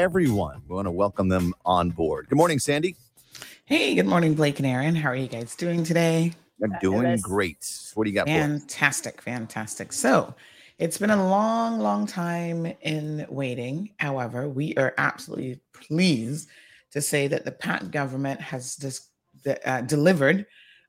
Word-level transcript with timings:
everyone. 0.00 0.62
We 0.66 0.74
want 0.74 0.86
to 0.86 0.90
welcome 0.90 1.28
them 1.28 1.52
on 1.66 1.90
board. 1.90 2.26
Good 2.30 2.36
morning, 2.36 2.58
Sandy. 2.58 2.96
Hey, 3.66 3.94
good 3.94 4.06
morning, 4.06 4.32
Blake 4.32 4.58
and 4.58 4.66
Aaron. 4.66 4.94
How 4.94 5.10
are 5.10 5.14
you 5.14 5.28
guys 5.28 5.54
doing 5.54 5.84
today? 5.84 6.32
I'm 6.64 6.72
doing 6.80 7.18
great. 7.20 7.70
What 7.92 8.04
do 8.04 8.10
you 8.10 8.14
got? 8.14 8.26
Fantastic, 8.26 9.20
fantastic. 9.20 9.92
So, 9.92 10.34
it's 10.78 10.96
been 10.96 11.10
a 11.10 11.28
long, 11.28 11.80
long 11.80 12.06
time 12.06 12.64
in 12.80 13.26
waiting. 13.28 13.90
However, 13.98 14.48
we 14.48 14.74
are 14.76 14.94
absolutely 14.96 15.60
pleased 15.74 16.48
to 16.92 17.02
say 17.02 17.28
that 17.28 17.44
the 17.44 17.52
PACT 17.52 17.90
government 17.90 18.40
has 18.40 18.76
dis- 18.76 19.10
uh, 19.66 19.82
delivered 19.82 20.46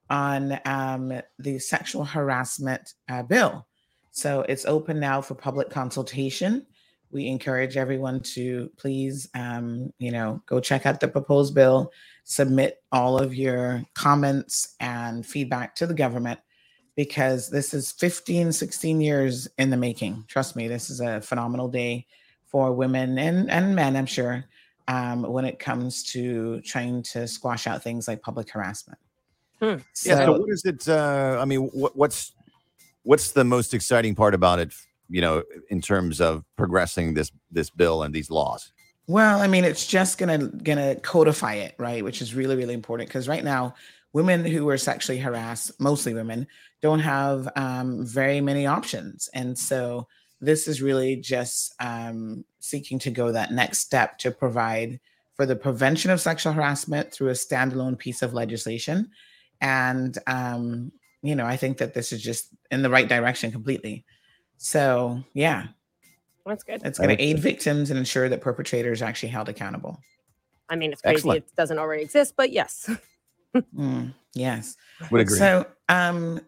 on 0.09 0.57
um, 0.63 1.21
the 1.37 1.59
sexual 1.59 2.05
harassment 2.05 2.93
uh, 3.09 3.23
bill. 3.23 3.67
So 4.11 4.45
it's 4.47 4.65
open 4.65 5.01
now 5.01 5.21
for 5.21 5.35
public 5.35 5.69
consultation. 5.69 6.65
We 7.11 7.27
encourage 7.27 7.77
everyone 7.77 8.21
to 8.35 8.71
please, 8.77 9.29
um, 9.35 9.91
you 9.97 10.11
know, 10.11 10.41
go 10.45 10.59
check 10.59 10.85
out 10.85 10.99
the 10.99 11.07
proposed 11.07 11.53
bill, 11.53 11.91
submit 12.23 12.81
all 12.91 13.17
of 13.17 13.35
your 13.35 13.83
comments 13.93 14.75
and 14.79 15.25
feedback 15.25 15.75
to 15.75 15.87
the 15.87 15.93
government 15.93 16.39
because 16.95 17.49
this 17.49 17.73
is 17.73 17.91
15, 17.93 18.51
16 18.51 19.01
years 19.01 19.47
in 19.57 19.69
the 19.69 19.77
making. 19.77 20.23
Trust 20.27 20.55
me, 20.55 20.67
this 20.67 20.89
is 20.89 20.99
a 20.99 21.21
phenomenal 21.21 21.67
day 21.67 22.05
for 22.45 22.73
women 22.73 23.17
and, 23.17 23.49
and 23.49 23.75
men, 23.75 23.95
I'm 23.95 24.05
sure, 24.05 24.45
um, 24.87 25.23
when 25.23 25.45
it 25.45 25.59
comes 25.59 26.03
to 26.11 26.61
trying 26.61 27.03
to 27.03 27.27
squash 27.27 27.67
out 27.67 27.81
things 27.83 28.07
like 28.07 28.21
public 28.21 28.49
harassment. 28.49 28.99
Hmm. 29.61 29.75
So, 29.93 30.09
yeah. 30.09 30.25
So 30.25 30.31
what 30.39 30.49
is 30.49 30.65
it? 30.65 30.87
Uh, 30.89 31.37
I 31.39 31.45
mean, 31.45 31.61
what, 31.67 31.95
what's 31.95 32.33
what's 33.03 33.31
the 33.31 33.43
most 33.43 33.73
exciting 33.73 34.15
part 34.15 34.33
about 34.33 34.59
it? 34.59 34.73
You 35.11 35.21
know, 35.21 35.43
in 35.69 35.81
terms 35.81 36.19
of 36.21 36.43
progressing 36.57 37.13
this 37.13 37.31
this 37.51 37.69
bill 37.69 38.03
and 38.03 38.13
these 38.13 38.29
laws. 38.29 38.71
Well, 39.07 39.41
I 39.41 39.47
mean, 39.47 39.65
it's 39.65 39.85
just 39.85 40.17
gonna 40.17 40.47
gonna 40.47 40.95
codify 40.95 41.55
it, 41.55 41.75
right? 41.77 42.03
Which 42.03 42.21
is 42.21 42.33
really 42.33 42.55
really 42.55 42.73
important 42.73 43.09
because 43.09 43.27
right 43.27 43.43
now, 43.43 43.75
women 44.13 44.45
who 44.45 44.67
are 44.69 44.77
sexually 44.77 45.19
harassed, 45.19 45.79
mostly 45.79 46.13
women, 46.13 46.47
don't 46.81 46.99
have 46.99 47.49
um, 47.55 48.05
very 48.05 48.41
many 48.41 48.65
options, 48.65 49.29
and 49.33 49.57
so 49.57 50.07
this 50.39 50.67
is 50.67 50.81
really 50.81 51.17
just 51.17 51.75
um, 51.79 52.43
seeking 52.59 52.97
to 52.99 53.11
go 53.11 53.31
that 53.31 53.51
next 53.51 53.79
step 53.79 54.17
to 54.17 54.31
provide 54.31 54.99
for 55.35 55.45
the 55.45 55.55
prevention 55.55 56.09
of 56.09 56.19
sexual 56.19 56.53
harassment 56.53 57.11
through 57.11 57.29
a 57.29 57.33
standalone 57.33 57.97
piece 57.97 58.23
of 58.23 58.33
legislation 58.33 59.11
and 59.61 60.17
um, 60.25 60.91
you 61.21 61.35
know, 61.35 61.45
I 61.45 61.55
think 61.55 61.77
that 61.77 61.93
this 61.93 62.11
is 62.11 62.21
just 62.21 62.47
in 62.71 62.81
the 62.81 62.89
right 62.89 63.07
direction 63.07 63.51
completely. 63.51 64.05
So 64.63 65.23
yeah, 65.33 65.65
that's 66.45 66.63
good. 66.63 66.81
It's 66.85 66.99
going 66.99 67.17
to 67.17 67.21
aid 67.21 67.39
victims 67.39 67.89
and 67.89 67.97
ensure 67.97 68.29
that 68.29 68.41
perpetrators 68.41 69.01
are 69.01 69.05
actually 69.05 69.29
held 69.29 69.49
accountable. 69.49 69.99
I 70.69 70.75
mean, 70.75 70.91
it's 70.91 71.01
crazy 71.01 71.15
Excellent. 71.15 71.37
it 71.39 71.55
doesn't 71.57 71.79
already 71.79 72.03
exist, 72.03 72.35
but 72.37 72.51
yes. 72.51 72.87
mm, 73.55 74.13
yes. 74.35 74.77
Would 75.09 75.21
agree. 75.21 75.37
So, 75.39 75.65
um, 75.89 76.39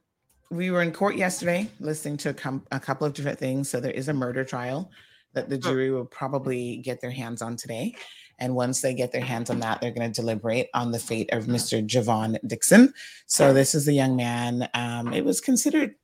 we 0.51 0.69
were 0.69 0.83
in 0.83 0.91
court 0.91 1.15
yesterday 1.15 1.67
listening 1.79 2.17
to 2.17 2.29
a, 2.29 2.33
com- 2.35 2.63
a, 2.71 2.79
couple 2.79 3.07
of 3.07 3.13
different 3.13 3.39
things. 3.39 3.67
So 3.67 3.79
there 3.79 3.91
is 3.91 4.09
a 4.09 4.13
murder 4.13 4.43
trial 4.43 4.91
that 5.33 5.49
the 5.49 5.57
jury 5.57 5.89
will 5.89 6.05
probably 6.05 6.77
get 6.77 7.01
their 7.01 7.09
hands 7.09 7.41
on 7.41 7.55
today. 7.55 7.95
And 8.37 8.53
once 8.53 8.79
they 8.79 8.93
get 8.93 9.11
their 9.11 9.23
hands 9.23 9.49
on 9.49 9.59
that, 9.61 9.81
they're 9.81 9.91
going 9.91 10.11
to 10.11 10.21
deliberate 10.21 10.67
on 10.75 10.91
the 10.91 10.99
fate 10.99 11.31
of 11.33 11.45
Mr. 11.45 11.83
Javon 11.83 12.37
Dixon. 12.45 12.93
So 13.25 13.53
this 13.53 13.73
is 13.73 13.85
the 13.85 13.93
young 13.93 14.15
man. 14.15 14.69
Um, 14.75 15.11
it 15.11 15.25
was 15.25 15.41
considered 15.41 15.95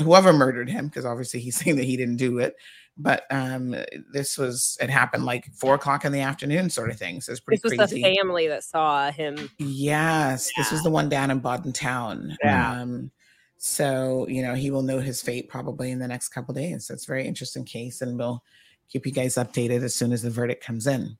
whoever 0.00 0.32
murdered 0.32 0.68
him, 0.68 0.86
because 0.86 1.04
obviously 1.04 1.40
he's 1.40 1.56
saying 1.60 1.76
that 1.76 1.84
he 1.84 1.96
didn't 1.96 2.16
do 2.16 2.38
it. 2.38 2.56
But 2.96 3.24
um, 3.30 3.74
this 4.12 4.38
was 4.38 4.78
it 4.80 4.88
happened 4.88 5.24
like 5.24 5.52
four 5.52 5.74
o'clock 5.74 6.04
in 6.04 6.12
the 6.12 6.20
afternoon, 6.20 6.70
sort 6.70 6.90
of 6.90 6.96
thing. 6.96 7.20
So 7.20 7.32
it's 7.32 7.40
pretty. 7.40 7.60
This 7.60 7.72
was 7.72 7.90
crazy. 7.90 8.02
the 8.02 8.16
family 8.16 8.46
that 8.46 8.62
saw 8.62 9.10
him. 9.10 9.50
Yes, 9.58 10.50
yeah. 10.56 10.62
this 10.62 10.70
was 10.70 10.84
the 10.84 10.90
one 10.90 11.08
down 11.08 11.32
in 11.32 11.40
Bodden 11.40 11.72
Town. 11.72 12.36
Yeah. 12.44 12.80
Um, 12.80 13.10
so 13.58 14.28
you 14.28 14.42
know 14.42 14.54
he 14.54 14.70
will 14.70 14.82
know 14.82 15.00
his 15.00 15.20
fate 15.20 15.48
probably 15.48 15.90
in 15.90 15.98
the 15.98 16.06
next 16.06 16.28
couple 16.28 16.54
days. 16.54 16.86
So 16.86 16.94
it's 16.94 17.04
a 17.04 17.08
very 17.08 17.26
interesting 17.26 17.64
case, 17.64 18.00
and 18.00 18.16
we'll 18.16 18.44
keep 18.88 19.06
you 19.06 19.12
guys 19.12 19.34
updated 19.34 19.82
as 19.82 19.96
soon 19.96 20.12
as 20.12 20.22
the 20.22 20.30
verdict 20.30 20.64
comes 20.64 20.86
in. 20.86 21.16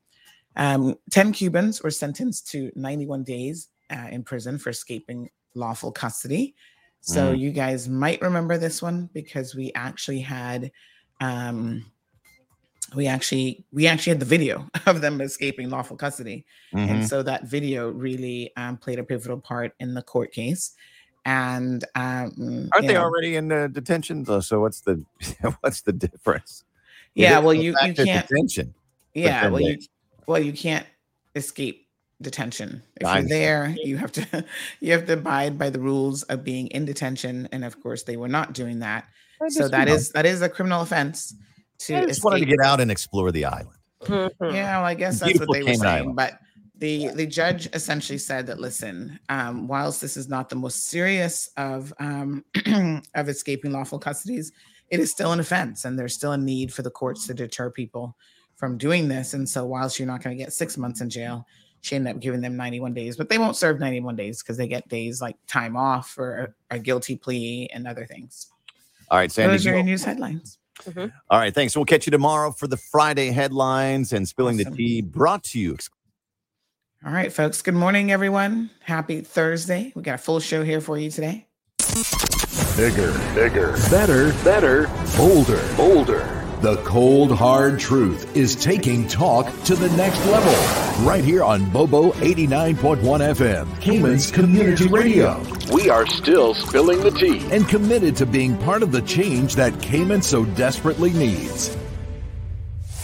Um, 0.56 0.96
10 1.10 1.32
Cubans 1.32 1.82
were 1.82 1.90
sentenced 1.90 2.48
to 2.52 2.70
91 2.76 3.24
days 3.24 3.68
uh, 3.90 4.08
in 4.10 4.22
prison 4.22 4.58
for 4.58 4.70
escaping 4.70 5.30
lawful 5.54 5.92
custody. 5.92 6.54
So 7.06 7.34
mm. 7.34 7.38
you 7.38 7.50
guys 7.50 7.86
might 7.86 8.22
remember 8.22 8.56
this 8.56 8.80
one 8.80 9.10
because 9.12 9.54
we 9.54 9.70
actually 9.74 10.20
had 10.20 10.72
um, 11.20 11.84
we 12.96 13.06
actually 13.06 13.66
we 13.72 13.86
actually 13.86 14.12
had 14.12 14.20
the 14.20 14.26
video 14.26 14.66
of 14.86 15.02
them 15.02 15.20
escaping 15.20 15.68
lawful 15.68 15.98
custody. 15.98 16.46
Mm-hmm. 16.74 16.90
and 16.90 17.06
so 17.06 17.22
that 17.22 17.44
video 17.44 17.90
really 17.90 18.52
um, 18.56 18.78
played 18.78 18.98
a 18.98 19.04
pivotal 19.04 19.38
part 19.38 19.74
in 19.80 19.92
the 19.92 20.02
court 20.02 20.32
case. 20.32 20.72
And 21.26 21.84
um, 21.94 22.70
aren't 22.72 22.86
they 22.86 22.94
know, 22.94 23.02
already 23.02 23.36
in 23.36 23.48
the 23.48 23.68
detention? 23.68 24.24
Though 24.24 24.40
so 24.40 24.60
what's 24.60 24.80
the 24.80 25.04
what's 25.60 25.82
the 25.82 25.92
difference? 25.92 26.64
Yeah 27.14 27.38
well 27.38 27.54
you, 27.54 27.76
you 27.84 27.94
can't 27.94 28.26
detention 28.26 28.74
yeah 29.12 29.46
well 29.48 29.60
you 29.60 29.78
well, 30.26 30.40
you 30.40 30.52
can't 30.52 30.86
escape 31.34 31.83
detention. 32.24 32.82
If 32.96 33.14
you're 33.14 33.28
there, 33.28 33.74
you 33.82 33.96
have 33.98 34.12
to 34.12 34.44
you 34.80 34.92
have 34.92 35.06
to 35.06 35.14
abide 35.14 35.58
by 35.58 35.70
the 35.70 35.78
rules 35.78 36.24
of 36.24 36.42
being 36.42 36.66
in 36.68 36.84
detention. 36.84 37.48
And 37.52 37.64
of 37.64 37.80
course, 37.80 38.02
they 38.02 38.16
were 38.16 38.28
not 38.28 38.52
doing 38.52 38.80
that. 38.80 39.06
So 39.48 39.68
that 39.68 39.88
is 39.88 40.10
that 40.10 40.26
is 40.26 40.42
a 40.42 40.48
criminal 40.48 40.82
offense. 40.82 41.34
To 41.80 41.96
I 41.96 42.06
just 42.06 42.24
wanted 42.24 42.40
to 42.40 42.46
get 42.46 42.60
out 42.64 42.80
and 42.80 42.90
explore 42.90 43.30
the 43.30 43.44
island. 43.44 43.78
Mm-hmm. 44.02 44.54
Yeah, 44.54 44.78
well, 44.78 44.86
I 44.86 44.94
guess 44.94 45.20
that's 45.20 45.38
what 45.38 45.48
they 45.52 45.62
were 45.62 45.74
saying. 45.74 45.84
Island. 45.84 46.16
But 46.16 46.38
the 46.76 47.08
the 47.08 47.26
judge 47.26 47.68
essentially 47.72 48.18
said 48.18 48.46
that 48.46 48.60
listen, 48.60 49.18
um, 49.28 49.68
whilst 49.68 50.00
this 50.00 50.16
is 50.16 50.28
not 50.28 50.48
the 50.48 50.56
most 50.56 50.86
serious 50.86 51.50
of 51.56 51.92
um, 51.98 52.44
of 53.14 53.28
escaping 53.28 53.72
lawful 53.72 54.00
custodies, 54.00 54.52
it 54.90 55.00
is 55.00 55.10
still 55.10 55.32
an 55.32 55.40
offense, 55.40 55.84
and 55.84 55.98
there's 55.98 56.14
still 56.14 56.32
a 56.32 56.38
need 56.38 56.72
for 56.72 56.82
the 56.82 56.90
courts 56.90 57.26
to 57.26 57.34
deter 57.34 57.70
people 57.70 58.16
from 58.56 58.78
doing 58.78 59.08
this. 59.08 59.34
And 59.34 59.48
so, 59.48 59.64
whilst 59.64 59.98
you're 59.98 60.08
not 60.08 60.22
going 60.22 60.36
to 60.36 60.42
get 60.42 60.52
six 60.52 60.76
months 60.76 61.00
in 61.00 61.10
jail, 61.10 61.46
she 61.84 61.96
ended 61.96 62.16
up 62.16 62.20
giving 62.22 62.40
them 62.40 62.56
91 62.56 62.94
days, 62.94 63.16
but 63.16 63.28
they 63.28 63.36
won't 63.36 63.56
serve 63.56 63.78
91 63.78 64.16
days 64.16 64.42
because 64.42 64.56
they 64.56 64.66
get 64.66 64.88
days 64.88 65.20
like 65.20 65.36
time 65.46 65.76
off 65.76 66.08
for 66.08 66.54
a, 66.70 66.76
a, 66.76 66.78
guilty 66.78 67.14
plea 67.14 67.68
and 67.74 67.86
other 67.86 68.06
things. 68.06 68.46
All 69.10 69.18
right, 69.18 69.30
Sandy. 69.30 69.52
Those 69.52 69.66
are 69.66 69.74
your 69.74 69.82
news 69.82 70.02
headlines. 70.02 70.58
Mm-hmm. 70.82 71.14
All 71.28 71.38
right, 71.38 71.54
thanks. 71.54 71.76
We'll 71.76 71.84
catch 71.84 72.06
you 72.06 72.10
tomorrow 72.10 72.52
for 72.52 72.66
the 72.68 72.78
Friday 72.78 73.30
headlines 73.32 74.14
and 74.14 74.26
spilling 74.26 74.58
awesome. 74.60 74.72
the 74.72 74.76
tea 74.78 75.02
brought 75.02 75.44
to 75.44 75.58
you. 75.60 75.76
All 77.04 77.12
right, 77.12 77.30
folks. 77.30 77.60
Good 77.60 77.74
morning, 77.74 78.10
everyone. 78.10 78.70
Happy 78.80 79.20
Thursday. 79.20 79.92
We 79.94 80.00
got 80.00 80.14
a 80.14 80.18
full 80.18 80.40
show 80.40 80.64
here 80.64 80.80
for 80.80 80.96
you 80.96 81.10
today. 81.10 81.46
Bigger, 82.78 83.12
bigger, 83.34 83.72
better, 83.90 84.32
better, 84.42 84.90
bolder, 85.18 85.62
bolder. 85.76 86.33
The 86.64 86.76
cold, 86.76 87.30
hard 87.30 87.78
truth 87.78 88.34
is 88.34 88.56
taking 88.56 89.06
talk 89.06 89.52
to 89.64 89.74
the 89.74 89.94
next 89.98 90.24
level. 90.24 91.04
Right 91.06 91.22
here 91.22 91.44
on 91.44 91.68
Bobo 91.68 92.12
89.1 92.12 93.02
FM, 93.02 93.80
Cayman's 93.82 94.30
Community 94.30 94.88
Radio. 94.88 95.44
We 95.74 95.90
are 95.90 96.06
still 96.06 96.54
spilling 96.54 97.00
the 97.00 97.10
tea 97.10 97.46
and 97.50 97.68
committed 97.68 98.16
to 98.16 98.24
being 98.24 98.56
part 98.56 98.82
of 98.82 98.92
the 98.92 99.02
change 99.02 99.56
that 99.56 99.78
Cayman 99.82 100.22
so 100.22 100.46
desperately 100.46 101.12
needs. 101.12 101.76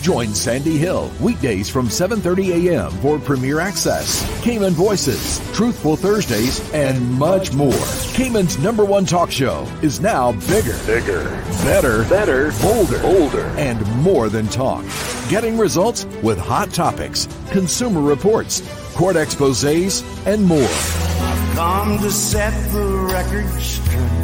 Join 0.01 0.35
Sandy 0.35 0.79
Hill 0.79 1.11
weekdays 1.21 1.69
from 1.69 1.89
7:30 1.89 2.69
a.m. 2.69 2.91
for 3.03 3.19
Premier 3.19 3.61
Access, 3.61 4.25
Cayman 4.41 4.73
Voices, 4.73 5.39
Truthful 5.53 5.95
Thursdays, 5.95 6.59
and 6.73 7.13
much 7.19 7.53
more. 7.53 7.85
Cayman's 8.15 8.59
number 8.59 8.83
one 8.83 9.05
talk 9.05 9.31
show 9.31 9.69
is 9.83 10.01
now 10.01 10.33
bigger, 10.49 10.79
bigger, 10.87 11.25
better, 11.65 12.05
better, 12.05 12.51
bolder, 12.63 12.99
bolder, 13.01 13.47
and 13.59 13.87
more 13.97 14.31
than 14.31 14.47
talk. 14.47 14.87
Getting 15.29 15.59
results 15.59 16.07
with 16.23 16.39
hot 16.39 16.73
topics, 16.73 17.29
consumer 17.51 18.01
reports, 18.01 18.63
court 18.95 19.17
exposés, 19.17 20.03
and 20.27 20.43
more. 20.47 20.63
I've 20.63 21.57
come 21.57 21.99
to 21.99 22.11
set 22.11 22.55
the 22.73 22.87
record 22.87 23.51
straight. 23.61 24.20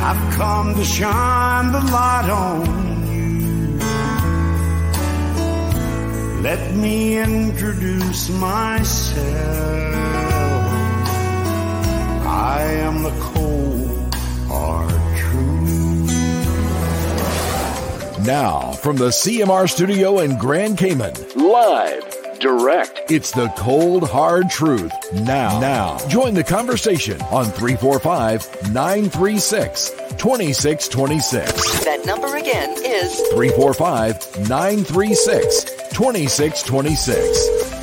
I've 0.00 0.34
come 0.34 0.74
to 0.74 0.84
shine 0.84 1.72
the 1.72 1.80
light 1.80 2.30
on 2.30 3.06
you. 3.12 3.78
Let 6.42 6.74
me 6.74 7.18
introduce 7.18 8.30
myself. 8.30 9.26
I 12.24 12.62
am 12.62 13.02
the 13.02 13.10
cold, 13.20 14.14
hard 14.46 14.90
truth. 15.16 16.10
Now, 18.24 18.72
from 18.72 18.96
the 18.96 19.08
CMR 19.08 19.68
studio 19.68 20.20
in 20.20 20.38
Grand 20.38 20.78
Cayman, 20.78 21.14
live 21.34 22.17
direct. 22.40 23.10
It's 23.10 23.30
the 23.32 23.48
cold, 23.56 24.08
hard 24.08 24.50
truth. 24.50 24.92
Now, 25.12 25.58
now, 25.60 25.98
join 26.08 26.34
the 26.34 26.44
conversation 26.44 27.20
on 27.22 27.46
345 27.46 28.72
936 28.72 29.90
2626. 30.18 31.84
That 31.84 32.04
number 32.06 32.36
again 32.36 32.70
is 32.84 33.14
345 33.32 34.48
936 34.48 35.64
2626. 35.92 37.77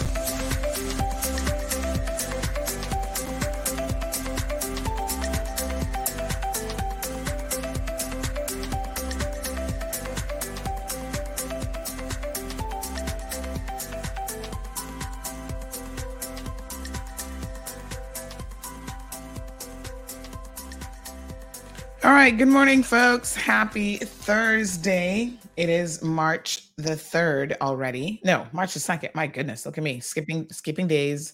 Right, 22.26 22.40
good 22.40 22.48
morning, 22.48 22.82
folks. 22.82 23.36
Happy 23.36 23.98
Thursday. 23.98 25.38
It 25.58 25.70
is 25.70 26.02
March 26.02 26.76
the 26.76 26.94
3rd 26.94 27.56
already. 27.62 28.20
No, 28.24 28.48
March 28.52 28.74
the 28.74 28.80
2nd. 28.80 29.14
My 29.14 29.28
goodness, 29.28 29.64
look 29.64 29.78
at 29.78 29.84
me 29.84 30.00
skipping, 30.00 30.48
skipping 30.50 30.88
days, 30.88 31.34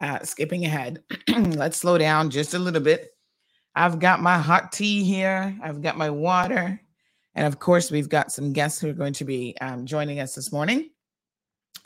uh, 0.00 0.18
skipping 0.24 0.64
ahead. 0.64 1.00
Let's 1.28 1.76
slow 1.76 1.96
down 1.96 2.28
just 2.28 2.54
a 2.54 2.58
little 2.58 2.80
bit. 2.80 3.10
I've 3.76 4.00
got 4.00 4.20
my 4.20 4.36
hot 4.36 4.72
tea 4.72 5.04
here, 5.04 5.56
I've 5.62 5.80
got 5.80 5.96
my 5.96 6.10
water, 6.10 6.80
and 7.36 7.46
of 7.46 7.60
course, 7.60 7.92
we've 7.92 8.08
got 8.08 8.32
some 8.32 8.52
guests 8.52 8.80
who 8.80 8.90
are 8.90 8.94
going 8.94 9.12
to 9.12 9.24
be 9.24 9.56
um, 9.60 9.86
joining 9.86 10.18
us 10.18 10.34
this 10.34 10.50
morning. 10.50 10.90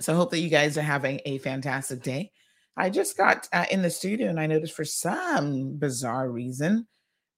So 0.00 0.14
I 0.14 0.16
hope 0.16 0.30
that 0.30 0.40
you 0.40 0.48
guys 0.48 0.78
are 0.78 0.82
having 0.82 1.20
a 1.26 1.36
fantastic 1.40 2.00
day. 2.02 2.32
I 2.74 2.88
just 2.88 3.18
got 3.18 3.50
uh, 3.52 3.66
in 3.70 3.82
the 3.82 3.90
studio 3.90 4.30
and 4.30 4.40
I 4.40 4.46
noticed 4.46 4.72
for 4.72 4.86
some 4.86 5.76
bizarre 5.76 6.30
reason, 6.30 6.86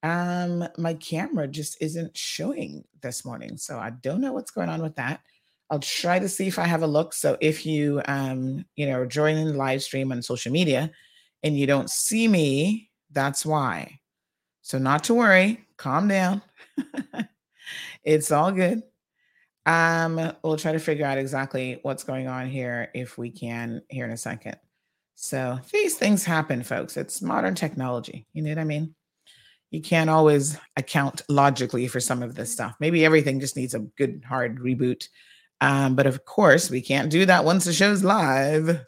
um 0.02 0.66
my 0.76 0.94
camera 0.94 1.48
just 1.48 1.76
isn't 1.80 2.16
showing 2.16 2.84
this 3.02 3.24
morning 3.24 3.56
so 3.56 3.78
i 3.78 3.90
don't 3.90 4.20
know 4.20 4.32
what's 4.32 4.52
going 4.52 4.68
on 4.68 4.82
with 4.82 4.94
that. 4.96 5.20
I'll 5.70 5.80
try 5.80 6.18
to 6.18 6.28
see 6.28 6.46
if 6.46 6.58
i 6.58 6.64
have 6.64 6.82
a 6.82 6.86
look 6.86 7.12
so 7.12 7.36
if 7.40 7.66
you 7.66 8.00
um 8.06 8.64
you 8.76 8.86
know 8.86 9.04
joining 9.04 9.46
the 9.46 9.54
live 9.54 9.82
stream 9.82 10.12
on 10.12 10.22
social 10.22 10.52
media 10.52 10.90
and 11.42 11.58
you 11.58 11.66
don't 11.66 11.90
see 11.90 12.28
me 12.28 12.90
that's 13.10 13.44
why. 13.44 13.98
So 14.62 14.78
not 14.78 15.04
to 15.04 15.14
worry 15.14 15.66
calm 15.76 16.08
down. 16.08 16.42
It's 18.04 18.30
all 18.32 18.52
good. 18.52 18.82
Um 19.66 20.32
we'll 20.42 20.56
try 20.56 20.72
to 20.72 20.78
figure 20.78 21.04
out 21.04 21.18
exactly 21.18 21.80
what's 21.82 22.04
going 22.04 22.28
on 22.28 22.48
here 22.48 22.90
if 22.94 23.18
we 23.18 23.30
can 23.30 23.82
here 23.88 24.06
in 24.06 24.12
a 24.12 24.16
second. 24.16 24.56
So 25.16 25.58
these 25.72 25.96
things 25.96 26.24
happen 26.24 26.62
folks. 26.62 26.96
It's 26.96 27.20
modern 27.20 27.54
technology 27.56 28.26
you 28.32 28.42
know 28.42 28.50
what 28.50 28.58
i 28.58 28.64
mean 28.64 28.94
you 29.70 29.82
can't 29.82 30.10
always 30.10 30.56
account 30.76 31.22
logically 31.28 31.88
for 31.88 32.00
some 32.00 32.22
of 32.22 32.34
this 32.34 32.52
stuff. 32.52 32.74
Maybe 32.80 33.04
everything 33.04 33.40
just 33.40 33.56
needs 33.56 33.74
a 33.74 33.80
good 33.80 34.24
hard 34.26 34.58
reboot. 34.58 35.08
Um, 35.60 35.94
but 35.94 36.06
of 36.06 36.24
course, 36.24 36.70
we 36.70 36.80
can't 36.80 37.10
do 37.10 37.26
that 37.26 37.44
once 37.44 37.64
the 37.64 37.72
show's 37.72 38.04
live. 38.04 38.80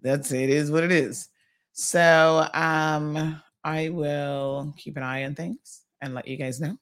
That's 0.00 0.32
it 0.32 0.50
is 0.50 0.70
what 0.70 0.84
it 0.84 0.92
is. 0.92 1.28
So 1.72 2.48
um, 2.54 3.40
I 3.62 3.90
will 3.90 4.74
keep 4.76 4.96
an 4.96 5.02
eye 5.02 5.24
on 5.24 5.34
things 5.34 5.82
and 6.00 6.14
let 6.14 6.26
you 6.26 6.36
guys 6.36 6.60
know 6.60 6.76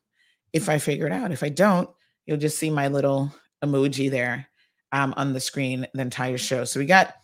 if 0.53 0.69
I 0.69 0.79
figure 0.79 1.07
it 1.07 1.13
out. 1.13 1.33
If 1.33 1.43
I 1.43 1.49
don't, 1.49 1.91
you'll 2.25 2.39
just 2.39 2.59
see 2.59 2.71
my 2.71 2.89
little 2.89 3.33
emoji 3.65 4.11
there 4.11 4.49
um, 4.93 5.13
on 5.17 5.33
the 5.33 5.41
screen 5.41 5.87
the 5.93 6.03
entire 6.03 6.39
show. 6.39 6.65
So 6.65 6.81
we 6.81 6.87
got 6.87 7.15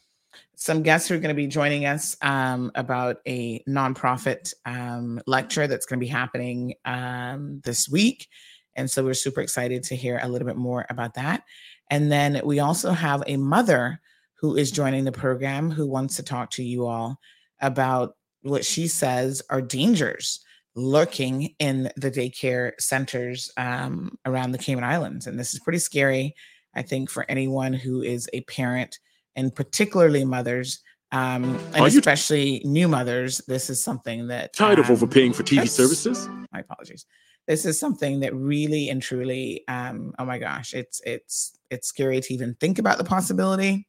some 0.57 0.83
guests 0.83 1.09
who 1.09 1.15
are 1.15 1.19
going 1.19 1.35
to 1.35 1.35
be 1.35 1.47
joining 1.47 1.87
us 1.87 2.17
um, 2.23 2.71
about 2.75 3.17
a 3.27 3.63
nonprofit 3.65 4.53
um, 4.65 5.21
lecture 5.27 5.67
that's 5.67 5.87
going 5.87 5.99
to 5.99 6.05
be 6.05 6.11
happening 6.11 6.75
um, 6.85 7.61
this 7.65 7.89
week. 7.89 8.29
And 8.77 8.91
so 8.91 9.05
we're 9.05 9.15
super 9.15 9.41
excited 9.41 9.83
to 9.85 9.97
hear 9.97 10.21
a 10.23 10.29
little 10.29 10.47
bit 10.47 10.57
more 10.57 10.87
about 10.89 11.15
that. 11.15 11.45
And 11.91 12.11
then 12.11 12.41
we 12.45 12.61
also 12.61 12.93
have 12.93 13.23
a 13.27 13.37
mother 13.37 14.01
who 14.35 14.57
is 14.57 14.71
joining 14.71 15.05
the 15.05 15.13
program 15.13 15.71
who 15.71 15.87
wants 15.87 16.17
to 16.17 16.23
talk 16.23 16.51
to 16.53 16.63
you 16.63 16.87
all 16.87 17.19
about 17.61 18.17
what 18.43 18.65
she 18.65 18.89
says 18.89 19.43
are 19.51 19.63
dangers 19.63 20.45
lurking 20.75 21.55
in 21.59 21.91
the 21.97 22.11
daycare 22.11 22.73
centers 22.81 23.51
um, 23.57 24.19
around 24.25 24.53
the 24.53 24.59
Cayman 24.59 24.85
Islands. 24.85 25.27
And 25.27 25.39
this 25.39 25.55
is 25.55 25.61
pretty 25.61 25.79
scary, 25.79 26.35
I 26.75 26.83
think, 26.83 27.11
for 27.11 27.27
anyone 27.29 27.73
who 27.73 28.03
is 28.03 28.29
a 28.33 28.41
parent 28.43 28.99
and 29.37 29.55
particularly 29.55 30.25
mothers, 30.25 30.83
um, 31.13 31.59
and 31.75 31.87
especially 31.87 32.61
t- 32.61 32.69
new 32.69 32.89
mothers. 32.89 33.39
This 33.47 33.71
is 33.71 33.83
something 33.83 34.29
that 34.29 34.55
tired 34.55 34.79
um, 34.79 34.85
of 34.85 34.91
overpaying 34.91 35.33
for 35.33 35.43
TV 35.43 35.69
services. 35.69 36.29
My 36.53 36.61
apologies. 36.61 37.07
This 37.47 37.67
is 37.67 37.79
something 37.79 38.21
that 38.21 38.35
really 38.35 38.89
and 38.89 39.03
truly, 39.03 39.65
um, 39.67 40.15
oh 40.19 40.25
my 40.25 40.39
gosh, 40.39 40.75
it's 40.75 41.01
it's 41.05 41.59
it's 41.71 41.89
scary 41.89 42.21
to 42.21 42.35
even 42.35 42.55
think 42.61 42.79
about 42.79 42.99
the 42.99 43.05
possibility 43.05 43.87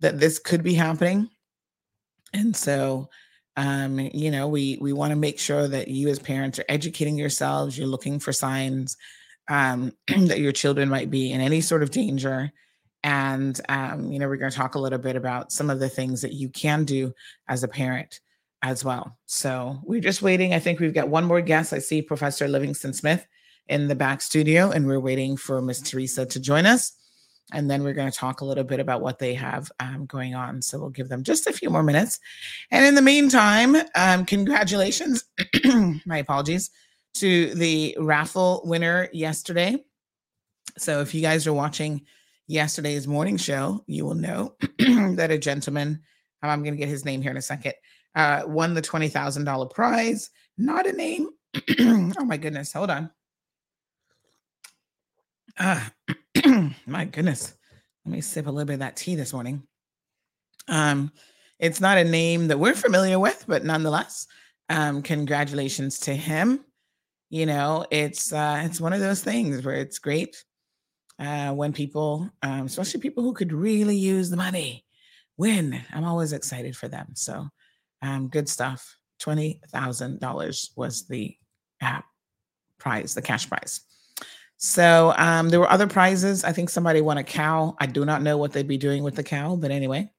that 0.00 0.18
this 0.18 0.38
could 0.38 0.62
be 0.62 0.74
happening. 0.74 1.28
And 2.34 2.54
so, 2.54 3.08
um, 3.56 3.98
you 3.98 4.30
know, 4.30 4.48
we 4.48 4.78
we 4.80 4.92
want 4.92 5.12
to 5.12 5.16
make 5.16 5.38
sure 5.38 5.68
that 5.68 5.88
you 5.88 6.08
as 6.08 6.18
parents 6.18 6.58
are 6.58 6.64
educating 6.68 7.16
yourselves. 7.16 7.78
You're 7.78 7.86
looking 7.86 8.18
for 8.18 8.32
signs 8.32 8.96
um, 9.48 9.92
that 10.08 10.40
your 10.40 10.52
children 10.52 10.88
might 10.88 11.10
be 11.10 11.32
in 11.32 11.40
any 11.40 11.60
sort 11.60 11.82
of 11.82 11.90
danger 11.90 12.52
and, 13.06 13.60
um, 13.68 14.10
you 14.10 14.18
know, 14.18 14.26
we're 14.26 14.36
going 14.36 14.50
to 14.50 14.56
talk 14.56 14.74
a 14.74 14.80
little 14.80 14.98
bit 14.98 15.14
about 15.14 15.52
some 15.52 15.70
of 15.70 15.78
the 15.78 15.88
things 15.88 16.20
that 16.22 16.32
you 16.32 16.48
can 16.48 16.84
do 16.84 17.14
as 17.46 17.62
a 17.62 17.68
parent 17.68 18.18
as 18.62 18.84
well. 18.84 19.16
So 19.26 19.78
we're 19.84 20.00
just 20.00 20.22
waiting. 20.22 20.52
I 20.52 20.58
think 20.58 20.80
we've 20.80 20.92
got 20.92 21.08
one 21.08 21.24
more 21.24 21.40
guest. 21.40 21.72
I 21.72 21.78
see 21.78 22.02
Professor 22.02 22.48
Livingston 22.48 22.92
Smith 22.92 23.24
in 23.68 23.86
the 23.86 23.94
back 23.94 24.20
studio, 24.20 24.72
and 24.72 24.88
we're 24.88 24.98
waiting 24.98 25.36
for 25.36 25.62
Miss 25.62 25.80
Teresa 25.80 26.26
to 26.26 26.40
join 26.40 26.66
us. 26.66 26.94
And 27.52 27.70
then 27.70 27.84
we're 27.84 27.92
going 27.92 28.10
to 28.10 28.18
talk 28.18 28.40
a 28.40 28.44
little 28.44 28.64
bit 28.64 28.80
about 28.80 29.02
what 29.02 29.20
they 29.20 29.34
have 29.34 29.70
um, 29.78 30.06
going 30.06 30.34
on. 30.34 30.60
So 30.60 30.80
we'll 30.80 30.90
give 30.90 31.08
them 31.08 31.22
just 31.22 31.46
a 31.46 31.52
few 31.52 31.70
more 31.70 31.84
minutes. 31.84 32.18
And 32.72 32.84
in 32.84 32.96
the 32.96 33.02
meantime, 33.02 33.76
um, 33.94 34.24
congratulations, 34.24 35.22
my 36.06 36.18
apologies, 36.18 36.72
to 37.14 37.54
the 37.54 37.96
raffle 38.00 38.62
winner 38.64 39.08
yesterday. 39.12 39.76
So 40.76 41.02
if 41.02 41.14
you 41.14 41.22
guys 41.22 41.46
are 41.46 41.52
watching 41.52 42.04
yesterday's 42.46 43.06
morning 43.06 43.36
show, 43.36 43.82
you 43.86 44.04
will 44.04 44.14
know 44.14 44.54
that 44.78 45.30
a 45.30 45.38
gentleman, 45.38 46.00
I'm 46.42 46.62
going 46.62 46.74
to 46.74 46.78
get 46.78 46.88
his 46.88 47.04
name 47.04 47.22
here 47.22 47.30
in 47.30 47.36
a 47.36 47.42
second, 47.42 47.74
uh, 48.14 48.42
won 48.46 48.74
the 48.74 48.82
$20,000 48.82 49.70
prize. 49.72 50.30
Not 50.56 50.86
a 50.86 50.92
name. 50.92 51.28
oh 51.80 52.24
my 52.24 52.36
goodness. 52.36 52.72
Hold 52.72 52.90
on. 52.90 53.10
Ah, 55.58 55.92
my 56.86 57.04
goodness. 57.04 57.54
Let 58.04 58.12
me 58.12 58.20
sip 58.20 58.46
a 58.46 58.50
little 58.50 58.66
bit 58.66 58.74
of 58.74 58.78
that 58.80 58.96
tea 58.96 59.16
this 59.16 59.32
morning. 59.32 59.62
Um, 60.68 61.12
it's 61.58 61.80
not 61.80 61.98
a 61.98 62.04
name 62.04 62.48
that 62.48 62.58
we're 62.58 62.74
familiar 62.74 63.18
with, 63.18 63.44
but 63.48 63.64
nonetheless, 63.64 64.26
um, 64.68 65.02
congratulations 65.02 65.98
to 66.00 66.14
him. 66.14 66.64
You 67.30 67.46
know, 67.46 67.86
it's 67.90 68.32
uh, 68.32 68.62
it's 68.64 68.80
one 68.80 68.92
of 68.92 69.00
those 69.00 69.22
things 69.22 69.64
where 69.64 69.76
it's 69.76 69.98
great 69.98 70.44
uh, 71.18 71.52
when 71.52 71.72
people, 71.72 72.30
um, 72.42 72.66
especially 72.66 73.00
people 73.00 73.22
who 73.22 73.32
could 73.32 73.52
really 73.52 73.96
use 73.96 74.30
the 74.30 74.36
money, 74.36 74.84
win. 75.36 75.80
I'm 75.92 76.04
always 76.04 76.32
excited 76.32 76.76
for 76.76 76.88
them. 76.88 77.08
So, 77.14 77.48
um, 78.02 78.28
good 78.28 78.48
stuff. 78.48 78.96
Twenty 79.18 79.60
thousand 79.70 80.20
dollars 80.20 80.72
was 80.76 81.06
the 81.06 81.36
prize, 82.78 83.14
the 83.14 83.22
cash 83.22 83.48
prize. 83.48 83.80
So 84.58 85.12
um, 85.16 85.48
there 85.48 85.60
were 85.60 85.70
other 85.70 85.86
prizes. 85.86 86.44
I 86.44 86.52
think 86.52 86.70
somebody 86.70 87.00
won 87.00 87.18
a 87.18 87.24
cow. 87.24 87.76
I 87.78 87.86
do 87.86 88.04
not 88.04 88.22
know 88.22 88.38
what 88.38 88.52
they'd 88.52 88.68
be 88.68 88.78
doing 88.78 89.02
with 89.02 89.14
the 89.14 89.22
cow, 89.22 89.56
but 89.56 89.70
anyway, 89.70 90.10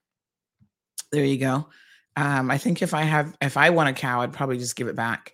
there 1.11 1.25
you 1.25 1.37
go. 1.37 1.67
Um, 2.15 2.51
I 2.51 2.57
think 2.57 2.81
if 2.81 2.93
I 2.93 3.03
have, 3.03 3.35
if 3.41 3.57
I 3.57 3.69
won 3.69 3.87
a 3.87 3.93
cow, 3.93 4.21
I'd 4.21 4.33
probably 4.33 4.57
just 4.57 4.75
give 4.75 4.87
it 4.87 4.95
back 4.95 5.33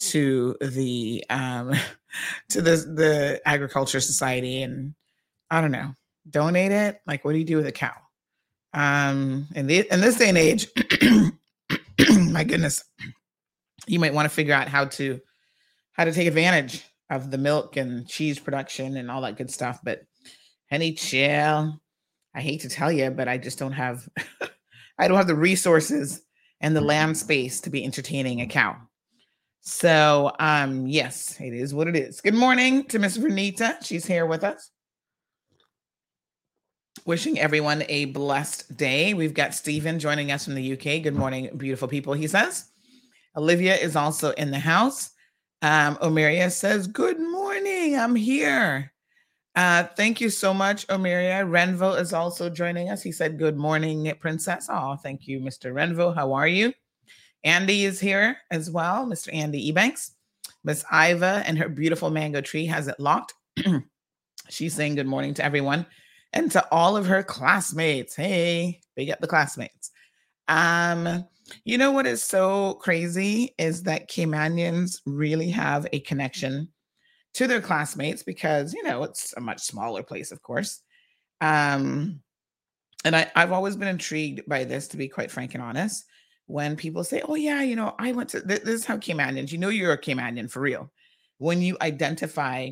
to 0.00 0.56
the 0.60 1.24
um, 1.30 1.72
to 2.50 2.60
the 2.60 2.76
the 2.76 3.40
agriculture 3.44 4.00
society 4.00 4.62
and 4.62 4.94
I 5.52 5.60
don't 5.60 5.70
know, 5.70 5.94
donate 6.30 6.72
it. 6.72 7.02
Like, 7.06 7.26
what 7.26 7.32
do 7.32 7.38
you 7.38 7.44
do 7.44 7.58
with 7.58 7.66
a 7.66 7.72
cow? 7.72 7.92
Um, 8.72 9.46
in 9.54 9.66
the 9.66 9.86
in 9.92 10.00
this 10.00 10.16
day 10.16 10.30
and 10.30 10.38
age, 10.38 10.66
my 12.30 12.42
goodness, 12.42 12.82
you 13.86 14.00
might 14.00 14.14
want 14.14 14.24
to 14.24 14.34
figure 14.34 14.54
out 14.54 14.68
how 14.68 14.86
to 14.86 15.20
how 15.92 16.06
to 16.06 16.12
take 16.12 16.26
advantage 16.26 16.82
of 17.10 17.30
the 17.30 17.36
milk 17.36 17.76
and 17.76 18.08
cheese 18.08 18.38
production 18.38 18.96
and 18.96 19.10
all 19.10 19.20
that 19.20 19.36
good 19.36 19.50
stuff. 19.50 19.78
But 19.84 20.00
Henny 20.68 20.94
Chill, 20.94 21.78
I 22.34 22.40
hate 22.40 22.62
to 22.62 22.70
tell 22.70 22.90
you, 22.90 23.10
but 23.10 23.28
I 23.28 23.36
just 23.36 23.58
don't 23.58 23.72
have 23.72 24.08
I 24.98 25.06
don't 25.06 25.18
have 25.18 25.26
the 25.26 25.34
resources 25.34 26.22
and 26.62 26.74
the 26.74 26.80
land 26.80 27.18
space 27.18 27.60
to 27.60 27.70
be 27.70 27.84
entertaining 27.84 28.40
a 28.40 28.46
cow. 28.46 28.78
So 29.60 30.32
um 30.40 30.86
yes, 30.86 31.38
it 31.42 31.52
is 31.52 31.74
what 31.74 31.88
it 31.88 31.96
is. 31.96 32.22
Good 32.22 32.32
morning 32.32 32.84
to 32.84 32.98
Miss 32.98 33.18
Renita. 33.18 33.84
She's 33.84 34.06
here 34.06 34.24
with 34.24 34.44
us. 34.44 34.71
Wishing 37.04 37.40
everyone 37.40 37.82
a 37.88 38.04
blessed 38.04 38.76
day. 38.76 39.12
We've 39.12 39.34
got 39.34 39.54
Stephen 39.54 39.98
joining 39.98 40.30
us 40.30 40.44
from 40.44 40.54
the 40.54 40.72
UK. 40.74 41.02
Good 41.02 41.16
morning, 41.16 41.50
beautiful 41.56 41.88
people, 41.88 42.12
he 42.12 42.28
says. 42.28 42.66
Olivia 43.36 43.74
is 43.74 43.96
also 43.96 44.30
in 44.32 44.52
the 44.52 44.60
house. 44.60 45.10
Um, 45.62 45.96
Omeria 45.96 46.48
says, 46.52 46.86
Good 46.86 47.18
morning, 47.18 47.98
I'm 47.98 48.14
here. 48.14 48.92
Uh, 49.56 49.82
thank 49.96 50.20
you 50.20 50.30
so 50.30 50.54
much, 50.54 50.86
Omeria. 50.86 51.44
Renvo 51.44 52.00
is 52.00 52.12
also 52.12 52.48
joining 52.48 52.88
us. 52.88 53.02
He 53.02 53.10
said, 53.10 53.36
Good 53.36 53.56
morning, 53.56 54.12
Princess. 54.20 54.68
Oh, 54.70 54.94
thank 54.94 55.26
you, 55.26 55.40
Mr. 55.40 55.72
Renvo. 55.72 56.14
How 56.14 56.32
are 56.32 56.46
you? 56.46 56.72
Andy 57.42 57.84
is 57.84 57.98
here 57.98 58.36
as 58.52 58.70
well, 58.70 59.06
Mr. 59.06 59.34
Andy 59.34 59.72
Ebanks. 59.72 60.12
Miss 60.62 60.84
Iva 60.92 61.42
and 61.46 61.58
her 61.58 61.68
beautiful 61.68 62.10
mango 62.10 62.40
tree 62.40 62.66
has 62.66 62.86
it 62.86 63.00
locked. 63.00 63.34
She's 64.48 64.74
saying 64.74 64.94
good 64.94 65.08
morning 65.08 65.34
to 65.34 65.44
everyone 65.44 65.84
and 66.32 66.50
to 66.52 66.66
all 66.70 66.96
of 66.96 67.06
her 67.06 67.22
classmates. 67.22 68.16
Hey, 68.16 68.80
big 68.96 69.10
up 69.10 69.20
the 69.20 69.26
classmates. 69.26 69.90
Um, 70.48 71.24
you 71.64 71.78
know 71.78 71.92
what 71.92 72.06
is 72.06 72.22
so 72.22 72.74
crazy 72.74 73.54
is 73.58 73.82
that 73.84 74.10
Caymanians 74.10 75.00
really 75.06 75.50
have 75.50 75.86
a 75.92 76.00
connection 76.00 76.68
to 77.34 77.46
their 77.46 77.60
classmates 77.60 78.22
because 78.22 78.74
you 78.74 78.82
know 78.82 79.02
it's 79.04 79.34
a 79.36 79.40
much 79.40 79.60
smaller 79.60 80.02
place, 80.02 80.32
of 80.32 80.42
course. 80.42 80.80
Um, 81.40 82.20
and 83.04 83.16
I, 83.16 83.30
I've 83.34 83.52
always 83.52 83.76
been 83.76 83.88
intrigued 83.88 84.42
by 84.46 84.64
this, 84.64 84.88
to 84.88 84.96
be 84.96 85.08
quite 85.08 85.30
frank 85.30 85.54
and 85.54 85.62
honest. 85.62 86.04
When 86.46 86.76
people 86.76 87.04
say, 87.04 87.22
"Oh 87.26 87.34
yeah, 87.34 87.62
you 87.62 87.76
know, 87.76 87.94
I 87.98 88.12
went 88.12 88.30
to," 88.30 88.40
this 88.40 88.60
is 88.60 88.84
how 88.84 88.96
Caymanians. 88.96 89.52
You 89.52 89.58
know, 89.58 89.68
you're 89.68 89.92
a 89.92 90.00
Caymanian 90.00 90.50
for 90.50 90.60
real 90.60 90.90
when 91.38 91.62
you 91.62 91.76
identify 91.80 92.70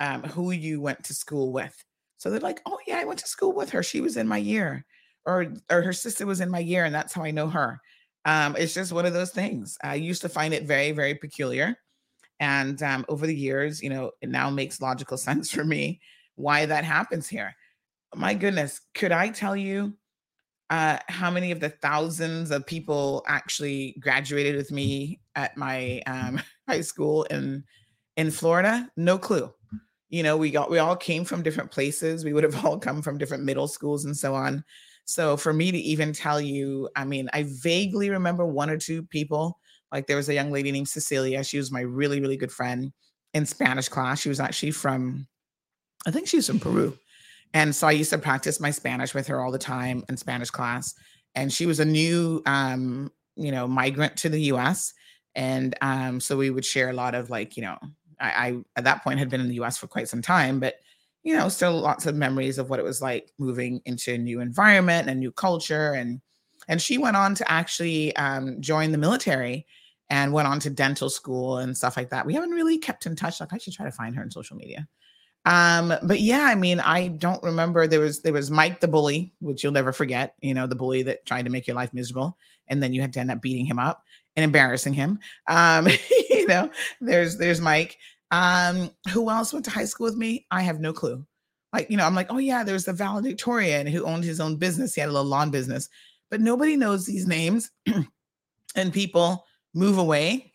um, 0.00 0.22
who 0.22 0.50
you 0.50 0.80
went 0.80 1.04
to 1.04 1.14
school 1.14 1.52
with. 1.52 1.74
So 2.24 2.30
they're 2.30 2.40
like, 2.40 2.62
"Oh 2.66 2.78
yeah, 2.86 2.98
I 2.98 3.04
went 3.04 3.20
to 3.20 3.28
school 3.28 3.52
with 3.52 3.70
her. 3.70 3.82
She 3.82 4.00
was 4.00 4.16
in 4.16 4.26
my 4.26 4.38
year." 4.38 4.84
or 5.26 5.46
or 5.70 5.82
her 5.82 5.92
sister 5.92 6.26
was 6.26 6.40
in 6.40 6.50
my 6.50 6.58
year 6.58 6.84
and 6.84 6.94
that's 6.94 7.12
how 7.12 7.22
I 7.22 7.30
know 7.30 7.48
her. 7.48 7.80
Um, 8.24 8.56
it's 8.58 8.74
just 8.74 8.92
one 8.92 9.06
of 9.06 9.12
those 9.12 9.30
things. 9.30 9.76
I 9.82 9.96
used 9.96 10.22
to 10.22 10.28
find 10.28 10.54
it 10.54 10.64
very, 10.64 10.92
very 10.92 11.14
peculiar. 11.14 11.76
And 12.40 12.82
um, 12.82 13.04
over 13.08 13.26
the 13.26 13.36
years, 13.36 13.82
you 13.82 13.90
know, 13.90 14.12
it 14.22 14.28
now 14.28 14.50
makes 14.50 14.80
logical 14.80 15.16
sense 15.28 15.50
for 15.50 15.64
me 15.64 16.00
why 16.36 16.66
that 16.66 16.84
happens 16.84 17.28
here. 17.28 17.54
My 18.14 18.34
goodness, 18.34 18.80
could 18.94 19.12
I 19.12 19.28
tell 19.28 19.56
you 19.56 19.94
uh, 20.70 20.98
how 21.08 21.30
many 21.30 21.52
of 21.52 21.60
the 21.60 21.68
thousands 21.68 22.50
of 22.50 22.66
people 22.66 23.24
actually 23.28 23.96
graduated 24.00 24.56
with 24.56 24.72
me 24.72 25.20
at 25.36 25.56
my 25.56 26.00
um, 26.06 26.40
high 26.68 26.80
school 26.80 27.24
in 27.24 27.64
in 28.16 28.30
Florida? 28.30 28.88
No 28.96 29.18
clue. 29.18 29.52
You 30.14 30.22
know, 30.22 30.36
we 30.36 30.52
got 30.52 30.70
we 30.70 30.78
all 30.78 30.94
came 30.94 31.24
from 31.24 31.42
different 31.42 31.72
places. 31.72 32.24
We 32.24 32.32
would 32.32 32.44
have 32.44 32.64
all 32.64 32.78
come 32.78 33.02
from 33.02 33.18
different 33.18 33.42
middle 33.42 33.66
schools 33.66 34.04
and 34.04 34.16
so 34.16 34.34
on. 34.34 34.64
So 35.06 35.36
for 35.36 35.52
me 35.52 35.72
to 35.72 35.78
even 35.78 36.12
tell 36.12 36.40
you, 36.40 36.88
I 36.94 37.04
mean, 37.04 37.28
I 37.32 37.44
vaguely 37.48 38.10
remember 38.10 38.46
one 38.46 38.70
or 38.70 38.78
two 38.78 39.02
people. 39.02 39.58
Like 39.90 40.06
there 40.06 40.16
was 40.16 40.28
a 40.28 40.34
young 40.34 40.52
lady 40.52 40.70
named 40.70 40.88
Cecilia. 40.88 41.42
She 41.42 41.58
was 41.58 41.72
my 41.72 41.80
really, 41.80 42.20
really 42.20 42.36
good 42.36 42.52
friend 42.52 42.92
in 43.32 43.44
Spanish 43.44 43.88
class. 43.88 44.20
She 44.20 44.28
was 44.28 44.40
actually 44.40 44.70
from, 44.70 45.26
I 46.06 46.10
think 46.10 46.28
she 46.28 46.36
was 46.36 46.46
from 46.46 46.60
Peru. 46.60 46.96
And 47.52 47.74
so 47.74 47.86
I 47.86 47.92
used 47.92 48.10
to 48.10 48.18
practice 48.18 48.60
my 48.60 48.70
Spanish 48.70 49.14
with 49.14 49.26
her 49.26 49.40
all 49.40 49.52
the 49.52 49.58
time 49.58 50.04
in 50.08 50.16
Spanish 50.16 50.50
class. 50.50 50.94
And 51.34 51.52
she 51.52 51.66
was 51.66 51.80
a 51.80 51.84
new, 51.84 52.40
um, 52.46 53.10
you 53.36 53.52
know, 53.52 53.66
migrant 53.66 54.16
to 54.18 54.28
the 54.28 54.42
US. 54.52 54.92
And 55.34 55.74
um, 55.80 56.20
so 56.20 56.36
we 56.36 56.50
would 56.50 56.64
share 56.64 56.90
a 56.90 56.94
lot 56.94 57.14
of 57.14 57.30
like, 57.30 57.56
you 57.56 57.62
know, 57.64 57.78
I, 58.24 58.48
I 58.48 58.58
at 58.76 58.84
that 58.84 59.04
point 59.04 59.18
had 59.18 59.28
been 59.28 59.40
in 59.40 59.48
the 59.48 59.60
US 59.62 59.76
for 59.76 59.86
quite 59.86 60.08
some 60.08 60.22
time, 60.22 60.60
but 60.60 60.76
you 61.22 61.34
know, 61.36 61.48
still 61.48 61.80
lots 61.80 62.06
of 62.06 62.14
memories 62.14 62.58
of 62.58 62.68
what 62.68 62.78
it 62.78 62.84
was 62.84 63.00
like 63.00 63.32
moving 63.38 63.80
into 63.86 64.12
a 64.12 64.18
new 64.18 64.40
environment 64.40 65.08
and 65.08 65.20
new 65.20 65.32
culture. 65.32 65.92
And 65.92 66.20
and 66.68 66.80
she 66.80 66.98
went 66.98 67.16
on 67.16 67.34
to 67.36 67.50
actually 67.50 68.14
um, 68.16 68.60
join 68.60 68.92
the 68.92 68.98
military 68.98 69.66
and 70.10 70.32
went 70.32 70.48
on 70.48 70.60
to 70.60 70.70
dental 70.70 71.08
school 71.08 71.58
and 71.58 71.76
stuff 71.76 71.96
like 71.96 72.10
that. 72.10 72.26
We 72.26 72.34
haven't 72.34 72.50
really 72.50 72.78
kept 72.78 73.06
in 73.06 73.16
touch. 73.16 73.40
Like 73.40 73.52
I 73.52 73.58
should 73.58 73.72
try 73.72 73.86
to 73.86 73.92
find 73.92 74.14
her 74.16 74.22
on 74.22 74.30
social 74.30 74.56
media. 74.56 74.86
Um, 75.46 75.92
but 76.02 76.20
yeah, 76.20 76.44
I 76.44 76.54
mean, 76.54 76.80
I 76.80 77.08
don't 77.08 77.42
remember 77.42 77.86
there 77.86 78.00
was 78.00 78.22
there 78.22 78.32
was 78.32 78.50
Mike 78.50 78.80
the 78.80 78.88
bully, 78.88 79.34
which 79.40 79.62
you'll 79.62 79.72
never 79.72 79.92
forget, 79.92 80.34
you 80.40 80.54
know, 80.54 80.66
the 80.66 80.76
bully 80.76 81.02
that 81.04 81.26
tried 81.26 81.44
to 81.44 81.50
make 81.50 81.66
your 81.66 81.76
life 81.76 81.92
miserable, 81.92 82.38
and 82.68 82.82
then 82.82 82.92
you 82.92 83.00
had 83.00 83.12
to 83.14 83.20
end 83.20 83.30
up 83.30 83.42
beating 83.42 83.66
him 83.66 83.78
up 83.78 84.02
and 84.36 84.44
embarrassing 84.44 84.94
him. 84.94 85.18
Um, 85.48 85.88
you 86.30 86.46
know, 86.46 86.70
there's 87.00 87.36
there's 87.36 87.60
Mike. 87.60 87.98
Um, 88.34 88.90
who 89.10 89.30
else 89.30 89.52
went 89.52 89.64
to 89.66 89.70
high 89.70 89.84
school 89.84 90.06
with 90.06 90.16
me? 90.16 90.44
I 90.50 90.62
have 90.62 90.80
no 90.80 90.92
clue. 90.92 91.24
Like, 91.72 91.88
you 91.88 91.96
know, 91.96 92.04
I'm 92.04 92.16
like, 92.16 92.26
oh 92.30 92.38
yeah, 92.38 92.64
there's 92.64 92.84
the 92.84 92.92
valedictorian 92.92 93.86
who 93.86 94.04
owned 94.04 94.24
his 94.24 94.40
own 94.40 94.56
business. 94.56 94.92
He 94.92 95.00
had 95.00 95.08
a 95.08 95.12
little 95.12 95.28
lawn 95.28 95.50
business, 95.52 95.88
but 96.32 96.40
nobody 96.40 96.76
knows 96.76 97.06
these 97.06 97.28
names. 97.28 97.70
and 98.74 98.92
people 98.92 99.44
move 99.72 99.98
away. 99.98 100.52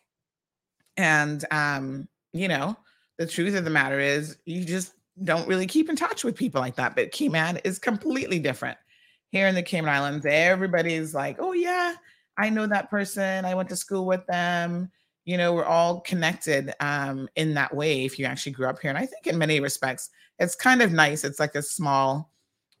And 0.98 1.42
um, 1.50 2.06
you 2.34 2.48
know, 2.48 2.76
the 3.16 3.26
truth 3.26 3.54
of 3.54 3.64
the 3.64 3.70
matter 3.70 3.98
is 3.98 4.36
you 4.44 4.62
just 4.62 4.92
don't 5.24 5.48
really 5.48 5.66
keep 5.66 5.88
in 5.88 5.96
touch 5.96 6.22
with 6.22 6.36
people 6.36 6.60
like 6.60 6.76
that. 6.76 6.94
But 6.94 7.12
Cayman 7.12 7.60
is 7.64 7.78
completely 7.78 8.38
different. 8.38 8.76
Here 9.30 9.46
in 9.46 9.54
the 9.54 9.62
Cayman 9.62 9.88
Islands, 9.88 10.26
everybody's 10.26 11.14
like, 11.14 11.36
oh 11.38 11.52
yeah, 11.52 11.94
I 12.36 12.50
know 12.50 12.66
that 12.66 12.90
person. 12.90 13.46
I 13.46 13.54
went 13.54 13.70
to 13.70 13.76
school 13.76 14.04
with 14.04 14.26
them 14.26 14.90
you 15.30 15.36
know 15.36 15.54
we're 15.54 15.64
all 15.64 16.00
connected 16.00 16.72
um, 16.80 17.28
in 17.36 17.54
that 17.54 17.72
way 17.72 18.04
if 18.04 18.18
you 18.18 18.24
actually 18.24 18.50
grew 18.50 18.66
up 18.66 18.80
here 18.80 18.88
and 18.88 18.98
i 18.98 19.06
think 19.06 19.28
in 19.28 19.38
many 19.38 19.60
respects 19.60 20.10
it's 20.40 20.56
kind 20.56 20.82
of 20.82 20.90
nice 20.90 21.22
it's 21.22 21.38
like 21.38 21.54
a 21.54 21.62
small 21.62 22.32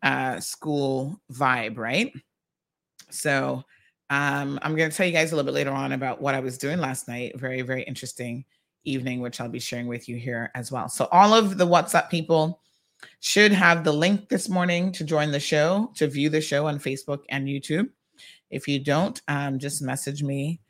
uh, 0.02 0.40
school 0.40 1.20
vibe 1.32 1.78
right? 1.78 2.12
So 3.10 3.62
um, 4.10 4.58
i'm 4.62 4.74
going 4.74 4.90
to 4.90 4.96
tell 4.96 5.06
you 5.06 5.12
guys 5.12 5.30
a 5.30 5.36
little 5.36 5.46
bit 5.46 5.54
later 5.54 5.70
on 5.70 5.92
about 5.92 6.20
what 6.20 6.34
i 6.34 6.40
was 6.40 6.58
doing 6.58 6.78
last 6.78 7.06
night 7.06 7.38
very 7.38 7.62
very 7.62 7.84
interesting 7.84 8.44
evening 8.84 9.20
which 9.20 9.40
i'll 9.40 9.48
be 9.48 9.60
sharing 9.60 9.86
with 9.86 10.08
you 10.08 10.16
here 10.16 10.50
as 10.56 10.72
well. 10.72 10.88
So 10.88 11.06
all 11.12 11.32
of 11.32 11.56
the 11.56 11.66
whatsapp 11.66 12.10
people 12.10 12.60
should 13.20 13.52
have 13.52 13.84
the 13.84 13.92
link 13.92 14.28
this 14.28 14.48
morning 14.48 14.90
to 14.92 15.04
join 15.04 15.30
the 15.30 15.38
show 15.38 15.92
to 15.94 16.08
view 16.08 16.28
the 16.28 16.40
show 16.40 16.66
on 16.66 16.80
facebook 16.80 17.20
and 17.28 17.46
youtube. 17.46 17.88
If 18.50 18.66
you 18.66 18.80
don't 18.80 19.20
um, 19.28 19.60
just 19.60 19.82
message 19.82 20.24
me 20.24 20.60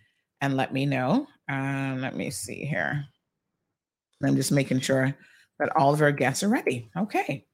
and 0.42 0.56
let 0.56 0.74
me 0.74 0.84
know 0.84 1.26
um, 1.50 2.00
let 2.00 2.16
me 2.16 2.30
see 2.30 2.64
here. 2.64 3.04
I'm 4.22 4.36
just 4.36 4.52
making 4.52 4.80
sure 4.80 5.14
that 5.58 5.76
all 5.76 5.92
of 5.92 6.00
our 6.00 6.12
guests 6.12 6.42
are 6.42 6.48
ready. 6.48 6.90
Okay. 6.96 7.44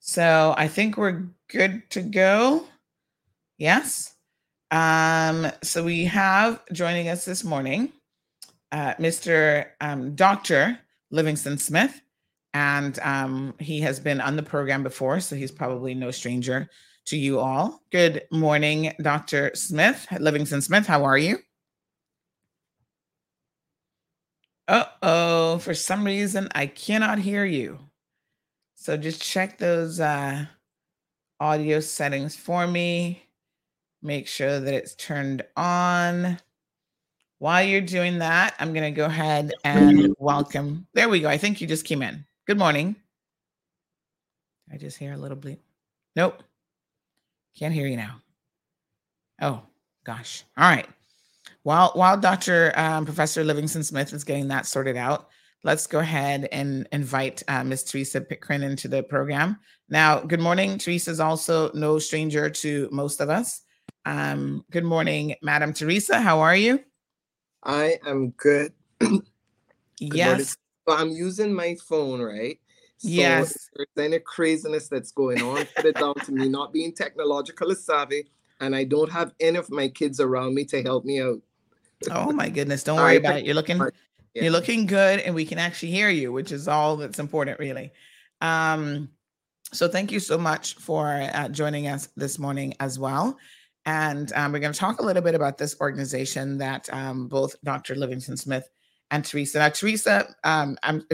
So 0.00 0.54
I 0.56 0.68
think 0.68 0.96
we're 0.96 1.26
good 1.48 1.82
to 1.90 2.02
go. 2.02 2.66
Yes. 3.58 4.14
Um, 4.70 5.50
so 5.62 5.82
we 5.82 6.04
have 6.04 6.62
joining 6.72 7.08
us 7.08 7.24
this 7.24 7.44
morning 7.44 7.92
uh, 8.72 8.94
Mr. 8.94 9.66
Um, 9.80 10.14
Dr. 10.14 10.78
Livingston 11.10 11.58
Smith. 11.58 12.00
And 12.52 12.98
um, 13.00 13.54
he 13.58 13.80
has 13.80 14.00
been 14.00 14.20
on 14.20 14.36
the 14.36 14.42
program 14.42 14.82
before, 14.82 15.20
so 15.20 15.36
he's 15.36 15.50
probably 15.50 15.94
no 15.94 16.10
stranger 16.10 16.68
to 17.06 17.16
you 17.16 17.38
all. 17.38 17.82
Good 17.92 18.22
morning, 18.30 18.94
Dr. 19.02 19.50
Smith, 19.54 20.06
Livingston 20.18 20.62
Smith. 20.62 20.86
How 20.86 21.04
are 21.04 21.18
you? 21.18 21.38
Uh 24.68 24.84
oh, 25.02 25.58
for 25.58 25.74
some 25.74 26.04
reason 26.04 26.48
I 26.54 26.66
cannot 26.66 27.18
hear 27.18 27.44
you. 27.44 27.78
So 28.74 28.96
just 28.96 29.22
check 29.22 29.58
those 29.58 30.00
uh, 30.00 30.46
audio 31.40 31.80
settings 31.80 32.34
for 32.36 32.66
me. 32.66 33.22
Make 34.02 34.26
sure 34.26 34.60
that 34.60 34.74
it's 34.74 34.94
turned 34.94 35.42
on. 35.56 36.38
While 37.38 37.64
you're 37.64 37.80
doing 37.80 38.18
that, 38.20 38.54
I'm 38.58 38.72
going 38.72 38.84
to 38.84 38.96
go 38.96 39.06
ahead 39.06 39.52
and 39.64 40.14
welcome. 40.18 40.86
There 40.94 41.08
we 41.08 41.20
go. 41.20 41.28
I 41.28 41.38
think 41.38 41.60
you 41.60 41.66
just 41.66 41.84
came 41.84 42.02
in. 42.02 42.24
Good 42.46 42.58
morning. 42.58 42.96
I 44.72 44.76
just 44.78 44.98
hear 44.98 45.12
a 45.12 45.18
little 45.18 45.36
bleep. 45.36 45.58
Nope. 46.14 46.42
Can't 47.58 47.74
hear 47.74 47.86
you 47.86 47.96
now. 47.96 48.22
Oh, 49.40 49.62
gosh. 50.04 50.44
All 50.56 50.68
right. 50.68 50.88
While 51.66 51.90
while 51.94 52.16
Dr. 52.16 52.72
Um, 52.76 53.04
Professor 53.04 53.42
Livingston 53.42 53.82
Smith 53.82 54.12
is 54.12 54.22
getting 54.22 54.46
that 54.46 54.66
sorted 54.66 54.96
out, 54.96 55.30
let's 55.64 55.88
go 55.88 55.98
ahead 55.98 56.48
and 56.52 56.86
invite 56.92 57.42
uh, 57.48 57.64
Ms. 57.64 57.82
Teresa 57.82 58.20
Pickren 58.20 58.62
into 58.62 58.86
the 58.86 59.02
program. 59.02 59.58
Now, 59.88 60.20
good 60.20 60.38
morning. 60.38 60.78
Teresa 60.78 61.10
is 61.10 61.18
also 61.18 61.72
no 61.72 61.98
stranger 61.98 62.48
to 62.48 62.88
most 62.92 63.20
of 63.20 63.30
us. 63.30 63.62
Um, 64.04 64.64
good 64.70 64.84
morning, 64.84 65.34
Madam 65.42 65.72
Teresa. 65.72 66.20
How 66.20 66.38
are 66.38 66.54
you? 66.54 66.84
I 67.64 67.98
am 68.06 68.30
good. 68.36 68.72
good 69.00 69.22
yes. 69.98 70.56
So 70.88 70.94
I'm 70.94 71.10
using 71.10 71.52
my 71.52 71.74
phone, 71.88 72.22
right? 72.22 72.60
So 72.98 73.08
yes. 73.08 73.70
There's 73.74 74.06
any 74.06 74.20
craziness 74.20 74.86
that's 74.86 75.10
going 75.10 75.42
on, 75.42 75.66
put 75.74 75.86
it 75.86 75.96
down 75.96 76.14
to 76.26 76.30
me 76.30 76.48
not 76.48 76.72
being 76.72 76.92
technologically 76.92 77.74
savvy, 77.74 78.28
and 78.60 78.72
I 78.76 78.84
don't 78.84 79.10
have 79.10 79.32
any 79.40 79.58
of 79.58 79.68
my 79.68 79.88
kids 79.88 80.20
around 80.20 80.54
me 80.54 80.64
to 80.66 80.80
help 80.80 81.04
me 81.04 81.20
out. 81.20 81.40
Oh 82.10 82.32
my 82.32 82.48
goodness! 82.48 82.84
Don't 82.84 82.96
worry 82.98 83.16
about 83.16 83.36
it. 83.36 83.44
You're 83.44 83.54
looking, 83.54 83.78
yeah. 83.78 84.42
you're 84.42 84.52
looking 84.52 84.86
good, 84.86 85.20
and 85.20 85.34
we 85.34 85.44
can 85.44 85.58
actually 85.58 85.90
hear 85.92 86.10
you, 86.10 86.32
which 86.32 86.52
is 86.52 86.68
all 86.68 86.96
that's 86.96 87.18
important, 87.18 87.58
really. 87.58 87.92
Um, 88.40 89.08
So 89.72 89.88
thank 89.88 90.12
you 90.12 90.20
so 90.20 90.38
much 90.38 90.74
for 90.74 91.28
uh, 91.34 91.48
joining 91.48 91.88
us 91.88 92.08
this 92.16 92.38
morning 92.38 92.74
as 92.78 92.98
well. 92.98 93.36
And 93.84 94.32
um, 94.34 94.52
we're 94.52 94.60
going 94.60 94.72
to 94.72 94.78
talk 94.78 95.00
a 95.00 95.04
little 95.04 95.22
bit 95.22 95.34
about 95.34 95.58
this 95.58 95.76
organization 95.80 96.58
that 96.58 96.88
um, 96.92 97.28
both 97.28 97.54
Dr. 97.64 97.94
Livingston 97.94 98.36
Smith 98.36 98.68
and 99.10 99.24
Teresa. 99.24 99.58
Now, 99.58 99.68
Teresa, 99.68 100.34
um, 100.44 100.76
I'm 100.82 101.04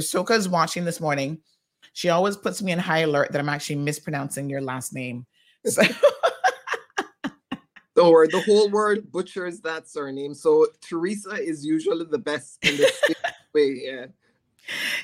watching 0.51 0.85
this 0.85 1.01
morning. 1.01 1.41
She 1.95 2.09
always 2.11 2.37
puts 2.37 2.63
me 2.63 2.73
in 2.73 2.79
high 2.79 3.01
alert 3.01 3.33
that 3.33 3.41
I'm 3.41 3.49
actually 3.49 3.77
mispronouncing 3.77 4.49
your 4.49 4.61
last 4.61 4.95
name. 4.95 5.27
So 5.65 5.83
Don't 8.03 8.33
the 8.33 8.41
whole 8.41 8.69
word 8.71 9.11
butchers 9.11 9.61
that 9.61 9.89
surname. 9.89 10.35
So 10.35 10.67
Teresa 10.81 11.31
is 11.31 11.65
usually 11.65 12.07
the 12.07 12.19
best 12.19 12.59
in 12.65 12.77
this 12.77 13.03
way. 13.55 13.83
Yeah. 13.85 14.07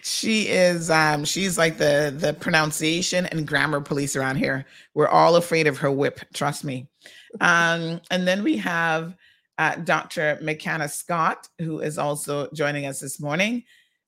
She 0.03 0.49
is 0.49 0.91
um 0.91 1.25
she's 1.25 1.59
like 1.59 1.79
the 1.79 2.15
the 2.17 2.35
pronunciation 2.35 3.27
and 3.27 3.47
grammar 3.47 3.81
police 3.81 4.17
around 4.17 4.37
here. 4.37 4.65
We're 4.95 5.09
all 5.09 5.37
afraid 5.37 5.67
of 5.67 5.79
her 5.79 5.91
whip, 5.91 6.21
trust 6.33 6.65
me. 6.65 6.87
Um 7.41 8.01
and 8.11 8.27
then 8.27 8.43
we 8.45 8.57
have 8.59 9.17
uh, 9.59 9.75
Dr. 9.77 10.39
McKenna 10.41 10.89
Scott, 10.89 11.49
who 11.59 11.81
is 11.81 11.99
also 11.99 12.49
joining 12.55 12.87
us 12.87 13.01
this 13.01 13.21
morning. 13.21 13.65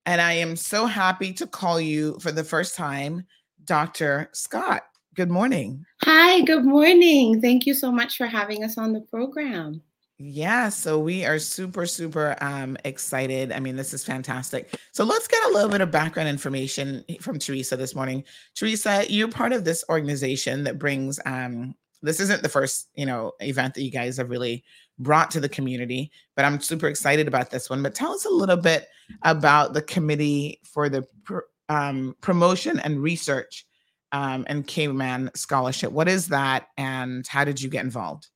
And 0.06 0.20
I 0.20 0.34
am 0.34 0.56
so 0.56 0.86
happy 0.86 1.32
to 1.34 1.46
call 1.46 1.80
you 1.80 2.18
for 2.20 2.32
the 2.32 2.44
first 2.44 2.76
time, 2.76 3.26
Dr. 3.64 4.30
Scott. 4.32 4.82
Good 5.16 5.30
morning. 5.30 5.84
Hi, 6.04 6.40
good 6.42 6.64
morning. 6.64 7.40
Thank 7.40 7.66
you 7.66 7.74
so 7.74 7.90
much 7.90 8.16
for 8.16 8.26
having 8.26 8.62
us 8.62 8.78
on 8.78 8.92
the 8.92 9.00
program. 9.00 9.82
Yeah, 10.18 10.68
so 10.68 11.00
we 11.00 11.24
are 11.24 11.40
super, 11.40 11.84
super 11.84 12.36
um, 12.40 12.76
excited. 12.84 13.50
I 13.50 13.58
mean, 13.58 13.74
this 13.74 13.92
is 13.92 14.04
fantastic. 14.04 14.72
So 14.92 15.02
let's 15.02 15.26
get 15.26 15.42
a 15.46 15.48
little 15.48 15.68
bit 15.68 15.80
of 15.80 15.90
background 15.90 16.28
information 16.28 17.04
from 17.20 17.40
Teresa 17.40 17.76
this 17.76 17.94
morning. 17.94 18.22
Teresa, 18.54 19.04
you're 19.10 19.28
part 19.28 19.52
of 19.52 19.64
this 19.64 19.82
organization 19.88 20.62
that 20.64 20.78
brings. 20.78 21.18
Um, 21.26 21.74
this 22.02 22.20
isn't 22.20 22.42
the 22.42 22.48
first, 22.48 22.88
you 22.94 23.04
know, 23.04 23.32
event 23.40 23.74
that 23.74 23.82
you 23.82 23.90
guys 23.90 24.16
have 24.18 24.30
really 24.30 24.62
brought 25.00 25.30
to 25.32 25.40
the 25.40 25.48
community, 25.48 26.12
but 26.36 26.44
I'm 26.44 26.60
super 26.60 26.86
excited 26.86 27.26
about 27.26 27.50
this 27.50 27.68
one. 27.68 27.82
But 27.82 27.94
tell 27.96 28.12
us 28.12 28.26
a 28.26 28.30
little 28.30 28.56
bit 28.56 28.88
about 29.22 29.74
the 29.74 29.82
committee 29.82 30.60
for 30.62 30.88
the 30.88 31.04
pr- 31.24 31.40
um, 31.68 32.14
promotion 32.20 32.78
and 32.80 33.02
research 33.02 33.66
um, 34.12 34.44
and 34.48 34.66
Cayman 34.66 35.30
Scholarship. 35.34 35.92
What 35.92 36.08
is 36.08 36.28
that, 36.28 36.68
and 36.76 37.26
how 37.26 37.44
did 37.44 37.60
you 37.60 37.68
get 37.68 37.84
involved? 37.84 38.28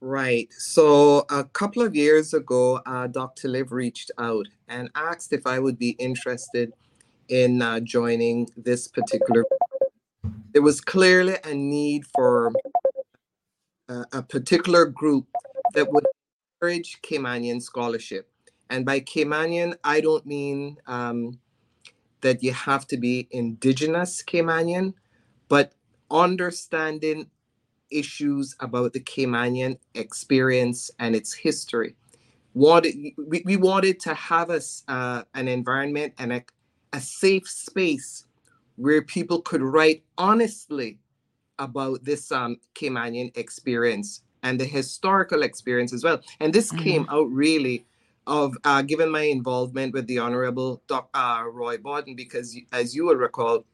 Right. 0.00 0.48
So 0.52 1.26
a 1.28 1.42
couple 1.44 1.82
of 1.82 1.96
years 1.96 2.32
ago, 2.32 2.80
uh, 2.86 3.08
Dr. 3.08 3.48
Liv 3.48 3.72
reached 3.72 4.12
out 4.18 4.46
and 4.68 4.90
asked 4.94 5.32
if 5.32 5.46
I 5.46 5.58
would 5.58 5.78
be 5.78 5.90
interested 5.90 6.72
in 7.28 7.60
uh, 7.60 7.80
joining 7.80 8.48
this 8.56 8.86
particular. 8.86 9.44
There 10.52 10.62
was 10.62 10.80
clearly 10.80 11.36
a 11.44 11.52
need 11.52 12.04
for 12.14 12.52
a 13.88 14.22
particular 14.22 14.86
group 14.86 15.26
that 15.74 15.90
would 15.90 16.04
encourage 16.60 17.00
Caymanian 17.02 17.60
scholarship. 17.60 18.28
And 18.70 18.84
by 18.84 19.00
Caymanian, 19.00 19.74
I 19.82 20.00
don't 20.00 20.26
mean 20.26 20.76
um, 20.86 21.38
that 22.20 22.42
you 22.42 22.52
have 22.52 22.86
to 22.88 22.96
be 22.96 23.28
indigenous 23.30 24.22
Caymanian, 24.22 24.94
but 25.48 25.72
understanding 26.10 27.30
issues 27.90 28.54
about 28.60 28.92
the 28.92 29.00
Caymanian 29.00 29.78
experience 29.94 30.90
and 30.98 31.14
its 31.14 31.32
history. 31.32 31.94
Wanted, 32.54 32.94
we, 33.16 33.42
we 33.44 33.56
wanted 33.56 34.00
to 34.00 34.14
have 34.14 34.50
us 34.50 34.82
uh, 34.88 35.22
an 35.34 35.48
environment 35.48 36.14
and 36.18 36.32
a, 36.32 36.44
a 36.92 37.00
safe 37.00 37.48
space 37.48 38.24
where 38.76 39.02
people 39.02 39.40
could 39.42 39.62
write 39.62 40.02
honestly 40.16 40.98
about 41.58 42.04
this 42.04 42.30
um, 42.32 42.58
Caymanian 42.74 43.36
experience 43.36 44.22
and 44.42 44.58
the 44.58 44.64
historical 44.64 45.42
experience 45.42 45.92
as 45.92 46.04
well. 46.04 46.20
And 46.40 46.52
this 46.52 46.70
mm-hmm. 46.70 46.82
came 46.82 47.06
out 47.10 47.30
really 47.30 47.84
of 48.28 48.56
uh, 48.64 48.82
given 48.82 49.10
my 49.10 49.22
involvement 49.22 49.94
with 49.94 50.06
the 50.06 50.18
Honorable 50.18 50.82
Doc, 50.86 51.08
uh, 51.14 51.44
Roy 51.50 51.78
Bodden, 51.78 52.14
because 52.14 52.56
as 52.72 52.94
you 52.94 53.06
will 53.06 53.16
recall, 53.16 53.64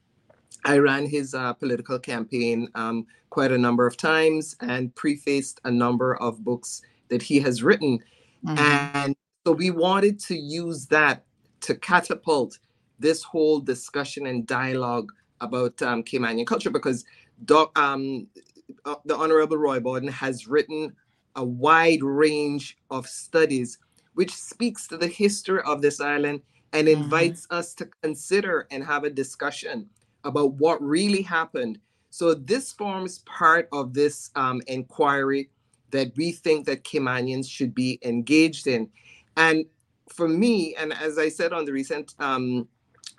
I 0.65 0.79
ran 0.79 1.07
his 1.07 1.35
uh, 1.35 1.53
political 1.53 1.99
campaign 1.99 2.69
um, 2.75 3.07
quite 3.31 3.53
a 3.53 3.59
number 3.59 3.87
of 3.87 3.97
times 3.97 4.57
and 4.61 4.95
prefaced 4.95 5.61
a 5.65 5.71
number 5.71 6.15
of 6.17 6.43
books 6.45 6.83
that 7.09 7.21
he 7.21 7.41
has 7.41 7.63
written. 7.63 7.99
Mm-hmm. 8.47 8.59
And 8.59 9.17
so 9.45 9.53
we 9.53 9.71
wanted 9.71 10.21
to 10.21 10.37
use 10.37 10.87
that 10.87 11.25
to 11.63 11.75
catapult 11.75 12.59
this 12.99 13.23
whole 13.23 13.59
discussion 13.59 14.27
and 14.27 14.47
dialogue 14.47 15.13
about 15.41 15.83
um, 15.83 16.03
Caymanian 16.05 16.47
culture 16.47 16.71
because 16.71 17.05
Doc, 17.45 17.77
um, 17.77 18.29
uh, 18.85 18.95
the 19.05 19.17
Honorable 19.17 19.57
Roy 19.57 19.81
Bodden 19.81 20.09
has 20.09 20.47
written 20.47 20.95
a 21.37 21.45
wide 21.45 22.03
range 22.03 22.79
of 22.91 23.09
studies 23.09 23.79
which 24.15 24.35
speaks 24.35 24.87
to 24.89 24.97
the 24.97 25.07
history 25.07 25.61
of 25.65 25.83
this 25.83 26.01
island 26.01 26.41
and 26.73 26.89
mm-hmm. 26.89 27.03
invites 27.03 27.43
mm-hmm. 27.43 27.57
us 27.57 27.75
to 27.75 27.89
consider 28.03 28.67
and 28.71 28.85
have 28.85 29.05
a 29.05 29.11
discussion 29.11 29.89
about 30.25 30.55
what 30.55 30.83
really 30.83 31.23
happened. 31.23 31.79
So 32.11 32.35
this 32.35 32.73
forms 32.73 33.21
part 33.21 33.69
of 33.73 33.93
this 33.93 34.31
um, 34.37 34.63
inquiry 34.67 35.51
that 35.91 36.17
we 36.17 36.33
think 36.33 36.67
that 36.67 36.85
Caymanians 36.85 37.49
should 37.49 37.75
be 37.75 37.99
engaged 38.03 38.67
in. 38.67 38.89
And 39.37 39.65
for 40.09 40.29
me, 40.29 40.75
and 40.77 40.93
as 40.93 41.19
I 41.19 41.29
said 41.29 41.53
on 41.53 41.65
the 41.65 41.73
recent 41.73 42.15
um, 42.19 42.69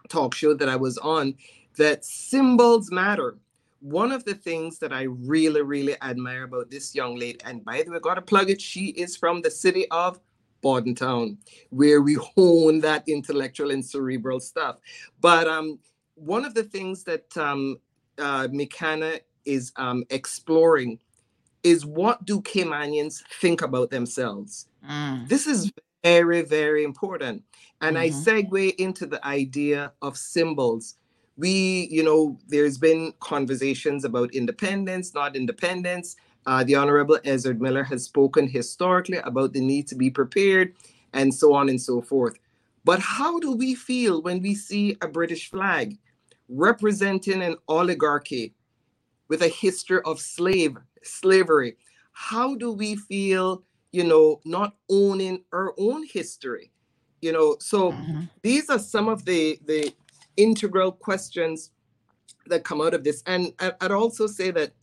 talk 0.10 0.34
show 0.36 0.54
that 0.54 0.70
I 0.70 0.76
was 0.76 0.98
on, 0.98 1.36
that 1.78 2.06
symbols 2.06 2.92
matter. 2.92 3.38
One 3.82 4.12
of 4.12 4.26
the 4.26 4.34
things 4.34 4.80
that 4.80 4.92
I 4.94 5.04
really, 5.04 5.62
really 5.62 5.96
admire 6.02 6.44
about 6.44 6.72
this 6.72 6.96
young 6.96 7.16
lady, 7.16 7.40
and 7.46 7.64
by 7.64 7.84
the 7.84 7.92
way, 7.92 8.00
got 8.00 8.16
to 8.16 8.22
plug 8.22 8.50
it, 8.50 8.62
she 8.62 8.88
is 8.88 9.16
from 9.16 9.42
the 9.42 9.52
city 9.52 9.90
of 9.92 10.20
Bodden 10.66 10.96
Town, 10.96 11.38
where 11.70 12.02
we 12.02 12.16
hone 12.36 12.80
that 12.82 13.08
intellectual 13.08 13.70
and 13.70 13.86
cerebral 13.86 14.40
stuff. 14.40 14.80
But 15.22 15.48
um, 15.48 15.78
one 16.16 16.44
of 16.44 16.56
the 16.56 16.64
things 16.64 17.04
that 17.04 17.38
um, 17.38 17.78
uh, 18.18 18.48
is 19.46 19.72
um, 19.76 20.04
exploring 20.10 20.98
is 21.62 21.86
what 21.86 22.26
do 22.26 22.42
Caymanians 22.42 23.22
think 23.40 23.62
about 23.62 23.92
themselves? 23.92 24.68
Mm. 24.90 25.28
This 25.28 25.46
is 25.46 25.72
very, 26.04 26.42
very 26.42 26.84
important. 26.84 27.44
And 27.82 27.96
mm-hmm. 27.96 28.30
I 28.30 28.32
segue 28.34 28.76
into 28.76 29.06
the 29.06 29.24
idea 29.26 29.94
of 30.02 30.18
symbols. 30.18 30.96
We, 31.38 31.88
you 31.92 32.04
know, 32.04 32.40
there's 32.48 32.78
been 32.80 33.14
conversations 33.20 34.04
about 34.04 34.34
independence, 34.34 35.14
not 35.14 35.36
independence. 35.36 36.16
Uh, 36.46 36.64
the 36.64 36.76
Honorable 36.76 37.18
Ezzard 37.26 37.60
Miller 37.60 37.84
has 37.84 38.04
spoken 38.04 38.48
historically 38.48 39.18
about 39.18 39.54
the 39.54 39.62
need 39.62 39.88
to 39.88 39.96
be 39.96 40.10
prepared 40.10 40.74
and 41.14 41.34
so 41.34 41.54
on 41.54 41.70
and 41.70 41.82
so 41.82 42.02
forth. 42.02 42.38
But 42.84 43.00
how 43.00 43.40
do 43.40 43.52
we 43.54 43.74
feel 43.74 44.22
when 44.22 44.42
we 44.42 44.54
see 44.54 44.96
a 45.02 45.08
British 45.08 45.50
flag 45.50 45.98
representing 46.48 47.42
an 47.42 47.56
oligarchy 47.68 48.54
with 49.28 49.42
a 49.42 49.48
history 49.48 50.02
of 50.06 50.20
slave 50.20 50.78
slavery? 51.02 51.78
How 52.12 52.56
do 52.56 52.72
we 52.72 52.96
feel, 52.96 53.64
you 53.92 54.04
know, 54.04 54.40
not 54.46 54.76
owning 54.90 55.44
our 55.52 55.74
own 55.80 56.06
history? 56.06 56.72
You 57.22 57.32
know, 57.32 57.58
so 57.60 57.92
mm-hmm. 57.92 58.22
these 58.44 58.70
are 58.70 58.78
some 58.78 59.10
of 59.10 59.26
the 59.26 59.60
the 59.66 59.92
integral 60.38 60.92
questions 60.92 61.72
that 62.48 62.64
come 62.64 62.82
out 62.82 62.94
of 62.94 63.04
this. 63.04 63.24
And 63.26 63.52
I'd 63.60 63.92
also 63.92 64.28
say 64.28 64.52
that 64.52 64.74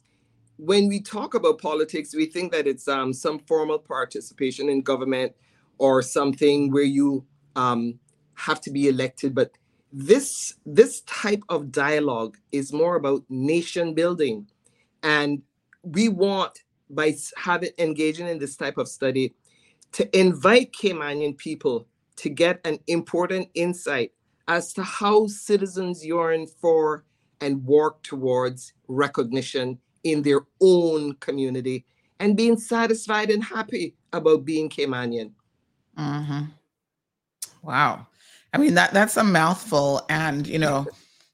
when 0.56 0.88
we 0.88 1.00
talk 1.00 1.34
about 1.34 1.60
politics, 1.60 2.14
we 2.14 2.26
think 2.26 2.52
that 2.52 2.66
it's 2.66 2.88
um, 2.88 3.12
some 3.12 3.38
formal 3.40 3.78
participation 3.78 4.68
in 4.68 4.82
government 4.82 5.32
or 5.78 6.02
something 6.02 6.70
where 6.70 6.82
you 6.84 7.24
um, 7.56 7.98
have 8.34 8.60
to 8.62 8.70
be 8.70 8.88
elected. 8.88 9.34
But 9.34 9.52
this 9.92 10.54
this 10.64 11.02
type 11.02 11.42
of 11.48 11.70
dialogue 11.70 12.38
is 12.50 12.72
more 12.72 12.96
about 12.96 13.24
nation 13.28 13.94
building, 13.94 14.46
and 15.02 15.42
we 15.82 16.08
want 16.08 16.60
by 16.88 17.14
having 17.36 17.70
engaging 17.78 18.28
in 18.28 18.38
this 18.38 18.56
type 18.56 18.78
of 18.78 18.88
study 18.88 19.34
to 19.92 20.18
invite 20.18 20.72
Caymanian 20.72 21.36
people 21.36 21.86
to 22.16 22.28
get 22.28 22.60
an 22.64 22.78
important 22.86 23.48
insight 23.54 24.12
as 24.48 24.72
to 24.74 24.82
how 24.82 25.26
citizens 25.26 26.04
yearn 26.04 26.46
for 26.46 27.04
and 27.40 27.64
work 27.64 28.02
towards 28.02 28.72
recognition 28.88 29.78
in 30.04 30.22
their 30.22 30.40
own 30.60 31.14
community 31.14 31.84
and 32.20 32.36
being 32.36 32.56
satisfied 32.56 33.30
and 33.30 33.42
happy 33.42 33.94
about 34.12 34.44
being 34.44 34.68
Caymanian. 34.68 35.32
Mm-hmm. 35.98 36.44
Wow. 37.62 38.06
I 38.52 38.58
mean 38.58 38.74
that 38.74 38.92
that's 38.92 39.16
a 39.16 39.24
mouthful. 39.24 40.04
And 40.08 40.46
you 40.46 40.58
know, 40.58 40.86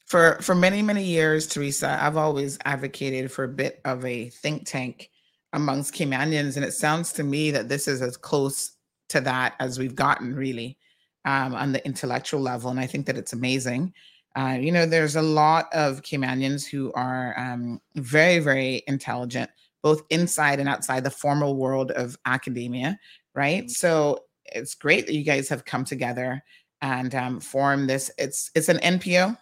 for 0.06 0.38
for 0.40 0.54
many, 0.54 0.82
many 0.82 1.04
years, 1.04 1.46
Teresa, 1.46 1.98
I've 2.00 2.16
always 2.16 2.58
advocated 2.64 3.30
for 3.30 3.44
a 3.44 3.48
bit 3.48 3.80
of 3.84 4.04
a 4.04 4.30
think 4.30 4.66
tank 4.66 5.10
amongst 5.52 5.94
Caymanians. 5.94 6.56
And 6.56 6.64
it 6.64 6.72
sounds 6.72 7.12
to 7.14 7.24
me 7.24 7.50
that 7.50 7.68
this 7.68 7.88
is 7.88 8.02
as 8.02 8.16
close 8.16 8.72
to 9.10 9.20
that 9.22 9.54
as 9.60 9.78
we've 9.78 9.94
gotten 9.94 10.34
really 10.34 10.78
um, 11.24 11.54
on 11.54 11.72
the 11.72 11.84
intellectual 11.84 12.40
level. 12.40 12.70
And 12.70 12.80
I 12.80 12.86
think 12.86 13.06
that 13.06 13.16
it's 13.16 13.32
amazing. 13.32 13.92
Uh, 14.38 14.52
you 14.52 14.70
know, 14.70 14.86
there's 14.86 15.16
a 15.16 15.22
lot 15.22 15.66
of 15.72 16.02
Caymanians 16.02 16.64
who 16.64 16.92
are 16.92 17.36
um, 17.36 17.80
very, 17.96 18.38
very 18.38 18.84
intelligent, 18.86 19.50
both 19.82 20.02
inside 20.10 20.60
and 20.60 20.68
outside 20.68 21.02
the 21.02 21.10
formal 21.10 21.56
world 21.56 21.90
of 21.90 22.16
academia, 22.24 22.96
right? 23.34 23.64
Mm-hmm. 23.64 23.70
So 23.70 24.20
it's 24.44 24.76
great 24.76 25.06
that 25.06 25.14
you 25.14 25.24
guys 25.24 25.48
have 25.48 25.64
come 25.64 25.84
together 25.84 26.40
and 26.82 27.12
um, 27.16 27.40
form 27.40 27.88
this. 27.88 28.12
It's 28.16 28.52
it's 28.54 28.68
an 28.68 28.78
NPO. 28.78 29.36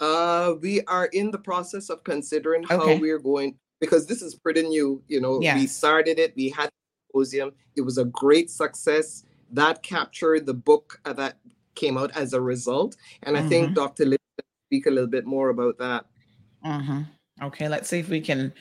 Uh, 0.00 0.54
we 0.60 0.82
are 0.86 1.06
in 1.12 1.30
the 1.30 1.38
process 1.38 1.88
of 1.88 2.02
considering 2.02 2.64
how 2.64 2.80
okay. 2.80 2.98
we're 2.98 3.20
going 3.20 3.56
because 3.78 4.08
this 4.08 4.22
is 4.22 4.34
pretty 4.34 4.62
new. 4.62 5.00
You 5.06 5.20
know, 5.20 5.40
yes. 5.40 5.56
we 5.56 5.68
started 5.68 6.18
it. 6.18 6.34
We 6.34 6.48
had 6.48 6.68
symposium. 7.06 7.52
It 7.76 7.82
was 7.82 7.98
a 7.98 8.06
great 8.06 8.50
success. 8.50 9.22
That 9.52 9.84
captured 9.84 10.46
the 10.46 10.54
book 10.54 11.00
uh, 11.04 11.12
that 11.12 11.38
came 11.74 11.98
out 11.98 12.16
as 12.16 12.32
a 12.32 12.40
result, 12.40 12.96
and 13.22 13.36
mm-hmm. 13.36 13.46
I 13.46 13.48
think 13.48 13.66
mm-hmm. 13.66 13.74
Dr. 13.74 14.06
Lee 14.06 14.16
speak 14.68 14.86
a 14.86 14.90
little 14.90 15.10
bit 15.10 15.26
more 15.26 15.50
about 15.50 15.78
that. 15.78 16.04
Mm-hmm. 16.64 17.02
Okay, 17.42 17.68
let's 17.68 17.88
see 17.88 17.98
if 17.98 18.08
we 18.08 18.20
can 18.20 18.52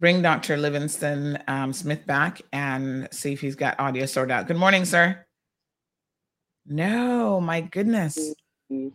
bring 0.00 0.22
Dr. 0.22 0.56
Livingston 0.56 1.38
um, 1.48 1.72
Smith 1.72 2.06
back 2.06 2.40
and 2.52 3.08
see 3.10 3.32
if 3.32 3.40
he's 3.40 3.56
got 3.56 3.78
audio 3.80 4.06
sorted 4.06 4.32
out. 4.32 4.46
Good 4.46 4.56
morning, 4.56 4.84
sir. 4.84 5.24
No, 6.66 7.40
my 7.40 7.62
goodness. 7.62 8.34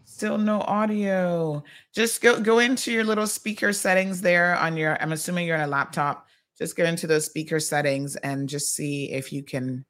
Still 0.04 0.38
no 0.38 0.62
audio. 0.62 1.64
Just 1.96 2.22
go 2.22 2.40
go 2.40 2.60
into 2.60 2.92
your 2.92 3.04
little 3.04 3.26
speaker 3.26 3.74
settings 3.74 4.22
there 4.22 4.56
on 4.56 4.78
your 4.78 5.02
I'm 5.02 5.12
assuming 5.12 5.48
you're 5.48 5.58
on 5.58 5.64
a 5.64 5.68
laptop. 5.68 6.28
Just 6.58 6.76
go 6.76 6.86
into 6.86 7.08
those 7.08 7.26
speaker 7.26 7.60
settings 7.60 8.16
and 8.18 8.48
just 8.48 8.76
see 8.76 9.12
if 9.12 9.34
you 9.34 9.42
can 9.42 9.84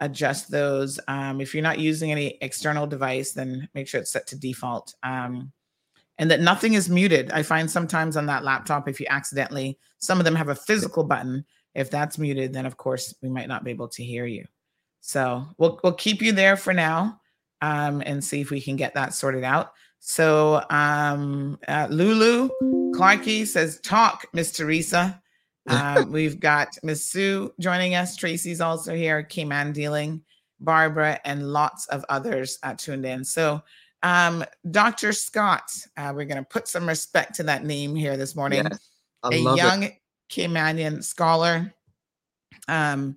adjust 0.00 0.50
those. 0.50 1.00
Um, 1.08 1.40
if 1.40 1.54
you're 1.54 1.62
not 1.62 1.78
using 1.78 2.12
any 2.12 2.38
external 2.40 2.86
device, 2.86 3.32
then 3.32 3.68
make 3.74 3.88
sure 3.88 4.00
it's 4.00 4.12
set 4.12 4.26
to 4.28 4.36
default. 4.36 4.94
Um, 5.02 5.52
and 6.18 6.30
that 6.30 6.40
nothing 6.40 6.74
is 6.74 6.88
muted. 6.88 7.30
I 7.30 7.42
find 7.42 7.70
sometimes 7.70 8.16
on 8.16 8.26
that 8.26 8.44
laptop, 8.44 8.88
if 8.88 9.00
you 9.00 9.06
accidentally, 9.10 9.78
some 9.98 10.18
of 10.18 10.24
them 10.24 10.34
have 10.34 10.48
a 10.48 10.54
physical 10.54 11.04
button. 11.04 11.44
If 11.74 11.90
that's 11.90 12.18
muted, 12.18 12.52
then 12.54 12.64
of 12.64 12.76
course 12.78 13.14
we 13.20 13.28
might 13.28 13.48
not 13.48 13.64
be 13.64 13.70
able 13.70 13.88
to 13.88 14.02
hear 14.02 14.24
you. 14.24 14.46
So 15.00 15.46
we'll 15.58 15.78
we'll 15.84 15.92
keep 15.92 16.22
you 16.22 16.32
there 16.32 16.56
for 16.56 16.72
now 16.72 17.20
um, 17.60 18.02
and 18.06 18.24
see 18.24 18.40
if 18.40 18.50
we 18.50 18.60
can 18.60 18.76
get 18.76 18.94
that 18.94 19.14
sorted 19.14 19.44
out. 19.44 19.72
So 19.98 20.64
um, 20.70 21.58
uh, 21.68 21.88
Lulu 21.90 22.48
Clarkey 22.94 23.46
says, 23.46 23.80
"Talk, 23.80 24.26
Miss 24.32 24.52
Teresa." 24.52 25.22
Uh, 25.66 26.04
we've 26.08 26.38
got 26.38 26.76
Miss 26.82 27.04
Sue 27.04 27.52
joining 27.60 27.94
us. 27.94 28.16
Tracy's 28.16 28.60
also 28.60 28.94
here. 28.94 29.22
Cayman 29.22 29.72
dealing, 29.72 30.22
Barbara, 30.60 31.20
and 31.24 31.52
lots 31.52 31.86
of 31.86 32.04
others 32.08 32.58
uh, 32.62 32.74
tuned 32.74 33.04
in. 33.04 33.24
So, 33.24 33.62
um, 34.02 34.44
Dr. 34.70 35.12
Scott, 35.12 35.70
uh, 35.96 36.12
we're 36.14 36.26
going 36.26 36.42
to 36.42 36.48
put 36.48 36.68
some 36.68 36.86
respect 36.86 37.34
to 37.36 37.42
that 37.44 37.64
name 37.64 37.94
here 37.94 38.16
this 38.16 38.36
morning. 38.36 38.64
Yes, 38.64 38.90
a 39.24 39.36
young 39.36 39.84
it. 39.84 39.96
Caymanian 40.30 41.02
scholar. 41.02 41.74
Um, 42.68 43.16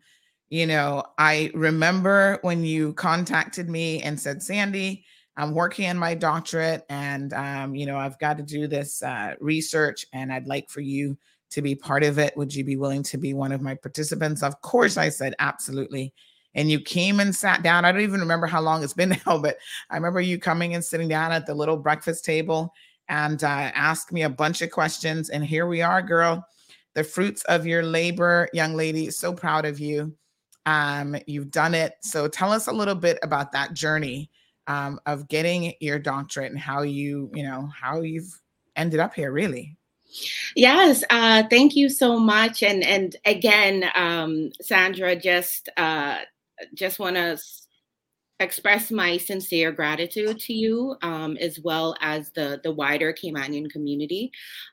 you 0.50 0.66
know, 0.66 1.04
I 1.18 1.52
remember 1.54 2.40
when 2.42 2.64
you 2.64 2.94
contacted 2.94 3.70
me 3.70 4.02
and 4.02 4.20
said, 4.20 4.42
Sandy, 4.42 5.06
I'm 5.38 5.54
working 5.54 5.88
on 5.90 5.98
my 5.98 6.16
doctorate 6.16 6.86
and, 6.90 7.34
um, 7.34 7.76
you 7.76 7.86
know, 7.86 7.98
I've 7.98 8.20
got 8.20 8.38
to 8.38 8.44
do 8.44 8.68
this 8.68 9.04
uh, 9.04 9.36
research 9.40 10.06
and 10.12 10.34
I'd 10.34 10.48
like 10.48 10.70
for 10.70 10.82
you 10.82 11.18
to 11.52 11.62
be 11.62 11.76
part 11.76 12.04
of 12.04 12.20
it. 12.20 12.36
Would 12.38 12.54
you 12.54 12.64
be 12.64 12.76
willing 12.76 13.04
to 13.04 13.18
be 13.18 13.34
one 13.34 13.52
of 13.52 13.62
my 13.62 13.76
participants? 13.76 14.44
Of 14.44 14.62
course, 14.62 14.98
I 14.98 15.10
said, 15.10 15.36
absolutely. 15.40 16.14
And 16.56 16.70
you 16.70 16.80
came 16.80 17.20
and 17.20 17.36
sat 17.36 17.64
down. 17.64 17.86
I 17.86 17.92
don't 17.92 18.02
even 18.02 18.20
remember 18.20 18.48
how 18.48 18.62
long 18.62 18.84
it's 18.84 18.94
been 18.94 19.10
now, 19.26 19.38
but 19.38 19.58
I 19.90 19.96
remember 19.96 20.22
you 20.22 20.40
coming 20.40 20.76
and 20.76 20.84
sitting 20.84 21.08
down 21.08 21.32
at 21.32 21.46
the 21.46 21.54
little 21.54 21.78
breakfast 21.78 22.26
table 22.26 22.74
and 23.08 23.44
uh, 23.44 23.72
asked 23.74 24.12
me 24.12 24.24
a 24.24 24.30
bunch 24.30 24.62
of 24.62 24.72
questions. 24.72 25.30
And 25.30 25.44
here 25.44 25.68
we 25.68 25.82
are, 25.82 26.02
girl. 26.02 26.46
The 26.96 27.04
fruits 27.04 27.44
of 27.46 27.66
your 27.66 27.84
labor, 27.84 28.48
young 28.54 28.76
lady. 28.76 29.10
So 29.10 29.34
proud 29.34 29.66
of 29.66 29.80
you. 29.80 30.16
Um, 30.66 31.16
you've 31.26 31.52
done 31.52 31.74
it. 31.74 31.94
So 32.02 32.28
tell 32.28 32.52
us 32.52 32.68
a 32.68 32.72
little 32.72 32.96
bit 32.96 33.18
about 33.24 33.52
that 33.54 33.74
journey 33.74 34.30
um, 34.68 35.00
of 35.08 35.28
getting 35.28 35.74
your 35.80 35.98
doctorate 35.98 36.52
and 36.52 36.60
how 36.60 36.84
you, 36.84 37.32
you 37.34 37.44
know, 37.44 37.68
how 37.74 38.02
you've 38.02 38.40
ended 38.76 39.00
up 39.00 39.16
here, 39.16 39.32
really. 39.32 39.79
Yes, 40.56 41.04
uh, 41.10 41.44
thank 41.50 41.76
you 41.76 41.90
so 41.90 42.20
much. 42.20 42.64
And 42.64 42.84
and 42.84 43.16
again, 43.26 43.86
um, 43.96 44.52
Sandra, 44.62 45.16
just 45.16 45.70
uh, 45.78 46.20
just 46.74 47.00
want 47.00 47.16
to 47.16 47.38
express 48.40 48.90
my 48.90 49.18
sincere 49.18 49.72
gratitude 49.72 50.40
to 50.40 50.54
you, 50.54 50.96
um, 51.02 51.36
as 51.38 51.60
well 51.60 51.96
as 52.00 52.32
the, 52.32 52.60
the 52.64 52.72
wider 52.72 53.14
Caymanian 53.14 53.70
community. 53.70 54.32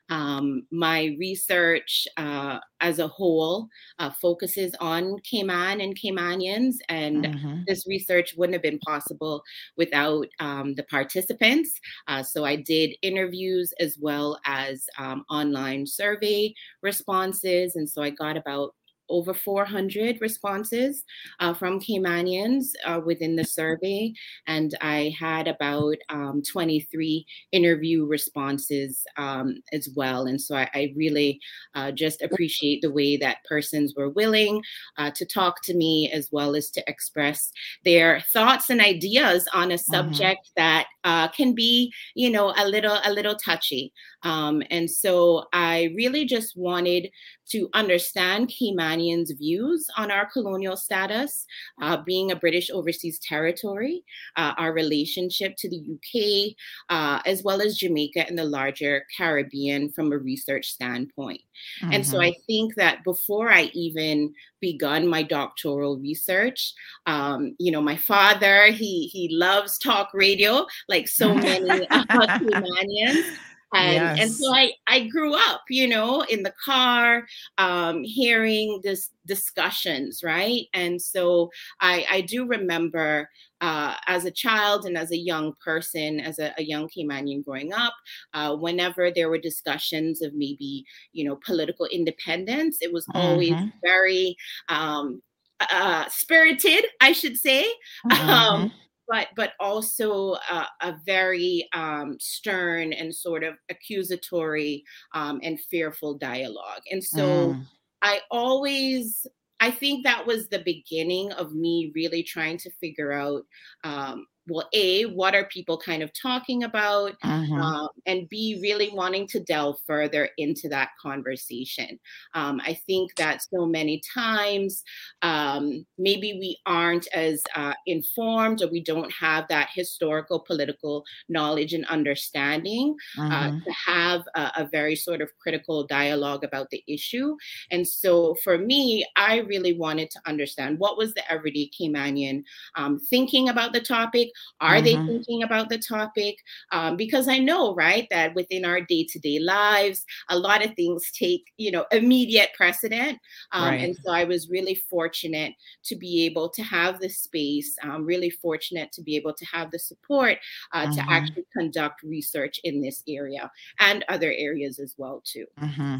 Um, 0.09 0.63
my 0.71 1.15
research 1.19 2.07
uh, 2.15 2.59
as 2.79 2.99
a 2.99 3.07
whole 3.07 3.67
uh, 3.99 4.09
focuses 4.09 4.73
on 4.79 5.17
Cayman 5.19 5.81
and 5.81 5.97
Caymanians, 5.99 6.75
and 6.87 7.25
mm-hmm. 7.25 7.61
this 7.67 7.85
research 7.87 8.35
wouldn't 8.37 8.55
have 8.55 8.61
been 8.61 8.79
possible 8.79 9.43
without 9.75 10.27
um, 10.39 10.75
the 10.75 10.83
participants. 10.83 11.71
Uh, 12.07 12.23
so 12.23 12.45
I 12.45 12.55
did 12.55 12.95
interviews 13.01 13.73
as 13.79 13.97
well 13.99 14.39
as 14.45 14.85
um, 14.97 15.25
online 15.29 15.85
survey 15.85 16.53
responses, 16.81 17.75
and 17.75 17.89
so 17.89 18.01
I 18.01 18.11
got 18.11 18.37
about 18.37 18.75
over 19.09 19.33
400 19.33 20.19
responses 20.21 21.03
uh, 21.39 21.53
from 21.53 21.79
Caymanians 21.79 22.71
uh, 22.85 23.01
within 23.03 23.35
the 23.35 23.43
survey, 23.43 24.13
and 24.45 24.77
I 24.81 25.15
had 25.19 25.47
about 25.47 25.95
um, 26.09 26.41
23 26.41 27.25
interview 27.51 28.05
responses 28.05 29.05
um, 29.17 29.61
as 29.73 29.89
well. 29.95 30.25
And 30.25 30.41
so 30.41 30.55
I, 30.55 30.69
I 30.73 30.93
really 30.95 31.39
uh, 31.75 31.91
just 31.91 32.21
appreciate 32.21 32.81
the 32.81 32.91
way 32.91 33.17
that 33.17 33.43
persons 33.47 33.93
were 33.95 34.09
willing 34.09 34.61
uh, 34.97 35.11
to 35.11 35.25
talk 35.25 35.61
to 35.63 35.73
me 35.73 36.11
as 36.11 36.29
well 36.31 36.55
as 36.55 36.69
to 36.71 36.83
express 36.87 37.51
their 37.85 38.21
thoughts 38.33 38.69
and 38.69 38.81
ideas 38.81 39.47
on 39.53 39.71
a 39.71 39.75
mm-hmm. 39.75 39.93
subject 39.93 40.45
mm-hmm. 40.45 40.61
that 40.61 40.87
uh, 41.03 41.27
can 41.29 41.53
be, 41.53 41.93
you 42.15 42.29
know, 42.29 42.53
a 42.57 42.67
little 42.67 42.99
a 43.05 43.11
little 43.11 43.35
touchy. 43.35 43.93
Um, 44.23 44.63
and 44.69 44.89
so 44.89 45.45
I 45.53 45.93
really 45.95 46.25
just 46.25 46.57
wanted 46.57 47.09
to 47.49 47.69
understand 47.73 48.49
Caymanians' 48.49 49.37
views 49.37 49.87
on 49.95 50.11
our 50.11 50.25
colonial 50.25 50.75
status, 50.75 51.45
uh, 51.81 51.97
being 52.05 52.31
a 52.31 52.35
British 52.35 52.69
overseas 52.69 53.19
territory, 53.19 54.03
uh, 54.35 54.53
our 54.57 54.73
relationship 54.73 55.55
to 55.57 55.69
the 55.69 55.77
UK, 55.77 56.55
uh, 56.89 57.21
as 57.25 57.43
well 57.43 57.61
as 57.61 57.77
Jamaica 57.77 58.27
and 58.27 58.37
the 58.37 58.43
larger 58.43 59.05
Caribbean 59.15 59.89
from 59.89 60.11
a 60.11 60.17
research 60.17 60.67
standpoint. 60.67 61.41
Mm-hmm. 61.81 61.93
And 61.93 62.05
so 62.05 62.17
mm-hmm. 62.17 62.31
I 62.31 62.35
think 62.47 62.75
that 62.75 63.03
before 63.03 63.49
I 63.49 63.71
even 63.73 64.33
begun 64.59 65.07
my 65.07 65.23
doctoral 65.23 65.97
research, 65.97 66.73
um, 67.05 67.55
you 67.59 67.71
know, 67.71 67.81
my 67.81 67.95
father, 67.95 68.65
he 68.71 69.07
he 69.07 69.29
loves 69.31 69.77
talk 69.77 70.09
radio, 70.13 70.65
like 70.89 71.07
so 71.07 71.33
many 71.33 71.87
uh, 71.87 72.03
Caymanians 72.09 73.37
and 73.73 73.93
yes. 73.93 74.19
and 74.21 74.31
so 74.31 74.53
I 74.53 74.71
I 74.87 75.07
grew 75.07 75.35
up, 75.35 75.61
you 75.69 75.87
know, 75.87 76.21
in 76.21 76.43
the 76.43 76.53
car, 76.63 77.27
um, 77.57 78.03
hearing 78.03 78.79
this 78.83 79.09
discussions, 79.25 80.21
right? 80.23 80.67
And 80.73 81.01
so 81.01 81.49
I 81.81 82.05
I 82.09 82.21
do 82.21 82.45
remember 82.47 83.29
uh, 83.59 83.95
as 84.07 84.23
a 84.25 84.31
child 84.31 84.85
and 84.85 84.97
as 84.97 85.11
a 85.11 85.17
young 85.17 85.53
person, 85.63 86.19
as 86.19 86.39
a, 86.39 86.53
a 86.57 86.63
young 86.63 86.87
Caymanian 86.87 87.43
growing 87.43 87.73
up, 87.73 87.93
uh, 88.33 88.55
whenever 88.55 89.11
there 89.11 89.29
were 89.29 89.37
discussions 89.37 90.21
of 90.21 90.33
maybe 90.33 90.85
you 91.11 91.25
know 91.25 91.37
political 91.45 91.87
independence, 91.87 92.77
it 92.81 92.93
was 92.93 93.05
always 93.13 93.51
mm-hmm. 93.51 93.67
very 93.83 94.37
um, 94.69 95.21
uh, 95.59 96.05
spirited, 96.09 96.85
I 97.01 97.11
should 97.11 97.37
say. 97.37 97.65
Mm-hmm. 98.07 98.29
Um, 98.29 98.71
but 99.07 99.27
but 99.35 99.53
also 99.59 100.35
uh, 100.49 100.65
a 100.81 100.95
very 101.05 101.67
um, 101.73 102.17
stern 102.19 102.93
and 102.93 103.13
sort 103.13 103.43
of 103.43 103.55
accusatory 103.69 104.83
um, 105.13 105.39
and 105.43 105.59
fearful 105.59 106.17
dialogue. 106.17 106.81
And 106.91 107.03
so 107.03 107.53
mm. 107.53 107.65
I 108.01 108.21
always 108.29 109.25
I 109.59 109.71
think 109.71 110.03
that 110.03 110.25
was 110.25 110.47
the 110.47 110.59
beginning 110.59 111.31
of 111.31 111.53
me 111.53 111.91
really 111.95 112.23
trying 112.23 112.57
to 112.59 112.71
figure 112.79 113.11
out 113.11 113.43
um, 113.83 114.25
well, 114.47 114.67
A, 114.73 115.03
what 115.03 115.35
are 115.35 115.45
people 115.45 115.77
kind 115.77 116.01
of 116.01 116.11
talking 116.13 116.63
about? 116.63 117.13
Uh-huh. 117.23 117.55
Um, 117.55 117.89
and 118.05 118.29
B, 118.29 118.59
really 118.61 118.89
wanting 118.93 119.27
to 119.27 119.39
delve 119.39 119.77
further 119.85 120.29
into 120.37 120.69
that 120.69 120.89
conversation. 121.01 121.99
Um, 122.33 122.61
I 122.63 122.73
think 122.73 123.15
that 123.15 123.41
so 123.41 123.65
many 123.65 124.01
times 124.13 124.83
um, 125.21 125.85
maybe 125.97 126.33
we 126.33 126.57
aren't 126.65 127.07
as 127.13 127.41
uh, 127.55 127.73
informed 127.85 128.61
or 128.61 128.67
we 128.67 128.81
don't 128.81 129.11
have 129.11 129.47
that 129.49 129.69
historical 129.73 130.39
political 130.39 131.03
knowledge 131.27 131.73
and 131.73 131.85
understanding 131.87 132.95
uh-huh. 133.17 133.33
uh, 133.33 133.49
mm-hmm. 133.49 133.59
to 133.59 133.71
have 133.71 134.21
a, 134.35 134.51
a 134.57 134.69
very 134.71 134.95
sort 134.95 135.21
of 135.21 135.29
critical 135.39 135.85
dialogue 135.85 136.43
about 136.43 136.69
the 136.69 136.83
issue. 136.87 137.35
And 137.71 137.87
so 137.87 138.35
for 138.43 138.57
me, 138.57 139.05
I 139.15 139.39
really 139.39 139.73
wanted 139.73 140.09
to 140.11 140.21
understand 140.25 140.79
what 140.79 140.97
was 140.97 141.13
the 141.13 141.29
everyday 141.31 141.69
Caymanian 141.69 142.43
um, 142.75 142.99
thinking 142.99 143.49
about 143.49 143.73
the 143.73 143.81
topic 143.81 144.29
Are 144.59 144.75
mm-hmm. 144.75 144.85
they 144.85 145.13
thinking 145.13 145.43
about 145.43 145.69
the 145.69 145.77
topic? 145.77 146.37
Um, 146.71 146.97
because 146.97 147.27
I 147.27 147.39
know, 147.39 147.75
right, 147.75 148.07
that 148.11 148.35
within 148.35 148.65
our 148.65 148.81
day 148.81 149.05
to 149.09 149.19
day 149.19 149.39
lives, 149.39 150.03
a 150.29 150.37
lot 150.37 150.65
of 150.65 150.73
things 150.75 151.11
take, 151.11 151.43
you 151.57 151.71
know, 151.71 151.85
immediate 151.91 152.49
precedent. 152.55 153.19
Um, 153.51 153.69
right. 153.69 153.81
And 153.81 153.95
so 154.03 154.11
I 154.11 154.23
was 154.23 154.49
really 154.49 154.75
fortunate 154.75 155.53
to 155.85 155.95
be 155.95 156.25
able 156.25 156.49
to 156.49 156.63
have 156.63 156.99
the 156.99 157.09
space, 157.09 157.75
um, 157.83 158.05
really 158.05 158.29
fortunate 158.29 158.91
to 158.93 159.01
be 159.01 159.15
able 159.15 159.33
to 159.33 159.45
have 159.45 159.71
the 159.71 159.79
support 159.79 160.37
uh, 160.73 160.83
mm-hmm. 160.83 160.93
to 160.93 161.05
actually 161.09 161.45
conduct 161.53 162.03
research 162.03 162.59
in 162.63 162.81
this 162.81 163.03
area 163.07 163.51
and 163.79 164.03
other 164.09 164.33
areas 164.35 164.79
as 164.79 164.95
well, 164.97 165.21
too. 165.25 165.45
Mm-hmm. 165.59 165.97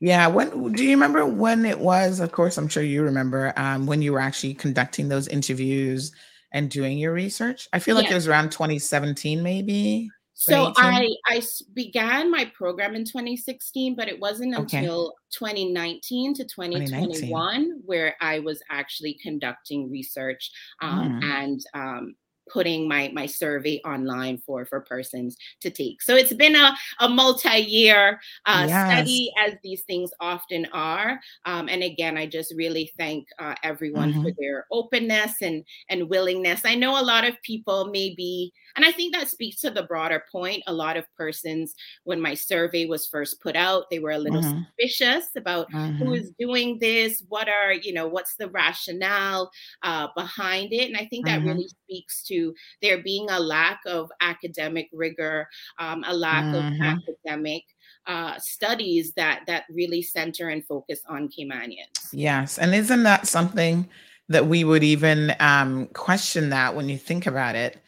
Yeah. 0.00 0.26
When 0.26 0.72
do 0.72 0.84
you 0.84 0.90
remember 0.90 1.24
when 1.26 1.64
it 1.64 1.78
was? 1.78 2.20
Of 2.20 2.32
course, 2.32 2.56
I'm 2.56 2.68
sure 2.68 2.82
you 2.82 3.02
remember 3.02 3.52
um, 3.56 3.86
when 3.86 4.02
you 4.02 4.12
were 4.12 4.20
actually 4.20 4.54
conducting 4.54 5.08
those 5.08 5.28
interviews 5.28 6.12
and 6.52 6.70
doing 6.70 6.98
your 6.98 7.12
research. 7.12 7.68
I 7.72 7.78
feel 7.78 7.94
like 7.94 8.04
yes. 8.04 8.12
it 8.12 8.14
was 8.16 8.28
around 8.28 8.52
2017, 8.52 9.42
maybe. 9.42 10.10
So 10.40 10.72
I 10.78 11.06
I 11.26 11.42
began 11.74 12.30
my 12.30 12.46
program 12.56 12.94
in 12.94 13.04
2016, 13.04 13.94
but 13.94 14.08
it 14.08 14.18
wasn't 14.18 14.58
okay. 14.58 14.78
until 14.78 15.12
2019 15.32 16.32
to 16.32 16.44
2021 16.44 17.10
2019. 17.10 17.82
where 17.84 18.16
I 18.22 18.38
was 18.38 18.62
actually 18.70 19.18
conducting 19.22 19.90
research 19.90 20.50
um, 20.80 21.20
mm. 21.20 21.24
and 21.24 21.60
um, 21.74 22.14
putting 22.50 22.88
my 22.88 23.10
my 23.14 23.26
survey 23.26 23.80
online 23.84 24.38
for 24.38 24.64
for 24.64 24.80
persons 24.80 25.36
to 25.60 25.70
take 25.70 26.02
so 26.02 26.14
it's 26.14 26.32
been 26.32 26.56
a, 26.56 26.74
a 27.00 27.08
multi-year 27.08 28.20
uh, 28.46 28.66
yes. 28.68 28.92
study 28.92 29.32
as 29.38 29.54
these 29.62 29.82
things 29.82 30.10
often 30.20 30.66
are 30.72 31.20
um, 31.46 31.68
and 31.68 31.82
again 31.82 32.16
i 32.16 32.26
just 32.26 32.54
really 32.56 32.92
thank 32.98 33.26
uh, 33.38 33.54
everyone 33.62 34.12
mm-hmm. 34.12 34.22
for 34.22 34.30
their 34.38 34.66
openness 34.70 35.34
and 35.42 35.64
and 35.88 36.08
willingness 36.08 36.62
i 36.64 36.74
know 36.74 37.00
a 37.00 37.02
lot 37.02 37.24
of 37.24 37.40
people 37.42 37.86
may 37.86 38.14
be 38.14 38.52
and 38.76 38.84
I 38.84 38.92
think 38.92 39.14
that 39.14 39.28
speaks 39.28 39.60
to 39.60 39.70
the 39.70 39.82
broader 39.82 40.24
point. 40.30 40.62
A 40.66 40.72
lot 40.72 40.96
of 40.96 41.04
persons, 41.16 41.74
when 42.04 42.20
my 42.20 42.34
survey 42.34 42.86
was 42.86 43.06
first 43.06 43.40
put 43.40 43.56
out, 43.56 43.84
they 43.90 43.98
were 43.98 44.12
a 44.12 44.18
little 44.18 44.42
mm-hmm. 44.42 44.62
suspicious 44.78 45.26
about 45.36 45.70
mm-hmm. 45.70 45.96
who 45.96 46.14
is 46.14 46.32
doing 46.38 46.78
this, 46.80 47.22
what 47.28 47.48
are, 47.48 47.72
you 47.72 47.92
know, 47.92 48.06
what's 48.06 48.36
the 48.36 48.48
rationale 48.50 49.50
uh, 49.82 50.08
behind 50.16 50.72
it. 50.72 50.88
And 50.88 50.96
I 50.96 51.06
think 51.06 51.26
that 51.26 51.40
mm-hmm. 51.40 51.48
really 51.48 51.68
speaks 51.68 52.22
to 52.24 52.39
there 52.82 53.02
being 53.02 53.28
a 53.30 53.40
lack 53.40 53.80
of 53.86 54.10
academic 54.20 54.88
rigor, 54.92 55.48
um, 55.78 56.04
a 56.06 56.14
lack 56.14 56.54
of 56.54 56.62
mm-hmm. 56.62 56.82
academic 56.82 57.62
uh, 58.06 58.38
studies 58.38 59.12
that 59.14 59.42
that 59.46 59.64
really 59.70 60.02
center 60.02 60.48
and 60.48 60.64
focus 60.66 61.00
on 61.08 61.28
Caymanians. 61.28 62.10
Yes, 62.12 62.58
and 62.58 62.74
isn't 62.74 63.02
that 63.04 63.26
something 63.26 63.88
that 64.28 64.46
we 64.46 64.64
would 64.64 64.84
even 64.84 65.34
um, 65.40 65.86
question 65.88 66.50
that 66.50 66.74
when 66.74 66.88
you 66.88 66.96
think 66.96 67.26
about 67.26 67.56
it? 67.56 67.80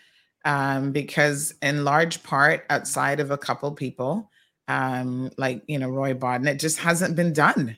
um, 0.45 0.93
because 0.93 1.55
in 1.63 1.85
large 1.85 2.23
part 2.23 2.65
outside 2.71 3.21
of 3.21 3.31
a 3.31 3.39
couple 3.39 3.73
people 3.73 4.31
um, 4.69 5.31
like 5.39 5.63
you 5.67 5.79
know 5.79 5.89
roy 5.89 6.15
bodden 6.15 6.47
it 6.47 6.59
just 6.59 6.79
hasn't 6.79 7.17
been 7.17 7.33
done 7.33 7.77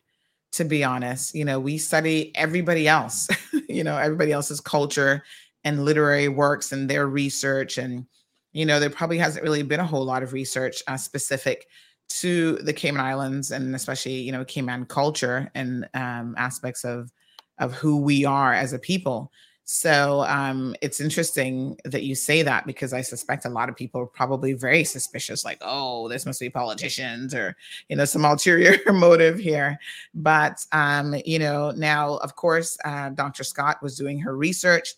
to 0.53 0.65
be 0.65 0.85
honest 0.85 1.35
you 1.35 1.45
know 1.45 1.59
we 1.59 1.79
study 1.79 2.35
everybody 2.37 2.87
else 2.87 3.29
you 3.69 3.85
know 3.85 3.97
everybody 3.97 4.33
else's 4.33 4.61
culture 4.61 5.23
and 5.65 5.85
literary 5.85 6.29
works 6.29 6.73
and 6.73 6.89
their 6.89 7.07
research 7.07 7.79
and 7.79 8.07
you 8.53 8.65
know 8.67 8.79
there 8.79 8.91
probably 8.91 9.19
hasn't 9.19 9.43
really 9.43 9.63
been 9.63 9.81
a 9.81 9.87
whole 9.87 10.05
lot 10.05 10.23
of 10.23 10.33
research 10.33 10.83
uh, 10.87 10.97
specific 10.97 11.67
to 12.09 12.57
the 12.59 12.73
cayman 12.73 13.01
islands 13.01 13.51
and 13.51 13.75
especially 13.75 14.15
you 14.15 14.33
know 14.33 14.45
cayman 14.45 14.85
culture 14.87 15.51
and 15.55 15.89
um, 15.95 16.35
aspects 16.37 16.85
of 16.85 17.11
of 17.59 17.73
who 17.73 17.97
we 17.97 18.25
are 18.25 18.53
as 18.53 18.73
a 18.73 18.79
people 18.79 19.31
so 19.65 20.25
um, 20.29 20.77
it's 20.83 21.01
interesting 21.01 21.79
that 21.85 22.03
you 22.03 22.15
say 22.15 22.43
that 22.43 22.67
because 22.67 22.93
I 22.93 23.01
suspect 23.01 23.47
a 23.47 23.49
lot 23.49 23.71
of 23.71 23.77
people 23.77 24.03
are 24.03 24.07
probably 24.07 24.53
very 24.53 24.85
suspicious, 24.85 25.43
like, 25.43 25.57
oh, 25.63 26.07
this 26.09 26.27
must 26.27 26.39
be 26.39 26.51
politicians 26.51 27.35
or, 27.35 27.57
you 27.89 27.97
know, 27.97 28.05
some 28.05 28.27
ulterior 28.27 28.77
motive 28.93 29.39
here. 29.39 29.79
But, 30.15 30.65
um, 30.73 31.17
you 31.25 31.39
know, 31.39 31.71
now, 31.71 32.19
of 32.19 32.37
course, 32.37 32.77
uh, 32.85 33.09
Dr. 33.11 33.43
Scott 33.43 33.83
was 33.83 33.97
doing 33.97 34.19
her 34.19 34.37
research. 34.37 34.95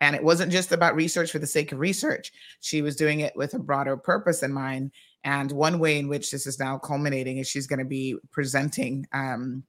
And 0.00 0.14
it 0.14 0.22
wasn't 0.22 0.52
just 0.52 0.72
about 0.72 0.96
research 0.96 1.30
for 1.30 1.38
the 1.38 1.46
sake 1.46 1.72
of 1.72 1.78
research. 1.78 2.32
She 2.60 2.82
was 2.82 2.96
doing 2.96 3.20
it 3.20 3.34
with 3.36 3.54
a 3.54 3.58
broader 3.58 3.96
purpose 3.96 4.42
in 4.42 4.52
mind. 4.52 4.90
And 5.22 5.50
one 5.52 5.78
way 5.78 5.98
in 5.98 6.08
which 6.08 6.30
this 6.30 6.46
is 6.46 6.58
now 6.58 6.78
culminating 6.78 7.38
is 7.38 7.48
she's 7.48 7.66
going 7.66 7.78
to 7.78 7.84
be 7.84 8.16
presenting 8.30 9.06
um, 9.12 9.62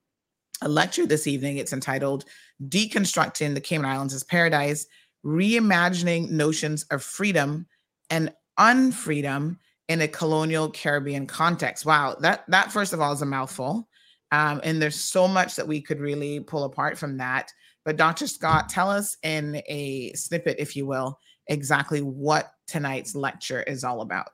a 0.61 0.67
lecture 0.67 1.05
this 1.05 1.27
evening. 1.27 1.57
It's 1.57 1.73
entitled 1.73 2.25
Deconstructing 2.67 3.53
the 3.53 3.61
Cayman 3.61 3.85
Islands 3.85 4.13
as 4.13 4.23
Paradise 4.23 4.87
Reimagining 5.25 6.29
Notions 6.29 6.83
of 6.91 7.03
Freedom 7.03 7.65
and 8.09 8.33
Unfreedom 8.59 9.57
in 9.87 10.01
a 10.01 10.07
Colonial 10.07 10.69
Caribbean 10.71 11.27
Context. 11.27 11.85
Wow, 11.85 12.15
that, 12.19 12.43
that 12.49 12.71
first 12.71 12.93
of 12.93 13.01
all 13.01 13.13
is 13.13 13.21
a 13.21 13.25
mouthful. 13.25 13.87
Um, 14.31 14.59
and 14.63 14.81
there's 14.81 14.99
so 14.99 15.27
much 15.27 15.55
that 15.55 15.67
we 15.67 15.81
could 15.81 15.99
really 15.99 16.39
pull 16.39 16.63
apart 16.63 16.97
from 16.97 17.17
that. 17.17 17.51
But 17.85 17.97
Dr. 17.97 18.27
Scott, 18.27 18.67
tell 18.67 18.89
us 18.89 19.15
in 19.23 19.61
a 19.67 20.11
snippet, 20.13 20.57
if 20.59 20.75
you 20.75 20.87
will, 20.87 21.19
exactly 21.47 22.01
what 22.01 22.51
tonight's 22.67 23.15
lecture 23.15 23.61
is 23.63 23.83
all 23.83 24.01
about. 24.01 24.27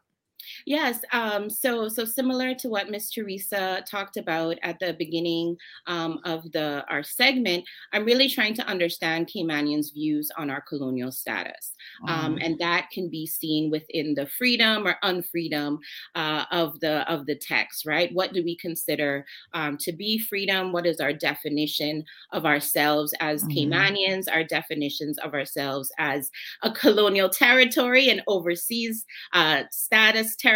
Yes. 0.66 1.00
Um, 1.12 1.50
so 1.50 1.88
so 1.88 2.06
similar 2.06 2.54
to 2.56 2.70
what 2.70 2.90
Miss 2.90 3.10
Teresa 3.10 3.84
talked 3.90 4.18
about 4.18 4.58
at 4.64 4.80
the 4.80 4.94
beginning 4.94 5.58
um, 5.88 6.20
of 6.26 6.52
the 6.52 6.84
our 6.90 7.04
segment, 7.04 7.66
I'm 7.94 8.06
really 8.06 8.30
trying 8.30 8.54
to 8.56 8.68
understand 8.68 9.28
Caymanians' 9.28 9.94
views 9.94 10.32
on 10.38 10.50
our 10.50 10.62
colonial 10.62 11.12
status, 11.12 11.74
um, 12.08 12.38
and 12.42 12.58
that 12.60 12.90
can 12.92 13.10
be 13.10 13.26
seen 13.26 13.72
within 13.72 14.14
the 14.14 14.28
freedom 14.28 14.88
or 14.88 14.96
unfreedom 15.04 15.80
uh, 16.16 16.46
of 16.52 16.80
the 16.80 17.10
of 17.12 17.26
the 17.26 17.36
text. 17.36 17.86
Right? 17.86 18.14
What 18.14 18.34
do 18.34 18.44
we 18.44 18.56
consider 18.56 19.26
um, 19.54 19.78
to 19.78 19.92
be 19.92 20.20
freedom? 20.20 20.72
What 20.72 20.86
is 20.86 21.00
our 21.00 21.14
definition 21.14 22.04
of 22.32 22.46
ourselves 22.46 23.14
as 23.20 23.44
mm-hmm. 23.44 23.74
Caymanians? 23.74 24.26
Our 24.32 24.44
definitions 24.44 25.18
of 25.20 25.34
ourselves 25.34 25.92
as 25.98 26.30
a 26.62 26.72
colonial 26.72 27.30
territory 27.30 28.10
and 28.10 28.22
overseas 28.28 29.06
uh, 29.34 29.64
status 29.72 30.36
territory? 30.36 30.51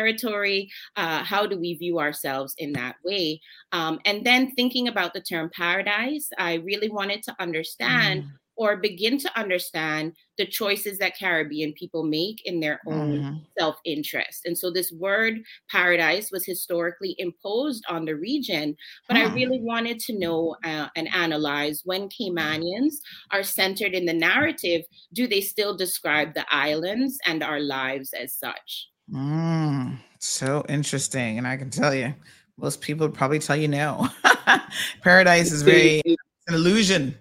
Uh, 0.95 1.23
how 1.23 1.45
do 1.45 1.57
we 1.59 1.73
view 1.75 1.99
ourselves 1.99 2.53
in 2.57 2.73
that 2.73 2.95
way? 3.03 3.39
Um, 3.71 3.99
and 4.05 4.25
then 4.25 4.51
thinking 4.51 4.87
about 4.87 5.13
the 5.13 5.21
term 5.21 5.49
paradise, 5.55 6.29
I 6.37 6.55
really 6.55 6.89
wanted 6.89 7.23
to 7.23 7.35
understand. 7.39 8.23
Mm. 8.23 8.29
Or 8.57 8.77
begin 8.77 9.17
to 9.17 9.37
understand 9.37 10.13
the 10.37 10.45
choices 10.45 10.97
that 10.99 11.19
Caribbean 11.19 11.73
people 11.73 12.03
make 12.03 12.37
in 12.45 12.61
their 12.61 12.79
own 12.87 13.11
mm. 13.19 13.41
self 13.59 13.75
interest. 13.83 14.45
And 14.45 14.57
so, 14.57 14.71
this 14.71 14.93
word 14.93 15.41
paradise 15.69 16.31
was 16.31 16.45
historically 16.45 17.15
imposed 17.17 17.83
on 17.89 18.05
the 18.05 18.15
region, 18.15 18.77
but 19.09 19.17
I 19.17 19.33
really 19.33 19.59
wanted 19.59 19.99
to 19.99 20.17
know 20.17 20.55
uh, 20.63 20.87
and 20.95 21.13
analyze 21.13 21.81
when 21.83 22.07
Caymanians 22.07 22.93
are 23.29 23.43
centered 23.43 23.93
in 23.93 24.05
the 24.05 24.13
narrative, 24.13 24.83
do 25.11 25.27
they 25.27 25.41
still 25.41 25.75
describe 25.75 26.33
the 26.33 26.45
islands 26.49 27.17
and 27.25 27.43
our 27.43 27.59
lives 27.59 28.13
as 28.13 28.33
such? 28.33 28.87
Mm, 29.11 29.97
so 30.19 30.65
interesting. 30.69 31.37
And 31.37 31.47
I 31.47 31.57
can 31.57 31.69
tell 31.69 31.93
you, 31.93 32.13
most 32.57 32.81
people 32.81 33.07
would 33.07 33.15
probably 33.15 33.39
tell 33.39 33.55
you 33.55 33.67
no. 33.67 34.07
Paradise 35.01 35.51
is 35.51 35.61
very 35.61 36.01
an 36.47 36.53
illusion. 36.53 37.17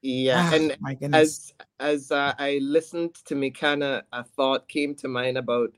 Yeah, 0.00 0.50
oh, 0.52 0.70
and 1.00 1.14
as 1.14 1.52
as 1.80 2.12
uh, 2.12 2.32
I 2.38 2.60
listened 2.62 3.16
to 3.26 3.34
Mikana, 3.34 4.02
a 4.12 4.22
thought 4.22 4.68
came 4.68 4.94
to 4.96 5.08
mind 5.08 5.36
about 5.36 5.72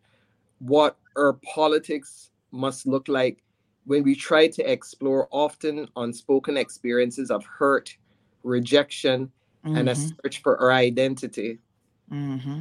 what 0.58 0.98
our 1.16 1.32
politics 1.32 2.30
must 2.52 2.86
look 2.86 3.08
like 3.08 3.42
when 3.84 4.02
we 4.02 4.14
try 4.14 4.46
to 4.46 4.70
explore 4.70 5.26
often 5.30 5.88
unspoken 5.96 6.58
experiences 6.58 7.30
of 7.30 7.44
hurt, 7.46 7.96
rejection, 8.42 9.30
mm-hmm. 9.64 9.76
and 9.76 9.88
a 9.88 9.92
mm-hmm. 9.92 10.08
search 10.22 10.42
for 10.42 10.60
our 10.60 10.72
identity. 10.72 11.58
Mm-hmm. 12.12 12.60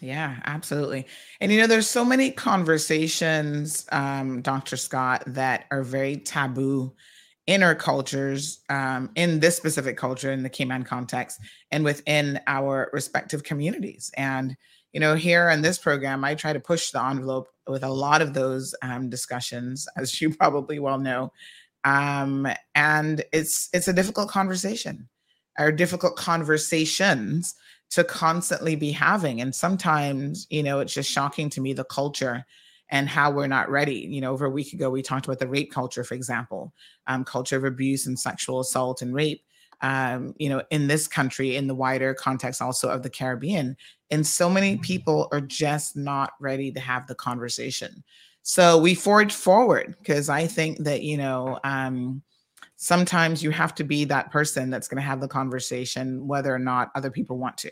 Yeah, 0.00 0.36
absolutely. 0.44 1.06
And 1.40 1.52
you 1.52 1.58
know, 1.58 1.66
there's 1.66 1.88
so 1.88 2.04
many 2.04 2.30
conversations, 2.30 3.86
um, 3.92 4.42
Dr. 4.42 4.76
Scott, 4.76 5.22
that 5.26 5.66
are 5.70 5.82
very 5.82 6.16
taboo 6.16 6.92
in 7.46 7.62
our 7.62 7.74
cultures, 7.74 8.60
um, 8.70 9.10
in 9.14 9.40
this 9.40 9.56
specific 9.56 9.96
culture, 9.96 10.32
in 10.32 10.42
the 10.42 10.48
Cayman 10.48 10.82
context, 10.82 11.38
and 11.70 11.84
within 11.84 12.40
our 12.46 12.90
respective 12.92 13.44
communities. 13.44 14.10
And 14.16 14.56
you 14.92 15.00
know, 15.00 15.14
here 15.16 15.48
in 15.50 15.60
this 15.62 15.78
program, 15.78 16.24
I 16.24 16.34
try 16.36 16.52
to 16.52 16.60
push 16.60 16.90
the 16.90 17.02
envelope 17.02 17.48
with 17.66 17.82
a 17.82 17.88
lot 17.88 18.22
of 18.22 18.32
those 18.32 18.74
um, 18.82 19.10
discussions, 19.10 19.88
as 19.96 20.20
you 20.20 20.30
probably 20.34 20.78
well 20.78 20.98
know. 20.98 21.32
Um, 21.84 22.46
and 22.74 23.24
it's 23.32 23.68
it's 23.72 23.88
a 23.88 23.92
difficult 23.92 24.28
conversation, 24.28 25.08
or 25.58 25.70
difficult 25.72 26.16
conversations 26.16 27.54
to 27.90 28.04
constantly 28.04 28.76
be 28.76 28.90
having. 28.90 29.40
And 29.40 29.54
sometimes, 29.54 30.46
you 30.50 30.62
know, 30.62 30.80
it's 30.80 30.94
just 30.94 31.10
shocking 31.10 31.50
to 31.50 31.60
me 31.60 31.72
the 31.72 31.84
culture 31.84 32.44
and 32.90 33.08
how 33.08 33.30
we're 33.30 33.46
not 33.46 33.70
ready. 33.70 33.94
You 34.10 34.20
know, 34.20 34.32
over 34.32 34.46
a 34.46 34.50
week 34.50 34.72
ago, 34.72 34.90
we 34.90 35.02
talked 35.02 35.26
about 35.26 35.38
the 35.38 35.48
rape 35.48 35.72
culture, 35.72 36.04
for 36.04 36.14
example, 36.14 36.72
um, 37.06 37.24
culture 37.24 37.56
of 37.56 37.64
abuse 37.64 38.06
and 38.06 38.18
sexual 38.18 38.60
assault 38.60 39.02
and 39.02 39.14
rape. 39.14 39.42
um, 39.84 40.34
you 40.38 40.48
know, 40.48 40.62
in 40.70 40.86
this 40.86 41.06
country, 41.06 41.56
in 41.56 41.66
the 41.66 41.74
wider 41.74 42.14
context 42.14 42.62
also 42.62 42.88
of 42.88 43.02
the 43.02 43.10
Caribbean. 43.10 43.76
And 44.10 44.26
so 44.26 44.48
many 44.48 44.78
people 44.78 45.28
are 45.30 45.40
just 45.40 45.96
not 45.96 46.32
ready 46.40 46.72
to 46.72 46.80
have 46.80 47.06
the 47.06 47.14
conversation. 47.14 48.02
So 48.42 48.78
we 48.78 48.94
forge 48.94 49.32
forward 49.32 49.96
because 49.98 50.28
I 50.28 50.46
think 50.46 50.78
that, 50.84 51.02
you 51.02 51.16
know, 51.16 51.58
um, 51.64 52.22
sometimes 52.76 53.42
you 53.42 53.50
have 53.50 53.74
to 53.76 53.84
be 53.84 54.04
that 54.04 54.30
person 54.30 54.70
that's 54.70 54.88
going 54.88 55.02
to 55.02 55.06
have 55.06 55.20
the 55.20 55.28
conversation, 55.28 56.26
whether 56.26 56.54
or 56.54 56.58
not 56.58 56.90
other 56.94 57.10
people 57.10 57.38
want 57.38 57.56
to. 57.58 57.70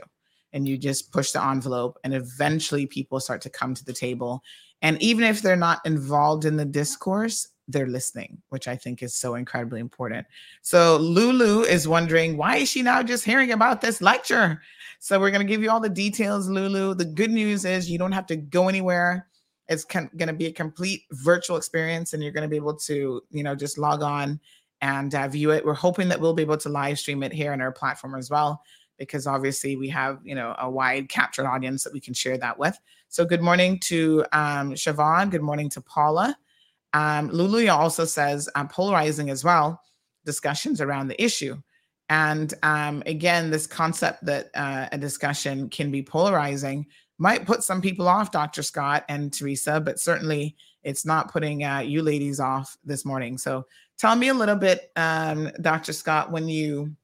And 0.52 0.68
you 0.68 0.76
just 0.76 1.12
push 1.12 1.30
the 1.30 1.42
envelope, 1.42 1.98
and 2.04 2.14
eventually 2.14 2.86
people 2.86 3.20
start 3.20 3.40
to 3.42 3.50
come 3.50 3.74
to 3.74 3.84
the 3.84 3.92
table. 3.92 4.42
And 4.82 5.00
even 5.00 5.24
if 5.24 5.40
they're 5.40 5.56
not 5.56 5.80
involved 5.86 6.44
in 6.44 6.56
the 6.56 6.64
discourse, 6.64 7.48
they're 7.68 7.86
listening, 7.86 8.42
which 8.50 8.68
I 8.68 8.76
think 8.76 9.02
is 9.02 9.14
so 9.14 9.36
incredibly 9.36 9.80
important. 9.80 10.26
So 10.60 10.96
Lulu 10.98 11.62
is 11.62 11.88
wondering 11.88 12.36
why 12.36 12.56
is 12.56 12.68
she 12.68 12.82
now 12.82 13.02
just 13.02 13.24
hearing 13.24 13.52
about 13.52 13.80
this 13.80 14.02
lecture? 14.02 14.60
So 14.98 15.18
we're 15.18 15.30
going 15.30 15.46
to 15.46 15.50
give 15.50 15.62
you 15.62 15.70
all 15.70 15.80
the 15.80 15.88
details, 15.88 16.48
Lulu. 16.48 16.94
The 16.94 17.04
good 17.04 17.30
news 17.30 17.64
is 17.64 17.88
you 17.88 17.98
don't 17.98 18.12
have 18.12 18.26
to 18.26 18.36
go 18.36 18.68
anywhere. 18.68 19.28
It's 19.68 19.84
going 19.84 20.10
to 20.18 20.32
be 20.32 20.46
a 20.46 20.52
complete 20.52 21.04
virtual 21.12 21.56
experience, 21.56 22.12
and 22.12 22.22
you're 22.22 22.32
going 22.32 22.42
to 22.42 22.48
be 22.48 22.56
able 22.56 22.76
to, 22.76 23.22
you 23.30 23.42
know, 23.42 23.54
just 23.54 23.78
log 23.78 24.02
on 24.02 24.38
and 24.82 25.14
uh, 25.14 25.28
view 25.28 25.52
it. 25.52 25.64
We're 25.64 25.74
hoping 25.74 26.08
that 26.08 26.20
we'll 26.20 26.34
be 26.34 26.42
able 26.42 26.58
to 26.58 26.68
live 26.68 26.98
stream 26.98 27.22
it 27.22 27.32
here 27.32 27.52
on 27.52 27.60
our 27.60 27.72
platform 27.72 28.16
as 28.16 28.28
well, 28.28 28.62
because 28.98 29.26
obviously 29.26 29.76
we 29.76 29.88
have, 29.88 30.18
you 30.24 30.34
know, 30.34 30.54
a 30.58 30.68
wide 30.68 31.08
captured 31.08 31.46
audience 31.46 31.84
that 31.84 31.92
we 31.92 32.00
can 32.00 32.12
share 32.12 32.36
that 32.38 32.58
with. 32.58 32.78
So 33.08 33.24
good 33.24 33.40
morning 33.40 33.78
to 33.84 34.24
um, 34.32 34.72
Siobhan. 34.74 35.30
Good 35.30 35.42
morning 35.42 35.70
to 35.70 35.80
Paula. 35.80 36.36
Um, 36.92 37.28
Lulu 37.28 37.68
also 37.70 38.04
says 38.04 38.50
um, 38.54 38.68
polarizing 38.68 39.30
as 39.30 39.44
well, 39.44 39.80
discussions 40.26 40.80
around 40.80 41.08
the 41.08 41.22
issue. 41.22 41.56
And 42.08 42.52
um, 42.62 43.02
again, 43.06 43.50
this 43.50 43.66
concept 43.66 44.24
that 44.26 44.50
uh, 44.54 44.88
a 44.92 44.98
discussion 44.98 45.70
can 45.70 45.90
be 45.90 46.02
polarizing 46.02 46.86
might 47.18 47.46
put 47.46 47.62
some 47.62 47.80
people 47.80 48.08
off, 48.08 48.32
Dr. 48.32 48.62
Scott 48.62 49.04
and 49.08 49.32
Teresa, 49.32 49.80
but 49.80 50.00
certainly 50.00 50.56
it's 50.82 51.06
not 51.06 51.32
putting 51.32 51.64
uh, 51.64 51.78
you 51.78 52.02
ladies 52.02 52.40
off 52.40 52.76
this 52.84 53.04
morning. 53.04 53.38
So 53.38 53.64
tell 54.02 54.16
me 54.16 54.26
a 54.26 54.34
little 54.34 54.56
bit, 54.56 54.90
um, 54.96 55.48
Dr. 55.60 55.92
Scott, 55.92 56.32
when 56.32 56.48
you 56.48 56.96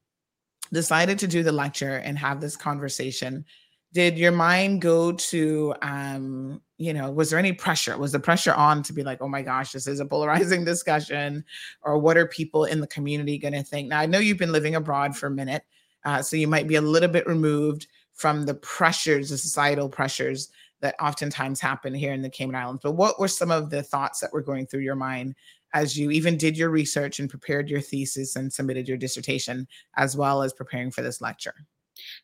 decided 0.73 1.17
to 1.21 1.29
do 1.29 1.45
the 1.45 1.53
lecture 1.53 1.99
and 1.99 2.19
have 2.19 2.41
this 2.41 2.57
conversation, 2.57 3.45
did 3.93 4.19
your 4.19 4.33
mind 4.33 4.83
go 4.83 5.13
to 5.13 5.75
um 5.81 6.61
you 6.77 6.93
know 6.93 7.11
was 7.11 7.31
there 7.31 7.39
any 7.39 7.55
pressure 7.55 7.97
was 7.97 8.13
the 8.13 8.21
pressure 8.21 8.53
on 8.53 8.83
to 8.83 8.93
be 8.93 9.03
like 9.03 9.23
oh 9.23 9.29
my 9.29 9.41
gosh 9.41 9.73
this 9.73 9.87
is 9.87 9.99
a 9.99 10.05
polarizing 10.05 10.63
discussion 10.73 11.43
or 11.81 11.97
what 11.97 12.19
are 12.19 12.27
people 12.27 12.67
in 12.67 12.83
the 12.83 12.87
community 12.89 13.39
going 13.39 13.55
to 13.55 13.63
think 13.63 13.89
now 13.89 13.99
i 13.99 14.05
know 14.05 14.19
you've 14.19 14.37
been 14.37 14.53
living 14.53 14.75
abroad 14.75 15.17
for 15.17 15.29
a 15.29 15.31
minute 15.31 15.65
uh, 16.05 16.21
so 16.21 16.37
you 16.37 16.47
might 16.47 16.69
be 16.69 16.75
a 16.75 16.83
little 16.83 17.09
bit 17.09 17.27
removed 17.27 17.87
from 18.13 18.45
the 18.45 18.57
pressures 18.57 19.31
the 19.31 19.39
societal 19.39 19.89
pressures 19.89 20.51
that 20.81 20.95
oftentimes 21.01 21.59
happen 21.59 21.95
here 21.95 22.13
in 22.13 22.21
the 22.21 22.29
cayman 22.29 22.55
islands 22.55 22.83
but 22.83 22.93
what 22.93 23.19
were 23.19 23.27
some 23.27 23.51
of 23.51 23.71
the 23.71 23.83
thoughts 23.83 24.21
that 24.21 24.35
were 24.35 24.43
going 24.43 24.67
through 24.67 24.83
your 24.83 24.95
mind 24.95 25.35
as 25.75 25.97
you 25.97 26.11
even 26.11 26.37
did 26.37 26.57
your 26.57 26.71
research 26.71 27.21
and 27.21 27.31
prepared 27.31 27.69
your 27.69 27.81
thesis 27.81 28.37
and 28.37 28.53
submitted 28.53 28.89
your 28.89 28.97
dissertation 28.97 29.67
as 29.97 30.17
well 30.17 30.43
as 30.43 30.53
preparing 30.53 30.91
for 30.91 31.03
this 31.03 31.21
lecture 31.21 31.55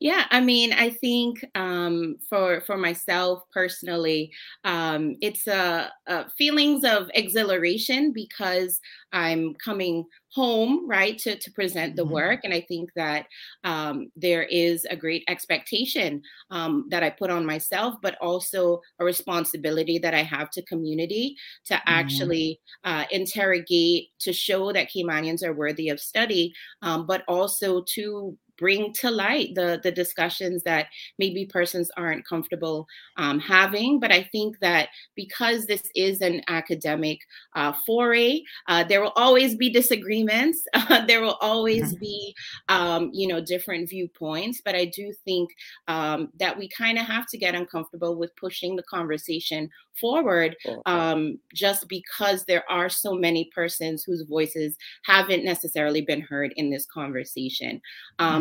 yeah, 0.01 0.25
I 0.31 0.41
mean, 0.41 0.73
I 0.73 0.91
think 0.91 1.45
um, 1.55 2.17
for 2.29 2.61
for 2.63 2.77
myself 2.77 3.43
personally, 3.53 4.33
um, 4.65 5.17
it's 5.21 5.47
a, 5.47 5.91
a, 6.07 6.31
feelings 6.31 6.85
of 6.85 7.11
exhilaration 7.15 8.13
because 8.13 8.81
I'm 9.13 9.55
coming 9.55 10.05
home, 10.33 10.89
right, 10.89 11.17
to 11.19 11.37
to 11.37 11.51
present 11.53 11.97
the 11.97 12.03
mm-hmm. 12.03 12.13
work, 12.13 12.41
and 12.45 12.53
I 12.53 12.61
think 12.61 12.91
that 12.97 13.27
um, 13.63 14.11
there 14.17 14.43
is 14.43 14.87
a 14.91 14.97
great 14.97 15.25
expectation 15.29 16.23
um, 16.51 16.87
that 16.91 17.03
I 17.03 17.11
put 17.11 17.31
on 17.31 17.47
myself, 17.47 17.95
but 18.03 18.17
also 18.21 18.81
a 18.99 19.05
responsibility 19.05 19.99
that 19.99 20.15
I 20.15 20.23
have 20.23 20.51
to 20.51 20.63
community 20.63 21.37
to 21.67 21.75
mm-hmm. 21.75 21.83
actually 21.87 22.61
uh, 22.85 23.05
interrogate 23.11 24.09
to 24.21 24.33
show 24.33 24.73
that 24.73 24.91
Caymanians 24.91 25.45
are 25.45 25.53
worthy 25.53 25.89
of 25.89 26.01
study, 26.01 26.53
um, 26.83 27.07
but 27.07 27.23
also 27.29 27.83
to 27.95 28.37
bring 28.59 28.93
to 28.93 29.11
light 29.11 29.55
the 29.55 29.81
the 29.83 29.93
discussions 29.93 30.63
that 30.63 30.87
maybe 31.19 31.47
persons 31.47 31.91
aren't 31.97 32.27
comfortable 32.27 32.87
um, 33.17 33.39
having 33.39 33.99
but 33.99 34.13
i 34.13 34.23
think 34.23 34.59
that 34.61 34.89
because 35.15 35.67
this 35.67 35.83
is 35.95 36.21
an 36.21 36.43
academic 36.49 37.19
uh, 37.55 37.73
foray 37.87 38.41
uh, 38.69 38.85
there 38.85 39.01
will 39.03 39.13
always 39.17 39.55
be 39.57 39.71
disagreements. 39.71 40.67
Uh, 40.73 41.05
there 41.07 41.21
will 41.21 41.39
always 41.41 41.93
mm-hmm. 41.95 42.01
be 42.01 42.35
um, 42.69 43.11
you 43.13 43.27
know 43.27 43.41
different 43.41 43.89
viewpoints 43.89 44.61
but 44.65 44.75
i 44.75 44.85
do 44.85 45.13
think 45.25 45.51
um, 45.89 46.29
that 46.39 46.57
we 46.57 46.69
kind 46.69 46.99
of 46.99 47.07
have 47.07 47.27
to 47.27 47.39
get 47.39 47.55
uncomfortable 47.55 48.17
with 48.17 48.35
pushing 48.37 48.77
the 48.77 48.83
conversation 48.85 49.71
forward 50.01 50.57
um, 50.87 51.39
just 51.55 51.89
because 51.89 52.45
there 52.45 52.65
are 52.69 52.89
so 52.89 53.15
many 53.15 53.51
persons 53.55 54.03
whose 54.03 54.23
voices 54.23 54.77
haven't 55.05 55.45
necessarily 55.45 56.01
been 56.01 56.21
heard 56.21 56.53
in 56.57 56.71
this 56.71 56.87
conversation 56.87 57.81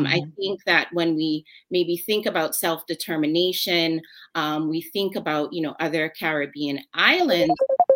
um, 0.04 0.08
um, 0.08 0.13
I 0.13 0.20
mm-hmm. 0.20 0.30
think 0.38 0.63
that 0.66 0.88
when 0.94 1.16
we 1.16 1.46
maybe 1.72 1.98
think 1.98 2.26
about 2.26 2.56
self 2.56 2.86
determination, 2.88 4.02
um, 4.36 4.70
we 4.70 4.82
think 4.82 5.16
about, 5.16 5.54
you 5.54 5.62
know, 5.62 5.76
other 5.80 6.10
Caribbean 6.10 6.80
islands. 6.94 7.54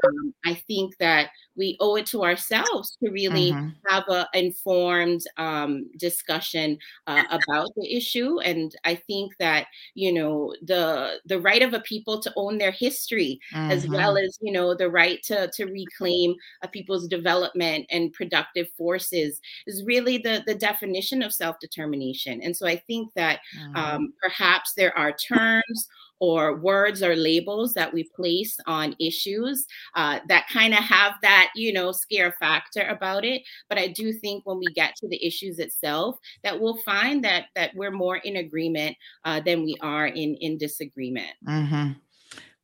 Um, 0.07 0.33
I 0.45 0.53
think 0.53 0.97
that 0.99 1.29
we 1.55 1.75
owe 1.79 1.95
it 1.95 2.05
to 2.07 2.23
ourselves 2.23 2.97
to 3.03 3.09
really 3.09 3.51
mm-hmm. 3.51 3.69
have 3.87 4.03
an 4.07 4.25
informed 4.33 5.21
um, 5.37 5.89
discussion 5.97 6.77
uh, 7.07 7.23
about 7.31 7.69
the 7.75 7.95
issue. 7.95 8.39
And 8.41 8.73
I 8.85 8.95
think 8.95 9.33
that 9.39 9.67
you 9.95 10.13
know 10.13 10.55
the 10.61 11.19
the 11.25 11.39
right 11.39 11.61
of 11.61 11.73
a 11.73 11.79
people 11.79 12.21
to 12.21 12.33
own 12.35 12.57
their 12.57 12.71
history, 12.71 13.39
mm-hmm. 13.53 13.71
as 13.71 13.87
well 13.87 14.17
as 14.17 14.37
you 14.41 14.51
know 14.51 14.75
the 14.75 14.89
right 14.89 15.21
to 15.23 15.49
to 15.53 15.65
reclaim 15.65 16.35
a 16.61 16.67
people's 16.67 17.07
development 17.07 17.87
and 17.89 18.13
productive 18.13 18.69
forces, 18.77 19.41
is 19.65 19.83
really 19.83 20.17
the 20.17 20.43
the 20.45 20.55
definition 20.55 21.21
of 21.21 21.33
self 21.33 21.59
determination. 21.59 22.41
And 22.41 22.55
so 22.55 22.67
I 22.67 22.77
think 22.77 23.13
that 23.15 23.39
mm-hmm. 23.57 23.75
um, 23.75 24.13
perhaps 24.21 24.73
there 24.75 24.97
are 24.97 25.11
terms 25.11 25.87
or 26.19 26.57
words 26.57 27.03
or 27.03 27.15
labels 27.15 27.73
that 27.73 27.93
we 27.93 28.03
place 28.15 28.57
on 28.65 28.95
issues 28.99 29.65
uh, 29.95 30.19
that 30.27 30.47
kind 30.51 30.73
of 30.73 30.79
have 30.79 31.13
that, 31.21 31.51
you 31.55 31.71
know, 31.73 31.91
scare 31.91 32.31
factor 32.39 32.81
about 32.81 33.25
it. 33.25 33.41
But 33.69 33.77
I 33.77 33.87
do 33.87 34.13
think 34.13 34.45
when 34.45 34.59
we 34.59 34.67
get 34.73 34.95
to 34.97 35.07
the 35.07 35.23
issues 35.25 35.59
itself, 35.59 36.17
that 36.43 36.59
we'll 36.59 36.77
find 36.77 37.23
that 37.23 37.45
that 37.55 37.75
we're 37.75 37.91
more 37.91 38.17
in 38.17 38.37
agreement 38.37 38.95
uh, 39.25 39.39
than 39.39 39.63
we 39.63 39.77
are 39.81 40.07
in 40.07 40.35
in 40.35 40.57
disagreement. 40.57 41.33
Mm-hmm. 41.47 41.93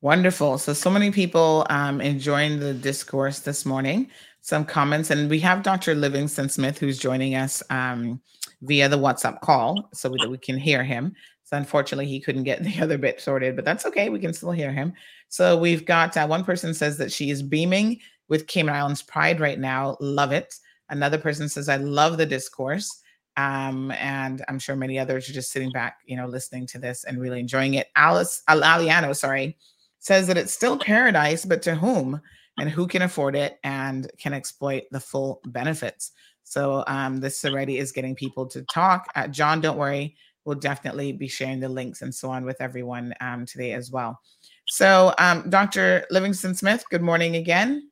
Wonderful. 0.02 0.58
So, 0.58 0.74
so 0.74 0.90
many 0.90 1.12
people 1.12 1.66
um, 1.70 2.02
enjoying 2.02 2.60
the 2.60 2.74
discourse 2.74 3.40
this 3.40 3.66
morning. 3.66 4.10
Some 4.42 4.66
comments, 4.66 5.10
and 5.10 5.30
we 5.30 5.40
have 5.40 5.64
Dr. 5.64 5.96
Livingston 5.96 6.50
Smith 6.50 6.78
who's 6.78 7.00
joining 7.00 7.36
us 7.36 7.64
um, 7.70 8.20
via 8.64 8.90
the 8.90 8.98
WhatsApp 8.98 9.40
call 9.40 9.90
so 9.94 10.10
that 10.10 10.30
we 10.30 10.38
can 10.38 10.58
hear 10.58 10.84
him. 10.84 11.16
So 11.54 11.58
unfortunately, 11.58 12.08
he 12.08 12.20
couldn't 12.20 12.46
get 12.46 12.64
the 12.64 12.82
other 12.82 12.98
bit 12.98 13.22
sorted, 13.22 13.56
but 13.56 13.64
that's 13.64 13.86
okay. 13.86 14.10
We 14.10 14.20
can 14.20 14.34
still 14.34 14.52
hear 14.52 14.72
him. 14.72 14.94
So 15.30 15.56
we've 15.56 15.86
got 15.86 16.18
uh, 16.18 16.26
one 16.26 16.44
person 16.44 16.74
says 16.74 16.98
that 16.98 17.12
she 17.12 17.30
is 17.30 17.44
beaming 17.44 18.00
with 18.28 18.48
Cayman 18.48 18.74
Islands 18.74 19.04
pride 19.04 19.40
right 19.40 19.60
now. 19.60 19.96
Love 20.00 20.32
it. 20.32 20.56
Another 20.90 21.20
person 21.20 21.48
says, 21.48 21.70
I 21.70 21.76
love 21.76 22.18
the 22.18 22.26
discourse. 22.26 23.04
Um, 23.38 23.92
and 23.92 24.44
I'm 24.48 24.58
sure 24.58 24.76
many 24.76 24.98
others 24.98 25.30
are 25.30 25.34
just 25.34 25.52
sitting 25.52 25.72
back, 25.72 26.00
you 26.06 26.18
know, 26.18 26.26
listening 26.26 26.66
to 26.68 26.80
this 26.80 27.04
and 27.04 27.20
really 27.20 27.40
enjoying 27.40 27.76
it. 27.76 27.88
Alice 27.96 28.42
Aliano, 28.50 29.16
sorry, 29.16 29.56
says 30.00 30.26
that 30.28 30.38
it's 30.38 30.54
still 30.54 30.80
paradise, 30.80 31.46
but 31.46 31.62
to 31.64 31.76
whom 31.76 32.20
and 32.60 32.70
who 32.70 32.88
can 32.88 33.04
afford 33.04 33.36
it 33.36 33.60
and 33.64 34.10
can 34.18 34.34
exploit 34.34 34.84
the 34.90 35.00
full 35.00 35.40
benefits. 35.46 36.14
So 36.44 36.84
um, 36.88 37.20
this 37.20 37.46
already 37.46 37.78
is 37.78 37.92
getting 37.92 38.16
people 38.16 38.48
to 38.48 38.64
talk. 38.64 39.08
Uh, 39.16 39.28
John, 39.28 39.62
don't 39.62 39.78
worry 39.78 40.16
we'll 40.46 40.58
definitely 40.58 41.12
be 41.12 41.28
sharing 41.28 41.60
the 41.60 41.70
links 41.70 42.02
and 42.02 42.14
so 42.14 42.30
on 42.30 42.46
with 42.46 42.60
everyone 42.60 43.14
um, 43.22 43.46
today 43.46 43.74
as 43.74 43.92
well. 43.92 44.20
So, 44.68 45.14
um, 45.20 45.50
Dr. 45.50 46.06
Livingston 46.10 46.56
Smith, 46.56 46.84
good 46.90 47.02
morning 47.02 47.36
again. 47.36 47.90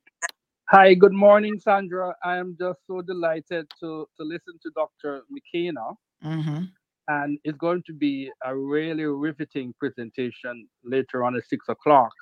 Hi, 0.70 0.94
good 0.94 1.14
morning, 1.14 1.60
Sandra. 1.60 2.16
I 2.24 2.38
am 2.38 2.56
just 2.58 2.80
so 2.88 3.02
delighted 3.02 3.68
to, 3.82 4.08
to 4.18 4.24
listen 4.24 4.54
to 4.64 4.72
Dr. 4.74 5.24
McKenna. 5.30 5.92
Mm-hmm. 6.24 6.64
And 7.08 7.40
it's 7.44 7.58
going 7.58 7.84
to 7.88 7.94
be 7.94 8.32
a 8.46 8.56
really 8.56 9.04
riveting 9.04 9.74
presentation 9.78 10.70
later 10.86 11.26
on 11.26 11.36
at 11.36 11.46
six 11.46 11.68
o'clock. 11.68 12.14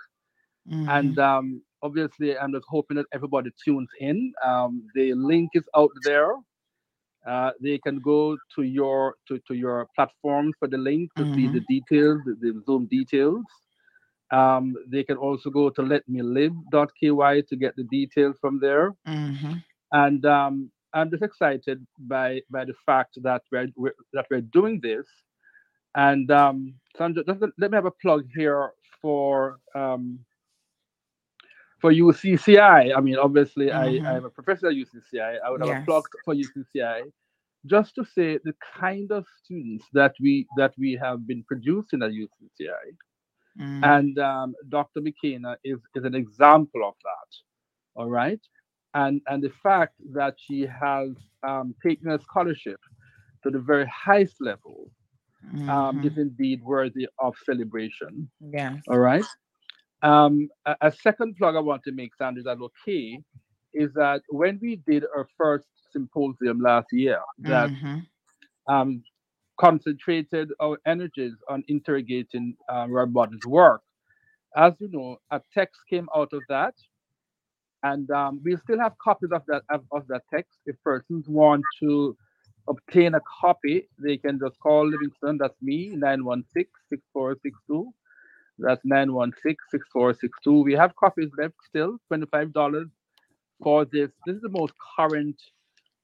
Mm-hmm. 0.68 0.90
And 0.90 1.20
um, 1.20 1.62
obviously, 1.84 2.38
I'm 2.38 2.52
just 2.52 2.66
hoping 2.68 2.98
that 2.98 3.06
everybody 3.14 3.52
tunes 3.64 3.90
in. 4.00 4.34
Um, 4.44 4.84
the 4.96 5.14
link 5.14 5.52
is 5.54 5.66
out 5.76 5.92
there 6.04 6.34
uh, 7.28 7.52
they 7.62 7.78
can 7.80 8.00
go 8.00 8.38
to 8.56 8.64
your 8.64 9.16
to, 9.28 9.40
to 9.48 9.54
your 9.54 9.88
platform 9.96 10.54
for 10.58 10.68
the 10.68 10.78
link 10.78 11.12
to 11.16 11.24
mm-hmm. 11.24 11.36
see 11.36 11.48
the 11.48 11.62
details, 11.62 12.22
the, 12.26 12.36
the 12.40 12.62
Zoom 12.66 12.88
details. 12.88 13.44
Um, 14.32 14.76
they 14.88 15.04
can 15.04 15.18
also 15.18 15.50
go 15.50 15.70
to 15.72 15.82
letmelive.ky 15.82 17.42
to 17.50 17.56
get 17.56 17.76
the 17.76 17.84
details 17.86 18.36
from 18.40 18.60
there. 18.60 18.94
Mm-hmm. 19.08 19.54
And 19.92 20.26
um, 20.26 20.72
I'm 20.94 21.10
just 21.10 21.24
excited 21.24 21.86
by 21.98 22.42
by 22.50 22.66
the 22.66 22.76
fact 22.86 23.18
that 23.24 23.42
we're, 23.52 23.68
we're 23.76 23.96
that 24.14 24.28
we're 24.30 24.42
doing 24.42 24.80
this. 24.82 25.06
And 25.96 26.30
um, 26.32 26.76
Sandra, 26.98 27.24
just 27.24 27.42
let 27.58 27.72
me 27.72 27.76
have 27.76 27.86
a 27.86 27.92
plug 27.92 28.28
here 28.36 28.72
for 29.02 29.60
um, 29.76 30.20
for 31.80 31.92
UCCI. 31.92 32.96
I 32.96 33.02
mean, 33.02 33.18
obviously, 33.18 33.68
mm-hmm. 33.68 34.06
I, 34.06 34.16
I'm 34.16 34.26
a 34.26 34.30
professor 34.30 34.68
at 34.68 34.74
UCCI. 34.74 35.38
I 35.46 35.50
would 35.50 35.62
have 35.62 35.86
yes. 35.88 36.04
for 36.26 36.36
UCCI 36.36 37.04
just 37.66 37.96
to 37.96 38.06
say 38.06 38.40
the 38.44 38.54
kind 38.80 39.12
of 39.12 39.26
students 39.44 39.86
that 39.94 40.14
we 40.20 40.48
that 40.58 40.74
we 40.78 40.98
have 41.02 41.28
been 41.28 41.44
producing 41.48 42.02
at 42.04 42.12
UCCI. 42.12 42.86
Mm. 43.60 43.84
And 43.84 44.20
um, 44.20 44.56
Dr. 44.70 45.02
McKenna 45.02 45.58
is, 45.64 45.80
is 45.96 46.06
an 46.06 46.16
example 46.16 46.88
of 46.88 46.94
that. 47.04 48.02
All 48.02 48.10
right. 48.10 48.40
And 48.94 49.22
and 49.28 49.44
the 49.44 49.52
fact 49.62 49.96
that 50.14 50.36
she 50.38 50.62
has 50.62 51.10
um, 51.48 51.76
taken 51.86 52.10
a 52.10 52.20
scholarship 52.22 52.80
to 53.44 53.50
the 53.50 53.60
very 53.60 53.88
highest 53.88 54.36
level 54.40 54.90
um, 55.54 55.68
mm-hmm. 55.68 56.08
is 56.08 56.18
indeed 56.18 56.62
worthy 56.64 57.08
of 57.20 57.36
celebration. 57.46 58.30
Yeah. 58.40 58.78
All 58.88 59.00
right. 59.00 59.26
Um, 60.02 60.50
a, 60.66 60.76
a, 60.82 60.92
second 60.92 61.36
plug 61.38 61.56
I 61.56 61.60
want 61.60 61.84
to 61.84 61.92
make, 61.92 62.16
Sandra, 62.16 62.44
that 62.44 62.58
okay, 62.60 63.20
is 63.74 63.92
that 63.94 64.22
when 64.30 64.58
we 64.62 64.78
did 64.88 65.04
our 65.16 65.28
first 65.38 65.68
symposium 65.92 66.62
last 66.62 66.88
year, 66.92 67.20
that 67.40 67.70
mm-hmm. 67.70 68.00
um, 68.74 69.04
concentrated 69.60 70.52
our 70.62 70.80
energies 70.86 71.34
on 71.50 71.64
interrogating 71.68 72.56
Robert's 72.88 73.46
work. 73.46 73.82
As 74.56 74.74
you 74.80 74.88
know, 74.90 75.18
a 75.32 75.42
text 75.54 75.82
came 75.90 76.08
out 76.16 76.32
of 76.34 76.42
that, 76.50 76.76
and 77.84 78.10
um, 78.12 78.42
we 78.44 78.56
still 78.58 78.80
have 78.80 78.98
copies 78.98 79.32
of 79.32 79.44
that 79.48 79.64
of, 79.70 79.84
of 79.92 80.08
that 80.08 80.24
text. 80.34 80.60
If 80.66 80.76
persons 80.84 81.28
want 81.28 81.64
to 81.82 82.16
obtain 82.68 83.16
a 83.16 83.22
copy, 83.42 83.88
they 84.00 84.18
can 84.18 84.40
just 84.40 84.60
call 84.60 84.88
Livingston. 84.88 85.38
That's 85.38 85.62
me, 85.62 85.92
916-6462. 87.16 87.86
That's 88.60 88.84
916-6462. 88.86 90.64
We 90.64 90.74
have 90.74 90.96
copies 90.96 91.30
left 91.38 91.56
still, 91.68 91.98
$25 92.12 92.90
for 93.62 93.86
this. 93.86 94.10
This 94.26 94.36
is 94.36 94.42
the 94.42 94.50
most 94.50 94.74
current 94.98 95.42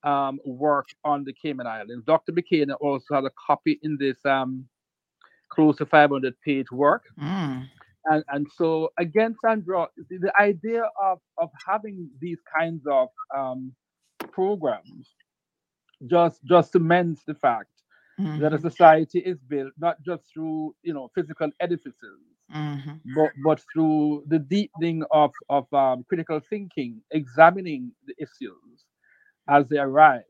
um, 0.03 0.39
work 0.45 0.87
on 1.03 1.23
the 1.23 1.33
Cayman 1.33 1.67
Islands. 1.67 2.05
Dr. 2.05 2.31
McKenna 2.31 2.75
also 2.75 3.15
has 3.15 3.25
a 3.25 3.31
copy 3.47 3.79
in 3.83 3.97
this 3.99 4.17
um, 4.25 4.65
close 5.49 5.77
to 5.77 5.85
500 5.85 6.33
page 6.41 6.71
work. 6.71 7.03
Mm. 7.19 7.67
And, 8.05 8.23
and 8.29 8.47
so 8.55 8.91
again, 8.99 9.35
Sandra, 9.43 9.87
the, 10.09 10.17
the, 10.17 10.39
idea 10.39 10.83
of, 11.01 11.19
of 11.39 11.49
having 11.67 12.09
these 12.21 12.37
kinds 12.55 12.85
of 12.85 13.09
um, 13.35 13.73
programs 14.31 15.09
just 16.07 16.43
just 16.43 16.73
cements 16.73 17.23
the 17.25 17.33
fact 17.33 17.69
mm-hmm. 18.19 18.39
that 18.39 18.53
a 18.53 18.57
mm-hmm. 18.57 18.67
society 18.67 19.19
is 19.19 19.37
built 19.47 19.71
not 19.77 20.01
just 20.03 20.23
through 20.31 20.75
you 20.83 20.93
know 20.93 21.09
physical 21.15 21.49
edifices, 21.59 22.19
mm-hmm. 22.53 22.91
but 23.15 23.31
but 23.43 23.61
through 23.71 24.23
the 24.27 24.39
deepening 24.39 25.03
of 25.11 25.31
of 25.49 25.71
um, 25.73 26.05
critical 26.07 26.39
thinking, 26.49 27.01
examining 27.11 27.91
the 28.05 28.13
issues, 28.19 28.85
as 29.47 29.67
they 29.69 29.77
arise 29.77 30.23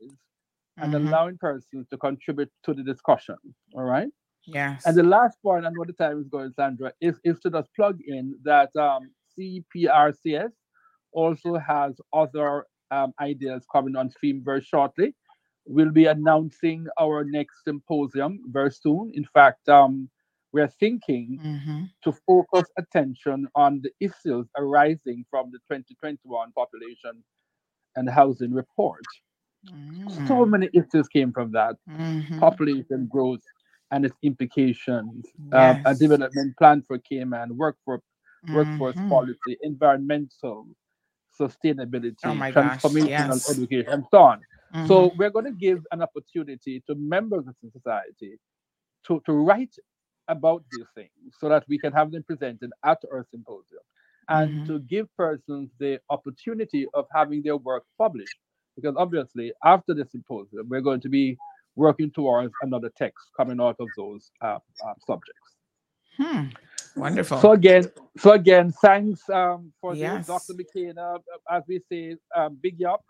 and 0.78 0.92
mm-hmm. 0.92 1.08
allowing 1.08 1.38
persons 1.38 1.88
to 1.88 1.96
contribute 1.96 2.50
to 2.64 2.74
the 2.74 2.82
discussion. 2.82 3.36
All 3.74 3.84
right. 3.84 4.08
Yes. 4.46 4.86
And 4.86 4.96
the 4.96 5.02
last 5.02 5.38
point, 5.42 5.66
and 5.66 5.76
what 5.76 5.88
the 5.88 5.94
time 5.94 6.20
is 6.20 6.28
going, 6.28 6.52
Sandra, 6.52 6.92
is, 7.00 7.18
is 7.24 7.40
to 7.40 7.50
just 7.50 7.68
plug 7.74 7.98
in 8.06 8.36
that 8.44 8.74
um, 8.76 9.10
CPRCS 9.36 10.52
also 11.12 11.56
has 11.56 11.94
other 12.12 12.66
um, 12.90 13.12
ideas 13.20 13.64
coming 13.72 13.96
on 13.96 14.10
stream 14.10 14.42
very 14.44 14.60
shortly. 14.60 15.14
We'll 15.66 15.90
be 15.90 16.06
announcing 16.06 16.86
our 17.00 17.24
next 17.24 17.64
symposium 17.64 18.40
very 18.46 18.70
soon. 18.70 19.10
In 19.14 19.26
fact, 19.34 19.68
um, 19.68 20.08
we're 20.52 20.68
thinking 20.68 21.38
mm-hmm. 21.42 21.84
to 22.02 22.12
focus 22.26 22.68
attention 22.78 23.46
on 23.54 23.82
the 23.82 23.90
issues 24.00 24.46
arising 24.56 25.24
from 25.30 25.50
the 25.50 25.58
2021 25.70 26.52
population 26.52 27.22
and 27.96 28.08
housing 28.08 28.52
report. 28.52 29.02
Mm. 29.70 30.28
So 30.28 30.46
many 30.46 30.68
issues 30.72 31.08
came 31.08 31.32
from 31.32 31.52
that 31.52 31.76
mm-hmm. 31.90 32.38
population 32.38 33.08
growth 33.10 33.40
and 33.90 34.04
its 34.04 34.16
implications, 34.22 35.26
yes. 35.52 35.76
um, 35.76 35.82
a 35.84 35.94
development 35.94 36.56
plan 36.56 36.82
for 36.86 36.98
Cayman, 36.98 37.56
workforce, 37.56 38.02
mm-hmm. 38.46 38.54
workforce 38.54 38.96
policy, 39.08 39.56
environmental 39.62 40.66
sustainability, 41.38 42.16
oh 42.24 42.30
transformational 42.30 43.08
yes. 43.08 43.50
education, 43.50 43.92
and 43.92 44.04
so 44.10 44.18
on. 44.18 44.38
Mm-hmm. 44.74 44.86
So 44.86 45.12
we're 45.16 45.30
going 45.30 45.44
to 45.44 45.52
give 45.52 45.86
an 45.92 46.02
opportunity 46.02 46.82
to 46.86 46.94
members 46.94 47.46
of 47.46 47.54
the 47.62 47.70
society 47.70 48.38
to, 49.06 49.22
to 49.26 49.32
write 49.32 49.74
about 50.28 50.62
these 50.72 50.86
things 50.94 51.10
so 51.38 51.48
that 51.48 51.64
we 51.68 51.78
can 51.78 51.92
have 51.92 52.10
them 52.10 52.22
presented 52.22 52.70
at 52.84 52.98
our 53.12 53.26
symposium 53.30 53.82
and 54.28 54.50
mm-hmm. 54.50 54.66
to 54.66 54.80
give 54.80 55.06
persons 55.16 55.70
the 55.78 56.00
opportunity 56.10 56.86
of 56.94 57.06
having 57.14 57.42
their 57.42 57.56
work 57.56 57.84
published. 57.98 58.36
Because 58.74 58.94
obviously, 58.98 59.52
after 59.64 59.94
the 59.94 60.04
symposium, 60.04 60.68
we're 60.68 60.82
going 60.82 61.00
to 61.00 61.08
be 61.08 61.38
working 61.76 62.10
towards 62.10 62.52
another 62.62 62.90
text 62.96 63.26
coming 63.36 63.60
out 63.60 63.76
of 63.78 63.88
those 63.96 64.30
uh, 64.42 64.58
uh, 64.84 64.94
subjects. 65.06 65.56
Hmm. 66.18 66.44
Wonderful. 66.96 67.40
So 67.40 67.52
again, 67.52 67.84
so 68.18 68.32
again, 68.32 68.72
thanks 68.82 69.28
um, 69.30 69.72
for 69.80 69.94
yes. 69.94 70.26
this, 70.26 70.26
Dr. 70.26 70.54
McKenna. 70.54 71.16
As 71.50 71.62
we 71.68 71.80
say, 71.90 72.16
um, 72.34 72.58
big 72.62 72.82
up, 72.84 73.04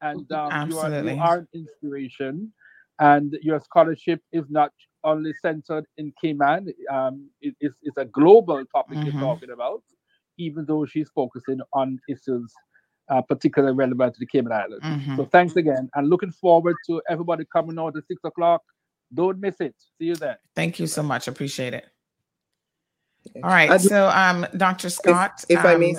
and 0.00 0.30
um, 0.32 0.70
you, 0.70 0.78
are, 0.78 0.90
you 0.90 1.20
are 1.20 1.38
an 1.38 1.48
inspiration. 1.54 2.52
And 2.98 3.36
your 3.42 3.60
scholarship 3.60 4.22
is 4.32 4.44
not 4.48 4.72
only 5.06 5.32
centered 5.40 5.86
in 5.96 6.12
Cayman; 6.20 6.74
um, 6.92 7.30
it, 7.40 7.54
it's, 7.60 7.76
it's 7.82 7.96
a 7.96 8.04
global 8.04 8.62
topic 8.66 8.98
mm-hmm. 8.98 9.06
you're 9.06 9.20
talking 9.20 9.50
about 9.50 9.82
even 10.38 10.66
though 10.66 10.84
she's 10.84 11.08
focusing 11.14 11.60
on 11.72 11.98
issues 12.08 12.52
uh, 13.08 13.22
particularly 13.22 13.74
relevant 13.74 14.14
to 14.14 14.20
the 14.20 14.26
Cayman 14.26 14.52
Islands. 14.52 14.84
Mm-hmm. 14.84 15.16
So 15.16 15.24
thanks 15.26 15.56
again, 15.56 15.88
and 15.94 16.08
looking 16.08 16.32
forward 16.32 16.76
to 16.86 17.00
everybody 17.08 17.44
coming 17.52 17.78
out 17.78 17.96
at 17.96 18.06
six 18.08 18.20
o'clock. 18.24 18.62
Don't 19.14 19.38
miss 19.38 19.54
it. 19.60 19.74
See 19.98 20.06
you 20.06 20.16
there. 20.16 20.38
Thank 20.56 20.80
you 20.80 20.88
so 20.88 21.02
much. 21.02 21.28
Appreciate 21.28 21.74
it. 21.74 21.86
All 23.36 23.50
right. 23.50 23.80
so, 23.80 24.08
um, 24.08 24.46
Dr. 24.56 24.90
Scott, 24.90 25.44
if, 25.48 25.58
if 25.58 25.64
um, 25.64 25.66
I 25.66 25.76
may, 25.76 25.94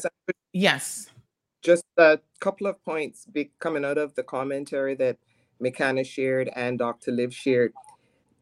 yes, 0.51 1.09
just 1.61 1.83
a 1.97 2.19
couple 2.39 2.67
of 2.67 2.83
points 2.83 3.25
be 3.25 3.51
coming 3.59 3.85
out 3.85 3.97
of 3.97 4.13
the 4.15 4.23
commentary 4.23 4.95
that 4.95 5.17
McKenna 5.59 6.03
shared 6.03 6.49
and 6.55 6.77
Dr. 6.77 7.11
Liv 7.11 7.33
shared. 7.33 7.73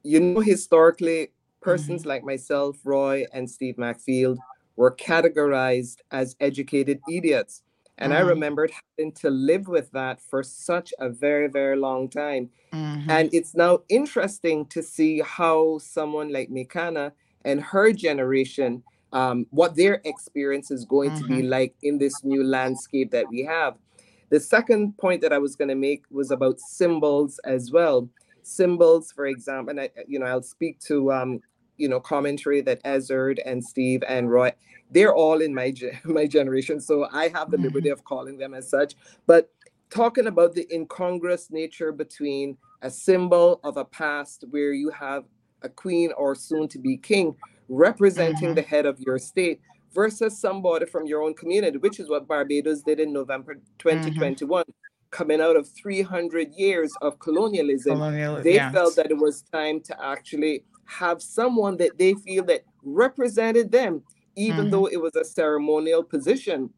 You 0.05 0.19
know, 0.19 0.39
historically, 0.39 1.29
persons 1.61 2.01
mm-hmm. 2.01 2.09
like 2.09 2.23
myself, 2.23 2.77
Roy, 2.83 3.25
and 3.33 3.49
Steve 3.49 3.75
McField 3.77 4.37
were 4.75 4.95
categorized 4.95 5.97
as 6.11 6.35
educated 6.39 6.99
idiots. 7.11 7.63
And 7.97 8.13
mm-hmm. 8.13 8.23
I 8.23 8.29
remembered 8.29 8.71
having 8.71 9.13
to 9.13 9.31
live 9.31 9.67
with 9.67 9.89
that 9.91 10.21
for 10.21 10.43
such 10.43 10.93
a 10.99 11.09
very, 11.09 11.47
very 11.47 11.75
long 11.75 12.07
time. 12.07 12.51
Mm-hmm. 12.71 13.09
And 13.09 13.29
it's 13.33 13.55
now 13.55 13.79
interesting 13.89 14.67
to 14.67 14.83
see 14.83 15.21
how 15.21 15.79
someone 15.79 16.31
like 16.31 16.49
Mikana 16.49 17.13
and 17.43 17.61
her 17.61 17.91
generation, 17.91 18.83
um, 19.11 19.47
what 19.49 19.75
their 19.75 20.01
experience 20.05 20.69
is 20.69 20.85
going 20.85 21.11
mm-hmm. 21.11 21.21
to 21.21 21.27
be 21.27 21.41
mm-hmm. 21.41 21.49
like 21.49 21.75
in 21.81 21.97
this 21.97 22.23
new 22.23 22.43
landscape 22.43 23.09
that 23.09 23.27
we 23.29 23.43
have. 23.43 23.75
The 24.29 24.39
second 24.39 24.97
point 24.97 25.21
that 25.21 25.33
I 25.33 25.39
was 25.39 25.55
going 25.55 25.69
to 25.69 25.75
make 25.75 26.03
was 26.11 26.29
about 26.29 26.59
symbols 26.59 27.39
as 27.45 27.71
well. 27.71 28.09
Symbols, 28.45 29.11
for 29.11 29.25
example, 29.25 29.71
and 29.71 29.81
I, 29.81 29.89
you 30.07 30.19
know, 30.19 30.25
I'll 30.25 30.41
speak 30.41 30.79
to 30.81 31.11
um, 31.11 31.41
you 31.77 31.89
know 31.89 31.99
commentary 31.99 32.61
that 32.61 32.83
Ezzard 32.83 33.39
and 33.45 33.63
Steve 33.63 34.03
and 34.07 34.29
Roy 34.29 34.53
they're 34.91 35.13
all 35.13 35.41
in 35.41 35.53
my 35.53 35.73
my 36.03 36.27
generation 36.27 36.79
so 36.79 37.07
I 37.11 37.27
have 37.29 37.51
the 37.51 37.57
mm-hmm. 37.57 37.65
liberty 37.65 37.89
of 37.89 38.03
calling 38.03 38.37
them 38.37 38.53
as 38.53 38.69
such 38.69 38.95
but 39.25 39.51
talking 39.89 40.27
about 40.27 40.53
the 40.53 40.67
incongruous 40.73 41.51
nature 41.51 41.91
between 41.91 42.57
a 42.81 42.89
symbol 42.89 43.59
of 43.63 43.77
a 43.77 43.85
past 43.85 44.45
where 44.49 44.73
you 44.73 44.89
have 44.89 45.25
a 45.61 45.69
queen 45.69 46.11
or 46.17 46.35
soon 46.35 46.67
to 46.69 46.79
be 46.79 46.97
king 46.97 47.35
representing 47.69 48.49
mm-hmm. 48.49 48.55
the 48.55 48.61
head 48.61 48.85
of 48.85 48.99
your 48.99 49.17
state 49.17 49.59
versus 49.93 50.37
somebody 50.37 50.85
from 50.85 51.05
your 51.05 51.23
own 51.23 51.33
community 51.33 51.77
which 51.77 51.99
is 51.99 52.09
what 52.09 52.27
Barbados 52.27 52.81
did 52.81 52.99
in 52.99 53.11
November 53.11 53.55
2021 53.79 54.63
mm-hmm 54.63 54.71
coming 55.15 55.39
out 55.39 55.55
of 55.55 55.69
300 55.69 56.51
years 56.57 56.91
of 57.01 57.17
colonialism, 57.19 57.93
Colonial, 57.93 58.41
they 58.43 58.55
yes. 58.55 58.73
felt 58.73 58.97
that 58.97 59.09
it 59.09 59.17
was 59.17 59.43
time 59.43 59.79
to 59.79 60.05
actually 60.05 60.65
have 60.83 61.21
someone 61.21 61.77
that 61.77 61.97
they 61.97 62.15
feel 62.15 62.43
that 62.43 62.65
represented 62.83 63.71
them, 63.71 64.03
even 64.35 64.63
mm-hmm. 64.65 64.71
though 64.71 64.87
it 64.87 65.01
was 65.01 65.15
a 65.15 65.23
ceremonial 65.23 66.03
position. 66.03 66.69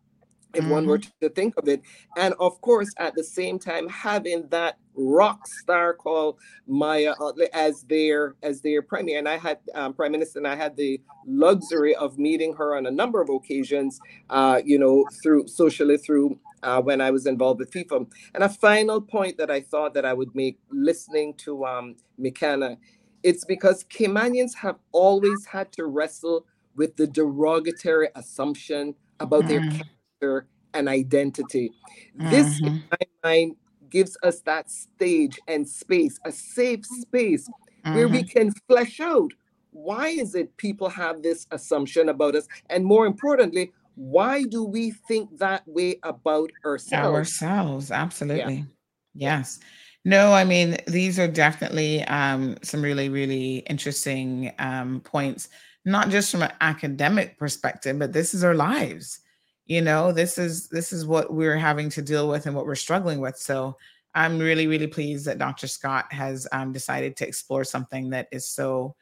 If 0.53 0.63
mm-hmm. 0.63 0.71
one 0.71 0.87
were 0.87 0.99
mm-hmm. 0.99 1.25
to 1.25 1.29
think 1.29 1.55
of 1.57 1.67
it. 1.67 1.81
And 2.17 2.33
of 2.39 2.59
course, 2.61 2.93
at 2.97 3.15
the 3.15 3.23
same 3.23 3.59
time, 3.59 3.87
having 3.89 4.47
that 4.49 4.77
rock 4.95 5.47
star 5.47 5.93
called 5.93 6.39
Maya 6.67 7.13
uh, 7.21 7.31
as 7.53 7.83
their 7.83 8.35
as 8.41 8.61
their 8.61 8.81
premier. 8.81 9.19
And 9.19 9.29
I 9.29 9.37
had 9.37 9.59
um, 9.75 9.93
prime 9.93 10.11
minister, 10.11 10.39
and 10.39 10.47
I 10.47 10.55
had 10.55 10.75
the 10.75 10.99
luxury 11.25 11.95
of 11.95 12.17
meeting 12.17 12.53
her 12.53 12.75
on 12.75 12.85
a 12.85 12.91
number 12.91 13.21
of 13.21 13.29
occasions. 13.29 13.99
Uh, 14.29 14.61
you 14.65 14.79
know, 14.79 15.05
through 15.21 15.47
socially 15.47 15.97
through. 15.97 16.39
Uh, 16.63 16.81
when 16.81 16.99
I 16.99 17.11
was 17.11 17.27
involved 17.27 17.59
with 17.59 17.69
FIFA. 17.69 18.11
And 18.33 18.43
a 18.43 18.49
final 18.49 18.99
point 18.99 19.37
that 19.37 19.51
I 19.51 19.61
thought 19.61 19.93
that 19.93 20.05
I 20.05 20.13
would 20.13 20.33
make 20.33 20.57
listening 20.71 21.35
to 21.35 21.63
um, 21.67 21.95
McKenna, 22.17 22.77
it's 23.21 23.45
because 23.45 23.83
Caymanians 23.83 24.55
have 24.55 24.77
always 24.91 25.45
had 25.45 25.71
to 25.73 25.85
wrestle 25.85 26.47
with 26.75 26.95
the 26.95 27.05
derogatory 27.05 28.09
assumption 28.15 28.95
about 29.19 29.43
mm. 29.43 29.47
their 29.49 29.71
character 30.19 30.47
and 30.73 30.89
identity. 30.89 31.71
Mm-hmm. 32.17 32.29
This, 32.29 32.59
in 32.59 32.65
mm-hmm. 32.65 32.77
my 32.91 33.29
mind, 33.29 33.55
gives 33.89 34.17
us 34.23 34.41
that 34.41 34.69
stage 34.69 35.39
and 35.47 35.67
space, 35.67 36.19
a 36.25 36.31
safe 36.31 36.85
space 36.85 37.47
mm-hmm. 37.47 37.95
where 37.95 38.07
we 38.07 38.19
mm-hmm. 38.19 38.37
can 38.37 38.51
flesh 38.67 38.99
out 38.99 39.31
why 39.71 40.07
is 40.07 40.33
it 40.33 40.55
people 40.57 40.89
have 40.89 41.21
this 41.21 41.45
assumption 41.51 42.09
about 42.09 42.35
us? 42.35 42.47
And 42.71 42.83
more 42.83 43.05
importantly, 43.05 43.71
why 43.93 44.43
do 44.43 44.63
we 44.63 44.91
think 45.07 45.37
that 45.37 45.67
way 45.67 45.99
about 46.01 46.51
ourselves? 46.65 47.15
Ourselves, 47.15 47.91
absolutely. 47.91 48.65
Yeah. 49.13 49.33
Yes. 49.35 49.59
No, 50.03 50.33
I 50.33 50.45
mean, 50.45 50.77
these 50.87 51.19
are 51.19 51.27
definitely 51.27 52.03
um, 52.05 52.57
some 52.63 52.81
really, 52.81 53.09
really 53.09 53.57
interesting 53.69 54.51
um, 54.57 55.01
points, 55.01 55.49
not 55.85 56.09
just 56.09 56.31
from 56.31 56.41
an 56.41 56.53
academic 56.61 57.37
perspective, 57.37 57.99
but 57.99 58.13
this 58.13 58.33
is 58.33 58.43
our 58.43 58.55
lives 58.55 59.19
you 59.67 59.81
know 59.81 60.11
this 60.11 60.37
is 60.37 60.67
this 60.69 60.91
is 60.91 61.05
what 61.05 61.33
we're 61.33 61.57
having 61.57 61.89
to 61.89 62.01
deal 62.01 62.27
with 62.27 62.45
and 62.45 62.55
what 62.55 62.65
we're 62.65 62.75
struggling 62.75 63.19
with. 63.19 63.37
So 63.37 63.77
i'm 64.15 64.39
really 64.39 64.67
really 64.67 64.87
pleased 64.87 65.25
that 65.25 65.37
dr 65.37 65.67
scott 65.67 66.11
has 66.11 66.47
um, 66.53 66.71
decided 66.71 67.17
to 67.17 67.27
explore 67.27 67.65
something 67.65 68.09
that 68.09 68.25
is 68.31 68.47
so 68.47 68.95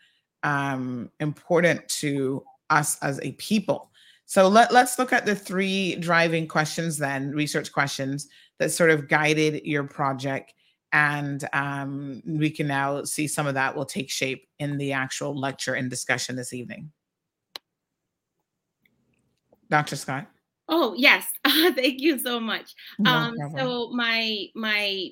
um, 0.45 1.09
important 1.19 1.87
to 1.89 2.43
us 2.69 2.97
as 3.01 3.19
a 3.21 3.33
people. 3.33 3.91
So 4.25 4.47
let, 4.47 4.71
let's 4.71 4.97
look 4.97 5.11
at 5.11 5.25
the 5.25 5.35
three 5.35 5.95
driving 5.95 6.47
questions 6.47 6.97
then 6.97 7.31
research 7.31 7.71
questions 7.71 8.27
that 8.59 8.71
sort 8.71 8.91
of 8.91 9.07
guided 9.07 9.65
your 9.65 9.83
project. 9.83 10.53
And 10.93 11.47
um, 11.51 12.21
we 12.25 12.49
can 12.49 12.67
now 12.67 13.03
see 13.03 13.27
some 13.27 13.47
of 13.47 13.55
that 13.55 13.75
will 13.75 13.85
take 13.85 14.09
shape 14.09 14.47
in 14.59 14.77
the 14.77 14.93
actual 14.93 15.37
lecture 15.37 15.73
and 15.73 15.89
discussion 15.89 16.35
this 16.35 16.53
evening. 16.53 16.91
Dr 19.69 19.95
scott 19.95 20.27
Oh 20.67 20.93
yes, 20.97 21.31
thank 21.47 22.01
you 22.01 22.17
so 22.17 22.39
much. 22.39 22.73
No 22.99 23.11
um, 23.11 23.35
so 23.57 23.89
my 23.91 24.47
my 24.55 25.09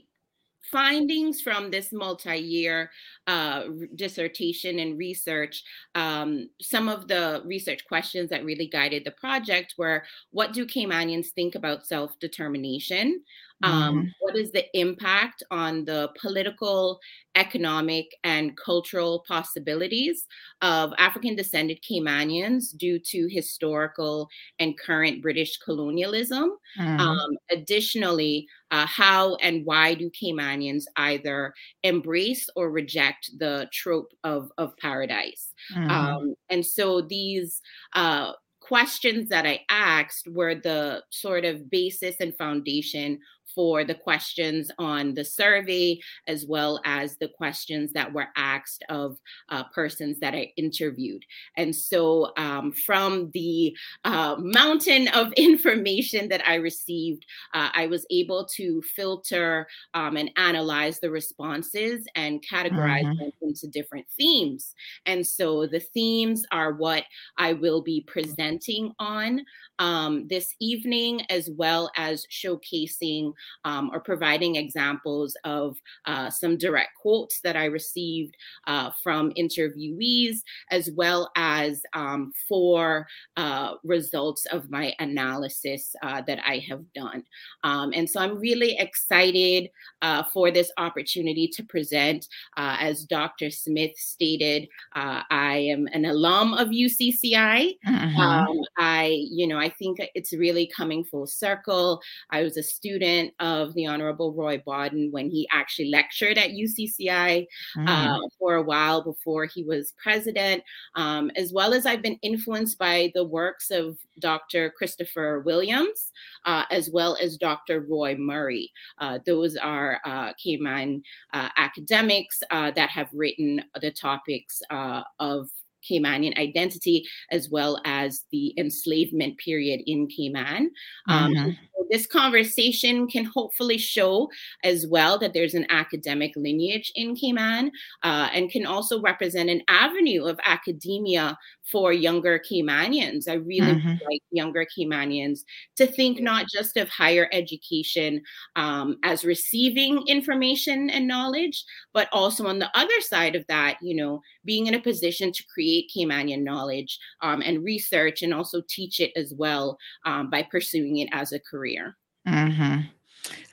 findings 0.71 1.41
from 1.41 1.69
this 1.69 1.91
multi-year 1.91 2.89
uh, 3.27 3.65
dissertation 3.95 4.79
and 4.79 4.97
research 4.97 5.63
um, 5.93 6.49
some 6.61 6.89
of 6.89 7.07
the 7.07 7.43
research 7.45 7.85
questions 7.85 8.29
that 8.29 8.45
really 8.45 8.67
guided 8.67 9.03
the 9.05 9.11
project 9.11 9.75
were 9.77 10.03
what 10.31 10.53
do 10.53 10.65
caymanians 10.65 11.27
think 11.35 11.53
about 11.53 11.85
self-determination 11.85 13.21
um, 13.63 13.95
mm-hmm. 13.95 14.07
what 14.19 14.35
is 14.35 14.51
the 14.51 14.65
impact 14.77 15.41
on 15.49 15.85
the 15.85 16.09
political, 16.19 16.99
economic, 17.35 18.07
and 18.23 18.57
cultural 18.57 19.23
possibilities 19.27 20.27
of 20.61 20.93
African 20.97 21.35
descended 21.35 21.79
Caymanians 21.81 22.75
due 22.77 22.99
to 22.99 23.27
historical 23.27 24.27
and 24.59 24.77
current 24.77 25.21
British 25.21 25.57
colonialism? 25.57 26.57
Mm-hmm. 26.77 26.99
Um, 26.99 27.29
additionally, 27.49 28.47
uh, 28.71 28.85
how 28.85 29.35
and 29.35 29.65
why 29.65 29.93
do 29.93 30.11
Caymanians 30.11 30.83
either 30.97 31.53
embrace 31.83 32.49
or 32.55 32.69
reject 32.69 33.31
the 33.39 33.69
trope 33.71 34.11
of, 34.25 34.51
of 34.57 34.75
paradise? 34.77 35.53
Mm-hmm. 35.73 35.89
Um, 35.89 36.35
and 36.49 36.65
so 36.65 36.99
these 36.99 37.61
uh, 37.93 38.33
questions 38.63 39.29
that 39.29 39.45
I 39.45 39.61
asked 39.69 40.27
were 40.27 40.55
the 40.55 41.03
sort 41.09 41.45
of 41.45 41.69
basis 41.69 42.15
and 42.19 42.35
foundation 42.35 43.19
for 43.53 43.83
the 43.83 43.95
questions 43.95 44.71
on 44.77 45.13
the 45.13 45.25
survey, 45.25 45.99
as 46.27 46.45
well 46.45 46.81
as 46.85 47.17
the 47.17 47.27
questions 47.27 47.93
that 47.93 48.11
were 48.11 48.27
asked 48.35 48.83
of 48.89 49.17
uh, 49.49 49.63
persons 49.73 50.19
that 50.19 50.33
I 50.33 50.51
interviewed. 50.57 51.23
And 51.57 51.75
so, 51.75 52.31
um, 52.37 52.71
from 52.71 53.31
the 53.33 53.75
uh, 54.03 54.35
mountain 54.39 55.07
of 55.09 55.33
information 55.37 56.29
that 56.29 56.47
I 56.47 56.55
received, 56.55 57.25
uh, 57.53 57.69
I 57.73 57.87
was 57.87 58.05
able 58.09 58.45
to 58.55 58.81
filter 58.81 59.67
um, 59.93 60.17
and 60.17 60.31
analyze 60.37 60.99
the 60.99 61.11
responses 61.11 62.05
and 62.15 62.43
categorize 62.43 63.03
mm-hmm. 63.03 63.19
them 63.19 63.31
into 63.41 63.67
different 63.67 64.05
themes. 64.17 64.73
And 65.05 65.25
so, 65.25 65.67
the 65.67 65.79
themes 65.79 66.45
are 66.51 66.73
what 66.73 67.03
I 67.37 67.53
will 67.53 67.81
be 67.81 68.01
presenting 68.07 68.93
on 68.99 69.43
um, 69.79 70.27
this 70.27 70.55
evening, 70.59 71.21
as 71.29 71.49
well 71.49 71.91
as 71.97 72.25
showcasing 72.31 73.33
um, 73.65 73.89
or 73.93 73.99
providing 73.99 74.55
examples 74.55 75.35
of 75.43 75.77
uh, 76.05 76.29
some 76.29 76.57
direct 76.57 76.91
quotes 77.01 77.39
that 77.41 77.55
I 77.55 77.65
received 77.65 78.35
uh, 78.67 78.91
from 79.01 79.31
interviewees, 79.31 80.37
as 80.71 80.89
well 80.91 81.31
as 81.35 81.81
um, 81.93 82.31
four 82.47 83.07
uh, 83.37 83.75
results 83.83 84.45
of 84.47 84.69
my 84.69 84.93
analysis 84.99 85.95
uh, 86.01 86.21
that 86.27 86.39
I 86.45 86.57
have 86.69 86.81
done. 86.93 87.23
Um, 87.63 87.93
and 87.95 88.09
so 88.09 88.19
I'm 88.19 88.39
really 88.39 88.77
excited 88.77 89.69
uh, 90.01 90.23
for 90.33 90.51
this 90.51 90.71
opportunity 90.77 91.47
to 91.49 91.63
present. 91.63 92.27
Uh, 92.57 92.77
as 92.79 93.05
Dr. 93.05 93.49
Smith 93.49 93.91
stated, 93.97 94.67
I 94.93 95.57
am 95.69 95.87
an 95.93 96.05
alum 96.05 96.53
of 96.53 96.69
UCCI. 96.69 97.77
Mm-hmm. 97.87 98.19
Um, 98.19 98.61
I, 98.77 99.25
you 99.29 99.47
know, 99.47 99.57
I 99.57 99.69
think 99.69 99.99
it's 100.15 100.33
really 100.33 100.67
coming 100.67 101.03
full 101.03 101.27
circle. 101.27 102.01
I 102.29 102.43
was 102.43 102.57
a 102.57 102.63
student 102.63 103.32
of 103.39 103.73
the 103.73 103.85
Honorable 103.85 104.33
Roy 104.33 104.61
Bodden 104.65 105.11
when 105.11 105.29
he 105.29 105.47
actually 105.51 105.89
lectured 105.89 106.37
at 106.37 106.51
UCCI 106.51 107.45
mm. 107.77 107.87
uh, 107.87 108.19
for 108.39 108.55
a 108.55 108.63
while 108.63 109.03
before 109.03 109.45
he 109.45 109.63
was 109.63 109.93
president, 110.01 110.63
um, 110.95 111.31
as 111.35 111.53
well 111.53 111.73
as 111.73 111.85
I've 111.85 112.01
been 112.01 112.19
influenced 112.21 112.77
by 112.77 113.11
the 113.13 113.23
works 113.23 113.71
of 113.71 113.97
Dr. 114.19 114.71
Christopher 114.71 115.41
Williams, 115.41 116.11
uh, 116.45 116.63
as 116.71 116.89
well 116.89 117.17
as 117.21 117.37
Dr. 117.37 117.81
Roy 117.81 118.15
Murray. 118.15 118.71
Uh, 118.99 119.19
those 119.25 119.55
are 119.57 119.99
uh, 120.05 120.33
Cayman 120.41 121.03
uh, 121.33 121.49
academics 121.57 122.41
uh, 122.51 122.71
that 122.71 122.89
have 122.89 123.09
written 123.13 123.63
the 123.81 123.91
topics 123.91 124.61
uh, 124.69 125.03
of 125.19 125.49
Caymanian 125.89 126.37
identity, 126.37 127.05
as 127.31 127.49
well 127.49 127.81
as 127.85 128.23
the 128.31 128.53
enslavement 128.57 129.37
period 129.37 129.81
in 129.85 130.07
Cayman. 130.07 130.71
Um, 131.07 131.33
mm-hmm. 131.33 131.49
so 131.49 131.85
this 131.89 132.07
conversation 132.07 133.07
can 133.07 133.25
hopefully 133.25 133.77
show 133.77 134.29
as 134.63 134.87
well 134.87 135.19
that 135.19 135.33
there's 135.33 135.53
an 135.53 135.65
academic 135.69 136.33
lineage 136.35 136.91
in 136.95 137.15
Cayman 137.15 137.71
uh, 138.03 138.29
and 138.33 138.49
can 138.49 138.65
also 138.65 139.01
represent 139.01 139.49
an 139.49 139.61
avenue 139.67 140.25
of 140.25 140.39
academia 140.45 141.37
for 141.71 141.93
younger 141.93 142.39
Caymanians. 142.39 143.27
I 143.27 143.33
really 143.35 143.75
mm-hmm. 143.75 143.89
like 143.89 144.21
younger 144.31 144.65
Caymanians 144.65 145.39
to 145.77 145.87
think 145.87 146.21
not 146.21 146.45
just 146.53 146.77
of 146.77 146.89
higher 146.89 147.29
education 147.31 148.21
um, 148.55 148.97
as 149.03 149.23
receiving 149.23 150.03
information 150.07 150.89
and 150.89 151.07
knowledge, 151.07 151.63
but 151.93 152.09
also 152.11 152.47
on 152.47 152.59
the 152.59 152.69
other 152.77 152.99
side 153.01 153.35
of 153.35 153.45
that, 153.47 153.77
you 153.81 153.95
know, 153.95 154.21
being 154.45 154.67
in 154.67 154.73
a 154.73 154.81
position 154.81 155.31
to 155.31 155.43
create 155.53 155.72
Caymanian 155.95 156.43
knowledge 156.43 156.99
um, 157.21 157.41
and 157.41 157.63
research 157.63 158.21
and 158.21 158.33
also 158.33 158.61
teach 158.67 158.99
it 158.99 159.11
as 159.15 159.33
well 159.35 159.77
um, 160.05 160.29
by 160.29 160.43
pursuing 160.43 160.97
it 160.97 161.09
as 161.11 161.31
a 161.31 161.39
career. 161.39 161.95
Mm-hmm. 162.27 162.81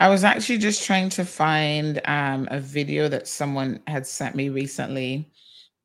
I 0.00 0.08
was 0.08 0.24
actually 0.24 0.58
just 0.58 0.84
trying 0.84 1.08
to 1.10 1.24
find 1.24 2.00
um, 2.06 2.48
a 2.50 2.60
video 2.60 3.08
that 3.08 3.28
someone 3.28 3.80
had 3.86 4.06
sent 4.06 4.34
me 4.34 4.48
recently 4.48 5.30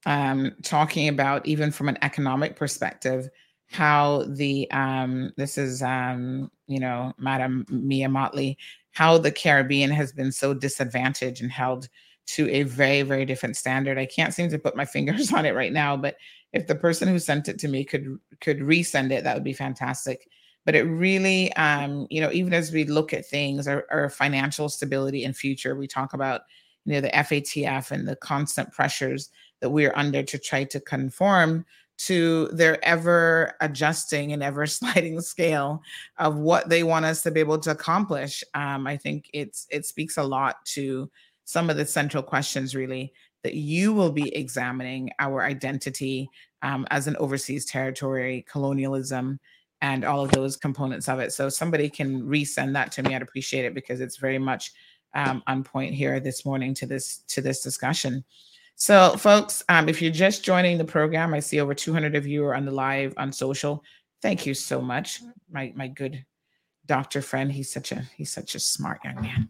um, 0.05 0.53
talking 0.63 1.07
about 1.07 1.45
even 1.45 1.71
from 1.71 1.89
an 1.89 1.97
economic 2.01 2.55
perspective 2.55 3.29
how 3.71 4.23
the 4.27 4.69
um, 4.71 5.33
this 5.38 5.57
is 5.57 5.81
um, 5.81 6.51
you 6.67 6.79
know 6.79 7.13
Madam 7.17 7.65
Mia 7.69 8.07
Mottley, 8.07 8.57
how 8.91 9.17
the 9.17 9.31
Caribbean 9.31 9.91
has 9.91 10.11
been 10.11 10.31
so 10.31 10.53
disadvantaged 10.53 11.41
and 11.41 11.51
held 11.51 11.89
to 12.28 12.49
a 12.49 12.63
very 12.63 13.01
very 13.01 13.26
different 13.26 13.57
standard. 13.57 13.97
I 13.97 14.05
can't 14.05 14.34
seem 14.34 14.49
to 14.49 14.59
put 14.59 14.76
my 14.76 14.86
fingers 14.95 15.32
on 15.34 15.45
it 15.45 15.55
right 15.55 15.73
now, 15.73 15.95
but 15.97 16.15
if 16.53 16.67
the 16.67 16.76
person 16.76 17.07
who 17.07 17.19
sent 17.19 17.47
it 17.47 17.59
to 17.59 17.67
me 17.67 17.84
could 17.84 18.17
could 18.39 18.59
resend 18.59 19.11
it, 19.11 19.23
that 19.23 19.36
would 19.36 19.43
be 19.43 19.53
fantastic. 19.53 20.30
But 20.65 20.76
it 20.76 20.84
really, 20.84 21.53
um, 21.53 22.07
you 22.09 22.21
know, 22.21 22.32
even 22.32 22.53
as 22.53 22.71
we 22.71 22.86
look 22.86 23.13
at 23.13 23.28
things, 23.28 23.67
our, 23.67 23.86
our 23.91 24.09
financial 24.09 24.67
stability 24.67 25.23
in 25.23 25.34
future, 25.34 25.76
we 25.76 25.88
talk 25.88 26.13
about 26.13 26.41
you 26.86 26.93
know 26.93 27.01
the 27.01 27.09
FATF 27.09 27.91
and 27.91 28.07
the 28.07 28.15
constant 28.15 28.71
pressures 28.71 29.30
that 29.61 29.69
we're 29.69 29.93
under 29.95 30.23
to 30.23 30.38
try 30.38 30.63
to 30.63 30.80
conform 30.80 31.65
to 31.97 32.47
their 32.47 32.84
ever 32.84 33.53
adjusting 33.61 34.34
and 34.34 34.43
ever 34.43 34.65
sliding 34.65 35.21
scale 35.21 35.82
of 36.17 36.38
what 36.38 36.69
they 36.69 36.84
want 36.84 37.05
us 37.05 37.21
to 37.23 37.32
be 37.32 37.39
able 37.39 37.59
to 37.59 37.71
accomplish. 37.71 38.43
Um, 38.53 38.88
I 38.88 38.97
think 38.97 39.30
it's 39.34 39.67
it 39.69 39.86
speaks 39.86 40.17
a 40.17 40.23
lot 40.23 40.63
to 40.67 41.09
some 41.45 41.69
of 41.69 41.77
the 41.77 41.85
central 41.85 42.21
questions, 42.21 42.75
really, 42.75 43.13
that 43.43 43.53
you 43.53 43.93
will 43.93 44.11
be 44.11 44.35
examining 44.35 45.11
our 45.19 45.43
identity 45.43 46.29
um, 46.61 46.85
as 46.89 47.07
an 47.07 47.15
overseas 47.17 47.65
territory, 47.65 48.43
colonialism, 48.49 49.39
and 49.81 50.03
all 50.03 50.23
of 50.23 50.31
those 50.31 50.57
components 50.57 51.07
of 51.07 51.19
it. 51.19 51.31
So 51.31 51.47
somebody 51.47 51.89
can 51.89 52.23
resend 52.23 52.73
that 52.73 52.91
to 52.93 53.03
me. 53.03 53.15
I'd 53.15 53.21
appreciate 53.21 53.65
it 53.65 53.75
because 53.75 54.01
it's 54.01 54.17
very 54.17 54.39
much 54.39 54.71
um, 55.13 55.43
on 55.47 55.63
point 55.63 55.93
here 55.93 56.19
this 56.19 56.45
morning 56.45 56.73
to 56.75 56.85
this 56.85 57.19
to 57.27 57.41
this 57.41 57.61
discussion. 57.61 58.23
So, 58.75 59.15
folks, 59.15 59.63
um, 59.69 59.87
if 59.87 60.01
you're 60.01 60.11
just 60.11 60.43
joining 60.43 60.77
the 60.77 60.83
program, 60.83 61.33
I 61.33 61.39
see 61.39 61.61
over 61.61 61.73
200 61.73 62.15
of 62.15 62.27
you 62.27 62.43
are 62.43 62.55
on 62.55 62.65
the 62.65 62.71
live 62.71 63.13
on 63.17 63.31
social. 63.31 63.83
Thank 64.21 64.45
you 64.45 64.53
so 64.53 64.81
much, 64.81 65.21
my 65.51 65.71
my 65.75 65.87
good 65.87 66.25
doctor 66.86 67.21
friend. 67.21 67.51
He's 67.51 67.71
such 67.71 67.91
a 67.91 68.03
he's 68.15 68.31
such 68.31 68.55
a 68.55 68.59
smart 68.59 69.03
young 69.03 69.21
man. 69.21 69.49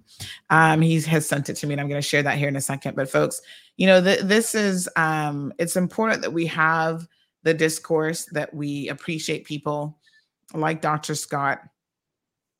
Um, 0.49 0.81
he 0.81 0.99
has 1.01 1.27
sent 1.27 1.49
it 1.49 1.55
to 1.55 1.67
me, 1.67 1.73
and 1.73 1.81
I'm 1.81 1.89
going 1.89 2.01
to 2.01 2.07
share 2.07 2.23
that 2.23 2.37
here 2.37 2.47
in 2.47 2.55
a 2.55 2.61
second. 2.61 2.95
But, 2.95 3.09
folks, 3.09 3.41
you 3.77 3.87
know, 3.87 4.01
th- 4.01 4.21
this 4.21 4.55
is 4.55 4.89
um, 4.95 5.53
it's 5.57 5.75
important 5.75 6.21
that 6.21 6.33
we 6.33 6.45
have 6.47 7.07
the 7.43 7.53
discourse 7.53 8.25
that 8.31 8.53
we 8.53 8.89
appreciate 8.89 9.45
people 9.45 9.97
like 10.53 10.81
Dr. 10.81 11.15
Scott 11.15 11.61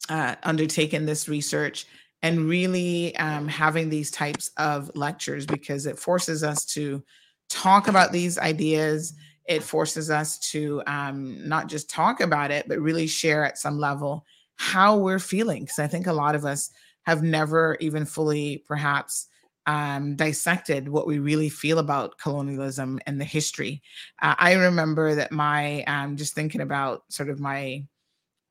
uh, 0.10 0.36
undertaking 0.44 1.06
this 1.06 1.28
research 1.28 1.88
and 2.22 2.48
really 2.48 3.16
um, 3.18 3.48
having 3.48 3.90
these 3.90 4.12
types 4.12 4.52
of 4.58 4.92
lectures 4.96 5.46
because 5.46 5.86
it 5.86 5.98
forces 5.98 6.44
us 6.44 6.66
to 6.66 7.04
talk 7.50 7.88
about 7.88 8.12
these 8.12 8.38
ideas. 8.38 9.14
It 9.46 9.64
forces 9.64 10.10
us 10.10 10.40
to 10.52 10.82
um, 10.88 11.48
not 11.48 11.68
just 11.68 11.90
talk 11.90 12.22
about 12.22 12.52
it, 12.52 12.68
but 12.68 12.80
really 12.80 13.08
share 13.08 13.46
at 13.46 13.58
some 13.58 13.78
level 13.78 14.26
how 14.58 14.98
we're 14.98 15.20
feeling. 15.20 15.64
Because 15.64 15.80
I 15.80 15.88
think 15.88 16.08
a 16.08 16.14
lot 16.14 16.36
of 16.36 16.46
us 16.46 16.70
have 17.04 17.24
never 17.24 17.78
even 17.80 18.06
fully, 18.06 18.64
perhaps, 18.68 19.28
um, 19.68 20.16
dissected 20.16 20.90
what 20.90 21.08
we 21.08 21.20
really 21.20 21.50
feel 21.50 21.80
about 21.80 22.18
colonialism 22.20 23.00
and 23.08 23.20
the 23.20 23.26
history. 23.26 23.82
Uh, 24.22 24.36
I 24.38 24.54
remember 24.54 25.16
that 25.16 25.32
my, 25.32 25.84
um, 25.84 26.18
just 26.18 26.36
thinking 26.36 26.62
about 26.62 27.04
sort 27.10 27.30
of 27.30 27.40
my 27.40 27.84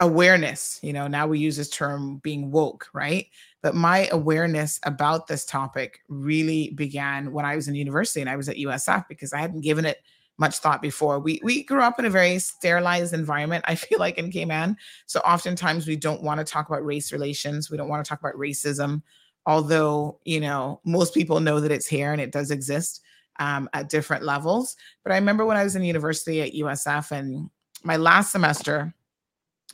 awareness, 0.01 0.81
you 0.83 0.93
know, 0.93 1.07
now 1.07 1.27
we 1.27 1.39
use 1.39 1.57
this 1.57 1.71
term 1.71 2.19
being 2.19 2.51
woke, 2.51 2.89
right? 2.93 3.27
But 3.63 3.75
my 3.75 4.09
awareness 4.11 4.81
about 4.83 5.27
this 5.27 5.45
topic 5.45 6.01
really 6.09 6.71
began 6.71 7.33
when 7.33 7.45
I 7.45 7.57
was 7.57 7.69
in 7.69 7.75
university 7.75 8.21
and 8.21 8.29
I 8.29 8.37
was 8.37 8.49
at 8.49 8.57
USF 8.57 9.07
because 9.09 9.33
I 9.33 9.39
hadn't 9.39 9.63
given 9.63 9.87
it 9.87 9.99
much 10.39 10.59
thought 10.59 10.83
before. 10.83 11.19
We 11.19 11.41
we 11.43 11.63
grew 11.63 11.81
up 11.81 11.99
in 11.99 12.05
a 12.05 12.11
very 12.11 12.39
sterilized 12.39 13.15
environment, 13.15 13.65
I 13.69 13.75
feel 13.75 13.99
like 13.99 14.19
in 14.19 14.31
Cayman. 14.31 14.77
So 15.07 15.21
oftentimes 15.21 15.87
we 15.87 15.97
don't 15.97 16.23
want 16.23 16.39
to 16.39 16.45
talk 16.45 16.69
about 16.69 16.85
race 16.85 17.13
relations. 17.13 17.71
We 17.71 17.77
don't 17.77 17.89
want 17.89 18.05
to 18.05 18.09
talk 18.09 18.21
about 18.21 18.35
racism, 18.35 19.03
although, 19.47 20.19
you 20.25 20.41
know, 20.41 20.81
most 20.85 21.15
people 21.15 21.41
know 21.41 21.61
that 21.61 21.73
it's 21.73 21.87
here 21.87 22.13
and 22.13 22.21
it 22.21 22.33
does 22.33 22.51
exist 22.51 23.01
um, 23.39 23.69
at 23.73 23.89
different 23.89 24.25
levels. 24.25 24.77
But 25.03 25.13
I 25.13 25.17
remember 25.17 25.45
when 25.45 25.57
I 25.57 25.65
was 25.65 25.77
in 25.77 25.83
university 25.83 26.43
at 26.43 26.53
USF 26.53 27.11
and 27.11 27.51
my 27.83 27.97
last 27.97 28.33
semester, 28.33 28.95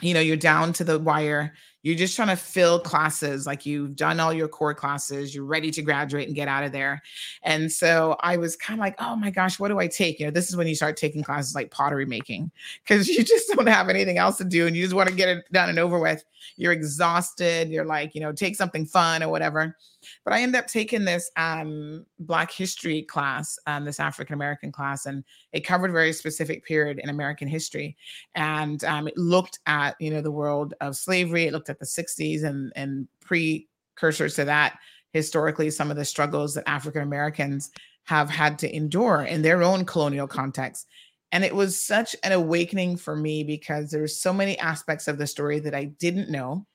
you 0.00 0.14
know, 0.14 0.20
you're 0.20 0.36
down 0.36 0.72
to 0.74 0.84
the 0.84 0.98
wire. 0.98 1.54
You're 1.83 1.97
just 1.97 2.14
trying 2.14 2.28
to 2.28 2.37
fill 2.37 2.78
classes, 2.81 3.47
like 3.47 3.64
you've 3.64 3.97
done 3.97 4.20
all 4.20 4.33
your 4.33 4.49
core 4.49 4.74
classes, 4.74 5.35
you're 5.35 5.45
ready 5.45 5.70
to 5.70 5.83
graduate 5.83 6.26
and 6.26 6.37
get 6.37 6.49
out 6.49 6.64
of 6.64 6.72
there. 6.72 7.03
And 7.43 7.72
so 7.72 8.16
I 8.20 8.37
was 8.37 8.57
kind 8.57 8.78
of 8.78 8.83
like, 8.83 8.97
oh 8.99 9.16
my 9.16 9.31
gosh, 9.31 9.59
what 9.59 9.68
do 9.68 9.78
I 9.78 9.87
take? 9.87 10.20
You 10.20 10.26
know, 10.26 10.31
this 10.31 10.49
is 10.49 10.57
when 10.57 10.66
you 10.66 10.74
start 10.74 10.97
taking 10.97 11.22
classes 11.22 11.55
like 11.55 11.70
pottery 11.70 12.05
making 12.05 12.51
because 12.85 13.09
you 13.09 13.24
just 13.24 13.49
don't 13.49 13.66
have 13.66 13.89
anything 13.89 14.18
else 14.18 14.37
to 14.39 14.45
do 14.45 14.66
and 14.66 14.76
you 14.76 14.83
just 14.83 14.95
want 14.95 15.09
to 15.09 15.14
get 15.14 15.28
it 15.28 15.45
done 15.53 15.70
and 15.70 15.78
over 15.78 15.99
with. 15.99 16.22
You're 16.57 16.72
exhausted. 16.72 17.68
You're 17.70 17.85
like, 17.85 18.14
you 18.14 18.20
know, 18.20 18.33
take 18.33 18.57
something 18.57 18.85
fun 18.85 19.22
or 19.22 19.28
whatever. 19.28 19.76
But 20.24 20.34
I 20.34 20.42
ended 20.42 20.61
up 20.61 20.66
taking 20.66 21.04
this 21.04 21.30
um, 21.36 22.06
Black 22.18 22.50
history 22.50 23.02
class, 23.02 23.58
um, 23.66 23.84
this 23.84 24.00
African 24.00 24.34
American 24.34 24.72
class, 24.72 25.06
and 25.06 25.24
it 25.52 25.61
covered 25.61 25.90
a 25.90 25.94
very 25.94 26.12
specific 26.12 26.64
period 26.64 26.98
in 26.98 27.08
American 27.08 27.48
history. 27.48 27.96
And 28.34 28.82
um, 28.84 29.08
it 29.08 29.16
looked 29.16 29.58
at, 29.66 29.96
you 30.00 30.11
know, 30.11 30.20
the 30.20 30.30
world 30.30 30.74
of 30.80 30.96
slavery. 30.96 31.44
It 31.46 31.52
looked 31.52 31.70
at 31.70 31.78
the 31.78 31.86
60s 31.86 32.44
and, 32.44 32.72
and 32.76 33.08
precursors 33.20 34.34
to 34.36 34.44
that, 34.44 34.78
historically, 35.12 35.70
some 35.70 35.90
of 35.90 35.96
the 35.96 36.04
struggles 36.04 36.54
that 36.54 36.68
African 36.68 37.02
Americans 37.02 37.70
have 38.04 38.30
had 38.30 38.58
to 38.58 38.74
endure 38.74 39.22
in 39.22 39.42
their 39.42 39.62
own 39.62 39.84
colonial 39.84 40.26
context. 40.26 40.86
And 41.32 41.44
it 41.44 41.54
was 41.54 41.82
such 41.82 42.16
an 42.24 42.32
awakening 42.32 42.96
for 42.96 43.14
me 43.14 43.44
because 43.44 43.90
there's 43.90 44.18
so 44.18 44.32
many 44.32 44.58
aspects 44.58 45.06
of 45.06 45.16
the 45.16 45.26
story 45.26 45.61
that 45.61 45.74
I 45.74 45.84
didn't 45.84 46.28
know 46.28 46.66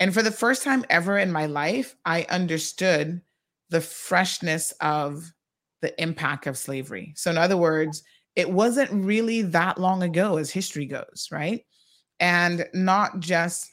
and 0.00 0.12
for 0.12 0.22
the 0.22 0.30
first 0.30 0.62
time 0.62 0.84
ever 0.90 1.18
in 1.18 1.32
my 1.32 1.46
life, 1.46 1.96
I 2.04 2.26
understood 2.28 3.20
the 3.70 3.80
freshness 3.80 4.72
of 4.80 5.32
the 5.82 6.00
impact 6.02 6.46
of 6.46 6.58
slavery. 6.58 7.12
So, 7.16 7.30
in 7.30 7.38
other 7.38 7.56
words, 7.56 8.02
it 8.34 8.50
wasn't 8.50 8.90
really 8.92 9.42
that 9.42 9.78
long 9.78 10.02
ago 10.02 10.36
as 10.36 10.50
history 10.50 10.86
goes, 10.86 11.28
right? 11.32 11.64
And 12.20 12.66
not 12.74 13.20
just 13.20 13.72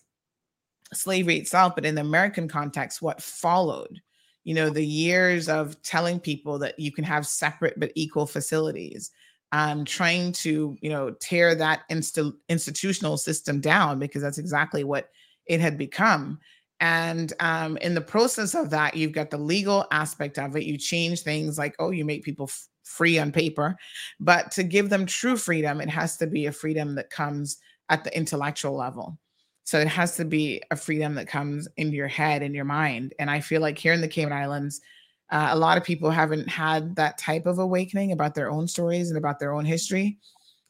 slavery 0.94 1.38
itself, 1.38 1.76
but 1.76 1.86
in 1.86 1.96
the 1.96 2.02
American 2.02 2.48
context, 2.48 3.02
what 3.02 3.22
followed. 3.22 4.02
You 4.46 4.56
know, 4.56 4.70
the 4.70 4.86
years 4.86 5.48
of 5.48 5.82
telling 5.84 6.20
people 6.20 6.60
that 6.60 6.78
you 6.78 6.92
can 6.92 7.04
have 7.06 7.26
separate 7.26 7.80
but 7.80 7.92
equal 7.96 8.26
facilities, 8.26 9.12
um, 9.52 9.86
trying 9.86 10.34
to, 10.34 10.78
you 10.82 10.90
know, 10.90 11.12
tear 11.12 11.56
that 11.56 11.84
inst- 11.90 12.20
institutional 12.50 13.18
system 13.18 13.62
down 13.62 14.00
because 14.00 14.22
that's 14.22 14.38
exactly 14.38 14.84
what 14.84 15.10
it 15.46 15.60
had 15.60 15.78
become. 15.78 16.40
And 16.80 17.32
um, 17.40 17.78
in 17.78 17.94
the 17.94 18.02
process 18.02 18.56
of 18.56 18.70
that, 18.72 18.96
you've 18.96 19.14
got 19.14 19.30
the 19.30 19.38
legal 19.38 19.86
aspect 19.92 20.38
of 20.38 20.56
it. 20.58 20.64
You 20.64 20.78
change 20.78 21.22
things 21.22 21.58
like, 21.58 21.76
oh, 21.80 21.92
you 21.92 22.04
make 22.04 22.24
people 22.24 22.48
f- 22.50 22.68
free 22.84 23.18
on 23.18 23.32
paper. 23.32 23.78
But 24.20 24.52
to 24.52 24.64
give 24.64 24.90
them 24.90 25.06
true 25.06 25.38
freedom, 25.38 25.80
it 25.80 25.90
has 25.90 26.18
to 26.18 26.28
be 26.28 26.48
a 26.48 26.52
freedom 26.52 26.96
that 26.96 27.10
comes 27.10 27.58
at 27.88 28.04
the 28.04 28.16
intellectual 28.16 28.76
level. 28.76 29.18
So 29.64 29.80
it 29.80 29.88
has 29.88 30.18
to 30.18 30.26
be 30.26 30.62
a 30.72 30.76
freedom 30.76 31.16
that 31.16 31.28
comes 31.28 31.70
into 31.78 31.96
your 31.96 32.10
head 32.10 32.42
and 32.42 32.54
your 32.54 32.66
mind. 32.66 33.14
And 33.18 33.32
I 33.32 33.40
feel 33.40 33.62
like 33.62 33.78
here 33.78 33.94
in 33.94 34.02
the 34.02 34.08
Cayman 34.10 34.34
Islands, 34.34 34.82
uh, 35.32 35.50
a 35.52 35.58
lot 35.58 35.78
of 35.78 35.86
people 35.86 36.12
haven't 36.12 36.50
had 36.50 36.98
that 36.98 37.18
type 37.18 37.46
of 37.46 37.60
awakening 37.60 38.12
about 38.12 38.36
their 38.36 38.52
own 38.52 38.68
stories 38.68 39.08
and 39.08 39.18
about 39.18 39.40
their 39.40 39.54
own 39.54 39.64
history. 39.64 40.18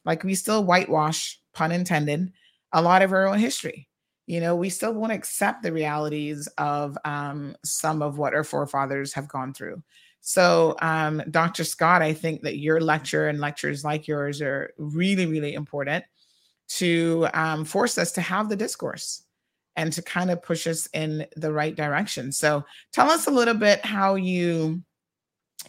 Like 0.06 0.24
we 0.24 0.36
still 0.36 0.64
whitewash, 0.64 1.40
pun 1.54 1.72
intended, 1.72 2.32
a 2.72 2.82
lot 2.84 3.02
of 3.02 3.14
our 3.14 3.28
own 3.28 3.40
history 3.40 3.88
you 4.26 4.40
know 4.40 4.56
we 4.56 4.70
still 4.70 4.94
won't 4.94 5.12
accept 5.12 5.64
the 5.64 5.72
realities 5.72 6.48
of 6.58 6.98
um, 7.06 7.56
some 7.64 8.02
of 8.02 8.18
what 8.18 8.34
our 8.34 8.44
forefathers 8.44 9.14
have 9.14 9.28
gone 9.28 9.54
through. 9.54 9.82
So 10.22 10.76
um, 10.82 11.22
dr 11.32 11.64
scott 11.66 12.02
i 12.02 12.14
think 12.14 12.44
that 12.44 12.58
your 12.58 12.80
lecture 12.80 13.28
and 13.28 13.40
lectures 13.40 13.84
like 13.84 14.08
yours 14.08 14.42
are 14.42 14.74
really 14.78 15.26
really 15.26 15.54
important 15.54 16.06
to 16.68 17.28
um, 17.34 17.66
force 17.66 17.98
us 17.98 18.12
to 18.14 18.22
have 18.22 18.50
the 18.50 18.56
discourse 18.56 19.24
and 19.76 19.92
to 19.94 20.02
kind 20.02 20.32
of 20.32 20.42
push 20.42 20.68
us 20.68 20.88
in 20.94 21.26
the 21.36 21.52
right 21.52 21.76
direction. 21.76 22.32
So 22.32 22.64
tell 22.92 23.10
us 23.10 23.28
a 23.28 23.32
little 23.32 23.54
bit 23.54 23.86
how 23.86 24.16
you 24.16 24.84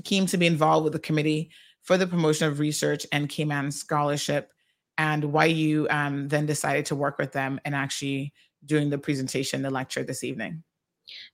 came 0.05 0.27
to 0.27 0.37
be 0.37 0.47
involved 0.47 0.85
with 0.85 0.93
the 0.93 0.99
committee 0.99 1.51
for 1.83 1.97
the 1.97 2.07
promotion 2.07 2.49
of 2.49 2.59
research 2.59 3.07
and 3.13 3.29
cayman 3.29 3.71
scholarship 3.71 4.51
and 4.99 5.25
why 5.25 5.47
you 5.47 5.87
um, 5.91 6.29
then 6.29 6.47
decided 6.47 6.87
to 6.87 6.97
work 6.97 7.19
with 7.19 7.33
them 7.33 7.61
and 7.65 7.75
actually 7.75 8.33
doing 8.65 8.91
the 8.91 8.99
presentation, 8.99 9.63
the 9.63 9.71
lecture 9.71 10.03
this 10.03 10.25
evening. 10.25 10.63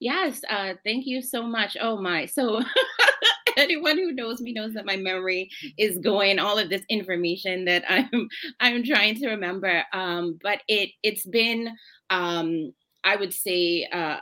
Yes, 0.00 0.40
uh, 0.48 0.74
thank 0.84 1.06
you 1.06 1.22
so 1.22 1.42
much. 1.42 1.76
Oh 1.80 2.00
my, 2.00 2.26
so 2.26 2.62
anyone 3.56 3.96
who 3.96 4.12
knows 4.12 4.40
me 4.40 4.52
knows 4.52 4.74
that 4.74 4.86
my 4.86 4.96
memory 4.96 5.50
is 5.78 5.98
going 5.98 6.38
all 6.38 6.58
of 6.58 6.70
this 6.70 6.82
information 6.88 7.64
that 7.66 7.84
I'm 7.88 8.28
I'm 8.61 8.84
trying 8.84 9.16
to 9.16 9.28
remember. 9.28 9.84
Um, 9.92 10.38
but 10.42 10.62
it 10.68 10.90
it's 11.02 11.26
been 11.26 11.76
um, 12.08 12.72
I 13.04 13.16
would 13.16 13.32
say 13.32 13.86
uh, 13.92 14.18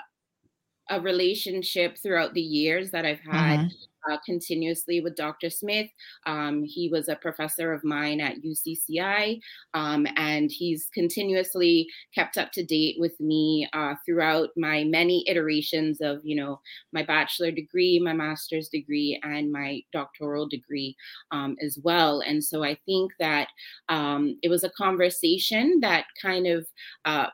a 0.90 1.00
relationship 1.00 1.98
throughout 1.98 2.34
the 2.34 2.42
years 2.42 2.90
that 2.90 3.06
I've 3.06 3.20
had. 3.20 3.60
Mm-hmm 3.60 3.87
uh, 4.10 4.16
continuously 4.24 5.00
with 5.00 5.16
Dr. 5.16 5.50
Smith. 5.50 5.90
Um, 6.26 6.62
he 6.64 6.88
was 6.88 7.08
a 7.08 7.16
professor 7.16 7.72
of 7.72 7.84
mine 7.84 8.20
at 8.20 8.42
UCCI, 8.42 9.40
um, 9.74 10.06
and 10.16 10.50
he's 10.50 10.88
continuously 10.92 11.88
kept 12.14 12.38
up 12.38 12.52
to 12.52 12.64
date 12.64 12.96
with 12.98 13.18
me 13.20 13.68
uh, 13.72 13.94
throughout 14.04 14.50
my 14.56 14.84
many 14.84 15.24
iterations 15.28 16.00
of, 16.00 16.20
you 16.24 16.36
know, 16.36 16.60
my 16.92 17.02
bachelor 17.02 17.50
degree, 17.50 17.98
my 17.98 18.12
master's 18.12 18.68
degree, 18.68 19.20
and 19.22 19.52
my 19.52 19.80
doctoral 19.92 20.48
degree 20.48 20.96
um, 21.30 21.56
as 21.62 21.78
well. 21.82 22.20
And 22.20 22.42
so 22.42 22.62
I 22.62 22.76
think 22.86 23.12
that 23.18 23.48
um, 23.88 24.38
it 24.42 24.48
was 24.48 24.64
a 24.64 24.70
conversation 24.70 25.80
that 25.80 26.06
kind 26.20 26.46
of 26.46 26.66
uh, 27.04 27.26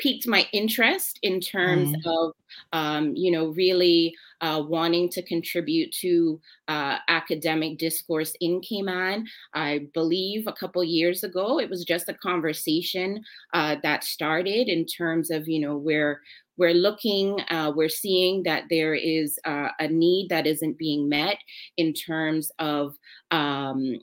piqued 0.00 0.26
my 0.26 0.46
interest 0.52 1.18
in 1.22 1.40
terms 1.40 1.90
mm. 1.90 2.00
of, 2.06 2.32
um, 2.72 3.14
you 3.14 3.30
know, 3.30 3.48
really 3.48 4.14
uh, 4.40 4.62
wanting 4.66 5.08
to 5.10 5.22
contribute 5.22 5.92
to 5.92 6.40
uh, 6.68 6.96
academic 7.08 7.78
discourse 7.78 8.34
in 8.40 8.60
Cayman. 8.60 9.26
I 9.54 9.88
believe 9.92 10.46
a 10.46 10.52
couple 10.52 10.82
years 10.82 11.22
ago, 11.22 11.60
it 11.60 11.68
was 11.68 11.84
just 11.84 12.08
a 12.08 12.14
conversation 12.14 13.22
uh, 13.52 13.76
that 13.82 14.04
started 14.04 14.68
in 14.68 14.86
terms 14.86 15.30
of, 15.30 15.46
you 15.46 15.60
know, 15.60 15.76
where 15.76 16.20
we're 16.56 16.74
looking, 16.74 17.40
uh, 17.48 17.72
we're 17.74 17.88
seeing 17.88 18.42
that 18.42 18.64
there 18.68 18.94
is 18.94 19.38
uh, 19.44 19.68
a 19.78 19.88
need 19.88 20.28
that 20.28 20.46
isn't 20.46 20.76
being 20.76 21.08
met 21.08 21.38
in 21.76 21.92
terms 21.94 22.50
of 22.58 22.96
um, 23.30 23.98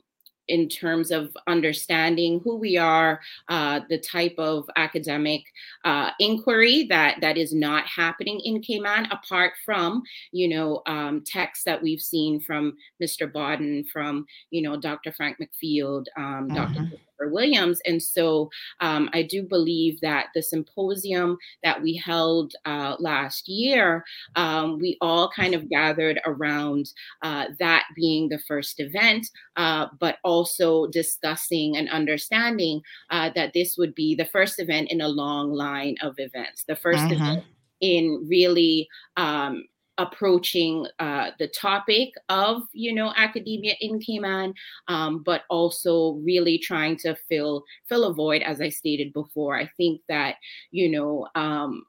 in 0.48 0.68
terms 0.68 1.10
of 1.10 1.36
understanding 1.46 2.40
who 2.44 2.56
we 2.56 2.76
are, 2.76 3.20
uh, 3.48 3.80
the 3.88 3.98
type 3.98 4.34
of 4.38 4.68
academic 4.76 5.42
uh, 5.84 6.10
inquiry 6.18 6.86
that 6.88 7.20
that 7.20 7.36
is 7.36 7.54
not 7.54 7.86
happening 7.86 8.40
in 8.44 8.60
Cayman, 8.60 9.06
apart 9.10 9.52
from 9.64 10.02
you 10.32 10.48
know 10.48 10.82
um, 10.86 11.22
texts 11.24 11.64
that 11.64 11.82
we've 11.82 12.00
seen 12.00 12.40
from 12.40 12.76
Mr. 13.02 13.30
Bodden, 13.30 13.84
from 13.88 14.26
you 14.50 14.62
know 14.62 14.76
Dr. 14.76 15.12
Frank 15.12 15.38
McField, 15.38 16.06
um. 16.16 16.48
Dr. 16.48 16.90
Williams. 17.26 17.80
And 17.84 18.00
so 18.02 18.50
um, 18.80 19.10
I 19.12 19.22
do 19.22 19.42
believe 19.42 20.00
that 20.00 20.26
the 20.34 20.42
symposium 20.42 21.38
that 21.64 21.82
we 21.82 21.96
held 21.96 22.54
uh, 22.64 22.96
last 23.00 23.48
year, 23.48 24.04
um, 24.36 24.78
we 24.78 24.96
all 25.00 25.30
kind 25.30 25.54
of 25.54 25.68
gathered 25.68 26.20
around 26.24 26.92
uh, 27.22 27.46
that 27.58 27.84
being 27.96 28.28
the 28.28 28.38
first 28.46 28.78
event, 28.78 29.26
uh, 29.56 29.86
but 29.98 30.18
also 30.22 30.86
discussing 30.86 31.76
and 31.76 31.88
understanding 31.88 32.80
uh, 33.10 33.30
that 33.34 33.52
this 33.54 33.76
would 33.76 33.94
be 33.94 34.14
the 34.14 34.26
first 34.26 34.60
event 34.60 34.90
in 34.90 35.00
a 35.00 35.08
long 35.08 35.52
line 35.52 35.96
of 36.02 36.14
events, 36.18 36.64
the 36.64 36.74
1st 36.74 36.94
mm-hmm. 36.94 37.12
event 37.12 37.44
in 37.80 38.26
really 38.28 38.88
um, 39.16 39.64
approaching 39.98 40.86
uh, 41.00 41.30
the 41.38 41.48
topic 41.48 42.10
of 42.28 42.62
you 42.72 42.94
know 42.94 43.12
academia 43.16 43.74
in 43.80 44.00
Cayman, 44.00 44.54
um, 44.88 45.22
but 45.24 45.42
also 45.50 46.12
really 46.24 46.58
trying 46.58 46.96
to 46.98 47.16
fill 47.28 47.64
fill 47.88 48.04
a 48.04 48.14
void, 48.14 48.42
as 48.42 48.60
I 48.60 48.68
stated 48.68 49.12
before. 49.12 49.58
I 49.58 49.70
think 49.76 50.00
that 50.08 50.36
you 50.70 50.90
know 50.90 51.28
um, 51.34 51.84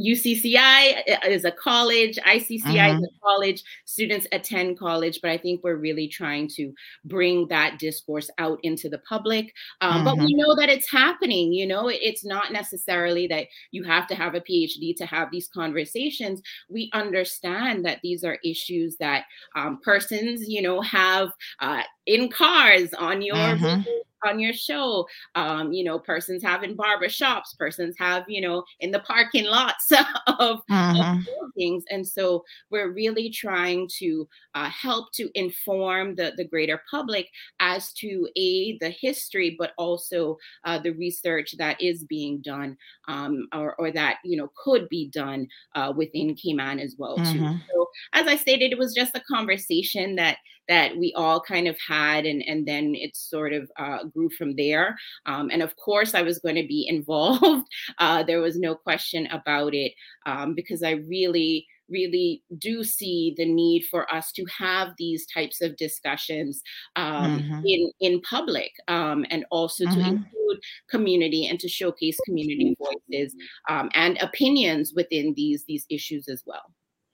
UCCI 0.00 1.02
is 1.26 1.44
a 1.44 1.52
college, 1.52 2.16
ICCI 2.16 2.62
mm-hmm. 2.62 2.98
is 2.98 3.04
a 3.04 3.20
college. 3.22 3.62
Students 3.84 4.26
attend 4.32 4.78
college, 4.78 5.20
but 5.20 5.30
I 5.30 5.38
think 5.38 5.62
we're 5.62 5.76
really 5.76 6.08
trying 6.08 6.48
to 6.56 6.72
bring 7.04 7.46
that 7.48 7.78
discourse 7.78 8.30
out 8.38 8.58
into 8.62 8.88
the 8.88 8.98
public. 8.98 9.52
Um, 9.80 9.92
mm-hmm. 9.92 10.04
But 10.04 10.18
we 10.18 10.34
mm-hmm. 10.34 10.38
know 10.38 10.56
that 10.56 10.68
it's 10.68 10.90
happening. 10.90 11.52
You 11.52 11.66
know, 11.66 11.88
it's 11.88 12.24
not 12.24 12.52
necessarily 12.52 13.26
that 13.28 13.46
you 13.70 13.84
have 13.84 14.06
to 14.08 14.14
have 14.14 14.34
a 14.34 14.40
PhD 14.40 14.96
to 14.96 15.06
have 15.06 15.30
these 15.30 15.48
conversations. 15.48 16.40
We 16.68 16.90
understand 16.92 17.84
that 17.84 18.00
these 18.02 18.24
are 18.24 18.38
issues 18.44 18.96
that 18.98 19.24
um, 19.54 19.80
persons, 19.82 20.48
you 20.48 20.62
know, 20.62 20.80
have 20.80 21.30
uh, 21.60 21.82
in 22.06 22.30
cars 22.30 22.94
on 22.94 23.22
your 23.22 23.36
mm-hmm 23.36 23.82
on 24.24 24.38
your 24.38 24.52
show. 24.52 25.06
Um, 25.34 25.72
you 25.72 25.84
know, 25.84 25.98
persons 25.98 26.42
having 26.42 26.74
barber 26.74 27.08
shops, 27.08 27.54
persons 27.54 27.96
have, 27.98 28.24
you 28.28 28.40
know, 28.40 28.64
in 28.80 28.90
the 28.90 29.00
parking 29.00 29.44
lots 29.44 29.90
of, 30.38 30.60
mm-hmm. 30.70 31.00
of 31.00 31.24
buildings. 31.24 31.84
And 31.90 32.06
so 32.06 32.44
we're 32.70 32.92
really 32.92 33.30
trying 33.30 33.88
to 33.98 34.28
uh, 34.54 34.70
help 34.70 35.12
to 35.12 35.30
inform 35.34 36.14
the, 36.14 36.32
the 36.36 36.44
greater 36.44 36.82
public 36.90 37.28
as 37.60 37.92
to 37.94 38.28
a 38.36 38.78
the 38.78 38.90
history, 38.90 39.56
but 39.58 39.72
also 39.78 40.38
uh, 40.64 40.78
the 40.78 40.92
research 40.92 41.54
that 41.58 41.80
is 41.80 42.04
being 42.04 42.40
done 42.40 42.76
um, 43.08 43.48
or, 43.54 43.74
or 43.76 43.90
that, 43.92 44.18
you 44.24 44.36
know, 44.36 44.50
could 44.62 44.88
be 44.88 45.08
done 45.08 45.46
uh, 45.74 45.92
within 45.94 46.34
Cayman 46.34 46.78
as 46.78 46.96
well, 46.98 47.16
too. 47.16 47.22
Mm-hmm. 47.22 47.56
So 47.72 47.86
as 48.12 48.26
I 48.26 48.36
stated, 48.36 48.72
it 48.72 48.78
was 48.78 48.94
just 48.94 49.16
a 49.16 49.20
conversation 49.20 50.16
that 50.16 50.38
that 50.68 50.96
we 50.96 51.12
all 51.16 51.40
kind 51.40 51.68
of 51.68 51.76
had, 51.86 52.26
and 52.26 52.42
and 52.46 52.66
then 52.66 52.94
it 52.94 53.16
sort 53.16 53.52
of 53.52 53.70
uh, 53.78 54.04
grew 54.04 54.30
from 54.30 54.56
there. 54.56 54.96
Um, 55.26 55.50
and 55.50 55.62
of 55.62 55.74
course, 55.76 56.14
I 56.14 56.22
was 56.22 56.38
going 56.38 56.56
to 56.56 56.66
be 56.66 56.86
involved. 56.88 57.66
Uh, 57.98 58.22
there 58.22 58.40
was 58.40 58.58
no 58.58 58.74
question 58.74 59.26
about 59.28 59.74
it 59.74 59.92
um, 60.26 60.54
because 60.54 60.82
I 60.82 60.92
really 61.08 61.66
really 61.90 62.42
do 62.58 62.84
see 62.84 63.34
the 63.36 63.44
need 63.44 63.84
for 63.90 64.12
us 64.14 64.32
to 64.32 64.44
have 64.56 64.92
these 64.96 65.26
types 65.26 65.60
of 65.60 65.76
discussions 65.76 66.62
um, 66.96 67.40
mm-hmm. 67.40 67.60
in 67.66 67.90
in 68.00 68.20
public 68.22 68.70
um, 68.88 69.26
and 69.30 69.44
also 69.50 69.84
mm-hmm. 69.84 70.00
to 70.00 70.08
include 70.08 70.60
community 70.88 71.46
and 71.46 71.58
to 71.60 71.68
showcase 71.68 72.18
community 72.24 72.76
voices 72.78 73.34
um, 73.68 73.90
and 73.94 74.18
opinions 74.22 74.92
within 74.94 75.34
these 75.34 75.64
these 75.66 75.84
issues 75.90 76.28
as 76.28 76.42
well. 76.46 76.72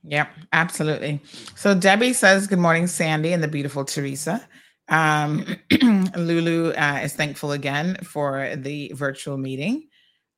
Yep, 0.08 0.28
absolutely. 0.52 1.20
So 1.56 1.74
Debbie 1.74 2.12
says, 2.12 2.46
Good 2.46 2.60
morning, 2.60 2.86
Sandy, 2.86 3.32
and 3.32 3.42
the 3.42 3.48
beautiful 3.48 3.84
Teresa. 3.84 4.46
Um, 4.88 5.44
Lulu 6.16 6.72
uh, 6.72 7.00
is 7.02 7.14
thankful 7.14 7.50
again 7.52 7.96
for 8.04 8.54
the 8.54 8.92
virtual 8.94 9.36
meeting. 9.36 9.88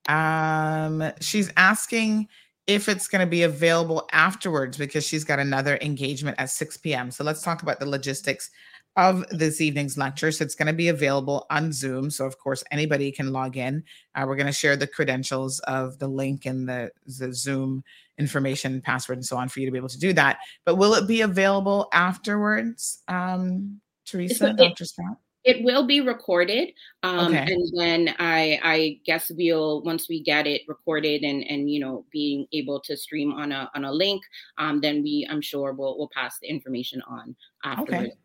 Um, 0.07 1.11
she's 1.21 1.51
asking 1.55 2.27
if 2.65 2.89
it's 2.89 3.07
going 3.07 3.25
to 3.25 3.29
be 3.29 3.43
available 3.43 4.07
afterwards 4.11 4.75
because 4.77 5.05
she's 5.05 5.23
got 5.23 5.37
another 5.37 5.77
engagement 5.81 6.37
at 6.39 6.49
6 6.49 6.77
p.m. 6.77 7.11
So 7.11 7.23
let's 7.23 7.43
talk 7.43 7.61
about 7.61 7.79
the 7.79 7.85
logistics 7.85 8.49
of 8.95 9.25
this 9.29 9.61
evening's 9.61 9.97
lecture. 9.97 10.31
So 10.31 10.43
it's 10.43 10.55
going 10.55 10.67
to 10.67 10.73
be 10.73 10.89
available 10.89 11.45
on 11.49 11.71
Zoom. 11.71 12.09
So, 12.09 12.25
of 12.25 12.37
course, 12.37 12.63
anybody 12.71 13.11
can 13.11 13.31
log 13.31 13.55
in. 13.55 13.83
Uh, 14.15 14.25
we're 14.27 14.35
going 14.35 14.47
to 14.47 14.51
share 14.51 14.75
the 14.75 14.87
credentials 14.87 15.59
of 15.61 15.99
the 15.99 16.07
link 16.07 16.45
and 16.45 16.67
the, 16.67 16.91
the 17.05 17.33
Zoom 17.33 17.83
information, 18.17 18.81
password, 18.81 19.17
and 19.17 19.25
so 19.25 19.37
on 19.37 19.49
for 19.49 19.61
you 19.61 19.65
to 19.65 19.71
be 19.71 19.77
able 19.77 19.89
to 19.89 19.99
do 19.99 20.13
that. 20.13 20.39
But 20.65 20.75
will 20.75 20.93
it 20.93 21.07
be 21.07 21.21
available 21.21 21.87
afterwards, 21.93 23.01
um, 23.07 23.79
Teresa, 24.05 24.35
so 24.35 24.53
Dr. 24.53 24.85
Scott? 24.85 25.17
It 25.45 25.63
will 25.63 25.87
be 25.87 26.01
recorded, 26.01 26.73
um, 27.01 27.33
okay. 27.33 27.51
and 27.51 27.71
then 27.79 28.15
I, 28.19 28.59
I 28.61 28.99
guess 29.05 29.31
we'll 29.33 29.81
once 29.83 30.09
we 30.09 30.21
get 30.21 30.45
it 30.45 30.63
recorded 30.67 31.23
and 31.23 31.45
and 31.45 31.71
you 31.71 31.79
know 31.79 32.05
being 32.11 32.45
able 32.51 32.81
to 32.81 32.97
stream 32.97 33.31
on 33.31 33.53
a 33.53 33.71
on 33.73 33.85
a 33.85 33.91
link, 33.91 34.21
um, 34.57 34.81
then 34.81 35.01
we 35.01 35.25
I'm 35.29 35.41
sure 35.41 35.71
we'll 35.71 35.97
we'll 35.97 36.09
pass 36.13 36.37
the 36.41 36.49
information 36.49 37.01
on 37.07 37.37
afterwards. 37.63 38.07
Okay. 38.07 38.17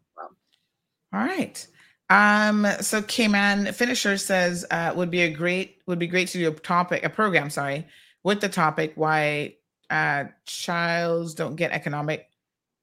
All 1.15 1.21
right. 1.21 1.65
Um, 2.11 2.67
so 2.81 3.01
Cayman 3.01 3.73
Finisher 3.73 4.19
says 4.19 4.67
uh, 4.71 4.93
would 4.97 5.13
be 5.13 5.23
a 5.23 5.31
great 5.31 5.81
would 5.87 6.01
be 6.01 6.09
great 6.09 6.27
to 6.29 6.39
do 6.39 6.49
a 6.49 6.53
topic 6.53 7.05
a 7.05 7.09
program 7.09 7.51
sorry 7.51 7.87
with 8.25 8.41
the 8.41 8.49
topic 8.49 8.93
why 8.97 9.55
uh, 9.91 10.25
childs 10.45 11.35
don't 11.35 11.55
get 11.55 11.71
economic 11.71 12.29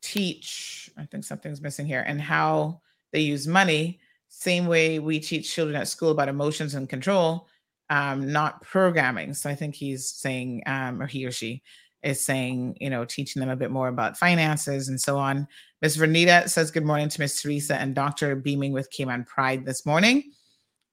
teach. 0.01 0.89
I 0.97 1.05
think 1.05 1.25
something's 1.25 1.61
missing 1.61 1.85
here, 1.85 2.03
and 2.07 2.21
how 2.21 2.79
they 3.11 3.19
use 3.19 3.47
money. 3.47 3.99
Same 4.29 4.65
way 4.65 4.99
we 4.99 5.19
teach 5.19 5.53
children 5.53 5.75
at 5.75 5.89
school 5.89 6.11
about 6.11 6.29
emotions 6.29 6.73
and 6.73 6.87
control, 6.87 7.49
um, 7.89 8.31
not 8.31 8.61
programming. 8.61 9.33
So 9.33 9.49
I 9.49 9.55
think 9.55 9.75
he's 9.75 10.07
saying, 10.07 10.63
um, 10.67 11.01
or 11.01 11.05
he 11.05 11.25
or 11.25 11.31
she 11.31 11.63
is 12.03 12.23
saying, 12.23 12.77
you 12.79 12.89
know, 12.89 13.05
teaching 13.05 13.39
them 13.39 13.49
a 13.49 13.55
bit 13.55 13.71
more 13.71 13.87
about 13.87 14.17
finances 14.17 14.87
and 14.87 14.99
so 14.99 15.17
on. 15.17 15.47
Miss 15.81 15.97
Vernita 15.97 16.49
says 16.49 16.71
good 16.71 16.85
morning 16.85 17.09
to 17.09 17.19
Miss 17.19 17.41
Teresa 17.41 17.75
and 17.75 17.95
Dr. 17.95 18.35
Beaming 18.35 18.73
with 18.73 18.89
Cayman 18.91 19.25
Pride 19.25 19.65
this 19.65 19.85
morning. 19.85 20.31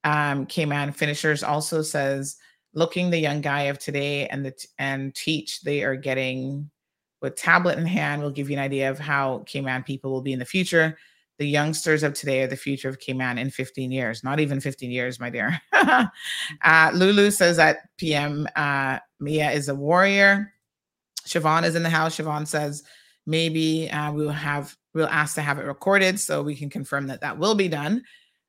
Um, 0.04 0.46
Cayman 0.46 0.92
Finishers 0.92 1.42
also 1.42 1.82
says 1.82 2.36
looking 2.74 3.10
the 3.10 3.18
young 3.18 3.40
guy 3.40 3.62
of 3.62 3.78
today 3.78 4.26
and 4.28 4.44
the 4.44 4.52
and 4.78 5.14
teach 5.14 5.62
they 5.62 5.82
are 5.82 5.96
getting 5.96 6.70
with 7.20 7.36
tablet 7.36 7.78
in 7.78 7.86
hand 7.86 8.22
will 8.22 8.30
give 8.30 8.48
you 8.48 8.56
an 8.56 8.62
idea 8.62 8.90
of 8.90 8.98
how 8.98 9.42
Cayman 9.46 9.82
people 9.82 10.12
will 10.12 10.22
be 10.22 10.32
in 10.32 10.38
the 10.38 10.44
future. 10.44 10.96
The 11.38 11.46
youngsters 11.46 12.02
of 12.02 12.14
today 12.14 12.42
are 12.42 12.48
the 12.48 12.56
future 12.56 12.88
of 12.88 12.98
Cayman 12.98 13.38
in 13.38 13.50
15 13.50 13.92
years, 13.92 14.24
not 14.24 14.40
even 14.40 14.60
15 14.60 14.90
years, 14.90 15.20
my 15.20 15.30
dear. 15.30 15.60
uh, 15.72 16.90
Lulu 16.94 17.30
says 17.30 17.58
at 17.58 17.78
PM, 17.96 18.48
uh, 18.56 18.98
Mia 19.20 19.50
is 19.50 19.68
a 19.68 19.74
warrior. 19.74 20.52
Siobhan 21.28 21.64
is 21.64 21.74
in 21.74 21.82
the 21.82 21.90
house. 21.90 22.16
Siobhan 22.16 22.46
says 22.46 22.82
maybe 23.26 23.90
uh, 23.90 24.12
we'll 24.12 24.30
have 24.30 24.76
we'll 24.94 25.08
ask 25.08 25.34
to 25.34 25.42
have 25.42 25.58
it 25.58 25.64
recorded 25.64 26.18
so 26.18 26.42
we 26.42 26.56
can 26.56 26.70
confirm 26.70 27.06
that 27.08 27.20
that 27.20 27.38
will 27.38 27.54
be 27.54 27.68
done. 27.68 28.02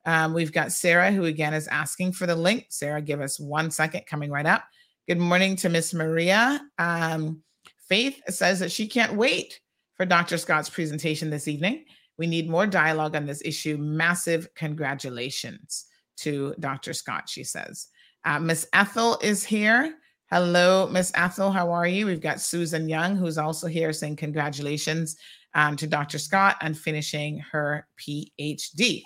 Um, 0.05 0.33
we've 0.33 0.53
got 0.53 0.71
Sarah, 0.71 1.11
who 1.11 1.25
again 1.25 1.53
is 1.53 1.67
asking 1.67 2.13
for 2.13 2.25
the 2.25 2.35
link. 2.35 2.67
Sarah, 2.69 3.01
give 3.01 3.21
us 3.21 3.39
one 3.39 3.69
second, 3.69 4.05
coming 4.05 4.31
right 4.31 4.45
up. 4.45 4.63
Good 5.07 5.19
morning 5.19 5.55
to 5.57 5.69
Miss 5.69 5.93
Maria. 5.93 6.61
Um, 6.77 7.43
Faith 7.89 8.21
says 8.29 8.59
that 8.59 8.71
she 8.71 8.87
can't 8.87 9.15
wait 9.15 9.59
for 9.95 10.05
Dr. 10.05 10.37
Scott's 10.37 10.69
presentation 10.69 11.29
this 11.29 11.47
evening. 11.47 11.85
We 12.17 12.27
need 12.27 12.49
more 12.49 12.67
dialogue 12.67 13.15
on 13.15 13.25
this 13.25 13.41
issue. 13.43 13.77
Massive 13.77 14.47
congratulations 14.53 15.85
to 16.17 16.53
Dr. 16.59 16.93
Scott, 16.93 17.27
she 17.27 17.43
says. 17.43 17.87
Uh, 18.23 18.39
Miss 18.39 18.67
Ethel 18.73 19.17
is 19.21 19.43
here. 19.43 19.95
Hello, 20.31 20.87
Miss 20.87 21.11
Ethel. 21.15 21.49
How 21.49 21.71
are 21.71 21.87
you? 21.87 22.05
We've 22.05 22.21
got 22.21 22.39
Susan 22.39 22.87
Young, 22.87 23.15
who's 23.15 23.39
also 23.39 23.65
here 23.65 23.91
saying 23.91 24.17
congratulations 24.17 25.15
um, 25.55 25.75
to 25.77 25.87
Dr. 25.87 26.19
Scott 26.19 26.55
on 26.61 26.75
finishing 26.75 27.39
her 27.51 27.87
PhD. 27.97 29.01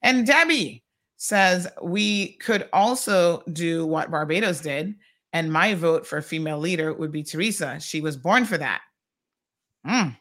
And 0.00 0.26
Debbie 0.26 0.82
says 1.18 1.68
we 1.82 2.38
could 2.38 2.70
also 2.72 3.42
do 3.52 3.84
what 3.86 4.10
Barbados 4.10 4.62
did 4.62 4.94
And 5.34 5.52
my 5.52 5.74
vote 5.74 6.06
for 6.06 6.16
a 6.16 6.22
female 6.22 6.58
leader 6.58 6.94
would 6.94 7.12
be 7.12 7.22
Teresa. 7.22 7.78
She 7.78 8.00
was 8.00 8.16
born 8.16 8.46
for 8.46 8.56
that. 8.56 8.80
Mm. 9.86 10.16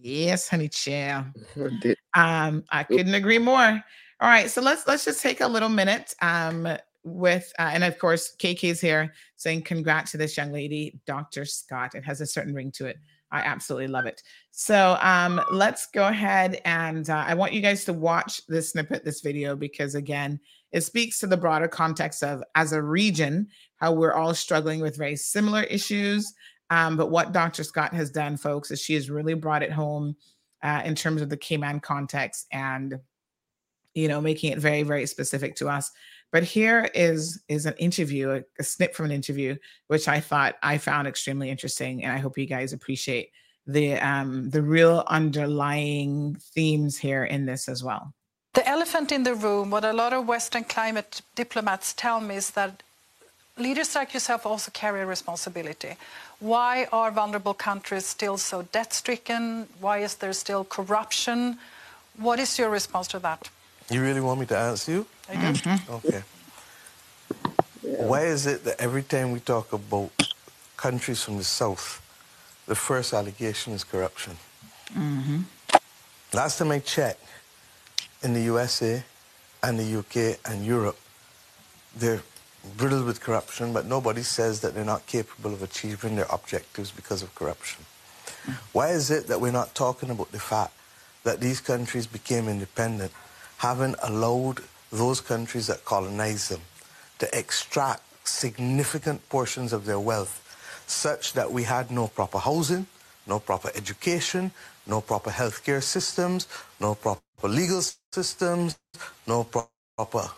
Yes, 0.00 0.48
honey 0.48 0.68
child. 0.68 1.26
um, 2.14 2.64
I 2.70 2.82
couldn't 2.82 3.14
agree 3.14 3.38
more. 3.38 3.84
All 4.20 4.28
right, 4.28 4.50
so 4.50 4.60
let's 4.60 4.88
let's 4.88 5.04
just 5.04 5.22
take 5.22 5.40
a 5.40 5.46
little 5.46 5.68
minute. 5.68 6.14
Um, 6.20 6.66
with 7.04 7.52
uh, 7.58 7.70
and 7.72 7.84
of 7.84 7.98
course 7.98 8.34
KK's 8.38 8.80
here 8.80 9.14
saying 9.36 9.62
congrats 9.62 10.12
to 10.12 10.16
this 10.18 10.36
young 10.36 10.52
lady, 10.52 11.00
Dr. 11.06 11.44
Scott. 11.44 11.94
It 11.94 12.04
has 12.04 12.20
a 12.20 12.26
certain 12.26 12.54
ring 12.54 12.72
to 12.72 12.86
it. 12.86 12.98
I 13.30 13.40
absolutely 13.40 13.88
love 13.88 14.06
it. 14.06 14.22
So 14.50 14.96
um, 15.00 15.40
let's 15.52 15.86
go 15.86 16.08
ahead 16.08 16.60
and 16.64 17.08
uh, 17.08 17.24
I 17.26 17.34
want 17.34 17.52
you 17.52 17.60
guys 17.60 17.84
to 17.84 17.92
watch 17.92 18.46
this 18.46 18.70
snippet, 18.70 19.04
this 19.04 19.20
video, 19.20 19.54
because 19.54 19.94
again, 19.94 20.40
it 20.72 20.82
speaks 20.82 21.18
to 21.20 21.26
the 21.26 21.36
broader 21.36 21.68
context 21.68 22.22
of 22.22 22.42
as 22.54 22.72
a 22.72 22.82
region, 22.82 23.48
how 23.76 23.92
we're 23.92 24.14
all 24.14 24.34
struggling 24.34 24.80
with 24.80 24.96
very 24.96 25.16
similar 25.16 25.62
issues. 25.64 26.32
Um, 26.70 26.96
but 26.96 27.10
what 27.10 27.32
Dr. 27.32 27.64
Scott 27.64 27.94
has 27.94 28.10
done, 28.10 28.36
folks, 28.36 28.70
is 28.70 28.80
she 28.80 28.94
has 28.94 29.10
really 29.10 29.34
brought 29.34 29.62
it 29.62 29.72
home 29.72 30.16
uh, 30.62 30.82
in 30.84 30.94
terms 30.94 31.22
of 31.22 31.30
the 31.30 31.36
Cayman 31.36 31.80
context 31.80 32.46
and, 32.52 32.98
you 33.94 34.08
know, 34.08 34.20
making 34.20 34.52
it 34.52 34.58
very, 34.58 34.82
very 34.82 35.06
specific 35.06 35.54
to 35.56 35.68
us. 35.68 35.90
But 36.30 36.44
here 36.44 36.88
is 36.94 37.42
is 37.48 37.66
an 37.66 37.74
interview, 37.78 38.30
a, 38.30 38.42
a 38.58 38.64
snip 38.64 38.94
from 38.94 39.06
an 39.06 39.12
interview, 39.12 39.56
which 39.86 40.08
I 40.08 40.20
thought 40.20 40.56
I 40.62 40.78
found 40.78 41.08
extremely 41.08 41.50
interesting, 41.50 42.04
and 42.04 42.12
I 42.12 42.18
hope 42.18 42.36
you 42.36 42.46
guys 42.46 42.72
appreciate 42.72 43.30
the 43.66 43.94
um, 43.94 44.50
the 44.50 44.62
real 44.62 45.04
underlying 45.06 46.36
themes 46.54 46.98
here 46.98 47.24
in 47.24 47.46
this 47.46 47.68
as 47.68 47.82
well. 47.82 48.12
The 48.54 48.66
elephant 48.66 49.12
in 49.12 49.22
the 49.22 49.34
room, 49.34 49.70
what 49.70 49.84
a 49.84 49.92
lot 49.92 50.12
of 50.12 50.26
Western 50.26 50.64
climate 50.64 51.22
diplomats 51.34 51.92
tell 51.92 52.20
me 52.20 52.36
is 52.36 52.50
that 52.50 52.82
leaders 53.56 53.94
like 53.94 54.14
yourself 54.14 54.46
also 54.46 54.70
carry 54.72 55.00
a 55.02 55.06
responsibility. 55.06 55.96
Why 56.40 56.88
are 56.92 57.10
vulnerable 57.10 57.54
countries 57.54 58.06
still 58.06 58.38
so 58.38 58.62
debt 58.62 58.92
stricken? 58.92 59.68
Why 59.80 59.98
is 59.98 60.16
there 60.16 60.32
still 60.32 60.64
corruption? 60.64 61.58
What 62.16 62.38
is 62.38 62.58
your 62.58 62.70
response 62.70 63.08
to 63.08 63.18
that? 63.20 63.48
You 63.90 64.02
really 64.02 64.20
want 64.20 64.40
me 64.40 64.46
to 64.46 64.58
answer 64.58 64.92
you? 64.92 65.06
I 65.28 65.32
do. 65.34 65.40
Mm-hmm. 65.40 65.92
Okay. 65.92 66.22
Yeah. 67.82 68.04
Why 68.04 68.22
is 68.24 68.46
it 68.46 68.64
that 68.64 68.80
every 68.80 69.02
time 69.02 69.32
we 69.32 69.40
talk 69.40 69.72
about 69.72 70.10
countries 70.76 71.22
from 71.22 71.38
the 71.38 71.44
South, 71.44 72.02
the 72.66 72.74
first 72.74 73.14
allegation 73.14 73.72
is 73.72 73.84
corruption? 73.84 74.36
Mm-hmm. 74.92 75.40
Last 76.34 76.58
time 76.58 76.70
I 76.70 76.80
checked, 76.80 77.24
in 78.22 78.34
the 78.34 78.42
USA 78.42 79.02
and 79.62 79.78
the 79.78 79.98
UK 80.00 80.38
and 80.44 80.64
Europe, 80.64 80.98
they're 81.96 82.22
riddled 82.78 83.06
with 83.06 83.20
corruption, 83.20 83.72
but 83.72 83.86
nobody 83.86 84.22
says 84.22 84.60
that 84.60 84.74
they're 84.74 84.84
not 84.84 85.06
capable 85.06 85.52
of 85.52 85.62
achieving 85.62 86.16
their 86.16 86.26
objectives 86.30 86.90
because 86.90 87.22
of 87.22 87.34
corruption. 87.34 87.84
Mm. 88.44 88.54
Why 88.72 88.88
is 88.88 89.10
it 89.10 89.28
that 89.28 89.40
we're 89.40 89.52
not 89.52 89.74
talking 89.74 90.10
about 90.10 90.32
the 90.32 90.40
fact 90.40 90.72
that 91.24 91.40
these 91.40 91.60
countries 91.60 92.06
became 92.06 92.48
independent 92.48 93.12
having 93.58 93.94
allowed 94.02 94.60
those 94.92 95.20
countries 95.20 95.68
that 95.68 95.84
colonized 95.84 96.50
them 96.50 96.60
to 97.20 97.38
extract 97.38 98.02
significant 98.26 99.28
portions 99.28 99.72
of 99.72 99.86
their 99.86 100.00
wealth 100.00 100.44
such 100.86 101.34
that 101.34 101.52
we 101.52 101.64
had 101.64 101.90
no 101.90 102.08
proper 102.08 102.38
housing, 102.38 102.86
no 103.26 103.38
proper 103.38 103.70
education, 103.76 104.50
no 104.86 105.00
proper 105.00 105.30
healthcare 105.30 105.82
systems, 105.82 106.48
no 106.80 106.94
proper 106.94 107.20
legal 107.44 107.82
systems, 108.12 108.78
no 109.26 109.44
proper 109.44 110.30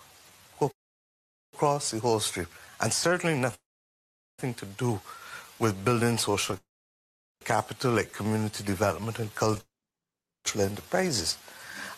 across 1.55 1.91
the 1.93 2.01
whole 2.01 2.21
strip, 2.21 2.49
and 2.81 2.93
certainly 2.93 3.37
nothing 3.39 4.55
to 4.55 4.67
do 4.79 5.01
with 5.59 5.85
building 5.85 6.19
social 6.19 6.59
capital 7.45 7.93
like 7.93 8.13
community 8.13 8.65
development 8.65 9.19
and 9.19 9.35
cultural 9.35 9.63
enterprises. 10.59 11.39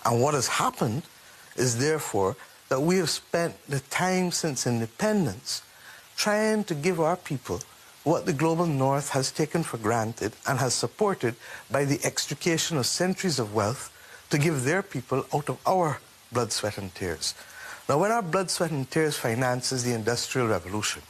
And 0.05 0.21
what 0.21 0.35
has 0.35 0.49
happened 0.49 1.03
is 1.57 1.79
therefore 1.79 2.37
that 2.69 2.81
we 2.81 2.97
have 2.97 3.11
spent 3.11 3.55
the 3.69 3.81
time 3.81 4.31
since 4.31 4.67
independence 4.67 5.63
trying 6.17 6.65
to 6.65 6.75
give 6.75 7.01
our 7.01 7.17
people 7.17 7.61
what 8.05 8.27
the 8.27 8.33
global 8.33 8.67
north 8.67 9.11
has 9.11 9.31
taken 9.31 9.63
for 9.63 9.79
granted 9.79 10.33
and 10.49 10.59
has 10.59 10.75
supported 10.75 11.37
by 11.71 11.85
the 11.85 12.01
extrication 12.05 12.77
of 12.77 12.87
centuries 12.87 13.39
of 13.39 13.55
wealth 13.55 13.91
to 14.31 14.39
give 14.39 14.65
their 14.65 14.83
people 14.83 15.25
out 15.33 15.49
of 15.49 15.59
our 15.67 16.01
blood, 16.33 16.51
sweat, 16.53 16.79
and 16.79 16.95
tears. 16.95 17.35
Now, 17.89 17.99
when 17.99 18.11
our 18.11 18.23
blood, 18.23 18.51
sweat, 18.51 18.71
and 18.71 18.91
tears 18.91 19.17
finances 19.17 19.85
the 19.85 19.93
Industrial 19.95 20.49
Revolution, 20.49 21.03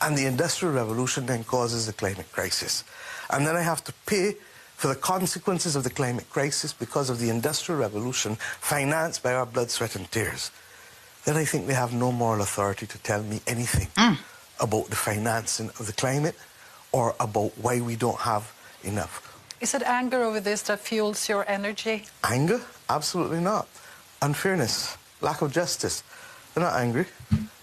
and 0.00 0.18
the 0.18 0.26
Industrial 0.26 0.74
Revolution 0.74 1.26
then 1.26 1.44
causes 1.44 1.86
the 1.86 1.92
climate 1.92 2.30
crisis, 2.32 2.84
and 3.30 3.46
then 3.46 3.56
I 3.56 3.62
have 3.62 3.84
to 3.84 3.92
pay 4.06 4.34
for 4.76 4.88
the 4.88 4.94
consequences 4.94 5.76
of 5.76 5.84
the 5.84 5.90
climate 5.90 6.28
crisis 6.30 6.72
because 6.72 7.10
of 7.10 7.18
the 7.18 7.30
Industrial 7.30 7.80
Revolution 7.80 8.36
financed 8.60 9.22
by 9.22 9.32
our 9.34 9.46
blood, 9.46 9.70
sweat, 9.70 9.96
and 9.96 10.10
tears, 10.10 10.50
then 11.24 11.36
I 11.36 11.44
think 11.44 11.66
they 11.66 11.74
have 11.74 11.92
no 11.92 12.12
moral 12.12 12.42
authority 12.42 12.86
to 12.86 12.98
tell 12.98 13.22
me 13.22 13.40
anything 13.46 13.88
mm. 13.96 14.18
about 14.60 14.90
the 14.90 14.96
financing 14.96 15.70
of 15.80 15.86
the 15.86 15.92
climate 15.92 16.36
or 16.92 17.14
about 17.18 17.52
why 17.58 17.80
we 17.80 17.96
don't 17.96 18.20
have 18.20 18.52
enough. 18.82 19.30
Is 19.60 19.74
it 19.74 19.82
anger 19.82 20.22
over 20.22 20.40
this 20.40 20.62
that 20.62 20.80
fuels 20.80 21.28
your 21.28 21.48
energy? 21.48 22.04
Anger? 22.22 22.60
Absolutely 22.90 23.40
not. 23.40 23.66
Unfairness, 24.20 24.96
lack 25.20 25.40
of 25.40 25.52
justice. 25.52 26.02
They're 26.52 26.64
not 26.64 26.74
angry. 26.74 27.06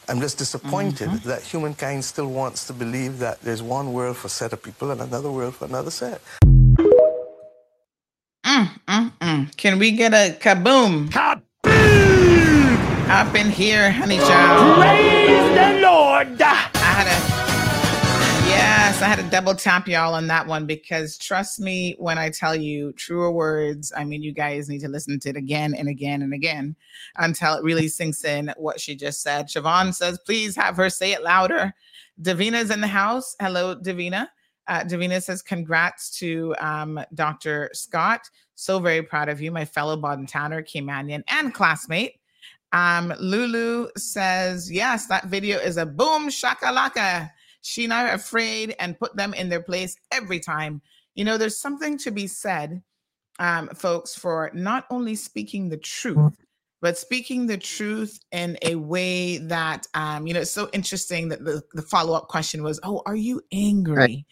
I'm 0.10 0.20
just 0.20 0.38
disappointed 0.38 1.10
mm 1.10 1.18
-hmm. 1.18 1.28
that 1.30 1.42
humankind 1.44 2.04
still 2.04 2.28
wants 2.28 2.66
to 2.66 2.74
believe 2.74 3.20
that 3.20 3.38
there's 3.44 3.62
one 3.62 3.92
world 3.92 4.18
for 4.18 4.28
a 4.28 4.30
set 4.30 4.54
of 4.54 4.60
people 4.62 4.92
and 4.92 5.02
another 5.02 5.30
world 5.30 5.56
for 5.56 5.68
another 5.68 5.92
set. 5.92 6.22
Mm, 8.52 8.70
mm, 8.86 9.12
mm. 9.22 9.56
Can 9.56 9.80
we 9.80 9.92
get 9.92 10.14
a 10.14 10.38
kaboom? 10.38 11.08
Kaboom! 11.08 11.40
Up 13.08 13.34
in 13.34 13.50
here, 13.50 13.90
honey 13.90 14.18
child. 14.18 14.76
Praise 14.76 15.56
the 15.56 15.80
Lord. 15.82 16.42
I 16.42 16.70
had 16.84 17.08
a 17.08 18.50
yes, 18.50 19.02
I 19.02 19.08
had 19.08 19.20
to 19.20 19.30
double 19.30 19.56
tap 19.56 19.88
y'all 19.88 20.14
on 20.16 20.28
that 20.28 20.48
one 20.48 20.66
because 20.66 21.18
trust 21.18 21.62
me 21.62 21.96
when 21.98 22.18
I 22.18 22.30
tell 22.30 22.54
you 22.54 22.92
truer 22.98 23.32
words. 23.32 23.94
I 23.96 24.04
mean, 24.04 24.22
you 24.22 24.34
guys 24.34 24.68
need 24.68 24.82
to 24.82 24.90
listen 24.90 25.18
to 25.22 25.30
it 25.30 25.38
again 25.38 25.74
and 25.74 25.88
again 25.88 26.22
and 26.22 26.34
again 26.34 26.76
until 27.16 27.54
it 27.54 27.64
really 27.64 27.88
sinks 27.88 28.26
in 28.26 28.54
what 28.58 28.82
she 28.82 28.98
just 28.98 29.22
said. 29.22 29.48
Siobhan 29.48 29.96
says, 29.96 30.20
please 30.26 30.58
have 30.58 30.76
her 30.76 30.90
say 30.90 31.14
it 31.14 31.24
louder. 31.24 31.74
Davina's 32.22 32.70
in 32.70 32.82
the 32.82 32.88
house. 32.88 33.34
Hello, 33.40 33.78
Davina. 33.78 34.28
Uh, 34.68 34.84
Davina 34.84 35.22
says, 35.22 35.42
congrats 35.42 36.10
to 36.20 36.56
um, 36.60 37.00
Dr. 37.14 37.70
Scott. 37.74 38.22
So 38.56 38.80
very 38.80 39.02
proud 39.02 39.28
of 39.28 39.42
you, 39.42 39.52
my 39.52 39.66
fellow 39.66 40.00
Tanner, 40.28 40.62
Caymanian, 40.62 41.24
and 41.28 41.54
classmate. 41.54 42.20
Um, 42.74 43.14
Lulu 43.20 43.90
says, 43.98 44.72
yes, 44.72 45.08
that 45.08 45.26
video 45.26 45.58
is 45.58 45.78
a 45.78 45.86
boom 45.86 46.30
shakalaka. 46.30 47.30
She 47.62 47.86
not 47.88 48.14
afraid 48.14 48.76
and 48.80 48.98
put 48.98 49.16
them 49.16 49.34
in 49.34 49.50
their 49.50 49.62
place 49.62 49.96
every 50.12 50.40
time. 50.40 50.82
You 51.16 51.26
know, 51.26 51.38
there's 51.38 51.58
something 51.58 51.98
to 52.00 52.12
be 52.12 52.28
said, 52.28 52.82
um, 53.40 53.68
folks, 53.70 54.16
for 54.16 54.52
not 54.54 54.86
only 54.90 55.16
speaking 55.16 55.68
the 55.70 55.78
truth, 55.78 56.38
but 56.82 56.98
speaking 56.98 57.46
the 57.46 57.58
truth 57.58 58.20
in 58.32 58.58
a 58.64 58.76
way 58.76 59.38
that 59.38 59.88
um, 59.94 60.28
you 60.28 60.34
know 60.34 60.42
it's 60.42 60.52
so 60.52 60.70
interesting 60.74 61.30
that 61.30 61.46
the, 61.46 61.62
the 61.74 61.82
follow-up 61.82 62.28
question 62.28 62.64
was 62.64 62.80
oh 62.84 63.02
are 63.06 63.16
you 63.16 63.42
angry? 63.52 63.96
Right. 63.96 64.26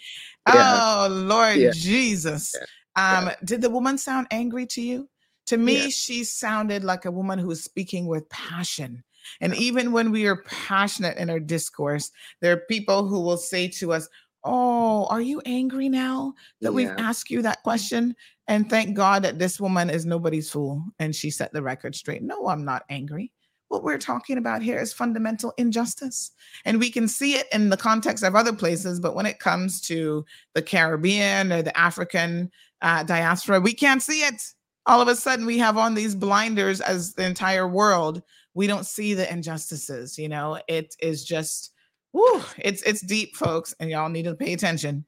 yeah. 0.48 0.80
oh 0.82 1.08
lord 1.10 1.58
yeah. 1.58 1.72
jesus. 1.74 2.56
Yeah. 2.98 3.20
um 3.20 3.32
did 3.46 3.62
the 3.62 3.70
woman 3.70 3.98
sound 3.98 4.28
angry 4.32 4.66
to 4.68 4.82
you? 4.82 5.10
To 5.48 5.58
me 5.58 5.90
she 5.90 6.24
sounded 6.24 6.84
like 6.84 7.06
a 7.06 7.12
woman 7.12 7.40
who 7.40 7.48
was 7.48 7.64
speaking 7.64 8.08
with 8.08 8.30
passion. 8.30 9.04
And 9.42 9.54
even 9.56 9.92
when 9.92 10.12
we 10.12 10.26
are 10.28 10.44
passionate 10.44 11.18
in 11.18 11.30
our 11.30 11.40
discourse 11.40 12.12
there 12.42 12.54
are 12.54 12.66
people 12.68 13.08
who 13.08 13.22
will 13.22 13.38
say 13.38 13.68
to 13.68 13.94
us 13.94 14.10
oh 14.44 15.06
are 15.08 15.22
you 15.22 15.42
angry 15.46 15.90
now 15.90 16.34
that 16.62 16.74
we've 16.74 16.90
asked 16.98 17.30
you 17.30 17.42
that 17.42 17.62
question 17.62 18.16
and 18.50 18.68
thank 18.68 18.96
God 18.96 19.22
that 19.24 19.38
this 19.38 19.60
woman 19.60 19.92
is 19.92 20.08
nobody's 20.08 20.50
fool 20.50 20.84
and 20.98 21.16
she 21.16 21.30
set 21.30 21.54
the 21.54 21.62
record 21.62 21.96
straight. 21.96 22.24
No, 22.24 22.48
I'm 22.48 22.66
not 22.66 22.84
angry. 22.90 23.32
What 23.68 23.84
we're 23.84 24.00
talking 24.00 24.40
about 24.40 24.64
here 24.64 24.80
is 24.80 24.92
fundamental 24.92 25.54
injustice. 25.58 26.32
And 26.66 26.80
we 26.80 26.90
can 26.90 27.08
see 27.08 27.36
it 27.36 27.46
in 27.54 27.70
the 27.70 27.78
context 27.78 28.24
of 28.24 28.36
other 28.36 28.52
places, 28.52 29.00
but 29.00 29.14
when 29.14 29.28
it 29.28 29.38
comes 29.38 29.80
to 29.82 30.26
the 30.56 30.64
Caribbean 30.64 31.54
or 31.54 31.62
the 31.62 31.78
African 31.78 32.50
uh, 32.82 33.04
diaspora, 33.04 33.60
we 33.60 33.72
can't 33.72 34.02
see 34.02 34.22
it. 34.22 34.42
All 34.88 35.00
of 35.00 35.08
a 35.08 35.16
sudden, 35.16 35.46
we 35.46 35.60
have 35.60 35.78
on 35.78 35.94
these 35.94 36.16
blinders 36.16 36.82
as 36.82 37.14
the 37.14 37.28
entire 37.28 37.68
world. 37.68 38.24
We 38.56 38.66
don't 38.66 38.88
see 38.88 39.14
the 39.14 39.32
injustices. 39.32 40.18
You 40.18 40.30
know, 40.30 40.60
it 40.68 40.96
is 41.00 41.24
just, 41.24 41.72
whoo, 42.14 42.42
it's 42.58 42.82
it's 42.82 43.02
deep, 43.02 43.36
folks, 43.36 43.76
and 43.80 43.92
y'all 43.92 44.10
need 44.10 44.26
to 44.26 44.34
pay 44.34 44.54
attention 44.54 45.06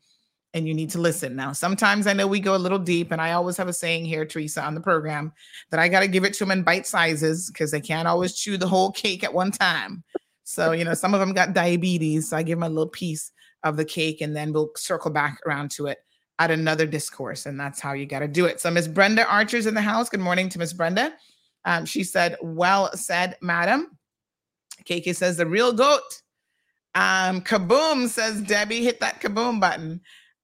and 0.53 0.67
you 0.67 0.73
need 0.73 0.89
to 0.91 0.99
listen. 0.99 1.35
Now, 1.35 1.53
sometimes 1.53 2.07
I 2.07 2.13
know 2.13 2.27
we 2.27 2.39
go 2.39 2.55
a 2.55 2.57
little 2.57 2.79
deep, 2.79 3.11
and 3.11 3.21
I 3.21 3.31
always 3.33 3.57
have 3.57 3.67
a 3.67 3.73
saying 3.73 4.05
here, 4.05 4.25
Teresa, 4.25 4.61
on 4.61 4.75
the 4.75 4.81
program 4.81 5.31
that 5.69 5.79
I 5.79 5.87
got 5.87 6.01
to 6.01 6.07
give 6.07 6.25
it 6.25 6.33
to 6.33 6.39
them 6.39 6.51
in 6.51 6.63
bite 6.63 6.85
sizes 6.85 7.49
because 7.49 7.71
they 7.71 7.81
can't 7.81 8.07
always 8.07 8.35
chew 8.35 8.57
the 8.57 8.67
whole 8.67 8.91
cake 8.91 9.23
at 9.23 9.33
one 9.33 9.51
time. 9.51 10.03
So, 10.43 10.73
you 10.73 10.83
know, 10.83 10.93
some 10.93 11.13
of 11.13 11.19
them 11.19 11.33
got 11.33 11.53
diabetes. 11.53 12.29
So 12.29 12.37
I 12.37 12.43
give 12.43 12.57
them 12.57 12.63
a 12.63 12.69
little 12.69 12.89
piece 12.89 13.31
of 13.63 13.77
the 13.77 13.85
cake 13.85 14.19
and 14.19 14.35
then 14.35 14.51
we'll 14.51 14.71
circle 14.75 15.11
back 15.11 15.39
around 15.45 15.71
to 15.71 15.87
it 15.87 15.99
at 16.39 16.51
another 16.51 16.85
discourse. 16.85 17.45
And 17.45 17.57
that's 17.57 17.79
how 17.79 17.93
you 17.93 18.05
got 18.05 18.19
to 18.19 18.27
do 18.27 18.45
it. 18.45 18.59
So, 18.59 18.69
Miss 18.69 18.87
Brenda 18.87 19.25
Archer's 19.25 19.65
in 19.65 19.73
the 19.73 19.81
house. 19.81 20.09
Good 20.09 20.19
morning 20.19 20.49
to 20.49 20.59
Miss 20.59 20.73
Brenda. 20.73 21.13
Um, 21.63 21.85
she 21.85 22.03
said, 22.03 22.35
Well 22.41 22.91
said, 22.95 23.37
madam. 23.41 23.97
KK 24.85 25.15
says, 25.15 25.37
The 25.37 25.45
real 25.45 25.71
goat. 25.71 26.21
Um, 26.93 27.39
kaboom, 27.41 28.09
says 28.09 28.41
Debbie. 28.41 28.83
Hit 28.83 28.99
that 28.99 29.21
kaboom 29.21 29.61
button. 29.61 30.01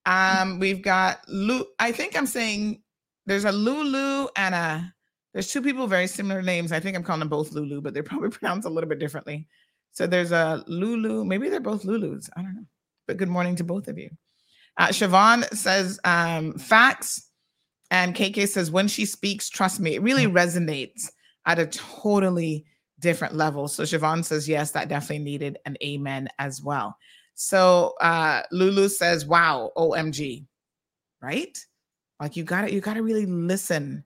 Um, 0.08 0.58
we've 0.58 0.82
got 0.82 1.20
Lu. 1.28 1.66
I 1.80 1.92
think 1.92 2.18
I'm 2.18 2.26
saying 2.26 2.82
there's 3.26 3.44
a 3.46 3.52
Lulu 3.52 4.30
and 4.38 4.56
a 4.56 4.94
there's 5.34 5.52
two 5.52 5.62
people 5.62 5.86
very 5.86 6.08
similar 6.08 6.42
names. 6.42 6.72
I 6.72 6.80
think 6.80 6.96
I'm 6.96 7.04
calling 7.04 7.20
them 7.20 7.30
both 7.30 7.52
Lulu, 7.52 7.82
but 7.82 7.94
they're 7.94 8.04
probably 8.12 8.30
pronounced 8.30 8.66
a 8.66 8.72
little 8.72 8.90
bit 8.90 9.00
differently. 9.00 9.48
So 9.92 10.08
there's 10.08 10.32
a 10.32 10.64
Lulu. 10.66 11.26
Maybe 11.26 11.50
they're 11.50 11.60
both 11.60 11.84
Lulus. 11.84 12.30
I 12.36 12.42
don't 12.42 12.56
know. 12.56 12.66
But 13.06 13.18
good 13.18 13.28
morning 13.28 13.56
to 13.58 13.64
both 13.64 13.90
of 13.90 13.98
you. 13.98 14.10
Uh, 14.78 14.88
Siobhan 14.88 15.44
says 15.54 16.00
um, 16.06 16.54
facts, 16.54 17.30
and 17.92 18.16
KK 18.16 18.48
says 18.48 18.72
when 18.72 18.88
she 18.88 19.06
speaks, 19.06 19.50
trust 19.50 19.80
me, 19.80 19.96
it 19.96 20.02
really 20.02 20.26
mm. 20.26 20.34
resonates 20.34 21.10
at 21.46 21.60
a 21.60 21.66
totally 21.66 22.66
different 23.00 23.36
level. 23.36 23.68
So 23.68 23.84
Siobhan 23.84 24.24
says 24.24 24.48
yes, 24.48 24.72
that 24.72 24.88
definitely 24.88 25.26
needed 25.26 25.58
an 25.66 25.78
amen 25.84 26.30
as 26.40 26.62
well. 26.62 26.98
So 27.40 27.94
uh, 28.02 28.42
Lulu 28.52 28.90
says, 28.90 29.28
"Wow, 29.28 29.72
OMG," 29.78 30.48
right? 31.22 31.58
Like 32.20 32.36
you 32.36 32.44
got 32.44 32.62
to 32.62 32.74
you 32.74 32.82
got 32.82 32.96
to 32.96 33.04
really 33.04 33.28
listen 33.28 34.04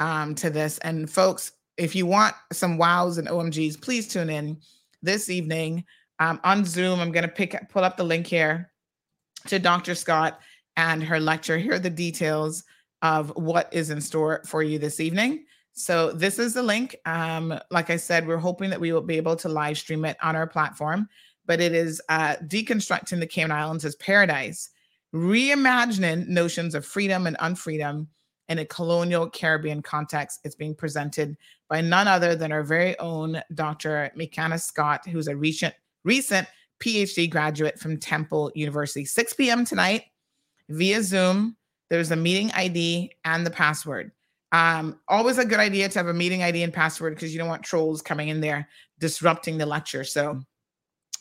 um, 0.00 0.34
to 0.34 0.50
this. 0.50 0.78
And 0.78 1.08
folks, 1.08 1.52
if 1.76 1.94
you 1.94 2.04
want 2.04 2.34
some 2.52 2.76
wows 2.76 3.16
and 3.16 3.28
OMGs, 3.28 3.80
please 3.80 4.08
tune 4.08 4.28
in 4.28 4.58
this 5.02 5.30
evening 5.30 5.84
um, 6.18 6.40
on 6.42 6.64
Zoom. 6.64 6.98
I'm 6.98 7.12
going 7.12 7.22
to 7.22 7.28
pick 7.28 7.56
pull 7.70 7.84
up 7.84 7.96
the 7.96 8.02
link 8.02 8.26
here 8.26 8.72
to 9.46 9.60
Dr. 9.60 9.94
Scott 9.94 10.40
and 10.76 11.00
her 11.00 11.20
lecture. 11.20 11.56
Here 11.56 11.74
are 11.74 11.78
the 11.78 11.90
details 11.90 12.64
of 13.02 13.30
what 13.36 13.72
is 13.72 13.90
in 13.90 14.00
store 14.00 14.42
for 14.46 14.64
you 14.64 14.80
this 14.80 14.98
evening. 14.98 15.44
So 15.74 16.10
this 16.10 16.40
is 16.40 16.54
the 16.54 16.62
link. 16.62 16.96
Um, 17.06 17.56
like 17.70 17.90
I 17.90 17.96
said, 17.96 18.26
we're 18.26 18.36
hoping 18.36 18.70
that 18.70 18.80
we 18.80 18.92
will 18.92 19.00
be 19.00 19.16
able 19.16 19.36
to 19.36 19.48
live 19.48 19.78
stream 19.78 20.04
it 20.04 20.16
on 20.22 20.34
our 20.34 20.46
platform, 20.46 21.08
but 21.46 21.60
it 21.60 21.74
is 21.74 22.00
uh, 22.08 22.36
deconstructing 22.46 23.20
the 23.20 23.26
Cayman 23.26 23.52
Islands 23.52 23.84
as 23.84 23.96
paradise, 23.96 24.70
reimagining 25.14 26.26
notions 26.28 26.74
of 26.74 26.86
freedom 26.86 27.26
and 27.26 27.38
unfreedom 27.38 28.06
in 28.48 28.58
a 28.58 28.66
colonial 28.66 29.28
Caribbean 29.28 29.82
context. 29.82 30.40
It's 30.44 30.54
being 30.54 30.74
presented 30.74 31.36
by 31.68 31.80
none 31.80 32.08
other 32.08 32.34
than 32.34 32.52
our 32.52 32.62
very 32.62 32.98
own 32.98 33.40
Dr. 33.54 34.10
Mikana 34.16 34.60
Scott, 34.60 35.06
who's 35.08 35.28
a 35.28 35.36
recent 35.36 35.74
recent 36.04 36.46
PhD 36.80 37.30
graduate 37.30 37.78
from 37.78 37.98
Temple 37.98 38.52
University. 38.54 39.04
6 39.04 39.32
p.m. 39.34 39.64
tonight 39.64 40.04
via 40.68 41.02
Zoom. 41.02 41.56
There's 41.90 42.10
a 42.10 42.16
meeting 42.16 42.50
ID 42.52 43.12
and 43.24 43.46
the 43.46 43.50
password. 43.50 44.12
Um, 44.52 45.00
always 45.08 45.38
a 45.38 45.44
good 45.44 45.58
idea 45.58 45.88
to 45.88 45.98
have 45.98 46.08
a 46.08 46.14
meeting 46.14 46.42
ID 46.42 46.62
and 46.62 46.72
password 46.72 47.14
because 47.14 47.32
you 47.32 47.38
don't 47.38 47.48
want 47.48 47.62
trolls 47.62 48.02
coming 48.02 48.28
in 48.28 48.40
there 48.40 48.68
disrupting 49.00 49.58
the 49.58 49.66
lecture. 49.66 50.04
So 50.04 50.42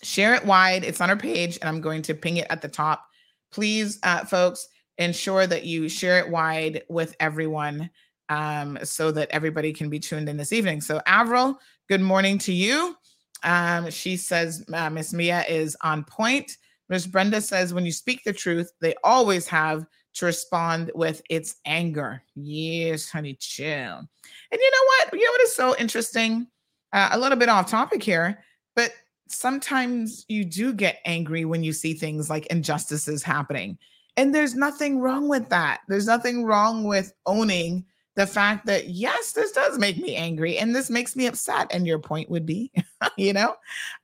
share 0.03 0.35
it 0.35 0.45
wide. 0.45 0.83
It's 0.83 1.01
on 1.01 1.09
our 1.09 1.17
page, 1.17 1.57
and 1.61 1.69
I'm 1.69 1.81
going 1.81 2.01
to 2.03 2.13
ping 2.13 2.37
it 2.37 2.47
at 2.49 2.61
the 2.61 2.67
top. 2.67 3.05
Please, 3.51 3.99
uh, 4.03 4.25
folks, 4.25 4.67
ensure 4.97 5.47
that 5.47 5.65
you 5.65 5.89
share 5.89 6.19
it 6.19 6.29
wide 6.29 6.83
with 6.89 7.15
everyone 7.19 7.89
um, 8.29 8.77
so 8.83 9.11
that 9.11 9.29
everybody 9.31 9.73
can 9.73 9.89
be 9.89 9.99
tuned 9.99 10.29
in 10.29 10.37
this 10.37 10.53
evening. 10.53 10.81
So, 10.81 11.01
Avril, 11.05 11.59
good 11.89 12.01
morning 12.01 12.37
to 12.39 12.53
you. 12.53 12.95
Um, 13.43 13.89
she 13.89 14.17
says 14.17 14.63
uh, 14.73 14.89
Miss 14.89 15.13
Mia 15.13 15.43
is 15.47 15.75
on 15.81 16.03
point. 16.03 16.57
Miss 16.89 17.05
Brenda 17.05 17.41
says 17.41 17.73
when 17.73 17.85
you 17.85 17.91
speak 17.91 18.23
the 18.23 18.33
truth, 18.33 18.71
they 18.79 18.95
always 19.03 19.47
have 19.47 19.85
to 20.13 20.25
respond 20.25 20.91
with 20.93 21.21
its 21.29 21.55
anger. 21.65 22.21
Yes, 22.35 23.09
honey, 23.09 23.35
chill. 23.39 23.67
And 23.67 24.07
you 24.51 24.71
know 24.71 24.85
what? 24.85 25.13
You 25.13 25.25
know 25.25 25.31
what 25.31 25.41
is 25.41 25.55
so 25.55 25.75
interesting? 25.77 26.47
Uh, 26.91 27.09
a 27.11 27.19
little 27.19 27.37
bit 27.37 27.49
off 27.49 27.69
topic 27.69 28.03
here, 28.03 28.43
but 28.75 28.91
sometimes 29.33 30.25
you 30.27 30.45
do 30.45 30.73
get 30.73 30.99
angry 31.05 31.45
when 31.45 31.63
you 31.63 31.73
see 31.73 31.93
things 31.93 32.29
like 32.29 32.45
injustices 32.47 33.23
happening. 33.23 33.77
And 34.15 34.33
there's 34.33 34.55
nothing 34.55 34.99
wrong 34.99 35.27
with 35.27 35.49
that. 35.49 35.81
There's 35.87 36.05
nothing 36.07 36.43
wrong 36.43 36.83
with 36.83 37.13
owning 37.25 37.85
the 38.15 38.27
fact 38.27 38.65
that, 38.67 38.89
yes, 38.89 39.31
this 39.31 39.51
does 39.51 39.79
make 39.79 39.97
me 39.97 40.15
angry 40.15 40.57
and 40.57 40.75
this 40.75 40.89
makes 40.89 41.15
me 41.15 41.25
upset. 41.25 41.67
And 41.71 41.87
your 41.87 41.99
point 41.99 42.29
would 42.29 42.45
be, 42.45 42.71
you 43.17 43.33
know? 43.33 43.55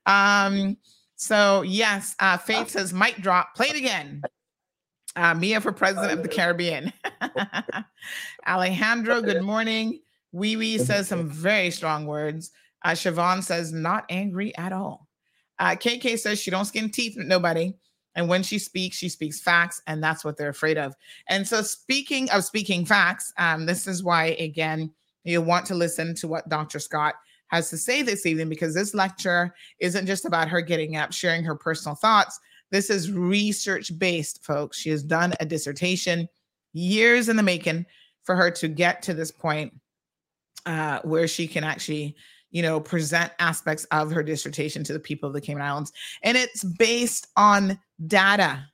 Um, 0.05 0.77
so, 1.15 1.61
yes, 1.61 2.15
uh, 2.19 2.37
Faith 2.37 2.69
says, 2.69 2.93
mic 2.93 3.17
drop, 3.17 3.53
play 3.55 3.67
it 3.67 3.75
again. 3.75 4.23
Uh, 5.15 5.35
Mia 5.35 5.59
for 5.59 5.71
president 5.71 6.13
of 6.13 6.23
the 6.23 6.29
Caribbean. 6.29 6.93
Alejandro, 8.47 9.21
good 9.21 9.43
morning. 9.43 9.99
Wee 10.31 10.55
Wee 10.55 10.77
says 10.77 11.07
some 11.07 11.27
very 11.29 11.71
strong 11.71 12.05
words. 12.05 12.51
Uh, 12.85 12.91
Siobhan 12.91 13.43
says, 13.43 13.73
not 13.73 14.05
angry 14.09 14.55
at 14.57 14.71
all. 14.71 15.08
Uh, 15.59 15.75
KK 15.75 16.17
says 16.17 16.39
she 16.39 16.51
don't 16.51 16.65
skin 16.65 16.89
teeth 16.89 17.15
with 17.17 17.27
nobody. 17.27 17.73
And 18.15 18.27
when 18.27 18.43
she 18.43 18.57
speaks, 18.57 18.97
she 18.97 19.07
speaks 19.07 19.39
facts, 19.39 19.81
and 19.87 20.03
that's 20.03 20.25
what 20.25 20.35
they're 20.35 20.49
afraid 20.49 20.77
of. 20.77 20.95
And 21.27 21.47
so, 21.47 21.61
speaking 21.61 22.29
of 22.31 22.43
speaking 22.43 22.85
facts, 22.85 23.31
um, 23.37 23.65
this 23.65 23.87
is 23.87 24.03
why, 24.03 24.35
again, 24.39 24.91
you 25.23 25.41
want 25.41 25.65
to 25.67 25.75
listen 25.75 26.15
to 26.15 26.27
what 26.27 26.49
Dr. 26.49 26.79
Scott 26.79 27.15
has 27.49 27.69
to 27.69 27.77
say 27.77 28.01
this 28.01 28.25
evening 28.25 28.49
because 28.49 28.73
this 28.73 28.93
lecture 28.93 29.53
isn't 29.79 30.07
just 30.07 30.25
about 30.25 30.49
her 30.49 30.61
getting 30.61 30.95
up, 30.95 31.11
sharing 31.11 31.43
her 31.43 31.55
personal 31.55 31.95
thoughts. 31.95 32.39
This 32.71 32.89
is 32.89 33.11
research 33.11 33.97
based, 33.97 34.43
folks. 34.43 34.77
She 34.77 34.89
has 34.89 35.03
done 35.03 35.33
a 35.39 35.45
dissertation 35.45 36.27
years 36.73 37.29
in 37.29 37.35
the 37.35 37.43
making 37.43 37.85
for 38.23 38.35
her 38.35 38.51
to 38.51 38.67
get 38.67 39.01
to 39.03 39.13
this 39.13 39.31
point 39.31 39.73
uh, 40.65 40.99
where 41.03 41.27
she 41.27 41.47
can 41.47 41.63
actually 41.63 42.15
you 42.51 42.61
know, 42.61 42.79
present 42.79 43.31
aspects 43.39 43.85
of 43.85 44.11
her 44.11 44.23
dissertation 44.23 44.83
to 44.83 44.93
the 44.93 44.99
people 44.99 45.27
of 45.27 45.33
the 45.33 45.41
Cayman 45.41 45.61
Islands. 45.61 45.91
And 46.23 46.37
it's 46.37 46.63
based 46.63 47.27
on 47.35 47.79
data. 48.07 48.65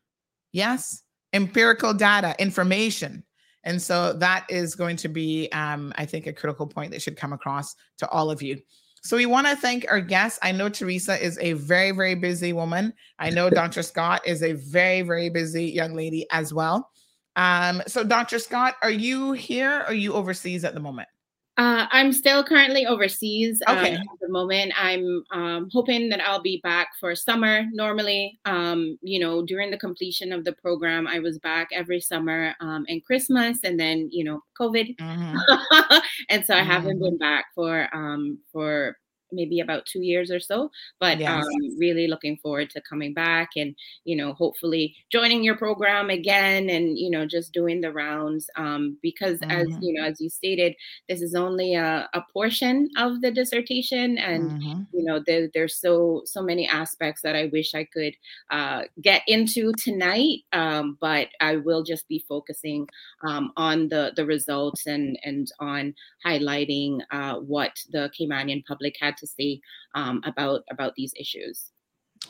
Yes, 0.51 1.03
empirical 1.34 1.93
data, 1.93 2.36
information. 2.39 3.23
And 3.63 3.82
so 3.82 4.13
that 4.13 4.45
is 4.49 4.76
going 4.76 4.95
to 4.97 5.09
be, 5.09 5.49
um, 5.51 5.91
I 5.97 6.05
think, 6.05 6.28
a 6.28 6.34
critical 6.34 6.67
point 6.67 6.91
that 6.91 7.01
should 7.01 7.17
come 7.17 7.34
across 7.34 7.76
to 7.97 8.07
all 8.09 8.30
of 8.30 8.41
you. 8.41 8.61
So 9.03 9.17
we 9.17 9.26
want 9.26 9.45
to 9.47 9.55
thank 9.55 9.86
our 9.89 10.01
guests. 10.01 10.39
I 10.41 10.51
know 10.51 10.69
Teresa 10.69 11.23
is 11.23 11.38
a 11.39 11.53
very, 11.53 11.91
very 11.91 12.15
busy 12.15 12.53
woman. 12.53 12.93
I 13.19 13.30
know 13.30 13.49
Dr. 13.51 13.84
Scott 13.84 14.26
is 14.26 14.41
a 14.41 14.53
very, 14.53 15.01
very 15.01 15.30
busy 15.30 15.65
young 15.65 15.93
lady 15.93 16.26
as 16.32 16.53
well. 16.53 16.89
Um, 17.36 17.84
so, 17.86 18.03
Dr. 18.03 18.39
Scott, 18.39 18.76
are 18.82 18.91
you 18.91 19.34
here? 19.34 19.82
Or 19.82 19.86
are 19.88 19.93
you 19.93 20.13
overseas 20.13 20.63
at 20.63 20.73
the 20.73 20.80
moment? 20.80 21.09
Uh, 21.57 21.87
I'm 21.91 22.11
still 22.11 22.43
currently 22.43 22.85
overseas 22.85 23.61
um, 23.65 23.77
okay. 23.77 23.93
at 23.93 24.19
the 24.19 24.27
moment. 24.27 24.73
I'm 24.77 25.23
um, 25.31 25.69
hoping 25.71 26.09
that 26.09 26.19
I'll 26.19 26.41
be 26.41 26.59
back 26.63 26.89
for 26.99 27.15
summer. 27.15 27.63
Normally, 27.71 28.39
um, 28.43 28.97
you 29.01 29.19
know, 29.19 29.41
during 29.45 29.71
the 29.71 29.77
completion 29.77 30.33
of 30.33 30.43
the 30.43 30.51
program, 30.51 31.07
I 31.07 31.19
was 31.19 31.39
back 31.39 31.69
every 31.71 32.01
summer 32.01 32.55
um, 32.59 32.85
and 32.89 33.03
Christmas, 33.05 33.59
and 33.63 33.79
then 33.79 34.09
you 34.11 34.25
know, 34.25 34.43
COVID, 34.59 34.97
mm-hmm. 34.97 35.97
and 36.29 36.45
so 36.45 36.53
I 36.53 36.59
mm-hmm. 36.59 36.71
haven't 36.71 36.99
been 36.99 37.17
back 37.17 37.45
for 37.55 37.87
um, 37.93 38.37
for 38.51 38.97
maybe 39.32 39.59
about 39.59 39.86
two 39.86 40.01
years 40.01 40.32
or 40.32 40.39
so. 40.39 40.69
But 40.99 41.19
yes. 41.19 41.30
um, 41.30 41.78
really 41.78 42.07
looking 42.07 42.38
forward 42.38 42.69
to 42.71 42.82
coming 42.82 43.13
back 43.13 43.49
and, 43.55 43.76
you 44.03 44.15
know, 44.15 44.34
hopefully 44.34 44.95
joining 45.11 45.43
your 45.43 45.57
program 45.57 46.09
again 46.09 46.69
and, 46.69 46.97
you 46.97 47.09
know, 47.09 47.26
just 47.26 47.53
doing 47.53 47.82
the 47.82 47.91
rounds. 47.91 48.49
Um, 48.57 48.97
because 49.01 49.39
mm-hmm. 49.39 49.51
as, 49.51 49.67
you 49.82 49.93
know, 49.93 50.03
as 50.03 50.21
you 50.21 50.30
stated, 50.30 50.76
this 51.09 51.21
is 51.21 51.36
only 51.36 51.76
a, 51.76 52.09
a 52.13 52.21
portion 52.34 52.89
of 52.97 53.21
the 53.21 53.32
dissertation. 53.32 54.17
And, 54.17 54.51
mm-hmm. 54.51 54.82
you 54.93 55.03
know, 55.03 55.21
there, 55.26 55.49
there's 55.53 55.80
so, 55.80 56.21
so 56.26 56.41
many 56.41 56.67
aspects 56.67 57.21
that 57.21 57.36
I 57.36 57.49
wish 57.51 57.73
I 57.73 57.86
could 57.86 58.13
uh, 58.51 58.84
get 59.01 59.21
into 59.28 59.71
tonight. 59.78 60.39
Um, 60.53 60.97
but 61.01 61.28
I 61.41 61.57
will 61.57 61.84
just 61.84 62.07
be 62.07 62.23
focusing 62.28 62.88
um, 63.28 63.51
on 63.57 63.89
the, 63.89 64.13
the 64.15 64.26
results 64.26 64.88
and, 64.88 65.17
and 65.23 65.51
on 65.59 65.93
highlighting 66.26 66.99
uh, 67.11 67.36
what 67.36 67.71
the 67.91 68.11
Caymanian 68.19 68.63
public 68.65 68.95
had 68.99 69.14
to 69.18 69.28
say 69.28 69.61
um, 69.93 70.22
about 70.26 70.63
about 70.72 70.93
these 70.95 71.13
issues. 71.20 71.72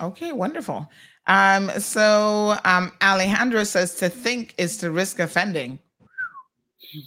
Okay, 0.01 0.31
wonderful. 0.31 0.89
Um, 1.27 1.69
so 1.79 2.57
um, 2.65 2.91
Alejandro 3.01 3.63
says 3.63 3.95
to 3.95 4.09
think 4.09 4.53
is 4.57 4.77
to 4.77 4.91
risk 4.91 5.19
offending. 5.19 5.79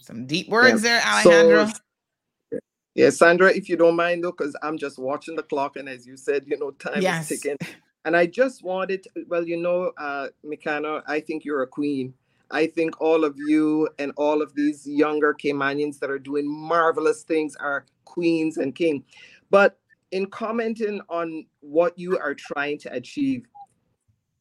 Some 0.02 0.26
deep 0.26 0.48
words 0.48 0.82
yeah. 0.82 0.90
there, 0.90 1.02
Alejandro. 1.06 1.66
So, 1.66 2.58
yeah, 2.94 3.10
Sandra, 3.10 3.50
if 3.54 3.68
you 3.68 3.76
don't 3.76 3.94
mind, 3.94 4.24
though, 4.24 4.32
because 4.32 4.56
I'm 4.62 4.76
just 4.76 4.98
watching 4.98 5.36
the 5.36 5.44
clock, 5.44 5.76
and 5.76 5.88
as 5.88 6.04
you 6.06 6.16
said, 6.16 6.44
you 6.46 6.58
know, 6.58 6.72
time 6.72 7.00
yes. 7.00 7.30
is 7.30 7.40
ticking. 7.40 7.56
And 8.04 8.16
I 8.16 8.26
just 8.26 8.64
wanted, 8.64 9.04
to, 9.04 9.10
well, 9.28 9.46
you 9.46 9.56
know, 9.56 9.92
uh, 9.98 10.28
Mikana, 10.44 11.02
I 11.06 11.20
think 11.20 11.44
you're 11.44 11.62
a 11.62 11.66
queen. 11.66 12.12
I 12.50 12.66
think 12.66 13.00
all 13.00 13.24
of 13.24 13.36
you 13.36 13.88
and 13.98 14.12
all 14.16 14.42
of 14.42 14.54
these 14.54 14.86
younger 14.86 15.32
Caymanians 15.34 15.98
that 16.00 16.10
are 16.10 16.18
doing 16.18 16.48
marvelous 16.48 17.22
things 17.22 17.54
are 17.56 17.84
queens 18.04 18.56
and 18.56 18.74
king. 18.74 19.04
But 19.50 19.78
in 20.10 20.26
commenting 20.26 21.00
on 21.08 21.46
what 21.60 21.98
you 21.98 22.18
are 22.18 22.34
trying 22.34 22.78
to 22.78 22.92
achieve, 22.92 23.46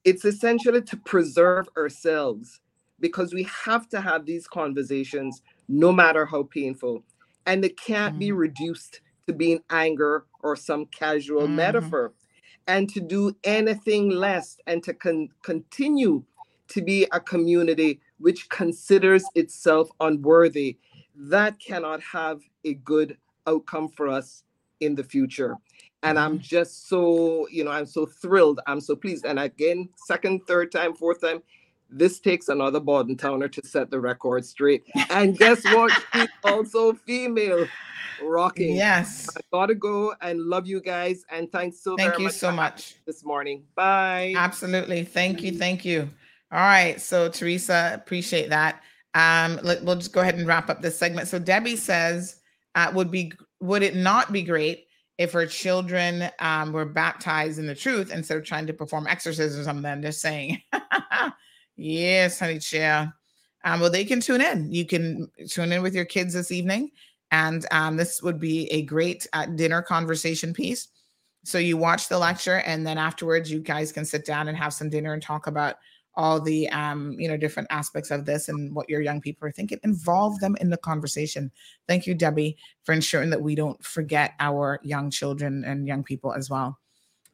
it's 0.03 0.25
essentially 0.25 0.81
to 0.81 0.97
preserve 0.97 1.67
ourselves 1.77 2.59
because 2.99 3.33
we 3.33 3.43
have 3.43 3.87
to 3.89 4.01
have 4.01 4.25
these 4.25 4.47
conversations 4.47 5.41
no 5.67 5.91
matter 5.91 6.25
how 6.25 6.43
painful. 6.43 7.03
And 7.45 7.63
it 7.63 7.77
can't 7.77 8.13
mm-hmm. 8.13 8.19
be 8.19 8.31
reduced 8.31 9.01
to 9.27 9.33
being 9.33 9.61
anger 9.69 10.25
or 10.41 10.55
some 10.55 10.85
casual 10.87 11.43
mm-hmm. 11.43 11.57
metaphor. 11.57 12.13
And 12.67 12.89
to 12.89 12.99
do 12.99 13.35
anything 13.43 14.09
less 14.09 14.57
and 14.67 14.83
to 14.83 14.93
con- 14.93 15.29
continue 15.43 16.23
to 16.69 16.81
be 16.81 17.07
a 17.13 17.19
community 17.19 18.01
which 18.19 18.49
considers 18.49 19.23
itself 19.35 19.89
unworthy, 20.01 20.77
that 21.15 21.59
cannot 21.59 22.01
have 22.01 22.41
a 22.65 22.73
good 22.75 23.17
outcome 23.45 23.87
for 23.89 24.09
us 24.09 24.43
in 24.79 24.95
the 24.95 25.03
future. 25.03 25.55
And 26.03 26.19
I'm 26.19 26.33
mm-hmm. 26.33 26.41
just 26.41 26.87
so, 26.87 27.47
you 27.49 27.63
know, 27.63 27.71
I'm 27.71 27.85
so 27.85 28.05
thrilled. 28.05 28.59
I'm 28.67 28.79
so 28.79 28.95
pleased. 28.95 29.25
And 29.25 29.39
again, 29.39 29.89
second, 30.05 30.45
third 30.47 30.71
time, 30.71 30.93
fourth 30.93 31.21
time, 31.21 31.41
this 31.89 32.19
takes 32.19 32.49
another 32.49 32.79
Bodden 32.79 33.17
Towner 33.17 33.47
to 33.47 33.65
set 33.65 33.89
the 33.89 33.99
record 33.99 34.45
straight. 34.45 34.83
And 35.09 35.37
guess 35.37 35.63
what? 35.65 35.91
She's 36.13 36.27
also 36.43 36.93
female. 36.93 37.65
Rocking. 38.21 38.75
Yes. 38.75 39.29
I 39.37 39.41
gotta 39.51 39.75
go 39.75 40.13
and 40.21 40.41
love 40.41 40.65
you 40.65 40.81
guys. 40.81 41.23
And 41.29 41.51
thanks 41.51 41.81
so 41.81 41.95
thank 41.95 42.17
you 42.17 42.29
so 42.29 42.51
much 42.51 42.95
this 43.05 43.23
morning. 43.23 43.63
Bye. 43.75 44.33
Absolutely. 44.35 45.03
Thank 45.03 45.41
you. 45.43 45.51
Thank 45.51 45.85
you. 45.85 46.09
All 46.51 46.59
right. 46.59 46.99
So 46.99 47.29
Teresa, 47.29 47.91
appreciate 47.93 48.49
that. 48.49 48.81
Um, 49.13 49.59
let, 49.63 49.83
we'll 49.83 49.95
just 49.95 50.13
go 50.13 50.21
ahead 50.21 50.35
and 50.35 50.47
wrap 50.47 50.69
up 50.69 50.81
this 50.81 50.97
segment. 50.97 51.27
So 51.27 51.39
Debbie 51.39 51.75
says, 51.75 52.37
uh, 52.75 52.91
would 52.93 53.11
be 53.11 53.31
would 53.59 53.83
it 53.83 53.95
not 53.95 54.31
be 54.31 54.43
great 54.43 54.87
if 55.17 55.31
her 55.31 55.45
children 55.45 56.29
um, 56.39 56.71
were 56.71 56.85
baptized 56.85 57.59
in 57.59 57.65
the 57.65 57.75
truth 57.75 58.11
instead 58.11 58.37
of 58.37 58.43
trying 58.43 58.67
to 58.67 58.73
perform 58.73 59.07
exorcisms 59.07 59.67
on 59.67 59.81
them? 59.81 60.01
Just 60.01 60.21
saying. 60.21 60.61
yes, 61.75 62.39
honey, 62.39 62.59
chair. 62.59 63.13
Um, 63.63 63.79
well, 63.79 63.89
they 63.89 64.05
can 64.05 64.21
tune 64.21 64.41
in. 64.41 64.71
You 64.71 64.85
can 64.85 65.29
tune 65.49 65.71
in 65.71 65.81
with 65.81 65.95
your 65.95 66.05
kids 66.05 66.33
this 66.33 66.51
evening, 66.51 66.91
and 67.31 67.65
um, 67.71 67.97
this 67.97 68.21
would 68.21 68.39
be 68.39 68.71
a 68.71 68.83
great 68.83 69.27
uh, 69.33 69.45
dinner 69.47 69.81
conversation 69.81 70.53
piece. 70.53 70.87
So 71.43 71.57
you 71.57 71.77
watch 71.77 72.09
the 72.09 72.19
lecture, 72.19 72.57
and 72.65 72.85
then 72.85 72.97
afterwards, 72.97 73.51
you 73.51 73.59
guys 73.59 73.91
can 73.91 74.05
sit 74.05 74.25
down 74.25 74.47
and 74.47 74.57
have 74.57 74.73
some 74.73 74.89
dinner 74.89 75.13
and 75.13 75.21
talk 75.21 75.47
about 75.47 75.75
all 76.17 76.41
the 76.41 76.67
um, 76.69 77.13
you 77.13 77.29
know 77.29 77.37
different 77.37 77.67
aspects 77.71 78.11
of 78.11 78.25
this 78.25 78.49
and 78.49 78.75
what 78.75 78.89
your 78.89 79.01
young 79.01 79.21
people 79.21 79.47
are 79.47 79.51
thinking 79.51 79.79
involve 79.83 80.37
them 80.39 80.57
in 80.59 80.69
the 80.69 80.77
conversation 80.77 81.51
thank 81.87 82.05
you 82.05 82.13
debbie 82.13 82.57
for 82.83 82.91
ensuring 82.91 83.29
that 83.29 83.41
we 83.41 83.55
don't 83.55 83.81
forget 83.85 84.33
our 84.39 84.79
young 84.83 85.09
children 85.09 85.63
and 85.63 85.87
young 85.87 86.03
people 86.03 86.33
as 86.33 86.49
well 86.49 86.77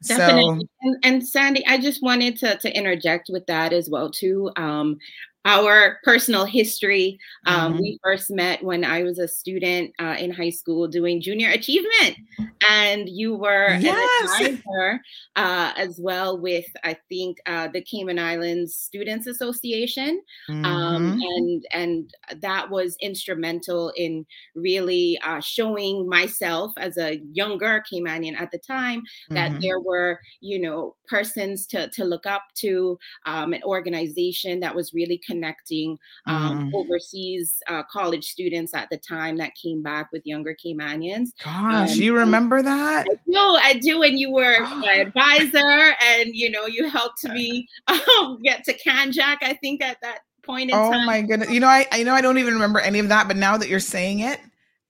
Definitely. 0.06 0.60
So, 0.60 0.68
and, 0.82 0.96
and, 1.02 1.26
Sandy, 1.26 1.66
I 1.66 1.78
just 1.78 2.02
wanted 2.02 2.36
to, 2.38 2.58
to 2.58 2.76
interject 2.76 3.30
with 3.32 3.46
that 3.46 3.72
as 3.72 3.88
well 3.88 4.10
too. 4.10 4.50
Um, 4.56 4.98
our 5.44 5.98
personal 6.04 6.44
history. 6.44 7.18
Um, 7.46 7.74
mm-hmm. 7.74 7.82
We 7.82 8.00
first 8.02 8.30
met 8.30 8.62
when 8.62 8.84
I 8.84 9.02
was 9.02 9.18
a 9.18 9.28
student 9.28 9.92
uh, 9.98 10.16
in 10.18 10.32
high 10.32 10.50
school 10.50 10.88
doing 10.88 11.20
junior 11.20 11.50
achievement, 11.50 12.16
and 12.68 13.08
you 13.08 13.34
were 13.34 13.76
yes. 13.78 14.40
an 14.40 14.46
advisor 14.46 15.00
uh, 15.36 15.72
as 15.76 15.98
well 16.00 16.38
with 16.38 16.66
I 16.82 16.96
think 17.08 17.38
uh, 17.46 17.68
the 17.68 17.82
Cayman 17.82 18.18
Islands 18.18 18.74
Students 18.74 19.26
Association, 19.26 20.22
um, 20.48 20.54
mm-hmm. 20.54 20.64
um, 20.64 21.20
and 21.20 21.66
and 21.72 22.14
that 22.40 22.70
was 22.70 22.96
instrumental 23.02 23.92
in 23.96 24.24
really 24.54 25.18
uh, 25.24 25.40
showing 25.40 26.08
myself 26.08 26.72
as 26.78 26.96
a 26.96 27.20
younger 27.32 27.84
Caymanian 27.92 28.40
at 28.40 28.50
the 28.50 28.58
time 28.58 29.02
that 29.28 29.50
mm-hmm. 29.50 29.60
there 29.60 29.80
were 29.80 30.20
you 30.40 30.58
know 30.58 30.96
persons 31.06 31.66
to 31.66 31.90
to 31.90 32.04
look 32.04 32.24
up 32.24 32.44
to, 32.54 32.98
um, 33.26 33.52
an 33.52 33.62
organization 33.64 34.60
that 34.60 34.74
was 34.74 34.94
really. 34.94 35.20
Connected 35.26 35.33
connecting 35.34 35.98
um, 36.26 36.70
mm. 36.70 36.74
overseas 36.74 37.56
uh, 37.68 37.82
college 37.90 38.26
students 38.26 38.74
at 38.74 38.88
the 38.90 38.96
time 38.96 39.36
that 39.38 39.52
came 39.54 39.82
back 39.82 40.10
with 40.12 40.22
younger 40.24 40.54
Caymanians. 40.54 41.30
Gosh, 41.42 41.92
um, 41.92 42.00
you 42.00 42.16
remember 42.16 42.62
that? 42.62 43.06
No, 43.26 43.56
I 43.56 43.74
do. 43.74 44.02
And 44.02 44.18
you 44.18 44.30
were 44.30 44.60
my 44.60 44.94
advisor, 44.94 45.94
and 46.02 46.34
you 46.34 46.50
know, 46.50 46.66
you 46.66 46.88
helped 46.88 47.24
me 47.24 47.68
um, 47.86 48.40
get 48.42 48.64
to 48.64 48.78
Kanjak. 48.78 49.38
I 49.42 49.58
think 49.60 49.82
at 49.82 50.00
that 50.02 50.20
point 50.42 50.70
in 50.70 50.76
time. 50.76 50.86
oh 50.86 50.92
time. 50.92 51.06
my 51.06 51.22
goodness! 51.22 51.50
You 51.50 51.60
know, 51.60 51.68
I 51.68 51.86
I 51.90 52.02
know 52.02 52.14
I 52.14 52.20
don't 52.20 52.38
even 52.38 52.54
remember 52.54 52.80
any 52.80 52.98
of 52.98 53.08
that, 53.08 53.28
but 53.28 53.36
now 53.36 53.56
that 53.56 53.68
you're 53.68 53.80
saying 53.80 54.20
it, 54.20 54.40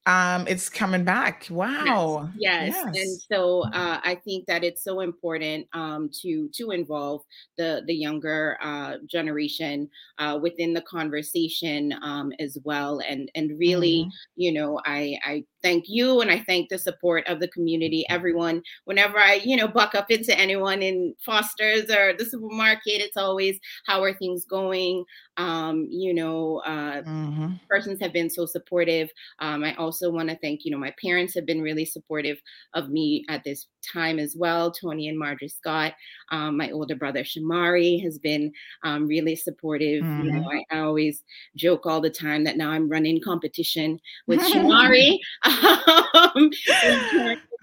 um 0.07 0.46
it's 0.46 0.68
coming 0.68 1.02
back 1.02 1.46
wow 1.50 2.28
yes, 2.36 2.68
yes. 2.68 2.86
yes. 2.92 3.07
and 3.07 3.20
so 3.32 3.62
uh 3.72 4.00
i 4.05 4.14
think 4.14 4.44
that 4.46 4.62
it's 4.62 4.84
so 4.84 5.00
important 5.00 5.66
um 5.72 6.11
to 6.12 6.48
to 6.52 6.72
involve 6.72 7.22
the 7.57 7.82
the 7.86 7.94
younger 7.94 8.59
uh 8.62 8.96
generation 9.07 9.88
uh 10.18 10.38
within 10.40 10.74
the 10.74 10.82
conversation 10.82 11.94
um 12.02 12.32
as 12.38 12.59
well 12.64 13.00
and 13.09 13.30
and 13.34 13.59
really 13.59 14.00
mm-hmm. 14.00 14.09
you 14.36 14.52
know 14.52 14.78
i 14.84 15.16
i 15.24 15.42
thank 15.65 15.87
you 15.89 16.21
and 16.21 16.31
I 16.31 16.45
thank 16.47 16.69
the 16.69 16.79
support 16.79 17.27
of 17.27 17.41
the 17.41 17.49
community, 17.49 18.05
everyone. 18.11 18.62
Whenever 18.85 19.19
I, 19.19 19.41
you 19.43 19.57
know, 19.57 19.67
buck 19.67 19.95
up 19.95 20.11
into 20.11 20.39
anyone 20.39 20.83
in 20.83 21.15
Foster's 21.25 21.91
or 21.91 22.12
the 22.12 22.27
supermarket, 22.27 23.01
it's 23.01 23.17
always 23.17 23.59
how 23.87 24.03
are 24.03 24.12
things 24.12 24.45
going? 24.45 25.05
Um, 25.37 25.89
you 25.91 26.15
know, 26.15 26.62
uh, 26.67 27.03
mm-hmm. 27.03 27.55
persons 27.69 27.99
have 28.01 28.12
been 28.12 28.31
so 28.31 28.47
supportive. 28.47 29.09
Um, 29.41 29.65
I 29.65 29.75
also 29.77 30.11
want 30.11 30.29
to 30.29 30.37
thank, 30.37 30.65
you 30.65 30.71
know, 30.71 30.79
my 30.79 30.95
parents 31.03 31.35
have 31.35 31.47
been 31.47 31.62
really 31.62 31.87
supportive 31.87 32.41
of 32.75 32.91
me 32.91 33.25
at 33.29 33.43
this 33.43 33.67
time 33.93 34.19
as 34.19 34.37
well. 34.37 34.71
Tony 34.71 35.09
and 35.09 35.19
Marjorie 35.19 35.49
Scott, 35.49 35.95
um, 36.31 36.57
my 36.57 36.71
older 36.71 36.95
brother 36.95 37.25
Shamari 37.25 38.03
has 38.03 38.19
been 38.19 38.53
um, 38.85 39.07
really 39.07 39.35
supportive. 39.35 40.05
Mm-hmm. 40.05 40.25
You 40.25 40.33
know, 40.33 40.51
I, 40.51 40.77
I, 40.77 40.81
always 40.81 41.23
joke 41.57 41.87
all 41.87 42.01
the 42.01 42.11
time 42.11 42.45
that 42.45 42.57
now 42.57 42.71
I'm 42.71 42.89
running 42.89 43.21
competition 43.21 43.99
with 44.27 44.41
Shamari. 44.53 45.19
um, 46.14 46.50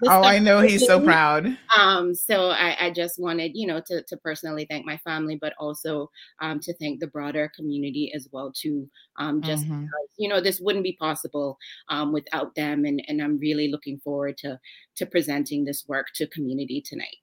oh, 0.04 0.22
I 0.22 0.38
know 0.38 0.60
he's 0.60 0.86
so 0.86 1.00
proud. 1.00 1.56
Um, 1.76 2.14
so 2.14 2.50
I, 2.50 2.86
I, 2.86 2.90
just 2.90 3.18
wanted, 3.18 3.52
you 3.54 3.66
know, 3.66 3.80
to, 3.86 4.02
to 4.02 4.16
personally 4.18 4.66
thank 4.68 4.84
my 4.86 4.96
family, 4.98 5.38
but 5.40 5.54
also 5.58 6.10
um, 6.40 6.60
to 6.60 6.74
thank 6.74 7.00
the 7.00 7.06
broader 7.06 7.50
community 7.54 8.12
as 8.14 8.28
well, 8.32 8.52
too. 8.54 8.88
Um, 9.18 9.42
just 9.42 9.64
mm-hmm. 9.64 9.82
because, 9.82 10.08
you 10.18 10.28
know, 10.28 10.40
this 10.40 10.60
wouldn't 10.60 10.84
be 10.84 10.96
possible 10.98 11.58
um, 11.88 12.12
without 12.12 12.54
them, 12.54 12.84
and 12.84 13.02
and 13.08 13.22
I'm 13.22 13.38
really 13.38 13.68
looking 13.68 13.98
forward 14.00 14.38
to 14.38 14.58
to 14.96 15.06
presenting 15.06 15.64
this 15.64 15.84
work 15.88 16.06
to 16.16 16.26
community 16.26 16.82
tonight. 16.84 17.21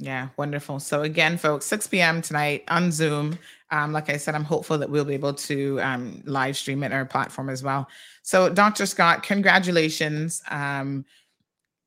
Yeah, 0.00 0.28
wonderful. 0.36 0.78
So 0.78 1.02
again, 1.02 1.36
folks, 1.36 1.66
6 1.66 1.88
p.m. 1.88 2.22
tonight 2.22 2.62
on 2.68 2.92
Zoom. 2.92 3.36
Um, 3.70 3.92
like 3.92 4.08
I 4.08 4.16
said, 4.16 4.36
I'm 4.36 4.44
hopeful 4.44 4.78
that 4.78 4.88
we'll 4.88 5.04
be 5.04 5.14
able 5.14 5.34
to 5.34 5.80
um, 5.80 6.22
live 6.24 6.56
stream 6.56 6.84
it 6.84 6.86
on 6.86 6.92
our 6.92 7.04
platform 7.04 7.50
as 7.50 7.64
well. 7.64 7.88
So, 8.22 8.48
Dr. 8.48 8.86
Scott, 8.86 9.24
congratulations. 9.24 10.40
Um, 10.50 11.04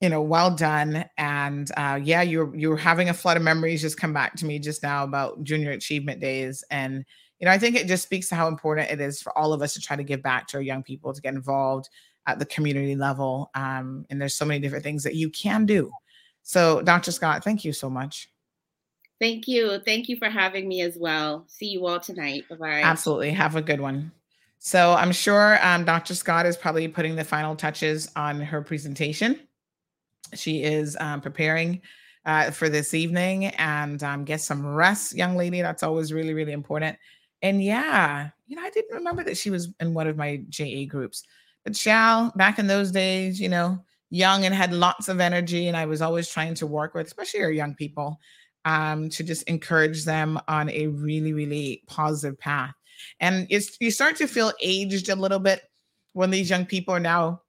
you 0.01 0.09
know, 0.09 0.22
well 0.22 0.53
done. 0.53 1.05
And 1.18 1.72
uh, 1.78 1.99
yeah, 2.03 2.22
you're 2.22 2.53
you're 2.55 2.76
having 2.76 3.09
a 3.09 3.14
flood 3.14 3.38
of 3.38 3.43
memories 3.43 3.82
just 3.82 3.97
come 3.99 4.14
back 4.14 4.36
to 4.38 4.45
me 4.45 4.59
just 4.59 4.84
now 4.84 5.03
about 5.03 5.43
junior 5.43 5.72
achievement 5.72 6.20
days. 6.20 6.64
And 6.70 7.05
you 7.39 7.45
know, 7.45 7.51
I 7.51 7.57
think 7.57 7.76
it 7.76 7.88
just 7.88 8.03
speaks 8.03 8.28
to 8.30 8.36
how 8.36 8.47
important 8.47 8.91
it 8.91 8.99
is 8.99 9.22
for 9.22 9.36
all 9.38 9.53
of 9.53 9.62
us 9.62 9.74
to 9.76 9.80
try 9.80 9.95
to 9.95 10.03
give 10.03 10.22
back 10.22 10.47
to 10.47 10.57
our 10.57 10.64
young 10.64 10.84
people 10.84 11.14
to 11.14 11.22
get 11.22 11.34
involved 11.34 11.88
at 12.28 12.39
the 12.39 12.45
community 12.45 12.95
level. 12.95 13.51
Um, 13.55 14.05
and 14.09 14.20
there's 14.20 14.36
so 14.36 14.45
many 14.45 14.59
different 14.59 14.84
things 14.84 15.03
that 15.03 15.16
you 15.16 15.30
can 15.30 15.66
do 15.66 15.91
so, 16.44 16.82
Dr. 16.82 17.12
Scott, 17.12 17.44
thank 17.44 17.64
you 17.64 17.74
so 17.74 17.89
much. 17.89 18.30
Thank 19.20 19.48
you. 19.48 19.80
Thank 19.86 20.10
you 20.10 20.18
for 20.18 20.30
having 20.30 20.68
me 20.68 20.82
as 20.82 20.98
well. 20.98 21.46
See 21.48 21.68
you 21.68 21.86
all 21.86 22.00
tonight. 22.00 22.46
Bye 22.50 22.56
bye. 22.56 22.82
Absolutely. 22.82 23.32
Have 23.32 23.56
a 23.56 23.62
good 23.62 23.80
one. 23.80 24.12
So, 24.60 24.94
I'm 24.94 25.12
sure 25.12 25.64
um, 25.66 25.86
Dr. 25.86 26.16
Scott 26.16 26.46
is 26.46 26.58
probably 26.58 26.88
putting 26.88 27.16
the 27.16 27.24
final 27.24 27.56
touches 27.56 28.10
on 28.16 28.39
her 28.39 28.62
presentation. 28.62 29.39
She 30.34 30.64
is 30.64 30.98
um, 31.00 31.22
preparing 31.22 31.82
uh, 32.26 32.52
for 32.52 32.70
this 32.70 32.94
evening 32.94 33.48
and 33.48 34.02
um, 34.04 34.24
get 34.24 34.42
some 34.42 34.66
rest, 34.66 35.16
young 35.16 35.36
lady. 35.36 35.62
That's 35.62 35.84
always 35.84 36.14
really, 36.14 36.34
really 36.34 36.54
important. 36.54 36.98
And 37.42 37.64
yeah, 37.64 38.30
you 38.48 38.56
know, 38.56 38.62
I 38.62 38.70
didn't 38.70 38.96
remember 38.96 39.24
that 39.24 39.38
she 39.38 39.50
was 39.50 39.70
in 39.80 39.94
one 39.94 40.08
of 40.08 40.18
my 40.18 40.42
JA 40.50 40.86
groups. 40.88 41.24
But 41.63 41.76
Shal, 41.76 42.32
back 42.36 42.59
in 42.59 42.68
those 42.68 42.92
days, 42.92 43.39
you 43.39 43.50
know, 43.50 43.84
young 44.12 44.46
and 44.46 44.54
had 44.54 44.74
lots 44.74 45.09
of 45.09 45.20
energy. 45.20 45.67
And 45.67 45.75
I 45.75 45.88
was 45.88 46.01
always 46.01 46.29
trying 46.29 46.54
to 46.55 46.67
work 46.67 46.93
with, 46.93 47.08
especially 47.08 47.42
our 47.42 47.51
young 47.51 47.74
people, 47.74 48.20
um, 48.66 49.09
to 49.09 49.24
just 49.24 49.43
encourage 49.43 50.05
them 50.05 50.38
on 50.47 50.70
a 50.70 50.88
really, 50.88 51.33
really 51.33 51.82
positive 51.88 52.38
path. 52.38 52.74
And 53.20 53.47
it's 53.50 53.78
you 53.79 53.89
start 53.89 54.17
to 54.17 54.28
feel 54.28 54.51
aged 54.62 55.09
a 55.09 55.16
little 55.16 55.39
bit 55.39 55.62
when 56.13 56.29
these 56.29 56.50
young 56.50 56.66
people 56.66 56.93
are 56.93 57.00
now, 57.00 57.42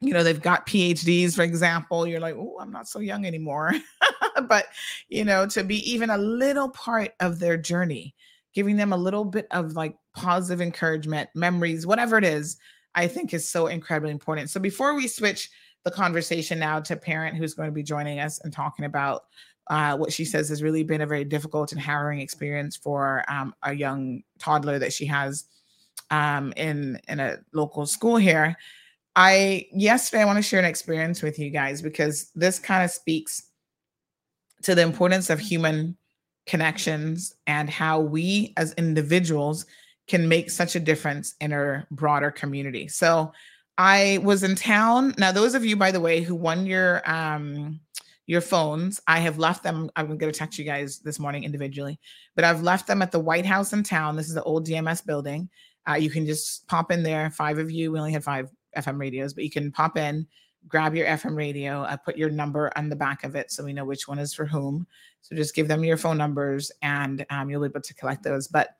you 0.00 0.12
know, 0.12 0.24
they've 0.24 0.40
got 0.40 0.66
PhDs, 0.66 1.36
for 1.36 1.42
example. 1.42 2.06
You're 2.06 2.18
like, 2.18 2.34
oh, 2.34 2.56
I'm 2.60 2.72
not 2.72 2.88
so 2.88 2.98
young 2.98 3.24
anymore. 3.24 3.72
but 4.48 4.66
you 5.08 5.24
know, 5.24 5.46
to 5.48 5.62
be 5.62 5.78
even 5.90 6.10
a 6.10 6.18
little 6.18 6.70
part 6.70 7.12
of 7.20 7.38
their 7.38 7.56
journey, 7.56 8.14
giving 8.54 8.76
them 8.76 8.92
a 8.92 8.96
little 8.96 9.24
bit 9.24 9.46
of 9.50 9.74
like 9.74 9.94
positive 10.16 10.60
encouragement, 10.60 11.28
memories, 11.34 11.86
whatever 11.86 12.16
it 12.16 12.24
is, 12.24 12.56
I 12.94 13.06
think 13.06 13.34
is 13.34 13.48
so 13.48 13.66
incredibly 13.66 14.12
important. 14.12 14.50
So 14.50 14.60
before 14.60 14.94
we 14.94 15.08
switch 15.08 15.50
the 15.84 15.90
conversation 15.90 16.58
now 16.58 16.80
to 16.80 16.96
parent 16.96 17.36
who's 17.36 17.54
going 17.54 17.68
to 17.68 17.74
be 17.74 17.82
joining 17.82 18.18
us 18.18 18.40
and 18.40 18.52
talking 18.52 18.86
about 18.86 19.24
uh, 19.68 19.96
what 19.96 20.12
she 20.12 20.24
says 20.24 20.48
has 20.48 20.62
really 20.62 20.82
been 20.82 21.02
a 21.02 21.06
very 21.06 21.24
difficult 21.24 21.72
and 21.72 21.80
harrowing 21.80 22.20
experience 22.20 22.76
for 22.76 23.24
um, 23.28 23.54
a 23.62 23.72
young 23.72 24.22
toddler 24.38 24.78
that 24.78 24.92
she 24.92 25.06
has 25.06 25.44
um, 26.10 26.52
in 26.56 27.00
in 27.08 27.20
a 27.20 27.38
local 27.52 27.86
school 27.86 28.16
here. 28.16 28.56
I 29.16 29.66
yesterday 29.72 30.22
I 30.22 30.26
want 30.26 30.38
to 30.38 30.42
share 30.42 30.58
an 30.58 30.64
experience 30.64 31.22
with 31.22 31.38
you 31.38 31.50
guys 31.50 31.80
because 31.80 32.30
this 32.34 32.58
kind 32.58 32.84
of 32.84 32.90
speaks 32.90 33.50
to 34.62 34.74
the 34.74 34.82
importance 34.82 35.30
of 35.30 35.38
human 35.38 35.96
connections 36.46 37.34
and 37.46 37.70
how 37.70 38.00
we 38.00 38.52
as 38.56 38.72
individuals 38.74 39.66
can 40.08 40.28
make 40.28 40.50
such 40.50 40.76
a 40.76 40.80
difference 40.80 41.34
in 41.40 41.52
our 41.52 41.86
broader 41.90 42.30
community. 42.30 42.88
So 42.88 43.32
I 43.76 44.20
was 44.22 44.42
in 44.42 44.54
town. 44.54 45.14
Now, 45.18 45.32
those 45.32 45.54
of 45.54 45.64
you, 45.64 45.76
by 45.76 45.90
the 45.90 46.00
way, 46.00 46.20
who 46.20 46.34
won 46.34 46.66
your 46.66 47.08
um 47.10 47.80
your 48.26 48.40
phones, 48.40 49.00
I 49.06 49.20
have 49.20 49.38
left 49.38 49.62
them. 49.62 49.90
I'm 49.96 50.06
going 50.16 50.32
to 50.32 50.32
text 50.32 50.58
you 50.58 50.64
guys 50.64 51.00
this 51.00 51.18
morning 51.18 51.44
individually, 51.44 51.98
but 52.34 52.44
I've 52.44 52.62
left 52.62 52.86
them 52.86 53.02
at 53.02 53.12
the 53.12 53.20
White 53.20 53.44
House 53.44 53.72
in 53.72 53.82
town. 53.82 54.16
This 54.16 54.28
is 54.28 54.34
the 54.34 54.42
old 54.44 54.66
DMS 54.66 55.04
building. 55.04 55.48
Uh, 55.86 55.94
you 55.94 56.08
can 56.08 56.24
just 56.24 56.66
pop 56.66 56.90
in 56.90 57.02
there. 57.02 57.30
Five 57.30 57.58
of 57.58 57.70
you. 57.70 57.92
We 57.92 57.98
only 57.98 58.12
had 58.12 58.24
five 58.24 58.50
FM 58.76 58.98
radios, 58.98 59.34
but 59.34 59.44
you 59.44 59.50
can 59.50 59.70
pop 59.70 59.98
in, 59.98 60.26
grab 60.66 60.94
your 60.94 61.06
FM 61.06 61.36
radio. 61.36 61.82
I 61.82 61.96
put 61.96 62.16
your 62.16 62.30
number 62.30 62.72
on 62.76 62.88
the 62.88 62.96
back 62.96 63.24
of 63.24 63.34
it 63.34 63.50
so 63.50 63.62
we 63.62 63.74
know 63.74 63.84
which 63.84 64.08
one 64.08 64.18
is 64.18 64.32
for 64.32 64.46
whom. 64.46 64.86
So 65.20 65.36
just 65.36 65.54
give 65.54 65.68
them 65.68 65.84
your 65.84 65.98
phone 65.98 66.16
numbers, 66.16 66.72
and 66.80 67.26
um, 67.30 67.50
you'll 67.50 67.60
be 67.62 67.66
able 67.66 67.80
to 67.82 67.94
collect 67.94 68.22
those. 68.22 68.48
But 68.48 68.76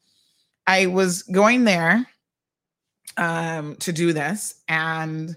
I 0.67 0.87
was 0.87 1.23
going 1.25 1.65
there 1.65 2.07
um, 3.17 3.77
to 3.77 3.93
do 3.93 4.13
this, 4.13 4.55
and 4.69 5.31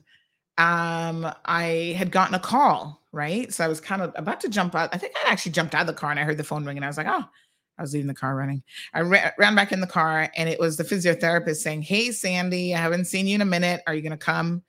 um, 0.58 1.32
I 1.46 1.96
had 1.98 2.12
gotten 2.12 2.36
a 2.36 2.40
call, 2.40 3.04
right? 3.12 3.54
So 3.54 3.64
I 3.64 3.68
was 3.68 3.80
kind 3.80 4.02
of 4.02 4.14
about 4.16 4.42
to 4.42 4.50
jump 4.50 4.76
out. 4.76 4.90
I 4.94 4.98
think 4.98 5.14
I 5.24 5.32
actually 5.32 5.52
jumped 5.52 5.76
out 5.76 5.82
of 5.82 5.88
the 5.88 5.94
car 5.94 6.10
and 6.12 6.20
I 6.20 6.24
heard 6.24 6.38
the 6.38 6.44
phone 6.44 6.66
ring, 6.66 6.78
and 6.78 6.86
I 6.86 6.88
was 6.88 6.98
like, 6.98 7.08
oh, 7.08 7.24
I 7.78 7.82
was 7.82 7.94
leaving 7.94 8.08
the 8.08 8.14
car 8.14 8.36
running. 8.36 8.64
I 8.94 9.02
ra- 9.02 9.32
ran 9.38 9.56
back 9.56 9.72
in 9.72 9.82
the 9.82 9.88
car, 9.88 10.30
and 10.36 10.50
it 10.50 10.60
was 10.60 10.78
the 10.78 10.84
physiotherapist 10.84 11.58
saying, 11.58 11.84
Hey, 11.84 12.12
Sandy, 12.12 12.74
I 12.74 12.80
haven't 12.80 13.06
seen 13.06 13.28
you 13.28 13.36
in 13.36 13.42
a 13.42 13.46
minute. 13.46 13.82
Are 13.88 13.94
you 13.94 14.02
going 14.02 14.12
to 14.12 14.18
come 14.18 14.64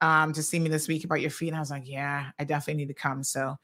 um, 0.00 0.32
to 0.32 0.42
see 0.42 0.58
me 0.58 0.68
this 0.70 0.88
week 0.88 1.04
about 1.04 1.20
your 1.20 1.30
feet? 1.30 1.48
And 1.48 1.56
I 1.56 1.60
was 1.60 1.70
like, 1.70 1.86
Yeah, 1.86 2.30
I 2.38 2.44
definitely 2.44 2.82
need 2.82 2.88
to 2.88 2.94
come. 2.94 3.22
So 3.22 3.56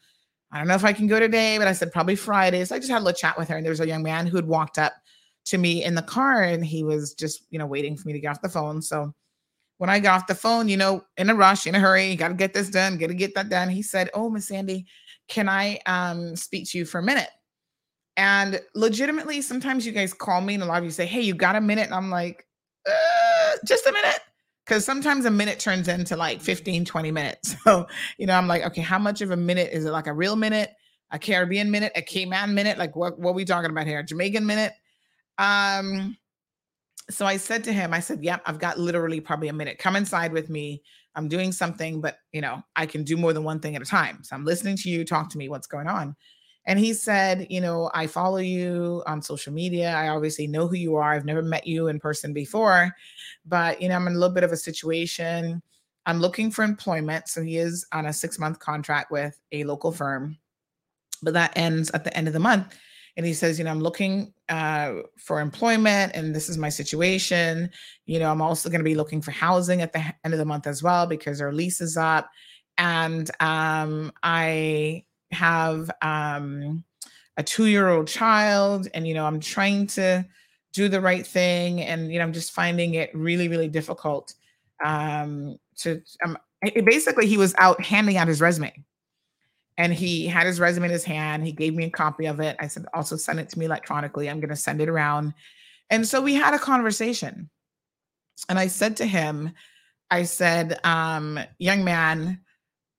I 0.53 0.59
don't 0.59 0.69
know 0.69 0.75
if 0.75 0.85
I 0.85 0.93
can 0.93 1.07
go 1.07 1.19
today, 1.19 1.59
but 1.59 1.69
I 1.69 1.73
said 1.73 1.93
probably 1.93 2.17
Friday. 2.17 2.65
So 2.65 2.75
I 2.75 2.79
just 2.79 2.91
had 2.91 2.99
a 2.99 3.05
little 3.05 3.19
chat 3.19 3.39
with 3.39 3.49
her, 3.49 3.57
and 3.57 3.65
there 3.65 3.71
was 3.71 3.81
a 3.81 3.89
young 3.89 4.03
man 4.03 4.27
who 4.27 4.37
had 4.37 4.47
walked 4.47 4.79
up 4.79 4.93
to 5.51 5.59
me 5.59 5.85
in 5.85 5.95
the 5.95 6.03
car 6.03 6.43
and 6.43 6.65
he 6.65 6.83
was 6.85 7.15
just, 7.15 7.47
you 7.51 7.59
know, 7.59 7.67
waiting 7.67 7.97
for 7.97 8.09
me 8.09 8.13
to 8.15 8.21
get 8.21 8.29
off 8.29 8.43
the 8.43 8.49
phone. 8.49 8.83
So 8.83 9.13
when 9.79 9.89
I 9.89 9.99
got 9.99 10.21
off 10.21 10.27
the 10.27 10.35
phone, 10.35 10.69
you 10.69 10.77
know, 10.77 11.05
in 11.17 11.31
a 11.31 11.35
rush, 11.35 11.67
in 11.67 11.75
a 11.75 11.81
hurry, 11.81 12.15
got 12.15 12.29
to 12.29 12.35
get 12.35 12.53
this 12.53 12.69
done, 12.69 12.99
got 12.99 13.07
to 13.07 13.15
get 13.15 13.35
that 13.35 13.49
done. 13.49 13.71
He 13.71 13.83
said, 13.83 14.11
"Oh, 14.13 14.29
Miss 14.29 14.49
Sandy, 14.49 14.87
can 15.29 15.49
I 15.49 15.81
um 15.87 16.37
speak 16.37 16.69
to 16.71 16.79
you 16.79 16.85
for 16.85 16.99
a 16.99 17.03
minute?" 17.03 17.31
And 18.17 18.61
legitimately, 18.75 19.41
sometimes 19.41 19.87
you 19.87 19.93
guys 19.93 20.13
call 20.13 20.43
me 20.43 20.55
and 20.55 20.63
a 20.63 20.67
lot 20.67 20.79
of 20.79 20.85
you 20.85 20.91
say, 20.91 21.07
"Hey, 21.07 21.23
you 21.23 21.35
got 21.35 21.57
a 21.57 21.61
minute?" 21.63 21.87
And 21.87 21.95
I'm 21.95 22.11
like, 22.11 22.47
uh, 22.87 23.57
"Just 23.65 23.87
a 23.87 23.93
minute." 23.93 24.21
Because 24.67 24.85
sometimes 24.85 25.25
a 25.25 25.31
minute 25.31 25.59
turns 25.59 25.89
into 25.89 26.15
like 26.15 26.41
15, 26.41 26.85
20 26.85 27.11
minutes. 27.11 27.57
So, 27.65 27.87
you 28.19 28.27
know, 28.27 28.35
I'm 28.35 28.47
like, 28.47 28.63
okay, 28.67 28.83
how 28.83 28.99
much 28.99 29.21
of 29.21 29.31
a 29.31 29.37
minute 29.37 29.71
is 29.73 29.85
it 29.85 29.91
like 29.91 30.07
a 30.07 30.13
real 30.13 30.37
minute, 30.37 30.71
a 31.11 31.19
Caribbean 31.19 31.71
minute, 31.71 31.91
a 31.97 32.03
Cayman 32.03 32.55
minute? 32.55 32.79
Like 32.79 32.95
what, 32.95 33.19
what 33.19 33.31
are 33.31 33.35
we 33.35 33.45
talking 33.45 33.71
about 33.71 33.87
here? 33.87 34.03
Jamaican 34.03 34.47
minute? 34.47 34.75
Um, 35.41 36.19
so 37.09 37.27
I 37.27 37.39
said 37.39 37.65
to 37.65 37.73
him, 37.73 37.93
I 37.93 38.01
said, 38.01 38.23
Yep, 38.23 38.43
I've 38.47 38.59
got 38.59 38.79
literally 38.79 39.21
probably 39.21 39.49
a 39.49 39.53
minute. 39.53 39.79
Come 39.79 39.97
inside 39.97 40.33
with 40.33 40.49
me. 40.49 40.83
I'm 41.17 41.27
doing 41.27 41.51
something, 41.51 42.01
but 42.01 42.19
you 42.33 42.41
know, 42.41 42.62
I 42.77 42.87
can 42.87 43.03
do 43.03 43.17
more 43.17 43.33
than 43.33 43.43
one 43.43 43.59
thing 43.59 43.75
at 43.75 43.83
a 43.83 43.87
time. 43.87 44.23
So 44.23 44.37
I'm 44.37 44.45
listening 44.45 44.77
to 44.77 44.91
you, 44.91 45.05
talk 45.05 45.29
to 45.31 45.39
me, 45.39 45.49
what's 45.49 45.67
going 45.67 45.89
on. 45.89 46.15
And 46.67 46.79
he 46.79 46.93
said, 46.93 47.47
You 47.51 47.62
know, 47.62 47.91
I 47.95 48.07
follow 48.07 48.37
you 48.37 49.03
on 49.07 49.23
social 49.23 49.53
media. 49.53 49.93
I 49.93 50.09
obviously 50.09 50.47
know 50.47 50.69
who 50.69 50.77
you 50.77 50.97
are. 50.97 51.15
I've 51.15 51.25
never 51.25 51.43
met 51.43 51.67
you 51.67 51.89
in 51.89 51.99
person 51.99 52.33
before, 52.33 52.95
but 53.47 53.81
you 53.81 53.89
know, 53.89 53.97
I'm 53.97 54.07
in 54.07 54.15
a 54.15 54.19
little 54.19 54.35
bit 54.35 54.45
of 54.45 54.53
a 54.53 54.57
situation. 54.57 55.62
I'm 56.07 56.21
looking 56.21 56.51
for 56.51 56.65
employment. 56.65 57.29
So 57.29 57.43
he 57.43 57.57
is 57.57 57.87
on 57.93 58.07
a 58.07 58.12
six 58.12 58.39
month 58.39 58.59
contract 58.59 59.11
with 59.11 59.39
a 59.53 59.65
local 59.65 59.91
firm, 59.91 60.39
but 61.23 61.33
that 61.33 61.57
ends 61.57 61.91
at 61.93 62.05
the 62.05 62.15
end 62.17 62.27
of 62.27 62.35
the 62.35 62.41
month 62.41 62.77
and 63.16 63.27
he 63.27 63.35
says, 63.35 63.59
you 63.59 63.65
know, 63.65 63.70
I'm 63.70 63.81
looking 63.81 64.32
uh, 64.49 64.95
for 65.19 65.41
employment 65.41 66.12
and 66.15 66.35
this 66.35 66.49
is 66.49 66.59
my 66.59 66.69
situation. 66.69 67.70
You 68.07 68.19
know, 68.19 68.31
I'm 68.31 68.43
also 68.43 68.69
going 68.69 68.81
to 68.81 68.85
be 68.85 68.95
looking 68.95 69.20
for 69.20 69.31
housing 69.31 69.82
at 69.82 69.93
the 69.93 70.03
end 70.24 70.35
of 70.35 70.39
the 70.39 70.45
month 70.45 70.66
as 70.66 70.82
well 70.82 71.07
because 71.07 71.41
our 71.41 71.53
lease 71.53 71.81
is 71.81 71.97
up. 71.97 72.31
And 72.78 73.31
um, 73.41 74.12
I 74.23 75.05
have 75.32 75.91
um, 76.03 76.85
a 77.37 77.43
two 77.43 77.66
year 77.66 77.89
old 77.89 78.09
child, 78.09 78.89
and, 78.95 79.07
you 79.07 79.15
know, 79.15 79.27
I'm 79.27 79.41
trying 79.41 79.87
to 79.89 80.27
do 80.73 80.89
the 80.89 81.01
right 81.01 81.27
thing. 81.27 81.82
And, 81.82 82.11
you 82.12 82.19
know, 82.19 82.24
I'm 82.24 82.32
just 82.32 82.53
finding 82.53 82.95
it 82.95 83.11
really, 83.15 83.49
really 83.49 83.69
difficult 83.69 84.35
um, 84.82 85.59
to, 85.78 86.01
um, 86.24 86.39
basically, 86.85 87.27
he 87.27 87.37
was 87.37 87.55
out 87.59 87.82
handing 87.82 88.16
out 88.16 88.28
his 88.28 88.41
resume 88.41 88.73
and 89.81 89.94
he 89.94 90.27
had 90.27 90.47
his 90.47 90.61
resume 90.61 90.85
in 90.85 90.90
his 90.90 91.05
hand. 91.05 91.43
He 91.43 91.52
gave 91.52 91.74
me 91.74 91.85
a 91.85 91.90
copy 91.90 92.27
of 92.27 92.39
it. 92.39 92.55
I 92.61 92.66
said, 92.66 92.85
also 92.93 93.16
send 93.16 93.40
it 93.40 93.48
to 93.48 93.59
me 93.59 93.65
electronically. 93.65 94.28
I'm 94.28 94.39
going 94.39 94.51
to 94.51 94.57
send 94.57 94.82
it 94.82 94.90
around. 94.90 95.32
And 95.89 96.07
so 96.07 96.20
we 96.20 96.35
had 96.35 96.52
a 96.52 96.59
conversation. 96.59 97.48
And 98.51 98.59
I 98.59 98.66
said 98.66 98.98
to 98.98 99.07
him, 99.07 99.52
I 100.11 100.24
said, 100.24 100.78
um, 100.85 101.40
young 101.59 101.82
man, 101.82 102.43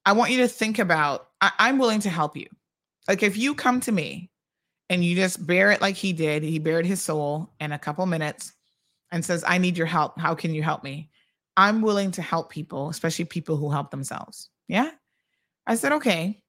I 0.08 0.14
want 0.14 0.32
you 0.32 0.40
to 0.40 0.48
think 0.48 0.80
about, 0.80 1.28
I- 1.40 1.52
I'm 1.60 1.78
willing 1.78 2.00
to 2.00 2.10
help 2.10 2.36
you. 2.36 2.48
Like 3.08 3.22
if 3.22 3.38
you 3.38 3.54
come 3.54 3.80
to 3.82 3.92
me 3.92 4.32
and 4.90 5.06
you 5.06 5.16
just 5.16 5.46
bear 5.46 5.70
it 5.70 5.82
like 5.82 5.96
he 5.96 6.14
did, 6.14 6.42
he 6.42 6.58
bared 6.58 6.88
his 6.88 7.00
soul 7.00 7.54
in 7.60 7.74
a 7.74 7.80
couple 7.80 8.08
minutes 8.08 8.54
and 9.12 9.24
says, 9.24 9.44
I 9.48 9.60
need 9.60 9.78
your 9.78 9.86
help. 9.86 10.20
How 10.20 10.34
can 10.34 10.56
you 10.56 10.64
help 10.64 10.84
me? 10.84 11.12
I'm 11.56 11.84
willing 11.84 12.10
to 12.14 12.24
help 12.24 12.50
people, 12.50 12.90
especially 12.90 13.26
people 13.26 13.56
who 13.56 13.70
help 13.70 13.92
themselves. 13.92 14.50
Yeah. 14.68 14.90
I 15.68 15.76
said, 15.76 15.92
okay. 15.92 16.41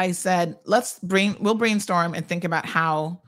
I 0.00 0.12
said, 0.12 0.56
let's 0.64 0.98
bring, 1.00 1.36
we'll 1.40 1.54
brainstorm 1.54 2.14
and 2.14 2.26
think 2.26 2.44
about 2.44 2.64
how 2.64 3.20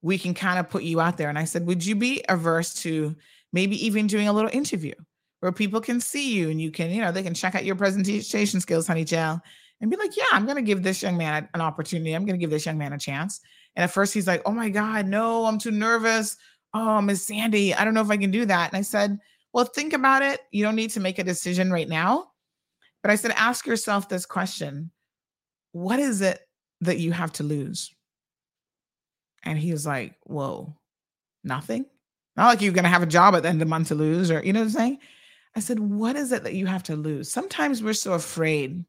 we 0.00 0.16
can 0.16 0.32
kind 0.32 0.58
of 0.58 0.70
put 0.70 0.82
you 0.82 0.98
out 0.98 1.18
there. 1.18 1.28
And 1.28 1.38
I 1.38 1.44
said, 1.44 1.66
would 1.66 1.84
you 1.84 1.94
be 1.94 2.24
averse 2.30 2.72
to 2.76 3.14
maybe 3.52 3.84
even 3.84 4.06
doing 4.06 4.26
a 4.26 4.32
little 4.32 4.50
interview 4.50 4.94
where 5.40 5.52
people 5.52 5.82
can 5.82 6.00
see 6.00 6.32
you 6.32 6.48
and 6.48 6.62
you 6.62 6.70
can, 6.70 6.90
you 6.90 7.02
know, 7.02 7.12
they 7.12 7.22
can 7.22 7.34
check 7.34 7.54
out 7.54 7.66
your 7.66 7.76
presentation 7.76 8.58
skills, 8.58 8.86
honey 8.86 9.04
gel, 9.04 9.38
and 9.82 9.90
be 9.90 9.98
like, 9.98 10.16
yeah, 10.16 10.24
I'm 10.32 10.46
going 10.46 10.56
to 10.56 10.62
give 10.62 10.82
this 10.82 11.02
young 11.02 11.18
man 11.18 11.46
an 11.52 11.60
opportunity. 11.60 12.14
I'm 12.14 12.24
going 12.24 12.40
to 12.40 12.42
give 12.42 12.48
this 12.48 12.64
young 12.64 12.78
man 12.78 12.94
a 12.94 12.98
chance. 12.98 13.42
And 13.76 13.84
at 13.84 13.90
first 13.90 14.14
he's 14.14 14.26
like, 14.26 14.40
oh 14.46 14.52
my 14.52 14.70
God, 14.70 15.06
no, 15.06 15.44
I'm 15.44 15.58
too 15.58 15.72
nervous. 15.72 16.38
Oh, 16.72 17.02
Miss 17.02 17.26
Sandy, 17.26 17.74
I 17.74 17.84
don't 17.84 17.92
know 17.92 18.00
if 18.00 18.08
I 18.08 18.16
can 18.16 18.30
do 18.30 18.46
that. 18.46 18.72
And 18.72 18.78
I 18.78 18.82
said, 18.82 19.18
well, 19.52 19.66
think 19.66 19.92
about 19.92 20.22
it. 20.22 20.40
You 20.52 20.64
don't 20.64 20.74
need 20.74 20.92
to 20.92 21.00
make 21.00 21.18
a 21.18 21.24
decision 21.24 21.70
right 21.70 21.88
now. 21.88 22.28
But 23.02 23.10
I 23.10 23.16
said, 23.16 23.32
ask 23.36 23.66
yourself 23.66 24.08
this 24.08 24.24
question 24.24 24.90
what 25.74 25.98
is 25.98 26.20
it 26.20 26.40
that 26.82 27.00
you 27.00 27.10
have 27.10 27.32
to 27.32 27.42
lose? 27.42 27.92
And 29.42 29.58
he 29.58 29.72
was 29.72 29.84
like, 29.84 30.14
Whoa, 30.22 30.76
nothing? 31.42 31.84
Not 32.36 32.46
like 32.46 32.62
you're 32.62 32.72
going 32.72 32.84
to 32.84 32.90
have 32.90 33.02
a 33.02 33.06
job 33.06 33.34
at 33.34 33.42
the 33.42 33.48
end 33.48 33.60
of 33.60 33.66
the 33.66 33.70
month 33.70 33.88
to 33.88 33.96
lose, 33.96 34.30
or, 34.30 34.42
you 34.42 34.52
know 34.52 34.60
what 34.60 34.66
I'm 34.66 34.70
saying? 34.70 34.98
I 35.56 35.60
said, 35.60 35.80
What 35.80 36.14
is 36.14 36.30
it 36.30 36.44
that 36.44 36.54
you 36.54 36.66
have 36.66 36.84
to 36.84 36.96
lose? 36.96 37.28
Sometimes 37.28 37.82
we're 37.82 37.92
so 37.92 38.12
afraid 38.12 38.84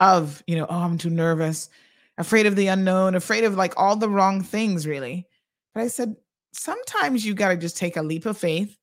of, 0.00 0.42
you 0.48 0.56
know, 0.56 0.66
oh, 0.68 0.78
I'm 0.78 0.98
too 0.98 1.10
nervous, 1.10 1.70
afraid 2.18 2.46
of 2.46 2.56
the 2.56 2.66
unknown, 2.66 3.14
afraid 3.14 3.44
of 3.44 3.54
like 3.54 3.74
all 3.76 3.94
the 3.94 4.10
wrong 4.10 4.42
things, 4.42 4.88
really. 4.88 5.28
But 5.74 5.84
I 5.84 5.88
said, 5.88 6.16
Sometimes 6.52 7.24
you 7.24 7.34
got 7.34 7.50
to 7.50 7.56
just 7.56 7.76
take 7.76 7.96
a 7.96 8.02
leap 8.02 8.26
of 8.26 8.36
faith, 8.36 8.76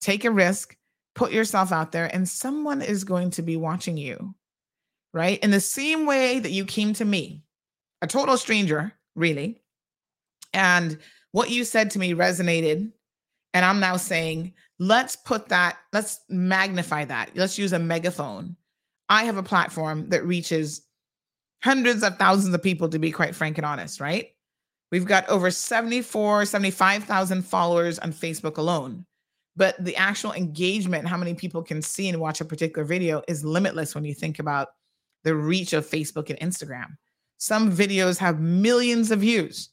take 0.00 0.24
a 0.24 0.32
risk, 0.32 0.76
put 1.14 1.30
yourself 1.30 1.70
out 1.70 1.92
there, 1.92 2.12
and 2.12 2.28
someone 2.28 2.82
is 2.82 3.04
going 3.04 3.30
to 3.30 3.42
be 3.42 3.56
watching 3.56 3.96
you 3.96 4.34
right? 5.12 5.38
In 5.40 5.50
the 5.50 5.60
same 5.60 6.06
way 6.06 6.38
that 6.38 6.52
you 6.52 6.64
came 6.64 6.92
to 6.94 7.04
me, 7.04 7.42
a 8.02 8.06
total 8.06 8.36
stranger, 8.36 8.92
really. 9.14 9.60
And 10.52 10.98
what 11.32 11.50
you 11.50 11.64
said 11.64 11.90
to 11.92 11.98
me 11.98 12.14
resonated. 12.14 12.92
And 13.52 13.64
I'm 13.64 13.80
now 13.80 13.96
saying, 13.96 14.54
let's 14.78 15.16
put 15.16 15.48
that, 15.48 15.78
let's 15.92 16.20
magnify 16.28 17.04
that. 17.06 17.30
Let's 17.34 17.58
use 17.58 17.72
a 17.72 17.78
megaphone. 17.78 18.56
I 19.08 19.24
have 19.24 19.36
a 19.36 19.42
platform 19.42 20.08
that 20.10 20.24
reaches 20.24 20.82
hundreds 21.62 22.02
of 22.02 22.16
thousands 22.16 22.54
of 22.54 22.62
people, 22.62 22.88
to 22.88 22.98
be 22.98 23.10
quite 23.10 23.34
frank 23.34 23.58
and 23.58 23.66
honest, 23.66 24.00
right? 24.00 24.30
We've 24.92 25.04
got 25.04 25.28
over 25.28 25.50
74, 25.50 26.46
75,000 26.46 27.42
followers 27.42 27.98
on 27.98 28.12
Facebook 28.12 28.56
alone. 28.56 29.04
But 29.56 29.84
the 29.84 29.96
actual 29.96 30.32
engagement, 30.32 31.06
how 31.06 31.16
many 31.16 31.34
people 31.34 31.62
can 31.62 31.82
see 31.82 32.08
and 32.08 32.20
watch 32.20 32.40
a 32.40 32.44
particular 32.44 32.84
video, 32.84 33.22
is 33.28 33.44
limitless 33.44 33.94
when 33.94 34.04
you 34.04 34.14
think 34.14 34.38
about 34.38 34.68
the 35.24 35.34
reach 35.34 35.72
of 35.72 35.86
Facebook 35.86 36.30
and 36.30 36.38
Instagram. 36.38 36.96
Some 37.38 37.72
videos 37.72 38.18
have 38.18 38.40
millions 38.40 39.10
of 39.10 39.20
views. 39.20 39.70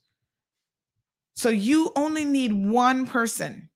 So 1.35 1.49
you 1.49 1.91
only 1.95 2.25
need 2.25 2.51
one 2.53 3.05
person, 3.05 3.69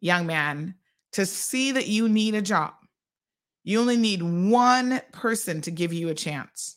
young 0.00 0.26
man, 0.26 0.74
to 1.12 1.26
see 1.26 1.72
that 1.72 1.88
you 1.88 2.08
need 2.08 2.34
a 2.34 2.42
job. 2.42 2.72
You 3.64 3.80
only 3.80 3.96
need 3.96 4.22
one 4.22 5.02
person 5.12 5.60
to 5.62 5.70
give 5.70 5.92
you 5.92 6.08
a 6.08 6.14
chance. 6.14 6.76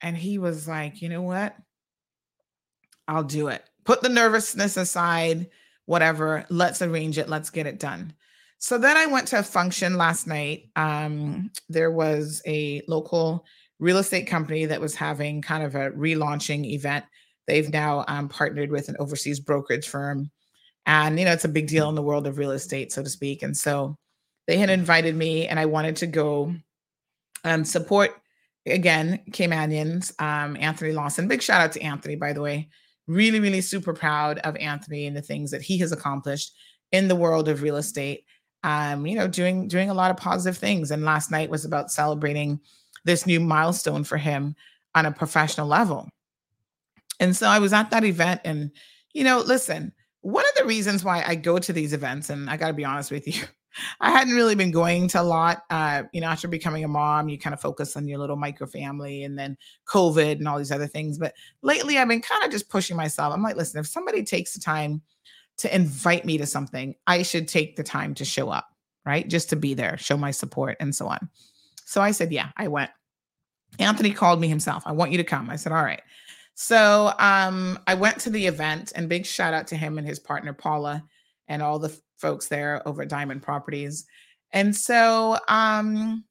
And 0.00 0.16
he 0.16 0.38
was 0.38 0.68
like, 0.68 1.02
you 1.02 1.08
know 1.08 1.22
what? 1.22 1.56
I'll 3.08 3.24
do 3.24 3.48
it. 3.48 3.64
Put 3.84 4.02
the 4.02 4.08
nervousness 4.08 4.76
aside, 4.76 5.48
whatever. 5.86 6.44
Let's 6.48 6.82
arrange 6.82 7.18
it. 7.18 7.28
Let's 7.28 7.50
get 7.50 7.66
it 7.66 7.80
done. 7.80 8.12
So 8.62 8.78
then 8.78 8.96
I 8.96 9.06
went 9.06 9.26
to 9.28 9.40
a 9.40 9.42
function 9.42 9.96
last 9.96 10.28
night. 10.28 10.68
Um, 10.76 11.50
there 11.68 11.90
was 11.90 12.40
a 12.46 12.80
local 12.86 13.44
real 13.80 13.98
estate 13.98 14.28
company 14.28 14.66
that 14.66 14.80
was 14.80 14.94
having 14.94 15.42
kind 15.42 15.64
of 15.64 15.74
a 15.74 15.90
relaunching 15.90 16.64
event. 16.66 17.04
They've 17.48 17.68
now 17.68 18.04
um, 18.06 18.28
partnered 18.28 18.70
with 18.70 18.88
an 18.88 18.94
overseas 19.00 19.40
brokerage 19.40 19.88
firm. 19.88 20.30
And, 20.86 21.18
you 21.18 21.24
know, 21.24 21.32
it's 21.32 21.44
a 21.44 21.48
big 21.48 21.66
deal 21.66 21.88
in 21.88 21.96
the 21.96 22.02
world 22.02 22.24
of 22.28 22.38
real 22.38 22.52
estate, 22.52 22.92
so 22.92 23.02
to 23.02 23.10
speak. 23.10 23.42
And 23.42 23.56
so 23.56 23.96
they 24.46 24.58
had 24.58 24.70
invited 24.70 25.16
me, 25.16 25.48
and 25.48 25.58
I 25.58 25.66
wanted 25.66 25.96
to 25.96 26.06
go 26.06 26.54
um, 27.42 27.64
support 27.64 28.12
again 28.64 29.18
Caymanians, 29.32 30.12
um, 30.22 30.56
Anthony 30.56 30.92
Lawson. 30.92 31.26
Big 31.26 31.42
shout 31.42 31.60
out 31.60 31.72
to 31.72 31.82
Anthony, 31.82 32.14
by 32.14 32.32
the 32.32 32.40
way. 32.40 32.68
Really, 33.08 33.40
really 33.40 33.60
super 33.60 33.92
proud 33.92 34.38
of 34.38 34.54
Anthony 34.56 35.08
and 35.08 35.16
the 35.16 35.20
things 35.20 35.50
that 35.50 35.62
he 35.62 35.78
has 35.78 35.90
accomplished 35.90 36.52
in 36.92 37.08
the 37.08 37.16
world 37.16 37.48
of 37.48 37.62
real 37.62 37.76
estate. 37.76 38.24
Um, 38.64 39.06
you 39.06 39.16
know, 39.16 39.26
doing 39.26 39.66
doing 39.66 39.90
a 39.90 39.94
lot 39.94 40.10
of 40.10 40.16
positive 40.16 40.56
things. 40.56 40.90
And 40.90 41.04
last 41.04 41.30
night 41.30 41.50
was 41.50 41.64
about 41.64 41.90
celebrating 41.90 42.60
this 43.04 43.26
new 43.26 43.40
milestone 43.40 44.04
for 44.04 44.16
him 44.16 44.54
on 44.94 45.06
a 45.06 45.12
professional 45.12 45.66
level. 45.66 46.08
And 47.18 47.36
so 47.36 47.48
I 47.48 47.58
was 47.58 47.72
at 47.72 47.90
that 47.90 48.04
event 48.04 48.40
and 48.44 48.70
you 49.12 49.24
know, 49.24 49.40
listen, 49.40 49.92
one 50.22 50.44
of 50.44 50.54
the 50.56 50.64
reasons 50.64 51.04
why 51.04 51.22
I 51.26 51.34
go 51.34 51.58
to 51.58 51.72
these 51.72 51.92
events 51.92 52.30
and 52.30 52.48
I 52.48 52.56
got 52.56 52.68
to 52.68 52.72
be 52.72 52.84
honest 52.84 53.10
with 53.10 53.26
you, 53.26 53.42
I 54.00 54.10
hadn't 54.10 54.34
really 54.34 54.54
been 54.54 54.70
going 54.70 55.08
to 55.08 55.20
a 55.20 55.22
lot. 55.22 55.62
Uh, 55.70 56.04
you 56.12 56.20
know, 56.20 56.28
after 56.28 56.48
becoming 56.48 56.84
a 56.84 56.88
mom, 56.88 57.28
you 57.28 57.38
kind 57.38 57.54
of 57.54 57.60
focus 57.60 57.96
on 57.96 58.06
your 58.06 58.18
little 58.18 58.36
micro 58.36 58.66
family 58.66 59.24
and 59.24 59.38
then 59.38 59.56
COVID 59.86 60.32
and 60.32 60.48
all 60.48 60.58
these 60.58 60.72
other 60.72 60.86
things. 60.86 61.18
But 61.18 61.34
lately, 61.62 61.98
I've 61.98 62.08
been 62.08 62.20
kind 62.20 62.44
of 62.44 62.50
just 62.50 62.68
pushing 62.68 62.96
myself. 62.96 63.32
I'm 63.32 63.42
like, 63.42 63.56
listen, 63.56 63.80
if 63.80 63.86
somebody 63.86 64.22
takes 64.22 64.54
the 64.54 64.60
time 64.60 65.02
to 65.62 65.74
invite 65.74 66.24
me 66.24 66.38
to 66.38 66.46
something, 66.46 66.94
I 67.06 67.22
should 67.22 67.48
take 67.48 67.76
the 67.76 67.84
time 67.84 68.14
to 68.14 68.24
show 68.24 68.50
up, 68.50 68.66
right? 69.06 69.26
Just 69.26 69.48
to 69.50 69.56
be 69.56 69.74
there, 69.74 69.96
show 69.96 70.16
my 70.16 70.32
support, 70.32 70.76
and 70.80 70.94
so 70.94 71.06
on. 71.06 71.28
So 71.84 72.00
I 72.00 72.10
said, 72.10 72.32
yeah, 72.32 72.50
I 72.56 72.68
went. 72.68 72.90
Anthony 73.78 74.10
called 74.10 74.40
me 74.40 74.48
himself. 74.48 74.82
I 74.86 74.92
want 74.92 75.12
you 75.12 75.18
to 75.18 75.24
come. 75.24 75.48
I 75.48 75.56
said, 75.56 75.72
all 75.72 75.84
right. 75.84 76.02
So 76.54 77.12
um, 77.18 77.78
I 77.86 77.94
went 77.94 78.18
to 78.20 78.30
the 78.30 78.46
event 78.46 78.92
and 78.94 79.08
big 79.08 79.24
shout 79.24 79.54
out 79.54 79.66
to 79.68 79.76
him 79.76 79.98
and 79.98 80.06
his 80.06 80.18
partner, 80.18 80.52
Paula, 80.52 81.02
and 81.48 81.62
all 81.62 81.78
the 81.78 81.96
folks 82.18 82.48
there 82.48 82.86
over 82.86 83.02
at 83.02 83.08
Diamond 83.08 83.42
Properties. 83.42 84.04
And 84.52 84.74
so 84.74 85.38
um, 85.48 86.24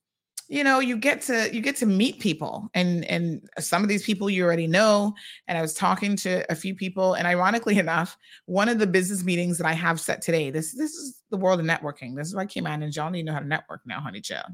you 0.51 0.63
know, 0.63 0.79
you 0.79 0.97
get 0.97 1.21
to 1.23 1.49
you 1.53 1.61
get 1.61 1.77
to 1.77 1.85
meet 1.85 2.19
people 2.19 2.69
and 2.73 3.05
and 3.05 3.41
some 3.57 3.83
of 3.83 3.89
these 3.89 4.03
people 4.03 4.29
you 4.29 4.43
already 4.43 4.67
know. 4.67 5.13
And 5.47 5.57
I 5.57 5.61
was 5.61 5.73
talking 5.73 6.15
to 6.17 6.45
a 6.51 6.55
few 6.55 6.75
people, 6.75 7.13
and 7.13 7.25
ironically 7.25 7.79
enough, 7.85 8.17
one 8.45 8.69
of 8.69 8.77
the 8.77 8.87
business 8.87 9.23
meetings 9.23 9.57
that 9.57 9.65
I 9.65 9.73
have 9.73 9.99
set 9.99 10.21
today, 10.21 10.51
this 10.51 10.75
this 10.75 10.91
is 10.91 11.21
the 11.31 11.37
world 11.37 11.59
of 11.59 11.65
networking. 11.65 12.15
This 12.15 12.27
is 12.27 12.35
why 12.35 12.41
I 12.41 12.45
came 12.45 12.67
out 12.67 12.83
and 12.83 12.95
y'all 12.95 13.09
need 13.09 13.21
to 13.21 13.27
know 13.27 13.33
how 13.33 13.39
to 13.39 13.47
network 13.47 13.81
now, 13.85 13.99
honey 14.01 14.21
child 14.21 14.51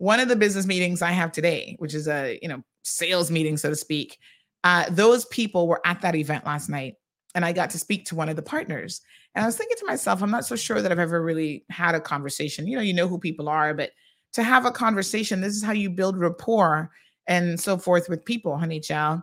one 0.00 0.18
of 0.18 0.28
the 0.28 0.36
business 0.36 0.66
meetings 0.66 1.02
I 1.02 1.10
have 1.10 1.30
today, 1.30 1.76
which 1.78 1.94
is 1.94 2.08
a 2.08 2.38
you 2.40 2.48
know 2.48 2.62
sales 2.82 3.30
meeting, 3.30 3.58
so 3.58 3.68
to 3.68 3.76
speak, 3.76 4.18
uh, 4.64 4.86
those 4.88 5.26
people 5.26 5.68
were 5.68 5.86
at 5.86 6.00
that 6.00 6.14
event 6.14 6.46
last 6.46 6.70
night, 6.70 6.94
and 7.34 7.44
I 7.44 7.52
got 7.52 7.68
to 7.70 7.78
speak 7.78 8.06
to 8.06 8.14
one 8.14 8.30
of 8.30 8.36
the 8.36 8.42
partners. 8.42 9.02
And 9.34 9.44
I 9.44 9.46
was 9.46 9.58
thinking 9.58 9.76
to 9.76 9.86
myself, 9.86 10.22
I'm 10.22 10.30
not 10.30 10.46
so 10.46 10.56
sure 10.56 10.80
that 10.80 10.90
I've 10.90 10.98
ever 10.98 11.22
really 11.22 11.64
had 11.68 11.94
a 11.94 12.00
conversation. 12.00 12.66
You 12.66 12.76
know, 12.76 12.82
you 12.82 12.94
know 12.94 13.08
who 13.08 13.18
people 13.18 13.48
are, 13.50 13.74
but 13.74 13.90
to 14.32 14.42
have 14.42 14.66
a 14.66 14.70
conversation, 14.70 15.40
this 15.40 15.56
is 15.56 15.62
how 15.62 15.72
you 15.72 15.90
build 15.90 16.18
rapport 16.18 16.90
and 17.26 17.58
so 17.60 17.76
forth 17.76 18.08
with 18.08 18.24
people, 18.24 18.56
honey 18.56 18.80
child. 18.80 19.20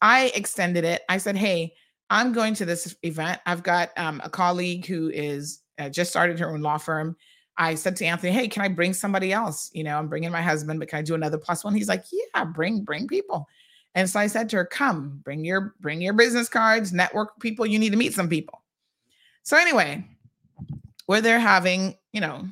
I 0.00 0.32
extended 0.34 0.84
it. 0.84 1.02
I 1.08 1.18
said, 1.18 1.36
hey, 1.36 1.74
I'm 2.10 2.32
going 2.32 2.54
to 2.54 2.64
this 2.64 2.94
event. 3.02 3.40
I've 3.46 3.62
got 3.62 3.90
um, 3.96 4.20
a 4.24 4.30
colleague 4.30 4.86
who 4.86 5.10
is 5.10 5.60
uh, 5.78 5.88
just 5.88 6.10
started 6.10 6.38
her 6.38 6.50
own 6.50 6.62
law 6.62 6.78
firm. 6.78 7.16
I 7.56 7.74
said 7.74 7.96
to 7.96 8.04
Anthony, 8.04 8.32
"Hey, 8.32 8.48
can 8.48 8.62
I 8.62 8.68
bring 8.68 8.94
somebody 8.94 9.32
else? 9.32 9.70
You 9.74 9.84
know, 9.84 9.98
I'm 9.98 10.08
bringing 10.08 10.30
my 10.30 10.40
husband, 10.40 10.78
but 10.78 10.88
can 10.88 11.00
I 11.00 11.02
do 11.02 11.14
another 11.14 11.38
plus 11.38 11.64
one?" 11.64 11.74
He's 11.74 11.88
like, 11.88 12.04
"Yeah, 12.10 12.44
bring 12.44 12.82
bring 12.82 13.08
people." 13.08 13.46
And 13.94 14.08
so 14.08 14.20
I 14.20 14.28
said 14.28 14.48
to 14.50 14.56
her, 14.56 14.64
"Come, 14.64 15.20
bring 15.24 15.44
your 15.44 15.74
bring 15.80 16.00
your 16.00 16.12
business 16.12 16.48
cards, 16.48 16.92
network 16.92 17.38
people. 17.40 17.66
You 17.66 17.78
need 17.78 17.90
to 17.90 17.96
meet 17.96 18.14
some 18.14 18.28
people." 18.28 18.62
So 19.42 19.56
anyway, 19.56 20.06
where 21.06 21.20
they're 21.20 21.40
having, 21.40 21.96
you 22.12 22.20
know, 22.20 22.46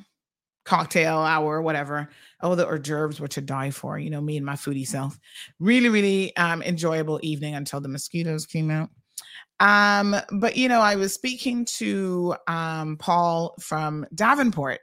cocktail 0.67 1.19
hour 1.19 1.55
or 1.55 1.61
whatever. 1.61 2.09
Oh, 2.41 2.53
the 2.53 2.65
hors 2.65 2.79
d'oeuvres 2.79 3.19
were 3.19 3.29
to 3.29 3.41
die 3.41 3.71
for. 3.71 3.97
You 3.97 4.09
know, 4.09 4.21
me 4.21 4.37
and 4.37 4.45
my 4.45 4.55
foodie 4.55 4.85
self. 4.85 5.17
Really, 5.59 5.89
really 5.89 6.35
um, 6.35 6.61
enjoyable 6.61 7.19
evening 7.23 7.55
until 7.55 7.79
the 7.79 7.87
mosquitoes 7.87 8.45
came 8.45 8.69
out. 8.69 8.89
Um, 9.59 10.15
but 10.33 10.57
you 10.57 10.67
know, 10.67 10.81
I 10.81 10.95
was 10.95 11.13
speaking 11.13 11.65
to 11.77 12.35
um, 12.47 12.97
Paul 12.97 13.55
from 13.59 14.05
Davenport, 14.13 14.81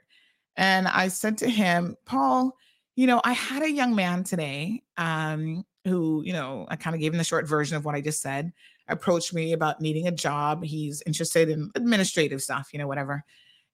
and 0.57 0.87
I 0.87 1.07
said 1.07 1.37
to 1.39 1.49
him, 1.49 1.95
Paul, 2.05 2.57
you 2.95 3.07
know, 3.07 3.21
I 3.23 3.33
had 3.33 3.61
a 3.61 3.71
young 3.71 3.95
man 3.95 4.23
today 4.23 4.81
um, 4.97 5.65
who, 5.85 6.23
you 6.25 6.33
know, 6.33 6.65
I 6.67 6.75
kind 6.77 6.95
of 6.95 6.99
gave 6.99 7.13
him 7.13 7.19
the 7.19 7.23
short 7.23 7.47
version 7.47 7.77
of 7.77 7.85
what 7.85 7.95
I 7.95 8.01
just 8.01 8.21
said, 8.21 8.51
approached 8.87 9.33
me 9.33 9.53
about 9.53 9.81
needing 9.81 10.07
a 10.07 10.11
job. 10.11 10.63
He's 10.63 11.03
interested 11.05 11.49
in 11.49 11.71
administrative 11.75 12.41
stuff, 12.41 12.69
you 12.73 12.79
know, 12.79 12.87
whatever. 12.87 13.23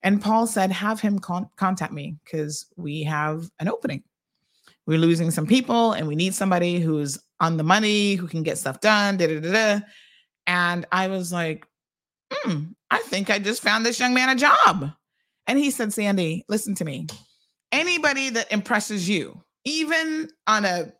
And 0.03 0.22
Paul 0.22 0.48
said, 0.48 0.72
have 0.72 0.99
him 0.99 1.19
con- 1.19 1.49
contact 1.57 1.94
me 1.94 2.18
because 2.23 2.65
we 2.76 3.03
have 3.03 3.49
an 3.60 3.68
opening. 3.68 4.03
We're 4.88 4.98
losing 4.98 5.30
some 5.32 5.45
people 5.45 5.94
and 5.94 6.07
we 6.07 6.15
need 6.15 6.34
somebody 6.34 6.80
who's 6.80 7.19
on 7.40 7.57
the 7.57 7.64
money, 7.64 8.15
who 8.15 8.28
can 8.28 8.44
get 8.44 8.57
stuff 8.57 8.80
done. 8.80 9.18
Da, 9.18 9.28
da, 9.28 9.40
da, 9.40 9.52
da. 9.52 9.86
And 10.48 10.86
I 10.91 11.07
was 11.07 11.32
like, 11.32 11.65
hmm, 12.32 12.64
I 12.90 12.99
think 12.99 13.30
I 13.30 13.40
just 13.40 13.61
found 13.61 13.86
this 13.86 13.99
young 13.99 14.14
man 14.14 14.30
a 14.30 14.36
job. 14.36 14.91
And 15.48 15.60
he 15.60 15.69
said, 15.72 15.94
Sandy, 15.94 16.45
listen 16.49 16.76
to 16.76 16.86
me. 16.86 17.07
Anybody 17.72 18.30
that 18.32 18.52
impresses 18.52 19.07
you, 19.07 19.41
even 19.65 20.30
on 20.48 20.65
a, 20.65 20.91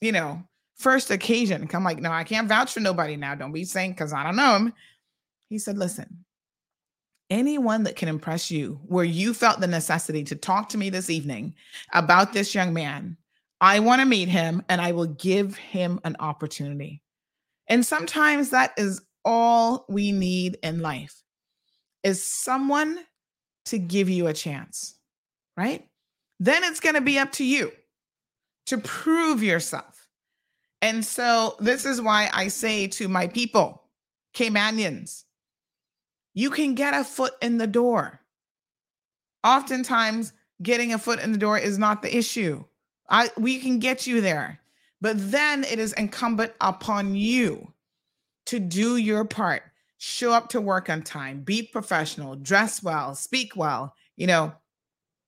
you 0.00 0.12
know, 0.12 0.42
first 0.76 1.10
occasion, 1.10 1.68
I'm 1.72 1.84
like, 1.84 2.00
no, 2.00 2.10
I 2.10 2.24
can't 2.24 2.48
vouch 2.48 2.72
for 2.72 2.80
nobody 2.80 3.16
now. 3.16 3.34
Don't 3.34 3.52
be 3.52 3.64
saying 3.64 3.92
because 3.92 4.12
I 4.12 4.22
don't 4.22 4.36
know 4.36 4.56
him. 4.56 4.72
He 5.48 5.58
said, 5.58 5.78
listen, 5.78 6.24
anyone 7.30 7.84
that 7.84 7.96
can 7.96 8.08
impress 8.08 8.50
you, 8.50 8.80
where 8.86 9.04
you 9.04 9.34
felt 9.34 9.60
the 9.60 9.66
necessity 9.66 10.24
to 10.24 10.36
talk 10.36 10.68
to 10.70 10.78
me 10.78 10.90
this 10.90 11.10
evening 11.10 11.54
about 11.92 12.32
this 12.32 12.54
young 12.54 12.72
man, 12.72 13.16
I 13.60 13.80
want 13.80 14.00
to 14.00 14.06
meet 14.06 14.28
him 14.28 14.62
and 14.68 14.80
I 14.80 14.92
will 14.92 15.06
give 15.06 15.56
him 15.56 16.00
an 16.04 16.16
opportunity. 16.20 17.02
And 17.68 17.84
sometimes 17.84 18.50
that 18.50 18.72
is 18.76 19.00
all 19.24 19.86
we 19.88 20.12
need 20.12 20.58
in 20.62 20.80
life 20.80 21.22
is 22.02 22.24
someone 22.24 22.98
to 23.66 23.78
give 23.78 24.10
you 24.10 24.26
a 24.26 24.34
chance, 24.34 24.94
right? 25.56 25.86
Then 26.38 26.62
it's 26.64 26.80
going 26.80 26.96
to 26.96 27.00
be 27.00 27.18
up 27.18 27.32
to 27.32 27.44
you 27.44 27.72
to 28.66 28.78
prove 28.78 29.42
yourself. 29.42 30.06
And 30.82 31.04
so 31.04 31.56
this 31.60 31.86
is 31.86 32.02
why 32.02 32.28
I 32.32 32.48
say 32.48 32.86
to 32.88 33.08
my 33.08 33.26
people, 33.26 33.82
Caymanians, 34.34 35.23
you 36.34 36.50
can 36.50 36.74
get 36.74 36.94
a 36.94 37.04
foot 37.04 37.34
in 37.40 37.58
the 37.58 37.66
door. 37.66 38.20
Oftentimes, 39.42 40.32
getting 40.62 40.92
a 40.92 40.98
foot 40.98 41.20
in 41.20 41.32
the 41.32 41.38
door 41.38 41.58
is 41.58 41.78
not 41.78 42.02
the 42.02 42.14
issue. 42.14 42.64
I 43.08 43.30
we 43.38 43.58
can 43.58 43.78
get 43.78 44.06
you 44.06 44.20
there. 44.20 44.60
But 45.00 45.30
then 45.30 45.64
it 45.64 45.78
is 45.78 45.92
incumbent 45.94 46.52
upon 46.60 47.14
you 47.14 47.72
to 48.46 48.58
do 48.58 48.96
your 48.96 49.24
part 49.24 49.62
show 49.98 50.32
up 50.32 50.50
to 50.50 50.60
work 50.60 50.90
on 50.90 51.02
time, 51.02 51.40
be 51.40 51.62
professional, 51.62 52.36
dress 52.36 52.82
well, 52.82 53.14
speak 53.14 53.56
well, 53.56 53.94
you 54.16 54.26
know, 54.26 54.52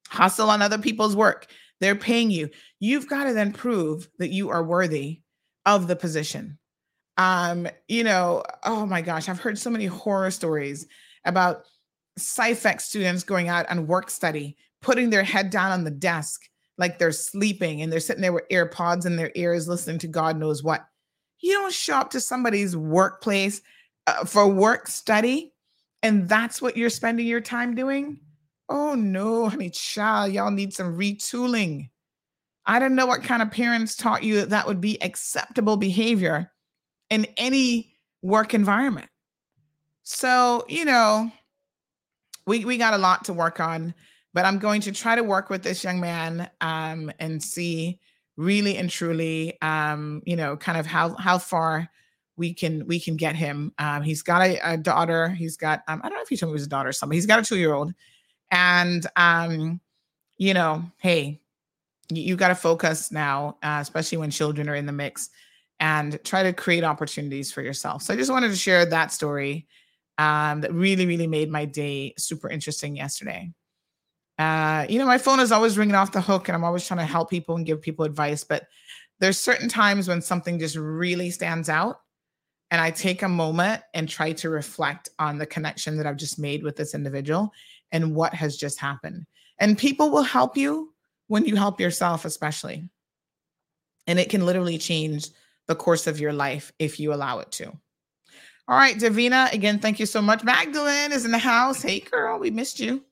hustle 0.08 0.50
on 0.50 0.60
other 0.60 0.78
people's 0.78 1.16
work. 1.16 1.46
They're 1.80 1.94
paying 1.94 2.30
you. 2.30 2.50
You've 2.78 3.08
got 3.08 3.24
to 3.24 3.32
then 3.32 3.52
prove 3.52 4.08
that 4.18 4.30
you 4.30 4.50
are 4.50 4.62
worthy 4.62 5.20
of 5.64 5.88
the 5.88 5.96
position. 5.96 6.58
Um, 7.16 7.68
you 7.88 8.04
know, 8.04 8.42
oh 8.64 8.86
my 8.86 9.00
gosh, 9.00 9.28
I've 9.28 9.40
heard 9.40 9.58
so 9.58 9.70
many 9.70 9.86
horror 9.86 10.30
stories 10.30 10.86
about 11.24 11.64
CIFEC 12.18 12.80
students 12.80 13.24
going 13.24 13.48
out 13.48 13.70
on 13.70 13.86
work 13.86 14.10
study, 14.10 14.56
putting 14.82 15.10
their 15.10 15.24
head 15.24 15.50
down 15.50 15.72
on 15.72 15.84
the 15.84 15.90
desk 15.90 16.42
like 16.78 16.98
they're 16.98 17.12
sleeping 17.12 17.80
and 17.80 17.90
they're 17.90 18.00
sitting 18.00 18.22
there 18.22 18.32
with 18.32 18.48
AirPods 18.50 19.06
in 19.06 19.16
their 19.16 19.32
ears 19.34 19.66
listening 19.66 19.98
to 20.00 20.08
God 20.08 20.38
knows 20.38 20.62
what. 20.62 20.86
You 21.40 21.52
don't 21.54 21.72
show 21.72 21.96
up 21.96 22.10
to 22.10 22.20
somebody's 22.20 22.76
workplace 22.76 23.60
uh, 24.06 24.24
for 24.24 24.46
work 24.46 24.88
study 24.88 25.52
and 26.02 26.28
that's 26.28 26.62
what 26.62 26.76
you're 26.76 26.90
spending 26.90 27.26
your 27.26 27.40
time 27.40 27.74
doing 27.74 28.20
oh 28.68 28.94
no 28.94 29.48
honey 29.48 29.70
child 29.70 30.32
y'all 30.32 30.50
need 30.50 30.72
some 30.72 30.96
retooling 30.96 31.90
i 32.64 32.78
don't 32.78 32.94
know 32.94 33.06
what 33.06 33.22
kind 33.22 33.42
of 33.42 33.50
parents 33.50 33.96
taught 33.96 34.22
you 34.22 34.36
that 34.36 34.50
that 34.50 34.66
would 34.66 34.80
be 34.80 35.02
acceptable 35.02 35.76
behavior 35.76 36.52
in 37.10 37.26
any 37.36 37.94
work 38.22 38.54
environment 38.54 39.08
so 40.02 40.64
you 40.68 40.84
know 40.84 41.30
we 42.46 42.64
we 42.64 42.76
got 42.76 42.94
a 42.94 42.98
lot 42.98 43.24
to 43.24 43.32
work 43.32 43.60
on 43.60 43.94
but 44.36 44.44
I'm 44.44 44.58
going 44.58 44.82
to 44.82 44.92
try 44.92 45.14
to 45.14 45.24
work 45.24 45.48
with 45.48 45.62
this 45.62 45.82
young 45.82 45.98
man 45.98 46.50
um, 46.60 47.10
and 47.18 47.42
see 47.42 47.98
really 48.36 48.76
and 48.76 48.90
truly, 48.90 49.58
um, 49.62 50.20
you 50.26 50.36
know, 50.36 50.58
kind 50.58 50.76
of 50.76 50.84
how 50.84 51.16
how 51.16 51.38
far 51.38 51.88
we 52.36 52.52
can 52.52 52.86
we 52.86 53.00
can 53.00 53.16
get 53.16 53.34
him. 53.34 53.72
Um, 53.78 54.02
he's 54.02 54.20
got 54.20 54.42
a, 54.42 54.58
a 54.72 54.76
daughter. 54.76 55.30
He's 55.30 55.56
got 55.56 55.82
um, 55.88 56.02
I 56.04 56.10
don't 56.10 56.18
know 56.18 56.22
if 56.22 56.28
he 56.28 56.36
told 56.36 56.50
me 56.50 56.52
it 56.52 56.60
was 56.60 56.66
a 56.66 56.68
daughter 56.68 56.90
or 56.90 56.92
something. 56.92 57.16
He's 57.16 57.24
got 57.24 57.38
a 57.38 57.42
two 57.42 57.56
year 57.56 57.72
old, 57.72 57.94
and 58.50 59.06
um, 59.16 59.80
you 60.36 60.52
know, 60.52 60.84
hey, 60.98 61.40
you, 62.10 62.22
you 62.22 62.36
got 62.36 62.48
to 62.48 62.54
focus 62.54 63.10
now, 63.10 63.56
uh, 63.62 63.78
especially 63.80 64.18
when 64.18 64.30
children 64.30 64.68
are 64.68 64.74
in 64.74 64.84
the 64.84 64.92
mix, 64.92 65.30
and 65.80 66.18
try 66.24 66.42
to 66.42 66.52
create 66.52 66.84
opportunities 66.84 67.52
for 67.52 67.62
yourself. 67.62 68.02
So 68.02 68.14
I 68.14 68.16
just 68.16 68.30
wanted 68.30 68.48
to 68.48 68.56
share 68.56 68.86
that 68.86 69.12
story 69.12 69.66
um, 70.18 70.62
that 70.62 70.72
really 70.72 71.06
really 71.06 71.26
made 71.26 71.50
my 71.50 71.64
day 71.64 72.14
super 72.16 72.48
interesting 72.48 72.96
yesterday. 72.96 73.52
Uh, 74.38 74.86
you 74.88 74.98
know, 74.98 75.06
my 75.06 75.18
phone 75.18 75.40
is 75.40 75.52
always 75.52 75.78
ringing 75.78 75.94
off 75.94 76.12
the 76.12 76.20
hook, 76.20 76.48
and 76.48 76.56
I'm 76.56 76.64
always 76.64 76.86
trying 76.86 76.98
to 76.98 77.04
help 77.04 77.30
people 77.30 77.56
and 77.56 77.66
give 77.66 77.80
people 77.80 78.04
advice, 78.04 78.44
but 78.44 78.66
there's 79.18 79.38
certain 79.38 79.68
times 79.68 80.08
when 80.08 80.20
something 80.20 80.58
just 80.58 80.76
really 80.76 81.30
stands 81.30 81.68
out 81.68 82.00
and 82.70 82.80
I 82.80 82.90
take 82.90 83.22
a 83.22 83.28
moment 83.28 83.82
and 83.94 84.08
try 84.08 84.32
to 84.32 84.50
reflect 84.50 85.08
on 85.18 85.38
the 85.38 85.46
connection 85.46 85.96
that 85.96 86.06
I've 86.06 86.16
just 86.16 86.38
made 86.38 86.62
with 86.62 86.76
this 86.76 86.94
individual 86.94 87.52
and 87.92 88.14
what 88.14 88.34
has 88.34 88.56
just 88.56 88.80
happened. 88.80 89.26
And 89.58 89.78
people 89.78 90.10
will 90.10 90.22
help 90.22 90.56
you 90.56 90.92
when 91.28 91.44
you 91.44 91.56
help 91.56 91.80
yourself, 91.80 92.24
especially. 92.24 92.88
And 94.06 94.18
it 94.18 94.30
can 94.30 94.44
literally 94.44 94.78
change 94.78 95.28
the 95.68 95.74
course 95.74 96.06
of 96.06 96.20
your 96.20 96.32
life 96.32 96.72
if 96.78 97.00
you 97.00 97.12
allow 97.12 97.38
it 97.40 97.50
to. 97.52 97.66
All 98.68 98.76
right, 98.76 98.96
Davina, 98.96 99.52
again, 99.52 99.78
thank 99.78 100.00
you 100.00 100.06
so 100.06 100.20
much. 100.20 100.42
Magdalene 100.42 101.12
is 101.12 101.24
in 101.24 101.30
the 101.30 101.38
house. 101.38 101.82
Hey, 101.82 102.00
girl, 102.00 102.38
we 102.38 102.50
missed 102.50 102.80
you. 102.80 103.02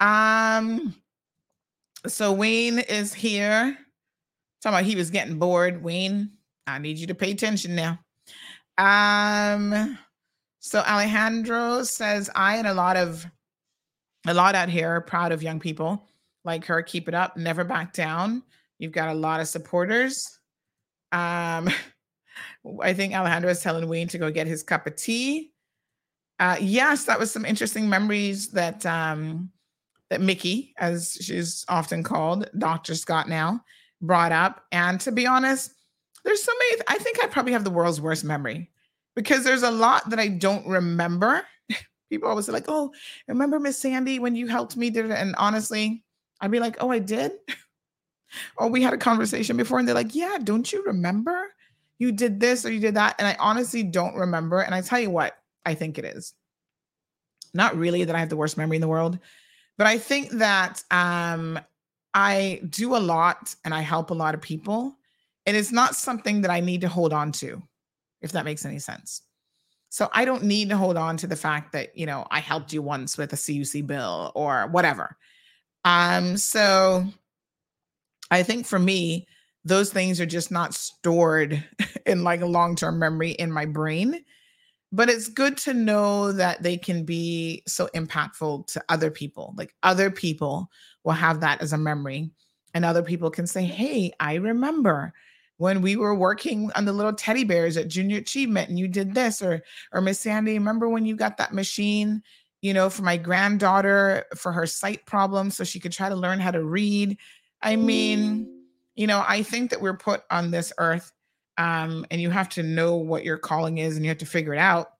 Um, 0.00 0.94
so 2.06 2.32
Wayne 2.32 2.80
is 2.80 3.14
here. 3.14 3.78
Talking 4.62 4.78
about 4.78 4.84
he 4.84 4.96
was 4.96 5.10
getting 5.10 5.38
bored. 5.38 5.82
Wayne, 5.82 6.30
I 6.66 6.78
need 6.78 6.98
you 6.98 7.06
to 7.06 7.14
pay 7.14 7.30
attention 7.30 7.74
now. 7.74 7.98
Um, 8.76 9.98
so 10.60 10.80
Alejandro 10.80 11.82
says, 11.82 12.30
I 12.34 12.56
and 12.56 12.66
a 12.66 12.74
lot 12.74 12.96
of 12.96 13.26
a 14.26 14.34
lot 14.34 14.54
out 14.54 14.70
here 14.70 14.88
are 14.88 15.00
proud 15.00 15.32
of 15.32 15.42
young 15.42 15.60
people 15.60 16.02
like 16.44 16.64
her. 16.66 16.82
Keep 16.82 17.08
it 17.08 17.14
up, 17.14 17.36
never 17.36 17.64
back 17.64 17.92
down. 17.92 18.42
You've 18.78 18.92
got 18.92 19.10
a 19.10 19.14
lot 19.14 19.40
of 19.40 19.48
supporters. 19.48 20.38
Um, 21.14 21.70
I 22.82 22.92
think 22.94 23.14
Alejandro 23.14 23.50
is 23.50 23.60
telling 23.60 23.88
Wayne 23.88 24.08
to 24.08 24.18
go 24.18 24.30
get 24.30 24.46
his 24.46 24.62
cup 24.62 24.86
of 24.86 24.96
tea. 24.96 25.52
Uh, 26.40 26.56
yes, 26.60 27.04
that 27.04 27.18
was 27.18 27.30
some 27.30 27.44
interesting 27.44 27.88
memories 27.88 28.48
that 28.50 28.84
um, 28.86 29.50
that 30.10 30.20
Mickey, 30.20 30.74
as 30.78 31.16
she's 31.20 31.64
often 31.68 32.02
called, 32.02 32.50
Dr. 32.58 32.94
Scott 32.94 33.28
now, 33.28 33.62
brought 34.00 34.32
up. 34.32 34.64
And 34.72 35.00
to 35.00 35.12
be 35.12 35.26
honest, 35.26 35.72
there's 36.24 36.42
so 36.42 36.52
many. 36.58 36.82
I 36.88 36.98
think 36.98 37.22
I 37.22 37.26
probably 37.28 37.52
have 37.52 37.64
the 37.64 37.70
world's 37.70 38.00
worst 38.00 38.24
memory 38.24 38.70
because 39.14 39.44
there's 39.44 39.62
a 39.62 39.70
lot 39.70 40.10
that 40.10 40.18
I 40.18 40.28
don't 40.28 40.66
remember. 40.66 41.46
People 42.10 42.28
always 42.28 42.46
say 42.46 42.52
like, 42.52 42.64
"Oh, 42.68 42.92
remember 43.28 43.60
Miss 43.60 43.78
Sandy 43.78 44.18
when 44.18 44.34
you 44.34 44.48
helped 44.48 44.76
me?" 44.76 44.90
Did 44.90 45.06
it? 45.06 45.12
And 45.12 45.34
honestly, 45.38 46.02
I'd 46.40 46.50
be 46.50 46.60
like, 46.60 46.76
"Oh, 46.80 46.90
I 46.90 46.98
did." 46.98 47.32
or 48.56 48.68
we 48.68 48.82
had 48.82 48.94
a 48.94 48.98
conversation 48.98 49.56
before, 49.56 49.78
and 49.78 49.86
they're 49.86 49.94
like, 49.94 50.14
"Yeah, 50.14 50.38
don't 50.42 50.72
you 50.72 50.82
remember? 50.84 51.54
You 51.98 52.12
did 52.12 52.40
this 52.40 52.64
or 52.64 52.72
you 52.72 52.80
did 52.80 52.94
that." 52.94 53.16
And 53.18 53.28
I 53.28 53.36
honestly 53.38 53.82
don't 53.82 54.14
remember. 54.14 54.60
And 54.60 54.74
I 54.74 54.80
tell 54.80 55.00
you 55.00 55.10
what, 55.10 55.36
I 55.64 55.74
think 55.74 55.98
it 55.98 56.04
is 56.04 56.34
not 57.54 57.76
really 57.76 58.04
that 58.04 58.16
I 58.16 58.18
have 58.18 58.28
the 58.28 58.36
worst 58.36 58.56
memory 58.56 58.76
in 58.76 58.80
the 58.80 58.88
world, 58.88 59.18
but 59.78 59.86
I 59.86 59.98
think 59.98 60.30
that 60.32 60.82
um, 60.90 61.58
I 62.12 62.60
do 62.68 62.96
a 62.96 62.98
lot 62.98 63.54
and 63.64 63.72
I 63.72 63.80
help 63.80 64.10
a 64.10 64.14
lot 64.14 64.34
of 64.34 64.40
people 64.40 64.96
and 65.46 65.56
it's 65.56 65.72
not 65.72 65.94
something 65.94 66.42
that 66.42 66.50
I 66.50 66.60
need 66.60 66.80
to 66.82 66.88
hold 66.88 67.12
on 67.12 67.32
to, 67.32 67.62
if 68.22 68.32
that 68.32 68.44
makes 68.44 68.64
any 68.64 68.78
sense. 68.78 69.22
So 69.90 70.08
I 70.12 70.24
don't 70.24 70.44
need 70.44 70.70
to 70.70 70.76
hold 70.76 70.96
on 70.96 71.16
to 71.18 71.26
the 71.26 71.36
fact 71.36 71.72
that, 71.72 71.96
you 71.96 72.06
know, 72.06 72.26
I 72.30 72.40
helped 72.40 72.72
you 72.72 72.82
once 72.82 73.16
with 73.16 73.32
a 73.32 73.36
CUC 73.36 73.86
bill 73.86 74.32
or 74.34 74.66
whatever. 74.68 75.16
Um, 75.84 76.36
so 76.36 77.04
I 78.34 78.42
think 78.42 78.66
for 78.66 78.78
me, 78.78 79.26
those 79.64 79.92
things 79.92 80.20
are 80.20 80.26
just 80.26 80.50
not 80.50 80.74
stored 80.74 81.62
in 82.06 82.24
like 82.24 82.40
a 82.40 82.46
long-term 82.46 82.98
memory 82.98 83.30
in 83.32 83.50
my 83.50 83.64
brain. 83.64 84.24
But 84.92 85.08
it's 85.08 85.28
good 85.28 85.56
to 85.58 85.74
know 85.74 86.32
that 86.32 86.62
they 86.62 86.76
can 86.76 87.04
be 87.04 87.62
so 87.66 87.88
impactful 87.94 88.66
to 88.68 88.84
other 88.88 89.10
people. 89.10 89.54
Like 89.56 89.74
other 89.82 90.10
people 90.10 90.70
will 91.02 91.12
have 91.12 91.40
that 91.40 91.60
as 91.62 91.72
a 91.72 91.78
memory, 91.78 92.30
and 92.74 92.84
other 92.84 93.02
people 93.02 93.30
can 93.30 93.46
say, 93.46 93.64
Hey, 93.64 94.12
I 94.20 94.34
remember 94.34 95.12
when 95.56 95.82
we 95.82 95.96
were 95.96 96.14
working 96.14 96.70
on 96.74 96.84
the 96.84 96.92
little 96.92 97.12
teddy 97.12 97.44
bears 97.44 97.76
at 97.76 97.88
Junior 97.88 98.18
Achievement 98.18 98.68
and 98.68 98.78
you 98.78 98.88
did 98.88 99.14
this 99.14 99.42
or 99.42 99.62
or 99.92 100.00
Miss 100.00 100.20
Sandy, 100.20 100.54
remember 100.54 100.88
when 100.88 101.06
you 101.06 101.16
got 101.16 101.36
that 101.38 101.54
machine, 101.54 102.22
you 102.62 102.74
know, 102.74 102.90
for 102.90 103.02
my 103.02 103.16
granddaughter 103.16 104.24
for 104.36 104.52
her 104.52 104.66
sight 104.66 105.06
problem 105.06 105.50
so 105.50 105.64
she 105.64 105.80
could 105.80 105.92
try 105.92 106.08
to 106.08 106.16
learn 106.16 106.40
how 106.40 106.50
to 106.50 106.64
read. 106.64 107.16
I 107.64 107.74
mean, 107.76 108.62
you 108.94 109.08
know, 109.08 109.24
I 109.26 109.42
think 109.42 109.70
that 109.70 109.80
we're 109.80 109.96
put 109.96 110.22
on 110.30 110.50
this 110.50 110.72
earth 110.78 111.10
um 111.56 112.04
and 112.10 112.20
you 112.20 112.30
have 112.30 112.48
to 112.50 112.62
know 112.62 112.96
what 112.96 113.24
your 113.24 113.38
calling 113.38 113.78
is 113.78 113.96
and 113.96 114.04
you 114.04 114.08
have 114.10 114.18
to 114.18 114.26
figure 114.26 114.54
it 114.54 114.58
out. 114.58 114.92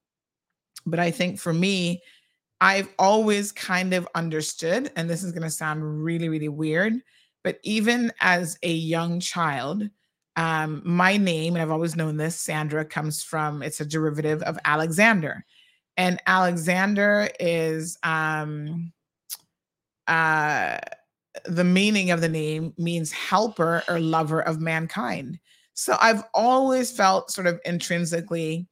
But 0.87 0.99
I 0.99 1.11
think 1.11 1.39
for 1.39 1.53
me, 1.53 2.03
I've 2.61 2.89
always 2.99 3.53
kind 3.53 3.93
of 3.93 4.09
understood, 4.15 4.91
and 4.97 5.09
this 5.09 5.23
is 5.23 5.33
going 5.33 5.43
to 5.43 5.51
sound 5.51 6.05
really, 6.05 6.29
really 6.29 6.49
weird, 6.49 6.95
but 7.43 7.59
even 7.63 8.13
as 8.21 8.59
a 8.63 8.73
young 8.73 9.21
child, 9.21 9.89
um, 10.37 10.83
my 10.85 11.17
name, 11.17 11.55
and 11.55 11.63
I've 11.63 11.71
always 11.71 11.95
known 11.97 12.17
this, 12.17 12.41
Sandra, 12.41 12.85
comes 12.85 13.23
from 13.23 13.63
it's 13.63 13.81
a 13.81 13.85
derivative 13.85 14.43
of 14.43 14.59
Alexander. 14.65 15.45
And 15.97 16.21
Alexander 16.27 17.29
is 17.39 17.99
um, 18.03 18.93
uh, 20.09 20.79
the 21.45 21.65
meaning 21.65 22.11
of 22.11 22.21
the 22.21 22.29
name 22.29 22.73
means 22.79 23.13
helper 23.13 23.83
or 23.89 23.99
lover 23.99 24.41
of 24.41 24.61
mankind. 24.61 25.39
So 25.75 25.97
I've 26.01 26.23
always 26.33 26.93
felt 26.93 27.31
sort 27.31 27.47
of 27.47 27.61
intrinsically 27.65 28.69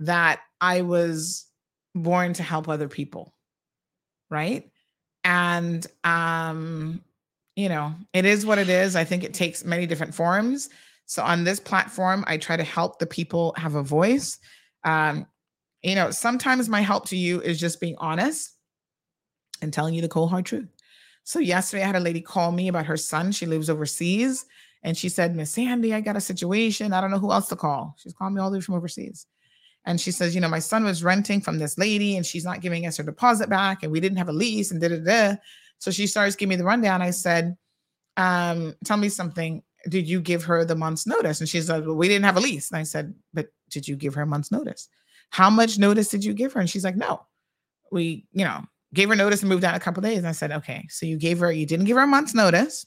that 0.00 0.40
I 0.60 0.82
was 0.82 1.46
born 1.94 2.34
to 2.34 2.42
help 2.42 2.68
other 2.68 2.88
people. 2.88 3.34
Right. 4.30 4.70
And 5.24 5.86
um, 6.04 7.02
you 7.56 7.68
know, 7.68 7.94
it 8.12 8.24
is 8.24 8.46
what 8.46 8.58
it 8.58 8.68
is. 8.68 8.96
I 8.96 9.04
think 9.04 9.24
it 9.24 9.34
takes 9.34 9.64
many 9.64 9.86
different 9.86 10.14
forms. 10.14 10.70
So 11.06 11.22
on 11.22 11.44
this 11.44 11.60
platform, 11.60 12.24
I 12.26 12.38
try 12.38 12.56
to 12.56 12.64
help 12.64 12.98
the 12.98 13.06
people 13.06 13.54
have 13.56 13.74
a 13.74 13.82
voice. 13.82 14.38
Um, 14.84 15.26
you 15.82 15.94
know, 15.94 16.10
sometimes 16.10 16.68
my 16.68 16.80
help 16.80 17.08
to 17.08 17.16
you 17.16 17.40
is 17.40 17.60
just 17.60 17.80
being 17.80 17.96
honest 17.98 18.56
and 19.60 19.72
telling 19.72 19.94
you 19.94 20.00
the 20.00 20.08
cold 20.08 20.30
hard 20.30 20.46
truth. 20.46 20.68
So 21.24 21.38
yesterday 21.38 21.82
I 21.82 21.86
had 21.86 21.96
a 21.96 22.00
lady 22.00 22.20
call 22.20 22.52
me 22.52 22.68
about 22.68 22.86
her 22.86 22.96
son. 22.96 23.32
She 23.32 23.46
lives 23.46 23.70
overseas. 23.70 24.44
And 24.82 24.96
she 24.96 25.08
said, 25.08 25.36
Miss 25.36 25.52
Sandy, 25.52 25.94
I 25.94 26.00
got 26.00 26.16
a 26.16 26.20
situation. 26.20 26.92
I 26.92 27.00
don't 27.00 27.10
know 27.10 27.18
who 27.18 27.30
else 27.30 27.48
to 27.48 27.56
call. 27.56 27.94
She's 27.98 28.12
calling 28.12 28.34
me 28.34 28.40
all 28.40 28.50
the 28.50 28.58
way 28.58 28.62
from 28.62 28.74
overseas. 28.74 29.26
And 29.84 30.00
she 30.00 30.10
says, 30.10 30.34
you 30.34 30.40
know, 30.40 30.48
my 30.48 30.58
son 30.58 30.84
was 30.84 31.04
renting 31.04 31.40
from 31.40 31.58
this 31.58 31.78
lady 31.78 32.16
and 32.16 32.24
she's 32.24 32.44
not 32.44 32.60
giving 32.60 32.86
us 32.86 32.96
her 32.96 33.04
deposit 33.04 33.48
back. 33.48 33.82
And 33.82 33.92
we 33.92 34.00
didn't 34.00 34.18
have 34.18 34.28
a 34.28 34.32
lease 34.32 34.70
and 34.70 34.80
da 34.80 34.88
da 34.88 34.98
da. 34.98 35.36
So 35.78 35.90
she 35.90 36.06
starts 36.06 36.36
giving 36.36 36.50
me 36.50 36.56
the 36.56 36.64
rundown. 36.64 37.02
I 37.02 37.10
said, 37.10 37.56
um, 38.16 38.74
tell 38.84 38.96
me 38.96 39.08
something 39.08 39.62
did 39.88 40.08
you 40.08 40.20
give 40.20 40.44
her 40.44 40.64
the 40.64 40.76
month's 40.76 41.06
notice? 41.06 41.40
And 41.40 41.48
she's 41.48 41.68
like, 41.68 41.84
well, 41.84 41.96
we 41.96 42.08
didn't 42.08 42.24
have 42.24 42.36
a 42.36 42.40
lease. 42.40 42.70
And 42.70 42.78
I 42.78 42.84
said, 42.84 43.14
but 43.34 43.48
did 43.70 43.88
you 43.88 43.96
give 43.96 44.14
her 44.14 44.22
a 44.22 44.26
month's 44.26 44.52
notice? 44.52 44.88
How 45.30 45.50
much 45.50 45.78
notice 45.78 46.08
did 46.08 46.24
you 46.24 46.34
give 46.34 46.52
her? 46.52 46.60
And 46.60 46.70
she's 46.70 46.84
like, 46.84 46.96
no, 46.96 47.26
we, 47.90 48.26
you 48.32 48.44
know, 48.44 48.62
gave 48.94 49.08
her 49.08 49.16
notice 49.16 49.40
and 49.40 49.48
moved 49.48 49.64
out 49.64 49.74
a 49.74 49.80
couple 49.80 50.02
days. 50.02 50.18
And 50.18 50.28
I 50.28 50.32
said, 50.32 50.52
okay, 50.52 50.86
so 50.90 51.06
you 51.06 51.16
gave 51.16 51.38
her, 51.38 51.50
you 51.50 51.66
didn't 51.66 51.86
give 51.86 51.96
her 51.96 52.02
a 52.02 52.06
month's 52.06 52.34
notice 52.34 52.86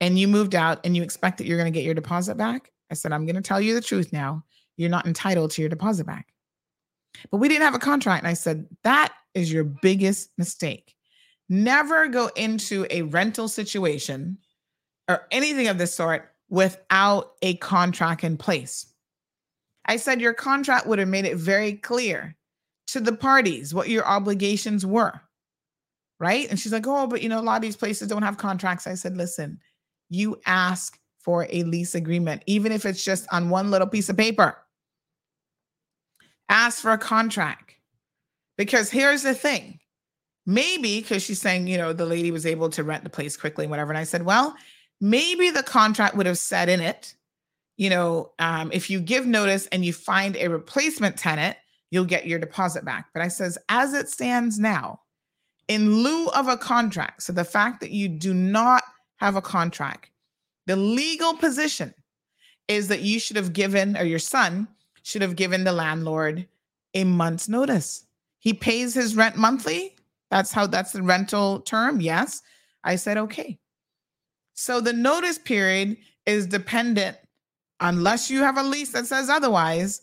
and 0.00 0.18
you 0.18 0.28
moved 0.28 0.54
out 0.54 0.80
and 0.84 0.96
you 0.96 1.02
expect 1.02 1.38
that 1.38 1.46
you're 1.46 1.58
going 1.58 1.72
to 1.72 1.76
get 1.76 1.84
your 1.84 1.94
deposit 1.94 2.36
back. 2.36 2.70
I 2.90 2.94
said, 2.94 3.12
I'm 3.12 3.26
going 3.26 3.36
to 3.36 3.42
tell 3.42 3.60
you 3.60 3.74
the 3.74 3.80
truth 3.80 4.12
now. 4.12 4.44
You're 4.76 4.90
not 4.90 5.06
entitled 5.06 5.50
to 5.52 5.62
your 5.62 5.68
deposit 5.68 6.06
back. 6.06 6.26
But 7.30 7.38
we 7.38 7.48
didn't 7.48 7.64
have 7.64 7.74
a 7.74 7.80
contract. 7.80 8.22
And 8.22 8.30
I 8.30 8.34
said, 8.34 8.66
that 8.84 9.12
is 9.34 9.52
your 9.52 9.64
biggest 9.64 10.30
mistake. 10.38 10.94
Never 11.48 12.08
go 12.08 12.30
into 12.36 12.86
a 12.90 13.02
rental 13.02 13.48
situation 13.48 14.38
or 15.08 15.26
anything 15.30 15.68
of 15.68 15.78
this 15.78 15.94
sort 15.94 16.30
without 16.48 17.32
a 17.42 17.56
contract 17.56 18.24
in 18.24 18.36
place. 18.36 18.86
I 19.84 19.96
said 19.96 20.20
your 20.20 20.34
contract 20.34 20.86
would 20.86 20.98
have 20.98 21.08
made 21.08 21.24
it 21.24 21.36
very 21.36 21.72
clear 21.72 22.36
to 22.88 23.00
the 23.00 23.12
parties 23.12 23.74
what 23.74 23.88
your 23.88 24.06
obligations 24.06 24.84
were. 24.84 25.20
Right. 26.20 26.48
And 26.50 26.58
she's 26.58 26.72
like, 26.72 26.86
oh, 26.86 27.06
but 27.06 27.22
you 27.22 27.28
know, 27.28 27.38
a 27.38 27.42
lot 27.42 27.56
of 27.56 27.62
these 27.62 27.76
places 27.76 28.08
don't 28.08 28.22
have 28.22 28.38
contracts. 28.38 28.86
I 28.86 28.94
said, 28.94 29.16
listen, 29.16 29.60
you 30.10 30.40
ask 30.46 30.98
for 31.20 31.46
a 31.50 31.62
lease 31.62 31.94
agreement, 31.94 32.42
even 32.46 32.72
if 32.72 32.84
it's 32.84 33.04
just 33.04 33.26
on 33.30 33.50
one 33.50 33.70
little 33.70 33.86
piece 33.86 34.08
of 34.08 34.16
paper. 34.16 34.58
Ask 36.48 36.80
for 36.80 36.92
a 36.92 36.98
contract. 36.98 37.76
Because 38.56 38.90
here's 38.90 39.22
the 39.22 39.34
thing 39.34 39.78
maybe 40.48 41.00
because 41.00 41.22
she's 41.22 41.40
saying, 41.40 41.66
you 41.66 41.76
know, 41.76 41.92
the 41.92 42.06
lady 42.06 42.30
was 42.30 42.46
able 42.46 42.70
to 42.70 42.82
rent 42.82 43.04
the 43.04 43.10
place 43.10 43.36
quickly, 43.36 43.66
and 43.66 43.70
whatever. 43.70 43.92
And 43.92 43.98
I 43.98 44.04
said, 44.04 44.24
well, 44.24 44.56
maybe 45.00 45.50
the 45.50 45.62
contract 45.62 46.16
would 46.16 46.24
have 46.24 46.38
said 46.38 46.70
in 46.70 46.80
it, 46.80 47.14
you 47.76 47.90
know, 47.90 48.32
um, 48.38 48.70
if 48.72 48.88
you 48.88 48.98
give 48.98 49.26
notice 49.26 49.66
and 49.66 49.84
you 49.84 49.92
find 49.92 50.36
a 50.36 50.48
replacement 50.48 51.18
tenant, 51.18 51.56
you'll 51.90 52.04
get 52.04 52.26
your 52.26 52.38
deposit 52.38 52.84
back. 52.84 53.06
But 53.12 53.22
I 53.22 53.28
says, 53.28 53.58
as 53.68 53.94
it 53.94 54.08
stands 54.08 54.58
now, 54.58 55.00
in 55.68 56.02
lieu 56.02 56.28
of 56.28 56.48
a 56.48 56.56
contract, 56.56 57.22
so 57.22 57.32
the 57.32 57.44
fact 57.44 57.80
that 57.80 57.90
you 57.90 58.08
do 58.08 58.32
not 58.32 58.82
have 59.16 59.36
a 59.36 59.42
contract, 59.42 60.10
the 60.66 60.76
legal 60.76 61.34
position 61.34 61.94
is 62.68 62.88
that 62.88 63.00
you 63.00 63.18
should 63.18 63.36
have 63.36 63.52
given, 63.52 63.96
or 63.96 64.04
your 64.04 64.18
son 64.18 64.68
should 65.02 65.22
have 65.22 65.36
given 65.36 65.64
the 65.64 65.72
landlord 65.72 66.46
a 66.94 67.04
month's 67.04 67.48
notice. 67.48 68.06
He 68.38 68.52
pays 68.52 68.94
his 68.94 69.16
rent 69.16 69.36
monthly. 69.36 69.96
That's 70.30 70.52
how 70.52 70.66
that's 70.66 70.92
the 70.92 71.02
rental 71.02 71.60
term. 71.60 72.00
Yes. 72.00 72.42
I 72.84 72.96
said, 72.96 73.16
okay. 73.16 73.58
So 74.54 74.80
the 74.80 74.92
notice 74.92 75.38
period 75.38 75.96
is 76.26 76.46
dependent, 76.46 77.16
unless 77.80 78.30
you 78.30 78.40
have 78.40 78.58
a 78.58 78.62
lease 78.62 78.92
that 78.92 79.06
says 79.06 79.30
otherwise, 79.30 80.02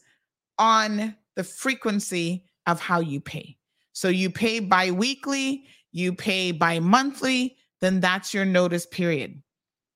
on 0.57 1.15
the 1.35 1.43
frequency 1.43 2.45
of 2.67 2.79
how 2.79 2.99
you 2.99 3.19
pay. 3.19 3.57
So 3.93 4.09
you 4.09 4.29
pay 4.29 4.59
bi-weekly, 4.59 5.65
you 5.91 6.13
pay 6.13 6.51
bi-monthly, 6.51 7.55
then 7.81 7.99
that's 7.99 8.33
your 8.33 8.45
notice 8.45 8.85
period. 8.85 9.41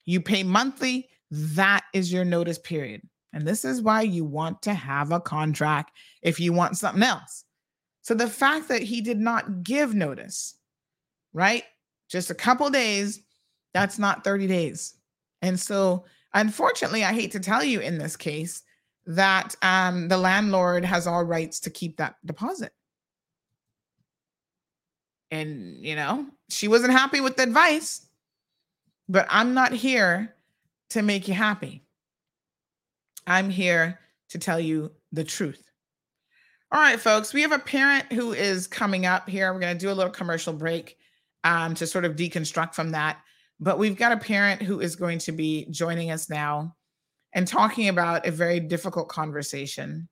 You 0.05 0.21
pay 0.21 0.43
monthly, 0.43 1.09
that 1.31 1.83
is 1.93 2.11
your 2.11 2.25
notice 2.25 2.57
period. 2.57 3.01
And 3.33 3.47
this 3.47 3.63
is 3.63 3.81
why 3.81 4.01
you 4.01 4.25
want 4.25 4.61
to 4.63 4.73
have 4.73 5.11
a 5.11 5.19
contract 5.19 5.91
if 6.21 6.39
you 6.39 6.53
want 6.53 6.77
something 6.77 7.03
else. 7.03 7.43
So 8.01 8.13
the 8.13 8.27
fact 8.27 8.69
that 8.69 8.81
he 8.81 9.01
did 9.01 9.19
not 9.19 9.63
give 9.63 9.93
notice, 9.93 10.55
right? 11.33 11.63
Just 12.09 12.31
a 12.31 12.35
couple 12.35 12.69
days, 12.69 13.21
that's 13.73 13.99
not 13.99 14.23
30 14.23 14.47
days. 14.47 14.95
And 15.41 15.59
so, 15.59 16.05
unfortunately, 16.33 17.03
I 17.03 17.13
hate 17.13 17.31
to 17.33 17.39
tell 17.39 17.63
you 17.63 17.81
in 17.81 17.97
this 17.97 18.15
case 18.15 18.63
that 19.05 19.55
um, 19.61 20.07
the 20.07 20.17
landlord 20.17 20.85
has 20.85 21.07
all 21.07 21.23
rights 21.23 21.61
to 21.61 21.69
keep 21.69 21.97
that 21.97 22.15
deposit. 22.25 22.71
And, 25.31 25.83
you 25.85 25.95
know, 25.95 26.25
she 26.49 26.67
wasn't 26.67 26.93
happy 26.93 27.21
with 27.21 27.35
the 27.35 27.43
advice, 27.43 28.07
but 29.07 29.27
I'm 29.29 29.53
not 29.53 29.71
here 29.71 30.35
to 30.91 31.01
make 31.01 31.27
you 31.27 31.33
happy. 31.33 31.83
I'm 33.27 33.49
here 33.49 33.99
to 34.29 34.39
tell 34.39 34.59
you 34.59 34.91
the 35.11 35.23
truth. 35.23 35.63
All 36.71 36.79
right, 36.79 36.99
folks, 36.99 37.33
we 37.33 37.41
have 37.41 37.51
a 37.51 37.59
parent 37.59 38.11
who 38.11 38.33
is 38.33 38.67
coming 38.67 39.05
up 39.05 39.27
here. 39.27 39.51
We're 39.53 39.59
going 39.59 39.75
to 39.75 39.85
do 39.85 39.91
a 39.91 39.93
little 39.93 40.11
commercial 40.11 40.53
break 40.53 40.97
um, 41.43 41.73
to 41.75 41.87
sort 41.87 42.05
of 42.05 42.15
deconstruct 42.15 42.75
from 42.75 42.91
that. 42.91 43.19
But 43.59 43.79
we've 43.79 43.97
got 43.97 44.11
a 44.11 44.17
parent 44.17 44.61
who 44.61 44.79
is 44.79 44.95
going 44.95 45.19
to 45.19 45.31
be 45.31 45.67
joining 45.69 46.11
us 46.11 46.29
now 46.29 46.75
and 47.33 47.47
talking 47.47 47.87
about 47.87 48.25
a 48.25 48.31
very 48.31 48.59
difficult 48.59 49.07
conversation. 49.09 50.07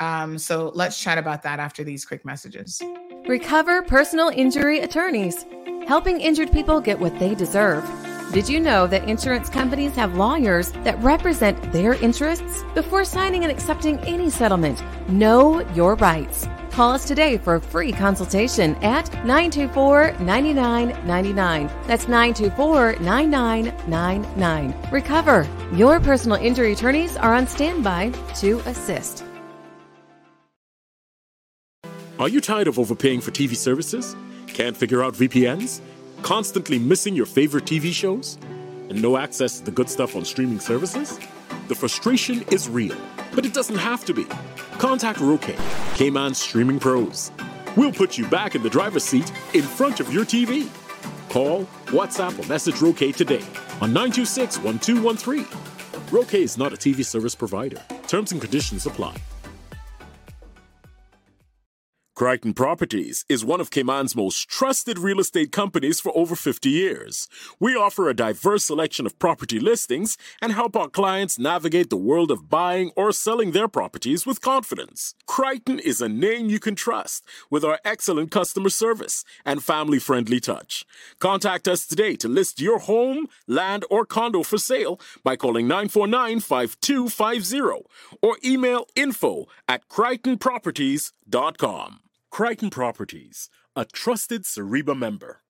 Um, 0.00 0.38
so 0.38 0.72
let's 0.74 1.00
chat 1.00 1.18
about 1.18 1.42
that 1.42 1.60
after 1.60 1.84
these 1.84 2.04
quick 2.04 2.24
messages. 2.24 2.82
Recover 3.26 3.82
Personal 3.82 4.28
Injury 4.28 4.80
Attorneys, 4.80 5.46
helping 5.86 6.20
injured 6.20 6.50
people 6.50 6.80
get 6.80 6.98
what 6.98 7.18
they 7.18 7.34
deserve. 7.34 7.88
Did 8.32 8.48
you 8.48 8.60
know 8.60 8.86
that 8.86 9.08
insurance 9.08 9.48
companies 9.50 9.94
have 9.94 10.16
lawyers 10.16 10.72
that 10.84 11.00
represent 11.02 11.70
their 11.70 11.94
interests? 11.94 12.64
Before 12.74 13.04
signing 13.04 13.44
and 13.44 13.52
accepting 13.52 13.98
any 14.00 14.30
settlement, 14.30 14.82
know 15.08 15.60
your 15.74 15.96
rights. 15.96 16.48
Call 16.72 16.92
us 16.92 17.06
today 17.06 17.36
for 17.36 17.56
a 17.56 17.60
free 17.60 17.92
consultation 17.92 18.74
at 18.76 19.12
924 19.26 20.12
9999. 20.20 21.70
That's 21.86 22.08
924 22.08 22.96
9999. 22.96 24.74
Recover. 24.90 25.46
Your 25.74 26.00
personal 26.00 26.38
injury 26.38 26.72
attorneys 26.72 27.14
are 27.18 27.34
on 27.34 27.46
standby 27.46 28.08
to 28.36 28.60
assist. 28.60 29.22
Are 32.18 32.28
you 32.28 32.40
tired 32.40 32.68
of 32.68 32.78
overpaying 32.78 33.20
for 33.20 33.32
TV 33.32 33.54
services? 33.54 34.16
Can't 34.46 34.76
figure 34.76 35.04
out 35.04 35.12
VPNs? 35.12 35.82
Constantly 36.22 36.78
missing 36.78 37.14
your 37.14 37.26
favorite 37.26 37.64
TV 37.66 37.92
shows? 37.92 38.38
And 38.88 39.02
no 39.02 39.18
access 39.18 39.58
to 39.58 39.64
the 39.66 39.72
good 39.72 39.90
stuff 39.90 40.16
on 40.16 40.24
streaming 40.24 40.60
services? 40.60 41.18
The 41.68 41.74
frustration 41.74 42.44
is 42.50 42.68
real, 42.68 42.96
but 43.34 43.46
it 43.46 43.54
doesn't 43.54 43.76
have 43.78 44.04
to 44.06 44.14
be. 44.14 44.24
Contact 44.78 45.20
Roque, 45.20 45.54
Cayman 45.94 46.34
Streaming 46.34 46.78
Pros. 46.78 47.30
We'll 47.76 47.92
put 47.92 48.18
you 48.18 48.26
back 48.28 48.54
in 48.54 48.62
the 48.62 48.70
driver's 48.70 49.04
seat 49.04 49.32
in 49.54 49.62
front 49.62 50.00
of 50.00 50.12
your 50.12 50.24
TV. 50.24 50.68
Call, 51.30 51.64
WhatsApp, 51.86 52.38
or 52.38 52.46
message 52.48 52.80
Roque 52.82 53.14
today 53.16 53.42
on 53.80 53.92
926 53.92 54.58
1213. 54.58 55.46
Roque 56.10 56.34
is 56.34 56.58
not 56.58 56.72
a 56.72 56.76
TV 56.76 57.04
service 57.04 57.34
provider. 57.34 57.80
Terms 58.06 58.32
and 58.32 58.40
conditions 58.40 58.86
apply. 58.86 59.16
Crichton 62.14 62.52
Properties 62.52 63.24
is 63.30 63.42
one 63.42 63.58
of 63.58 63.70
Cayman's 63.70 64.14
most 64.14 64.46
trusted 64.46 64.98
real 64.98 65.18
estate 65.18 65.50
companies 65.50 65.98
for 65.98 66.14
over 66.14 66.36
50 66.36 66.68
years. 66.68 67.26
We 67.58 67.74
offer 67.74 68.06
a 68.06 68.14
diverse 68.14 68.64
selection 68.64 69.06
of 69.06 69.18
property 69.18 69.58
listings 69.58 70.18
and 70.42 70.52
help 70.52 70.76
our 70.76 70.90
clients 70.90 71.38
navigate 71.38 71.88
the 71.88 71.96
world 71.96 72.30
of 72.30 72.50
buying 72.50 72.90
or 72.96 73.12
selling 73.12 73.52
their 73.52 73.66
properties 73.66 74.26
with 74.26 74.42
confidence. 74.42 75.14
Crichton 75.26 75.78
is 75.78 76.02
a 76.02 76.08
name 76.08 76.50
you 76.50 76.60
can 76.60 76.74
trust 76.74 77.24
with 77.50 77.64
our 77.64 77.78
excellent 77.82 78.30
customer 78.30 78.68
service 78.68 79.24
and 79.46 79.64
family 79.64 79.98
friendly 79.98 80.38
touch. 80.38 80.84
Contact 81.18 81.66
us 81.66 81.86
today 81.86 82.14
to 82.16 82.28
list 82.28 82.60
your 82.60 82.80
home, 82.80 83.26
land, 83.46 83.86
or 83.88 84.04
condo 84.04 84.42
for 84.42 84.58
sale 84.58 85.00
by 85.24 85.34
calling 85.34 85.66
949 85.66 86.40
5250 86.40 87.88
or 88.20 88.36
email 88.44 88.86
info 88.94 89.46
at 89.66 89.88
crichtonproperties.com. 89.88 92.00
Crichton 92.32 92.70
Properties, 92.70 93.50
a 93.76 93.84
trusted 93.84 94.44
CIREBA 94.44 94.96
member. 94.96 95.42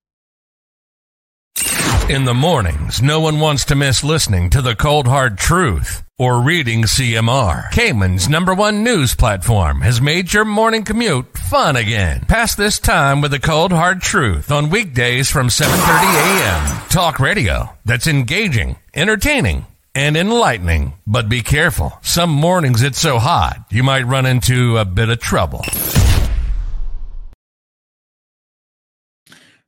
In 2.10 2.24
the 2.24 2.34
mornings, 2.34 3.00
no 3.00 3.20
one 3.20 3.38
wants 3.38 3.64
to 3.66 3.76
miss 3.76 4.02
listening 4.02 4.50
to 4.50 4.60
the 4.60 4.74
cold 4.74 5.06
hard 5.06 5.38
truth 5.38 6.02
or 6.18 6.42
reading 6.42 6.82
CMR. 6.82 7.70
Cayman's 7.70 8.28
number 8.28 8.52
one 8.52 8.82
news 8.82 9.14
platform 9.14 9.82
has 9.82 10.00
made 10.00 10.32
your 10.32 10.44
morning 10.44 10.82
commute 10.82 11.38
fun 11.38 11.76
again. 11.76 12.24
Pass 12.26 12.56
this 12.56 12.80
time 12.80 13.20
with 13.20 13.30
the 13.30 13.38
cold 13.38 13.70
hard 13.70 14.02
truth 14.02 14.50
on 14.50 14.68
weekdays 14.68 15.30
from 15.30 15.50
7:30 15.50 15.68
a.m. 15.68 16.88
Talk 16.88 17.20
radio 17.20 17.70
that's 17.84 18.08
engaging, 18.08 18.74
entertaining, 18.92 19.66
and 19.94 20.16
enlightening. 20.16 20.94
But 21.06 21.28
be 21.28 21.42
careful. 21.42 21.92
Some 22.02 22.30
mornings 22.30 22.82
it's 22.82 22.98
so 22.98 23.20
hot, 23.20 23.66
you 23.70 23.84
might 23.84 24.02
run 24.02 24.26
into 24.26 24.78
a 24.78 24.84
bit 24.84 25.10
of 25.10 25.20
trouble. 25.20 25.64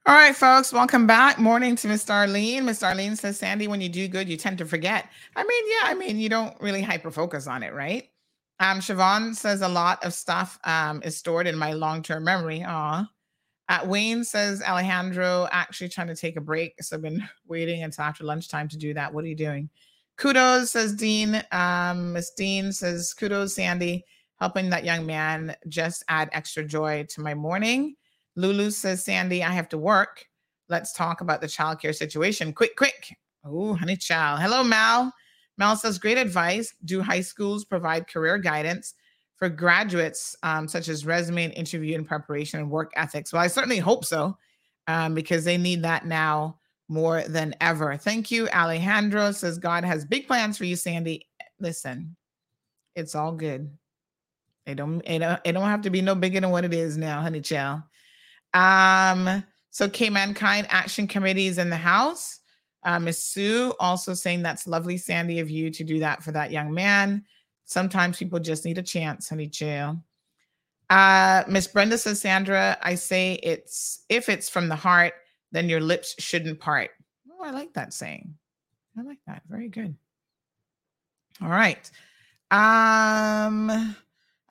All 0.07 0.15
right, 0.15 0.37
folks, 0.37 0.71
welcome 0.71 1.07
back. 1.07 1.39
Morning 1.39 1.77
to 1.77 1.89
Miss 1.89 2.05
Darlene. 2.05 2.65
Miss 2.65 2.83
Darlene 2.83 3.17
says, 3.17 3.39
Sandy, 3.39 3.69
when 3.69 3.81
you 3.81 3.89
do 3.89 4.07
good, 4.07 4.29
you 4.29 4.37
tend 4.37 4.59
to 4.59 4.67
forget. 4.67 5.09
I 5.35 5.45
mean, 5.45 5.65
yeah, 5.67 5.89
I 5.89 5.95
mean, 5.95 6.19
you 6.19 6.29
don't 6.29 6.55
really 6.61 6.83
hyper 6.83 7.11
focus 7.11 7.47
on 7.47 7.63
it, 7.63 7.73
right? 7.73 8.11
Um, 8.61 8.81
Siobhan 8.81 9.35
says 9.35 9.63
a 9.63 9.69
lot 9.69 10.05
of 10.05 10.13
stuff 10.13 10.59
um, 10.65 11.03
is 11.03 11.17
stored 11.17 11.47
in 11.47 11.57
my 11.57 11.73
long 11.73 12.03
term 12.03 12.25
memory. 12.25 12.63
Aw. 12.63 13.09
Uh, 13.71 13.81
Wayne 13.87 14.25
says, 14.25 14.61
Alejandro, 14.61 15.49
actually 15.51 15.89
trying 15.89 16.09
to 16.09 16.15
take 16.15 16.37
a 16.37 16.41
break. 16.43 16.75
So 16.83 16.97
I've 16.97 17.03
been 17.03 17.27
waiting 17.49 17.83
until 17.83 18.05
after 18.05 18.25
lunchtime 18.25 18.69
to 18.69 18.77
do 18.77 18.93
that. 18.93 19.15
What 19.15 19.25
are 19.25 19.29
you 19.29 19.35
doing? 19.35 19.71
Kudos, 20.19 20.73
says 20.73 20.93
Dean. 20.93 21.43
Um, 21.51 22.13
Miss 22.13 22.31
Dean 22.33 22.73
says, 22.73 23.15
kudos, 23.15 23.55
Sandy, 23.55 24.05
helping 24.39 24.69
that 24.69 24.85
young 24.85 25.07
man 25.07 25.57
just 25.69 26.05
add 26.09 26.29
extra 26.33 26.63
joy 26.63 27.07
to 27.09 27.23
my 27.23 27.33
morning. 27.33 27.97
Lulu 28.37 28.71
says, 28.71 29.05
Sandy, 29.05 29.43
I 29.45 29.51
have 29.51 29.69
to 29.71 29.79
work. 29.79 30.27
Let's 30.69 30.93
talk 30.93 31.21
about 31.21 31.41
the 31.41 31.47
childcare 31.47 31.95
situation. 31.95 32.53
Quick, 32.53 32.77
quick. 32.77 33.17
Oh, 33.45 33.75
honey 33.75 33.97
child. 33.97 34.41
Hello, 34.41 34.65
Mal. 34.65 35.13
Mal 35.59 35.77
says, 35.77 35.99
great 35.99 36.19
advice. 36.19 36.75
Do 36.85 37.01
high 37.01 37.21
schools 37.21 37.65
provide 37.65 38.09
career 38.09 38.39
guidance 38.39 38.95
for 39.37 39.49
graduates, 39.49 40.35
um, 40.43 40.67
such 40.67 40.89
as 40.89 41.07
resume 41.07 41.45
and 41.45 41.55
interview 41.55 41.95
and 41.95 42.07
preparation 42.07 42.61
and 42.61 42.71
work 42.71 42.93
ethics? 42.97 43.33
Well, 43.33 43.43
I 43.43 43.47
certainly 43.47 43.79
hope 43.79 44.05
so, 44.05 44.37
um, 44.87 45.15
because 45.15 45.45
they 45.45 45.59
need 45.59 45.83
that 45.83 46.07
now 46.07 46.59
more 46.89 47.23
than 47.23 47.55
ever. 47.61 47.97
Thank 47.97 48.31
you. 48.31 48.49
Alejandro 48.49 49.33
says, 49.33 49.59
God 49.59 49.85
has 49.85 50.05
big 50.05 50.27
plans 50.27 50.59
for 50.59 50.65
you, 50.65 50.77
Sandy. 50.77 51.29
Listen, 51.61 52.17
it's 52.97 53.15
all 53.15 53.33
good. 53.33 53.71
It 54.67 54.77
don't, 54.77 55.03
it 55.03 55.19
don't, 55.21 55.41
it 55.45 55.53
don't 55.53 55.69
have 55.69 55.83
to 55.83 55.91
be 55.91 56.01
no 56.01 56.15
bigger 56.15 56.41
than 56.41 56.51
what 56.51 56.65
it 56.65 56.75
is 56.75 56.97
now, 56.97 57.21
honey 57.21 57.41
child. 57.41 57.83
Um, 58.55 59.45
so 59.71 59.89
K 59.89 60.09
Mankind 60.09 60.67
Action 60.71 61.07
Committee 61.07 61.49
is 61.49 61.59
in 61.59 61.69
the 61.69 61.77
house. 61.77 62.41
Uh, 62.85 62.99
Miss 62.99 63.23
Sue 63.23 63.75
also 63.81 64.15
saying 64.15 64.43
that's 64.43 64.67
lovely, 64.67 64.97
Sandy, 64.97 65.41
of 65.41 65.51
you 65.51 65.71
to 65.71 65.85
do 65.85 65.99
that 66.01 66.23
for 66.23 66.33
that 66.33 66.51
young 66.51 66.73
man. 66.73 67.25
Sometimes 67.65 68.19
people 68.19 68.39
just 68.39 68.65
need 68.65 68.79
a 68.79 68.83
chance, 68.83 69.29
honey 69.29 69.49
chill. 69.49 69.99
Uh, 70.91 71.45
Miss 71.49 71.67
Brenda 71.67 71.97
says, 71.99 72.21
Sandra, 72.21 72.79
I 72.83 72.95
say 72.95 73.35
it's 73.43 74.05
if 74.09 74.29
it's 74.29 74.49
from 74.49 74.69
the 74.69 74.77
heart, 74.77 75.15
then 75.51 75.69
your 75.69 75.81
lips 75.81 76.15
shouldn't 76.19 76.61
part. 76.61 76.91
Oh, 77.31 77.45
I 77.45 77.51
like 77.51 77.73
that 77.75 77.95
saying. 77.95 78.35
I 78.99 79.03
like 79.03 79.19
that. 79.27 79.43
Very 79.49 79.69
good. 79.69 79.97
All 81.43 81.49
right. 81.49 81.91
Um, 82.51 83.97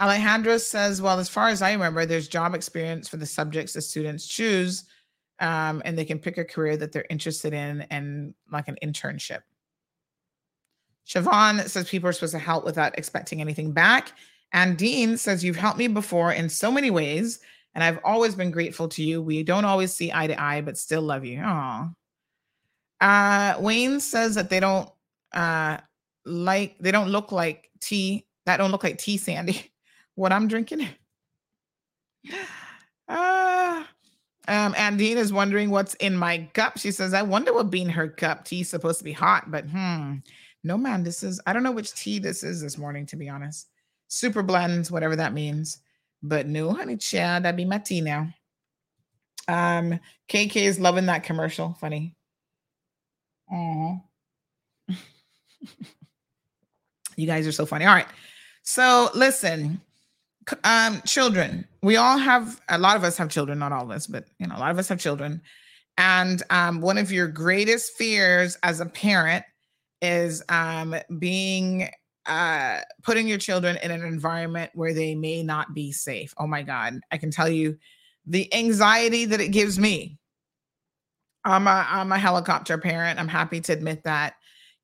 Alejandro 0.03 0.57
says, 0.57 1.01
well, 1.01 1.17
as 1.17 1.29
far 1.29 1.47
as 1.47 1.61
I 1.61 1.71
remember, 1.71 2.05
there's 2.05 2.27
job 2.27 2.53
experience 2.55 3.07
for 3.07 3.15
the 3.15 3.25
subjects 3.25 3.71
the 3.71 3.81
students 3.81 4.27
choose, 4.27 4.83
um, 5.39 5.81
and 5.85 5.97
they 5.97 6.03
can 6.03 6.19
pick 6.19 6.37
a 6.37 6.43
career 6.43 6.75
that 6.75 6.91
they're 6.91 7.05
interested 7.09 7.53
in 7.53 7.83
and 7.89 8.33
like 8.51 8.67
an 8.67 8.75
internship. 8.83 9.39
Siobhan 11.07 11.69
says 11.69 11.87
people 11.89 12.09
are 12.09 12.13
supposed 12.13 12.33
to 12.33 12.39
help 12.39 12.65
without 12.65 12.97
expecting 12.97 13.39
anything 13.39 13.71
back. 13.71 14.11
And 14.51 14.77
Dean 14.77 15.15
says, 15.15 15.41
You've 15.41 15.55
helped 15.55 15.77
me 15.77 15.87
before 15.87 16.33
in 16.33 16.49
so 16.49 16.69
many 16.69 16.91
ways, 16.91 17.39
and 17.73 17.81
I've 17.81 17.99
always 18.03 18.35
been 18.35 18.51
grateful 18.51 18.89
to 18.89 19.03
you. 19.03 19.21
We 19.21 19.41
don't 19.41 19.65
always 19.65 19.93
see 19.93 20.11
eye 20.13 20.27
to 20.27 20.41
eye, 20.41 20.59
but 20.59 20.77
still 20.77 21.01
love 21.01 21.23
you. 21.23 21.39
Aw. 21.41 21.89
Uh, 22.99 23.55
Wayne 23.59 24.01
says 24.01 24.35
that 24.35 24.49
they 24.49 24.59
don't 24.59 24.89
uh, 25.33 25.77
like, 26.25 26.77
they 26.79 26.91
don't 26.91 27.09
look 27.09 27.31
like 27.31 27.69
tea. 27.79 28.27
That 28.45 28.57
don't 28.57 28.71
look 28.71 28.83
like 28.83 28.97
tea, 28.97 29.17
Sandy. 29.17 29.69
What 30.15 30.31
I'm 30.31 30.47
drinking. 30.47 30.87
Uh, 33.07 33.83
um, 34.47 34.75
and 34.77 34.97
Dean 34.97 35.17
is 35.17 35.33
wondering 35.33 35.69
what's 35.69 35.93
in 35.95 36.15
my 36.15 36.49
cup. 36.53 36.77
She 36.77 36.91
says, 36.91 37.13
I 37.13 37.21
wonder 37.21 37.53
what 37.53 37.69
being 37.69 37.89
her 37.89 38.07
cup. 38.07 38.45
Tea's 38.45 38.69
supposed 38.69 38.99
to 38.99 39.03
be 39.03 39.13
hot, 39.13 39.49
but 39.51 39.65
hmm. 39.65 40.15
No, 40.65 40.77
man, 40.77 41.03
this 41.03 41.23
is, 41.23 41.41
I 41.45 41.51
don't 41.51 41.63
know 41.63 41.73
which 41.73 41.93
tea 41.93 42.19
this 42.19 42.41
is 42.41 42.61
this 42.61 42.77
morning, 42.77 43.05
to 43.07 43.17
be 43.17 43.27
honest 43.27 43.67
super 44.13 44.43
blends, 44.43 44.91
whatever 44.91 45.15
that 45.15 45.33
means. 45.33 45.79
But 46.21 46.45
no, 46.47 46.71
honey, 46.71 46.97
child, 46.97 47.43
that'd 47.43 47.57
be 47.57 47.65
my 47.65 47.79
tea 47.79 48.01
now. 48.01 48.29
Um, 49.47 49.99
KK 50.29 50.55
is 50.55 50.79
loving 50.79 51.07
that 51.07 51.23
commercial. 51.23 51.75
Funny. 51.81 52.15
Oh, 53.51 53.99
you 57.17 57.27
guys 57.27 57.45
are 57.45 57.51
so 57.51 57.65
funny. 57.65 57.85
All 57.85 57.93
right. 57.93 58.07
So 58.61 59.09
listen, 59.13 59.81
um, 60.63 61.01
children. 61.05 61.67
We 61.81 61.97
all 61.97 62.17
have 62.17 62.61
a 62.69 62.77
lot 62.77 62.95
of 62.95 63.03
us 63.03 63.17
have 63.17 63.29
children, 63.29 63.59
not 63.59 63.71
all 63.71 63.83
of 63.83 63.91
us, 63.91 64.07
but 64.07 64.25
you 64.39 64.47
know, 64.47 64.55
a 64.55 64.59
lot 64.59 64.71
of 64.71 64.79
us 64.79 64.87
have 64.89 64.99
children. 64.99 65.41
And 65.97 66.41
um, 66.49 66.81
one 66.81 66.97
of 66.97 67.11
your 67.11 67.27
greatest 67.27 67.93
fears 67.97 68.57
as 68.63 68.79
a 68.79 68.85
parent 68.85 69.45
is 70.01 70.43
um, 70.49 70.95
being 71.19 71.89
uh, 72.25 72.79
putting 73.03 73.27
your 73.27 73.37
children 73.37 73.77
in 73.83 73.91
an 73.91 74.03
environment 74.03 74.71
where 74.73 74.93
they 74.93 75.13
may 75.13 75.43
not 75.43 75.73
be 75.73 75.91
safe. 75.91 76.33
Oh 76.37 76.47
my 76.47 76.63
God, 76.63 76.99
I 77.11 77.17
can 77.17 77.31
tell 77.31 77.49
you 77.49 77.77
the 78.25 78.53
anxiety 78.53 79.25
that 79.25 79.41
it 79.41 79.49
gives 79.49 79.77
me. 79.77 80.17
I'm 81.45 81.67
a 81.67 81.85
I'm 81.89 82.11
a 82.11 82.17
helicopter 82.17 82.77
parent. 82.77 83.19
I'm 83.19 83.27
happy 83.27 83.59
to 83.61 83.73
admit 83.73 84.03
that. 84.03 84.35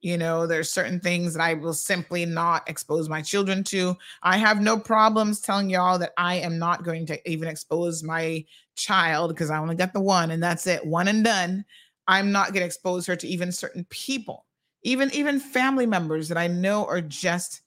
You 0.01 0.17
know, 0.17 0.47
there's 0.47 0.71
certain 0.71 0.99
things 0.99 1.33
that 1.33 1.41
I 1.41 1.55
will 1.55 1.73
simply 1.73 2.25
not 2.25 2.69
expose 2.69 3.09
my 3.09 3.21
children 3.21 3.63
to. 3.65 3.97
I 4.23 4.37
have 4.37 4.61
no 4.61 4.77
problems 4.79 5.41
telling 5.41 5.69
y'all 5.69 5.99
that 5.99 6.13
I 6.17 6.35
am 6.35 6.57
not 6.57 6.83
going 6.83 7.05
to 7.07 7.29
even 7.29 7.49
expose 7.49 8.01
my 8.01 8.45
child 8.75 9.31
because 9.31 9.49
I 9.49 9.57
only 9.57 9.75
got 9.75 9.91
the 9.91 9.99
one 9.99 10.31
and 10.31 10.41
that's 10.41 10.67
it, 10.67 10.85
one 10.85 11.09
and 11.09 11.23
done. 11.23 11.65
I'm 12.07 12.31
not 12.31 12.47
going 12.47 12.61
to 12.61 12.65
expose 12.65 13.05
her 13.07 13.15
to 13.17 13.27
even 13.27 13.51
certain 13.51 13.85
people 13.89 14.45
even 14.83 15.13
even 15.13 15.39
family 15.39 15.85
members 15.85 16.27
that 16.29 16.37
I 16.37 16.47
know 16.47 16.85
are 16.85 17.01
just 17.01 17.61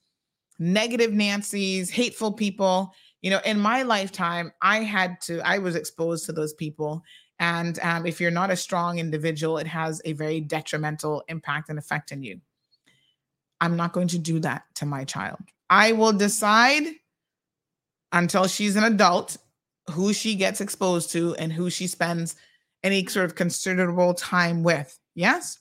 negative 0.59 1.13
Nancy's, 1.13 1.89
hateful 1.89 2.31
people. 2.31 2.93
You 3.21 3.29
know, 3.29 3.39
in 3.45 3.59
my 3.59 3.83
lifetime, 3.83 4.51
I 4.61 4.79
had 4.79 5.21
to, 5.21 5.39
I 5.41 5.57
was 5.57 5.75
exposed 5.75 6.25
to 6.25 6.33
those 6.33 6.53
people. 6.53 7.03
And 7.39 7.79
um, 7.79 8.05
if 8.05 8.21
you're 8.21 8.31
not 8.31 8.51
a 8.51 8.55
strong 8.55 8.99
individual, 8.99 9.57
it 9.57 9.67
has 9.67 10.01
a 10.05 10.13
very 10.13 10.39
detrimental 10.39 11.23
impact 11.27 11.69
and 11.69 11.79
effect 11.79 12.11
on 12.11 12.23
you. 12.23 12.39
I'm 13.59 13.75
not 13.75 13.93
going 13.93 14.09
to 14.09 14.19
do 14.19 14.39
that 14.39 14.63
to 14.75 14.85
my 14.85 15.03
child. 15.03 15.39
I 15.69 15.93
will 15.93 16.13
decide 16.13 16.83
until 18.11 18.47
she's 18.47 18.75
an 18.75 18.83
adult 18.83 19.37
who 19.91 20.13
she 20.13 20.35
gets 20.35 20.61
exposed 20.61 21.11
to 21.11 21.35
and 21.35 21.51
who 21.51 21.69
she 21.69 21.87
spends 21.87 22.35
any 22.83 23.05
sort 23.07 23.25
of 23.25 23.35
considerable 23.35 24.13
time 24.13 24.63
with. 24.63 24.97
Yes 25.15 25.59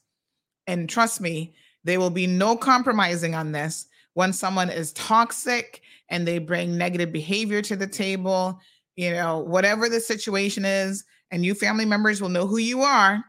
and 0.66 0.88
trust 0.88 1.20
me, 1.20 1.54
there 1.84 1.98
will 1.98 2.10
be 2.10 2.26
no 2.26 2.56
compromising 2.56 3.34
on 3.34 3.52
this. 3.52 3.86
When 4.14 4.32
someone 4.32 4.70
is 4.70 4.92
toxic 4.92 5.82
and 6.08 6.26
they 6.26 6.38
bring 6.38 6.76
negative 6.76 7.12
behavior 7.12 7.62
to 7.62 7.76
the 7.76 7.86
table, 7.86 8.60
you 8.96 9.10
know, 9.12 9.38
whatever 9.38 9.88
the 9.88 10.00
situation 10.00 10.64
is, 10.64 11.04
and 11.32 11.44
you 11.44 11.54
family 11.54 11.84
members 11.84 12.22
will 12.22 12.28
know 12.28 12.46
who 12.46 12.58
you 12.58 12.82
are, 12.82 13.24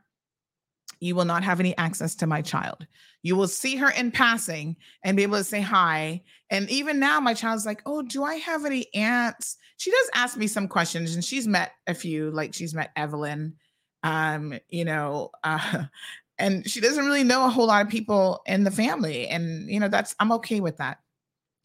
you 1.00 1.16
will 1.16 1.26
not 1.26 1.44
have 1.44 1.60
any 1.60 1.76
access 1.78 2.14
to 2.16 2.28
my 2.28 2.42
child. 2.42 2.86
You 3.24 3.36
will 3.36 3.48
see 3.48 3.76
her 3.78 3.90
in 3.90 4.12
passing 4.12 4.76
and 5.04 5.18
be 5.18 5.24
able 5.24 5.38
to 5.38 5.44
say 5.44 5.62
hi. 5.62 6.22
And 6.50 6.70
even 6.70 7.00
now, 7.00 7.20
my 7.20 7.34
child's 7.34 7.66
like, 7.66 7.82
Oh, 7.86 8.04
do 8.04 8.24
I 8.24 8.36
have 8.36 8.66
any 8.66 8.94
aunts? 8.94 9.58
She 9.78 9.90
does 9.90 10.10
ask 10.14 10.38
me 10.38 10.46
some 10.46 10.68
questions, 10.68 11.16
and 11.16 11.26
she's 11.26 11.48
met 11.48 11.72
a 11.88 11.96
few, 11.96 12.30
like 12.32 12.54
she's 12.54 12.76
met 12.76 12.92
Evelyn 12.96 13.56
um 14.04 14.54
you 14.70 14.86
know 14.86 15.32
uh 15.44 15.84
and 16.40 16.70
she 16.70 16.82
doesn't 16.82 17.06
really 17.06 17.24
know 17.24 17.46
a 17.46 17.50
whole 17.50 17.68
lot 17.68 17.86
of 17.86 17.92
people 17.92 18.42
in 18.46 18.64
the 18.64 18.72
family 18.72 19.28
and 19.28 19.70
you 19.70 19.80
know 19.80 19.88
that's 19.88 20.16
i'm 20.20 20.32
okay 20.32 20.60
with 20.60 20.78
that 20.78 21.00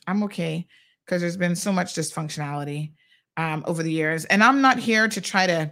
i'm 0.07 0.23
okay 0.23 0.67
because 1.05 1.21
there's 1.21 1.37
been 1.37 1.57
so 1.57 1.73
much 1.73 1.95
dysfunctionality 1.95 2.93
um, 3.37 3.63
over 3.67 3.83
the 3.83 3.93
years 3.93 4.25
and 4.27 4.43
i'm 4.43 4.61
not 4.61 4.79
here 4.79 5.09
to 5.09 5.21
try 5.21 5.47
to 5.47 5.71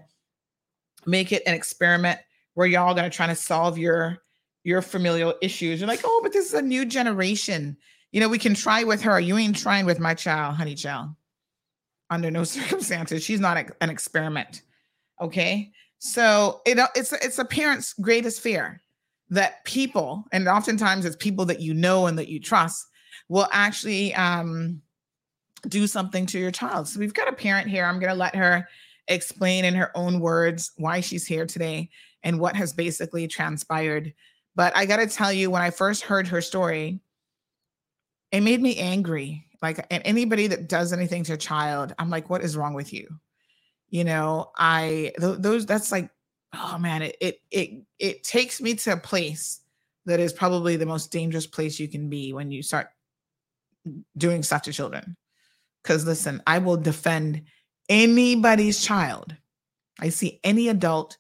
make 1.07 1.33
it 1.33 1.43
an 1.47 1.55
experiment 1.55 2.19
where 2.55 2.67
y'all 2.67 2.95
gonna 2.95 3.11
try 3.11 3.27
to 3.27 3.35
solve 3.35 3.79
your 3.79 4.19
your 4.65 4.83
familial 4.83 5.35
issues. 5.41 5.81
You're 5.81 5.89
like 5.89 6.03
oh 6.05 6.21
but 6.23 6.33
this 6.33 6.47
is 6.47 6.55
a 6.55 6.63
new 6.63 6.85
generation. 6.85 7.77
You 8.13 8.21
know 8.21 8.29
we 8.29 8.39
can 8.39 8.55
try 8.55 8.85
with 8.85 9.03
her. 9.03 9.21
You 9.21 9.37
ain't 9.37 9.57
trying 9.57 9.87
with 9.87 10.01
my 10.01 10.15
child 10.15 10.57
honey 10.57 10.75
child. 10.75 11.11
Under 12.11 12.31
no 12.31 12.45
circumstances. 12.45 13.23
She's 13.23 13.41
not 13.41 13.57
a, 13.57 13.67
an 13.81 13.91
experiment 13.91 14.63
okay? 15.21 15.73
So 15.99 16.61
it, 16.67 16.79
it's 16.95 17.13
it's 17.13 17.39
a 17.39 17.45
parent's 17.45 17.95
greatest 17.95 18.41
fear 18.41 18.83
that 19.31 19.65
people, 19.65 20.25
and 20.33 20.47
oftentimes 20.49 21.05
it's 21.05 21.17
people 21.17 21.45
that 21.47 21.61
you 21.61 21.75
know 21.75 22.07
and 22.07 22.19
that 22.19 22.29
you 22.29 22.39
trust, 22.39 22.87
will 23.29 23.49
actually 23.51 24.15
um, 24.15 24.81
do 25.69 25.87
something 25.87 26.27
to 26.27 26.39
your 26.39 26.51
child. 26.51 26.87
So 26.89 27.01
we've 27.01 27.15
got 27.15 27.29
a 27.29 27.33
parent 27.33 27.69
here. 27.69 27.85
I'm 27.85 27.99
going 27.99 28.13
to 28.13 28.19
let 28.19 28.37
her 28.37 28.69
explain 29.09 29.65
in 29.65 29.75
her 29.75 29.91
own 29.97 30.21
words 30.21 30.73
why 30.77 31.01
she's 31.01 31.27
here 31.27 31.47
today 31.47 31.91
and 32.23 32.41
what 32.41 32.57
has 32.57 32.73
basically 32.73 33.29
transpired. 33.29 34.13
But 34.55 34.77
I 34.77 34.87
got 34.87 34.97
to 34.97 35.07
tell 35.07 35.33
you, 35.33 35.51
when 35.51 35.63
I 35.63 35.71
first 35.71 36.03
heard 36.03 36.29
her 36.29 36.41
story, 36.41 37.01
it 38.33 38.41
made 38.41 38.61
me 38.61 38.79
angry. 38.79 39.47
Like, 39.63 39.87
and 39.91 40.03
anybody 40.05 40.47
that 40.49 40.69
does 40.69 40.93
anything 40.93 41.25
to 41.25 41.35
a 41.35 41.39
child, 41.39 41.95
I'm 41.99 42.11
like, 42.11 42.29
what 42.29 42.43
is 42.43 42.57
wrong 42.57 42.75
with 42.75 42.93
you? 42.93 43.09
You 43.89 44.05
know, 44.05 44.51
I, 44.57 45.13
th- 45.19 45.39
those, 45.39 45.67
that's 45.67 45.93
like 45.93 46.11
oh 46.55 46.79
man, 46.79 47.03
it 47.03 47.17
it 47.21 47.41
it 47.51 47.71
it 47.99 48.25
takes 48.25 48.61
me 48.61 48.75
to 48.75 48.93
a 48.93 48.97
place 48.97 49.61
that 50.07 50.21
is 50.21 50.33
probably 50.33 50.77
the 50.77 50.87
most 50.87 51.11
dangerous 51.11 51.47
place 51.47 51.81
you 51.81 51.89
can 51.89 52.09
be 52.09 52.33
when 52.33 52.51
you 52.51 52.63
start 52.63 52.89
doing 54.17 54.43
stuff 54.43 54.63
to 54.63 54.73
children. 54.73 55.17
Because 55.83 56.07
listen, 56.07 56.43
I 56.47 56.59
will 56.59 56.77
defend 56.77 57.43
anybody's 57.89 58.85
child. 58.85 59.35
I 59.99 60.11
see 60.11 60.41
any 60.45 60.69
adult 60.69 61.17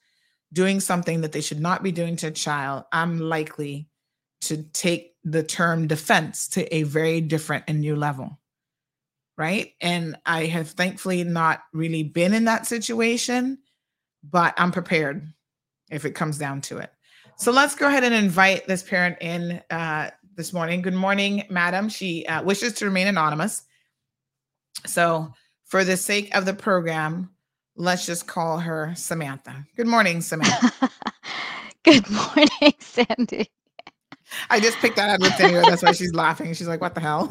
doing 0.52 0.80
something 0.80 1.22
that 1.22 1.32
they 1.32 1.40
should 1.40 1.60
not 1.60 1.82
be 1.82 1.93
doing 1.93 2.16
to 2.16 2.28
a 2.28 2.30
child, 2.30 2.84
I'm 2.93 3.18
likely 3.18 3.88
to 4.43 4.62
take 4.62 5.14
the 5.24 5.43
term 5.43 5.86
defense 5.86 6.48
to 6.48 6.74
a 6.74 6.84
very 6.84 7.20
different 7.20 7.64
and 7.66 7.80
new 7.80 7.97
level. 7.97 8.38
Right. 9.36 9.74
And 9.80 10.16
I 10.24 10.47
have 10.47 10.70
thankfully 10.70 11.22
not 11.24 11.62
really 11.72 12.02
been 12.02 12.32
in 12.32 12.44
that 12.44 12.66
situation 12.66 13.59
but 14.30 14.55
I'm 14.56 14.72
prepared 14.72 15.32
if 15.90 16.05
it 16.05 16.12
comes 16.12 16.38
down 16.38 16.60
to 16.62 16.78
it. 16.78 16.90
So 17.36 17.52
let's 17.52 17.74
go 17.74 17.86
ahead 17.86 18.05
and 18.05 18.14
invite 18.14 18.66
this 18.66 18.82
parent 18.82 19.18
in 19.20 19.62
uh, 19.70 20.10
this 20.34 20.52
morning. 20.52 20.82
Good 20.82 20.94
morning, 20.94 21.44
madam. 21.51 21.88
She 21.88 22.26
uh, 22.26 22.43
wishes 22.43 22.72
to 22.74 22.86
remain 22.86 23.06
anonymous. 23.06 23.62
So, 24.86 25.32
for 25.66 25.84
the 25.84 25.97
sake 25.97 26.34
of 26.34 26.47
the 26.47 26.55
program, 26.55 27.30
let's 27.76 28.06
just 28.06 28.26
call 28.26 28.59
her 28.59 28.93
Samantha. 28.97 29.66
Good 29.76 29.86
morning, 29.86 30.20
Samantha. 30.20 30.90
Good 31.84 32.09
morning, 32.09 32.74
Sandy. 32.78 33.51
I 34.51 34.59
just 34.59 34.78
picked 34.78 34.97
that 34.97 35.09
out 35.09 35.24
of 35.24 35.36
thin 35.36 35.55
air. 35.55 35.62
That's 35.62 35.82
why 35.82 35.93
she's 35.93 36.14
laughing. 36.14 36.52
She's 36.55 36.66
like, 36.66 36.80
"What 36.80 36.94
the 36.94 37.01
hell?" 37.01 37.30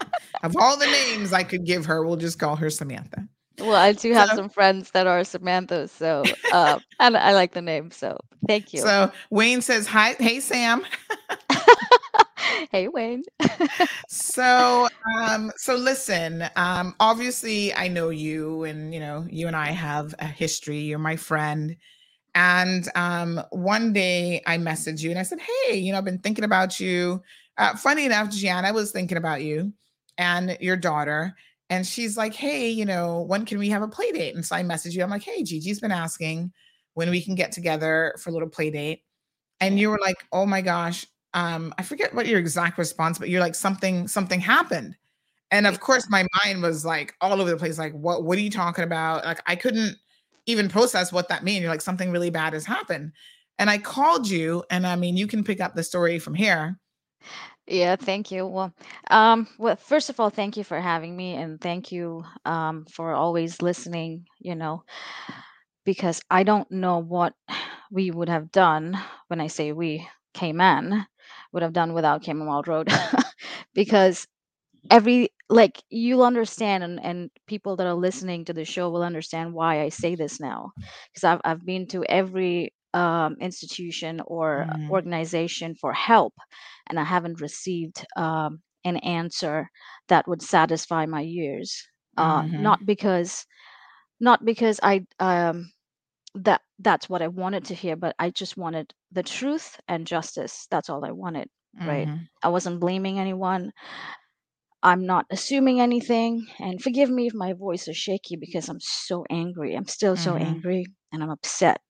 of 0.42 0.56
all 0.56 0.76
the 0.76 0.86
names 0.86 1.32
I 1.32 1.44
could 1.44 1.64
give 1.64 1.86
her, 1.86 2.04
we'll 2.04 2.16
just 2.16 2.38
call 2.38 2.56
her 2.56 2.70
Samantha. 2.70 3.28
Well, 3.60 3.76
I 3.76 3.92
do 3.92 4.12
have 4.12 4.30
so, 4.30 4.36
some 4.36 4.48
friends 4.48 4.90
that 4.90 5.06
are 5.06 5.22
Samantha, 5.22 5.86
so 5.86 6.24
uh, 6.52 6.80
and 6.98 7.16
I 7.16 7.34
like 7.34 7.52
the 7.52 7.62
name. 7.62 7.92
So 7.92 8.18
thank 8.48 8.72
you. 8.72 8.80
So 8.80 9.12
Wayne 9.30 9.62
says 9.62 9.86
hi, 9.86 10.16
hey 10.18 10.40
Sam. 10.40 10.84
hey, 12.70 12.88
Wayne. 12.88 13.22
so, 14.08 14.88
um, 15.20 15.52
so 15.56 15.74
listen. 15.74 16.44
Um, 16.56 16.94
obviously, 17.00 17.74
I 17.74 17.88
know 17.88 18.10
you, 18.10 18.64
and 18.64 18.92
you 18.92 19.00
know, 19.00 19.26
you 19.30 19.46
and 19.46 19.56
I 19.56 19.70
have 19.70 20.14
a 20.18 20.26
history. 20.26 20.78
You're 20.78 20.98
my 20.98 21.16
friend. 21.16 21.76
And 22.34 22.88
um, 22.96 23.40
one 23.50 23.92
day 23.92 24.42
I 24.46 24.58
messaged 24.58 25.02
you 25.02 25.10
and 25.10 25.18
I 25.18 25.22
said, 25.22 25.38
Hey, 25.40 25.76
you 25.76 25.92
know, 25.92 25.98
I've 25.98 26.04
been 26.04 26.18
thinking 26.18 26.44
about 26.44 26.80
you. 26.80 27.22
Uh, 27.56 27.76
funny 27.76 28.04
enough, 28.04 28.30
Gianna 28.30 28.72
was 28.72 28.90
thinking 28.90 29.16
about 29.16 29.42
you 29.42 29.72
and 30.18 30.56
your 30.60 30.76
daughter. 30.76 31.34
And 31.70 31.86
she's 31.86 32.16
like, 32.16 32.34
Hey, 32.34 32.70
you 32.70 32.84
know, 32.84 33.22
when 33.22 33.46
can 33.46 33.58
we 33.58 33.68
have 33.70 33.82
a 33.82 33.88
play 33.88 34.10
date? 34.10 34.34
And 34.34 34.44
so 34.44 34.56
I 34.56 34.62
messaged 34.62 34.94
you. 34.94 35.02
I'm 35.02 35.10
like, 35.10 35.22
Hey, 35.22 35.44
Gigi's 35.44 35.80
been 35.80 35.92
asking 35.92 36.52
when 36.94 37.10
we 37.10 37.22
can 37.22 37.36
get 37.36 37.52
together 37.52 38.14
for 38.18 38.30
a 38.30 38.32
little 38.32 38.48
play 38.48 38.70
date. 38.70 39.02
And 39.60 39.78
you 39.78 39.90
were 39.90 40.00
like, 40.00 40.24
Oh 40.32 40.46
my 40.46 40.60
gosh. 40.60 41.06
Um, 41.34 41.74
I 41.78 41.82
forget 41.82 42.14
what 42.14 42.26
your 42.26 42.38
exact 42.38 42.78
response, 42.78 43.18
but 43.18 43.28
you're 43.28 43.40
like, 43.40 43.54
something, 43.54 44.08
something 44.08 44.40
happened. 44.40 44.96
And 45.50 45.66
of 45.66 45.80
course, 45.80 46.08
my 46.08 46.26
mind 46.44 46.62
was 46.62 46.84
like 46.84 47.14
all 47.20 47.40
over 47.40 47.50
the 47.50 47.56
place. 47.56 47.78
Like, 47.78 47.92
what, 47.92 48.24
what 48.24 48.38
are 48.38 48.40
you 48.40 48.50
talking 48.50 48.84
about? 48.84 49.24
Like, 49.24 49.40
I 49.46 49.54
couldn't 49.54 49.96
even 50.46 50.68
process 50.68 51.12
what 51.12 51.28
that 51.28 51.44
means. 51.44 51.62
You're 51.62 51.70
like, 51.70 51.80
something 51.80 52.10
really 52.10 52.30
bad 52.30 52.54
has 52.54 52.64
happened. 52.64 53.12
And 53.58 53.70
I 53.70 53.78
called 53.78 54.28
you, 54.28 54.64
and 54.70 54.86
I 54.86 54.96
mean, 54.96 55.16
you 55.16 55.26
can 55.26 55.44
pick 55.44 55.60
up 55.60 55.74
the 55.74 55.84
story 55.84 56.18
from 56.18 56.34
here. 56.34 56.78
Yeah, 57.66 57.96
thank 57.96 58.30
you. 58.30 58.46
Well, 58.46 58.74
um, 59.10 59.48
well, 59.58 59.76
first 59.76 60.10
of 60.10 60.20
all, 60.20 60.28
thank 60.28 60.56
you 60.56 60.64
for 60.64 60.80
having 60.80 61.16
me, 61.16 61.34
and 61.34 61.60
thank 61.60 61.92
you 61.92 62.24
um, 62.44 62.84
for 62.90 63.14
always 63.14 63.62
listening. 63.62 64.26
You 64.40 64.56
know, 64.56 64.82
because 65.84 66.20
I 66.30 66.42
don't 66.42 66.70
know 66.70 66.98
what 66.98 67.34
we 67.90 68.10
would 68.10 68.28
have 68.28 68.50
done 68.50 68.98
when 69.28 69.40
I 69.40 69.46
say 69.46 69.72
we, 69.72 70.06
Cayman, 70.34 71.06
would 71.54 71.62
have 71.62 71.74
done 71.74 71.94
without 71.94 72.26
Wild 72.28 72.68
Road, 72.68 72.88
because 73.74 74.28
every 74.90 75.30
like 75.50 75.82
you'll 75.90 76.22
understand 76.24 76.84
and, 76.84 77.04
and 77.04 77.30
people 77.46 77.76
that 77.76 77.86
are 77.86 77.94
listening 77.94 78.44
to 78.44 78.54
the 78.54 78.64
show 78.64 78.90
will 78.90 79.02
understand 79.02 79.54
why 79.54 79.82
I 79.82 79.90
say 79.90 80.16
this 80.16 80.40
now 80.40 80.72
because 81.12 81.24
I've, 81.24 81.40
I've 81.44 81.66
been 81.66 81.86
to 81.88 82.04
every 82.04 82.74
um, 82.94 83.36
institution 83.40 84.20
or 84.26 84.66
Mhm. 84.66 84.90
organization 84.90 85.74
for 85.74 85.92
help 85.92 86.34
and 86.88 86.98
I 87.00 87.04
haven't 87.04 87.40
received 87.40 88.04
um, 88.16 88.60
an 88.84 88.96
answer 88.98 89.70
that 90.08 90.28
would 90.28 90.42
satisfy 90.42 91.06
my 91.06 91.22
ears 91.22 91.86
uh, 92.18 92.44
Mhm. 92.44 92.56
not 92.56 92.84
because 92.86 93.46
not 94.20 94.44
because 94.44 94.80
I 94.82 95.06
um, 95.20 95.72
that 96.34 96.62
that's 96.78 97.08
what 97.08 97.22
I 97.22 97.28
wanted 97.28 97.64
to 97.66 97.74
hear 97.74 97.96
but 97.96 98.14
I 98.18 98.30
just 98.30 98.56
wanted 98.56 98.94
the 99.14 99.22
truth 99.22 99.80
and 99.88 100.06
justice 100.06 100.66
that's 100.70 100.90
all 100.90 101.04
I 101.04 101.12
wanted 101.12 101.48
right 101.84 102.08
Mhm. 102.08 102.28
I 102.42 102.48
wasn't 102.50 102.80
blaming 102.80 103.18
anyone 103.20 103.72
I'm 104.84 105.04
not 105.04 105.26
assuming 105.30 105.80
anything. 105.80 106.46
And 106.60 106.80
forgive 106.80 107.10
me 107.10 107.26
if 107.26 107.34
my 107.34 107.54
voice 107.54 107.88
is 107.88 107.96
shaky 107.96 108.36
because 108.36 108.68
I'm 108.68 108.80
so 108.80 109.24
angry. 109.30 109.74
I'm 109.74 109.86
still 109.88 110.16
so 110.16 110.36
Mhm. 110.36 110.36
angry 110.36 110.84
and 111.12 111.22
I'm 111.24 111.30
upset. 111.30 111.80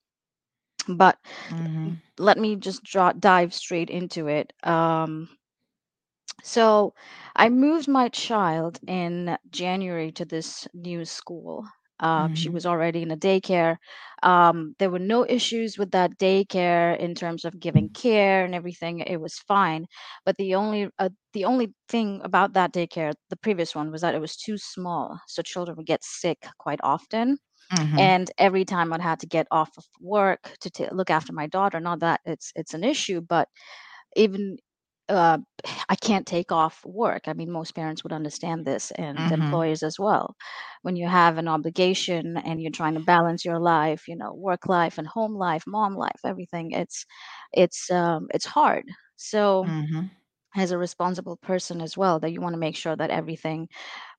But 0.88 1.18
Mhm. 1.50 2.02
let 2.18 2.38
me 2.38 2.56
just 2.56 2.82
draw, 2.84 3.12
dive 3.12 3.54
straight 3.54 3.90
into 3.90 4.28
it. 4.28 4.52
Um, 4.64 5.28
so 6.44 6.94
I 7.34 7.48
moved 7.48 7.88
my 7.88 8.08
child 8.08 8.78
in 8.86 9.36
January 9.50 10.12
to 10.12 10.24
this 10.24 10.68
new 10.72 11.04
school. 11.04 11.64
Um, 12.00 12.34
she 12.34 12.48
Mhm. 12.48 12.50
was 12.50 12.66
already 12.66 13.02
in 13.02 13.10
a 13.10 13.16
daycare. 13.16 13.76
Um, 14.22 14.74
there 14.78 14.90
were 14.90 14.98
no 14.98 15.24
issues 15.26 15.78
with 15.78 15.90
that 15.92 16.18
daycare 16.18 16.98
in 16.98 17.14
terms 17.14 17.44
of 17.44 17.60
giving 17.60 17.90
care 17.90 18.44
and 18.44 18.54
everything. 18.54 19.00
It 19.00 19.20
was 19.20 19.38
fine. 19.38 19.86
But 20.24 20.36
the 20.38 20.54
only 20.54 20.90
uh, 20.98 21.10
the 21.32 21.44
only 21.44 21.74
thing 21.88 22.20
about 22.24 22.52
that 22.54 22.72
daycare, 22.72 23.12
the 23.30 23.36
previous 23.36 23.74
one, 23.74 23.90
was 23.90 24.00
that 24.02 24.14
it 24.14 24.20
was 24.20 24.36
too 24.36 24.58
small, 24.58 25.20
so 25.28 25.42
children 25.42 25.76
would 25.76 25.86
get 25.86 26.02
sick 26.04 26.46
quite 26.58 26.80
often. 26.82 27.38
Mhm. 27.72 28.08
And 28.08 28.30
every 28.38 28.64
time 28.64 28.92
I'd 28.92 29.00
had 29.00 29.20
to 29.20 29.26
get 29.26 29.46
off 29.50 29.70
of 29.78 29.84
work 30.00 30.56
to 30.60 30.70
ta 30.70 30.88
look 30.92 31.10
after 31.10 31.32
my 31.32 31.46
daughter, 31.46 31.80
not 31.80 32.00
that 32.00 32.20
it's 32.24 32.52
it's 32.56 32.74
an 32.74 32.84
issue, 32.84 33.20
but 33.20 33.48
even 34.16 34.58
uh, 35.08 35.38
I 35.88 35.96
can't 35.96 36.26
take 36.26 36.52
off 36.52 36.84
work. 36.84 37.22
I 37.28 37.32
mean, 37.34 37.50
most 37.50 37.74
parents 37.74 38.02
would 38.04 38.12
understand 38.12 38.64
this 38.64 38.90
and 38.92 39.30
Mhm. 39.30 39.32
employers 39.32 39.82
as 39.82 39.98
well. 39.98 40.34
When 40.82 40.96
you 40.96 41.08
have 41.08 41.38
an 41.38 41.48
obligation 41.48 42.36
and 42.38 42.60
you're 42.60 42.70
trying 42.70 42.94
to 42.94 43.00
balance 43.00 43.44
your 43.44 43.58
life, 43.60 44.08
you 44.08 44.16
know, 44.16 44.32
work 44.34 44.66
life 44.68 44.98
and 44.98 45.06
home 45.06 45.34
life, 45.34 45.64
mom 45.66 45.94
life, 45.96 46.20
everything, 46.24 46.72
it's 46.72 47.04
it's 47.52 47.90
um, 47.90 48.28
it's 48.34 48.46
hard. 48.46 48.84
So 49.16 49.70
Mhm. 49.70 50.10
as 50.56 50.70
a 50.70 50.78
responsible 50.78 51.36
person 51.36 51.80
as 51.80 51.96
well, 51.96 52.20
that 52.20 52.30
you 52.32 52.40
want 52.40 52.54
to 52.54 52.58
make 52.60 52.76
sure 52.76 52.94
that 52.96 53.10
everything 53.10 53.68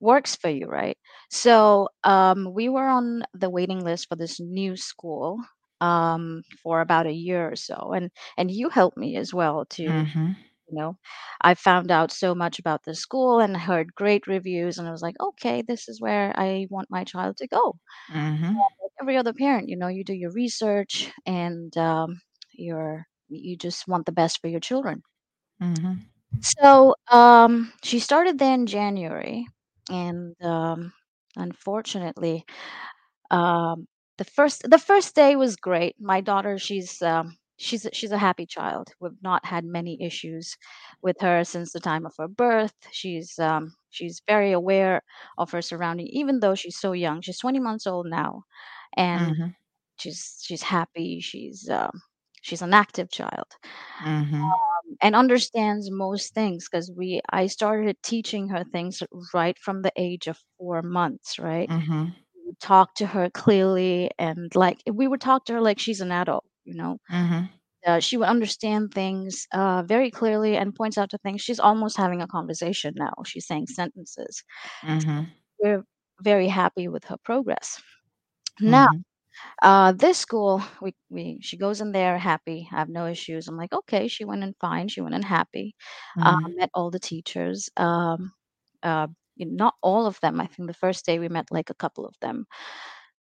works 0.01 0.35
for 0.35 0.49
you, 0.49 0.67
right? 0.67 0.97
So 1.29 1.89
um, 2.03 2.53
we 2.53 2.69
were 2.69 2.87
on 2.87 3.23
the 3.33 3.49
waiting 3.49 3.83
list 3.83 4.07
for 4.09 4.15
this 4.15 4.39
new 4.39 4.75
school 4.75 5.39
um, 5.81 6.43
for 6.61 6.81
about 6.81 7.07
a 7.07 7.13
year 7.13 7.49
or 7.51 7.55
so, 7.55 7.93
and 7.93 8.11
and 8.37 8.51
you 8.51 8.69
helped 8.69 8.97
me 8.97 9.15
as 9.15 9.33
well 9.33 9.65
to 9.71 10.05
Mhm. 10.05 10.35
You 10.67 10.75
know 10.75 10.97
i 11.41 11.53
found 11.53 11.91
out 11.91 12.11
so 12.11 12.33
much 12.35 12.59
about 12.59 12.83
the 12.83 12.95
school 12.95 13.39
and 13.39 13.55
heard 13.57 13.93
great 13.95 14.27
reviews 14.27 14.77
and 14.77 14.87
i 14.87 14.91
was 14.91 15.01
like 15.01 15.15
okay 15.19 15.61
this 15.61 15.87
is 15.89 16.01
where 16.01 16.33
i 16.37 16.67
want 16.69 16.89
my 16.91 17.03
child 17.03 17.37
to 17.37 17.47
go 17.47 17.75
Mhm. 18.09 18.65
like 18.81 18.91
every 19.01 19.17
other 19.17 19.33
parent 19.33 19.69
you 19.69 19.77
know 19.77 19.87
you 19.87 20.03
do 20.03 20.13
your 20.13 20.31
research 20.31 21.11
and 21.25 21.75
um, 21.77 22.21
you're 22.53 23.05
you 23.29 23.57
just 23.57 23.87
want 23.87 24.05
the 24.05 24.11
best 24.11 24.39
for 24.41 24.47
your 24.47 24.59
children 24.59 25.01
Mhm. 25.59 26.07
so 26.41 26.95
um, 27.11 27.71
she 27.83 27.99
started 27.99 28.37
there 28.39 28.53
in 28.53 28.65
january 28.67 29.47
and 29.89 30.35
um, 30.43 30.93
unfortunately 31.35 32.45
um, 33.31 33.87
the 34.17 34.25
first 34.25 34.63
the 34.69 34.77
first 34.79 35.15
day 35.15 35.35
was 35.35 35.55
great. 35.55 35.95
My 35.99 36.21
daughter, 36.21 36.57
she's 36.59 37.01
um, 37.01 37.37
she's 37.57 37.85
a- 37.85 37.93
she's 37.93 38.11
a 38.11 38.17
happy 38.17 38.45
child. 38.45 38.89
We've 38.99 39.21
not 39.21 39.45
had 39.45 39.65
many 39.65 40.01
issues 40.01 40.57
with 41.01 41.17
her 41.21 41.43
since 41.43 41.71
the 41.73 41.79
time 41.79 42.05
of 42.05 42.13
her 42.19 42.27
birth. 42.27 42.73
She's 42.91 43.37
um, 43.39 43.73
she's 43.89 44.21
very 44.27 44.51
aware 44.51 45.01
of 45.37 45.51
her 45.51 45.61
surrounding, 45.61 46.07
even 46.07 46.39
though 46.39 46.55
she's 46.55 46.77
so 46.79 46.91
young. 46.93 47.21
She's 47.21 47.39
20 47.39 47.59
months 47.59 47.87
old 47.87 48.07
now, 48.07 48.43
and 48.97 49.35
Mhm. 49.35 49.55
she's 49.97 50.39
she's 50.43 50.63
happy. 50.63 51.19
She's 51.21 51.69
um, 51.69 52.01
she's 52.41 52.61
an 52.61 52.73
active 52.73 53.11
child 53.11 53.47
Mhm. 53.99 54.55
um, 54.85 54.97
and 55.01 55.15
understands 55.15 55.89
most 55.91 56.33
things 56.33 56.67
because 56.69 56.91
we 56.95 57.21
I 57.31 57.47
started 57.47 57.97
teaching 58.03 58.49
her 58.49 58.63
things 58.63 59.01
right 59.33 59.57
from 59.59 59.81
the 59.81 59.91
age 59.97 60.27
of 60.27 60.37
four 60.57 60.81
months, 60.81 61.39
right? 61.39 61.69
Mhm. 61.69 62.15
Talk 62.61 62.95
to 62.95 63.07
her 63.07 63.29
clearly 63.29 64.11
and 64.19 64.53
like 64.55 64.81
we 64.91 65.07
would 65.07 65.21
talk 65.21 65.45
to 65.45 65.53
her 65.53 65.61
like 65.61 65.79
she's 65.79 66.01
an 66.01 66.11
adult, 66.11 66.45
you 66.65 66.75
know. 66.75 66.97
Mhm. 67.09 67.49
Uh, 67.85 67.99
she 67.99 68.17
would 68.17 68.27
understand 68.27 68.93
things 68.93 69.47
uh, 69.53 69.83
very 69.83 70.11
clearly 70.11 70.57
and 70.57 70.75
points 70.75 70.97
out 70.97 71.09
to 71.11 71.17
things. 71.19 71.41
She's 71.41 71.59
almost 71.59 71.97
having 71.97 72.21
a 72.21 72.27
conversation 72.27 72.93
now. 72.97 73.13
She's 73.25 73.47
saying 73.47 73.67
sentences. 73.67 74.43
Mhm. 74.83 75.35
We're 75.61 75.83
very 76.21 76.47
happy 76.47 76.87
with 76.87 77.05
her 77.05 77.17
progress. 77.23 77.81
Now, 78.61 78.87
Mhm. 78.87 79.03
uh, 79.63 79.93
this 79.93 80.19
school, 80.19 80.63
we, 80.81 80.95
we 81.09 81.39
she 81.41 81.57
goes 81.57 81.81
in 81.81 81.91
there 81.93 82.17
happy. 82.19 82.69
I 82.71 82.79
have 82.79 82.89
no 82.89 83.07
issues. 83.07 83.47
I'm 83.47 83.57
like, 83.57 83.73
okay, 83.73 84.07
she 84.09 84.25
went 84.25 84.43
in 84.43 84.55
fine. 84.61 84.89
She 84.89 85.01
went 85.01 85.15
in 85.15 85.23
happy. 85.23 85.75
Uh, 86.21 86.35
Mhm. 86.35 86.55
met 86.57 86.71
all 86.73 86.91
the 86.91 86.99
teachers. 86.99 87.69
Um, 87.77 88.33
uh, 88.83 89.07
not 89.37 89.75
all 89.83 90.07
of 90.07 90.19
them. 90.21 90.41
I 90.41 90.47
think 90.47 90.67
the 90.69 90.73
first 90.75 91.05
day 91.05 91.19
we 91.19 91.29
met 91.29 91.47
like 91.51 91.69
a 91.71 91.75
couple 91.75 92.05
of 92.05 92.15
them. 92.21 92.45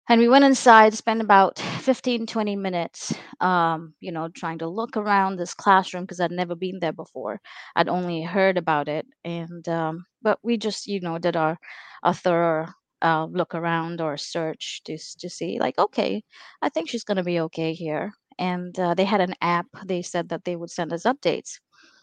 And 0.09 0.21
we 0.21 0.29
went 0.29 0.45
inside, 0.45 0.95
spent 0.95 1.21
about 1.21 1.59
15, 1.59 2.27
20 2.27 2.57
minutes, 2.57 3.13
um, 3.41 3.95
you 4.01 4.11
know, 4.13 4.29
trying 4.29 4.59
to 4.59 4.69
look 4.69 4.97
around 4.97 5.37
this 5.37 5.55
classroom 5.55 6.05
because 6.05 6.21
I'd 6.21 6.31
never 6.33 6.55
been 6.55 6.79
there 6.81 6.93
before. 6.93 7.41
I'd 7.77 7.89
only 7.89 8.23
heard 8.23 8.57
about 8.59 8.89
it. 8.89 9.07
And, 9.25 9.69
um, 9.69 10.07
but 10.23 10.39
we 10.43 10.57
just, 10.57 10.87
you 10.87 11.01
know, 11.01 11.19
did 11.19 11.37
our, 11.37 11.59
a 12.03 12.15
thorough 12.15 12.69
uh, 13.03 13.27
look 13.31 13.55
around 13.55 14.01
or 14.01 14.17
search 14.17 14.81
to, 14.85 14.99
to 15.21 15.29
see, 15.29 15.59
like, 15.61 15.79
okay, 15.79 16.25
I 16.63 16.69
think 16.71 16.89
she's 16.89 17.05
going 17.05 17.19
to 17.19 17.23
be 17.25 17.41
okay 17.41 17.73
here. 17.75 18.13
And 18.39 18.79
uh, 18.79 18.95
they 18.95 19.05
had 19.05 19.21
an 19.21 19.35
app. 19.43 19.67
They 19.85 20.03
said 20.03 20.29
that 20.31 20.45
they 20.45 20.57
would 20.57 20.71
send 20.71 20.93
us 20.93 21.05
updates 21.05 21.59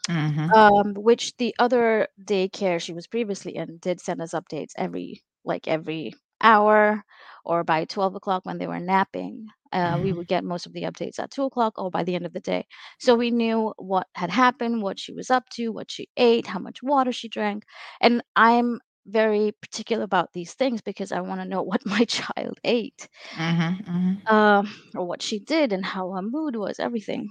Mhm. 0.09 0.55
um, 0.55 0.93
which 0.95 1.35
the 1.37 1.55
other 1.59 2.07
daycare 2.23 2.79
she 2.79 2.93
was 2.93 3.07
previously 3.07 3.55
in 3.55 3.77
did 3.79 3.99
send 3.99 4.21
us 4.21 4.33
updates 4.33 4.71
every 4.77 5.23
like 5.43 5.67
every 5.67 6.13
hour 6.41 7.03
or 7.45 7.63
by 7.63 7.85
12 7.85 8.15
o'clock 8.15 8.45
when 8.45 8.57
they 8.57 8.67
were 8.67 8.79
napping. 8.79 9.47
Uh, 9.71 9.97
we 9.99 10.11
Mhm. 10.11 10.13
would 10.13 10.27
get 10.27 10.43
most 10.43 10.65
of 10.65 10.73
the 10.73 10.83
updates 10.83 11.19
at 11.19 11.31
2 11.31 11.43
o'clock 11.43 11.73
or 11.77 11.91
by 11.91 12.03
the 12.03 12.15
end 12.15 12.25
of 12.25 12.33
the 12.33 12.39
day. 12.39 12.65
So 12.99 13.15
we 13.15 13.31
knew 13.31 13.73
what 13.77 14.07
had 14.15 14.29
happened, 14.31 14.81
what 14.81 14.99
she 14.99 15.11
was 15.13 15.29
up 15.29 15.49
to, 15.51 15.69
what 15.69 15.91
she 15.91 16.09
ate, 16.17 16.47
how 16.47 16.59
much 16.59 16.81
water 16.81 17.11
she 17.11 17.27
drank. 17.27 17.63
And 18.01 18.21
I'm 18.35 18.79
very 19.07 19.51
particular 19.61 20.03
about 20.03 20.33
these 20.33 20.53
things 20.53 20.81
because 20.81 21.11
I 21.11 21.21
want 21.21 21.41
to 21.41 21.47
know 21.47 21.61
what 21.63 21.85
my 21.85 22.05
child 22.05 22.59
ate 22.63 23.07
Mhm. 23.31 23.83
Mhm. 23.87 24.27
um, 24.29 24.73
or 24.95 25.05
what 25.05 25.21
she 25.21 25.39
did 25.39 25.71
and 25.71 25.85
how 25.85 26.11
her 26.11 26.21
mood 26.21 26.55
was, 26.55 26.79
everything. 26.79 27.29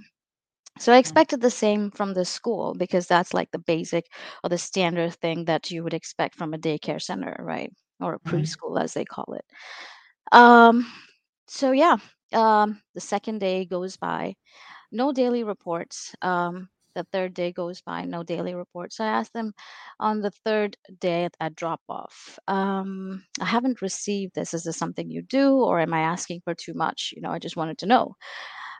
So 0.79 0.93
I 0.93 0.97
expected 0.97 1.41
the 1.41 1.51
same 1.51 1.91
from 1.91 2.13
the 2.13 2.25
school 2.25 2.75
because 2.75 3.07
that's 3.07 3.33
like 3.33 3.51
the 3.51 3.59
basic 3.59 4.07
or 4.43 4.49
the 4.49 4.57
standard 4.57 5.15
thing 5.15 5.45
that 5.45 5.71
you 5.71 5.83
would 5.83 5.93
expect 5.93 6.35
from 6.35 6.53
a 6.53 6.57
daycare 6.59 7.01
center, 7.01 7.35
right? 7.39 7.71
Or 8.01 8.15
a 8.15 8.19
Mhm. 8.25 8.31
preschool, 8.31 8.81
as 8.81 8.93
they 8.93 9.05
call 9.05 9.33
it. 9.33 9.45
Um, 10.31 10.87
so 11.47 11.71
yeah, 11.71 11.97
um, 12.33 12.81
the 12.95 13.01
second 13.01 13.39
day 13.39 13.65
goes 13.65 13.97
by, 13.97 14.35
no 14.91 15.11
daily 15.13 15.43
reports. 15.43 16.15
Um, 16.21 16.69
the 16.95 17.05
third 17.13 17.33
day 17.35 17.51
goes 17.53 17.81
by, 17.81 18.05
no 18.05 18.23
daily 18.23 18.55
reports. 18.55 18.97
So 18.97 19.05
I 19.05 19.09
asked 19.09 19.33
them 19.33 19.53
on 19.99 20.21
the 20.21 20.31
third 20.31 20.77
day 20.99 21.25
at, 21.25 21.35
at 21.39 21.55
drop 21.55 21.81
off, 21.89 22.39
um, 22.47 23.23
I 23.41 23.45
haven't 23.45 23.81
received 23.81 24.35
this. 24.35 24.53
Is 24.53 24.63
this 24.65 24.77
something 24.77 25.11
you 25.11 25.21
do, 25.23 25.55
or 25.57 25.79
am 25.79 25.93
I 25.93 26.01
asking 26.01 26.41
for 26.43 26.55
too 26.55 26.73
much? 26.75 27.13
You 27.15 27.21
know, 27.21 27.31
I 27.31 27.39
just 27.39 27.57
wanted 27.57 27.77
to 27.79 27.87
know. 27.87 28.15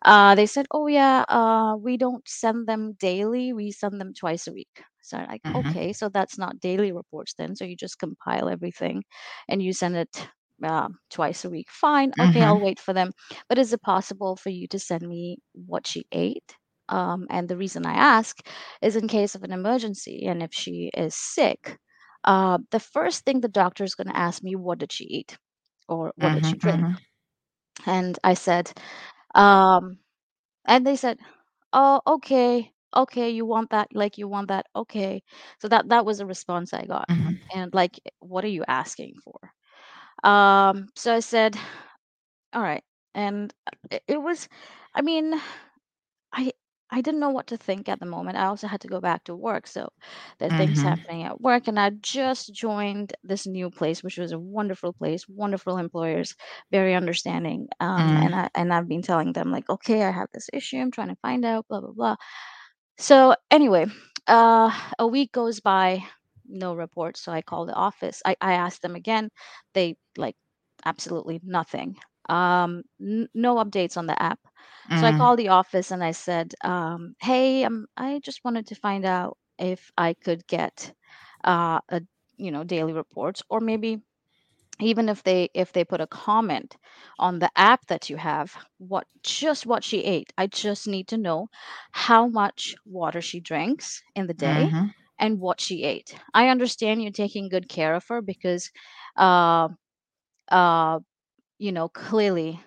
Uh, 0.03 0.35
they 0.35 0.45
said, 0.47 0.67
"Oh 0.71 0.87
yeah, 0.87 1.25
uh, 1.29 1.75
we 1.77 1.97
don't 1.97 2.27
send 2.27 2.67
them 2.67 2.93
daily. 2.99 3.53
We 3.53 3.71
send 3.71 3.99
them 4.01 4.13
twice 4.13 4.47
a 4.47 4.53
week." 4.53 4.83
So 5.05 5.17
I'm 5.17 5.27
like, 5.29 5.43
Mhm. 5.45 5.55
okay, 5.55 5.93
so 5.93 6.09
that's 6.09 6.37
not 6.37 6.59
daily 6.59 6.91
reports 6.91 7.33
then. 7.37 7.55
So 7.55 7.65
you 7.65 7.75
just 7.75 7.99
compile 7.99 8.49
everything, 8.49 9.03
and 9.49 9.61
you 9.61 9.73
send 9.73 9.95
it 9.97 10.27
uh, 10.63 10.89
twice 11.09 11.45
a 11.45 11.49
week. 11.49 11.67
Fine, 11.71 12.13
okay, 12.19 12.43
I'll 12.43 12.59
Mhm. 12.59 12.61
wait 12.61 12.79
for 12.79 12.93
them. 12.93 13.11
But 13.49 13.57
is 13.59 13.73
it 13.73 13.81
possible 13.81 14.35
for 14.35 14.49
you 14.49 14.67
to 14.69 14.79
send 14.79 15.07
me 15.07 15.37
what 15.53 15.87
she 15.87 16.05
ate? 16.11 16.55
Um, 16.89 17.27
and 17.29 17.47
the 17.49 17.57
reason 17.57 17.85
I 17.85 17.93
ask 17.93 18.37
is 18.81 18.95
in 18.95 19.07
case 19.07 19.35
of 19.35 19.43
an 19.43 19.51
emergency, 19.51 20.25
and 20.27 20.41
if 20.43 20.53
she 20.53 20.91
is 20.95 21.15
sick, 21.15 21.77
uh, 22.23 22.59
the 22.71 22.79
first 22.79 23.25
thing 23.25 23.41
the 23.41 23.47
doctor 23.49 23.83
is 23.83 23.95
going 23.95 24.07
to 24.07 24.17
ask 24.17 24.43
me, 24.43 24.55
what 24.55 24.79
did 24.79 24.91
she 24.91 25.05
eat, 25.05 25.37
or 25.87 26.13
what 26.15 26.33
did 26.33 26.45
she 26.45 26.57
drink? 26.57 26.87
Mhm. 26.87 26.97
And 27.85 28.17
I 28.23 28.33
said, 28.35 28.71
um, 29.35 29.99
and 30.65 30.85
they 30.87 30.95
said, 30.97 31.19
"Oh, 31.73 32.01
okay. 32.07 32.73
Okay, 32.95 33.29
you 33.29 33.45
want 33.45 33.69
that, 33.71 33.89
like 33.93 34.17
you 34.17 34.27
want 34.27 34.47
that. 34.49 34.67
Okay." 34.75 35.23
So 35.59 35.67
that 35.69 35.89
that 35.89 36.05
was 36.05 36.19
a 36.19 36.25
response 36.25 36.73
I 36.73 36.85
got. 36.85 37.09
Mhm. 37.09 37.39
And 37.55 37.73
like, 37.73 37.99
what 38.19 38.43
are 38.45 38.47
you 38.49 38.63
asking 38.67 39.15
for? 39.23 39.53
Um, 40.29 40.89
so 40.95 41.15
I 41.15 41.19
said, 41.21 41.57
"All 42.53 42.61
right." 42.61 42.83
And 43.15 43.53
it, 43.91 44.03
it 44.07 44.21
was 44.21 44.47
I 44.95 45.01
mean, 45.01 45.39
I 46.33 46.51
I 46.91 47.01
didn't 47.01 47.19
know 47.21 47.29
what 47.31 47.47
to 47.47 47.57
think 47.57 47.89
at 47.89 47.99
the 47.99 48.05
moment. 48.05 48.37
I 48.37 48.45
also 48.47 48.67
had 48.67 48.81
to 48.81 48.87
go 48.87 49.01
back 49.01 49.23
to 49.25 49.35
work, 49.35 49.67
so 49.67 49.89
there 50.39 50.49
are 50.49 50.51
things 50.51 50.81
happening 50.83 51.23
at 51.23 51.41
work 51.41 51.67
and 51.67 51.79
I 51.79 51.89
just 51.91 52.53
joined 52.53 53.13
this 53.23 53.47
new 53.47 53.69
place, 53.71 54.03
which 54.03 54.17
was 54.19 54.31
a 54.33 54.39
wonderful 54.39 54.93
place, 54.93 55.27
wonderful 55.29 55.77
employers, 55.77 56.35
very 56.71 56.95
understanding. 56.95 57.67
Um, 57.81 58.17
Mm. 58.17 58.23
and 58.23 58.35
I 58.35 58.49
and 58.55 58.73
I've 58.73 58.87
been 58.89 59.01
telling 59.03 59.33
them 59.33 59.51
like, 59.51 59.69
okay, 59.69 60.03
I 60.03 60.11
have 60.11 60.29
this 60.33 60.49
issue, 60.53 60.77
I'm 60.79 60.91
trying 60.91 61.09
to 61.09 61.17
find 61.21 61.45
out, 61.45 61.67
blah 61.69 61.81
blah 61.81 61.91
blah. 61.93 62.15
So 62.97 63.35
anyway, 63.51 63.85
uh, 64.27 64.71
a 64.99 65.07
week 65.07 65.31
goes 65.31 65.59
by, 65.59 66.03
no 66.47 66.73
report. 66.75 67.17
So 67.17 67.31
I 67.31 67.41
call 67.41 67.65
the 67.65 67.73
office. 67.73 68.21
I, 68.25 68.35
I 68.41 68.53
asked 68.53 68.81
them 68.81 68.95
again. 68.95 69.29
They 69.73 69.97
like 70.17 70.35
absolutely 70.85 71.39
nothing. 71.43 71.95
Um, 72.29 72.83
n- 73.01 73.27
no 73.33 73.55
updates 73.55 73.97
on 73.97 74.07
the 74.07 74.21
app. 74.21 74.39
So 74.95 75.07
I 75.07 75.11
Mm. 75.11 75.13
called 75.13 75.39
the 75.39 75.49
office 75.49 75.91
and 75.91 76.03
I 76.03 76.11
said, 76.11 76.53
um, 76.63 77.15
"Hey, 77.21 77.63
um, 77.65 77.87
I 77.97 78.19
just 78.23 78.43
wanted 78.43 78.67
to 78.67 78.75
find 78.75 79.05
out 79.05 79.37
if 79.59 79.91
I 79.97 80.13
could 80.13 80.47
get 80.47 80.93
uh, 81.43 81.79
a 81.89 82.01
you 82.37 82.51
know 82.51 82.63
daily 82.63 82.93
reports, 82.93 83.43
or 83.49 83.59
maybe 83.59 84.01
even 84.79 85.09
if 85.09 85.23
they 85.23 85.49
if 85.53 85.71
they 85.73 85.83
put 85.83 86.01
a 86.01 86.07
comment 86.07 86.77
on 87.19 87.39
the 87.39 87.49
app 87.55 87.85
that 87.87 88.09
you 88.09 88.17
have 88.17 88.57
what 88.77 89.07
just 89.23 89.65
what 89.65 89.83
she 89.83 90.03
ate 90.03 90.33
i 90.37 90.47
just 90.47 90.87
need 90.87 91.07
to 91.07 91.17
know 91.17 91.47
how 91.91 92.27
much 92.27 92.75
water 92.85 93.21
she 93.21 93.39
drinks 93.39 94.03
in 94.15 94.27
the 94.27 94.33
day 94.33 94.73
Mhm. 94.73 94.93
and 95.19 95.39
what 95.39 95.59
she 95.61 95.83
ate 95.83 96.15
i 96.33 96.47
understand 96.49 97.01
you're 97.01 97.11
taking 97.11 97.49
good 97.49 97.69
care 97.69 97.95
of 97.95 98.05
her 98.07 98.21
because 98.21 98.71
uh 99.17 99.69
uh 100.49 100.99
you 101.59 101.71
know 101.71 101.89
clearly 101.89 102.59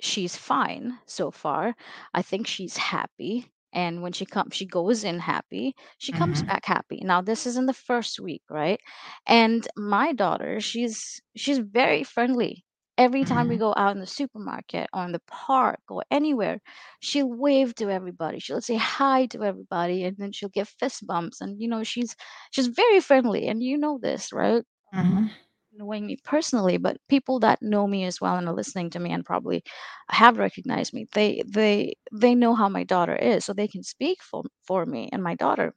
she's 0.00 0.36
fine 0.36 0.98
so 1.06 1.30
far. 1.30 1.74
I 2.14 2.22
think 2.22 2.46
she's 2.46 2.76
happy. 2.76 3.51
And 3.72 4.02
when 4.02 4.12
she 4.12 4.26
comes, 4.26 4.54
she 4.54 4.66
goes 4.66 5.04
in 5.04 5.18
happy. 5.20 5.74
She 5.98 6.12
comes 6.12 6.42
Mhm. 6.42 6.48
back 6.48 6.64
happy. 6.66 7.00
Now 7.04 7.20
this 7.22 7.46
is 7.46 7.56
in 7.56 7.66
the 7.66 7.72
first 7.74 8.20
week, 8.20 8.42
right? 8.50 8.80
And 9.26 9.66
my 9.76 10.12
daughter, 10.12 10.60
she's 10.60 11.20
she's 11.36 11.58
very 11.58 12.04
friendly. 12.04 12.64
Every 12.98 13.24
time 13.24 13.48
we 13.48 13.56
Mhm. 13.56 13.58
go 13.58 13.72
out 13.76 13.94
in 13.94 14.00
the 14.00 14.06
supermarket 14.06 14.88
or 14.92 15.04
in 15.04 15.12
the 15.12 15.22
park 15.26 15.80
or 15.88 16.02
anywhere, 16.10 16.60
she'll 17.00 17.28
wave 17.32 17.74
to 17.76 17.90
everybody. 17.90 18.38
She'll 18.38 18.60
say 18.60 18.76
hi 18.76 19.26
to 19.26 19.42
everybody, 19.42 20.04
and 20.04 20.16
then 20.18 20.32
she'll 20.32 20.48
give 20.50 20.68
fist 20.68 21.06
bumps. 21.06 21.40
And 21.40 21.60
you 21.60 21.68
know, 21.68 21.82
she's 21.84 22.14
she's 22.50 22.66
very 22.68 23.00
friendly. 23.00 23.48
And 23.48 23.62
you 23.62 23.78
know 23.78 23.98
this, 24.02 24.32
right? 24.32 24.62
Mhm. 24.92 25.30
Knowing 25.74 26.06
me 26.06 26.16
personally, 26.24 26.76
but 26.78 26.98
people 27.08 27.38
that 27.40 27.62
know 27.62 27.86
me 27.86 28.04
as 28.04 28.20
well 28.20 28.36
and 28.36 28.48
are 28.48 28.54
listening 28.54 28.90
to 28.90 29.00
me 29.00 29.10
and 29.12 29.24
probably 29.24 29.62
have 30.10 30.38
recognized 30.38 30.92
me, 30.94 31.06
they 31.14 31.42
they 31.46 31.94
they 32.12 32.34
know 32.34 32.54
how 32.54 32.68
my 32.68 32.84
daughter 32.84 33.16
is, 33.16 33.44
so 33.44 33.52
they 33.52 33.68
can 33.68 33.82
speak 33.82 34.22
for 34.22 34.42
for 34.64 34.86
me 34.86 35.08
and 35.12 35.22
my 35.22 35.34
daughter. 35.34 35.74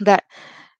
That 0.00 0.24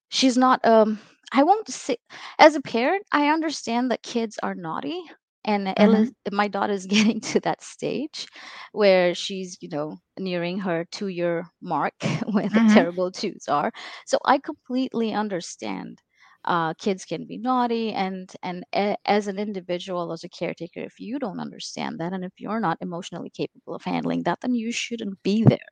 she's 0.09 0.37
not 0.37 0.65
um 0.65 1.01
I 1.33 1.43
won't 1.45 1.69
say 1.69 1.97
as 2.39 2.55
a 2.57 2.61
parent, 2.63 3.05
I 3.13 3.29
understand 3.29 3.91
that 3.91 4.03
kids 4.03 4.39
are 4.43 4.55
naughty 4.55 5.03
and 5.45 5.73
Ella, 5.77 6.07
Mhm. 6.07 6.15
my 6.33 6.49
daughter 6.49 6.73
is 6.73 6.87
getting 6.97 7.21
to 7.21 7.41
that 7.41 7.63
stage 7.63 8.27
where 8.73 9.15
she's, 9.15 9.59
you 9.61 9.69
know, 9.69 9.99
nearing 10.19 10.59
her 10.61 10.85
two 10.91 11.09
year 11.09 11.47
mark 11.63 11.95
where 12.33 12.49
the 12.49 12.61
Mhm. 12.61 12.69
terrible 12.69 13.11
twos 13.13 13.49
are. 13.49 13.73
So 14.07 14.19
I 14.25 14.39
completely 14.39 15.13
understand 15.15 16.01
uh, 16.47 16.74
kids 16.74 17.05
can 17.05 17.27
be 17.27 17.39
naughty 17.39 17.93
and 17.93 18.32
and 18.43 18.64
a, 18.74 18.97
as 19.06 19.27
an 19.28 19.39
individual 19.39 20.12
as 20.12 20.24
a 20.24 20.28
caretaker 20.28 20.81
if 20.81 21.01
you 21.01 21.18
don't 21.18 21.40
understand 21.40 21.98
that 22.01 22.12
and 22.12 22.24
if 22.24 22.32
you're 22.39 22.60
not 22.60 22.78
emotionally 22.81 23.31
capable 23.31 23.74
of 23.74 23.82
handling 23.85 24.23
that 24.24 24.39
then 24.43 24.55
you 24.55 24.73
shouldn't 24.73 25.23
be 25.23 25.44
there 25.44 25.68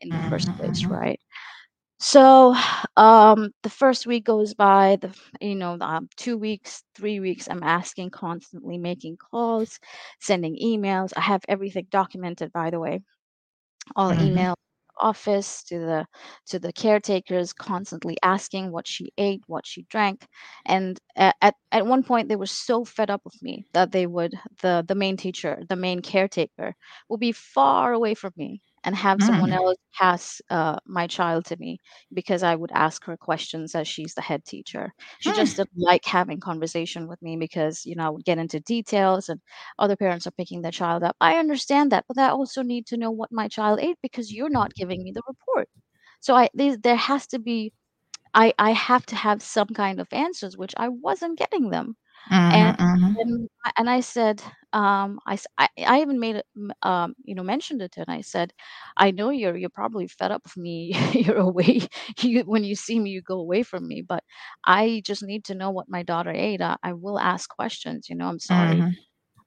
in 0.00 0.12
the 0.12 0.20
first 0.28 0.54
place 0.56 0.86
Mhm. 0.86 0.90
right 0.90 1.20
so 1.98 2.54
um 2.96 3.50
the 3.62 3.70
first 3.70 4.06
week 4.06 4.24
goes 4.24 4.54
by 4.54 4.96
the 5.00 5.14
you 5.40 5.54
know 5.54 5.76
um, 5.80 6.08
two 6.16 6.36
weeks 6.36 6.82
three 6.94 7.20
weeks 7.20 7.48
i'm 7.50 7.62
asking 7.62 8.10
constantly 8.10 8.78
making 8.78 9.16
calls 9.16 9.78
sending 10.20 10.56
emails 10.62 11.12
i 11.16 11.20
have 11.20 11.42
everything 11.48 11.86
documented 11.90 12.52
by 12.52 12.70
the 12.70 12.80
way 12.80 13.00
all 13.96 14.14
Mhm. 14.14 14.20
email 14.20 14.54
office 14.98 15.62
to 15.64 15.78
the 15.78 16.06
to 16.46 16.58
the 16.58 16.72
caretakers 16.72 17.52
constantly 17.52 18.16
asking 18.22 18.72
what 18.72 18.86
she 18.86 19.12
ate 19.18 19.42
what 19.46 19.66
she 19.66 19.82
drank 19.90 20.26
and 20.66 20.98
at 21.16 21.54
at 21.72 21.86
one 21.86 22.02
point 22.02 22.28
they 22.28 22.36
were 22.36 22.46
so 22.46 22.84
fed 22.84 23.10
up 23.10 23.22
with 23.24 23.40
me 23.42 23.66
that 23.74 23.92
they 23.92 24.06
would 24.06 24.34
the 24.62 24.84
the 24.88 24.94
main 24.94 25.16
teacher 25.16 25.62
the 25.68 25.76
main 25.76 26.00
caretaker 26.00 26.74
will 27.08 27.18
be 27.18 27.32
far 27.32 27.92
away 27.92 28.14
from 28.14 28.32
me 28.36 28.60
and 28.86 28.96
have 28.96 29.22
someone 29.22 29.52
Mm. 29.52 29.54
else 29.54 29.76
pass 29.98 30.40
uh, 30.50 30.78
my 30.86 31.06
child 31.08 31.44
to 31.46 31.58
me 31.58 31.80
because 32.14 32.42
I 32.44 32.56
would 32.56 32.72
ask 32.72 33.04
her 33.06 33.18
questions 33.18 33.74
as 33.74 33.88
she's 33.88 34.14
the 34.14 34.22
head 34.22 34.44
teacher. 34.46 34.94
She 35.20 35.32
Hmm. 35.32 35.32
just 35.34 35.56
didn't 35.56 35.72
like 35.78 36.06
having 36.06 36.40
conversation 36.40 37.08
with 37.08 37.20
me 37.22 37.36
because 37.36 37.84
you 37.86 37.96
know 37.96 38.06
I 38.06 38.10
would 38.10 38.24
get 38.24 38.38
into 38.38 38.60
details 38.60 39.28
and 39.28 39.40
other 39.78 39.96
parents 39.96 40.26
are 40.26 40.32
picking 40.32 40.62
their 40.62 40.72
child 40.72 41.02
up. 41.04 41.16
I 41.20 41.36
understand 41.38 41.92
that, 41.92 42.06
but 42.08 42.18
I 42.18 42.30
also 42.30 42.62
need 42.62 42.86
to 42.88 42.96
know 42.98 43.10
what 43.10 43.32
my 43.32 43.48
child 43.48 43.80
ate 43.80 43.98
because 44.02 44.32
you're 44.32 44.50
not 44.50 44.74
giving 44.74 45.02
me 45.04 45.12
the 45.12 45.22
report. 45.28 45.68
So 46.20 46.34
I 46.36 46.50
there 46.54 46.76
there 46.78 46.96
has 46.96 47.26
to 47.28 47.38
be 47.40 47.72
I 48.34 48.54
I 48.58 48.70
have 48.72 49.06
to 49.06 49.16
have 49.16 49.42
some 49.42 49.68
kind 49.68 50.00
of 50.00 50.08
answers, 50.12 50.56
which 50.56 50.74
I 50.76 50.88
wasn't 50.88 51.38
getting 51.38 51.70
them. 51.70 51.96
And 52.50 52.72
Mhm. 52.72 52.76
Mhm. 52.78 53.16
and 53.18 53.48
I 53.64 53.72
and 53.78 53.90
I 53.90 54.00
said, 54.00 54.42
um, 54.74 55.20
I 55.26 55.38
I 55.58 55.68
I 55.86 56.00
even 56.02 56.20
made 56.20 56.36
it, 56.36 56.46
um, 56.82 57.14
you 57.24 57.34
know, 57.34 57.42
mentioned 57.42 57.80
it 57.82 57.94
and 57.96 58.06
I 58.08 58.20
said, 58.20 58.52
"I 58.96 59.10
know 59.10 59.30
you're 59.30 59.56
you're 59.56 59.70
probably 59.70 60.06
fed 60.08 60.32
up 60.32 60.42
with 60.44 60.56
me. 60.56 60.92
You're 61.14 61.38
away. 61.38 61.88
You 62.20 62.40
when 62.44 62.64
you 62.64 62.74
see 62.76 63.00
me, 63.00 63.10
you 63.10 63.22
go 63.22 63.38
away 63.40 63.62
from 63.62 63.88
me, 63.88 64.02
but 64.02 64.22
I 64.66 65.02
just 65.04 65.22
need 65.22 65.44
to 65.46 65.54
know 65.54 65.70
what 65.70 65.88
my 65.88 66.02
daughter 66.02 66.30
ate. 66.32 66.60
I 66.62 66.76
I 66.82 66.92
will 66.94 67.18
ask 67.18 67.48
questions, 67.50 68.08
you 68.08 68.16
know, 68.16 68.28
I'm 68.28 68.38
sorry. 68.40 68.84
Mhm. 68.84 68.96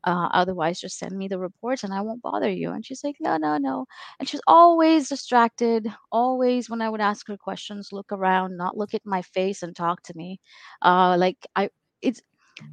Uh, 0.06 0.30
otherwise, 0.34 0.80
just 0.80 0.97
send 0.97 1.18
me 1.18 1.27
the 1.27 1.38
reports 1.39 1.84
and 1.84 1.93
I 1.93 2.01
won't 2.01 2.22
bother 2.22 2.49
you." 2.49 2.72
And 2.72 2.85
she's 2.85 3.03
like, 3.03 3.18
"No, 3.19 3.38
no, 3.38 3.57
no." 3.57 3.85
And 4.19 4.30
she's 4.30 4.41
always 4.47 5.10
distracted, 5.10 5.88
always 6.11 6.69
when 6.69 6.81
I 6.81 6.89
would 6.89 7.01
ask 7.01 7.27
her 7.27 7.38
questions, 7.38 7.89
look 7.91 8.11
around, 8.11 8.56
not 8.57 8.77
look 8.77 8.93
at 8.93 9.06
my 9.06 9.22
face 9.23 9.61
and 9.64 9.76
talk 9.76 10.01
to 10.03 10.14
me. 10.15 10.39
Uh, 10.81 11.18
like 11.19 11.45
I 11.56 11.69
it's 12.01 12.22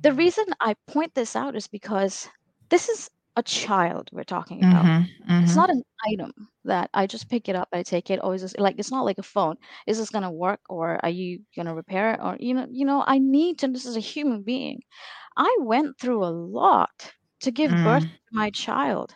the 0.02 0.12
reason 0.12 0.44
I 0.60 0.74
point 0.86 1.14
this 1.14 1.36
out 1.36 1.56
is 1.56 1.66
because 1.68 2.28
this 2.70 2.88
is 2.88 3.10
a 3.36 3.42
child 3.42 4.10
we're 4.12 4.24
talking 4.24 4.62
about. 4.62 4.90
Mhm. 4.90 5.06
It's 5.42 5.56
Mhm. 5.56 5.56
not 5.56 5.70
an 5.70 5.82
item 6.06 6.32
that 6.64 6.90
I 6.94 7.06
just 7.06 7.28
pick 7.28 7.48
it 7.48 7.56
up, 7.56 7.68
I 7.72 7.82
take 7.82 8.10
it, 8.10 8.20
or 8.22 8.34
is 8.34 8.42
this 8.42 8.56
like 8.58 8.76
it's 8.78 8.90
not 8.90 9.04
like 9.04 9.18
a 9.18 9.22
phone. 9.22 9.56
Is 9.86 9.98
this 9.98 10.10
gonna 10.10 10.32
work 10.32 10.60
or 10.68 10.98
are 11.04 11.10
you 11.10 11.40
gonna 11.56 11.74
repair 11.74 12.14
it? 12.14 12.20
Or 12.22 12.36
you 12.40 12.54
know, 12.54 12.66
you 12.70 12.84
know, 12.86 13.04
I 13.06 13.18
need 13.18 13.58
to 13.60 13.68
this 13.68 13.86
is 13.86 13.96
a 13.96 14.00
human 14.00 14.42
being. 14.42 14.80
I 15.36 15.56
went 15.60 15.98
through 15.98 16.24
a 16.24 16.30
lot 16.34 17.14
to 17.40 17.50
give 17.52 17.82
birth 17.82 18.02
Mm. 18.02 18.16
to 18.30 18.34
my 18.36 18.50
child. 18.50 19.14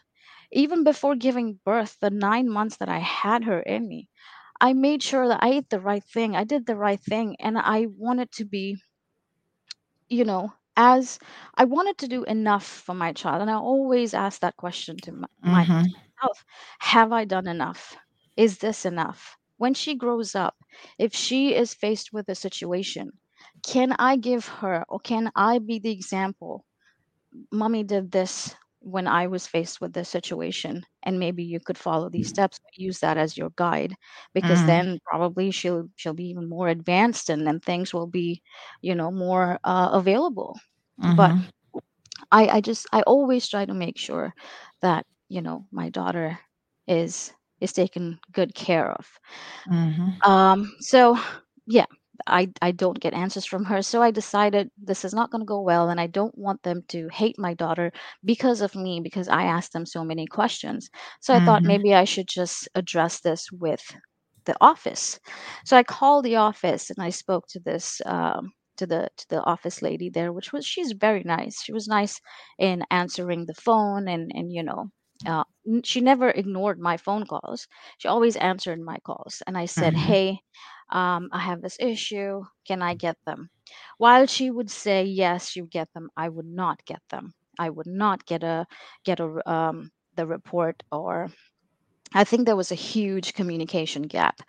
even 0.52 0.84
before 0.84 1.16
giving 1.16 1.60
birth, 1.64 1.98
the 2.00 2.10
nine 2.10 2.48
months 2.48 2.76
that 2.78 2.88
I 2.88 2.98
had 2.98 3.44
her 3.44 3.60
in 3.60 3.88
me, 3.88 4.08
I 4.60 4.72
made 4.74 5.02
sure 5.02 5.28
that 5.28 5.42
I 5.42 5.50
ate 5.50 5.70
the 5.70 5.80
right 5.80 6.04
thing. 6.04 6.36
I 6.36 6.44
did 6.44 6.66
the 6.66 6.76
right 6.76 7.00
thing. 7.00 7.36
And 7.40 7.58
I 7.58 7.86
wanted 7.88 8.30
to 8.32 8.44
be, 8.44 8.76
you 10.08 10.24
know, 10.24 10.52
as 10.80 11.18
I 11.56 11.64
wanted 11.64 11.98
to 11.98 12.08
do 12.08 12.24
enough 12.24 12.64
for 12.66 12.94
my 12.94 13.12
child. 13.12 13.42
And 13.42 13.50
I 13.50 13.54
always 13.54 14.14
ask 14.14 14.40
that 14.40 14.56
question 14.56 15.00
to 15.02 15.12
my, 15.12 15.28
Mm-hmm. 15.46 15.94
myself 16.20 16.44
Have 16.80 17.12
I 17.12 17.24
done 17.24 17.46
enough? 17.48 17.96
Is 18.36 18.58
this 18.58 18.84
enough? 18.86 19.36
When 19.58 19.74
she 19.74 19.94
grows 19.94 20.34
up, 20.34 20.56
if 20.98 21.14
she 21.14 21.54
is 21.54 21.74
faced 21.74 22.12
with 22.12 22.28
a 22.28 22.34
situation, 22.34 23.12
can 23.62 23.92
I 23.98 24.16
give 24.16 24.46
her 24.60 24.84
or 24.88 25.00
can 25.00 25.30
I 25.36 25.58
be 25.58 25.78
the 25.78 25.92
example? 25.92 26.64
Mommy 27.52 27.84
did 27.84 28.12
this 28.12 28.54
when 28.80 29.06
I 29.06 29.26
was 29.26 29.46
faced 29.46 29.80
with 29.80 29.92
this 29.94 30.08
situation, 30.08 30.84
and 31.02 31.18
maybe 31.20 31.44
you 31.44 31.60
could 31.60 31.78
follow 31.78 32.08
these 32.10 32.28
steps, 32.28 32.58
use 32.76 33.00
that 33.00 33.18
as 33.18 33.36
your 33.36 33.50
guide, 33.56 33.94
because 34.34 34.64
Mhm. 34.64 34.64
then 34.64 34.98
probably 35.04 35.50
she'll 35.50 35.88
she'll 35.96 36.14
be 36.14 36.28
even 36.30 36.48
more 36.48 36.68
advanced, 36.68 37.28
and 37.30 37.46
then 37.46 37.60
things 37.60 37.92
will 37.94 38.06
be, 38.06 38.42
you 38.82 38.94
know, 38.94 39.10
more 39.12 39.58
uh, 39.64 39.90
available. 39.92 40.58
But 41.06 41.34
Mhm. 41.34 41.50
I 42.30 42.48
I 42.48 42.60
just 42.60 42.86
I 42.92 43.02
always 43.02 43.48
try 43.48 43.64
to 43.66 43.74
make 43.74 43.98
sure 43.98 44.34
that 44.82 45.06
you 45.28 45.42
know 45.42 45.66
my 45.72 45.88
daughter 45.90 46.38
is 46.86 47.32
is 47.60 47.72
taken 47.72 48.20
good 48.32 48.54
care 48.54 48.90
of. 48.92 49.06
Mhm. 49.66 50.22
Um, 50.24 50.72
so 50.80 51.18
yeah, 51.66 51.86
I 52.26 52.50
I 52.62 52.72
don't 52.72 53.00
get 53.00 53.14
answers 53.14 53.44
from 53.46 53.64
her. 53.64 53.82
So 53.82 54.02
I 54.02 54.10
decided 54.10 54.70
this 54.76 55.04
is 55.04 55.14
not 55.14 55.30
going 55.30 55.40
to 55.42 55.46
go 55.46 55.60
well, 55.60 55.88
and 55.88 56.00
I 56.00 56.06
don't 56.06 56.36
want 56.36 56.62
them 56.62 56.82
to 56.88 57.08
hate 57.12 57.38
my 57.38 57.54
daughter 57.54 57.92
because 58.24 58.60
of 58.60 58.74
me 58.76 59.00
because 59.00 59.28
I 59.28 59.44
asked 59.44 59.72
them 59.72 59.86
so 59.86 60.04
many 60.04 60.26
questions. 60.26 60.90
So 61.20 61.34
I 61.34 61.40
thought 61.40 61.64
Mhm. 61.64 61.64
maybe 61.64 61.94
I 61.94 62.04
should 62.04 62.28
just 62.28 62.68
address 62.74 63.20
this 63.20 63.50
with 63.52 63.82
the 64.46 64.56
office. 64.60 65.18
So 65.64 65.76
I 65.76 65.82
called 65.84 66.24
the 66.24 66.36
office 66.36 66.90
and 66.90 67.04
I 67.04 67.10
spoke 67.10 67.46
to 67.48 67.60
this 67.60 68.00
um, 68.06 68.52
to 68.80 68.86
the 68.86 69.10
to 69.18 69.28
the 69.30 69.42
office 69.44 69.82
lady 69.82 70.10
there, 70.10 70.32
which 70.32 70.52
was 70.52 70.66
she's 70.66 70.92
very 70.92 71.22
nice. 71.24 71.62
She 71.62 71.72
was 71.72 71.88
nice 71.88 72.20
in 72.58 72.84
answering 72.90 73.46
the 73.46 73.54
phone 73.54 74.08
and 74.08 74.32
and 74.34 74.52
you 74.52 74.64
know. 74.64 74.90
Uh, 75.26 75.44
she 75.84 76.00
never 76.00 76.30
ignored 76.30 76.80
my 76.80 76.96
phone 76.96 77.26
calls. 77.26 77.68
She 77.98 78.08
always 78.08 78.36
answered 78.36 78.80
my 78.80 78.98
calls. 79.04 79.42
And 79.46 79.58
I 79.58 79.66
said, 79.66 79.94
Mhm. 79.94 79.96
Hey, 79.96 80.40
um, 80.90 81.28
I 81.32 81.40
have 81.40 81.62
this 81.62 81.76
issue. 81.80 82.44
Can 82.66 82.82
I 82.82 82.94
get 82.94 83.16
them? 83.26 83.50
While 83.98 84.26
she 84.26 84.50
would 84.50 84.70
say 84.70 85.04
yes, 85.04 85.56
you 85.56 85.66
get 85.66 85.92
them, 85.94 86.10
I 86.16 86.28
would 86.28 86.46
not 86.46 86.84
get 86.86 87.02
them. 87.10 87.34
I 87.58 87.70
would 87.70 87.86
not 87.86 88.26
get 88.26 88.42
a 88.42 88.66
get 89.04 89.20
a 89.20 89.28
um, 89.50 89.90
the 90.16 90.26
report 90.26 90.82
or 90.92 91.28
I 92.12 92.24
think 92.24 92.44
there 92.46 92.56
was 92.56 92.72
a 92.72 92.74
huge 92.74 93.34
communication 93.34 94.02
gap. 94.02 94.40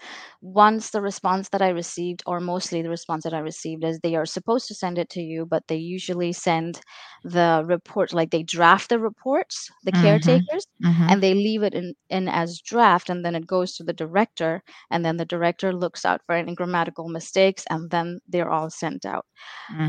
Once 0.41 0.89
the 0.89 1.01
response 1.01 1.49
that 1.49 1.61
I 1.61 1.69
received, 1.69 2.23
or 2.25 2.39
mostly 2.39 2.81
the 2.81 2.89
response 2.89 3.23
that 3.23 3.33
I 3.35 3.39
received, 3.39 3.83
is 3.83 3.99
they 3.99 4.15
are 4.15 4.25
supposed 4.25 4.67
to 4.69 4.73
send 4.75 4.97
it 4.97 5.09
to 5.11 5.21
you, 5.21 5.45
but 5.45 5.67
they 5.67 5.75
usually 5.75 6.33
send 6.33 6.81
the 7.23 7.63
report, 7.65 8.13
like 8.13 8.31
they 8.31 8.41
draft 8.43 8.89
the 8.89 8.97
reports, 8.99 9.69
the 9.83 9.91
Mhm. 9.93 10.47
caretakers, 10.51 10.65
Mhm. 10.79 11.11
and 11.11 11.21
they 11.21 11.35
leave 11.35 11.61
it 11.61 11.75
in, 11.75 11.93
in 12.09 12.27
as 12.27 12.59
draft, 12.61 13.09
and 13.09 13.23
then 13.23 13.35
it 13.35 13.45
goes 13.45 13.75
to 13.75 13.83
the 13.83 13.93
director, 13.93 14.63
and 14.89 15.05
then 15.05 15.17
the 15.17 15.25
director 15.25 15.71
looks 15.71 16.03
out 16.03 16.21
for 16.25 16.33
any 16.35 16.55
grammatical 16.55 17.09
mistakes, 17.09 17.63
and 17.69 17.91
then 17.91 18.19
they're 18.27 18.49
all 18.49 18.71
sent 18.71 19.05
out. 19.05 19.25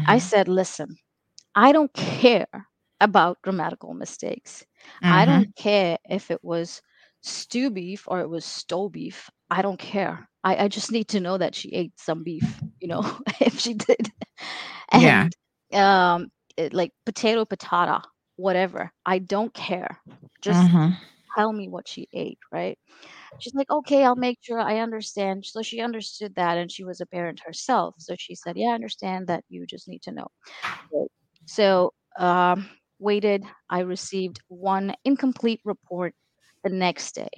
I 0.07 0.19
Mhm. 0.19 0.19
said, 0.19 0.49
listen, 0.49 0.97
I 1.55 1.73
don't 1.73 1.93
care 1.95 2.49
about 3.01 3.43
grammatical 3.43 3.95
mistakes. 3.95 4.65
I 5.09 5.25
Mhm. 5.25 5.27
don't 5.27 5.55
care 5.57 5.99
if 6.09 6.31
it 6.31 6.45
was 6.45 6.83
stew 7.23 7.71
beef 7.71 8.05
or 8.09 8.21
it 8.21 8.29
was 8.29 8.45
stow 8.45 8.89
beef. 8.89 9.31
I 9.51 9.63
don't 9.63 9.79
care. 9.79 10.29
I, 10.45 10.65
I 10.65 10.69
just 10.69 10.93
need 10.93 11.09
to 11.11 11.21
know 11.21 11.39
that 11.39 11.55
she 11.55 11.71
ate 11.73 11.93
some 11.99 12.25
beef, 12.25 12.63
you 12.81 12.89
know, 12.89 13.03
if 13.41 13.59
she 13.61 13.75
did. 13.75 14.13
Yeah. 14.93 15.29
And 15.29 15.35
um 15.73 16.31
it, 16.57 16.75
like 16.75 16.93
potato 17.07 17.45
patata, 17.45 18.03
whatever. 18.37 18.93
I 19.07 19.19
don't 19.19 19.55
care. 19.55 19.99
Just 20.43 20.71
Mhm. 20.71 20.97
tell 21.37 21.53
me 21.53 21.69
what 21.69 21.89
she 21.89 22.09
ate, 22.13 22.39
right? 22.53 22.79
She's 23.39 23.55
like, 23.55 23.71
okay, 23.71 24.05
I'll 24.05 24.17
make 24.17 24.39
sure 24.43 24.61
I 24.61 24.79
understand. 24.81 25.45
So 25.47 25.63
she 25.63 25.81
understood 25.81 26.35
that 26.37 26.59
and 26.59 26.71
she 26.71 26.85
was 26.85 27.01
a 27.01 27.07
parent 27.07 27.41
herself. 27.45 27.97
So 27.99 28.15
she 28.19 28.35
said, 28.35 28.57
yeah, 28.57 28.71
I 28.71 28.75
understand 28.75 29.29
that 29.29 29.45
you 29.49 29.67
just 29.67 29.89
need 29.89 30.03
to 30.03 30.13
know. 30.13 30.29
So 31.47 31.93
um, 32.19 32.69
waited. 32.99 33.45
I 33.71 33.81
received 33.81 34.41
one 34.49 34.95
incomplete 35.05 35.61
report 35.65 36.15
the 36.63 36.71
next 36.71 37.15
day 37.15 37.29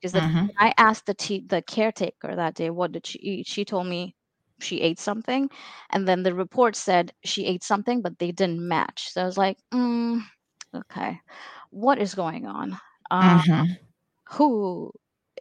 because 0.00 0.12
the, 0.12 0.20
Mhm. 0.20 0.50
when 0.56 0.68
I 0.70 0.74
asked 0.78 1.06
the 1.06 1.14
te- 1.14 1.44
the 1.46 1.62
caretaker 1.62 2.34
that 2.36 2.54
day, 2.54 2.70
what 2.70 2.92
did 2.92 3.06
she 3.06 3.18
eat? 3.20 3.46
She 3.46 3.64
told 3.64 3.86
me 3.86 4.14
she 4.60 4.80
ate 4.80 4.98
something, 4.98 5.48
and 5.90 6.06
then 6.08 6.22
the 6.22 6.34
report 6.34 6.76
said 6.76 7.12
she 7.24 7.46
ate 7.46 7.62
something, 7.64 8.02
but 8.02 8.18
they 8.18 8.32
didn't 8.32 8.66
match. 8.66 9.10
So 9.10 9.22
I 9.22 9.24
was 9.26 9.38
like, 9.38 9.58
mm, 9.72 10.22
okay, 10.74 11.20
what 11.70 11.98
is 11.98 12.14
going 12.14 12.46
on? 12.46 12.78
Um, 13.10 13.44
Mhm. 13.46 13.78
who 14.32 14.92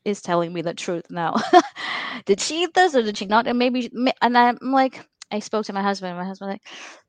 is 0.05 0.21
telling 0.21 0.53
me 0.53 0.61
the 0.61 0.73
truth 0.73 1.05
now? 1.09 1.35
did 2.25 2.39
she 2.39 2.63
eat 2.63 2.73
this 2.73 2.95
or 2.95 3.01
did 3.03 3.17
she 3.17 3.25
not? 3.25 3.47
And 3.47 3.57
maybe, 3.59 3.89
and 4.21 4.37
I'm 4.37 4.57
like, 4.61 5.05
I 5.31 5.39
spoke 5.39 5.65
to 5.65 5.73
my 5.73 5.81
husband. 5.83 6.11
and 6.11 6.19
My 6.19 6.25
husband 6.25 6.51
like, 6.51 6.61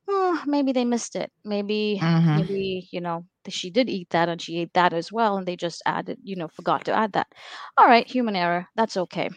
oh, 0.09 0.43
maybe 0.47 0.73
they 0.73 0.85
missed 0.85 1.17
it. 1.17 1.31
Maybe, 1.45 1.99
Mhm. 2.03 2.37
maybe 2.37 2.89
you 2.91 3.01
know, 3.01 3.25
she 3.49 3.71
did 3.71 3.89
eat 3.89 4.11
that 4.11 4.29
and 4.29 4.41
she 4.41 4.59
ate 4.59 4.73
that 4.75 4.93
as 4.93 5.11
well, 5.13 5.37
and 5.39 5.47
they 5.47 5.57
just 5.57 5.83
added, 5.87 6.19
you 6.23 6.37
know, 6.37 6.49
forgot 6.49 6.85
to 6.87 6.93
add 6.93 7.13
that. 7.13 7.27
All 7.77 7.87
right, 7.87 8.07
human 8.07 8.37
error. 8.37 8.67
That's 8.77 8.97
okay. 8.97 9.31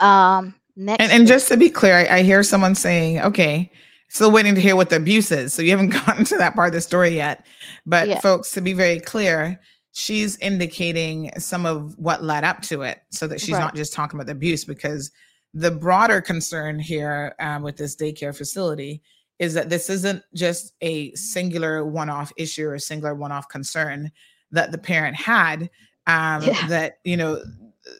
Um, 0.00 0.54
next. 0.76 1.02
And 1.02 1.12
and 1.12 1.26
just 1.26 1.48
to 1.48 1.56
be 1.56 1.70
clear, 1.70 1.94
I, 1.94 2.18
I 2.18 2.22
hear 2.22 2.42
someone 2.42 2.74
saying, 2.74 3.20
"Okay, 3.20 3.70
still 4.08 4.30
waiting 4.30 4.54
to 4.54 4.60
hear 4.60 4.76
what 4.76 4.90
the 4.90 4.96
abuse 4.96 5.30
is." 5.32 5.52
So 5.54 5.62
you 5.62 5.70
haven't 5.70 5.88
gotten 6.06 6.24
to 6.26 6.36
that 6.38 6.54
part 6.54 6.68
of 6.68 6.74
the 6.74 6.80
story 6.80 7.10
yet. 7.10 7.46
But 7.86 8.08
Yeah. 8.08 8.20
folks, 8.20 8.52
to 8.52 8.60
be 8.60 8.72
very 8.72 9.00
clear, 9.00 9.60
she's 9.92 10.36
indicating 10.38 11.30
some 11.38 11.66
of 11.66 11.96
what 11.98 12.22
led 12.22 12.44
up 12.44 12.62
to 12.62 12.82
it, 12.82 13.00
so 13.10 13.26
that 13.26 13.40
she's 13.40 13.54
Right. 13.54 13.60
not 13.60 13.74
just 13.74 13.92
talking 13.92 14.18
about 14.18 14.26
the 14.26 14.32
abuse. 14.32 14.64
Because 14.64 15.10
the 15.54 15.70
broader 15.70 16.20
concern 16.20 16.78
here 16.78 17.34
um, 17.40 17.62
with 17.62 17.76
this 17.76 17.96
daycare 17.96 18.36
facility 18.36 19.02
is 19.38 19.54
that 19.54 19.70
this 19.70 19.88
isn't 19.88 20.22
just 20.34 20.74
a 20.80 21.14
singular 21.14 21.84
one-off 21.84 22.32
issue 22.36 22.66
or 22.66 22.74
a 22.74 22.80
singular 22.80 23.14
one-off 23.14 23.48
concern 23.48 24.10
that 24.50 24.72
the 24.72 24.78
parent 24.78 25.16
had. 25.16 25.70
Um, 26.06 26.42
Yeah. 26.42 26.66
That 26.68 26.98
you 27.04 27.16
know 27.16 27.42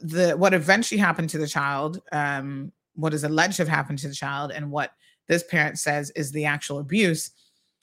the 0.02 0.32
what 0.36 0.54
eventually 0.54 0.98
happened 0.98 1.30
to 1.30 1.38
the 1.38 1.46
child, 1.46 2.00
um, 2.12 2.72
what 2.94 3.14
is 3.14 3.24
alleged 3.24 3.56
to 3.56 3.62
have 3.62 3.68
happened 3.68 3.98
to 4.00 4.08
the 4.08 4.14
child, 4.14 4.50
and 4.50 4.70
what 4.70 4.92
this 5.26 5.44
parent 5.44 5.78
says 5.78 6.10
is 6.16 6.32
the 6.32 6.46
actual 6.46 6.78
abuse, 6.78 7.30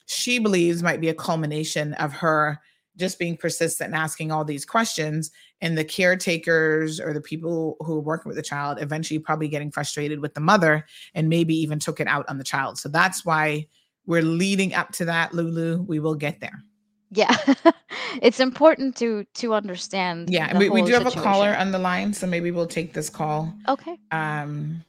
she 0.06 0.38
believes 0.38 0.82
might 0.82 1.00
be 1.00 1.08
a 1.08 1.14
culmination 1.14 1.94
of 1.94 2.12
her 2.12 2.60
just 2.96 3.18
being 3.18 3.36
persistent 3.36 3.88
and 3.88 3.94
asking 3.94 4.32
all 4.32 4.44
these 4.44 4.64
questions, 4.64 5.30
and 5.60 5.76
the 5.76 5.84
caretakers 5.84 7.00
or 7.00 7.12
the 7.12 7.20
people 7.20 7.76
who 7.80 7.96
are 7.96 8.00
working 8.00 8.28
with 8.28 8.36
the 8.36 8.42
child 8.42 8.78
eventually 8.80 9.18
probably 9.18 9.48
getting 9.48 9.70
frustrated 9.70 10.20
with 10.20 10.34
the 10.34 10.40
mother 10.40 10.84
and 11.14 11.28
maybe 11.28 11.54
even 11.54 11.78
took 11.78 12.00
it 12.00 12.06
out 12.06 12.26
on 12.28 12.38
the 12.38 12.44
child. 12.44 12.78
So 12.78 12.88
that's 12.88 13.24
why 13.24 13.66
we're 14.06 14.22
leading 14.22 14.74
up 14.74 14.92
to 14.92 15.04
that, 15.06 15.34
Lulu. 15.34 15.82
We 15.82 15.98
will 15.98 16.14
get 16.14 16.40
there. 16.40 16.62
yeah, 17.10 17.36
it's 18.22 18.40
important 18.40 18.96
to 18.96 19.24
to 19.34 19.54
understand. 19.54 20.30
Yeah, 20.30 20.56
we, 20.58 20.68
we 20.68 20.80
whole 20.80 20.88
do 20.88 20.94
have 20.94 21.06
a 21.06 21.10
caller 21.10 21.54
on 21.54 21.72
the 21.72 21.78
line, 21.78 22.12
so 22.12 22.26
maybe 22.26 22.50
we'll 22.50 22.66
take 22.66 22.92
this 22.92 23.10
call. 23.10 23.52
Okay. 23.68 23.98
Um, 24.10 24.84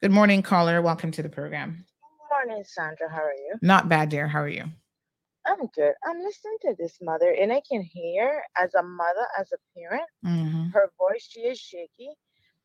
good 0.00 0.12
morning, 0.12 0.42
caller. 0.42 0.80
Welcome 0.82 1.10
to 1.12 1.22
the 1.22 1.28
program. 1.28 1.84
Good 2.30 2.48
morning, 2.48 2.64
Sandra. 2.66 3.08
How 3.10 3.22
are 3.22 3.34
you? 3.34 3.56
Not 3.62 3.88
bad, 3.88 4.08
dear. 4.08 4.28
How 4.28 4.40
are 4.40 4.48
you? 4.48 4.64
I'm 5.46 5.66
good. 5.74 5.94
I'm 6.04 6.20
listening 6.20 6.56
to 6.62 6.74
this 6.78 6.98
mother, 7.00 7.30
and 7.32 7.52
I 7.52 7.60
can 7.68 7.82
hear 7.82 8.42
as 8.56 8.74
a 8.74 8.82
mother, 8.82 9.26
as 9.38 9.52
a 9.52 9.58
parent, 9.78 10.08
Mm-hmm. 10.24 10.68
her 10.72 10.90
voice 10.98 11.26
she 11.28 11.40
is 11.40 11.58
shaky. 11.58 12.10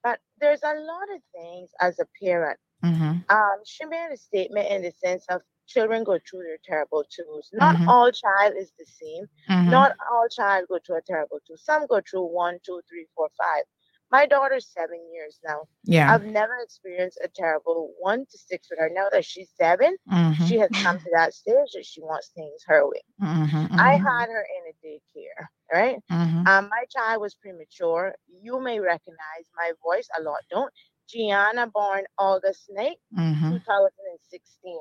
But 0.03 0.19
there's 0.39 0.63
a 0.63 0.73
lot 0.75 1.09
of 1.15 1.21
things 1.33 1.71
as 1.81 1.99
a 1.99 2.05
parent. 2.23 2.59
Mm-hmm. 2.83 3.13
Um, 3.29 3.59
she 3.65 3.85
made 3.85 4.09
a 4.11 4.17
statement 4.17 4.67
in 4.69 4.81
the 4.83 4.91
sense 4.91 5.25
of 5.29 5.41
children 5.67 6.03
go 6.03 6.19
through 6.19 6.43
their 6.43 6.59
terrible 6.63 7.03
twos. 7.09 7.49
Not 7.53 7.77
Mhm. 7.77 7.87
all 7.87 8.11
child 8.11 8.53
is 8.57 8.71
the 8.77 8.85
same. 8.85 9.25
Mhm. 9.49 9.69
Not 9.71 9.93
all 10.11 10.27
child 10.29 10.67
go 10.69 10.79
through 10.85 10.97
a 10.97 11.01
terrible 11.01 11.39
two. 11.47 11.57
Some 11.57 11.87
go 11.87 12.01
through 12.01 12.25
one, 12.25 12.59
two, 12.65 12.81
three, 12.89 13.07
four, 13.15 13.29
five. 13.37 13.63
My 14.11 14.25
daughter's 14.25 14.67
seven 14.67 14.99
years 15.13 15.39
now. 15.43 15.63
Yeah. 15.83 16.13
I've 16.13 16.23
never 16.23 16.57
experienced 16.61 17.19
a 17.23 17.27
terrible 17.29 17.93
one 17.99 18.25
to 18.31 18.37
six 18.37 18.69
with 18.69 18.79
her. 18.79 18.89
Now 18.93 19.09
that 19.11 19.25
she's 19.25 19.51
7 19.57 19.97
Mhm. 20.07 20.35
she 20.37 20.57
has 20.59 20.71
come 20.81 20.97
to 20.99 21.09
that 21.13 21.33
stage 21.33 21.71
that 21.73 21.85
she 21.85 22.01
wants 22.01 22.29
things 22.35 22.63
her 22.67 22.87
way. 22.87 23.01
Mhm, 23.19 23.67
I 23.77 23.93
mhm. 23.97 23.99
had 24.07 24.29
her 24.29 24.45
in 24.57 24.71
a 24.71 24.87
daycare, 24.87 25.47
right? 25.73 25.99
Mhm. 26.09 26.45
Um, 26.45 26.69
my 26.69 26.85
child 26.89 27.21
was 27.21 27.35
premature. 27.35 28.15
You 28.27 28.59
may 28.61 28.79
recognize 28.79 29.45
my 29.55 29.73
voice, 29.83 30.07
a 30.17 30.21
lot 30.23 30.39
don't. 30.51 30.73
Gianna 31.09 31.67
born 31.67 32.05
August 32.19 32.69
9th, 32.71 32.99
Mhm. 33.11 33.51
2016. 33.51 34.79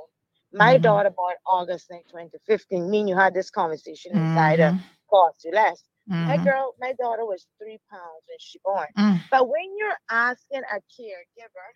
My 0.53 0.79
Mhm. 0.79 0.81
daughter 0.81 1.11
born 1.11 1.35
August 1.47 1.91
9th, 1.91 2.09
2015. 2.11 2.91
Me 2.91 3.01
and 3.01 3.09
you 3.09 3.17
had 3.17 3.35
this 3.35 3.51
conversation 3.51 4.13
inside 4.17 4.61
Mhm. 4.61 4.61
a 4.61 4.75
course 5.11 5.45
less. 5.53 5.83
Mm-hmm. 6.11 6.27
My 6.27 6.37
girl, 6.37 6.75
my 6.79 6.93
daughter 6.93 7.25
was 7.25 7.47
three 7.59 7.79
pounds 7.91 8.25
when 8.29 8.39
she 8.39 8.59
born. 8.65 8.87
Mm. 8.99 9.21
But 9.31 9.49
when 9.49 9.77
you're 9.79 9.97
asking 10.11 10.61
a 10.71 10.77
caregiver, 10.77 11.69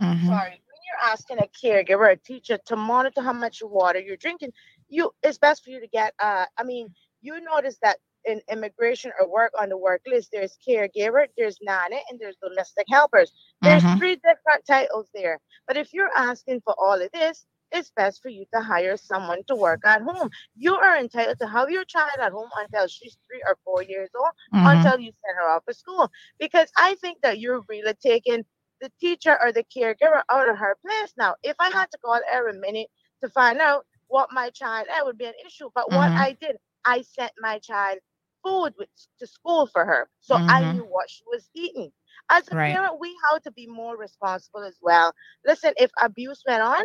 mm-hmm. 0.00 0.26
sorry, 0.26 0.50
when 0.50 0.80
you're 0.86 1.10
asking 1.10 1.38
a 1.38 1.48
caregiver, 1.62 2.12
a 2.12 2.16
teacher 2.16 2.58
to 2.66 2.76
monitor 2.76 3.22
how 3.22 3.32
much 3.32 3.62
water 3.64 3.98
you're 3.98 4.16
drinking, 4.16 4.52
you 4.88 5.10
it's 5.22 5.38
best 5.38 5.64
for 5.64 5.70
you 5.70 5.80
to 5.80 5.88
get. 5.88 6.12
Uh, 6.18 6.44
I 6.58 6.64
mean, 6.64 6.94
you 7.22 7.40
notice 7.40 7.78
that 7.82 7.96
in 8.26 8.40
immigration 8.50 9.12
or 9.20 9.30
work 9.30 9.52
on 9.58 9.68
the 9.68 9.76
work 9.76 10.02
list, 10.06 10.30
there's 10.32 10.58
caregiver, 10.66 11.26
there's 11.36 11.58
nanny, 11.62 12.02
and 12.10 12.18
there's 12.18 12.36
domestic 12.42 12.86
helpers. 12.90 13.32
There's 13.62 13.82
mm-hmm. 13.82 13.98
three 13.98 14.16
different 14.16 14.66
titles 14.66 15.08
there. 15.14 15.40
But 15.66 15.76
if 15.76 15.92
you're 15.92 16.10
asking 16.16 16.62
for 16.64 16.74
all 16.78 17.00
of 17.00 17.10
this, 17.12 17.46
it's 17.72 17.90
best 17.96 18.22
for 18.22 18.28
you 18.28 18.44
to 18.54 18.60
hire 18.60 18.96
someone 18.96 19.42
to 19.48 19.56
work 19.56 19.80
at 19.84 20.02
home. 20.02 20.30
You 20.56 20.74
are 20.74 20.96
entitled 20.96 21.38
to 21.40 21.46
have 21.46 21.70
your 21.70 21.84
child 21.84 22.18
at 22.20 22.32
home 22.32 22.50
until 22.56 22.86
she's 22.86 23.16
three 23.28 23.42
or 23.46 23.58
four 23.64 23.82
years 23.82 24.10
old, 24.16 24.30
mm-hmm. 24.54 24.66
until 24.66 25.00
you 25.00 25.12
send 25.24 25.36
her 25.36 25.50
off 25.50 25.64
to 25.66 25.74
school. 25.74 26.10
Because 26.38 26.68
I 26.76 26.94
think 26.96 27.18
that 27.22 27.38
you're 27.38 27.62
really 27.68 27.94
taking 28.02 28.44
the 28.80 28.90
teacher 29.00 29.38
or 29.40 29.52
the 29.52 29.64
caregiver 29.64 30.22
out 30.30 30.48
of 30.48 30.58
her 30.58 30.76
place 30.84 31.12
now. 31.16 31.34
If 31.42 31.56
I 31.58 31.70
had 31.70 31.90
to 31.90 31.98
call 31.98 32.20
every 32.30 32.58
minute 32.58 32.88
to 33.22 33.30
find 33.30 33.58
out 33.58 33.86
what 34.08 34.28
my 34.32 34.50
child 34.50 34.86
that 34.88 35.04
would 35.04 35.18
be 35.18 35.24
an 35.24 35.32
issue. 35.46 35.70
But 35.74 35.86
mm-hmm. 35.88 35.96
what 35.96 36.10
I 36.10 36.36
did, 36.40 36.56
I 36.84 37.02
sent 37.02 37.32
my 37.40 37.58
child 37.58 37.98
food 38.44 38.74
with, 38.78 38.88
to 39.18 39.26
school 39.26 39.66
for 39.66 39.84
her. 39.84 40.08
So 40.20 40.36
mm-hmm. 40.36 40.50
I 40.50 40.72
knew 40.72 40.82
what 40.84 41.10
she 41.10 41.22
was 41.26 41.48
eating. 41.54 41.90
As 42.30 42.44
a 42.50 42.56
right. 42.56 42.74
parent, 42.74 43.00
we 43.00 43.14
have 43.30 43.42
to 43.42 43.52
be 43.52 43.66
more 43.66 43.96
responsible 43.96 44.62
as 44.62 44.76
well. 44.80 45.12
Listen, 45.46 45.72
if 45.76 45.90
abuse 46.00 46.42
went 46.46 46.62
on, 46.62 46.82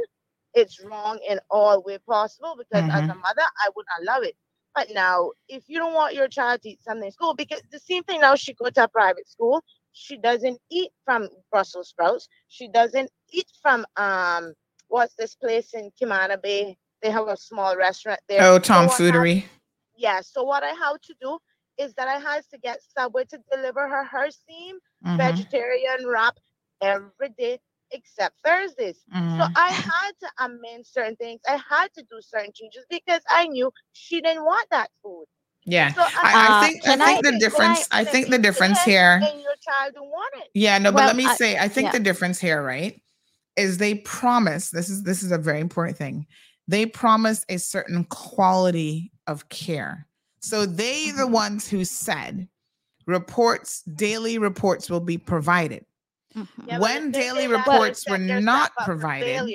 it's 0.53 0.83
wrong 0.83 1.19
in 1.27 1.39
all 1.49 1.83
way 1.83 1.97
possible 2.07 2.55
because 2.57 2.83
mm-hmm. 2.83 2.91
as 2.91 3.03
a 3.03 3.11
mm-hmm. 3.13 3.21
mother, 3.21 3.41
I 3.41 3.69
would 3.75 3.85
not 3.97 4.13
love 4.13 4.23
it. 4.23 4.35
But 4.75 4.89
now, 4.93 5.31
if 5.47 5.63
you 5.67 5.79
don't 5.79 5.93
want 5.93 6.15
your 6.15 6.27
child 6.27 6.61
to 6.61 6.69
eat 6.69 6.83
something 6.83 7.05
in 7.05 7.11
school, 7.11 7.33
because 7.33 7.61
the 7.71 7.79
same 7.79 8.03
thing 8.03 8.21
now, 8.21 8.35
she 8.35 8.53
go 8.53 8.69
to 8.69 8.83
a 8.83 8.87
private 8.87 9.27
school, 9.27 9.63
she 9.93 10.17
doesn't 10.17 10.59
eat 10.71 10.91
from 11.05 11.27
Brussels 11.51 11.89
sprouts. 11.89 12.27
She 12.47 12.67
doesn't 12.67 13.09
eat 13.31 13.47
from 13.61 13.85
um, 13.97 14.53
what's 14.87 15.15
this 15.15 15.35
place 15.35 15.73
in 15.73 15.91
Camana 16.01 16.41
Bay? 16.41 16.77
They 17.01 17.09
have 17.09 17.27
a 17.27 17.37
small 17.37 17.75
restaurant 17.75 18.19
there. 18.29 18.43
Oh, 18.43 18.59
Tom 18.59 18.89
so 18.89 18.95
Foodery. 18.95 19.45
Yeah. 19.95 20.21
So 20.21 20.43
what 20.43 20.63
I 20.63 20.69
have 20.69 21.01
to 21.01 21.13
do 21.21 21.39
is 21.77 21.93
that 21.95 22.07
I 22.07 22.19
had 22.19 22.43
to 22.51 22.57
get 22.59 22.79
Subway 22.97 23.23
to 23.25 23.39
deliver 23.51 23.87
her 23.87 24.03
her 24.03 24.29
steam 24.29 24.77
mm-hmm. 25.05 25.17
vegetarian 25.17 26.05
wrap 26.05 26.37
every 26.81 27.29
day 27.37 27.59
except 27.91 28.35
Thursdays. 28.43 29.03
Mm-hmm. 29.15 29.39
So 29.39 29.47
I 29.55 29.67
had 29.71 30.11
to 30.21 30.45
amend 30.45 30.85
certain 30.85 31.15
things. 31.15 31.41
I 31.47 31.59
had 31.69 31.93
to 31.95 32.03
do 32.03 32.19
certain 32.21 32.51
changes 32.53 32.85
because 32.89 33.21
I 33.29 33.47
knew 33.47 33.71
she 33.93 34.21
didn't 34.21 34.45
want 34.45 34.69
that 34.71 34.89
food. 35.03 35.25
Yeah, 35.65 35.93
so 35.93 36.01
I, 36.01 36.07
I, 36.13 36.67
think 36.67 36.87
I 36.87 37.05
think 37.05 37.27
I, 37.27 37.31
the 37.31 37.37
difference. 37.37 37.87
I, 37.91 38.03
think 38.03 38.29
the 38.29 38.39
difference 38.39 38.81
here. 38.81 39.19
And 39.21 39.41
your 39.41 39.55
child 39.61 39.93
don't 39.93 40.07
want 40.07 40.33
it. 40.37 40.49
Yeah, 40.53 40.77
no, 40.77 40.91
well, 40.91 41.03
but 41.03 41.07
let 41.07 41.15
me 41.15 41.27
say. 41.35 41.57
I 41.57 41.67
think 41.67 41.87
yeah. 41.87 41.91
the 41.91 41.99
difference 41.99 42.39
here, 42.39 42.63
right, 42.63 42.99
is 43.55 43.77
they 43.77 43.95
promise. 43.95 44.71
This 44.71 44.89
is 44.89 45.03
this 45.03 45.21
is 45.21 45.31
a 45.31 45.37
very 45.37 45.59
important 45.59 45.97
thing. 45.97 46.25
They 46.67 46.85
promise 46.85 47.45
a 47.49 47.57
certain 47.57 48.05
quality 48.05 49.11
of 49.27 49.49
care. 49.49 50.07
So 50.39 50.65
they 50.65 51.07
mm-hmm. 51.07 51.17
the 51.17 51.27
ones 51.27 51.67
who 51.67 51.83
said 51.83 52.47
reports, 53.05 53.81
daily 53.81 54.37
reports 54.37 54.89
will 54.89 55.01
be 55.01 55.17
provided. 55.17 55.85
Mm-hmm. 56.39 56.69
Yeah, 56.69 56.79
when 56.79 57.11
daily 57.11 57.47
reports 57.47 58.07
were 58.09 58.17
not 58.17 58.71
provided, 58.85 59.53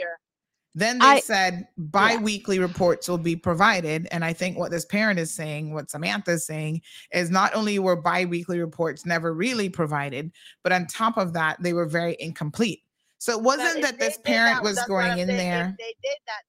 then 0.75 0.99
they 0.99 1.07
I, 1.07 1.21
said 1.21 1.69
bi-weekly 1.79 2.57
yeah. 2.57 2.63
reports 2.63 3.09
will 3.09 3.19
be 3.19 3.37
provided. 3.37 4.09
And 4.11 4.25
I 4.25 4.33
think 4.33 4.59
what 4.59 4.71
this 4.71 4.85
parent 4.85 5.19
is 5.19 5.33
saying, 5.33 5.73
what 5.73 5.91
Samantha 5.91 6.33
is 6.33 6.47
saying, 6.47 6.83
is 7.13 7.31
not 7.31 7.55
only 7.55 7.79
were 7.79 7.97
bi-weekly 7.97 8.59
reports 8.59 9.07
never 9.07 9.33
really 9.33 9.69
provided, 9.69 10.33
but 10.63 10.73
on 10.73 10.87
top 10.87 11.17
of 11.17 11.33
that, 11.35 11.63
they 11.63 11.73
were 11.73 11.87
very 11.87 12.17
incomplete. 12.19 12.83
So 13.19 13.33
it 13.33 13.43
wasn't 13.43 13.83
that 13.83 13.99
this 13.99 14.19
parent 14.19 14.57
that, 14.57 14.65
was 14.65 14.79
going 14.87 15.19
in 15.19 15.29
there. 15.29 15.75
they 15.79 15.95
did 16.03 16.19
that, 16.27 16.43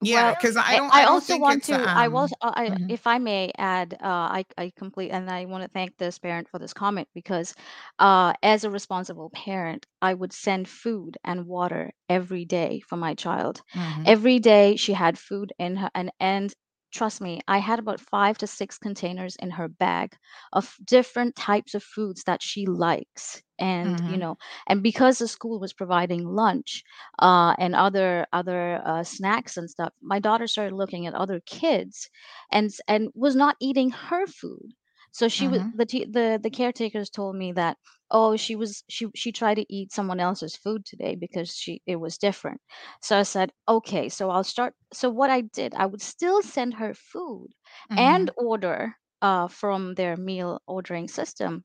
yeah, 0.00 0.34
because 0.34 0.56
I 0.56 0.76
don't. 0.76 0.94
I, 0.94 1.02
I 1.02 1.04
also 1.04 1.34
don't 1.34 1.40
want 1.40 1.64
to. 1.64 1.74
Um, 1.74 1.88
I 1.88 2.08
will. 2.08 2.28
Uh, 2.40 2.52
I, 2.54 2.68
mm-hmm. 2.68 2.90
If 2.90 3.06
I 3.06 3.18
may 3.18 3.52
add, 3.58 3.94
uh, 4.02 4.06
I 4.06 4.44
I 4.56 4.72
complete, 4.76 5.10
and 5.10 5.30
I 5.30 5.44
want 5.44 5.64
to 5.64 5.70
thank 5.70 5.96
this 5.96 6.18
parent 6.18 6.48
for 6.48 6.58
this 6.58 6.72
comment 6.72 7.08
because, 7.14 7.54
uh, 7.98 8.32
as 8.42 8.64
a 8.64 8.70
responsible 8.70 9.30
parent, 9.30 9.86
I 10.00 10.14
would 10.14 10.32
send 10.32 10.68
food 10.68 11.16
and 11.24 11.46
water 11.46 11.92
every 12.08 12.44
day 12.44 12.80
for 12.86 12.96
my 12.96 13.14
child. 13.14 13.62
Mm-hmm. 13.74 14.02
Every 14.06 14.38
day 14.38 14.76
she 14.76 14.92
had 14.92 15.18
food 15.18 15.52
in 15.58 15.76
her, 15.76 15.90
and 15.94 16.10
and 16.20 16.54
trust 16.92 17.20
me, 17.20 17.40
I 17.48 17.58
had 17.58 17.78
about 17.78 18.00
five 18.00 18.38
to 18.38 18.46
six 18.46 18.78
containers 18.78 19.36
in 19.36 19.50
her 19.50 19.68
bag 19.68 20.16
of 20.52 20.76
different 20.84 21.36
types 21.36 21.74
of 21.74 21.82
foods 21.82 22.24
that 22.24 22.42
she 22.42 22.66
likes. 22.66 23.42
And 23.58 23.96
mm-hmm. 23.96 24.10
you 24.10 24.16
know, 24.16 24.38
and 24.68 24.82
because 24.82 25.18
the 25.18 25.28
school 25.28 25.58
was 25.58 25.72
providing 25.72 26.24
lunch 26.24 26.84
uh, 27.18 27.54
and 27.58 27.74
other 27.74 28.26
other 28.32 28.80
uh, 28.84 29.02
snacks 29.02 29.56
and 29.56 29.68
stuff, 29.68 29.92
my 30.00 30.20
daughter 30.20 30.46
started 30.46 30.76
looking 30.76 31.06
at 31.06 31.14
other 31.14 31.40
kids, 31.44 32.08
and 32.52 32.70
and 32.86 33.08
was 33.14 33.34
not 33.34 33.56
eating 33.60 33.90
her 33.90 34.26
food. 34.26 34.74
So 35.12 35.28
she 35.28 35.48
was 35.48 35.62
mm-hmm. 35.62 35.70
the 35.74 35.84
the 35.86 36.40
the 36.42 36.50
caretakers 36.50 37.10
told 37.10 37.36
me 37.36 37.52
that 37.52 37.76
oh 38.10 38.36
she 38.36 38.54
was 38.56 38.82
she 38.88 39.06
she 39.14 39.32
tried 39.32 39.54
to 39.56 39.66
eat 39.72 39.92
someone 39.92 40.20
else's 40.20 40.56
food 40.56 40.84
today 40.84 41.14
because 41.16 41.54
she 41.54 41.82
it 41.86 41.96
was 41.96 42.18
different. 42.18 42.60
So 43.02 43.18
I 43.18 43.22
said 43.22 43.52
okay, 43.68 44.08
so 44.08 44.30
I'll 44.30 44.44
start. 44.44 44.74
So 44.92 45.10
what 45.10 45.30
I 45.30 45.42
did, 45.42 45.74
I 45.74 45.86
would 45.86 46.02
still 46.02 46.42
send 46.42 46.74
her 46.74 46.94
food 46.94 47.48
and 47.96 48.30
Mm-hmm. 48.30 48.36
order 48.36 48.96
uh 49.22 49.48
from 49.48 49.94
their 49.94 50.16
meal 50.16 50.60
ordering 50.66 51.08
system. 51.08 51.64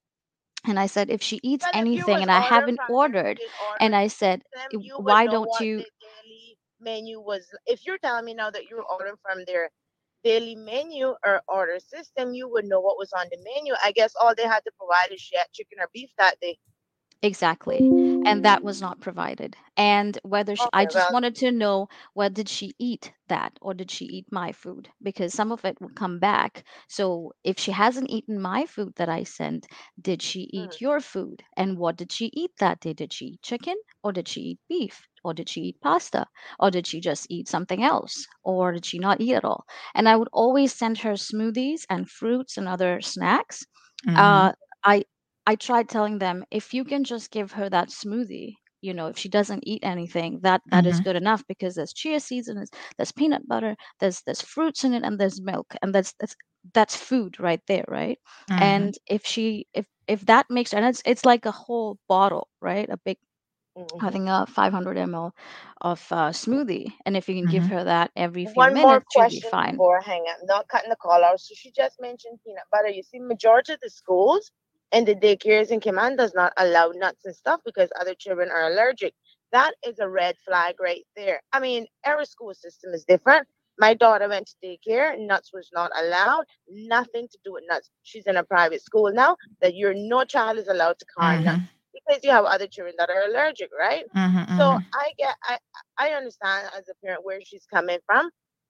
And 0.65 0.80
I 0.80 0.88
said 0.88 1.10
if 1.10 1.22
she 1.22 1.40
eats 1.44 1.68
But 1.68 1.76
if 1.78 1.94
you 1.94 2.07
anything 2.07 2.10
was 2.10 2.24
and 2.24 2.32
I 2.32 2.40
order 2.40 2.41
haven't 2.41 2.80
from 2.80 2.91
them, 2.99 3.14
ordered, 3.15 3.40
did 3.40 3.52
and 3.80 3.95
I 3.95 4.07
said 4.07 4.44
them, 4.53 4.72
you 4.80 4.98
why 4.98 5.26
know 5.26 5.36
don't 5.36 5.49
what 5.49 5.60
you 5.60 5.78
the 5.78 5.90
daily 6.02 6.57
menu 6.80 7.20
was. 7.20 7.48
If 7.65 7.86
you're 7.86 7.98
telling 7.98 8.26
me 8.26 8.34
now 8.34 8.49
that 8.52 8.65
you're 8.70 8.84
ordering 8.84 9.15
from 9.22 9.44
their 9.45 9.70
daily 10.24 10.56
menu 10.56 11.16
or 11.26 11.41
order 11.48 11.80
system, 11.80 12.34
you 12.34 12.50
would 12.50 12.66
know 12.66 12.80
what 12.82 12.98
was 12.98 13.12
on 13.14 13.28
the 13.32 13.38
menu. 13.56 13.74
I 13.84 13.91
guess 13.91 14.14
all 14.22 14.34
they 14.36 14.44
had 14.44 14.64
to 14.66 14.72
provide 14.78 15.14
is 15.14 15.22
she 15.22 15.38
had 15.38 15.48
chicken 15.54 15.80
or 15.82 15.90
beef 15.94 16.12
that 16.18 16.40
day. 16.41 16.58
Exactly. 17.24 17.90
And 18.26 18.44
that 18.44 18.64
was 18.64 18.82
not 18.82 19.02
provided. 19.02 19.58
And 19.78 20.20
whether 20.24 20.56
she, 20.56 20.70
I 20.74 20.86
just 20.86 21.10
well, 21.10 21.12
wanted 21.12 21.36
to 21.38 21.52
know, 21.52 21.88
well, 22.16 22.30
did 22.30 22.50
she 22.50 22.76
eat 22.80 23.14
that 23.30 23.58
or 23.62 23.74
did 23.74 23.91
she 23.91 24.06
eat 24.06 24.32
my 24.32 24.52
food? 24.54 24.90
Because 25.02 25.34
some 25.34 25.52
of 25.52 25.66
it 25.66 25.82
would 25.82 25.95
come 25.95 26.20
back. 26.20 26.64
So 26.88 27.34
if 27.44 27.60
she 27.60 27.72
hasn't 27.72 28.12
eaten 28.12 28.40
my 28.41 28.66
food 28.66 28.95
that 28.98 29.10
I 29.10 29.24
sent, 29.24 29.68
did 30.02 30.22
she 30.22 30.41
mm, 30.54 30.54
eat 30.54 30.82
your 30.82 31.02
food? 31.02 31.44
And 31.58 31.78
what 31.80 31.98
did 31.98 32.12
she 32.12 32.32
eat 32.34 32.52
that 32.60 32.82
day? 32.82 32.94
Did 32.94 33.14
she 33.14 33.26
eat 33.28 33.41
chicken 33.44 33.76
or 34.04 34.14
did 34.14 34.28
she 34.28 34.41
eat 34.41 34.60
beef? 34.70 35.08
Or 35.24 35.34
did 35.34 35.50
she 35.50 35.62
eat 35.62 35.82
pasta? 35.82 36.28
Or 36.60 36.72
did 36.72 36.86
she 36.88 37.00
just 37.02 37.28
eat 37.30 37.48
something 37.48 37.84
else? 37.84 38.28
Or 38.44 38.72
did 38.74 38.86
she 38.86 39.00
not 39.00 39.22
eat 39.22 39.34
at 39.36 39.45
all? 39.45 39.66
And 39.95 40.08
I 40.10 40.16
would 40.18 40.30
always 40.34 40.74
send 40.74 41.00
her 41.00 41.14
smoothies 41.14 41.86
and 41.90 42.10
fruits 42.10 42.58
and 42.58 42.68
other 42.68 43.02
snacks. 43.02 43.66
Mm-hmm. 44.08 44.44
Uh, 44.44 44.54
I 44.84 45.04
I 45.45 45.56
tried 45.56 45.90
telling 45.90 46.20
them 46.20 46.44
if 46.52 46.74
you 46.74 46.84
can 46.84 47.03
just 47.03 47.32
give 47.32 47.53
her 47.53 47.70
that 47.70 47.90
smoothie, 47.90 48.56
you 48.82 48.94
know, 48.94 49.07
if 49.07 49.18
she 49.18 49.30
doesn't 49.30 49.64
eat 49.68 49.84
anything, 49.84 50.40
that 50.44 50.61
that 50.72 50.86
is 50.86 50.99
Mm-hmm. 50.99 51.02
good 51.02 51.15
enough 51.15 51.44
because 51.48 51.76
there's 51.76 51.94
chia 51.94 52.20
seeds 52.20 52.48
and 52.48 52.57
there's, 52.57 52.70
there's 52.98 53.11
peanut 53.11 53.48
butter, 53.48 53.76
there's 53.99 54.22
there's 54.24 54.41
fruits 54.41 54.84
in 54.84 54.94
it, 54.94 55.03
and 55.03 55.20
there's 55.20 55.41
milk, 55.41 55.76
and 55.82 55.94
that's 55.94 56.14
that's 56.20 56.36
that's 56.74 56.95
food 56.95 57.40
right 57.40 57.61
there, 57.68 57.86
right? 57.88 58.20
Mm-hmm. 58.49 58.86
And 58.86 58.95
if 59.07 59.26
she 59.26 59.68
if 59.74 59.88
if 60.07 60.26
that 60.26 60.48
makes 60.49 60.74
and 60.74 60.86
it's 60.86 61.02
it's 61.06 61.26
like 61.26 61.45
a 61.45 61.52
whole 61.52 61.99
bottle, 62.07 62.49
right? 62.61 62.90
A 62.90 62.98
big 62.98 63.18
mhm. 63.76 64.02
having 64.02 64.30
a 64.30 64.45
500 64.48 64.98
ml 64.98 65.32
of 65.82 66.06
uh, 66.11 66.30
smoothie, 66.32 66.94
and 67.06 67.15
if 67.18 67.28
you 67.30 67.36
can 67.36 67.48
give 67.48 67.65
Mm-hmm. 67.65 67.68
her 67.68 67.84
that 67.84 68.11
every 68.15 68.45
few 68.45 68.65
One 68.65 68.80
more 68.80 69.02
minutes, 69.03 69.06
she'll 69.14 69.28
be 69.28 69.40
question 69.40 69.52
fine. 69.52 69.82
before 69.82 70.02
hang 70.02 70.26
up. 70.30 70.38
Not 70.44 70.68
cutting 70.68 70.90
the 70.90 70.95
call 70.95 71.24
out. 71.24 71.40
So 71.40 71.53
she 71.56 71.72
just 71.72 71.99
mentioned 71.99 72.40
peanut 72.45 72.65
butter. 72.72 72.90
You 72.90 73.03
see, 73.03 73.20
majority 73.20 73.74
of 73.74 73.80
the 73.82 73.90
schools 73.90 74.52
and 74.94 75.07
the 75.07 75.15
daycares 75.15 75.72
in 75.72 75.82
Cayman 75.82 76.18
does 76.18 76.34
not 76.36 76.53
allow 76.57 76.91
nuts 76.95 77.26
and 77.26 77.36
stuff 77.36 77.61
because 77.65 77.90
other 77.99 78.15
children 78.15 78.49
are 78.52 78.68
allergic. 78.72 79.14
That 79.52 79.74
is 79.88 79.99
a 79.99 80.10
red 80.10 80.38
flag 80.45 80.76
right 80.82 81.03
there. 81.15 81.41
I 81.53 81.60
mean, 81.60 81.88
every 82.06 82.26
school 82.26 82.53
system 82.53 82.94
is 82.94 83.06
different. 83.06 83.48
My 83.80 83.94
daughter 83.95 84.30
went 84.30 84.48
to 84.48 84.56
daycare. 84.68 85.15
Nuts 85.20 85.52
was 85.53 85.70
not 85.74 85.91
allowed. 85.99 86.45
Nothing 86.70 87.28
to 87.32 87.40
do 87.45 87.53
with 87.53 87.64
nuts. 87.70 87.90
She's 88.03 88.28
in 88.28 88.38
a 88.38 88.44
private 88.44 88.82
school 88.84 89.11
now. 89.14 89.38
That 89.61 89.76
you're 89.76 89.94
no 89.95 90.26
child 90.26 90.57
is 90.60 90.68
allowed 90.68 90.98
to 90.99 91.06
nuts 91.44 91.60
Mm-hmm. 91.60 91.82
because 91.94 92.24
you 92.24 92.32
have 92.32 92.45
other 92.45 92.68
children 92.68 92.95
that 92.99 93.10
are 93.10 93.24
allergic, 93.30 93.70
right? 93.78 94.06
Mm-hmm. 94.15 94.53
So 94.57 94.64
Mm-hmm. 94.64 94.80
I 94.94 95.11
get, 95.18 95.36
I, 95.44 95.57
I 95.98 96.10
understand 96.11 96.70
as 96.78 96.88
a 96.90 96.95
parent 97.06 97.26
where 97.26 97.40
she's 97.44 97.65
coming 97.65 97.99
from, 98.06 98.30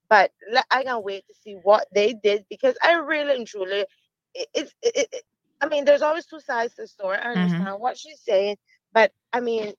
but 0.09 0.31
I 0.71 0.83
can't 0.83 1.03
wait 1.03 1.25
to 1.27 1.33
see 1.35 1.53
what 1.63 1.87
they 1.93 2.13
did 2.13 2.45
because 2.49 2.75
I 2.83 2.93
really 2.93 3.35
and 3.35 3.47
truly, 3.47 3.85
it's, 4.33 4.73
it, 4.81 5.07
it- 5.11 5.23
I 5.63 5.67
mean, 5.69 5.85
there's 5.85 6.01
always 6.03 6.25
two 6.27 6.39
sides 6.39 6.75
to 6.75 6.83
the 6.83 6.87
story. 6.87 7.17
I 7.17 7.31
Mm-hmm. 7.35 7.63
understand 7.63 7.79
what 7.79 7.97
she's 7.97 8.21
saying, 8.21 8.57
but 8.93 9.11
I 9.33 9.39
mean, 9.41 9.73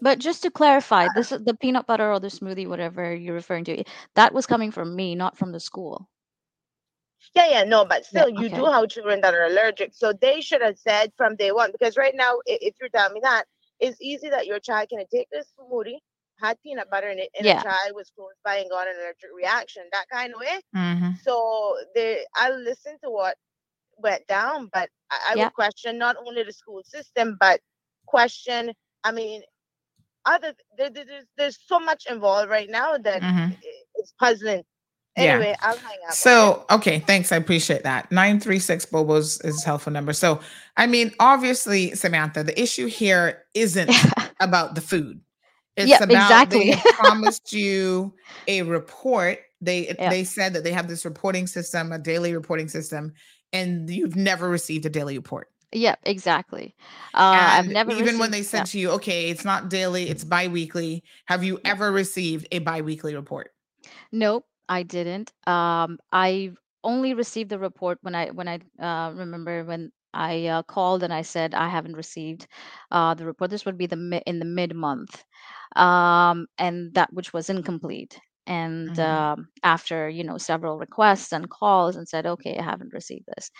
But 0.00 0.18
just 0.18 0.42
to 0.42 0.50
clarify, 0.50 1.08
this 1.08 1.32
is 1.32 1.44
the 1.44 1.54
peanut 1.54 1.86
butter 1.86 2.12
or 2.12 2.20
the 2.20 2.28
smoothie, 2.28 2.68
whatever 2.68 3.14
you're 3.14 3.34
referring 3.34 3.64
to, 3.64 3.84
that 4.14 4.32
was 4.34 4.46
coming 4.46 4.70
from 4.70 4.94
me, 4.96 5.14
not 5.14 5.36
from 5.36 5.52
the 5.52 5.60
school. 5.60 6.08
Yeah, 7.34 7.48
yeah, 7.50 7.64
no, 7.64 7.84
but 7.84 8.04
still, 8.04 8.28
yeah, 8.28 8.40
you 8.40 8.48
do 8.48 8.64
have 8.66 8.88
children 8.88 9.20
that 9.22 9.34
are 9.34 9.44
allergic. 9.44 9.94
So 9.94 10.12
they 10.12 10.40
should 10.40 10.62
have 10.62 10.78
said 10.78 11.12
from 11.16 11.36
day 11.36 11.52
one, 11.52 11.72
because 11.72 11.96
right 11.96 12.14
now, 12.14 12.38
if 12.46 12.74
you're 12.80 12.88
telling 12.90 13.14
me 13.14 13.20
that, 13.22 13.44
it's 13.80 14.00
easy 14.00 14.30
that 14.30 14.46
your 14.46 14.60
child 14.60 14.88
can 14.90 15.04
take 15.12 15.28
this 15.30 15.52
smoothie, 15.58 15.98
had 16.40 16.60
peanut 16.62 16.90
butter 16.90 17.08
in 17.08 17.18
it, 17.18 17.30
and 17.38 17.46
yeah. 17.46 17.60
a 17.60 17.62
child 17.62 17.92
was 17.94 18.10
close 18.16 18.34
by 18.44 18.56
and 18.58 18.70
got 18.70 18.88
an 18.88 18.94
allergic 19.00 19.30
reaction, 19.36 19.84
that 19.92 20.08
kind 20.12 20.34
of 20.34 20.40
way. 20.40 20.60
Mm-hmm. 20.76 21.10
So 21.22 21.76
they, 21.94 22.24
I 22.36 22.50
listened 22.50 22.98
to 23.04 23.10
what 23.10 23.36
went 23.98 24.26
down, 24.26 24.68
but 24.72 24.88
I, 25.10 25.18
I 25.30 25.34
yeah. 25.36 25.44
would 25.44 25.54
question 25.54 25.98
not 25.98 26.16
only 26.26 26.42
the 26.42 26.52
school 26.52 26.82
system, 26.84 27.36
but 27.40 27.60
question, 28.06 28.72
I 29.02 29.12
mean, 29.12 29.42
other 30.26 30.54
there, 30.78 30.90
there's 30.90 31.26
there's 31.36 31.58
so 31.66 31.78
much 31.78 32.06
involved 32.10 32.48
right 32.48 32.70
now 32.70 32.96
that 32.96 33.20
mm-hmm. 33.20 33.52
it's 33.94 34.14
puzzling 34.18 34.64
Anyway, 35.16 35.50
yeah. 35.50 35.56
I'll 35.60 35.76
hang 35.76 35.98
up. 36.08 36.14
So, 36.14 36.64
okay, 36.70 36.98
thanks. 36.98 37.30
I 37.30 37.36
appreciate 37.36 37.84
that. 37.84 38.10
936 38.10 38.86
Bobo's 38.86 39.40
is 39.42 39.62
helpful 39.62 39.92
number. 39.92 40.12
So, 40.12 40.40
I 40.76 40.86
mean, 40.88 41.12
obviously, 41.20 41.94
Samantha, 41.94 42.42
the 42.42 42.60
issue 42.60 42.86
here 42.86 43.44
isn't 43.54 43.90
about 44.40 44.74
the 44.74 44.80
food. 44.80 45.20
It's 45.76 45.96
about 45.96 46.10
exactly. 46.10 46.72
they 46.72 46.80
promised 46.92 47.52
you 47.52 48.14
a 48.48 48.62
report. 48.62 49.38
They 49.60 49.94
they 49.98 50.24
said 50.24 50.52
that 50.54 50.62
they 50.62 50.72
have 50.72 50.88
this 50.88 51.04
reporting 51.04 51.46
system, 51.46 51.90
a 51.90 51.98
daily 51.98 52.34
reporting 52.34 52.68
system, 52.68 53.14
and 53.54 53.88
you've 53.88 54.16
never 54.16 54.50
received 54.50 54.84
a 54.84 54.90
daily 54.90 55.16
report. 55.16 55.48
Yep, 55.72 56.00
exactly. 56.04 56.74
Uh, 57.14 57.56
I've 57.56 57.68
never 57.68 57.90
even 57.92 58.04
received, 58.04 58.20
when 58.20 58.30
they 58.30 58.42
said 58.42 58.58
yeah. 58.58 58.64
to 58.64 58.78
you, 58.78 58.90
okay, 58.90 59.30
it's 59.30 59.44
not 59.44 59.70
daily, 59.70 60.10
it's 60.10 60.24
biweekly. 60.24 61.02
Have 61.24 61.42
you 61.42 61.58
ever 61.64 61.90
received 61.90 62.46
a 62.52 62.58
biweekly 62.58 63.14
report? 63.14 63.52
Nope. 64.12 64.44
I 64.68 64.82
didn't. 64.82 65.32
Um, 65.46 65.98
I 66.10 66.52
only 66.82 67.12
received 67.12 67.50
the 67.50 67.58
report 67.58 67.98
when 68.00 68.14
I 68.14 68.30
when 68.30 68.48
I 68.48 68.60
uh, 68.80 69.12
remember 69.12 69.62
when 69.64 69.92
I 70.14 70.46
uh, 70.46 70.62
called 70.62 71.02
and 71.02 71.12
I 71.12 71.20
said 71.20 71.54
I 71.54 71.68
haven't 71.68 71.96
received 71.96 72.46
uh, 72.90 73.12
the 73.12 73.26
report. 73.26 73.50
This 73.50 73.66
would 73.66 73.76
be 73.76 73.86
the 73.86 73.96
mi- 73.96 74.22
in 74.26 74.38
the 74.38 74.46
mid 74.46 74.74
month, 74.74 75.22
um, 75.76 76.46
and 76.56 76.94
that 76.94 77.12
which 77.12 77.32
was 77.34 77.50
incomplete. 77.50 78.18
And 78.46 78.90
Mhm. 78.90 78.98
um, 78.98 79.48
after 79.62 80.08
you 80.08 80.24
know 80.24 80.38
several 80.38 80.78
requests 80.78 81.32
and 81.32 81.48
calls, 81.50 81.96
and 81.96 82.08
said, 82.08 82.26
okay, 82.26 82.56
I 82.58 82.62
haven't 82.62 82.92
received 82.92 83.26
this. 83.36 83.50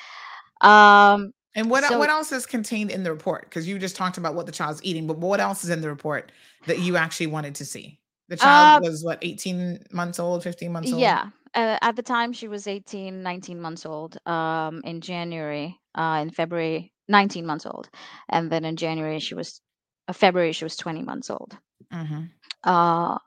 Um, 0.60 1.32
And 1.56 1.70
what 1.70 1.84
so 1.84 1.98
what 1.98 2.10
else 2.10 2.32
is 2.32 2.46
contained 2.46 2.90
in 2.90 3.02
the 3.04 3.10
report? 3.12 3.44
Because 3.44 3.66
you 3.68 3.78
just 3.78 3.96
talked 3.96 4.18
about 4.18 4.34
what 4.34 4.46
the 4.46 4.52
child's 4.52 4.80
eating, 4.82 5.06
but 5.06 5.18
what 5.18 5.40
else 5.40 5.64
is 5.64 5.70
in 5.70 5.80
the 5.80 5.88
report 5.88 6.32
that 6.66 6.80
you 6.80 6.96
actually 6.96 7.28
wanted 7.28 7.54
to 7.56 7.64
see? 7.64 8.00
The 8.28 8.36
child 8.36 8.76
uh, 8.76 8.80
was 8.80 9.04
what, 9.04 9.18
18 9.22 9.84
months 9.92 10.18
old, 10.18 10.42
15 10.42 10.72
months 10.72 10.92
old? 10.92 11.00
Yeah. 11.00 11.30
Uh, 11.54 11.78
at 11.82 11.94
the 11.96 12.02
time, 12.02 12.32
she 12.32 12.48
was 12.48 12.66
18, 12.66 13.22
19 13.22 13.60
months 13.60 13.86
old. 13.86 14.18
Um, 14.26 14.80
in 14.84 15.00
January, 15.00 15.78
uh, 15.94 16.18
in 16.22 16.30
February, 16.30 16.92
19 17.08 17.46
months 17.46 17.66
old, 17.66 17.88
and 18.28 18.50
then 18.50 18.64
in 18.64 18.76
January 18.76 19.20
she 19.20 19.34
was, 19.34 19.60
uh, 20.08 20.12
February 20.12 20.52
she 20.52 20.64
was 20.64 20.76
20 20.76 21.02
months 21.02 21.30
old. 21.30 21.56
Mhm. 21.92 22.32
Uh, 22.64 23.18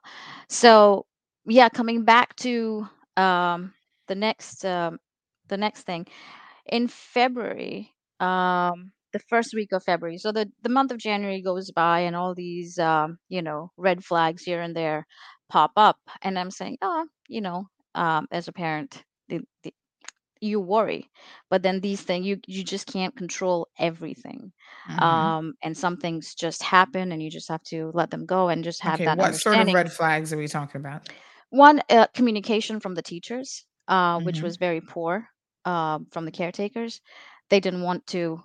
so 0.49 1.06
yeah, 1.47 1.69
coming 1.69 2.03
back 2.03 2.35
to 2.37 2.87
um 3.17 3.73
the 4.07 4.15
next 4.15 4.65
um 4.65 4.99
the 5.47 5.57
next 5.57 5.83
thing 5.83 6.07
in 6.67 6.87
February, 6.87 7.93
um 8.19 8.91
the 9.13 9.19
first 9.29 9.53
week 9.55 9.71
of 9.73 9.83
February. 9.83 10.17
So 10.17 10.31
the 10.31 10.49
the 10.63 10.69
month 10.69 10.91
of 10.91 10.97
January 10.99 11.41
goes 11.41 11.71
by 11.71 12.01
and 12.01 12.15
all 12.15 12.35
these 12.35 12.79
um, 12.79 13.19
you 13.29 13.41
know, 13.41 13.71
red 13.77 14.03
flags 14.05 14.43
here 14.43 14.61
and 14.61 14.75
there 14.75 15.07
pop 15.49 15.71
up 15.77 15.97
and 16.23 16.37
I'm 16.39 16.51
saying, 16.51 16.77
"Oh, 16.81 17.07
you 17.29 17.41
know, 17.41 17.67
um 17.95 18.27
as 18.31 18.47
a 18.47 18.53
parent, 18.53 19.03
the, 19.29 19.41
the 19.63 19.73
you 20.41 20.59
worry 20.59 21.09
but 21.49 21.63
then 21.63 21.79
these 21.81 22.01
things 22.01 22.25
you 22.25 22.37
you 22.47 22.63
just 22.63 22.85
can't 22.87 23.15
control 23.15 23.67
everything 23.79 24.51
Mhm. 24.87 25.01
um 25.03 25.53
and 25.63 25.75
some 25.77 25.97
things 25.97 26.35
just 26.35 26.61
happen 26.63 27.11
and 27.11 27.23
you 27.23 27.29
just 27.31 27.49
have 27.49 27.63
to 27.63 27.91
let 27.95 28.11
them 28.11 28.25
go 28.25 28.49
and 28.49 28.63
just 28.63 28.81
have 28.81 29.01
Okay, 29.01 29.05
that 29.05 29.17
what 29.17 29.35
sort 29.35 29.59
of 29.59 29.73
red 29.73 29.91
flags 29.91 30.31
are 30.33 30.37
we 30.37 30.47
talking 30.47 30.79
about? 30.79 31.09
One 31.49 31.81
uh, 31.89 32.07
communication 32.13 32.79
from 32.79 32.95
the 32.95 33.01
teachers 33.01 33.65
uh 33.87 34.19
which 34.19 34.41
Mhm. 34.41 34.43
was 34.43 34.57
very 34.57 34.81
poor 34.81 35.27
um 35.65 36.07
from 36.11 36.25
the 36.25 36.31
caretakers 36.31 37.01
they 37.49 37.59
didn't 37.59 37.81
want 37.83 38.05
to 38.07 38.41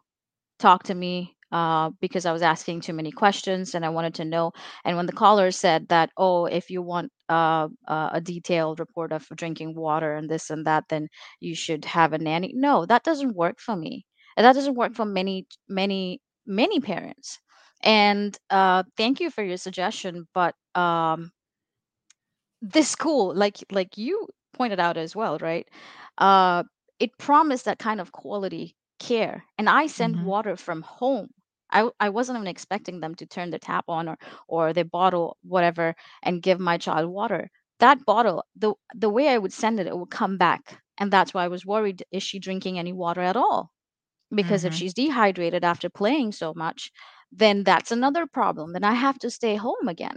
talk 0.58 0.84
to 0.84 0.94
me 0.94 1.36
uh, 1.52 1.90
because 2.00 2.24
I 2.26 2.32
was 2.32 2.42
asking 2.42 2.80
too 2.80 2.92
many 2.92 3.10
questions 3.12 3.74
and 3.74 3.84
I 3.84 3.90
wanted 3.90 4.14
to 4.14 4.24
know. 4.24 4.52
And 4.84 4.96
when 4.96 5.06
the 5.06 5.12
caller 5.12 5.50
said 5.50 5.88
that, 5.88 6.10
oh, 6.16 6.46
if 6.46 6.70
you 6.70 6.82
want 6.82 7.12
uh, 7.28 7.68
uh, 7.86 8.10
a 8.12 8.20
detailed 8.20 8.80
report 8.80 9.12
of 9.12 9.26
drinking 9.36 9.74
water 9.74 10.14
and 10.14 10.28
this 10.30 10.50
and 10.50 10.66
that, 10.66 10.84
then 10.88 11.08
you 11.40 11.54
should 11.54 11.84
have 11.86 12.12
a 12.12 12.18
nanny. 12.18 12.52
No, 12.54 12.86
that 12.86 13.04
doesn't 13.04 13.36
work 13.36 13.60
for 13.60 13.76
me. 13.76 14.06
And 14.36 14.44
that 14.46 14.54
doesn't 14.54 14.74
work 14.76 14.94
for 14.94 15.04
many, 15.04 15.46
many, 15.68 16.20
many 16.46 16.80
parents. 16.80 17.38
And 17.82 18.36
uh, 18.50 18.84
thank 18.96 19.20
you 19.20 19.30
for 19.30 19.42
your 19.42 19.56
suggestion, 19.56 20.28
but 20.34 20.54
um, 20.74 21.32
this 22.62 22.88
school, 22.90 23.34
like 23.34 23.58
like 23.72 23.98
you 23.98 24.28
pointed 24.54 24.80
out 24.80 24.98
as 24.98 25.16
well, 25.16 25.38
right? 25.38 25.68
Uh, 26.18 26.64
it 27.00 27.18
promised 27.18 27.66
that 27.66 27.78
kind 27.80 28.00
of 28.00 28.12
quality 28.12 28.76
care, 29.00 29.44
and 29.58 29.68
I 29.68 29.88
send 29.88 30.16
Mhm. 30.16 30.22
water 30.22 30.56
from 30.56 30.82
home. 30.82 31.30
I, 31.72 31.90
I 32.00 32.10
wasn't 32.10 32.38
even 32.38 32.48
expecting 32.48 33.00
them 33.00 33.14
to 33.16 33.26
turn 33.26 33.50
the 33.50 33.58
tap 33.58 33.86
on 33.88 34.08
or 34.08 34.18
or 34.48 34.72
they 34.74 34.84
bottle 34.84 35.38
whatever 35.42 35.94
and 36.22 36.42
give 36.42 36.60
my 36.60 36.78
child 36.78 37.10
water. 37.10 37.50
That 37.80 38.04
bottle, 38.06 38.44
the 38.56 38.74
the 38.94 39.10
way 39.10 39.28
I 39.30 39.38
would 39.38 39.52
send 39.54 39.80
it, 39.80 39.86
it 39.88 39.98
would 39.98 40.10
come 40.10 40.38
back, 40.38 40.80
and 40.98 41.12
that's 41.12 41.34
why 41.34 41.44
I 41.44 41.48
was 41.48 41.66
worried: 41.66 42.04
is 42.12 42.22
she 42.22 42.38
drinking 42.38 42.78
any 42.78 42.92
water 42.94 43.22
at 43.22 43.36
all? 43.36 43.72
Because 44.34 44.64
if 44.64 44.74
Mhm. 44.74 44.74
she's 44.74 44.94
dehydrated 44.94 45.64
after 45.64 45.90
playing 45.90 46.32
so 46.32 46.54
much, 46.54 46.92
then 47.32 47.64
that's 47.64 47.92
another 47.92 48.26
problem. 48.26 48.72
Then 48.74 48.84
I 48.84 48.94
have 48.94 49.18
to 49.20 49.30
stay 49.30 49.56
home 49.56 49.88
again. 49.88 50.16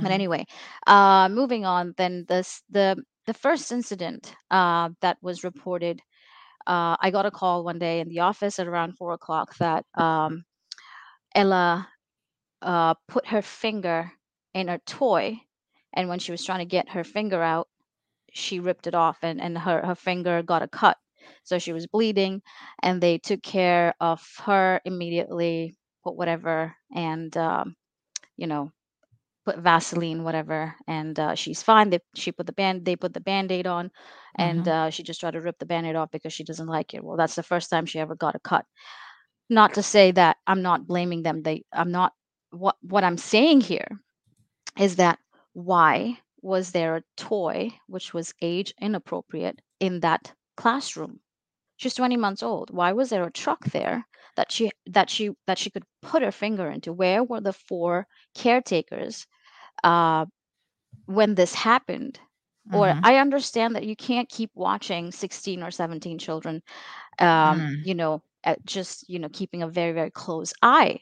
But 0.00 0.10
Mhm. 0.10 0.12
anyway, 0.12 0.46
uh, 0.86 1.28
moving 1.30 1.64
on, 1.64 1.94
then 1.96 2.24
this 2.28 2.62
the 2.70 2.96
the 3.26 3.34
first 3.34 3.72
incident 3.72 4.34
uh, 4.50 4.90
that 5.00 5.18
was 5.22 5.44
reported, 5.44 6.00
uh, 6.66 6.96
I 7.00 7.10
got 7.10 7.26
a 7.26 7.30
call 7.30 7.64
one 7.64 7.78
day 7.78 8.00
in 8.00 8.08
the 8.08 8.20
office 8.20 8.58
at 8.58 8.66
around 8.66 8.96
four 8.96 9.12
o'clock 9.12 9.56
that 9.58 9.84
um, 9.96 10.44
Ella 11.34 11.88
uh, 12.62 12.94
put 13.08 13.26
her 13.28 13.42
finger 13.42 14.12
in 14.54 14.68
a 14.68 14.78
toy, 14.80 15.40
and 15.92 16.08
when 16.08 16.18
she 16.18 16.32
was 16.32 16.44
trying 16.44 16.60
to 16.60 16.64
get 16.64 16.90
her 16.90 17.04
finger 17.04 17.42
out, 17.42 17.68
she 18.32 18.60
ripped 18.60 18.86
it 18.86 18.94
off, 18.94 19.18
and 19.22 19.40
and 19.40 19.58
her 19.58 19.84
her 19.86 19.94
finger 19.94 20.42
got 20.42 20.62
a 20.62 20.68
cut, 20.68 20.98
so 21.44 21.58
she 21.58 21.72
was 21.72 21.86
bleeding, 21.86 22.42
and 22.82 23.00
they 23.00 23.18
took 23.18 23.42
care 23.42 23.94
of 24.00 24.22
her 24.44 24.80
immediately, 24.84 25.74
put 26.04 26.16
whatever, 26.16 26.76
and 26.94 27.36
um, 27.36 27.76
you 28.36 28.46
know 28.46 28.72
put 29.50 29.62
Vaseline, 29.62 30.24
whatever, 30.24 30.76
and 30.88 31.18
uh, 31.20 31.34
she's 31.34 31.62
fine. 31.62 31.90
They 31.90 32.00
she 32.14 32.32
put 32.32 32.46
the 32.46 32.52
band 32.52 32.84
they 32.86 32.96
put 32.96 33.14
the 33.14 33.20
band-aid 33.20 33.66
on, 33.66 33.90
and 34.36 34.66
Mhm. 34.66 34.68
uh, 34.68 34.90
she 34.90 35.02
just 35.02 35.20
tried 35.20 35.32
to 35.32 35.40
rip 35.40 35.58
the 35.58 35.66
band-aid 35.66 35.96
off 35.96 36.10
because 36.12 36.32
she 36.32 36.44
doesn't 36.44 36.68
like 36.68 36.94
it. 36.94 37.04
Well, 37.04 37.16
that's 37.16 37.36
the 37.36 37.42
first 37.42 37.70
time 37.70 37.86
she 37.86 38.00
ever 38.00 38.16
got 38.16 38.36
a 38.36 38.40
cut. 38.40 38.66
Not 39.50 39.74
to 39.74 39.82
say 39.82 40.12
that 40.12 40.38
I'm 40.46 40.62
not 40.62 40.86
blaming 40.86 41.22
them. 41.22 41.42
They 41.42 41.64
I'm 41.72 41.92
not 41.92 42.12
what 42.50 42.76
what 42.82 43.04
I'm 43.04 43.18
saying 43.18 43.62
here 43.62 44.00
is 44.78 44.96
that 44.96 45.18
why 45.52 46.18
was 46.42 46.72
there 46.72 46.96
a 46.96 47.04
toy 47.16 47.78
which 47.86 48.14
was 48.14 48.34
age 48.42 48.74
inappropriate 48.80 49.60
in 49.80 50.00
that 50.00 50.34
classroom? 50.56 51.20
She's 51.76 51.94
20 51.94 52.16
months 52.16 52.42
old. 52.42 52.70
Why 52.70 52.92
was 52.92 53.10
there 53.10 53.24
a 53.24 53.30
truck 53.32 53.64
there 53.66 54.06
that 54.36 54.52
she 54.52 54.70
that 54.86 55.10
she 55.10 55.30
that 55.46 55.58
she 55.58 55.70
could 55.70 55.84
put 56.02 56.22
her 56.22 56.32
finger 56.32 56.70
into? 56.70 56.92
Where 56.92 57.22
were 57.24 57.40
the 57.40 57.52
four 57.52 58.06
caretakers 58.34 59.26
uh, 59.84 60.26
when 61.06 61.34
this 61.34 61.54
happened? 61.54 62.20
Or 62.72 62.94
Mhm. 62.94 63.04
I 63.04 63.16
understand 63.16 63.74
that 63.76 63.86
you 63.86 63.96
can't 63.96 64.28
keep 64.28 64.50
watching 64.54 65.10
16 65.12 65.62
or 65.62 65.70
17 65.72 66.18
children, 66.18 66.62
um, 67.20 67.64
Mm. 67.64 67.84
you 67.84 67.94
know, 67.94 68.22
at 68.44 68.64
just 68.66 69.08
you 69.08 69.18
know 69.18 69.28
keeping 69.30 69.62
a 69.62 69.68
very 69.68 69.92
very 69.92 70.10
close 70.10 70.52
eye. 70.62 71.00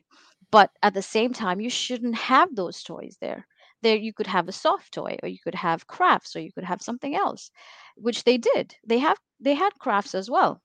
But 0.51 0.71
at 0.83 0.95
the 0.95 1.03
same 1.03 1.33
time, 1.35 1.61
you 1.61 1.71
shouldn't 1.71 2.17
have 2.17 2.55
those 2.57 2.83
toys 2.83 3.19
there. 3.21 3.47
There, 3.83 3.97
you 3.97 4.13
could 4.15 4.27
have 4.29 4.49
a 4.49 4.53
soft 4.53 4.95
toy, 4.95 5.17
or 5.23 5.29
you 5.29 5.39
could 5.45 5.55
have 5.57 5.87
crafts, 5.89 6.37
or 6.37 6.41
you 6.41 6.53
could 6.53 6.65
have 6.65 6.83
something 6.83 7.15
else, 7.17 7.51
which 7.97 8.25
they 8.25 8.39
did. 8.39 8.77
They 8.87 8.99
have 8.99 9.19
they 9.41 9.55
had 9.55 9.79
crafts 9.81 10.15
as 10.15 10.31
well. 10.31 10.63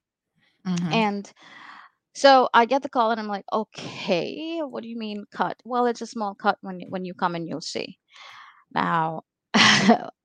Mhm. 0.64 1.04
And 1.04 1.32
so 2.14 2.48
I 2.54 2.64
get 2.66 2.82
the 2.82 2.88
call 2.88 3.10
and 3.10 3.20
I'm 3.20 3.28
like, 3.28 3.44
okay, 3.52 4.60
what 4.60 4.82
do 4.82 4.88
you 4.88 4.98
mean 4.98 5.24
cut? 5.32 5.60
Well, 5.64 5.86
it's 5.86 6.02
a 6.02 6.06
small 6.06 6.34
cut 6.34 6.58
when 6.62 6.80
you- 6.80 6.88
when 6.90 7.04
you 7.04 7.14
come 7.14 7.34
and 7.34 7.48
you'll 7.48 7.60
see. 7.60 7.98
Now, 8.74 9.22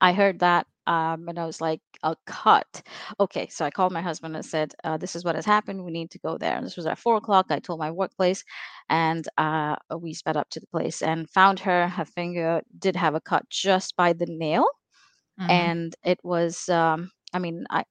I 0.02 0.14
heard 0.14 0.40
that 0.40 0.68
um, 0.88 1.28
and 1.30 1.38
I 1.40 1.46
was 1.46 1.62
like, 1.62 1.82
a 2.04 2.16
cut. 2.26 2.82
Okay, 3.20 3.48
so 3.50 3.66
I 3.66 3.70
called 3.72 3.92
my 3.94 4.02
husband 4.02 4.36
and 4.36 4.46
said, 4.46 4.74
uh, 4.84 4.98
this 4.98 5.16
is 5.16 5.24
what 5.24 5.36
has 5.36 5.46
happened. 5.46 5.84
We 5.86 5.92
need 5.92 6.10
to 6.12 6.20
go 6.20 6.38
there. 6.38 6.56
And 6.58 6.66
this 6.66 6.78
was 6.78 6.88
at 6.88 6.98
four 6.98 7.18
o'clock. 7.18 7.48
I 7.52 7.60
told 7.60 7.80
my 7.80 7.92
workplace 7.92 8.44
and 8.90 9.28
uh, 9.38 9.76
we 10.00 10.14
sped 10.14 10.38
up 10.38 10.50
to 10.52 10.60
the 10.60 10.68
place 10.68 11.02
and 11.04 11.30
found 11.30 11.60
her. 11.62 11.88
Her 11.90 12.06
finger 12.06 12.62
did 12.80 12.96
have 12.96 13.16
a 13.16 13.22
cut 13.22 13.48
just 13.50 13.96
by 13.98 14.14
the 14.14 14.26
nail. 14.28 14.66
Mhm. 15.40 15.50
And 15.50 15.96
it 16.04 16.20
was, 16.24 16.70
um, 16.70 17.12
I 17.34 17.40
mean, 17.40 17.66
I, 17.70 17.86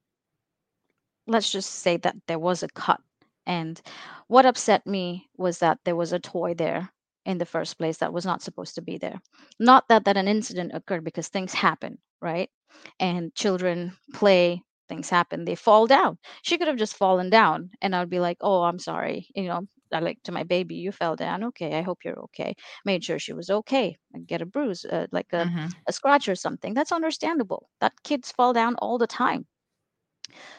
let's 1.26 1.50
just 1.52 1.70
say 1.70 1.96
that 1.98 2.16
there 2.26 2.38
was 2.40 2.62
a 2.62 2.68
cut. 2.68 3.00
And 3.48 3.82
what 4.28 4.46
upset 4.46 4.86
me 4.86 5.28
was 5.36 5.58
that 5.60 5.80
there 5.84 5.96
was 5.96 6.12
a 6.12 6.20
toy 6.20 6.54
there 6.54 6.92
in 7.26 7.38
the 7.38 7.46
first 7.46 7.78
place 7.78 7.98
that 7.98 8.12
was 8.12 8.26
not 8.26 8.42
supposed 8.42 8.76
to 8.76 8.82
be 8.82 8.98
there. 8.98 9.20
Not 9.60 9.88
that 9.88 10.04
that 10.06 10.16
an 10.18 10.28
incident 10.28 10.72
occurred 10.74 11.04
because 11.04 11.28
things 11.28 11.54
happen, 11.54 11.98
right? 12.22 12.50
And 13.00 13.34
children 13.34 13.96
play, 14.14 14.62
things 14.88 15.10
happen, 15.10 15.44
they 15.44 15.56
fall 15.56 15.86
down. 15.88 16.18
She 16.42 16.58
could 16.58 16.68
have 16.68 16.76
just 16.76 16.96
fallen 16.96 17.30
down 17.30 17.70
and 17.82 17.94
I 17.96 18.00
would 18.00 18.10
be 18.10 18.20
like, 18.20 18.38
"Oh, 18.40 18.62
I'm 18.62 18.78
sorry." 18.78 19.28
You 19.34 19.44
know, 19.48 19.66
I 19.92 20.00
like 20.00 20.22
to 20.24 20.32
my 20.32 20.44
baby, 20.44 20.76
"You 20.76 20.92
fell 20.92 21.16
down. 21.16 21.42
Okay, 21.44 21.76
I 21.78 21.82
hope 21.82 22.04
you're 22.04 22.20
okay." 22.26 22.54
Made 22.84 23.04
sure 23.04 23.18
she 23.18 23.32
was 23.32 23.50
okay 23.50 23.98
and 24.14 24.26
get 24.28 24.42
a 24.42 24.46
bruise, 24.46 24.84
uh, 24.84 25.08
like 25.12 25.32
a, 25.32 25.48
Mhm. 25.48 25.74
a 25.88 25.92
scratch 25.92 26.28
or 26.28 26.36
something. 26.36 26.74
That's 26.74 26.92
understandable. 26.92 27.68
That 27.80 28.02
kids 28.04 28.30
fall 28.32 28.52
down 28.52 28.76
all 28.76 28.98
the 28.98 29.06
time. 29.08 29.46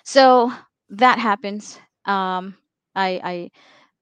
So 0.03 0.51
that 0.89 1.19
happens. 1.19 1.79
Um, 2.05 2.55
I, 2.99 3.21
I, 3.23 3.51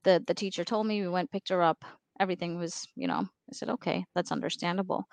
the 0.04 0.24
the 0.28 0.34
teacher 0.34 0.66
told 0.66 0.88
me 0.88 1.02
we 1.02 1.08
went 1.10 1.32
picked 1.32 1.50
her 1.50 1.62
up. 1.64 1.84
Everything 2.20 2.58
was, 2.60 2.88
you 2.96 3.08
know, 3.08 3.22
I 3.22 3.54
said 3.54 3.70
okay, 3.72 4.06
that's 4.16 4.32
understandable. 4.32 5.06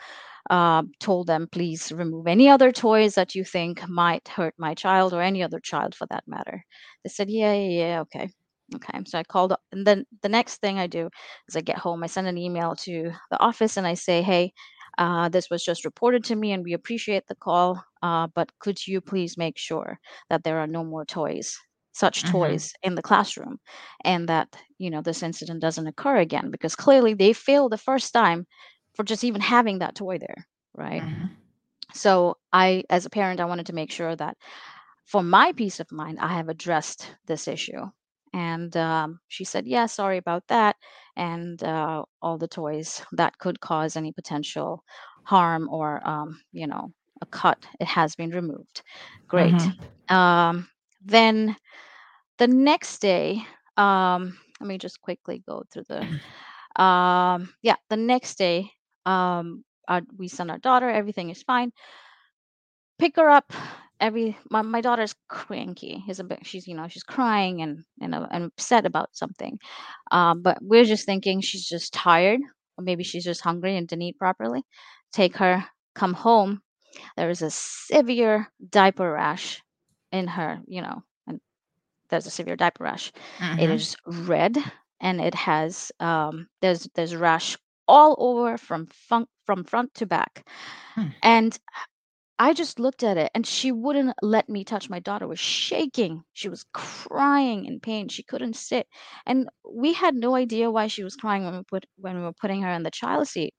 Uh, 0.50 0.82
told 1.00 1.26
them 1.26 1.48
please 1.50 1.92
remove 1.92 2.26
any 2.26 2.48
other 2.50 2.70
toys 2.72 3.14
that 3.14 3.34
you 3.34 3.44
think 3.44 3.86
might 3.88 4.28
hurt 4.28 4.54
my 4.58 4.74
child 4.74 5.14
or 5.14 5.22
any 5.22 5.42
other 5.42 5.60
child 5.60 5.94
for 5.94 6.06
that 6.10 6.24
matter. 6.26 6.64
They 7.04 7.10
said 7.10 7.30
yeah, 7.30 7.54
yeah, 7.54 7.78
yeah, 7.86 8.00
okay. 8.02 8.28
Okay, 8.74 9.00
so 9.06 9.18
I 9.18 9.24
called, 9.24 9.52
up- 9.52 9.62
and 9.72 9.86
then 9.86 10.06
the 10.22 10.28
next 10.28 10.56
thing 10.60 10.78
I 10.78 10.86
do 10.86 11.08
is 11.48 11.56
I 11.56 11.60
get 11.60 11.78
home, 11.78 12.02
I 12.02 12.06
send 12.08 12.26
an 12.26 12.38
email 12.38 12.74
to 12.76 13.12
the 13.30 13.38
office 13.40 13.76
and 13.76 13.86
I 13.86 13.94
say, 13.94 14.22
hey, 14.22 14.52
uh, 14.98 15.28
this 15.28 15.50
was 15.50 15.62
just 15.64 15.84
reported 15.84 16.24
to 16.24 16.36
me 16.36 16.52
and 16.52 16.64
we 16.64 16.72
appreciate 16.72 17.26
the 17.26 17.34
call, 17.34 17.82
uh, 18.02 18.26
but 18.34 18.50
could 18.60 18.86
you 18.86 19.00
please 19.00 19.36
make 19.36 19.58
sure 19.58 19.98
that 20.30 20.44
there 20.44 20.58
are 20.58 20.66
no 20.66 20.82
more 20.84 21.04
toys, 21.04 21.58
such 21.94 22.24
Mhm. 22.24 22.26
toys 22.26 22.74
in 22.82 22.96
the 22.96 23.02
classroom, 23.02 23.60
and 24.04 24.28
that, 24.28 24.56
you 24.78 24.90
know, 24.90 25.02
this 25.02 25.22
incident 25.22 25.60
doesn't 25.62 25.88
occur 25.88 26.18
again? 26.18 26.50
Because 26.50 26.76
clearly 26.76 27.14
they 27.14 27.32
failed 27.34 27.72
the 27.72 27.78
first 27.78 28.12
time 28.14 28.46
for 28.94 29.04
just 29.04 29.24
even 29.24 29.42
having 29.42 29.80
that 29.80 29.96
toy 29.96 30.18
there, 30.18 30.46
right? 30.76 31.06
So 31.94 32.36
I, 32.52 32.84
as 32.90 33.06
a 33.06 33.10
parent, 33.10 33.40
I 33.40 33.46
wanted 33.46 33.66
to 33.66 33.74
make 33.74 33.90
sure 33.92 34.16
that 34.16 34.36
for 35.06 35.22
my 35.22 35.52
peace 35.52 35.80
of 35.80 35.92
mind, 35.92 36.18
I 36.20 36.34
have 36.34 36.48
addressed 36.48 37.14
this 37.26 37.48
issue. 37.48 37.82
And 38.32 38.76
um, 38.76 39.20
she 39.28 39.44
said, 39.44 39.66
yeah, 39.66 39.86
sorry 39.86 40.18
about 40.18 40.46
that. 40.48 40.76
And 41.16 41.62
uh, 41.64 42.04
all 42.22 42.38
the 42.38 42.48
toys 42.48 43.04
that 43.12 43.38
could 43.38 43.60
cause 43.60 43.96
any 43.96 44.12
potential 44.12 44.84
harm 45.24 45.68
or, 45.70 46.06
um, 46.08 46.40
you 46.52 46.66
know, 46.66 46.92
a 47.22 47.26
cut, 47.26 47.64
it 47.80 47.86
has 47.88 48.16
been 48.16 48.30
removed. 48.30 48.82
Great. 49.28 49.70
Mhm. 49.70 49.78
Um, 50.08 50.68
then 51.04 51.56
the 52.38 52.48
next 52.48 53.00
day, 53.00 53.42
um, 53.76 54.38
let 54.60 54.68
me 54.68 54.78
just 54.78 55.00
quickly 55.00 55.42
go 55.46 55.64
through 55.72 55.84
the, 55.88 56.82
um, 56.82 57.52
yeah, 57.62 57.76
the 57.90 57.96
next 57.96 58.36
day, 58.38 58.70
um, 59.06 59.64
our, 59.88 60.02
we 60.18 60.28
send 60.28 60.50
our 60.50 60.58
daughter, 60.58 60.90
everything 60.90 61.30
is 61.30 61.42
fine. 61.42 61.72
Pick 62.98 63.16
her 63.16 63.28
up 63.30 63.52
every 64.00 64.36
my, 64.50 64.62
my 64.62 64.80
daughter's 64.80 65.14
cranky 65.28 66.04
is 66.08 66.18
a 66.18 66.24
bit 66.24 66.44
she's 66.44 66.66
you 66.66 66.74
know 66.74 66.88
she's 66.88 67.04
crying 67.04 67.62
and 67.62 67.84
and, 68.00 68.14
uh, 68.14 68.26
and 68.32 68.44
upset 68.46 68.84
about 68.86 69.14
something 69.16 69.58
um 70.10 70.42
but 70.42 70.58
we're 70.60 70.84
just 70.84 71.06
thinking 71.06 71.40
she's 71.40 71.66
just 71.68 71.92
tired 71.94 72.40
or 72.76 72.84
maybe 72.84 73.04
she's 73.04 73.24
just 73.24 73.40
hungry 73.42 73.76
and 73.76 73.86
didn't 73.88 74.02
eat 74.02 74.18
properly. 74.18 74.62
Take 75.12 75.36
her 75.36 75.64
come 75.94 76.14
home 76.14 76.62
there 77.16 77.30
is 77.30 77.42
a 77.42 77.50
severe 77.50 78.52
diaper 78.70 79.12
rash 79.12 79.63
in 80.14 80.28
her 80.28 80.62
you 80.68 80.82
know 80.82 81.02
and 81.28 81.40
there's 82.10 82.26
a 82.26 82.30
severe 82.30 82.56
diaper 82.56 82.84
rash 82.84 83.12
it 83.56 83.70
Mhm. 83.70 83.76
is 83.76 83.96
red 84.06 84.56
and 85.00 85.20
it 85.20 85.34
has 85.34 85.92
um 86.00 86.48
there's 86.62 86.88
there's 86.94 87.16
rash 87.16 87.56
all 87.88 88.16
over 88.18 88.58
from 88.58 88.86
front 88.86 89.28
from 89.46 89.64
front 89.64 89.94
to 89.94 90.06
back 90.06 90.46
Hmm. 90.94 91.08
and 91.22 91.58
I 92.38 92.52
just 92.54 92.80
looked 92.80 93.02
at 93.04 93.16
it 93.18 93.30
and 93.34 93.46
she 93.46 93.72
wouldn't 93.72 94.14
let 94.22 94.48
me 94.48 94.64
touch 94.64 94.90
my 94.90 95.00
daughter 95.00 95.26
was 95.28 95.40
shaking. 95.40 96.24
She 96.32 96.48
was 96.48 96.64
crying 96.72 97.66
in 97.66 97.80
pain. 97.80 98.08
She 98.08 98.22
couldn't 98.24 98.56
sit. 98.56 98.88
And 99.26 99.48
we 99.68 99.92
had 99.94 100.14
no 100.16 100.34
idea 100.36 100.70
why 100.70 100.88
she 100.88 101.04
was 101.04 101.16
crying 101.16 101.44
when 101.44 101.56
we 101.56 101.62
put 101.64 101.86
when 101.96 102.16
we 102.18 102.22
were 102.24 102.32
putting 102.32 102.62
her 102.62 102.70
in 102.72 102.82
the 102.82 102.90
child 102.90 103.28
seat 103.28 103.54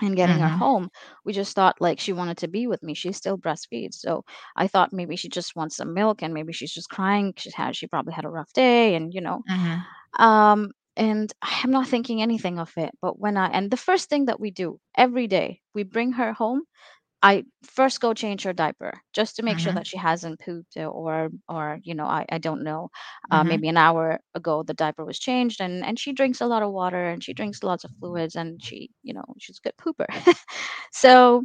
and 0.00 0.16
getting 0.16 0.38
her 0.40 0.48
Mhm. 0.48 0.58
home. 0.58 0.88
We 1.24 1.32
just 1.32 1.54
thought 1.54 1.80
like 1.80 2.00
she 2.00 2.12
wanted 2.12 2.38
to 2.38 2.48
be 2.48 2.66
with 2.66 2.82
me. 2.82 2.94
She 2.94 3.12
still 3.12 3.38
breastfeeds. 3.38 3.94
So 3.94 4.24
I 4.56 4.66
thought 4.68 4.92
maybe 4.92 5.16
she 5.16 5.28
just 5.28 5.56
wants 5.56 5.76
some 5.76 5.94
milk 5.94 6.22
and 6.22 6.34
maybe 6.34 6.52
she's 6.52 6.72
just 6.72 6.90
crying. 6.90 7.34
She 7.36 7.50
had 7.54 7.76
she 7.76 7.86
probably 7.86 8.12
had 8.14 8.24
a 8.24 8.30
rough 8.30 8.52
day 8.52 8.94
and 8.94 9.12
you 9.14 9.20
know. 9.20 9.42
Mhm. 9.48 9.88
Um 10.18 10.72
and 10.96 11.32
I'm 11.42 11.70
not 11.70 11.88
thinking 11.88 12.22
anything 12.22 12.58
of 12.58 12.72
it. 12.76 12.90
But 13.00 13.18
when 13.20 13.36
I 13.36 13.48
and 13.48 13.70
the 13.70 13.76
first 13.76 14.08
thing 14.08 14.26
that 14.26 14.40
we 14.40 14.50
do 14.50 14.80
every 14.96 15.26
day, 15.28 15.62
we 15.74 15.84
bring 15.84 16.12
her 16.12 16.32
home 16.32 16.62
I 17.22 17.44
first 17.64 18.00
go 18.00 18.14
change 18.14 18.44
her 18.44 18.52
diaper 18.52 18.92
just 19.12 19.36
to 19.36 19.42
make 19.42 19.58
sure 19.58 19.72
Mhm. 19.72 19.74
that 19.74 19.86
she 19.86 19.96
hasn't 19.96 20.40
pooped 20.40 20.76
or 20.76 21.30
or 21.48 21.80
you 21.82 21.94
know 21.94 22.06
I, 22.06 22.24
I 22.30 22.38
don't 22.38 22.62
know 22.62 22.90
uh, 23.30 23.42
Mhm. 23.42 23.44
maybe 23.44 23.68
an 23.68 23.76
hour 23.76 24.20
ago 24.34 24.62
the 24.62 24.74
diaper 24.74 25.04
was 25.04 25.18
changed 25.18 25.60
and 25.60 25.84
and 25.84 25.98
she 25.98 26.12
drinks 26.12 26.40
a 26.40 26.46
lot 26.46 26.62
of 26.62 26.72
water 26.72 27.08
and 27.08 27.22
she 27.24 27.34
drinks 27.34 27.62
lots 27.64 27.84
of 27.84 27.90
fluids 28.00 28.36
and 28.36 28.62
she 28.62 28.90
you 29.02 29.14
know 29.14 29.24
she's 29.38 29.58
a 29.58 29.68
good 29.68 29.76
pooper 29.76 30.06
so 30.92 31.44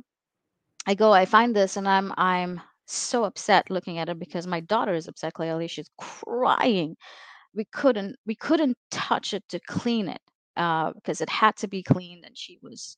I 0.88 0.95
go 0.95 1.14
I 1.14 1.26
find 1.26 1.56
this 1.56 1.78
and 1.78 1.88
I'm 1.88 2.14
I'm 2.18 2.62
so 2.88 3.24
upset 3.26 3.70
looking 3.70 3.98
at 4.00 4.10
it 4.10 4.20
because 4.20 4.48
my 4.48 4.60
daughter 4.62 4.94
is 4.94 5.08
upset 5.08 5.34
clearly 5.34 5.68
she's 5.68 5.90
crying 5.98 6.95
we 7.56 7.66
couldn't 7.66 8.18
we 8.26 8.36
couldn't 8.36 8.78
touch 8.91 9.34
it 9.34 9.44
to 9.50 9.60
clean 9.60 10.10
it 10.10 10.22
uh, 10.58 10.94
because 10.94 11.22
it 11.22 11.30
had 11.30 11.56
to 11.58 11.68
be 11.68 11.84
cleaned 11.84 12.26
and 12.26 12.38
she 12.38 12.60
was 12.62 12.98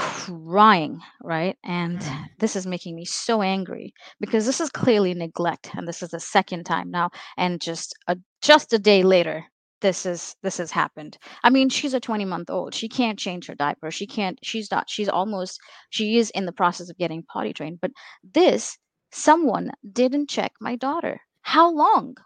crying, 0.00 1.00
right? 1.22 1.56
And 1.64 2.00
Mm. 2.00 2.30
this 2.38 2.56
is 2.56 2.66
making 2.66 2.96
me 2.96 3.04
so 3.04 3.42
angry 3.42 3.92
because 4.20 4.46
this 4.46 4.60
is 4.60 4.70
clearly 4.70 5.14
neglect 5.14 5.70
and 5.74 5.86
this 5.86 6.02
is 6.02 6.10
the 6.10 6.20
second 6.20 6.64
time 6.64 6.90
now 6.90 7.10
and 7.36 7.60
just 7.60 7.94
a 8.08 8.16
just 8.42 8.72
a 8.72 8.78
day 8.78 9.02
later 9.02 9.44
this 9.82 10.06
is 10.06 10.36
this 10.42 10.58
has 10.58 10.70
happened. 10.70 11.18
I 11.42 11.50
mean, 11.50 11.68
she's 11.70 11.94
a 11.94 12.00
20 12.00 12.24
month 12.24 12.50
old. 12.50 12.74
She 12.74 12.88
can't 12.88 13.18
change 13.18 13.46
her 13.46 13.54
diaper. 13.54 13.90
She 13.90 14.06
can't 14.06 14.38
she's 14.42 14.70
not 14.70 14.90
she's 14.90 15.08
almost 15.08 15.58
she 15.90 16.18
is 16.18 16.30
in 16.30 16.46
the 16.46 16.52
process 16.52 16.90
of 16.90 16.98
getting 16.98 17.22
potty 17.22 17.52
trained, 17.52 17.80
but 17.80 17.92
this 18.22 18.78
someone 19.12 19.72
didn't 19.92 20.28
check 20.30 20.52
my 20.60 20.76
daughter. 20.76 21.20
How 21.42 21.70
long? 21.70 22.16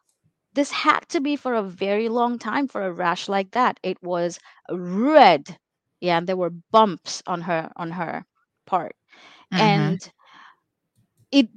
This 0.55 0.71
had 0.71 1.09
to 1.11 1.21
be 1.21 1.37
for 1.37 1.55
a 1.55 1.63
very 1.63 2.09
long 2.09 2.39
time 2.39 2.67
for 2.69 2.83
a 2.87 2.93
rash 2.93 3.29
like 3.29 3.51
that. 3.53 3.79
It 3.83 4.03
was 4.03 4.39
red. 4.71 5.59
Yeah, 6.01 6.19
and 6.19 6.27
there 6.27 6.37
were 6.37 6.51
bumps 6.51 7.23
on 7.27 7.43
her 7.43 7.71
on 7.77 7.93
her 7.93 8.27
part. 8.67 8.97
Mhm. 9.51 9.99
And 9.99 10.13
it 11.31 11.49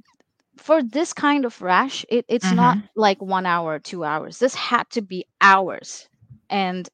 for 0.56 0.82
this 0.82 1.12
kind 1.12 1.44
of 1.44 1.60
rash, 1.60 2.04
it, 2.08 2.24
it's 2.28 2.52
not 2.52 2.78
Mhm. 2.78 2.90
like 2.96 3.20
one 3.22 3.46
hour, 3.46 3.78
two 3.78 4.04
hours. 4.04 4.38
This 4.38 4.54
had 4.54 4.88
to 4.90 5.02
be 5.02 5.24
hours. 5.40 6.08
And 6.48 6.88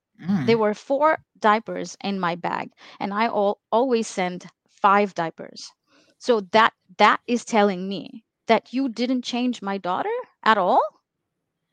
there 0.47 0.57
Mm. 0.57 0.59
were 0.59 0.75
four 0.75 1.19
diapers 1.39 1.97
in 2.03 2.19
my 2.21 2.35
bag, 2.35 2.71
and 3.01 3.13
I 3.13 3.25
al- 3.27 3.61
always 3.71 4.07
send 4.07 4.47
five 4.69 5.15
diapers. 5.15 5.73
So 6.19 6.41
that 6.53 6.73
that 6.99 7.21
is 7.27 7.45
telling 7.45 7.89
me 7.89 8.25
that 8.47 8.73
you 8.73 8.89
didn't 8.89 9.23
change 9.23 9.63
my 9.63 9.79
daughter 9.79 10.13
at 10.45 10.59
all, 10.59 10.83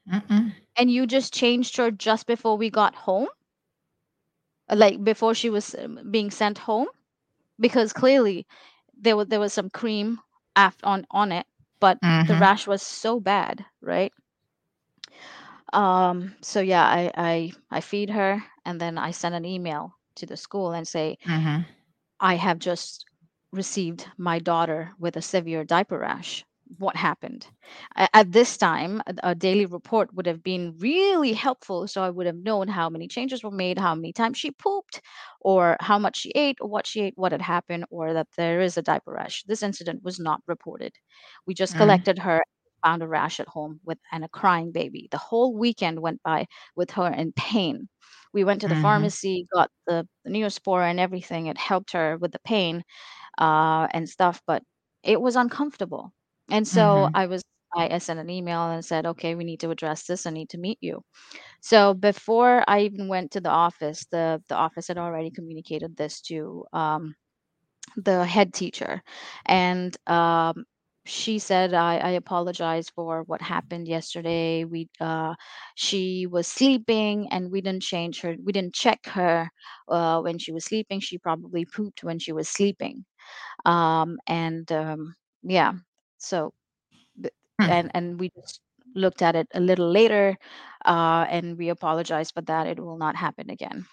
Mm-mm. 0.10 0.54
and 0.76 0.92
you 0.92 1.06
just 1.06 1.34
changed 1.34 1.78
her 1.78 1.92
just 1.92 2.26
before 2.28 2.58
we 2.58 2.70
got 2.70 2.96
home, 2.96 3.28
like 4.72 5.04
before 5.04 5.34
she 5.36 5.50
was 5.50 5.76
um, 5.76 6.00
being 6.12 6.32
sent 6.32 6.60
home, 6.60 6.88
because 7.60 7.94
clearly 7.94 8.46
there 8.98 9.16
was 9.16 9.28
there 9.28 9.40
was 9.40 9.54
some 9.54 9.70
cream 9.70 10.20
aft 10.56 10.84
on 10.84 11.06
on 11.12 11.32
it, 11.32 11.46
but 11.80 12.00
the 12.26 12.36
Mhm. 12.36 12.38
rash 12.38 12.68
was 12.68 12.82
so 12.82 13.20
bad, 13.20 13.66
right? 13.82 14.14
Um, 15.74 16.36
so 16.42 16.60
yeah, 16.62 16.84
I, 16.86 17.12
I 17.16 17.52
I 17.72 17.82
feed 17.82 18.10
her 18.12 18.44
and 18.66 18.80
then 18.80 18.98
I 18.98 19.12
send 19.12 19.36
an 19.36 19.46
email 19.46 19.94
to 20.16 20.26
the 20.26 20.38
school 20.38 20.72
and 20.72 20.88
say, 20.88 21.18
Mhm. 21.26 21.66
I 22.22 22.36
have 22.36 22.60
just 22.60 23.06
received 23.52 24.10
my 24.18 24.40
daughter 24.40 24.94
with 24.98 25.18
a 25.18 25.22
severe 25.22 25.64
diaper 25.66 26.00
rash. 26.00 26.46
What 26.78 26.96
happened? 26.96 27.48
At 28.14 28.32
this 28.32 28.56
time, 28.58 29.02
a 29.24 29.36
daily 29.36 29.66
report 29.66 30.14
would 30.14 30.26
have 30.26 30.42
been 30.42 30.78
really 30.78 31.34
helpful. 31.34 31.86
So 31.88 32.02
I 32.02 32.10
would 32.10 32.26
have 32.28 32.38
known 32.38 32.70
how 32.70 32.90
many 32.90 33.08
changes 33.10 33.44
were 33.44 33.52
made, 33.52 33.78
how 33.78 33.94
many 33.94 34.14
times 34.14 34.38
she 34.38 34.52
pooped, 34.52 35.02
or 35.42 35.76
how 35.82 36.00
much 36.00 36.18
she 36.18 36.32
ate, 36.32 36.58
or 36.62 36.70
what 36.70 36.88
she 36.88 37.02
ate, 37.02 37.14
what 37.18 37.34
had 37.34 37.42
happened, 37.42 37.86
or 37.90 38.14
that 38.14 38.28
there 38.38 38.62
is 38.62 38.78
a 38.78 38.82
diaper 38.82 39.12
rash. 39.12 39.44
This 39.44 39.64
incident 39.64 40.02
was 40.04 40.18
not 40.20 40.42
reported. 40.48 40.94
We 41.46 41.54
just 41.54 41.76
Mm. 41.76 41.76
collected 41.76 42.20
her, 42.20 42.42
found 42.86 43.04
a 43.04 43.08
rash 43.08 43.40
at 43.42 43.50
home 43.50 43.82
with 43.84 43.98
and 44.12 44.24
a 44.24 44.30
crying 44.30 44.72
baby. 44.72 45.08
The 45.12 45.18
whole 45.18 45.58
weekend 45.58 46.00
went 46.02 46.24
by 46.24 46.48
with 46.76 46.92
her 46.92 47.08
in 47.12 47.34
pain. 47.34 47.90
We 48.34 48.46
went 48.46 48.62
to 48.62 48.70
the 48.70 48.76
Mhm. 48.76 48.78
pharmacy, 48.78 49.46
got 49.54 49.70
the, 49.88 50.08
the 50.24 50.32
Neosporin 50.32 50.92
and 50.92 51.00
everything. 51.02 51.48
It 51.48 51.58
helped 51.58 51.92
her 51.92 52.18
with 52.18 52.32
the 52.32 52.40
pain 52.46 52.84
uh, 53.40 53.88
and 53.92 54.08
stuff, 54.10 54.42
but 54.48 54.64
it 55.04 55.22
was 55.22 55.36
uncomfortable. 55.36 56.14
And 56.50 56.68
so 56.68 57.10
Mhm. 57.10 57.14
I 57.14 57.26
was 57.28 57.42
I, 57.76 57.96
I 57.96 57.98
sent 58.00 58.20
an 58.20 58.30
email 58.30 58.70
and 58.70 58.84
said, 58.84 59.06
okay, 59.06 59.36
we 59.36 59.44
need 59.44 59.60
to 59.62 59.70
address 59.72 60.04
this. 60.06 60.26
I 60.26 60.32
need 60.32 60.50
to 60.50 60.58
meet 60.58 60.78
you. 60.82 61.04
So 61.62 61.94
before 61.94 62.64
I 62.68 62.82
even 62.82 63.08
went 63.08 63.32
to 63.32 63.42
the 63.42 63.50
office, 63.50 64.06
the 64.12 64.42
the 64.50 64.56
office 64.56 64.88
had 64.88 64.98
already 64.98 65.32
communicated 65.32 65.98
this 65.98 66.22
to 66.24 66.66
um, 66.74 67.16
the 67.98 68.26
head 68.26 68.54
teacher, 68.54 69.02
and 69.46 69.96
um, 70.08 70.66
she 71.06 71.40
said 71.40 71.74
I, 71.74 71.98
I 71.98 72.10
apologize 72.12 72.90
for 72.90 73.24
what 73.24 73.42
happened 73.42 73.88
yesterday 73.88 74.66
we 74.66 74.88
uh 75.02 75.34
she 75.76 76.28
was 76.28 76.48
sleeping 76.48 77.28
and 77.32 77.52
we 77.52 77.62
didn't 77.62 77.82
change 77.84 78.22
her 78.22 78.36
we 78.46 78.52
didn't 78.54 78.74
check 78.76 79.06
her 79.08 79.50
uh 79.90 80.22
when 80.22 80.38
she 80.38 80.52
was 80.52 80.66
sleeping 80.66 81.00
she 81.00 81.18
probably 81.18 81.66
pooped 81.66 82.04
when 82.04 82.20
she 82.20 82.32
was 82.34 82.48
sleeping 82.50 83.06
um 83.66 84.18
and 84.28 84.72
um 84.72 85.16
yeah 85.44 85.74
so 86.22 86.54
and 87.68 87.92
and 87.94 88.20
we 88.20 88.30
just 88.36 88.62
looked 88.96 89.22
at 89.22 89.36
it 89.36 89.48
a 89.54 89.60
little 89.60 89.90
later 89.90 90.38
uh 90.86 91.26
and 91.30 91.58
we 91.58 91.70
apologize 91.70 92.32
for 92.32 92.42
that 92.42 92.68
it 92.68 92.80
will 92.80 92.98
not 92.98 93.16
happen 93.16 93.50
again 93.50 93.86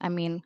i 0.00 0.08
mean 0.08 0.42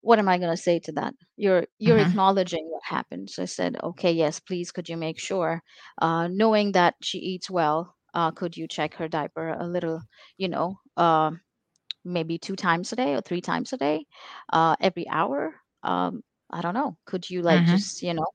what 0.00 0.18
am 0.18 0.28
I 0.28 0.38
going 0.38 0.50
to 0.50 0.56
say 0.60 0.78
to 0.80 0.92
that? 0.92 1.14
You're 1.36 1.66
you're 1.78 1.98
Mhm. 1.98 1.98
acknowledging 1.98 2.66
what 2.70 2.82
happened. 2.84 3.30
So 3.30 3.42
I 3.42 3.46
said, 3.46 3.76
okay, 3.82 4.12
yes, 4.12 4.40
please, 4.40 4.72
could 4.72 4.88
you 4.88 4.96
make 4.96 5.18
sure, 5.18 5.62
uh, 6.00 6.28
knowing 6.28 6.72
that 6.72 6.94
she 7.02 7.18
eats 7.18 7.50
well, 7.50 7.96
uh, 8.14 8.30
could 8.32 8.56
you 8.56 8.66
check 8.68 8.94
her 8.94 9.08
diaper 9.08 9.50
a 9.50 9.66
little, 9.66 10.02
you 10.38 10.48
know, 10.48 10.76
uh, 10.96 11.32
maybe 12.04 12.38
two 12.38 12.56
times 12.56 12.92
a 12.92 12.96
day 12.96 13.14
or 13.14 13.20
three 13.22 13.40
times 13.42 13.72
a 13.72 13.78
day, 13.78 14.06
uh, 14.52 14.76
every 14.80 15.08
hour? 15.08 15.54
Um, 15.82 16.22
I 16.50 16.60
don't 16.62 16.74
know. 16.74 16.96
Could 17.06 17.30
you 17.30 17.42
like 17.42 17.64
Mhm. 17.64 17.66
just, 17.66 18.02
you 18.02 18.14
know, 18.14 18.26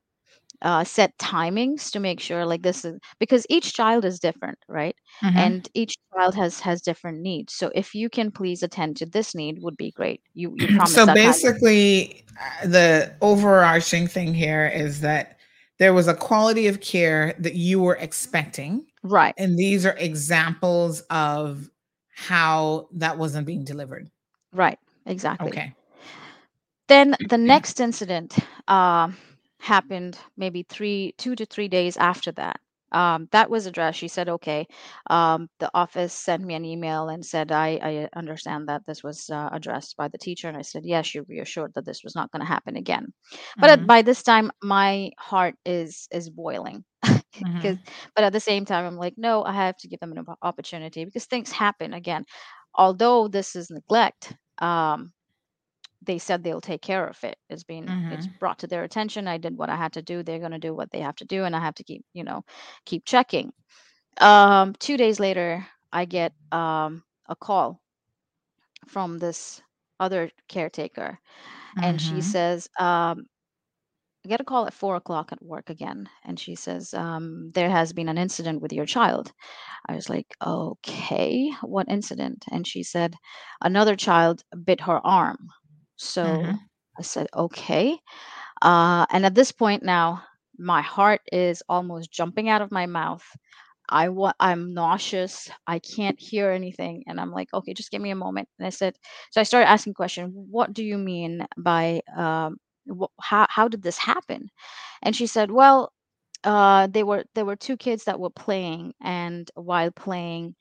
uh, 0.61 0.83
set 0.83 1.17
timings 1.17 1.91
to 1.91 1.99
make 1.99 2.19
sure 2.19 2.45
like 2.45 2.63
this 2.63 2.83
is 2.85 2.99
because 3.19 3.45
each 3.49 3.73
child 3.73 4.05
is 4.05 4.19
different, 4.19 4.57
right? 4.67 4.95
Mhm. 5.23 5.37
And 5.37 5.69
each 5.73 5.95
child 6.13 6.35
has 6.35 6.59
has 6.61 6.81
different 6.81 7.19
needs. 7.21 7.53
So 7.53 7.71
if 7.75 7.93
you 7.95 8.09
can 8.09 8.31
please 8.31 8.63
attend 8.63 8.97
to 8.97 9.05
this 9.05 9.35
need, 9.35 9.61
would 9.61 9.77
be 9.77 9.91
great. 9.91 10.21
You 10.33 10.53
you 10.55 10.67
promised 10.77 10.95
so 10.95 11.05
basically 11.13 12.25
uh, 12.39 12.67
the 12.67 13.15
overarching 13.21 14.07
thing 14.07 14.33
here 14.33 14.67
is 14.67 15.01
that 15.01 15.37
there 15.79 15.93
was 15.93 16.07
a 16.07 16.13
quality 16.15 16.67
of 16.67 16.79
care 16.81 17.35
that 17.39 17.53
you 17.55 17.79
were 17.79 17.95
expecting 17.97 18.85
Right. 19.03 19.33
and 19.37 19.57
these 19.57 19.85
are 19.85 19.95
examples 19.97 21.01
of 21.11 21.69
how 22.15 22.87
that 22.93 23.17
wasn't 23.17 23.45
being 23.45 23.63
delivered 23.63 24.09
Right. 24.53 24.79
Exactly. 25.05 25.49
okay 25.51 25.73
Then 26.87 27.15
the 27.29 27.37
next 27.53 27.79
incident 27.79 28.35
um, 28.67 29.17
happened 29.59 30.17
maybe 30.37 30.63
three, 30.63 31.13
two 31.17 31.35
to 31.35 31.45
three 31.45 31.67
days 31.67 31.97
after 31.97 32.31
that. 32.33 32.59
Um, 32.91 33.27
that 33.31 33.49
was 33.49 33.65
addressed. 33.65 33.99
She 33.99 34.07
said, 34.07 34.29
okay. 34.29 34.67
Um, 35.09 35.49
the 35.59 35.69
office 35.73 36.13
sent 36.13 36.43
me 36.43 36.53
an 36.55 36.65
email 36.65 37.09
and 37.09 37.25
said, 37.25 37.51
I, 37.51 37.79
I 37.81 38.09
understand 38.17 38.69
that 38.69 38.85
this 38.85 39.03
was 39.03 39.29
uh, 39.29 39.49
addressed 39.51 39.97
by 39.97 40.07
the 40.07 40.17
teacher. 40.17 40.47
And 40.47 40.57
I 40.57 40.61
said, 40.61 40.83
yes, 40.85 41.13
you're 41.13 41.25
reassured 41.27 41.73
that 41.75 41.85
this 41.85 42.03
was 42.03 42.15
not 42.15 42.31
going 42.31 42.41
to 42.41 42.47
happen 42.47 42.75
again. 42.77 43.13
But 43.59 43.69
at, 43.69 43.85
Mhm. 43.85 43.87
by 43.87 44.01
this 44.01 44.23
time, 44.23 44.51
my 44.63 45.11
heart 45.19 45.55
is 45.65 46.07
is 46.11 46.29
boiling. 46.29 46.83
Because, 47.59 47.77
Mhm. 47.77 47.85
but 48.15 48.23
at 48.23 48.33
the 48.33 48.39
same 48.39 48.65
time, 48.65 48.85
I'm 48.85 48.97
like, 48.97 49.13
no, 49.17 49.43
I 49.43 49.53
have 49.53 49.77
to 49.77 49.87
give 49.87 49.99
them 49.99 50.11
an 50.11 50.25
opportunity 50.41 51.03
because 51.05 51.25
things 51.25 51.51
happen 51.51 51.93
again. 51.93 52.25
Although 52.75 53.27
this 53.27 53.55
is 53.55 53.69
neglect, 53.69 54.35
um, 54.59 55.11
they 56.07 56.19
said 56.19 56.43
they'll 56.43 56.61
take 56.61 56.81
care 56.81 57.07
of 57.07 57.23
it. 57.23 57.37
It's 57.49 57.63
been 57.63 57.95
it's 58.09 58.27
Mhm. 58.27 58.39
brought 58.39 58.59
to 58.61 58.67
their 58.67 58.83
attention. 58.83 59.27
I 59.27 59.37
did 59.37 59.57
what 59.57 59.69
I 59.69 59.77
had 59.77 59.93
to 59.93 60.03
do. 60.03 60.23
They're 60.23 60.39
gonna 60.39 60.59
do 60.59 60.75
what 60.75 60.91
they 60.91 61.01
have 61.01 61.17
to 61.17 61.25
do, 61.25 61.45
and 61.45 61.55
I 61.55 61.61
have 61.61 61.75
to 61.75 61.83
keep 61.85 62.03
you 62.13 62.23
know 62.25 62.43
keep 62.85 63.05
checking. 63.05 63.53
Um, 64.21 64.73
two 64.79 64.97
days 64.97 65.19
later, 65.19 65.67
I 65.93 66.05
get 66.05 66.33
um, 66.51 67.03
a 67.29 67.35
call 67.35 67.81
from 68.87 69.19
this 69.19 69.61
other 69.99 70.31
caretaker, 70.49 71.19
and 71.81 72.01
she 72.01 72.21
Mhm. 72.21 72.21
says, 72.21 72.69
um, 72.79 73.27
I 74.25 74.29
get 74.29 74.41
a 74.41 74.45
call 74.45 74.67
at 74.67 74.73
four 74.73 74.95
o'clock 74.95 75.31
at 75.31 75.41
work 75.43 75.69
again, 75.69 76.09
and 76.23 76.39
she 76.39 76.55
says, 76.55 76.93
um, 76.93 77.51
there 77.53 77.69
has 77.69 77.93
been 77.93 78.09
an 78.09 78.17
incident 78.17 78.61
with 78.61 78.71
your 78.73 78.85
child. 78.85 79.31
I 79.87 79.95
was 79.95 80.09
like, 80.09 80.35
okay, 80.45 81.51
what 81.61 81.89
incident? 81.89 82.45
And 82.51 82.67
she 82.67 82.83
said, 82.83 83.15
another 83.61 83.95
child 83.95 84.43
bit 84.65 84.81
her 84.81 85.05
arm. 85.05 85.49
So 85.97 86.53
Mhm. 86.53 86.67
I 86.99 87.03
said, 87.03 87.27
okay. 87.35 87.99
Uh, 88.61 89.05
and 89.11 89.25
at 89.25 89.35
this 89.35 89.51
point 89.51 89.83
now, 89.83 90.23
my 90.57 90.81
heart 90.81 91.21
is 91.31 91.63
almost 91.69 92.11
jumping 92.11 92.49
out 92.49 92.61
of 92.61 92.71
my 92.71 92.85
mouth. 92.87 93.23
I 93.89 94.09
wa- 94.09 94.33
I'm 94.39 94.73
nauseous. 94.73 95.49
I 95.67 95.79
can't 95.79 96.19
hear 96.19 96.51
anything, 96.51 97.03
and 97.07 97.19
I'm 97.19 97.31
like, 97.31 97.49
okay, 97.53 97.73
just 97.73 97.91
give 97.91 98.01
me 98.01 98.11
a 98.11 98.15
moment. 98.15 98.49
And 98.59 98.67
I 98.67 98.69
said, 98.71 98.97
so 99.31 99.39
I 99.41 99.43
started 99.45 99.69
asking 99.69 99.93
question. 99.95 100.31
What 100.51 100.73
do 100.73 100.83
you 100.83 100.97
mean 100.97 101.45
by 101.57 102.01
um, 102.15 102.57
wh- 102.89 103.13
how 103.21 103.47
how 103.49 103.67
did 103.69 103.83
this 103.83 103.97
happen? 103.97 104.49
And 105.03 105.15
she 105.15 105.27
said, 105.27 105.51
well, 105.51 105.93
uh, 106.43 106.87
they 106.87 107.03
were 107.03 107.25
there 107.35 107.45
were 107.45 107.55
two 107.57 107.77
kids 107.77 108.05
that 108.05 108.19
were 108.19 108.29
playing, 108.31 108.93
and 109.01 109.49
while 109.55 109.91
playing, 109.91 110.55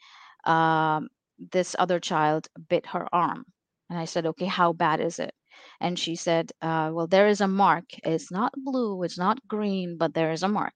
um, 0.44 1.08
this 1.52 1.76
other 1.78 2.00
child 2.00 2.48
bit 2.68 2.86
her 2.86 3.08
arm. 3.14 3.46
And 3.90 3.98
I 3.98 4.04
said, 4.06 4.26
okay, 4.26 4.46
how 4.46 4.72
bad 4.72 5.00
is 5.00 5.18
it? 5.18 5.34
And 5.80 5.98
she 5.98 6.16
said, 6.16 6.52
uh, 6.62 6.90
well, 6.92 7.06
there 7.06 7.28
is 7.28 7.40
a 7.40 7.48
mark. 7.48 7.84
It's 8.04 8.30
not 8.30 8.52
blue, 8.56 9.02
it's 9.02 9.18
not 9.18 9.46
green, 9.48 9.96
but 9.98 10.14
there 10.14 10.32
is 10.32 10.42
a 10.42 10.48
mark. 10.48 10.74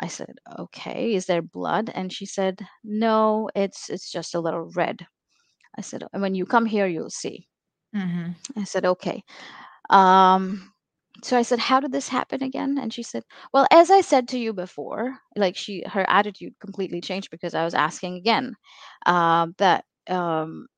I 0.00 0.08
said, 0.08 0.34
okay, 0.58 1.14
is 1.14 1.26
there 1.26 1.42
blood? 1.42 1.90
And 1.94 2.12
she 2.12 2.26
said, 2.26 2.66
no, 2.84 3.48
it's 3.54 3.88
it's 3.90 4.10
just 4.10 4.34
a 4.34 4.40
little 4.40 4.70
red. 4.74 5.06
I 5.76 5.82
said, 5.82 6.04
when 6.12 6.34
you 6.34 6.46
come 6.46 6.66
here, 6.66 6.86
you'll 6.86 7.10
see. 7.10 7.48
Mhm. 7.94 8.34
I 8.56 8.64
said, 8.64 8.84
okay. 8.84 9.22
Um, 9.90 10.72
so 11.22 11.36
I 11.38 11.42
said, 11.42 11.58
how 11.58 11.80
did 11.80 11.92
this 11.92 12.08
happen 12.08 12.42
again? 12.42 12.78
And 12.78 12.92
she 12.92 13.02
said, 13.02 13.24
well, 13.52 13.66
as 13.72 13.90
I 13.90 14.02
said 14.02 14.28
to 14.28 14.38
you 14.38 14.52
before, 14.52 15.18
like 15.36 15.56
she, 15.56 15.82
her 15.86 16.08
attitude 16.08 16.54
completely 16.60 17.00
changed 17.00 17.30
because 17.30 17.54
I 17.54 17.64
was 17.64 17.74
asking 17.74 18.16
again 18.16 18.54
um, 19.06 19.54
that 19.58 19.84
um, 20.08 20.68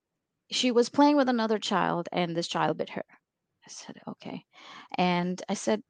she 0.50 0.70
was 0.70 0.88
playing 0.88 1.16
with 1.16 1.28
another 1.28 1.58
child 1.58 2.08
and 2.12 2.36
this 2.36 2.48
child 2.48 2.78
bit 2.78 2.90
her. 2.90 3.04
I 3.66 3.68
said, 3.68 4.00
okay. 4.08 4.44
And 4.98 5.42
I 5.48 5.54
said, 5.54 5.82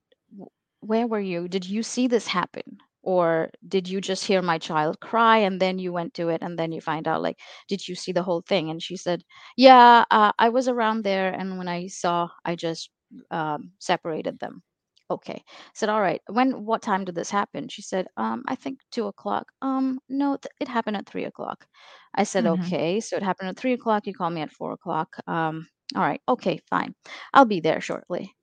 where 0.80 1.06
were 1.06 1.20
you? 1.20 1.48
Did 1.48 1.68
you 1.68 1.82
see 1.82 2.06
this 2.06 2.26
happen? 2.26 2.78
Or 3.02 3.50
did 3.66 3.88
you 3.88 4.00
just 4.00 4.24
hear 4.26 4.42
my 4.42 4.58
child 4.58 5.00
cry 5.00 5.38
and 5.38 5.60
then 5.60 5.78
you 5.78 5.92
went 5.92 6.12
to 6.14 6.28
it 6.28 6.42
and 6.42 6.58
then 6.58 6.72
you 6.72 6.80
find 6.82 7.08
out, 7.08 7.22
like, 7.22 7.38
did 7.68 7.86
you 7.88 7.94
see 7.94 8.12
the 8.12 8.22
whole 8.22 8.42
thing? 8.42 8.70
And 8.70 8.82
she 8.82 8.96
said, 8.96 9.24
yeah, 9.56 10.04
uh, 10.10 10.32
I 10.38 10.50
was 10.50 10.68
around 10.68 11.04
there. 11.04 11.32
And 11.32 11.56
when 11.56 11.68
I 11.68 11.86
saw, 11.86 12.28
I 12.44 12.56
just 12.56 12.90
um, 13.30 13.72
separated 13.78 14.38
them. 14.38 14.62
Okay. 15.10 15.42
I 15.46 15.52
said, 15.74 15.88
all 15.90 16.00
right. 16.00 16.20
When, 16.28 16.64
what 16.64 16.82
time 16.82 17.04
did 17.04 17.14
this 17.16 17.30
happen? 17.30 17.68
She 17.68 17.82
said, 17.82 18.06
um, 18.16 18.44
I 18.48 18.54
think 18.54 18.80
two 18.92 19.06
o'clock. 19.08 19.52
Um, 19.62 20.00
no, 20.08 20.36
th- 20.36 20.52
it 20.60 20.68
happened 20.68 20.96
at 20.96 21.06
three 21.06 21.24
o'clock. 21.24 21.66
I 22.14 22.24
said, 22.24 22.46
Mhm. 22.46 22.46
okay. 22.46 23.00
So 23.00 23.16
it 23.16 23.22
happened 23.22 23.48
at 23.50 23.56
three 23.58 23.72
o'clock. 23.74 24.06
You 24.06 24.14
call 24.14 24.30
me 24.30 24.40
at 24.42 24.52
four 24.52 24.72
o'clock. 24.72 25.16
Um, 25.26 25.68
all 25.96 26.02
right. 26.02 26.20
Okay, 26.28 26.60
fine. 26.70 26.94
I'll 27.34 27.44
be 27.46 27.60
there 27.60 27.80
shortly. 27.80 28.34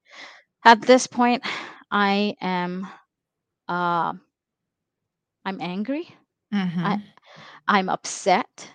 At 0.65 0.81
this 0.81 1.07
point, 1.07 1.43
I 1.91 2.35
am, 2.41 2.87
uh, 3.67 4.13
I'm 5.45 5.61
angry. 5.61 6.15
I, 6.83 6.97
Mhm. 6.97 7.13
I'm 7.67 7.89
upset. 7.89 8.71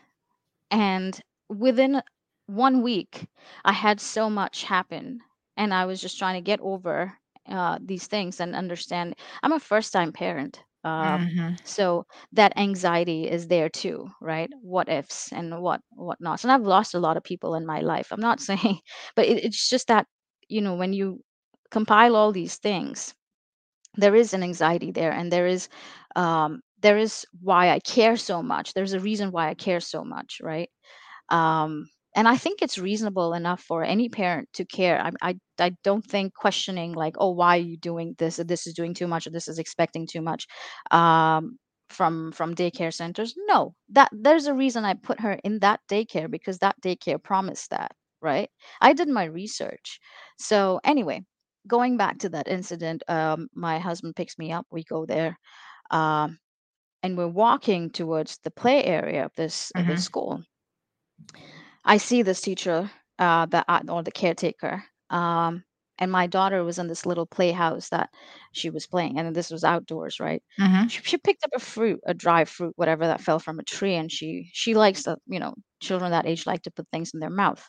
And 0.70 1.20
within 1.48 2.02
one 2.46 2.82
week, 2.82 3.28
I 3.64 3.72
had 3.72 4.00
so 4.00 4.30
much 4.30 4.64
happen. 4.64 5.20
And 5.56 5.74
I 5.74 5.84
was 5.86 6.00
just 6.00 6.18
trying 6.18 6.34
to 6.36 6.40
get 6.46 6.60
over 6.60 7.18
uh, 7.48 7.78
these 7.82 8.06
things 8.06 8.40
and 8.40 8.54
understand. 8.54 9.14
I'm 9.42 9.52
a 9.52 9.60
first 9.60 9.92
time 9.92 10.12
parent. 10.12 10.60
Um, 10.84 11.30
Mhm. 11.30 11.58
so 11.64 12.06
that 12.32 12.56
anxiety 12.56 13.28
is 13.28 13.48
there 13.48 13.68
too, 13.68 14.10
right? 14.20 14.50
What 14.62 14.88
ifs 14.88 15.32
and 15.32 15.60
what 15.62 15.80
whatnots. 15.90 16.44
And 16.44 16.52
I've 16.52 16.62
lost 16.62 16.94
a 16.94 16.98
lot 17.00 17.16
of 17.16 17.24
people 17.24 17.54
in 17.54 17.66
my 17.66 17.80
life. 17.80 18.10
I'm 18.12 18.20
not 18.20 18.40
saying, 18.48 18.80
but 19.16 19.26
it, 19.26 19.44
it's 19.44 19.68
just 19.68 19.88
that, 19.88 20.06
you 20.48 20.60
know, 20.60 20.74
when 20.74 20.92
you 20.92 21.20
compile 21.70 22.16
all 22.16 22.32
these 22.32 22.56
things, 22.56 23.14
there 23.96 24.14
is 24.14 24.32
an 24.34 24.42
anxiety 24.42 24.90
there 24.90 25.12
and 25.12 25.32
there 25.32 25.46
is 25.46 25.68
um 26.16 26.60
there 26.80 26.98
is 26.98 27.26
why 27.40 27.70
i 27.70 27.78
care 27.80 28.16
so 28.16 28.42
much 28.42 28.72
there's 28.74 28.92
a 28.92 29.00
reason 29.00 29.30
why 29.32 29.48
i 29.48 29.54
care 29.54 29.80
so 29.80 30.04
much 30.04 30.40
right 30.42 30.70
um 31.30 31.88
and 32.14 32.28
i 32.28 32.36
think 32.36 32.62
it's 32.62 32.78
reasonable 32.78 33.34
enough 33.34 33.60
for 33.62 33.82
any 33.84 34.08
parent 34.08 34.48
to 34.54 34.64
care. 34.64 35.00
I 35.00 35.10
i, 35.22 35.34
I 35.58 35.70
don't 35.84 36.04
think 36.04 36.34
questioning 36.34 36.92
like 36.94 37.14
oh 37.18 37.30
why 37.30 37.56
are 37.58 37.60
you 37.60 37.76
doing 37.76 38.14
this? 38.18 38.38
Or 38.38 38.44
this 38.44 38.66
is 38.66 38.74
doing 38.74 38.94
too 38.94 39.06
much 39.08 39.26
or 39.26 39.30
this 39.30 39.48
is 39.48 39.58
expecting 39.58 40.06
too 40.06 40.22
much 40.22 40.46
um 40.90 41.58
from 41.90 42.32
from 42.32 42.54
daycare 42.54 42.92
centers. 42.92 43.34
No 43.48 43.74
that 43.90 44.10
there's 44.12 44.46
a 44.46 44.54
reason 44.54 44.84
i 44.84 44.94
put 44.94 45.20
her 45.20 45.34
in 45.44 45.58
that 45.60 45.80
daycare 45.90 46.30
because 46.30 46.58
that 46.58 46.76
daycare 46.82 47.22
promised 47.22 47.70
that 47.70 47.92
right? 48.22 48.48
I 48.80 48.92
did 48.92 49.08
my 49.08 49.24
research. 49.24 49.98
So 50.38 50.80
anyway 50.84 51.22
going 51.68 51.96
back 51.96 52.18
to 52.18 52.28
that 52.30 52.48
incident 52.48 53.02
um 53.08 53.48
my 53.54 53.78
husband 53.78 54.16
picks 54.16 54.38
me 54.38 54.52
up 54.52 54.66
we 54.70 54.84
go 54.84 55.06
there 55.06 55.38
um 55.90 56.38
and 57.02 57.16
we're 57.18 57.28
walking 57.28 57.90
towards 57.90 58.38
the 58.44 58.50
play 58.50 58.84
area 58.84 59.24
of 59.24 59.32
this 59.36 59.72
of 59.76 59.86
Mhm. 59.86 59.88
this 59.88 60.02
school. 60.02 60.42
I 61.84 61.96
see 61.98 62.22
this 62.22 62.40
teacher, 62.40 62.90
uh, 63.18 63.46
that 63.46 63.64
I, 63.68 63.82
or 63.88 64.02
the 64.02 64.10
caretaker, 64.12 64.84
um, 65.10 65.64
and 65.98 66.10
my 66.10 66.26
daughter 66.26 66.64
was 66.64 66.78
in 66.78 66.88
this 66.88 67.06
little 67.06 67.26
playhouse 67.26 67.88
that 67.90 68.10
she 68.52 68.70
was 68.70 68.86
playing, 68.86 69.18
and 69.18 69.34
this 69.36 69.50
was 69.50 69.64
outdoors, 69.64 70.18
right? 70.20 70.42
Mhm. 70.60 70.90
She, 70.90 71.02
she 71.04 71.18
picked 71.18 71.44
up 71.44 71.50
a 71.54 71.60
fruit, 71.60 72.00
a 72.06 72.14
dry 72.14 72.44
fruit, 72.44 72.72
whatever 72.76 73.06
that 73.06 73.20
fell 73.20 73.38
from 73.38 73.58
a 73.58 73.64
tree, 73.64 73.94
and 73.94 74.10
she 74.10 74.50
she 74.52 74.74
likes 74.74 75.04
the 75.04 75.18
you 75.26 75.38
know 75.40 75.54
children 75.80 76.10
that 76.12 76.26
age 76.26 76.46
like 76.46 76.62
to 76.62 76.70
put 76.70 76.88
things 76.90 77.12
in 77.14 77.20
their 77.20 77.30
mouth. 77.30 77.68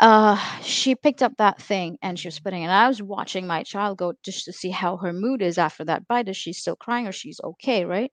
Uh, 0.00 0.36
she 0.62 0.94
picked 0.94 1.22
up 1.22 1.36
that 1.38 1.60
thing 1.60 1.96
and 2.02 2.18
she 2.18 2.26
was 2.28 2.40
putting 2.40 2.62
it. 2.62 2.66
And 2.66 2.72
I 2.72 2.88
was 2.88 3.02
watching 3.02 3.46
my 3.46 3.62
child 3.62 3.98
go 3.98 4.14
just 4.22 4.44
to 4.46 4.52
see 4.52 4.70
how 4.70 4.96
her 4.98 5.12
mood 5.12 5.42
is 5.42 5.58
after 5.58 5.84
that 5.84 6.06
bite. 6.08 6.28
Is 6.28 6.36
she 6.36 6.52
still 6.52 6.76
crying 6.76 7.06
or 7.06 7.12
she's 7.12 7.40
okay, 7.42 7.84
right? 7.84 8.10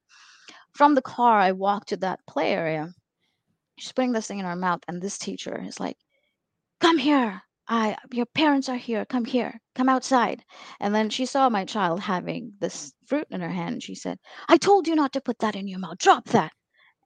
From 0.73 0.95
the 0.95 1.01
car, 1.03 1.39
I 1.39 1.53
walked 1.53 1.89
to 1.89 1.97
that 1.99 2.21
play 2.27 2.53
area. 2.53 2.93
She's 3.79 3.91
putting 3.93 4.11
this 4.13 4.27
thing 4.27 4.39
in 4.39 4.45
her 4.45 4.55
mouth, 4.55 4.81
and 4.87 5.01
this 5.01 5.17
teacher 5.17 5.59
is 5.63 5.79
like, 5.79 5.97
"Come 6.81 6.97
here! 6.99 7.43
I 7.67 7.97
your 8.11 8.25
parents 8.27 8.69
are 8.69 8.77
here. 8.77 9.05
Come 9.05 9.25
here. 9.25 9.61
Come 9.75 9.89
outside." 9.89 10.43
And 10.79 10.93
then 10.93 11.09
she 11.09 11.25
saw 11.25 11.49
my 11.49 11.65
child 11.65 12.01
having 12.01 12.53
this 12.59 12.93
fruit 13.05 13.27
in 13.31 13.41
her 13.41 13.49
hand. 13.49 13.73
And 13.75 13.83
she 13.83 13.95
said, 13.95 14.19
"I 14.49 14.57
told 14.57 14.87
you 14.87 14.95
not 14.95 15.13
to 15.13 15.21
put 15.21 15.39
that 15.39 15.55
in 15.55 15.67
your 15.67 15.79
mouth. 15.79 15.97
Drop 15.99 16.25
that." 16.29 16.51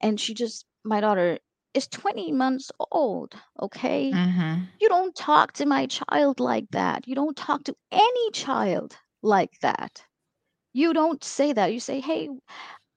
And 0.02 0.20
she 0.20 0.34
just, 0.34 0.66
my 0.84 1.02
daughter 1.02 1.40
is 1.74 1.88
20 1.88 2.32
months 2.32 2.72
old. 2.92 3.36
Okay, 3.62 4.12
Mhm. 4.12 4.70
you 4.80 4.90
don't 4.90 5.16
talk 5.16 5.54
to 5.54 5.66
my 5.66 5.88
child 5.88 6.40
like 6.40 6.70
that. 6.72 7.08
You 7.08 7.16
don't 7.16 7.38
talk 7.38 7.64
to 7.66 7.76
any 7.92 8.32
child 8.32 8.98
like 9.24 9.60
that. 9.62 10.06
You 10.74 10.94
don't 10.94 11.24
say 11.24 11.54
that. 11.54 11.74
You 11.74 11.80
say, 11.80 12.00
"Hey, 12.02 12.30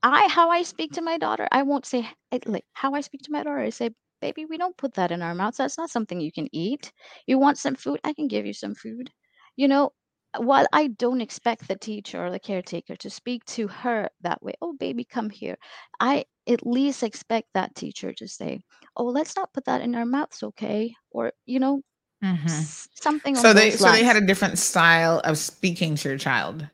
I 0.02 0.28
how 0.30 0.50
I 0.50 0.62
speak 0.62 0.92
to 0.92 1.02
my 1.02 1.18
daughter, 1.18 1.48
I 1.52 1.62
won't 1.62 1.86
say 1.86 2.08
like 2.46 2.64
how 2.74 2.94
I 2.94 3.00
speak 3.00 3.22
to 3.22 3.32
my 3.32 3.42
daughter. 3.42 3.58
I 3.58 3.70
say, 3.70 3.90
"Baby, 4.20 4.44
we 4.46 4.56
don't 4.58 4.76
put 4.76 4.94
that 4.94 5.10
in 5.10 5.22
our 5.22 5.34
mouths. 5.34 5.56
That's 5.58 5.78
not 5.78 5.90
something 5.90 6.20
you 6.20 6.32
can 6.32 6.48
eat. 6.52 6.92
You 7.26 7.38
want 7.38 7.58
some 7.58 7.74
food? 7.74 8.00
I 8.04 8.12
can 8.12 8.28
give 8.28 8.46
you 8.46 8.52
some 8.52 8.74
food." 8.74 9.10
You 9.56 9.68
know, 9.68 9.92
while 10.38 10.66
I 10.72 10.88
don't 10.88 11.20
expect 11.22 11.66
the 11.68 11.76
teacher 11.76 12.24
or 12.24 12.30
the 12.30 12.38
caretaker 12.40 12.96
to 12.96 13.10
speak 13.10 13.44
to 13.46 13.68
her 13.68 14.10
that 14.20 14.42
way, 14.42 14.54
"Oh, 14.62 14.74
baby, 14.74 15.04
come 15.04 15.30
here." 15.30 15.56
I 16.00 16.24
at 16.48 16.66
least 16.66 17.02
expect 17.02 17.48
that 17.54 17.74
teacher 17.74 18.12
to 18.14 18.28
say, 18.28 18.60
"Oh, 18.96 19.04
let's 19.06 19.36
not 19.36 19.52
put 19.52 19.64
that 19.66 19.80
in 19.82 19.94
our 19.94 20.06
mouths, 20.06 20.42
okay?" 20.42 20.94
Or, 21.10 21.32
you 21.46 21.58
know, 21.60 21.82
Mhm. 22.22 22.46
s- 22.46 22.88
something 22.94 23.36
So 23.36 23.48
on 23.48 23.54
they 23.54 23.70
those 23.70 23.78
so 23.78 23.92
they 23.92 24.04
had 24.04 24.16
a 24.16 24.26
different 24.26 24.58
style 24.58 25.20
of 25.24 25.38
speaking 25.38 25.96
to 25.96 26.08
your 26.08 26.18
child 26.18 26.68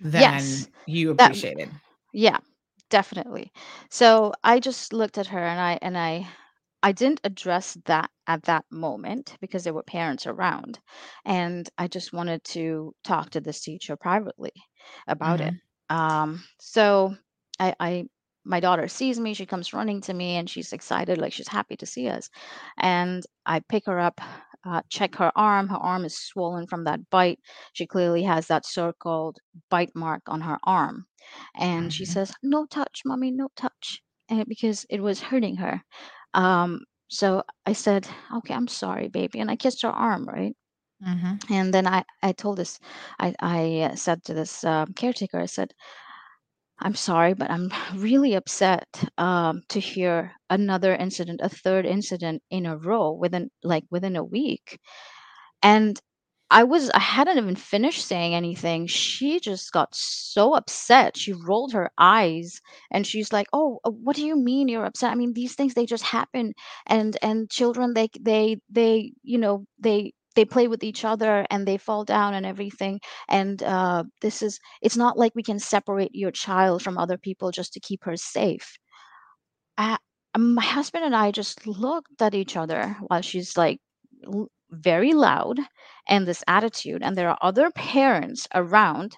than 0.00 0.22
Yes. 0.22 0.68
you 0.86 1.10
That 1.12 1.32
appreciated. 1.32 1.70
yeah, 2.12 2.38
definitely. 2.94 3.52
So 3.90 4.32
I 4.44 4.60
just 4.60 4.92
looked 4.92 5.18
at 5.18 5.26
her 5.28 5.38
and 5.44 5.60
I 5.60 5.78
and 5.82 5.96
I 5.98 6.28
I 6.82 6.92
didn't 6.92 7.20
address 7.24 7.78
that 7.86 8.10
at 8.26 8.42
that 8.44 8.64
moment 8.70 9.36
because 9.40 9.64
there 9.64 9.74
were 9.74 9.82
parents 9.82 10.26
around 10.26 10.80
and 11.24 11.68
I 11.78 11.88
just 11.88 12.12
wanted 12.12 12.44
to 12.56 12.94
talk 13.04 13.30
to 13.30 13.40
this 13.40 13.60
teacher 13.62 13.96
privately 13.96 14.52
about 15.08 15.40
it. 15.40 15.54
Mhm. 15.54 15.60
Um 15.90 16.44
so 16.60 17.16
I 17.60 17.74
I 17.80 18.04
my 18.44 18.60
daughter 18.60 18.88
sees 18.88 19.18
me, 19.20 19.34
she 19.34 19.46
comes 19.46 19.72
running 19.74 20.00
to 20.02 20.14
me 20.14 20.36
and 20.36 20.48
she's 20.50 20.72
excited 20.72 21.18
like 21.18 21.32
she's 21.32 21.48
happy 21.48 21.76
to 21.78 21.86
see 21.86 22.08
us. 22.08 22.30
And 22.78 23.24
I 23.46 23.60
pick 23.60 23.86
her 23.86 23.98
up, 24.00 24.20
uh, 24.64 24.82
check 24.90 25.14
her 25.16 25.32
arm. 25.36 25.68
Her 25.68 25.76
arm 25.76 26.04
is 26.04 26.16
swollen 26.16 26.66
from 26.66 26.84
that 26.84 27.08
bite. 27.10 27.40
She 27.72 27.86
clearly 27.86 28.22
has 28.24 28.46
that 28.48 28.66
circled 28.66 29.38
bite 29.70 29.94
mark 29.94 30.22
on 30.28 30.40
her 30.42 30.58
arm. 30.64 31.06
And 31.56 31.92
she 31.92 32.04
Mhm. 32.04 32.04
says, 32.04 32.32
"No 32.42 32.66
touch, 32.66 33.02
mommy, 33.04 33.30
no 33.30 33.48
touch." 33.56 34.02
And 34.28 34.46
because 34.48 34.86
it 34.90 35.00
was 35.02 35.20
hurting 35.22 35.56
her. 35.56 35.82
Um, 36.34 36.80
so 37.08 37.44
I 37.66 37.72
said, 37.74 38.08
"Okay, 38.38 38.54
I'm 38.54 38.68
sorry, 38.68 39.08
baby." 39.08 39.40
And 39.40 39.50
I 39.50 39.56
kissed 39.56 39.82
her 39.82 39.90
arm, 39.90 40.24
right? 40.26 40.56
Mhm. 41.00 41.38
And 41.50 41.74
then 41.74 41.86
I, 41.86 42.04
I 42.22 42.32
told 42.32 42.58
this, 42.58 42.80
I, 43.18 43.34
I 43.40 43.80
uh, 43.92 43.96
said 43.96 44.24
to 44.24 44.34
this 44.34 44.64
um, 44.64 44.92
caretaker, 44.94 45.38
I 45.40 45.46
said, 45.46 45.74
I'm 46.78 46.94
sorry, 46.94 47.34
but 47.34 47.50
I'm 47.50 47.70
really 47.94 48.34
upset 48.34 48.86
um, 49.18 49.62
to 49.68 49.80
hear 49.80 50.32
another 50.50 50.94
incident, 50.94 51.40
a 51.42 51.48
third 51.48 51.86
incident 51.86 52.42
in 52.50 52.66
a 52.66 52.76
row 52.76 53.12
within 53.12 53.50
like 53.62 53.84
within 53.90 54.16
a 54.16 54.24
week. 54.24 54.78
And 55.62 56.00
I 56.50 56.64
was 56.64 56.90
I 56.90 57.00
hadn't 57.00 57.38
even 57.38 57.56
finished 57.56 58.06
saying 58.06 58.34
anything. 58.34 58.86
She 58.88 59.40
just 59.40 59.72
got 59.72 59.94
so 59.94 60.54
upset. 60.54 61.16
She 61.16 61.32
rolled 61.32 61.72
her 61.74 61.90
eyes 61.98 62.60
and 62.90 63.06
she's 63.06 63.32
like, 63.32 63.48
"Oh, 63.52 63.80
uh, 63.84 63.90
what 63.90 64.16
do 64.16 64.24
you 64.26 64.36
mean 64.36 64.68
you're 64.68 64.84
upset? 64.86 65.12
I 65.12 65.16
mean, 65.16 65.34
these 65.34 65.54
things 65.56 65.74
they 65.74 65.86
just 65.86 66.04
happen 66.04 66.54
and 66.86 67.16
and 67.22 67.50
children 67.50 67.94
they 67.94 68.08
they 68.20 68.58
they, 68.70 69.12
you 69.22 69.38
know, 69.38 69.66
they 69.78 70.12
they 70.34 70.44
play 70.44 70.68
with 70.68 70.82
each 70.84 71.04
other 71.04 71.46
and 71.50 71.66
they 71.66 71.76
fall 71.78 72.04
down 72.04 72.34
and 72.34 72.46
everything 72.46 73.00
and 73.28 73.62
uh, 73.62 74.04
this 74.20 74.42
is 74.42 74.58
it's 74.82 74.96
not 74.96 75.18
like 75.18 75.32
we 75.34 75.42
can 75.42 75.58
separate 75.58 76.14
your 76.14 76.30
child 76.30 76.82
from 76.82 76.98
other 76.98 77.18
people 77.18 77.50
just 77.50 77.72
to 77.72 77.80
keep 77.80 78.04
her 78.04 78.16
safe 78.16 78.78
I, 79.78 79.98
my 80.36 80.64
husband 80.64 81.04
and 81.04 81.14
I 81.16 81.30
just 81.30 81.66
looked 81.66 82.20
at 82.20 82.34
each 82.34 82.56
other 82.56 82.96
while 83.06 83.22
she's 83.22 83.56
like 83.56 83.80
l- 84.26 84.48
very 84.70 85.12
loud 85.12 85.60
and 86.08 86.26
this 86.26 86.42
attitude, 86.48 87.02
and 87.02 87.16
there 87.16 87.30
are 87.30 87.38
other 87.40 87.70
parents 87.70 88.46
around 88.54 89.16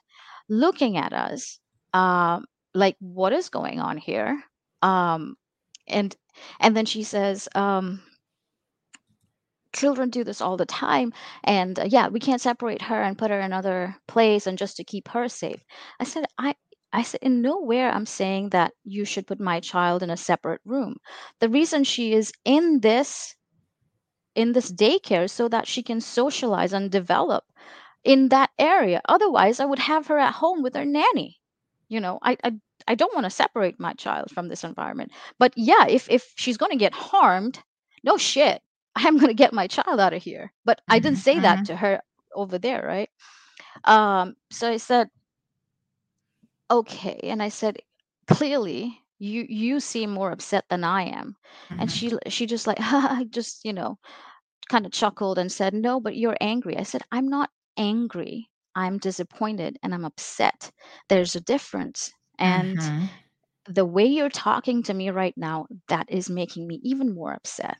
looking 0.49 0.97
at 0.97 1.13
us, 1.13 1.59
um, 1.95 2.45
like, 2.75 2.97
what 3.01 3.33
is 3.33 3.49
going 3.49 3.81
on 3.81 3.97
here? 3.97 4.43
Um, 4.83 5.37
and 5.89 6.15
and 6.61 6.77
then 6.77 6.87
she 6.87 7.03
says, 7.03 7.49
um, 7.55 8.03
children 9.77 10.11
do 10.11 10.25
this 10.25 10.41
all 10.41 10.57
the 10.57 10.67
time, 10.67 11.13
and 11.45 11.79
uh, 11.79 11.85
yeah, 11.87 12.09
we 12.09 12.21
can't 12.21 12.41
separate 12.41 12.83
her 12.83 13.01
and 13.03 13.19
put 13.19 13.31
her 13.31 13.39
in 13.39 13.45
another 13.47 13.97
place 14.09 14.47
and 14.47 14.59
just 14.59 14.77
to 14.77 14.85
keep 14.85 15.09
her 15.09 15.29
safe. 15.29 15.63
I 16.01 16.05
said, 16.05 16.27
I. 16.39 16.55
I 16.93 17.03
said, 17.03 17.21
in 17.23 17.43
nowhere 17.43 17.91
I'm 17.93 18.07
saying 18.07 18.51
that 18.51 18.73
you 18.85 19.05
should 19.05 19.27
put 19.27 19.41
my 19.41 19.61
child 19.61 20.03
in 20.03 20.09
a 20.11 20.17
separate 20.17 20.63
room. 20.65 20.97
The 21.41 21.49
reason 21.51 21.85
she 21.85 22.15
is 22.15 22.33
in 22.45 22.81
this 22.81 23.35
in 24.35 24.53
this 24.53 24.71
daycare 24.73 25.29
so 25.29 25.49
that 25.49 25.67
she 25.67 25.83
can 25.83 26.01
socialize 26.01 26.73
and 26.73 26.91
develop 26.91 27.45
in 28.05 28.29
that 28.29 28.51
area. 28.59 29.01
Otherwise, 29.09 29.61
I 29.61 29.65
would 29.67 29.79
have 29.81 30.07
her 30.09 30.19
at 30.19 30.35
home 30.35 30.63
with 30.63 30.75
her 30.77 30.85
nanny. 30.85 31.41
You 31.89 32.01
know, 32.01 32.19
I 32.23 32.37
I, 32.45 32.53
I 32.89 32.95
don't 32.95 33.15
want 33.15 33.25
to 33.25 33.31
separate 33.31 33.81
my 33.81 33.95
child 33.95 34.31
from 34.31 34.49
this 34.49 34.65
environment. 34.65 35.13
But 35.39 35.53
yeah, 35.57 35.87
if 35.89 36.09
if 36.11 36.33
she's 36.37 36.57
going 36.59 36.73
to 36.73 36.79
get 36.79 36.95
harmed, 36.95 37.61
no 38.05 38.17
shit. 38.17 38.63
I'm 38.97 39.17
going 39.19 39.29
to 39.29 39.35
get 39.35 39.53
my 39.55 39.69
child 39.69 40.01
out 40.01 40.15
of 40.15 40.23
here. 40.23 40.53
But 40.65 40.81
I 40.91 41.01
didn't 41.01 41.19
Mhm. 41.19 41.21
say 41.21 41.41
that 41.41 41.65
Mhm. 41.65 41.67
to 41.67 41.77
her 41.77 42.03
over 42.35 42.59
there, 42.59 42.83
right? 42.87 43.11
Um 43.85 44.37
so 44.51 44.71
I 44.71 44.79
said, 44.79 45.11
"Okay." 46.71 47.19
And 47.25 47.43
I 47.43 47.49
said, 47.49 47.79
"Clearly, 48.29 49.03
you 49.19 49.47
you 49.49 49.81
seem 49.81 50.11
more 50.11 50.31
upset 50.31 50.69
than 50.69 50.85
I 50.85 51.03
am." 51.03 51.37
And 51.79 51.91
Mhm. 51.91 51.91
she 51.91 52.13
she 52.29 52.47
just 52.47 52.67
like 52.69 52.79
just, 53.31 53.65
you 53.65 53.73
know, 53.73 53.99
kind 54.71 54.87
of 54.87 54.93
chuckled 54.93 55.39
and 55.39 55.53
said, 55.53 55.75
"No, 55.75 56.01
but 56.01 56.17
you're 56.17 56.37
angry." 56.41 56.77
I 56.79 56.85
said, 56.85 57.03
"I'm 57.13 57.29
not 57.29 57.51
angry. 57.79 58.51
I'm 58.77 58.99
disappointed 58.99 59.79
and 59.83 59.95
I'm 59.95 60.05
upset. 60.07 60.73
There's 61.09 61.37
a 61.37 61.41
difference." 61.43 62.13
And 62.39 62.81
Mhm. 62.81 63.19
the 63.67 63.87
way 63.87 64.07
you're 64.07 64.31
talking 64.31 64.83
to 64.85 64.95
me 64.95 65.11
right 65.11 65.37
now, 65.37 65.67
that 65.89 66.11
is 66.11 66.31
making 66.31 66.67
me 66.69 66.81
even 66.85 67.15
more 67.15 67.33
upset. 67.35 67.79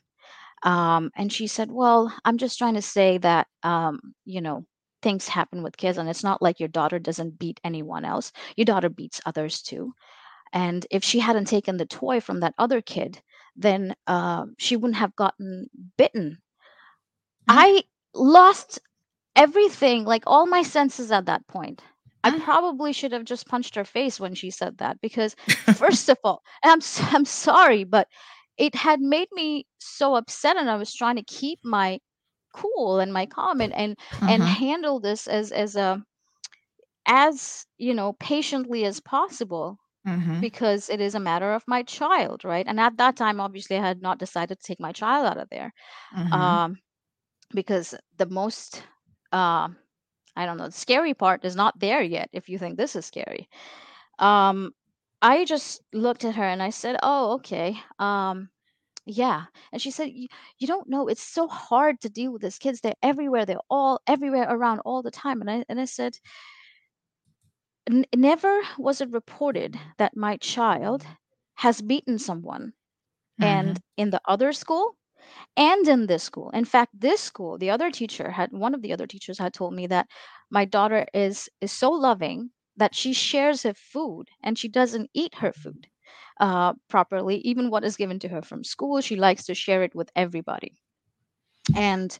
Um, 0.63 1.11
and 1.15 1.31
she 1.31 1.47
said, 1.47 1.71
Well, 1.71 2.13
I'm 2.25 2.37
just 2.37 2.57
trying 2.57 2.75
to 2.75 2.81
say 2.81 3.17
that, 3.19 3.47
um, 3.63 3.99
you 4.25 4.41
know, 4.41 4.65
things 5.01 5.27
happen 5.27 5.63
with 5.63 5.77
kids, 5.77 5.97
and 5.97 6.09
it's 6.09 6.23
not 6.23 6.41
like 6.41 6.59
your 6.59 6.69
daughter 6.69 6.99
doesn't 6.99 7.39
beat 7.39 7.59
anyone 7.63 8.05
else. 8.05 8.31
Your 8.55 8.65
daughter 8.65 8.89
beats 8.89 9.21
others 9.25 9.61
too. 9.61 9.93
And 10.53 10.85
if 10.91 11.03
she 11.03 11.19
hadn't 11.19 11.45
taken 11.45 11.77
the 11.77 11.85
toy 11.85 12.19
from 12.21 12.39
that 12.39 12.55
other 12.57 12.81
kid, 12.81 13.21
then 13.55 13.95
uh, 14.07 14.45
she 14.57 14.75
wouldn't 14.75 14.97
have 14.97 15.15
gotten 15.15 15.69
bitten. 15.97 16.39
I 17.47 17.83
lost 18.13 18.79
everything, 19.35 20.05
like 20.05 20.23
all 20.27 20.47
my 20.47 20.63
senses 20.63 21.11
at 21.11 21.25
that 21.27 21.47
point. 21.47 21.81
I 22.23 22.39
probably 22.39 22.91
should 22.93 23.13
have 23.13 23.23
just 23.25 23.47
punched 23.47 23.75
her 23.75 23.85
face 23.85 24.19
when 24.19 24.35
she 24.35 24.51
said 24.51 24.79
that 24.79 24.99
because, 25.01 25.35
first 25.75 26.09
of 26.09 26.17
all, 26.23 26.41
I'm 26.63 26.81
I'm 27.13 27.25
sorry, 27.25 27.83
but 27.83 28.07
it 28.57 28.75
had 28.75 29.01
made 29.01 29.29
me 29.33 29.67
so 29.79 30.15
upset, 30.15 30.57
and 30.57 30.69
I 30.69 30.77
was 30.77 30.93
trying 30.93 31.17
to 31.17 31.23
keep 31.23 31.59
my 31.63 31.99
cool 32.53 32.99
and 32.99 33.13
my 33.13 33.25
calm 33.27 33.61
and 33.61 33.73
and, 33.73 33.97
and 34.27 34.43
Mhm. 34.43 34.47
handle 34.47 34.99
this 34.99 35.27
as 35.27 35.51
as 35.51 35.75
a 35.75 36.03
as 37.07 37.65
you 37.77 37.93
know 37.93 38.13
patiently 38.13 38.85
as 38.85 38.99
possible 38.99 39.77
Mhm. 40.05 40.41
because 40.41 40.89
it 40.89 41.01
is 41.01 41.15
a 41.15 41.19
matter 41.21 41.53
of 41.53 41.63
my 41.67 41.83
child, 41.83 42.45
right? 42.45 42.67
And 42.67 42.79
at 42.79 42.97
that 42.97 43.15
time, 43.17 43.39
obviously, 43.41 43.77
I 43.77 43.87
had 43.87 44.01
not 44.01 44.19
decided 44.19 44.59
to 44.59 44.67
take 44.67 44.79
my 44.79 44.91
child 44.93 45.25
out 45.27 45.37
of 45.37 45.49
there 45.49 45.73
Mhm. 46.11 46.57
um, 46.57 46.77
because 47.55 47.95
the 48.17 48.27
most 48.27 48.83
um 49.33 49.77
I 50.37 50.45
don't 50.47 50.57
know, 50.57 50.67
the 50.67 50.71
scary 50.73 51.13
part 51.15 51.45
is 51.45 51.55
not 51.55 51.79
there 51.79 52.01
yet 52.03 52.29
if 52.33 52.49
you 52.49 52.59
think 52.59 52.77
this 52.77 52.95
is 52.95 53.05
scary. 53.05 53.49
Um 54.19 54.73
I 55.21 55.45
just 55.45 55.81
looked 55.93 56.25
at 56.25 56.35
her 56.35 56.43
and 56.43 56.61
I 56.63 56.69
said, 56.71 56.97
"Oh, 57.03 57.33
okay. 57.35 57.79
Um, 57.99 58.49
yeah." 59.05 59.45
And 59.71 59.81
she 59.81 59.91
said, 59.91 60.11
"You 60.11 60.27
you 60.59 60.67
don't 60.67 60.89
know. 60.89 61.07
It's 61.09 61.23
so 61.23 61.47
hard 61.49 62.01
to 62.01 62.09
deal 62.09 62.31
with 62.33 62.43
these 62.43 62.59
kids. 62.59 62.81
They're 62.81 62.95
everywhere. 63.03 63.45
They're 63.45 63.59
all 63.69 64.01
everywhere 64.07 64.47
around 64.49 64.79
all 64.81 65.03
the 65.03 65.11
time." 65.11 65.41
And 65.41 65.51
I 65.51 65.65
and 65.69 65.79
I 65.81 65.85
said, 65.85 66.17
N- 67.89 68.05
never 68.15 68.61
was 68.77 69.01
it 69.01 69.11
reported 69.11 69.77
that 69.97 70.15
my 70.15 70.37
child 70.37 71.05
has 71.55 71.81
beaten 71.81 72.17
someone. 72.17 72.73
And 73.41 73.77
Mhm. 73.77 73.81
in 73.97 74.11
the 74.11 74.21
other 74.25 74.53
school 74.53 74.97
and 75.57 75.87
in 75.87 76.07
this 76.07 76.23
school, 76.23 76.49
in 76.51 76.65
fact, 76.65 76.99
this 76.99 77.21
school, 77.21 77.57
the 77.57 77.69
other 77.71 77.91
teacher 77.91 78.31
had 78.31 78.51
one 78.53 78.73
of 78.75 78.81
the 78.83 78.93
other 78.93 79.07
teachers 79.07 79.39
had 79.39 79.53
told 79.53 79.73
me 79.73 79.87
that 79.87 80.09
my 80.49 80.65
daughter 80.65 81.07
is 81.13 81.49
is 81.61 81.71
so 81.71 81.91
loving 81.91 82.51
that 82.77 82.95
she 82.95 83.13
shares 83.13 83.63
her 83.63 83.73
food 83.73 84.29
and 84.43 84.57
she 84.57 84.69
doesn't 84.69 85.09
eat 85.13 85.35
her 85.35 85.51
food 85.53 85.87
uh, 86.39 86.73
properly. 86.89 87.37
Even 87.39 87.69
what 87.69 87.83
is 87.83 87.97
given 87.97 88.19
to 88.19 88.29
her 88.29 88.41
from 88.41 88.63
school, 88.63 89.01
she 89.01 89.15
likes 89.15 89.45
to 89.45 89.55
share 89.55 89.83
it 89.83 89.95
with 89.95 90.11
everybody. 90.15 90.73
And 91.75 92.17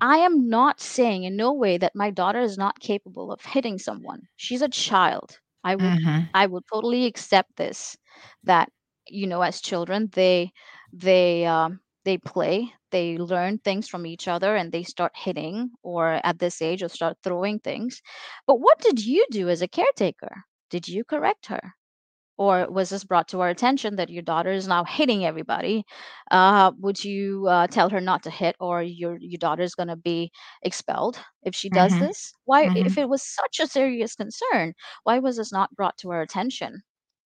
I 0.00 0.18
am 0.18 0.48
not 0.48 0.80
saying 0.80 1.24
in 1.24 1.36
no 1.36 1.52
way 1.52 1.78
that 1.78 1.94
my 1.94 2.10
daughter 2.10 2.40
is 2.40 2.58
not 2.58 2.80
capable 2.80 3.32
of 3.32 3.44
hitting 3.44 3.78
someone. 3.78 4.22
She's 4.36 4.62
a 4.62 4.68
child. 4.68 5.40
I 5.64 5.76
would 5.76 5.96
Mhm. 5.96 6.30
I 6.34 6.46
would 6.46 6.64
totally 6.72 7.06
accept 7.06 7.56
this 7.56 7.96
that 8.44 8.70
you 9.08 9.26
know 9.26 9.42
as 9.42 9.60
children 9.60 10.08
they 10.12 10.52
they 10.92 11.44
um 11.46 11.80
they 12.04 12.18
play, 12.18 12.72
they 12.92 13.18
learn 13.18 13.58
things 13.58 13.88
from 13.88 14.06
each 14.06 14.28
other 14.28 14.56
and 14.56 14.72
they 14.72 14.84
start 14.84 15.12
hitting 15.16 15.72
or 15.82 16.20
at 16.24 16.38
this 16.40 16.62
age 16.62 16.82
or 16.84 16.88
start 16.88 17.18
throwing 17.24 17.60
things. 17.60 18.02
But 18.46 18.60
what 18.60 18.80
did 18.80 19.04
you 19.04 19.26
do 19.32 19.48
as 19.50 19.62
a 19.62 19.68
caretaker? 19.68 20.44
Did 20.70 20.88
you 20.88 21.04
correct 21.04 21.46
her? 21.48 21.74
or 22.38 22.66
was 22.70 22.90
this 22.90 23.04
brought 23.04 23.28
to 23.28 23.40
our 23.40 23.48
attention 23.50 23.96
that 23.96 24.10
your 24.10 24.22
daughter 24.22 24.50
is 24.50 24.66
now 24.68 24.84
hitting 24.84 25.24
everybody 25.24 25.84
uh, 26.30 26.72
would 26.78 27.04
you 27.04 27.46
uh, 27.48 27.66
tell 27.68 27.90
her 27.90 28.00
not 28.00 28.22
to 28.22 28.30
hit 28.30 28.56
or 28.60 28.82
your 28.82 29.18
your 29.20 29.38
daughter 29.38 29.62
is 29.62 29.74
going 29.74 29.88
to 29.88 29.96
be 29.96 30.30
expelled 30.62 31.18
if 31.42 31.54
she 31.54 31.70
does 31.70 31.96
Mhm. 31.96 31.98
this 31.98 32.32
why 32.44 32.70
if 32.74 32.96
Mhm. 32.96 32.98
it 32.98 33.08
was 33.08 33.22
such 33.22 33.60
a 33.60 33.66
serious 33.66 34.14
concern 34.16 34.72
why 35.04 35.18
was 35.18 35.36
this 35.36 35.52
not 35.52 35.74
brought 35.76 35.96
to 35.98 36.10
our 36.10 36.22
attention 36.22 36.82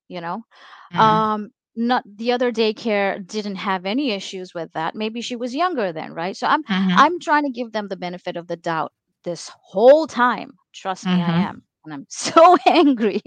you 0.08 0.20
know 0.20 0.42
Mhm. 0.90 1.26
um 1.26 1.50
not 1.76 2.04
the 2.06 2.32
other 2.32 2.52
daycare 2.52 3.24
didn't 3.26 3.56
have 3.56 3.86
any 3.86 4.10
issues 4.12 4.54
with 4.54 4.72
that 4.72 4.94
maybe 4.94 5.20
she 5.20 5.36
was 5.36 5.54
younger 5.54 5.92
then 5.92 6.12
right 6.14 6.36
so 6.36 6.46
i'm 6.46 6.62
Mhm. 6.68 6.96
i'm 6.96 7.18
trying 7.20 7.44
to 7.44 7.50
give 7.50 7.72
them 7.72 7.88
the 7.88 7.96
benefit 7.96 8.36
of 8.36 8.48
the 8.48 8.56
doubt 8.56 8.92
this 9.24 9.50
whole 9.62 10.06
time 10.06 10.52
trust 10.74 11.08
me 11.08 11.20
i 11.22 11.32
Mhm. 11.32 11.46
am 11.48 11.62
and 11.84 11.94
i'm 11.94 12.06
so 12.10 12.56
angry 12.66 13.20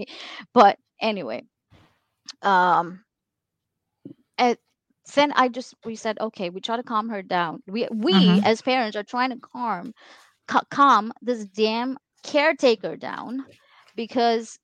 but 0.54 0.78
anyway 1.00 1.42
um 2.42 3.04
and 4.38 4.56
then 5.14 5.32
i 5.34 5.48
just 5.48 5.74
we 5.84 5.94
said 5.96 6.18
okay 6.20 6.50
we 6.50 6.60
try 6.60 6.76
to 6.76 6.82
calm 6.82 7.08
her 7.08 7.22
down 7.22 7.62
we 7.66 7.86
we 7.92 8.40
Mhm. 8.40 8.44
as 8.44 8.62
parents 8.62 8.96
are 8.96 9.02
trying 9.04 9.30
to 9.30 9.38
calm 9.38 9.92
ca- 10.48 10.64
calm 10.70 11.12
this 11.22 11.46
damn 11.46 11.98
caretaker 12.22 12.96
down 12.96 13.44
because 13.96 14.58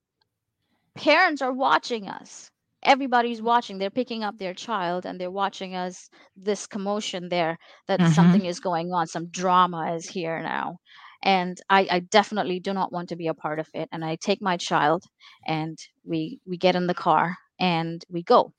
parents 0.97 1.43
are 1.43 1.53
watching 1.53 2.09
us 2.09 2.51
everybody's 2.87 3.43
watching 3.43 3.79
they're 3.79 3.91
picking 3.91 4.25
up 4.25 4.39
their 4.39 4.55
child 4.55 5.07
and 5.07 5.21
they're 5.21 5.31
watching 5.31 5.75
us 5.77 6.11
this 6.37 6.67
commotion 6.67 7.29
there 7.29 7.59
that 7.89 8.07
Mhm. 8.07 8.07
something 8.07 8.47
is 8.47 8.61
going 8.61 8.93
on 8.93 9.07
some 9.07 9.27
drama 9.29 9.95
is 9.95 10.09
here 10.09 10.41
now 10.43 10.79
and 11.23 11.61
I, 11.71 11.89
I 11.91 12.01
definitely 12.01 12.61
do 12.61 12.73
not 12.75 12.93
want 12.93 13.09
to 13.11 13.17
be 13.17 13.29
a 13.29 13.35
part 13.35 13.59
of 13.61 13.69
it 13.75 13.89
and 13.93 14.05
i 14.05 14.17
take 14.17 14.43
my 14.43 14.57
child 14.57 15.05
and 15.47 15.79
we 16.05 16.41
we 16.47 16.57
get 16.59 16.77
in 16.77 16.87
the 16.87 16.95
car 16.95 17.37
and 17.61 18.05
we 18.11 18.23
go 18.23 18.53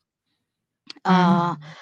uh 1.06 1.56
Mhm. 1.56 1.78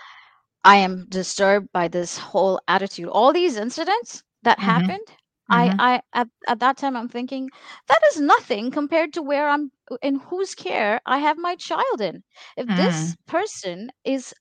i 0.63 0.75
am 0.77 1.05
disturbed 1.09 1.69
by 1.73 1.87
this 1.87 2.17
whole 2.17 2.59
attitude 2.67 3.07
all 3.09 3.33
these 3.33 3.57
incidents 3.57 4.23
that 4.43 4.59
Mhm. 4.59 4.95
happened 4.99 5.07
I, 5.49 5.71
Mhm. 5.71 5.79
I 5.79 6.01
at, 6.13 6.29
at 6.47 6.59
that 6.59 6.77
time 6.77 6.95
i'm 6.95 7.07
thinking 7.09 7.49
that 7.87 7.99
is 8.11 8.19
nothing 8.21 8.71
compared 8.71 9.13
to 9.13 9.21
where 9.21 9.49
i'm 9.49 9.71
in 10.01 10.19
whose 10.19 10.55
care 10.55 11.01
i 11.05 11.17
have 11.19 11.37
my 11.37 11.55
child 11.55 12.01
in 12.01 12.23
if 12.57 12.73
this 12.73 13.15
Mhm. 13.15 13.27
person 13.27 13.91
is 14.03 14.33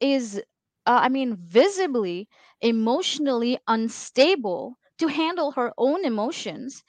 is 0.00 0.38
uh, 0.86 1.00
i 1.02 1.08
mean 1.08 1.36
visibly 1.36 2.28
emotionally 2.60 3.58
unstable 3.68 4.78
to 4.98 5.08
handle 5.08 5.52
her 5.52 5.72
own 5.78 6.04
emotions 6.04 6.82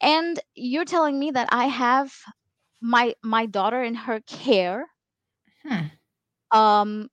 and 0.00 0.40
you're 0.54 0.84
telling 0.84 1.18
me 1.18 1.30
that 1.30 1.48
i 1.50 1.66
have 1.66 2.12
my 2.80 3.14
my 3.22 3.46
daughter 3.46 3.82
in 3.82 3.94
her 3.94 4.20
care 4.20 4.86
Hmm. 5.62 5.88
um 6.50 7.08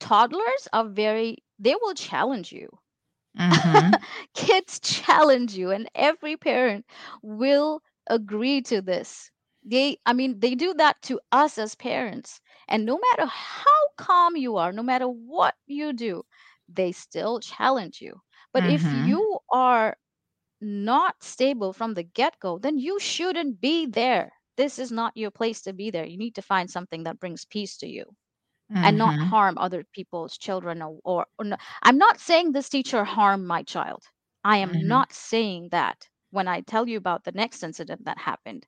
toddlers 0.00 0.68
are 0.72 0.86
very 0.88 1.38
they 1.58 1.74
will 1.76 1.94
challenge 1.94 2.52
you 2.52 2.68
Mhm. 3.36 3.96
kids 4.34 4.78
challenge 4.80 5.54
you 5.56 5.70
and 5.70 5.88
every 5.94 6.36
parent 6.36 6.84
will 7.22 7.80
agree 8.08 8.60
to 8.62 8.80
this. 8.82 9.30
They 9.64 9.98
i 10.06 10.12
mean 10.12 10.40
they 10.40 10.54
do 10.54 10.74
that 10.74 11.02
to 11.02 11.20
us 11.32 11.58
as 11.58 11.74
parents 11.74 12.40
and 12.68 12.84
no 12.84 12.98
matter 12.98 13.26
how 13.28 13.80
calm 13.96 14.36
you 14.36 14.56
are 14.56 14.72
no 14.72 14.82
matter 14.82 15.06
what 15.08 15.54
you 15.66 15.92
do 15.92 16.22
they 16.68 16.92
still 16.92 17.40
challenge 17.40 18.00
you. 18.00 18.20
But 18.52 18.64
if 18.66 18.92
Mhm. 18.92 18.92
you 18.92 19.38
are 19.50 19.96
not 20.60 21.22
stable 21.22 21.72
from 21.72 21.94
the 21.94 22.02
get-go 22.02 22.58
then 22.58 22.78
you 22.78 22.98
shouldn't 23.00 23.60
be 23.60 23.86
there. 23.86 24.32
This 24.56 24.78
is 24.78 24.90
not 24.92 25.16
your 25.16 25.30
place 25.30 25.62
to 25.62 25.72
be 25.72 25.90
there. 25.90 26.06
You 26.06 26.18
need 26.18 26.34
to 26.36 26.42
find 26.42 26.70
something 26.70 27.04
that 27.04 27.20
brings 27.20 27.44
peace 27.44 27.76
to 27.78 27.86
you 27.88 28.16
and 28.82 28.96
not 28.98 29.14
Mhm. 29.14 29.30
harm 29.30 29.56
other 29.58 29.84
people's 29.92 30.36
children 30.38 30.82
or, 30.82 30.98
or, 31.04 31.26
or 31.38 31.44
no. 31.44 31.56
i'm 31.82 31.98
not 31.98 32.18
saying 32.18 32.52
this 32.52 32.68
teacher 32.68 33.04
harmed 33.04 33.46
my 33.46 33.62
child 33.62 34.02
i 34.44 34.56
am 34.58 34.72
Mhm. 34.72 34.86
not 34.86 35.12
saying 35.12 35.68
that 35.70 36.08
when 36.30 36.48
i 36.48 36.60
tell 36.60 36.88
you 36.88 36.96
about 36.98 37.24
the 37.24 37.32
next 37.32 37.62
incident 37.62 38.04
that 38.04 38.18
happened 38.18 38.66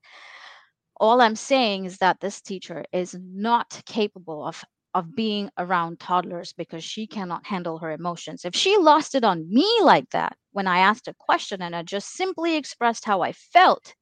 all 1.00 1.20
i'm 1.20 1.36
saying 1.36 1.84
is 1.84 1.98
that 1.98 2.20
this 2.20 2.40
teacher 2.40 2.84
is 2.92 3.16
not 3.20 3.80
capable 3.86 4.44
of 4.44 4.64
of 4.94 5.14
being 5.14 5.50
around 5.58 5.98
toddlers 5.98 6.52
because 6.52 6.84
she 6.84 7.06
cannot 7.06 7.46
handle 7.46 7.78
her 7.78 7.90
emotions 7.90 8.44
if 8.44 8.54
she 8.54 8.76
lost 8.78 9.14
it 9.14 9.24
on 9.24 9.48
me 9.52 9.68
like 9.82 10.08
that 10.10 10.36
when 10.52 10.66
i 10.66 10.78
asked 10.78 11.08
a 11.08 11.14
question 11.18 11.62
and 11.62 11.74
i 11.76 11.82
just 11.82 12.08
simply 12.12 12.56
expressed 12.56 13.04
how 13.04 13.20
i 13.22 13.32
felt 13.32 13.94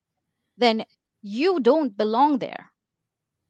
then 0.57 0.85
you 1.23 1.61
don't 1.61 1.97
belong 1.97 2.39
there 2.39 2.71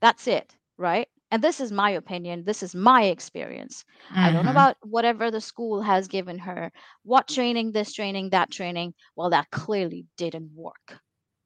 that's 0.01 0.27
it, 0.27 0.57
right? 0.77 1.09
And 1.33 1.43
this 1.43 1.61
is 1.61 1.73
my 1.73 1.91
opinion. 1.91 2.45
This 2.45 2.63
is 2.63 2.75
my 2.75 3.05
experience. 3.05 3.85
I 4.15 4.31
don't 4.31 4.45
know 4.45 4.51
Mhm. 4.53 4.59
about 4.61 4.77
whatever 4.83 5.31
the 5.31 5.41
school 5.41 5.81
has 5.81 6.07
given 6.07 6.39
her, 6.39 6.71
what 7.05 7.27
training, 7.27 7.73
this 7.73 7.93
training, 7.95 8.31
that 8.31 8.51
training. 8.51 8.93
Well, 9.17 9.31
that 9.31 9.51
clearly 9.51 10.05
didn't 10.19 10.51
work 10.55 11.01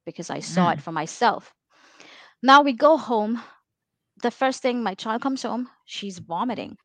because 0.04 0.28
I 0.28 0.40
saw 0.40 0.70
it 0.70 0.78
Mm. 0.78 0.82
for 0.82 0.92
myself. 0.92 1.54
Now 2.42 2.62
we 2.62 2.72
go 2.72 2.96
home. 2.98 3.40
The 4.22 4.30
first 4.32 4.60
thing 4.60 4.82
my 4.82 4.94
child 4.94 5.22
comes 5.22 5.42
home, 5.42 5.70
she's 5.84 6.18
vomiting. 6.18 6.76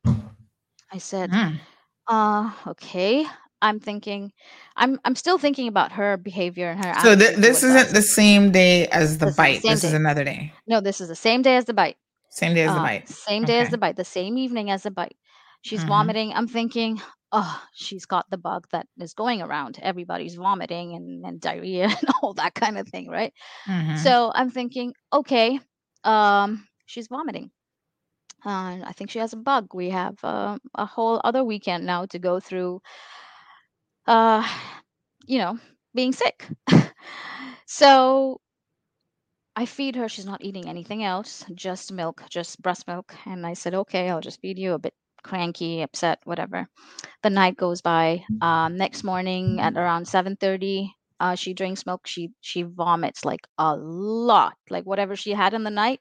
I 0.92 0.98
said, 0.98 1.30
Mm. 1.32 1.58
uh, 2.06 2.52
okay. 2.68 3.26
I'm 3.62 3.78
thinking, 3.80 4.32
I'm 4.76 4.98
I'm 5.04 5.14
still 5.16 5.38
thinking 5.38 5.68
about 5.68 5.92
her 5.92 6.16
behavior 6.16 6.70
and 6.70 6.84
her 6.84 6.94
So 7.00 7.16
th- 7.16 7.36
this 7.36 7.62
isn't 7.62 7.94
the 7.94 8.02
same 8.02 8.50
day 8.52 8.86
as 8.88 9.18
the 9.18 9.26
This 9.26 9.32
is 9.32 9.36
the 9.36 9.42
bite. 9.42 9.62
This 9.62 9.84
is 9.84 9.92
another 9.92 10.24
day. 10.24 10.52
No, 10.66 10.80
this 10.80 11.00
is 11.00 11.08
the 11.08 11.16
same 11.16 11.42
day 11.42 11.56
as 11.56 11.64
the 11.64 11.74
bite. 11.74 11.96
Same 12.32 12.56
day 12.56 12.64
as 12.64 12.74
the 12.74 12.80
Uh, 12.80 12.88
bite. 12.88 13.06
same 13.06 13.44
day 13.44 13.60
as 13.60 13.70
the 13.70 13.78
bite, 13.78 13.96
the 13.96 14.04
same 14.04 14.38
evening 14.38 14.70
as 14.70 14.82
the 14.84 14.90
bite. 14.90 15.16
She's 15.62 15.84
Mhm. 15.84 15.84
vomiting. 15.84 16.32
I'm 16.32 16.48
thinking, 16.48 17.00
oh, 17.32 17.62
she's 17.74 18.06
got 18.06 18.30
the 18.30 18.38
bug 18.38 18.66
that 18.72 18.86
is 19.00 19.14
going 19.14 19.42
around. 19.42 19.78
Everybody's 19.82 20.34
vomiting 20.36 20.94
and, 20.94 21.24
and 21.24 21.40
diarrhea 21.40 21.84
and 22.00 22.08
all 22.22 22.34
that 22.34 22.54
kind 22.54 22.78
of 22.78 22.88
thing, 22.88 23.08
right? 23.08 23.32
Mhm. 23.66 23.92
So 23.94 24.32
I'm 24.34 24.50
thinking, 24.50 24.94
okay, 25.12 25.60
um, 26.04 26.66
she's 26.86 27.08
vomiting. 27.08 27.50
Uh, 28.44 28.78
I 28.84 28.92
think 28.94 29.10
she 29.10 29.18
has 29.20 29.32
a 29.32 29.36
bug. 29.38 29.74
We 29.74 29.90
have 29.90 30.22
uh, 30.24 30.58
a 30.74 30.86
whole 30.86 31.20
other 31.24 31.44
weekend 31.44 31.86
now 31.86 32.06
to 32.06 32.18
go 32.18 32.40
through, 32.40 32.82
uh, 34.06 34.46
you 35.26 35.38
know, 35.38 35.58
being 35.94 36.12
sick. 36.12 36.48
so 37.66 38.40
I 39.56 39.66
feed 39.66 39.96
her. 39.96 40.08
She's 40.08 40.24
not 40.26 40.42
eating 40.44 40.68
anything 40.68 41.04
else, 41.04 41.44
just 41.54 41.92
milk, 41.92 42.22
just 42.30 42.62
breast 42.62 42.86
milk. 42.86 43.14
And 43.26 43.46
I 43.46 43.52
said, 43.54 43.74
okay, 43.74 44.08
I'll 44.10 44.20
just 44.20 44.40
feed 44.40 44.58
you 44.58 44.72
a 44.72 44.78
bit 44.78 44.94
cranky, 45.22 45.82
upset, 45.82 46.20
whatever. 46.24 46.68
The 47.22 47.30
night 47.30 47.56
goes 47.56 47.82
by. 47.82 48.24
Um, 48.42 48.76
next 48.76 49.04
morning 49.04 49.60
at 49.60 49.76
around 49.76 50.08
7:30, 50.08 50.94
uh, 51.20 51.34
she 51.36 51.54
drinks 51.54 51.86
milk. 51.86 52.06
She 52.06 52.32
she 52.42 52.62
vomits 52.62 53.24
like 53.24 53.46
a 53.58 53.76
lot, 53.76 54.54
like 54.70 54.84
whatever 54.84 55.16
she 55.16 55.32
had 55.32 55.54
in 55.54 55.64
the 55.64 55.70
night, 55.70 56.00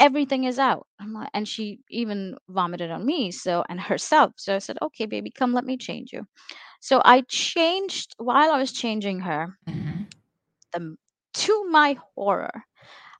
everything 0.00 0.44
is 0.44 0.58
out. 0.58 0.86
I'm 1.00 1.12
like, 1.14 1.30
and 1.34 1.48
she 1.48 1.80
even 1.90 2.36
vomited 2.48 2.90
on 2.90 3.06
me, 3.06 3.30
so 3.32 3.64
and 3.68 3.80
herself. 3.80 4.32
So 4.38 4.56
I 4.56 4.58
said, 4.58 4.78
okay, 4.82 5.06
baby, 5.06 5.30
come, 5.30 5.52
let 5.54 5.64
me 5.66 5.76
change 5.78 6.12
you. 6.12 6.26
So 6.80 7.02
I 7.04 7.22
changed 7.28 8.14
while 8.18 8.52
I 8.52 8.58
was 8.58 8.72
changing 8.72 9.20
her. 9.20 9.58
Mhm. 9.68 10.08
The, 10.72 10.96
to 11.34 11.64
my 11.70 11.96
horror, 12.14 12.64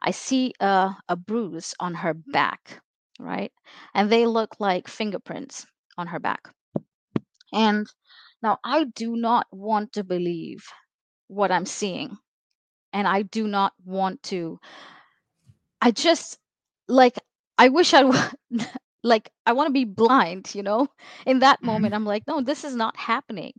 I 0.03 0.11
see 0.11 0.53
a, 0.61 0.95
a 1.09 1.17
bruise 1.17 1.75
on 1.81 1.95
her 1.95 2.15
mm. 2.15 2.33
back, 2.33 2.81
right? 3.19 3.53
And 3.95 4.11
they 4.11 4.27
look 4.27 4.57
like 4.59 4.89
fingerprints 4.89 5.67
on 5.97 6.07
her 6.09 6.21
back. 6.21 6.49
And 7.53 7.87
now 8.43 8.59
I 8.65 8.85
do 8.85 9.17
not 9.17 9.47
want 9.51 9.93
to 9.95 10.05
believe 10.05 10.67
what 11.29 11.51
I'm 11.51 11.67
seeing. 11.67 12.17
And 12.93 13.09
I 13.09 13.23
do 13.23 13.49
not 13.49 13.73
want 13.85 14.23
to, 14.25 14.59
I 15.81 15.91
just 15.91 16.39
like, 16.89 17.19
I 17.59 17.69
wish 17.69 17.95
I 17.95 18.05
would, 18.05 18.31
like, 19.03 19.31
I 19.47 19.53
want 19.53 19.69
to 19.69 19.73
be 19.73 19.85
blind, 19.85 20.55
you 20.55 20.63
know? 20.63 20.89
In 21.27 21.41
that 21.41 21.63
moment, 21.63 21.93
mm-hmm. 21.93 22.03
I'm 22.03 22.07
like, 22.07 22.25
no, 22.27 22.41
this 22.41 22.65
is 22.65 22.75
not 22.75 22.97
happening. 22.97 23.53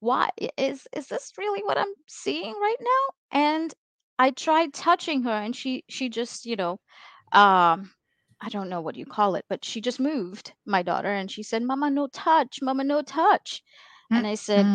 Why 0.00 0.30
is 0.56 0.86
is 0.94 1.08
this 1.08 1.32
really 1.38 1.62
what 1.62 1.78
I'm 1.78 1.92
seeing 2.06 2.54
right 2.54 2.76
now? 2.80 3.38
And 3.40 3.74
I 4.18 4.30
tried 4.30 4.74
touching 4.74 5.22
her 5.24 5.30
and 5.32 5.54
she 5.56 5.84
she 5.88 6.08
just, 6.08 6.46
you 6.46 6.56
know, 6.56 6.80
um 7.32 7.90
I 8.40 8.48
don't 8.50 8.68
know 8.70 8.80
what 8.82 8.96
you 8.96 9.06
call 9.06 9.34
it, 9.36 9.44
but 9.48 9.64
she 9.64 9.80
just 9.80 10.00
moved, 10.00 10.52
my 10.66 10.82
daughter, 10.82 11.08
and 11.12 11.30
she 11.30 11.42
said, 11.42 11.62
Mama, 11.64 11.90
no 11.90 12.06
touch, 12.08 12.60
Mama, 12.62 12.84
no 12.84 13.02
touch. 13.02 13.62
And 14.14 14.26
I 14.26 14.34
said, 14.36 14.70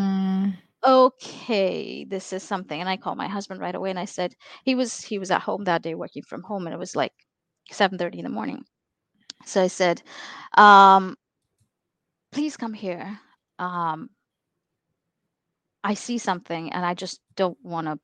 okay, 0.86 2.06
this 2.06 2.34
is 2.34 2.44
something. 2.44 2.80
And 2.80 2.90
I 2.90 2.98
called 2.98 3.18
my 3.18 3.28
husband 3.28 3.62
right 3.62 3.76
away 3.76 3.90
and 3.92 4.00
I 4.00 4.06
said, 4.06 4.36
he 4.66 4.76
was 4.76 5.02
he 5.02 5.20
was 5.20 5.32
at 5.32 5.42
home 5.42 5.66
that 5.66 5.82
day 5.84 5.96
working 5.96 6.24
from 6.24 6.44
home 6.44 6.68
and 6.68 6.74
it 6.74 6.80
was 6.80 6.96
like 6.96 7.14
7:30 7.72 8.20
in 8.20 8.24
the 8.26 8.30
morning. 8.30 8.66
So 9.46 9.62
I 9.64 9.68
said, 9.68 10.02
um, 10.58 11.16
please 12.32 12.58
come 12.58 12.74
here. 12.74 13.20
Um, 13.60 14.10
I 15.84 15.94
see 15.94 16.18
something 16.18 16.72
and 16.74 16.86
I 16.86 16.94
just 16.94 17.22
don't 17.36 17.58
want 17.64 17.88
to 17.88 18.00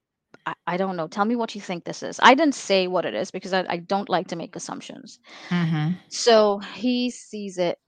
I, 0.45 0.53
I 0.67 0.77
don't 0.77 0.95
know. 0.95 1.07
Tell 1.07 1.25
me 1.25 1.35
what 1.35 1.55
you 1.55 1.61
think 1.61 1.83
this 1.85 2.03
is. 2.03 2.19
I 2.21 2.33
didn't 2.35 2.55
say 2.55 2.87
what 2.87 3.05
it 3.05 3.13
is 3.15 3.31
because 3.31 3.53
I, 3.53 3.65
I 3.69 3.77
don't 3.77 4.09
like 4.09 4.27
to 4.27 4.35
make 4.35 4.55
assumptions. 4.55 5.19
mhm. 5.51 5.97
So 6.09 6.59
he 6.59 7.09
sees 7.09 7.57
it 7.57 7.79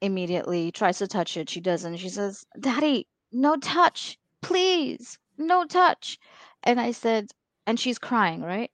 immediately, 0.00 0.70
tries 0.72 0.98
to 0.98 1.06
touch 1.06 1.36
it. 1.36 1.48
She 1.50 1.60
doesn't. 1.60 1.96
She 1.96 2.08
says, 2.08 2.44
Daddy, 2.58 3.08
no 3.32 3.56
touch, 3.56 4.18
please, 4.42 5.18
no 5.38 5.64
touch. 5.64 6.18
And 6.62 6.80
I 6.80 6.92
said, 6.92 7.32
and 7.66 7.78
she's 7.78 7.98
crying, 7.98 8.42
right? 8.42 8.70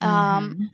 Um, 0.00 0.56
Mhm. 0.56 0.70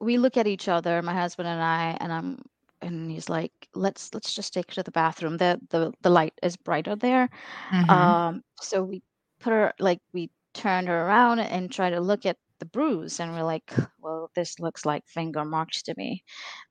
we 0.00 0.18
look 0.18 0.36
at 0.36 0.46
each 0.46 0.68
other, 0.68 1.02
my 1.02 1.14
husband 1.14 1.48
and 1.48 1.62
I, 1.62 1.96
and 2.00 2.12
I'm 2.12 2.42
and 2.82 3.10
he's 3.10 3.28
like, 3.28 3.52
let's 3.74 4.12
let's 4.14 4.34
just 4.34 4.52
take 4.52 4.68
her 4.70 4.74
to 4.76 4.82
the 4.82 4.90
bathroom. 4.92 5.36
The 5.38 5.60
the 5.70 5.92
the 6.02 6.10
light 6.10 6.34
is 6.42 6.56
brighter 6.56 6.96
there. 6.96 7.28
Mhm. 7.72 7.88
Um, 7.88 8.42
so 8.60 8.82
we 8.82 9.02
put 9.42 9.52
her 9.52 9.74
like 9.80 10.00
we 10.14 10.30
turned 10.54 10.88
her 10.88 11.06
around 11.06 11.40
and 11.40 11.70
try 11.72 11.90
to 11.90 12.00
look 12.00 12.26
at 12.26 12.38
the 12.60 12.66
bruise 12.66 13.20
and 13.20 13.32
we're 13.34 13.44
like, 13.44 13.72
well, 14.02 14.30
this 14.36 14.60
looks 14.60 14.86
like 14.86 15.04
finger 15.08 15.44
marks 15.44 15.82
to 15.84 15.94
me. 15.98 16.24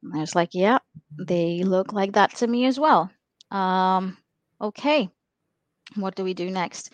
And 0.04 0.16
I 0.18 0.22
was 0.22 0.36
like, 0.36 0.52
yeah, 0.54 0.80
they 1.20 1.64
look 1.64 1.94
like 1.94 2.14
that 2.14 2.36
to 2.38 2.48
me 2.48 2.66
as 2.66 2.80
well. 2.80 3.12
Um, 3.52 4.18
okay, 4.62 5.10
what 5.96 6.16
do 6.16 6.24
we 6.24 6.34
do 6.34 6.50
next? 6.52 6.92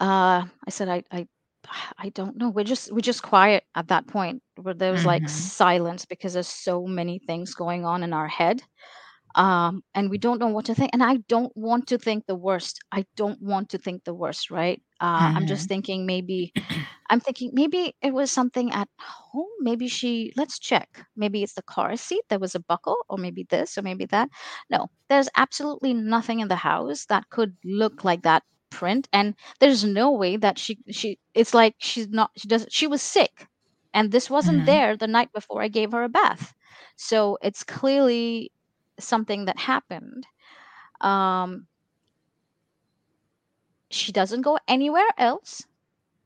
Uh, 0.00 0.44
I 0.66 0.70
said, 0.70 0.88
I, 0.88 1.04
I, 1.12 1.28
I 1.98 2.10
don't 2.10 2.36
know. 2.38 2.50
We're 2.50 2.64
just 2.64 2.92
we're 2.92 3.00
just 3.00 3.22
quiet 3.22 3.64
at 3.74 3.88
that 3.88 4.06
point. 4.08 4.42
Where 4.60 4.74
there 4.74 4.92
was 4.92 5.06
like 5.06 5.28
Mhm. 5.28 5.28
silence 5.28 6.04
because 6.06 6.34
there's 6.34 6.48
so 6.48 6.86
many 6.86 7.18
things 7.20 7.54
going 7.54 7.84
on 7.86 8.02
in 8.04 8.12
our 8.12 8.28
head 8.28 8.62
um 9.38 9.82
and 9.94 10.10
we 10.10 10.18
don't 10.18 10.40
know 10.40 10.48
what 10.48 10.66
to 10.66 10.74
think 10.74 10.90
and 10.94 11.02
i 11.04 11.16
don't 11.28 11.56
want 11.56 11.86
to 11.88 11.98
think 11.98 12.26
the 12.26 12.36
worst 12.36 12.80
i 12.92 13.06
don't 13.16 13.40
want 13.42 13.70
to 13.70 13.78
think 13.78 14.04
the 14.04 14.14
worst 14.14 14.50
right 14.50 14.82
uh 15.00 15.30
i'm 15.34 15.46
just 15.46 15.68
Mhm. 15.68 15.68
thinking 15.68 16.06
maybe 16.06 16.54
i'm 17.10 17.20
thinking 17.20 17.50
maybe 17.54 17.94
it 18.02 18.14
was 18.14 18.30
something 18.32 18.72
at 18.72 18.88
home 19.00 19.48
maybe 19.60 19.88
she 19.88 20.32
let's 20.36 20.58
check 20.58 21.06
maybe 21.16 21.42
it's 21.42 21.54
the 21.54 21.62
car 21.62 21.96
seat 21.96 22.22
there 22.30 22.40
was 22.40 22.54
a 22.54 22.60
buckle 22.60 22.96
or 23.08 23.18
maybe 23.18 23.46
this 23.50 23.78
or 23.78 23.82
maybe 23.82 24.06
that 24.06 24.28
no 24.70 24.88
there's 25.08 25.28
absolutely 25.36 25.94
nothing 25.94 26.40
in 26.40 26.48
the 26.48 26.56
house 26.56 27.06
that 27.06 27.28
could 27.30 27.56
look 27.64 28.04
like 28.04 28.22
that 28.22 28.42
print 28.70 29.08
and 29.12 29.34
there's 29.60 29.84
no 29.84 30.10
way 30.12 30.36
that 30.36 30.58
she 30.58 30.78
she 30.90 31.18
it's 31.34 31.54
like 31.54 31.74
she's 31.78 32.08
not 32.08 32.30
she 32.36 32.48
doesn't 32.48 32.72
she 32.72 32.86
was 32.86 33.02
sick 33.02 33.48
and 33.94 34.12
this 34.12 34.30
wasn't 34.30 34.64
Mhm. 34.64 34.66
there 34.66 34.96
the 34.96 35.06
night 35.08 35.32
before 35.32 35.62
i 35.62 35.68
gave 35.68 35.92
her 35.92 36.02
a 36.04 36.08
bath 36.08 36.54
so 36.96 37.38
it's 37.42 37.64
clearly 37.64 38.52
something 38.98 39.44
that 39.46 39.58
happened. 39.58 40.26
Um, 41.00 41.66
she 43.90 44.12
doesn't 44.12 44.42
go 44.42 44.58
anywhere 44.68 45.08
else. 45.18 45.66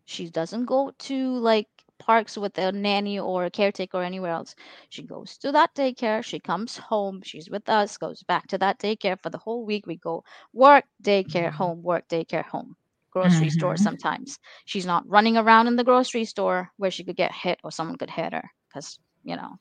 She 0.04 0.28
doesn't 0.30 0.66
go 0.66 0.92
to 0.98 1.36
like 1.38 1.68
parks 1.98 2.36
with 2.36 2.58
a 2.58 2.72
nanny 2.72 3.18
or 3.18 3.44
a 3.44 3.50
caretaker 3.50 3.98
or 3.98 4.02
anywhere 4.02 4.32
else. 4.32 4.54
She 4.88 5.02
goes 5.02 5.36
to 5.38 5.52
that 5.52 5.74
daycare. 5.74 6.22
She 6.24 6.38
comes 6.40 6.76
home. 6.78 7.22
She's 7.22 7.50
with 7.50 7.68
us, 7.68 7.96
goes 7.98 8.22
back 8.22 8.46
to 8.48 8.58
that 8.58 8.78
daycare 8.78 9.20
for 9.20 9.30
the 9.30 9.38
whole 9.38 9.64
week. 9.64 9.86
We 9.86 9.96
go 9.96 10.24
work, 10.52 10.84
daycare, 11.02 11.50
home, 11.52 11.82
work, 11.82 12.08
daycare, 12.08 12.44
home. 12.44 12.76
Grocery 13.10 13.50
store 13.50 13.76
Mhm. 13.76 13.76
sometimes. 13.76 14.38
She's 14.64 14.86
not 14.86 15.08
running 15.08 15.36
around 15.36 15.66
in 15.68 15.76
the 15.76 15.84
grocery 15.84 16.24
store 16.24 16.70
where 16.76 16.90
she 16.90 17.04
could 17.04 17.16
get 17.16 17.32
hit 17.32 17.60
or 17.64 17.70
someone 17.70 17.96
could 17.98 18.10
hit 18.10 18.32
her. 18.32 18.50
Because, 18.68 18.98
you 19.24 19.36
know, 19.36 19.56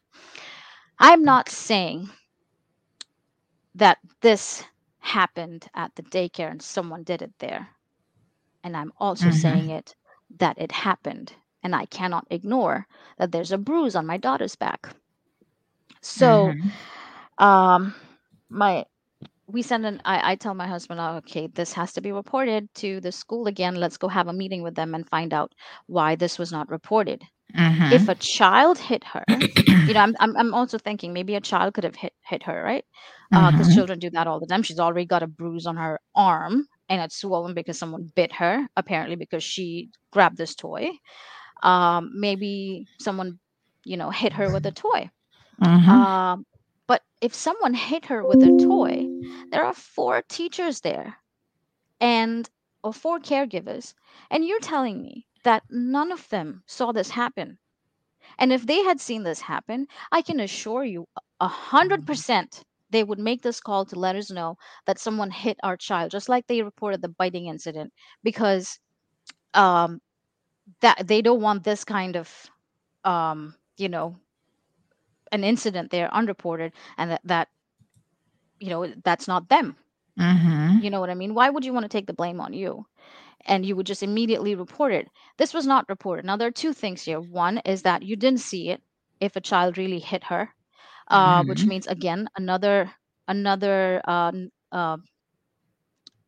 I'm 0.99 1.23
not 1.23 1.49
saying 1.49 2.09
that 3.75 3.99
this 4.21 4.65
happened 4.99 5.67
at 5.73 5.95
the 5.95 6.03
daycare 6.03 6.49
and 6.51 6.61
someone 6.61 7.03
did 7.03 7.21
it 7.21 7.33
there. 7.39 7.69
And 8.63 8.75
I'm 8.75 8.91
also 8.97 9.29
saying 9.31 9.69
Mhm. 9.69 9.69
it 9.69 9.95
that 10.37 10.57
it 10.57 10.71
happened. 10.71 11.35
And 11.63 11.75
I 11.75 11.85
cannot 11.85 12.27
ignore 12.29 12.87
that 13.17 13.31
there's 13.31 13.51
a 13.51 13.57
bruise 13.57 13.95
on 13.95 14.05
my 14.05 14.17
daughter's 14.17 14.55
back. 14.55 14.95
So, 16.01 16.55
Mhm. 16.55 16.81
um, 17.37 17.93
my 18.49 18.85
we 19.47 19.61
send 19.61 19.85
an 19.85 20.01
I, 20.05 20.31
I 20.31 20.35
tell 20.35 20.53
my 20.53 20.67
husband, 20.67 20.99
oh, 20.99 21.15
okay, 21.17 21.47
this 21.47 21.73
has 21.73 21.93
to 21.93 22.01
be 22.01 22.11
reported 22.11 22.73
to 22.75 22.99
the 23.01 23.11
school 23.11 23.47
again. 23.47 23.75
Let's 23.75 23.97
go 23.97 24.07
have 24.07 24.27
a 24.27 24.33
meeting 24.33 24.63
with 24.63 24.75
them 24.75 24.93
and 24.95 25.07
find 25.09 25.33
out 25.33 25.53
why 25.87 26.15
this 26.15 26.37
was 26.39 26.51
not 26.51 26.69
reported. 26.69 27.23
If 27.89 28.07
Mhm. 28.07 28.09
a 28.09 28.15
child 28.15 28.77
hit 28.79 29.03
her, 29.13 29.25
you 29.85 29.93
know, 29.93 30.01
I'm, 30.01 30.15
I'm 30.19 30.35
I'm 30.37 30.53
also 30.53 30.77
thinking 30.77 31.13
maybe 31.13 31.35
a 31.35 31.41
child 31.41 31.73
could 31.73 31.83
have 31.83 31.95
hit 31.95 32.13
hit 32.25 32.43
her, 32.43 32.63
right? 32.63 32.85
Because 33.31 33.69
Mhm. 33.69 33.73
children 33.73 33.99
do 33.99 34.09
that 34.11 34.27
all 34.27 34.39
the 34.39 34.47
time. 34.47 34.63
She's 34.63 34.79
already 34.79 35.05
got 35.05 35.23
a 35.23 35.27
bruise 35.27 35.65
on 35.67 35.77
her 35.77 35.99
arm 36.15 36.67
and 36.89 37.01
it's 37.01 37.17
swollen 37.17 37.53
because 37.53 37.79
someone 37.79 38.11
bit 38.15 38.33
her, 38.33 38.67
apparently 38.77 39.15
because 39.15 39.43
she 39.43 39.89
grabbed 40.11 40.37
this 40.37 40.55
toy. 40.55 40.91
Um, 41.63 42.11
maybe 42.15 42.87
someone, 42.99 43.39
you 43.85 43.97
know, 43.97 44.09
hit 44.11 44.33
her 44.33 44.51
with 44.51 44.65
a 44.65 44.71
toy. 44.71 45.09
Mhm. 45.61 46.05
Um, 46.05 46.45
but 46.87 47.03
if 47.21 47.33
someone 47.33 47.73
hit 47.73 48.05
her 48.05 48.25
with 48.25 48.43
a 48.43 48.51
toy, 48.51 49.09
there 49.51 49.65
are 49.65 49.73
four 49.73 50.21
teachers 50.23 50.81
there 50.81 51.17
and 52.01 52.49
or 52.83 52.93
four 52.93 53.19
caregivers, 53.19 53.93
and 54.29 54.45
you're 54.45 54.59
telling 54.59 55.01
me 55.01 55.27
that 55.43 55.63
none 55.69 56.11
of 56.11 56.27
them 56.29 56.63
saw 56.67 56.91
this 56.91 57.11
happen. 57.11 57.59
And 58.37 58.51
if 58.53 58.65
they 58.65 58.83
had 58.83 58.99
seen 59.01 59.23
this 59.23 59.41
happen, 59.41 59.87
I 60.11 60.21
can 60.21 60.39
assure 60.39 60.83
you 60.83 61.07
a 61.39 61.47
hundred 61.47 62.05
percent 62.05 62.63
they 62.91 63.03
would 63.03 63.19
make 63.19 63.41
this 63.43 63.59
call 63.61 63.85
to 63.85 63.99
let 63.99 64.15
us 64.15 64.31
know 64.31 64.57
that 64.85 64.99
someone 64.99 65.31
hit 65.31 65.57
our 65.63 65.77
child, 65.77 66.11
just 66.11 66.29
like 66.29 66.47
they 66.47 66.61
reported 66.63 67.01
the 67.01 67.09
biting 67.09 67.47
incident, 67.47 67.93
because 68.23 68.79
um, 69.53 70.01
that 70.81 71.07
they 71.07 71.21
don't 71.21 71.41
want 71.41 71.63
this 71.63 71.83
kind 71.83 72.15
of 72.17 72.49
um, 73.05 73.55
you 73.77 73.89
know 73.89 74.17
an 75.31 75.43
incident 75.43 75.91
there 75.91 76.13
unreported, 76.13 76.73
and 76.97 77.11
that 77.11 77.21
that 77.25 77.47
you 78.59 78.69
know 78.69 78.87
that's 79.03 79.27
not 79.27 79.49
them. 79.49 79.75
Mhm. 80.17 80.81
You 80.81 80.89
know 80.89 80.99
what 80.99 81.09
I 81.09 81.15
mean? 81.15 81.33
Why 81.33 81.49
would 81.49 81.63
you 81.65 81.73
want 81.73 81.83
to 81.85 81.89
take 81.89 82.07
the 82.07 82.13
blame 82.13 82.41
on 82.41 82.53
you? 82.53 82.85
And 83.45 83.65
you 83.65 83.75
would 83.75 83.85
just 83.87 84.03
immediately 84.03 84.55
report 84.55 84.93
it. 84.93 85.09
This 85.37 85.53
was 85.53 85.65
not 85.67 85.89
reported. 85.89 86.25
Now 86.25 86.37
there 86.37 86.47
are 86.47 86.51
two 86.51 86.73
things 86.73 87.03
here. 87.03 87.19
One 87.21 87.59
is 87.59 87.83
that 87.83 88.03
you 88.03 88.15
didn't 88.15 88.41
see 88.41 88.69
it 88.69 88.81
if 89.19 89.35
a 89.35 89.41
child 89.41 89.77
really 89.77 89.99
hit 89.99 90.25
her, 90.25 90.53
uh, 91.07 91.43
which 91.43 91.65
Mhm. 91.65 91.67
means 91.67 91.87
again 91.87 92.27
another 92.37 92.91
another 93.27 94.01
uh, 94.05 94.31
uh, 94.71 94.97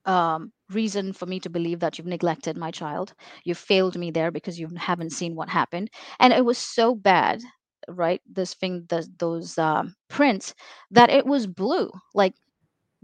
um, 0.05 0.51
reason 0.71 1.13
for 1.13 1.25
me 1.25 1.39
to 1.39 1.49
believe 1.49 1.79
that 1.79 1.97
you've 1.97 2.07
neglected 2.07 2.57
my 2.57 2.71
child. 2.71 3.13
You 3.43 3.55
failed 3.55 3.97
me 3.97 4.11
there 4.11 4.31
because 4.31 4.59
you 4.59 4.69
haven't 4.77 5.11
seen 5.11 5.35
what 5.35 5.49
happened, 5.49 5.89
and 6.19 6.33
it 6.33 6.45
was 6.45 6.57
so 6.57 6.95
bad, 6.95 7.41
right? 7.87 8.21
This 8.25 8.53
thing, 8.53 8.85
the, 8.89 9.07
those 9.17 9.57
um, 9.57 9.95
prints, 10.09 10.53
that 10.91 11.09
it 11.09 11.25
was 11.25 11.47
blue, 11.47 11.91
like 12.13 12.33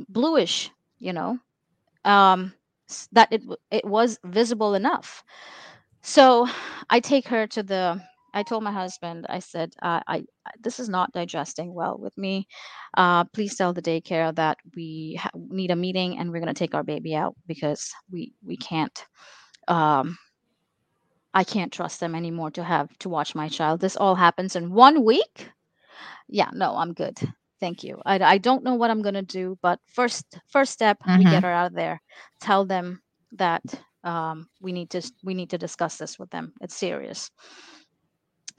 bluish, 0.09 0.72
you 0.99 1.14
know, 1.14 1.39
um, 2.06 2.53
that 3.11 3.30
it 3.31 3.43
it 3.72 3.85
was 3.85 4.19
visible 4.25 4.73
enough. 4.75 5.23
So 6.01 6.48
I 6.89 6.99
take 6.99 7.27
her 7.30 7.48
to 7.48 7.64
the. 7.64 8.01
I 8.33 8.43
told 8.43 8.64
my 8.64 8.72
husband. 8.72 9.25
I 9.30 9.40
said, 9.40 9.74
uh, 9.82 10.01
I, 10.08 10.25
this 10.61 10.80
is 10.80 10.90
not 10.90 11.11
digesting 11.14 11.74
well 11.74 11.98
with 11.98 12.17
me. 12.17 12.48
Uh, 12.95 13.25
please 13.25 13.56
tell 13.56 13.74
the 13.74 13.82
daycare 13.82 14.33
that 14.35 14.58
we 14.75 15.17
ha- 15.19 15.30
need 15.35 15.72
a 15.72 15.75
meeting 15.75 16.17
and 16.17 16.32
we're 16.32 16.40
going 16.40 16.53
to 16.53 16.59
take 16.59 16.75
our 16.75 16.83
baby 16.83 17.16
out 17.16 17.35
because 17.48 17.91
we 18.11 18.33
we 18.45 18.58
can't. 18.58 19.06
Um, 19.67 20.17
I 21.33 21.43
can't 21.43 21.72
trust 21.72 21.99
them 21.99 22.16
anymore 22.16 22.51
to 22.51 22.64
have 22.64 22.98
to 22.99 23.09
watch 23.09 23.35
my 23.35 23.48
child. 23.49 23.80
This 23.80 23.95
all 23.98 24.16
happens 24.16 24.56
in 24.56 24.72
one 24.74 25.03
week. 25.06 25.49
Yeah, 26.27 26.49
no, 26.53 26.75
I'm 26.75 26.93
good. 26.93 27.17
Thank 27.59 27.83
you. 27.83 28.01
I, 28.06 28.19
I 28.19 28.38
don't 28.38 28.64
know 28.64 28.75
what 28.75 28.90
I'm 28.90 29.01
gonna 29.01 29.22
do, 29.22 29.58
but 29.61 29.80
first 29.88 30.25
first 30.48 30.72
step, 30.74 30.98
we 31.14 31.25
Mm-hmm. 31.25 31.25
get 31.25 31.43
her 31.43 31.51
out 31.51 31.67
of 31.67 31.74
there. 31.74 32.01
Tell 32.40 32.66
them 32.66 33.01
that 33.33 33.61
um, 34.03 34.48
we 34.61 34.72
need 34.72 34.90
to 34.91 35.01
we 35.24 35.33
need 35.33 35.49
to 35.51 35.58
discuss 35.58 35.98
this 35.98 36.17
with 36.17 36.30
them. 36.30 36.53
It's 36.61 36.75
serious. 36.75 37.30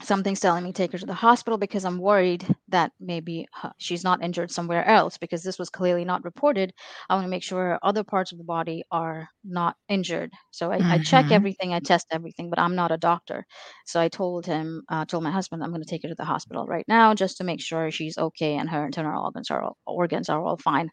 Something's 0.03 0.39
telling 0.39 0.63
me 0.63 0.71
take 0.73 0.91
her 0.93 0.97
to 0.97 1.05
the 1.05 1.13
hospital 1.13 1.57
because 1.57 1.85
I'm 1.85 1.99
worried 1.99 2.47
that 2.69 2.91
maybe 2.99 3.47
uh, 3.63 3.69
she's 3.77 4.03
not 4.03 4.23
injured 4.23 4.51
somewhere 4.51 4.85
else 4.87 5.17
because 5.17 5.43
this 5.43 5.59
was 5.59 5.69
clearly 5.69 6.03
not 6.05 6.23
reported. 6.23 6.73
I 7.09 7.13
want 7.15 7.25
to 7.25 7.29
make 7.29 7.43
sure 7.43 7.77
other 7.83 8.03
parts 8.03 8.31
of 8.31 8.37
the 8.37 8.43
body 8.43 8.83
are 8.91 9.29
not 9.43 9.75
injured. 9.89 10.31
So 10.51 10.71
I, 10.71 10.83
I 10.89 10.97
check 10.97 11.27
Mhm. 11.27 11.31
everything, 11.31 11.73
I 11.73 11.79
test 11.79 12.07
everything, 12.11 12.49
but 12.49 12.59
I'm 12.59 12.75
not 12.75 12.91
a 12.91 12.97
doctor. 12.97 13.45
So 13.85 13.99
I 14.01 14.07
told 14.09 14.45
him, 14.45 14.83
uh, 14.89 15.05
told 15.05 15.23
my 15.23 15.31
husband, 15.31 15.63
I'm 15.63 15.69
going 15.71 15.83
to 15.83 15.89
take 15.89 16.03
her 16.03 16.09
to 16.09 16.15
the 16.15 16.25
hospital 16.25 16.65
right 16.65 16.85
now 16.87 17.13
just 17.13 17.37
to 17.37 17.43
make 17.43 17.61
sure 17.61 17.91
she's 17.91 18.17
okay 18.17 18.55
and 18.55 18.69
her 18.69 18.85
internal 18.85 19.23
organs 19.23 19.51
are 19.51 19.61
all, 19.63 19.77
organs 19.85 20.29
are 20.29 20.41
all 20.41 20.57
fine. 20.57 20.89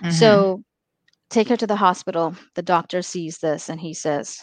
Mhm. 0.00 0.10
So 0.10 0.62
take 1.30 1.48
her 1.48 1.56
to 1.56 1.66
the 1.66 1.76
hospital. 1.76 2.34
The 2.54 2.62
doctor 2.62 3.02
sees 3.02 3.38
this 3.38 3.68
and 3.70 3.80
he 3.80 3.94
says, 3.94 4.38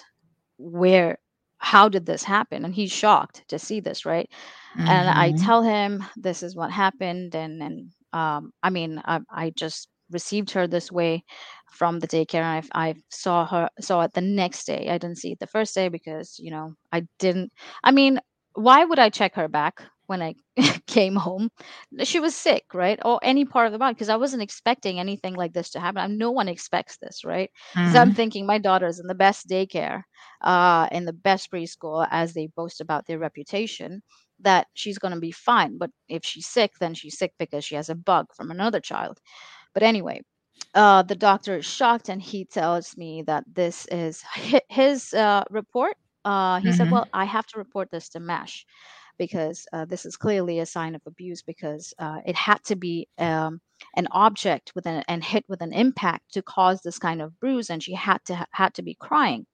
"Where? 0.58 1.20
How 1.60 1.90
did 1.90 2.06
this 2.06 2.24
happen?" 2.24 2.66
And 2.66 2.74
he's 2.76 2.92
shocked 2.92 3.44
to 3.50 3.60
see 3.60 3.80
this, 3.80 4.06
right? 4.06 4.30
And 4.88 5.10
I 5.10 5.32
Mhm. 5.32 5.38
tell 5.38 5.64
him 5.64 6.04
this 6.18 6.44
is 6.44 6.56
what 6.56 6.72
happened, 6.72 7.36
and 7.36 7.62
and 7.64 7.92
um, 8.14 8.52
I 8.64 8.70
mean, 8.70 9.02
I, 9.06 9.20
I 9.32 9.52
just 9.52 9.90
received 10.12 10.52
her 10.52 10.68
this 10.68 10.92
way 10.92 11.24
from 11.72 12.00
the 12.00 12.08
daycare. 12.08 12.42
And 12.44 12.66
I 12.74 12.90
I 12.90 12.96
saw 13.10 13.46
her 13.48 13.70
saw 13.82 14.02
it 14.02 14.14
the 14.14 14.22
next 14.22 14.66
day. 14.66 14.90
I 14.90 14.98
didn't 14.98 15.18
see 15.20 15.32
it 15.34 15.40
the 15.40 15.48
first 15.48 15.76
day 15.76 15.90
because 15.90 16.38
you 16.40 16.52
know 16.52 16.74
I 16.92 17.08
didn't. 17.20 17.52
I 17.84 17.92
mean, 17.92 18.20
why 18.56 18.86
would 18.86 19.00
I 19.00 19.10
check 19.10 19.36
her 19.36 19.48
back 19.48 19.84
when 20.10 20.22
I 20.22 20.36
came 20.88 21.16
home? 21.16 21.50
She 22.04 22.20
was 22.20 22.36
sick, 22.36 22.66
right? 22.74 23.00
Or 23.06 23.20
any 23.24 23.46
part 23.46 23.68
of 23.68 23.74
the 23.74 23.80
body 23.80 23.94
because 23.94 24.10
I 24.10 24.18
wasn't 24.18 24.44
expecting 24.44 25.00
anything 25.00 25.36
like 25.36 25.54
this 25.54 25.70
to 25.72 25.80
happen. 25.80 26.18
No 26.18 26.32
one 26.32 26.50
expects 26.50 26.98
this, 26.98 27.24
right? 27.26 27.50
Because 27.84 27.96
I'm 27.96 28.12
Mhm. 28.12 28.14
thinking 28.14 28.46
my 28.46 28.58
daughter's 28.60 29.00
in 29.00 29.08
the 29.08 29.16
best 29.16 29.48
daycare, 29.50 30.04
uh, 30.42 30.88
in 30.92 31.06
the 31.06 31.14
best 31.14 31.52
preschool, 31.52 32.08
as 32.12 32.34
they 32.34 32.48
boast 32.56 32.82
about 32.82 33.06
their 33.08 33.20
reputation, 33.20 34.02
that 34.40 34.68
she's 34.74 35.00
going 35.00 35.14
to 35.14 35.20
be 35.20 35.32
fine. 35.32 35.78
But 35.78 35.92
if 36.10 36.24
she's 36.26 36.48
sick, 36.48 36.74
then 36.80 36.94
she's 36.94 37.18
sick 37.18 37.34
because 37.40 37.64
she 37.66 37.76
has 37.76 37.90
a 37.90 37.96
bug 37.96 38.28
from 38.36 38.52
another 38.52 38.80
child. 38.80 39.20
But 39.74 39.84
anyway, 39.84 40.22
uh, 40.74 41.04
the 41.04 41.16
doctor 41.16 41.58
is 41.58 41.66
shocked 41.66 42.10
and 42.10 42.22
he 42.22 42.46
tells 42.46 42.98
me 42.98 43.24
that 43.24 43.44
this 43.52 43.86
is 43.92 44.24
his 44.70 45.14
uh, 45.14 45.44
report. 45.50 45.96
Uh, 46.26 46.60
he 46.60 46.72
said, 46.72 46.90
Mhm. 46.90 46.92
Well, 46.92 47.08
I 47.14 47.26
have 47.26 47.48
to 47.48 47.58
report 47.58 47.90
this 47.92 48.10
to 48.10 48.20
MASH 48.20 48.66
because 49.20 49.68
uh, 49.74 49.86
this 49.86 50.06
is 50.06 50.18
clearly 50.18 50.60
a 50.60 50.66
sign 50.66 50.96
of 50.96 51.02
abuse 51.06 51.44
because 51.44 51.94
uh, 52.00 52.22
it 52.26 52.36
had 52.36 52.64
to 52.64 52.76
be 52.76 53.08
um, 53.20 53.62
an 53.96 54.08
object 54.12 54.72
with 54.74 54.88
an 54.88 55.04
and 55.08 55.24
hit 55.24 55.46
with 55.48 55.62
an 55.62 55.74
impact 55.74 56.34
to 56.34 56.42
cause 56.42 56.82
this 56.82 56.98
kind 56.98 57.22
of 57.22 57.40
bruise 57.40 57.70
and 57.70 57.84
she 57.84 57.94
had 57.94 58.18
to 58.26 58.48
had 58.52 58.74
to 58.74 58.82
be 58.82 58.96
crying. 58.96 59.46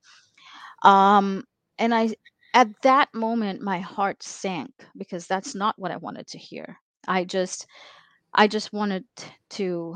Um 0.84 1.44
and 1.78 1.94
i 1.94 2.10
at 2.54 2.70
that 2.84 3.10
moment 3.14 3.62
my 3.62 3.80
heart 3.80 4.24
sank 4.24 4.72
because 4.98 5.28
that's 5.28 5.56
not 5.56 5.76
what 5.78 5.92
i 5.92 5.98
wanted 5.98 6.28
to 6.28 6.38
hear. 6.38 6.78
I 7.08 7.26
just 7.26 7.68
i 8.34 8.48
just 8.48 8.72
wanted 8.74 9.04
to 9.52 9.96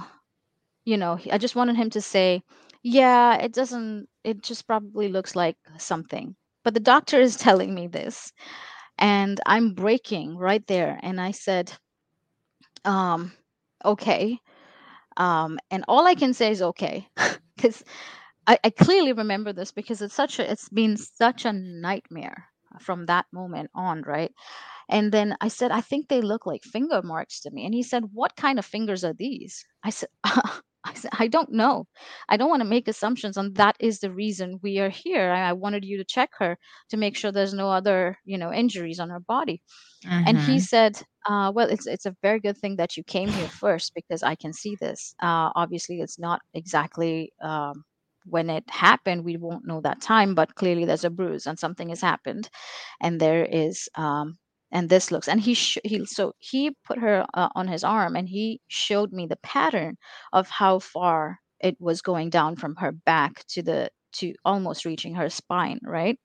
you 0.85 0.97
know 0.97 1.19
i 1.31 1.37
just 1.37 1.55
wanted 1.55 1.75
him 1.75 1.89
to 1.91 2.01
say 2.01 2.41
yeah 2.83 3.35
it 3.37 3.53
doesn't 3.53 4.07
it 4.23 4.41
just 4.41 4.67
probably 4.67 5.09
looks 5.09 5.35
like 5.35 5.57
something. 5.77 6.35
But 6.63 6.73
the 6.73 6.79
doctor 6.81 7.19
is 7.21 7.37
telling 7.47 7.73
me 7.73 7.87
this 7.87 8.33
and 8.99 9.41
i'm 9.45 9.73
breaking 9.73 10.37
right 10.37 10.65
there 10.67 10.99
and 11.03 11.19
i 11.21 11.31
said 11.31 11.71
um 12.85 13.31
okay 13.85 14.37
um 15.17 15.59
and 15.71 15.85
all 15.87 16.05
i 16.07 16.15
can 16.15 16.33
say 16.33 16.51
is 16.51 16.61
okay. 16.61 17.07
Because 17.57 17.83
I, 18.47 18.57
I 18.63 18.69
clearly 18.71 19.13
remember 19.13 19.53
this 19.53 19.71
because 19.71 20.01
it's 20.01 20.15
such 20.15 20.39
a 20.39 20.51
it's 20.51 20.69
been 20.69 20.97
such 20.97 21.45
a 21.45 21.53
nightmare 21.53 22.45
from 22.79 23.05
that 23.07 23.25
moment 23.31 23.69
on 23.75 24.01
right 24.03 24.31
and 24.89 25.11
then 25.11 25.35
i 25.41 25.47
said 25.47 25.71
i 25.71 25.81
think 25.81 26.07
they 26.07 26.21
look 26.21 26.45
like 26.45 26.63
finger 26.63 27.01
marks 27.03 27.41
to 27.41 27.51
me 27.51 27.65
and 27.65 27.73
he 27.73 27.83
said 27.83 28.03
what 28.13 28.35
kind 28.35 28.59
of 28.59 28.65
fingers 28.65 29.03
are 29.03 29.13
these 29.13 29.65
i 29.83 29.89
said 29.89 30.09
I 30.85 30.93
said, 30.93 31.11
I 31.19 31.27
don't 31.27 31.51
know. 31.51 31.87
I 32.29 32.37
don't 32.37 32.49
want 32.49 32.61
to 32.61 32.67
make 32.67 32.87
assumptions, 32.87 33.35
and 33.35 33.55
that 33.57 33.75
is 33.81 33.99
the 33.99 34.11
reason 34.13 34.59
we 34.63 34.79
are 34.79 34.89
here. 34.89 35.29
I, 35.29 35.49
I 35.49 35.53
wanted 35.53 35.83
you 35.83 35.97
to 35.97 36.05
check 36.05 36.31
her 36.39 36.57
to 36.89 36.97
make 36.97 37.17
sure 37.17 37.31
there's 37.33 37.53
no 37.53 37.69
other, 37.69 38.17
you 38.23 38.37
know, 38.37 38.51
injuries 38.53 38.99
on 38.99 39.09
her 39.09 39.19
body. 39.19 39.61
And 40.25 40.39
he 40.39 40.59
Mhm. 40.59 40.59
said, 40.59 41.01
uh, 41.27 41.51
"Well, 41.53 41.69
it's 41.69 41.87
it's 41.87 42.05
a 42.05 42.15
very 42.21 42.39
good 42.39 42.57
thing 42.57 42.77
that 42.77 42.97
you 42.97 43.03
came 43.03 43.29
here 43.29 43.49
first 43.49 43.93
because 43.95 44.23
I 44.23 44.35
can 44.35 44.53
see 44.53 44.75
this. 44.79 45.13
Uh, 45.21 45.51
obviously, 45.55 46.01
it's 46.01 46.19
not 46.19 46.41
exactly 46.53 47.33
um, 47.41 47.83
when 48.29 48.49
it 48.49 48.63
happened. 48.69 49.25
We 49.25 49.37
won't 49.37 49.67
know 49.67 49.81
that 49.81 50.01
time, 50.01 50.35
but 50.35 50.55
clearly 50.55 50.85
there's 50.85 51.03
a 51.05 51.09
bruise 51.09 51.47
and 51.47 51.57
something 51.59 51.89
has 51.89 52.01
happened, 52.01 52.49
and 53.01 53.19
there 53.19 53.45
is." 53.45 53.89
Um, 53.95 54.37
and 54.71 54.87
this 54.89 55.11
looks 55.11 55.27
and 55.27 55.41
he 55.41 55.53
sh- 55.55 55.79
he 55.83 56.05
so 56.05 56.33
he 56.39 56.71
put 56.85 56.99
her 56.99 57.25
uh, 57.33 57.49
on 57.55 57.67
his 57.67 57.83
arm 57.83 58.15
and 58.15 58.29
he 58.29 58.61
showed 58.67 59.11
me 59.11 59.25
the 59.25 59.35
pattern 59.37 59.97
of 60.33 60.47
how 60.49 60.77
far 60.79 61.39
it 61.59 61.75
was 61.79 62.01
going 62.03 62.29
down 62.29 62.55
from 62.55 62.75
her 62.75 62.91
back 62.91 63.43
to 63.47 63.63
the 63.63 63.89
to 64.13 64.33
almost 64.45 64.85
reaching 64.85 65.15
her 65.15 65.29
spine 65.29 65.79
right 65.83 66.19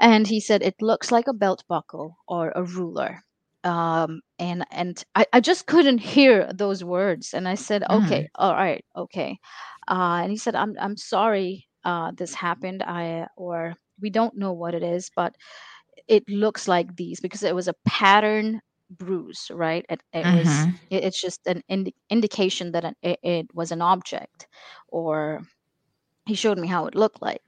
and 0.00 0.28
he 0.28 0.38
said 0.40 0.62
it 0.62 0.80
looks 0.80 1.10
like 1.10 1.26
a 1.26 1.32
belt 1.32 1.64
buckle 1.68 2.16
or 2.28 2.52
a 2.54 2.62
ruler 2.62 3.24
um 3.64 4.20
and 4.38 4.64
and 4.70 5.04
I, 5.14 5.26
I 5.32 5.40
just 5.40 5.66
couldn't 5.66 5.98
hear 5.98 6.50
those 6.54 6.84
words 6.84 7.34
and 7.34 7.48
i 7.48 7.54
said 7.54 7.84
Mm. 7.90 7.90
okay 7.90 8.28
all 8.36 8.54
right 8.54 8.84
okay 8.96 9.38
uh 9.88 10.20
and 10.22 10.30
he 10.30 10.36
said 10.38 10.54
i'm 10.56 10.74
i'm 10.80 10.96
sorry 10.96 11.66
uh 11.84 12.12
this 12.16 12.34
happened 12.34 12.82
i 12.82 13.26
or 13.36 13.74
we 14.00 14.10
don't 14.10 14.36
know 14.36 14.52
what 14.52 14.74
it 14.74 14.82
is 14.82 15.10
but 15.16 15.34
it 16.08 16.24
looks 16.28 16.68
like 16.68 16.96
these 16.96 17.20
because 17.20 17.42
it 17.42 17.54
was 17.54 17.68
a 17.68 17.74
pattern 17.86 18.60
bruise 18.90 19.50
right 19.52 19.84
it, 19.88 20.02
it 20.12 20.30
was 20.30 20.66
Mhm. 20.66 20.78
it- 20.90 21.04
it's 21.04 21.20
just 21.20 21.46
an 21.46 21.62
indi- 21.68 21.94
indication 22.10 22.72
that 22.72 22.84
an, 22.84 22.94
it, 23.02 23.18
it 23.22 23.46
was 23.54 23.72
an 23.72 23.82
object 23.82 24.46
or 24.88 25.42
he 26.26 26.34
showed 26.34 26.58
me 26.58 26.68
how 26.68 26.86
it 26.86 26.94
looked 26.94 27.22
like 27.22 27.42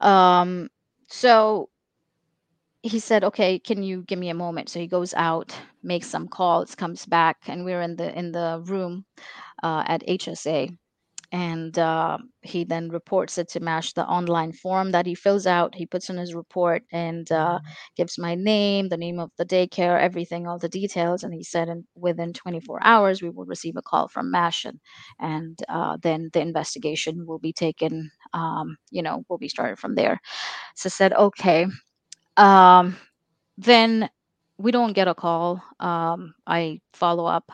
um 0.00 0.68
so 1.08 1.68
he 2.82 2.98
said 2.98 3.24
okay 3.24 3.58
can 3.58 3.82
you 3.82 4.02
give 4.02 4.18
me 4.18 4.30
a 4.30 4.34
moment? 4.34 4.68
So 4.68 4.80
he 4.80 4.86
goes 4.86 5.14
out 5.14 5.54
makes 5.82 6.06
some 6.08 6.28
calls 6.28 6.74
comes 6.74 7.06
back 7.06 7.38
and 7.46 7.64
we're 7.64 7.82
in 7.82 7.96
the 7.96 8.16
in 8.18 8.32
the 8.32 8.62
room 8.66 9.04
uh, 9.62 9.84
at 9.86 10.02
hsa 10.08 10.76
and 11.32 11.78
uh, 11.78 12.18
he 12.42 12.64
then 12.64 12.88
reports 12.88 13.38
it 13.38 13.48
to 13.50 13.60
mash 13.60 13.92
the 13.92 14.04
online 14.06 14.52
form 14.52 14.90
that 14.92 15.06
he 15.06 15.14
fills 15.14 15.46
out. 15.46 15.74
He 15.74 15.86
puts 15.86 16.10
in 16.10 16.16
his 16.16 16.34
report 16.34 16.82
and 16.92 17.30
uh, 17.30 17.60
gives 17.96 18.18
my 18.18 18.34
name 18.34 18.88
the 18.88 18.96
name 18.96 19.20
of 19.20 19.30
the 19.36 19.46
daycare 19.46 20.00
everything 20.00 20.46
all 20.48 20.58
the 20.58 20.68
details. 20.68 21.22
And 21.22 21.32
he 21.32 21.44
said 21.44 21.68
in, 21.68 21.84
within 21.94 22.32
24 22.32 22.80
hours 22.82 23.22
we 23.22 23.30
will 23.30 23.44
receive 23.44 23.76
a 23.76 23.82
call 23.82 24.08
from 24.08 24.30
mash 24.30 24.64
and, 24.64 24.80
and 25.20 25.58
uh, 25.68 25.98
then 26.02 26.30
the 26.32 26.40
investigation 26.40 27.26
will 27.26 27.38
be 27.38 27.52
taken 27.52 28.10
um, 28.32 28.76
you 28.90 29.02
know 29.02 29.24
will 29.28 29.38
be 29.38 29.48
started 29.48 29.78
from 29.78 29.94
there. 29.94 30.20
So 30.76 30.88
I 30.88 30.90
said 30.90 31.12
okay 31.12 31.66
um, 32.36 32.96
then 33.58 34.08
we 34.58 34.70
don't 34.72 34.92
get 34.92 35.08
a 35.08 35.14
call. 35.14 35.62
Um, 35.80 36.34
i 36.46 36.80
follow 36.92 37.26
up. 37.26 37.50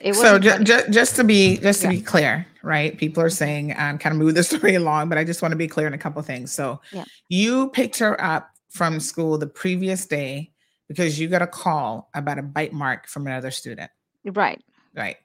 It 0.00 0.14
so 0.14 0.38
ju- 0.38 0.64
ju- 0.64 0.88
just 0.90 1.14
to 1.16 1.24
be 1.24 1.58
just 1.58 1.80
to 1.82 1.86
Yeah. 1.86 1.92
be 1.92 2.00
clear 2.02 2.46
right? 2.64 2.96
People 2.96 3.22
are 3.22 3.28
saying 3.30 3.72
um, 3.76 3.98
kind 3.98 4.12
of 4.14 4.18
move 4.20 4.34
the 4.36 4.44
story 4.52 4.76
along 4.76 5.08
but 5.08 5.18
i 5.18 5.24
just 5.24 5.42
want 5.42 5.50
to 5.50 5.56
be 5.56 5.66
clear 5.66 5.86
in 5.88 5.94
a 5.94 5.98
couple 5.98 6.22
things. 6.22 6.52
So 6.52 6.80
Yeah. 6.92 7.04
you 7.28 7.70
picked 7.70 7.98
her 7.98 8.20
up 8.20 8.50
from 8.70 9.00
school 9.00 9.36
the 9.38 9.46
previous 9.48 10.06
day 10.06 10.50
because 10.88 11.18
you 11.18 11.28
got 11.28 11.42
a 11.42 11.46
call 11.46 12.08
about 12.14 12.38
a 12.38 12.42
bite 12.42 12.72
mark 12.72 13.06
from 13.08 13.26
another 13.26 13.50
student. 13.50 13.90
Right. 14.24 14.62
Right. 14.94 15.16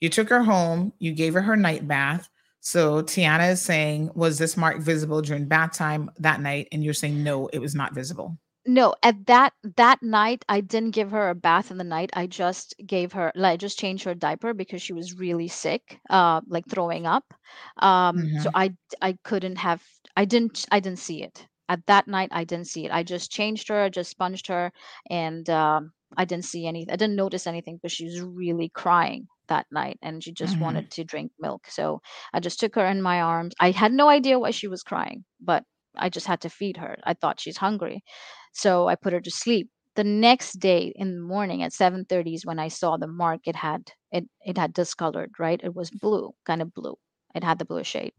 You 0.00 0.08
took 0.08 0.28
her 0.28 0.42
home 0.42 0.92
you 0.98 1.12
gave 1.12 1.34
her 1.34 1.42
her 1.42 1.56
night 1.56 1.86
bath 1.86 2.28
so 2.66 3.02
tiana 3.02 3.52
is 3.52 3.62
saying 3.62 4.10
was 4.14 4.38
this 4.38 4.56
mark 4.56 4.78
visible 4.80 5.20
during 5.22 5.46
bath 5.46 5.72
time 5.72 6.10
that 6.18 6.40
night 6.40 6.68
and 6.72 6.82
you're 6.84 6.94
saying 7.02 7.22
no 7.22 7.46
it 7.48 7.58
was 7.60 7.74
not 7.74 7.94
visible 7.94 8.36
No, 8.68 8.94
at 9.02 9.26
that 9.26 9.52
that 9.76 10.02
night 10.02 10.44
I 10.48 10.60
didn't 10.60 10.90
give 10.90 11.12
her 11.12 11.30
a 11.30 11.34
bath 11.36 11.70
in 11.70 11.78
the 11.78 11.84
night. 11.84 12.10
I 12.14 12.26
just 12.26 12.74
gave 12.84 13.12
her 13.12 13.30
like 13.36 13.52
I 13.54 13.56
just 13.56 13.78
changed 13.78 14.04
her 14.04 14.14
diaper 14.14 14.54
because 14.54 14.82
she 14.82 14.92
was 14.92 15.14
really 15.14 15.46
sick, 15.48 16.00
uh 16.10 16.40
like 16.48 16.66
throwing 16.68 17.06
up. 17.06 17.32
Um 17.78 18.32
so 18.36 18.50
I 18.54 18.74
I 19.00 19.12
couldn't 19.22 19.56
have 19.56 19.82
I 20.16 20.24
didn't 20.24 20.66
I 20.72 20.80
didn't 20.80 20.98
see 20.98 21.22
it. 21.22 21.46
At 21.68 21.86
that 21.86 22.08
night 22.08 22.30
I 22.32 22.42
didn't 22.44 22.66
see 22.66 22.84
it. 22.86 22.92
I 22.92 23.04
just 23.04 23.30
changed 23.30 23.68
her, 23.68 23.82
I 23.82 23.88
just 23.88 24.10
sponged 24.10 24.46
her 24.48 24.72
and 25.08 25.48
um 25.48 25.92
I 26.16 26.24
didn't 26.24 26.44
see 26.46 26.66
any 26.66 26.86
I 26.90 26.96
didn't 26.96 27.16
notice 27.16 27.46
anything 27.46 27.76
because 27.76 27.92
she 27.92 28.06
was 28.06 28.20
really 28.20 28.68
crying 28.68 29.28
that 29.48 29.66
night 29.70 29.98
and 30.02 30.22
she 30.22 30.32
just 30.32 30.58
Mhm. 30.58 30.60
wanted 30.60 30.90
to 30.92 31.04
drink 31.04 31.32
milk. 31.38 31.66
So 31.68 32.00
I 32.32 32.40
just 32.40 32.60
took 32.60 32.74
her 32.76 32.86
in 32.86 33.02
my 33.02 33.20
arms. 33.20 33.54
I 33.60 33.70
had 33.72 33.92
no 33.92 34.08
idea 34.08 34.38
why 34.38 34.50
she 34.50 34.68
was 34.68 34.82
crying, 34.82 35.24
but 35.40 35.64
I 35.96 36.08
just 36.10 36.26
had 36.26 36.40
to 36.42 36.50
feed 36.50 36.76
her. 36.78 36.96
I 37.04 37.14
thought 37.14 37.40
she's 37.40 37.56
hungry. 37.58 38.04
So 38.52 38.88
I 38.88 38.94
put 38.96 39.12
her 39.12 39.20
to 39.20 39.30
sleep. 39.30 39.70
The 39.94 40.04
next 40.04 40.54
day 40.60 40.92
in 40.96 41.14
the 41.16 41.22
morning 41.22 41.62
at 41.62 41.72
7:30 41.72 42.34
is 42.34 42.44
when 42.44 42.58
I 42.58 42.68
saw 42.68 42.96
the 42.98 43.06
mark 43.06 43.40
it 43.46 43.56
had 43.56 43.92
it 44.12 44.24
it 44.44 44.58
had 44.58 44.72
discolored, 44.74 45.32
right? 45.38 45.60
It 45.62 45.74
was 45.74 45.90
blue, 45.90 46.34
kind 46.44 46.60
of 46.62 46.74
blue. 46.74 46.96
It 47.34 47.42
had 47.44 47.58
the 47.58 47.64
blue 47.64 47.84
shade. 47.84 48.12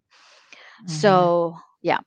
Mm-hmm. 0.89 1.27
So, 1.27 1.57
yeah. 1.81 1.99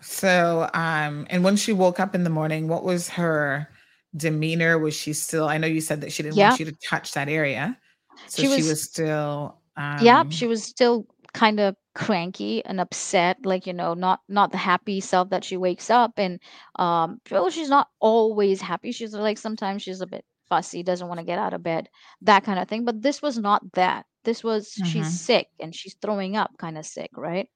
So, 0.00 0.68
um 0.74 1.26
and 1.30 1.42
when 1.44 1.56
she 1.56 1.72
woke 1.72 1.98
up 2.00 2.14
in 2.14 2.24
the 2.24 2.30
morning, 2.30 2.68
what 2.68 2.84
was 2.84 3.08
her 3.10 3.68
demeanor? 4.16 4.78
Was 4.78 4.94
she 4.94 5.12
still 5.12 5.48
I 5.48 5.58
know 5.58 5.66
you 5.66 5.80
said 5.80 6.00
that 6.02 6.12
she 6.12 6.22
didn't 6.22 6.36
yeah. 6.36 6.38
want 6.38 6.58
you 6.58 6.64
to 6.66 6.72
touch 6.72 7.12
that 7.12 7.28
area. 7.28 7.78
So 8.26 8.42
she 8.42 8.48
was, 8.48 8.58
she 8.58 8.68
was 8.68 8.82
still 8.82 9.58
um, 9.76 9.98
yeah, 10.02 10.24
she 10.28 10.46
was 10.46 10.64
still 10.64 11.06
kind 11.32 11.60
of 11.60 11.76
cranky 11.94 12.64
and 12.64 12.80
upset 12.80 13.36
like 13.44 13.66
you 13.66 13.72
know 13.72 13.92
not 13.92 14.20
not 14.28 14.52
the 14.52 14.58
happy 14.58 15.00
self 15.00 15.30
that 15.30 15.44
she 15.44 15.56
wakes 15.56 15.90
up 15.90 16.12
and 16.16 16.40
um 16.76 17.20
well 17.30 17.50
she's 17.50 17.68
not 17.68 17.88
always 18.00 18.60
happy 18.60 18.92
she's 18.92 19.12
like 19.14 19.36
sometimes 19.36 19.82
she's 19.82 20.00
a 20.00 20.06
bit 20.06 20.24
fussy 20.48 20.82
doesn't 20.82 21.08
want 21.08 21.18
to 21.18 21.26
get 21.26 21.38
out 21.38 21.52
of 21.52 21.62
bed 21.62 21.88
that 22.22 22.44
kind 22.44 22.58
of 22.58 22.68
thing 22.68 22.84
but 22.84 23.02
this 23.02 23.20
was 23.20 23.36
not 23.36 23.62
that 23.72 24.06
this 24.24 24.44
was 24.44 24.68
mm-hmm. 24.68 24.88
she's 24.88 25.20
sick 25.20 25.48
and 25.60 25.74
she's 25.74 25.96
throwing 26.00 26.36
up 26.36 26.52
kind 26.56 26.78
of 26.78 26.86
sick 26.86 27.10
right 27.16 27.48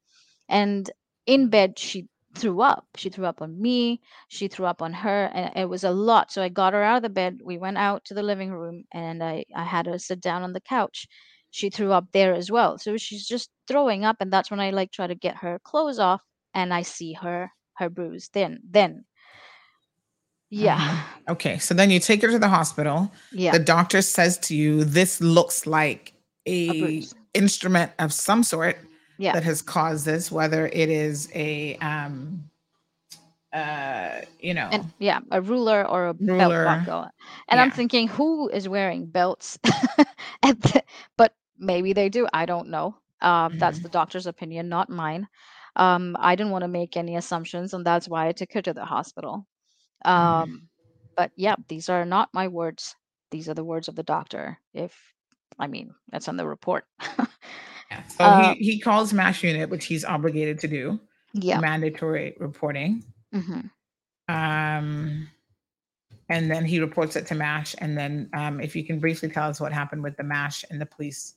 and 0.49 0.91
in 1.27 1.49
bed 1.49 1.79
she 1.79 2.09
threw 2.35 2.63
up 2.63 2.87
she 2.97 3.11
threw 3.11 3.27
up 3.27 3.43
on 3.43 3.61
me 3.61 4.01
she 4.29 4.49
threw 4.49 4.65
up 4.65 4.81
on 4.81 4.93
her 4.93 5.31
and 5.35 5.53
it 5.55 5.69
was 5.69 5.85
a 5.85 5.91
lot 5.91 6.33
so 6.33 6.43
i 6.43 6.49
got 6.49 6.73
her 6.73 6.83
out 6.83 6.97
of 6.97 7.03
the 7.03 7.09
bed 7.09 7.41
we 7.45 7.59
went 7.59 7.77
out 7.77 8.05
to 8.05 8.15
the 8.15 8.23
living 8.23 8.51
room 8.51 8.85
and 8.93 9.23
i 9.23 9.45
i 9.55 9.63
had 9.63 9.87
her 9.87 9.99
sit 9.99 10.21
down 10.21 10.43
on 10.43 10.53
the 10.53 10.61
couch 10.61 11.07
she 11.53 11.69
threw 11.69 11.93
up 11.93 12.07
there 12.13 12.35
as 12.35 12.51
well. 12.51 12.79
So 12.79 12.97
she's 12.97 13.29
just 13.29 13.51
throwing 13.69 14.05
up, 14.05 14.17
and 14.21 14.33
that's 14.33 14.51
when 14.51 14.59
I 14.59 14.71
like 14.71 14.91
try 14.91 15.07
to 15.07 15.15
get 15.15 15.37
her 15.37 15.61
clothes 15.63 15.99
off, 15.99 16.23
and 16.55 16.75
I 16.75 16.83
see 16.83 17.13
her 17.13 17.53
her 17.75 17.89
bruise. 17.89 18.31
Then 18.33 18.61
then 18.69 19.05
yeah. 20.51 20.77
Uh-huh. 20.77 21.33
Okay. 21.33 21.59
So 21.59 21.75
then 21.75 21.91
you 21.91 22.01
take 22.01 22.21
her 22.23 22.31
to 22.31 22.39
the 22.39 22.49
hospital. 22.49 23.13
Yeah. 23.31 23.53
The 23.53 23.59
doctor 23.59 24.03
says 24.03 24.39
to 24.39 24.57
you, 24.57 24.85
this 24.85 25.21
looks 25.21 25.67
like 25.67 26.13
a, 26.45 27.01
a 27.01 27.03
instrument 27.33 27.93
of 27.99 28.13
some 28.13 28.43
sort 28.43 28.79
yeah. 29.23 29.33
that 29.33 29.45
has 29.45 29.63
caused 29.63 30.05
this, 30.05 30.33
whether 30.33 30.67
it 30.67 30.89
is 30.89 31.31
a 31.35 31.77
um 31.77 32.51
uh 33.53 34.23
you 34.41 34.55
know 34.55 34.69
and 34.73 34.91
yeah 34.99 35.21
a 35.31 35.41
ruler 35.41 35.87
or 35.87 36.07
a 36.07 36.13
ruler. 36.15 36.39
belt 36.39 36.65
buckle 36.65 37.03
and 37.49 37.59
yeah. 37.59 37.63
i'm 37.63 37.71
thinking 37.71 38.09
who 38.09 38.49
is 38.49 38.67
wearing 38.67 39.05
belts 39.05 39.59
the, 40.43 40.83
but 41.19 41.35
maybe 41.59 41.93
they 41.93 42.09
do 42.09 42.27
i 42.33 42.47
don't 42.47 42.69
know 42.69 42.97
uh, 43.21 43.49
mm-hmm. 43.49 43.59
that's 43.59 43.81
the 43.81 43.91
doctor's 43.91 44.27
opinion 44.27 44.71
not 44.71 44.89
mine 44.89 45.29
um, 45.77 46.17
i 46.19 46.35
didn't 46.35 46.51
want 46.51 46.63
to 46.63 46.69
make 46.69 46.97
any 46.97 47.17
assumptions 47.17 47.75
and 47.75 47.85
that's 47.85 48.09
why 48.09 48.27
i 48.27 48.33
took 48.33 48.51
her 48.55 48.63
to 48.63 48.73
the 48.73 48.87
hospital 48.87 49.47
mm-hmm. 50.07 50.11
um, 50.11 50.49
mm-hmm. 50.49 50.57
but 51.15 51.31
yeah 51.37 51.55
these 51.69 51.91
are 51.91 52.07
not 52.07 52.31
my 52.33 52.49
words 52.49 52.97
these 53.31 53.51
are 53.51 53.55
the 53.55 53.65
words 53.65 53.87
of 53.89 53.97
the 53.97 54.03
doctor 54.03 54.59
if 54.73 54.99
i 55.59 55.67
mean 55.67 55.95
that's 56.11 56.29
on 56.29 56.39
the 56.39 56.49
report. 56.49 56.87
so 58.09 58.25
uh, 58.25 58.55
he, 58.55 58.73
he 58.73 58.79
calls 58.79 59.13
mash 59.13 59.43
unit 59.43 59.69
which 59.69 59.87
he's 59.87 60.05
obligated 60.05 60.59
to 60.59 60.69
do 60.69 61.01
yeah 61.33 61.61
mandatory 61.61 62.35
reporting 62.39 63.03
mm-hmm. 63.35 63.61
um 64.35 65.29
and 66.29 66.51
then 66.51 66.65
he 66.65 66.81
reports 66.81 67.17
it 67.17 67.27
to 67.27 67.35
mash 67.35 67.75
and 67.79 67.97
then 67.97 68.31
um, 68.35 68.61
if 68.61 68.75
you 68.75 68.85
can 68.85 68.99
briefly 68.99 69.29
tell 69.29 69.49
us 69.49 69.61
what 69.61 69.73
happened 69.73 70.03
with 70.03 70.17
the 70.17 70.25
mash 70.25 70.65
and 70.71 70.81
the 70.81 70.87
police 70.87 71.35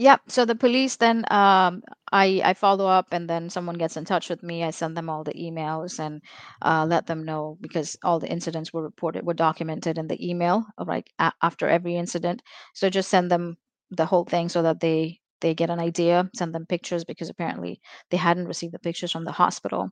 Yep. 0.00 0.22
So 0.28 0.46
the 0.46 0.54
police 0.54 0.96
then 0.96 1.26
um, 1.30 1.82
I 2.10 2.40
I 2.42 2.54
follow 2.54 2.86
up 2.86 3.08
and 3.12 3.28
then 3.28 3.50
someone 3.50 3.76
gets 3.76 3.98
in 3.98 4.06
touch 4.06 4.30
with 4.30 4.42
me. 4.42 4.64
I 4.64 4.70
send 4.70 4.96
them 4.96 5.10
all 5.10 5.24
the 5.24 5.34
emails 5.34 5.98
and 5.98 6.22
uh, 6.62 6.86
let 6.88 7.06
them 7.06 7.22
know 7.22 7.58
because 7.60 7.98
all 8.02 8.18
the 8.18 8.32
incidents 8.32 8.72
were 8.72 8.82
reported 8.82 9.26
were 9.26 9.34
documented 9.34 9.98
in 9.98 10.08
the 10.08 10.16
email 10.26 10.64
right 10.82 11.06
a- 11.18 11.34
after 11.42 11.68
every 11.68 11.96
incident. 11.96 12.40
So 12.72 12.88
just 12.88 13.10
send 13.10 13.30
them 13.30 13.58
the 13.90 14.06
whole 14.06 14.24
thing 14.24 14.48
so 14.48 14.62
that 14.62 14.80
they 14.80 15.19
they 15.40 15.54
get 15.54 15.70
an 15.70 15.80
idea. 15.80 16.28
Send 16.34 16.54
them 16.54 16.66
pictures 16.66 17.04
because 17.04 17.30
apparently 17.30 17.80
they 18.10 18.16
hadn't 18.16 18.48
received 18.48 18.74
the 18.74 18.78
pictures 18.78 19.12
from 19.12 19.24
the 19.24 19.32
hospital. 19.32 19.90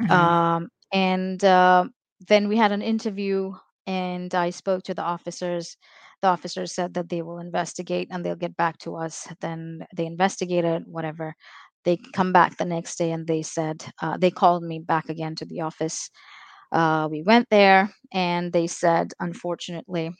Mm-hmm. 0.00 0.10
Um, 0.10 0.68
and 0.92 1.42
uh, 1.44 1.84
then 2.28 2.48
we 2.48 2.56
had 2.56 2.72
an 2.72 2.82
interview 2.82 3.52
and 3.86 4.34
I 4.34 4.50
spoke 4.50 4.82
to 4.84 4.94
the 4.94 5.02
officers 5.02 5.76
the 6.22 6.28
officers 6.28 6.72
said 6.72 6.94
that 6.94 7.08
they 7.08 7.22
will 7.22 7.38
investigate 7.38 8.08
and 8.10 8.24
they'll 8.24 8.36
get 8.36 8.56
back 8.56 8.78
to 8.78 8.96
us. 8.96 9.28
Then 9.40 9.86
they 9.94 10.06
investigated, 10.06 10.84
whatever. 10.86 11.34
They 11.84 11.98
come 12.14 12.32
back 12.32 12.56
the 12.56 12.64
next 12.64 12.96
day 12.96 13.12
and 13.12 13.26
they 13.26 13.42
said, 13.42 13.84
uh, 14.02 14.16
they 14.16 14.30
called 14.30 14.62
me 14.62 14.78
back 14.78 15.08
again 15.08 15.36
to 15.36 15.44
the 15.44 15.60
office. 15.60 16.10
Uh, 16.72 17.08
we 17.10 17.22
went 17.22 17.46
there 17.50 17.90
and 18.12 18.52
they 18.52 18.66
said, 18.66 19.12
unfortunately, 19.20 20.10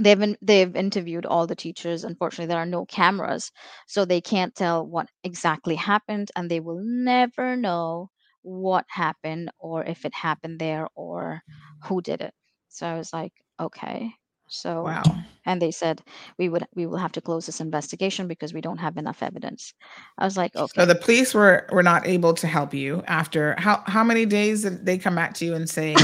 they've 0.00 0.18
been, 0.18 0.36
they've 0.42 0.74
interviewed 0.74 1.26
all 1.26 1.46
the 1.46 1.56
teachers. 1.56 2.04
Unfortunately, 2.04 2.46
there 2.46 2.62
are 2.62 2.66
no 2.66 2.84
cameras, 2.86 3.50
so 3.86 4.04
they 4.04 4.20
can't 4.20 4.54
tell 4.54 4.86
what 4.86 5.08
exactly 5.22 5.74
happened, 5.74 6.30
and 6.36 6.50
they 6.50 6.60
will 6.60 6.80
never 6.82 7.56
know 7.56 8.10
what 8.42 8.84
happened 8.88 9.50
or 9.58 9.84
if 9.84 10.04
it 10.04 10.14
happened 10.14 10.58
there 10.58 10.86
or 10.94 11.42
who 11.84 12.02
did 12.02 12.20
it. 12.20 12.34
So 12.68 12.86
I 12.86 12.98
was 12.98 13.12
like, 13.12 13.32
okay. 13.58 14.10
So 14.48 14.82
wow. 14.82 15.02
and 15.46 15.60
they 15.60 15.70
said 15.70 16.02
we 16.38 16.48
would 16.48 16.66
we 16.74 16.86
will 16.86 16.98
have 16.98 17.12
to 17.12 17.20
close 17.20 17.46
this 17.46 17.60
investigation 17.60 18.28
because 18.28 18.52
we 18.52 18.60
don't 18.60 18.78
have 18.78 18.98
enough 18.98 19.22
evidence. 19.22 19.72
I 20.18 20.24
was 20.24 20.36
like, 20.36 20.54
okay. 20.54 20.82
So 20.82 20.86
the 20.86 20.94
police 20.94 21.32
were 21.32 21.66
were 21.72 21.82
not 21.82 22.06
able 22.06 22.34
to 22.34 22.46
help 22.46 22.74
you 22.74 23.02
after 23.06 23.54
how 23.58 23.82
how 23.86 24.04
many 24.04 24.26
days 24.26 24.62
did 24.62 24.84
they 24.84 24.98
come 24.98 25.14
back 25.14 25.34
to 25.34 25.44
you 25.46 25.54
and 25.54 25.68
say 25.68 25.96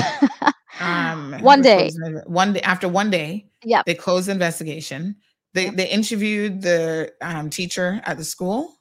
um 0.80 1.36
one 1.40 1.62
day. 1.62 1.90
one 2.26 2.52
day 2.52 2.60
after 2.62 2.88
one 2.88 3.10
day 3.10 3.46
yeah 3.64 3.82
they 3.86 3.94
closed 3.94 4.28
the 4.28 4.32
investigation. 4.32 5.16
They 5.52 5.64
yep. 5.64 5.76
they 5.76 5.88
interviewed 5.88 6.62
the 6.62 7.12
um, 7.20 7.50
teacher 7.50 8.00
at 8.04 8.18
the 8.18 8.24
school 8.24 8.80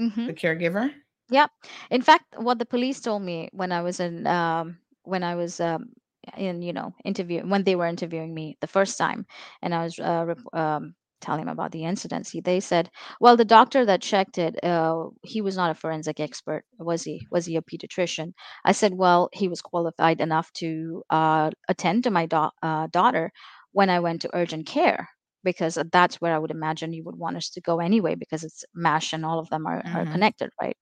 mm-hmm. 0.00 0.26
the 0.26 0.34
caregiver. 0.34 0.92
Yeah 1.30 1.46
in 1.90 2.02
fact 2.02 2.24
what 2.36 2.58
the 2.58 2.66
police 2.66 3.00
told 3.00 3.22
me 3.22 3.48
when 3.52 3.72
i 3.72 3.80
was 3.80 4.00
in 4.00 4.26
um, 4.26 4.78
when 5.04 5.22
i 5.22 5.34
was 5.34 5.60
um, 5.60 5.90
in 6.36 6.62
you 6.62 6.72
know 6.72 6.94
interview 7.04 7.42
when 7.42 7.64
they 7.64 7.74
were 7.74 7.86
interviewing 7.86 8.34
me 8.34 8.56
the 8.60 8.66
first 8.66 8.98
time 8.98 9.26
and 9.62 9.74
i 9.74 9.84
was 9.84 9.98
uh, 9.98 10.34
um, 10.52 10.94
telling 11.22 11.42
him 11.42 11.48
about 11.48 11.72
the 11.72 11.84
incidents 11.84 12.30
he, 12.30 12.40
they 12.40 12.60
said 12.60 12.90
well 13.20 13.36
the 13.36 13.44
doctor 13.44 13.84
that 13.84 14.02
checked 14.02 14.38
it 14.38 14.62
uh, 14.64 15.06
he 15.22 15.40
was 15.40 15.56
not 15.56 15.70
a 15.70 15.74
forensic 15.74 16.20
expert 16.20 16.64
was 16.78 17.02
he 17.02 17.26
was 17.30 17.46
he 17.46 17.56
a 17.56 17.62
pediatrician 17.62 18.32
i 18.64 18.72
said 18.72 18.92
well 18.94 19.28
he 19.32 19.48
was 19.48 19.62
qualified 19.62 20.20
enough 20.20 20.52
to 20.52 21.02
uh, 21.10 21.50
attend 21.68 22.04
to 22.04 22.10
my 22.10 22.26
da- 22.26 22.50
uh, 22.62 22.86
daughter 22.88 23.30
when 23.72 23.88
i 23.88 24.00
went 24.00 24.20
to 24.20 24.30
urgent 24.34 24.66
care 24.66 25.08
because 25.44 25.78
that's 25.90 26.20
where 26.20 26.34
i 26.34 26.38
would 26.38 26.50
imagine 26.50 26.92
you 26.92 27.04
would 27.04 27.16
want 27.16 27.36
us 27.36 27.48
to 27.48 27.60
go 27.60 27.80
anyway 27.80 28.14
because 28.14 28.44
it's 28.44 28.64
MASH 28.74 29.12
and 29.12 29.24
all 29.24 29.38
of 29.38 29.48
them 29.48 29.66
are, 29.66 29.82
mm-hmm. 29.82 29.96
are 29.96 30.06
connected 30.06 30.50
right 30.60 30.76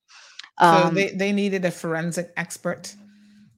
um, 0.58 0.88
so 0.88 0.94
they, 0.94 1.10
they 1.10 1.32
needed 1.32 1.64
a 1.64 1.70
forensic 1.70 2.32
expert 2.36 2.94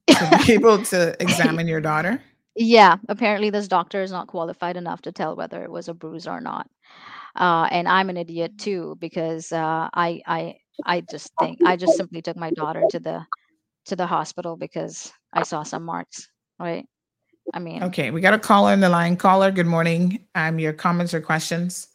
to 0.08 0.42
be 0.46 0.52
able 0.54 0.82
to 0.84 1.16
examine 1.20 1.68
your 1.68 1.80
daughter? 1.80 2.22
Yeah, 2.54 2.96
apparently 3.08 3.50
this 3.50 3.68
doctor 3.68 4.02
is 4.02 4.12
not 4.12 4.26
qualified 4.26 4.76
enough 4.76 5.02
to 5.02 5.12
tell 5.12 5.36
whether 5.36 5.62
it 5.62 5.70
was 5.70 5.88
a 5.88 5.94
bruise 5.94 6.26
or 6.26 6.40
not. 6.40 6.68
Uh, 7.34 7.66
and 7.70 7.88
I'm 7.88 8.10
an 8.10 8.18
idiot 8.18 8.58
too 8.58 8.96
because 9.00 9.52
uh, 9.52 9.88
I 9.94 10.20
I 10.26 10.56
I 10.84 11.00
just 11.00 11.32
think 11.40 11.60
I 11.64 11.76
just 11.76 11.96
simply 11.96 12.20
took 12.20 12.36
my 12.36 12.50
daughter 12.50 12.82
to 12.90 13.00
the 13.00 13.26
to 13.86 13.96
the 13.96 14.06
hospital 14.06 14.56
because 14.56 15.10
I 15.32 15.44
saw 15.44 15.62
some 15.62 15.84
marks. 15.84 16.28
Right? 16.58 16.86
I 17.54 17.58
mean, 17.58 17.82
okay, 17.84 18.10
we 18.10 18.20
got 18.20 18.34
a 18.34 18.38
caller 18.38 18.72
in 18.74 18.80
the 18.80 18.88
line. 18.90 19.16
Caller, 19.16 19.50
good 19.50 19.66
morning. 19.66 20.26
Um, 20.34 20.58
your 20.58 20.74
comments 20.74 21.14
or 21.14 21.20
questions? 21.22 21.88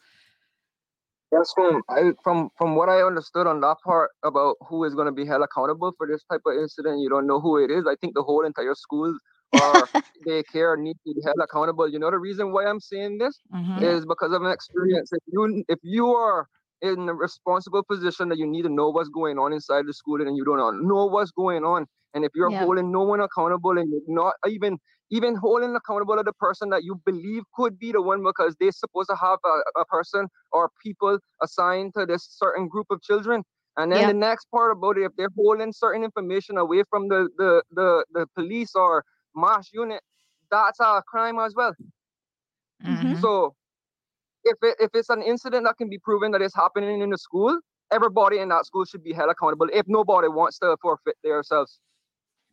Yes, 1.32 1.52
from 1.54 1.84
I, 1.90 2.14
from 2.24 2.50
from 2.58 2.76
what 2.76 2.90
I 2.90 3.02
understood 3.04 3.46
on 3.46 3.62
that 3.62 3.78
part 3.84 4.10
about 4.24 4.56
who 4.68 4.86
is 4.86 4.96
going 4.96 5.06
to 5.06 5.12
be 5.12 5.26
held 5.26 5.44
accountable 5.44 5.94
for 5.98 6.08
this 6.08 6.24
type 6.32 6.42
of 6.48 6.56
incident, 6.56 7.00
you 7.00 7.10
don't 7.10 7.28
know 7.28 7.40
who 7.40 7.64
it 7.64 7.70
is. 7.70 7.86
I 7.86 7.96
think 7.96 8.16
the 8.16 8.24
whole 8.24 8.44
entire 8.44 8.74
school 8.74 9.16
or 9.54 9.88
daycare 10.28 10.78
need 10.78 10.98
to 11.06 11.14
be 11.14 11.22
held 11.24 11.38
accountable. 11.42 11.88
You 11.90 12.00
know 12.00 12.12
the 12.12 12.20
reason 12.20 12.52
why 12.52 12.66
I'm 12.66 12.80
saying 12.80 13.18
this 13.18 13.40
mm-hmm. 13.54 13.84
is 13.84 14.06
because 14.06 14.34
of 14.34 14.42
an 14.42 14.52
experience. 14.52 15.12
If 15.12 15.24
you 15.28 15.64
if 15.68 15.80
you 15.84 16.08
are 16.14 16.48
in 16.82 17.10
a 17.10 17.14
responsible 17.14 17.84
position 17.84 18.30
that 18.30 18.38
you 18.38 18.46
need 18.46 18.62
to 18.64 18.70
know 18.70 18.90
what's 18.90 19.10
going 19.10 19.40
on 19.40 19.52
inside 19.52 19.88
the 19.88 19.94
school 19.94 20.22
and 20.22 20.38
you 20.38 20.46
don't 20.46 20.88
know 20.88 21.06
what's 21.06 21.32
going 21.32 21.64
on, 21.64 21.86
and 22.14 22.24
if 22.26 22.32
you're 22.36 22.52
holding 22.52 22.92
no 22.92 23.04
one 23.04 23.22
accountable 23.22 23.78
and 23.78 23.90
you're 23.90 24.02
not 24.08 24.34
even 24.48 24.78
even 25.10 25.36
holding 25.36 25.76
accountable 25.76 26.20
of 26.20 26.26
the 26.26 26.34
person 26.34 26.70
that 26.70 26.84
you 26.84 27.00
believe 27.06 27.44
could 27.56 27.80
be 27.80 27.92
the 27.92 28.02
one 28.02 28.24
because 28.24 28.56
they're 28.60 28.72
supposed 28.72 29.10
to 29.10 29.16
have 29.16 29.40
a, 29.46 29.80
a 29.80 29.86
person 29.86 30.28
or 30.52 30.70
people 30.84 31.18
assigned 31.42 31.94
to 31.98 32.06
this 32.06 32.28
certain 32.30 32.68
group 32.68 32.88
of 32.90 33.02
children. 33.02 33.44
And 33.78 33.92
then 33.92 34.08
the 34.08 34.14
next 34.14 34.48
part 34.50 34.72
about 34.72 34.98
it, 34.98 35.04
if 35.04 35.12
they're 35.18 35.30
holding 35.36 35.72
certain 35.72 36.04
information 36.04 36.58
away 36.58 36.82
from 36.90 37.10
the, 37.10 37.30
the, 37.38 37.62
the, 37.72 38.06
the 38.12 38.28
police 38.36 38.72
or 38.74 39.06
MASH 39.38 39.70
unit, 39.74 40.02
that's 40.52 40.80
a 40.80 41.02
crime 41.08 41.40
as 41.40 41.54
well. 41.56 41.74
Mm-hmm. 42.86 43.16
So 43.22 43.56
if 44.44 44.58
it, 44.62 44.76
if 44.80 44.90
it's 44.94 45.10
an 45.10 45.22
incident 45.22 45.66
that 45.66 45.78
can 45.78 45.90
be 45.90 46.00
proven 46.00 46.32
that 46.32 46.42
is 46.42 46.54
happening 46.56 47.02
in 47.02 47.10
the 47.10 47.18
school, 47.18 47.60
everybody 47.92 48.40
in 48.40 48.50
that 48.50 48.66
school 48.66 48.86
should 48.86 49.04
be 49.04 49.14
held 49.14 49.30
accountable 49.30 49.68
if 49.74 49.86
nobody 49.88 50.28
wants 50.28 50.60
to 50.60 50.76
forfeit 50.82 51.16
themselves. 51.24 51.80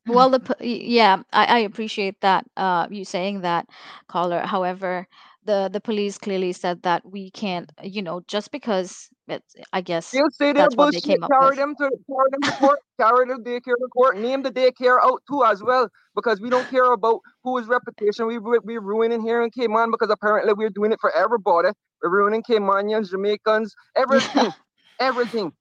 Well, 0.06 0.28
the 0.28 0.56
yeah, 0.60 1.22
I, 1.32 1.44
I 1.46 1.58
appreciate 1.60 2.20
that 2.20 2.44
uh, 2.58 2.86
you 2.90 3.06
saying 3.06 3.40
that, 3.40 3.66
caller. 4.06 4.40
However, 4.40 5.08
the 5.44 5.68
the 5.72 5.80
police 5.80 6.18
clearly 6.18 6.52
said 6.52 6.82
that 6.82 7.04
we 7.04 7.30
can't, 7.30 7.70
you 7.82 8.02
know, 8.02 8.22
just 8.28 8.50
because 8.50 9.08
it's, 9.28 9.54
I 9.72 9.80
guess 9.82 10.22
you'll 10.22 10.30
say 10.30 10.52
that's 10.52 10.76
what 10.76 10.90
they 10.92 11.00
came 11.00 11.22
up 11.22 11.32
carry 11.32 11.56
them 11.56 11.74
to 11.76 11.90
carry 12.08 12.28
them 12.30 12.44
to 12.44 12.52
court, 12.52 12.78
carry 12.98 13.26
the 13.26 13.34
daycare 13.34 13.76
to 13.80 13.88
court, 13.92 14.18
name 14.18 14.42
the 14.42 14.50
daycare 14.50 14.98
out 15.02 15.22
too 15.28 15.44
as 15.44 15.62
well, 15.62 15.88
because 16.14 16.40
we 16.40 16.50
don't 16.50 16.68
care 16.68 16.92
about 16.92 17.20
whose 17.42 17.66
reputation 17.66 18.26
we 18.26 18.38
we 18.38 18.78
ruining 18.78 19.22
here 19.22 19.42
in 19.42 19.50
Cayman 19.50 19.90
because 19.90 20.10
apparently 20.10 20.52
we're 20.54 20.70
doing 20.70 20.92
it 20.92 20.98
for 21.00 21.12
everybody. 21.14 21.68
We're 22.02 22.10
ruining 22.10 22.42
Caymanians, 22.42 23.10
Jamaicans, 23.10 23.74
everything, 23.96 24.52
everything. 25.00 25.52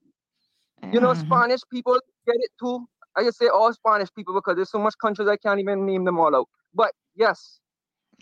You 0.91 0.99
know, 0.99 1.13
Mm-hmm. 1.13 1.13
Spanish 1.13 1.61
people 1.71 1.99
get 2.25 2.35
it 2.37 2.51
too. 2.59 2.85
I 3.15 3.23
just 3.23 3.37
say 3.37 3.47
all 3.47 3.71
Spanish 3.73 4.09
people 4.15 4.33
because 4.33 4.55
there's 4.55 4.71
so 4.71 4.79
much 4.79 4.95
countries 5.01 5.27
I 5.27 5.37
can't 5.37 5.59
even 5.59 5.85
name 5.85 6.03
them 6.05 6.19
all 6.19 6.35
out. 6.35 6.47
But 6.73 6.91
yes, 7.15 7.59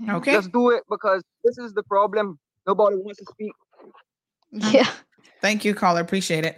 Okay. 0.10 0.34
just 0.34 0.52
do 0.52 0.72
it 0.72 0.84
because 0.90 1.24
this 1.44 1.58
is 1.58 1.74
the 1.74 1.84
problem. 1.84 2.40
Nobody 2.68 2.98
wants 2.98 3.20
to 3.20 3.26
speak. 3.32 3.54
Yeah. 4.52 4.90
Thank 5.42 5.66
you, 5.66 5.74
caller. 5.74 6.02
Appreciate 6.02 6.46
it. 6.46 6.58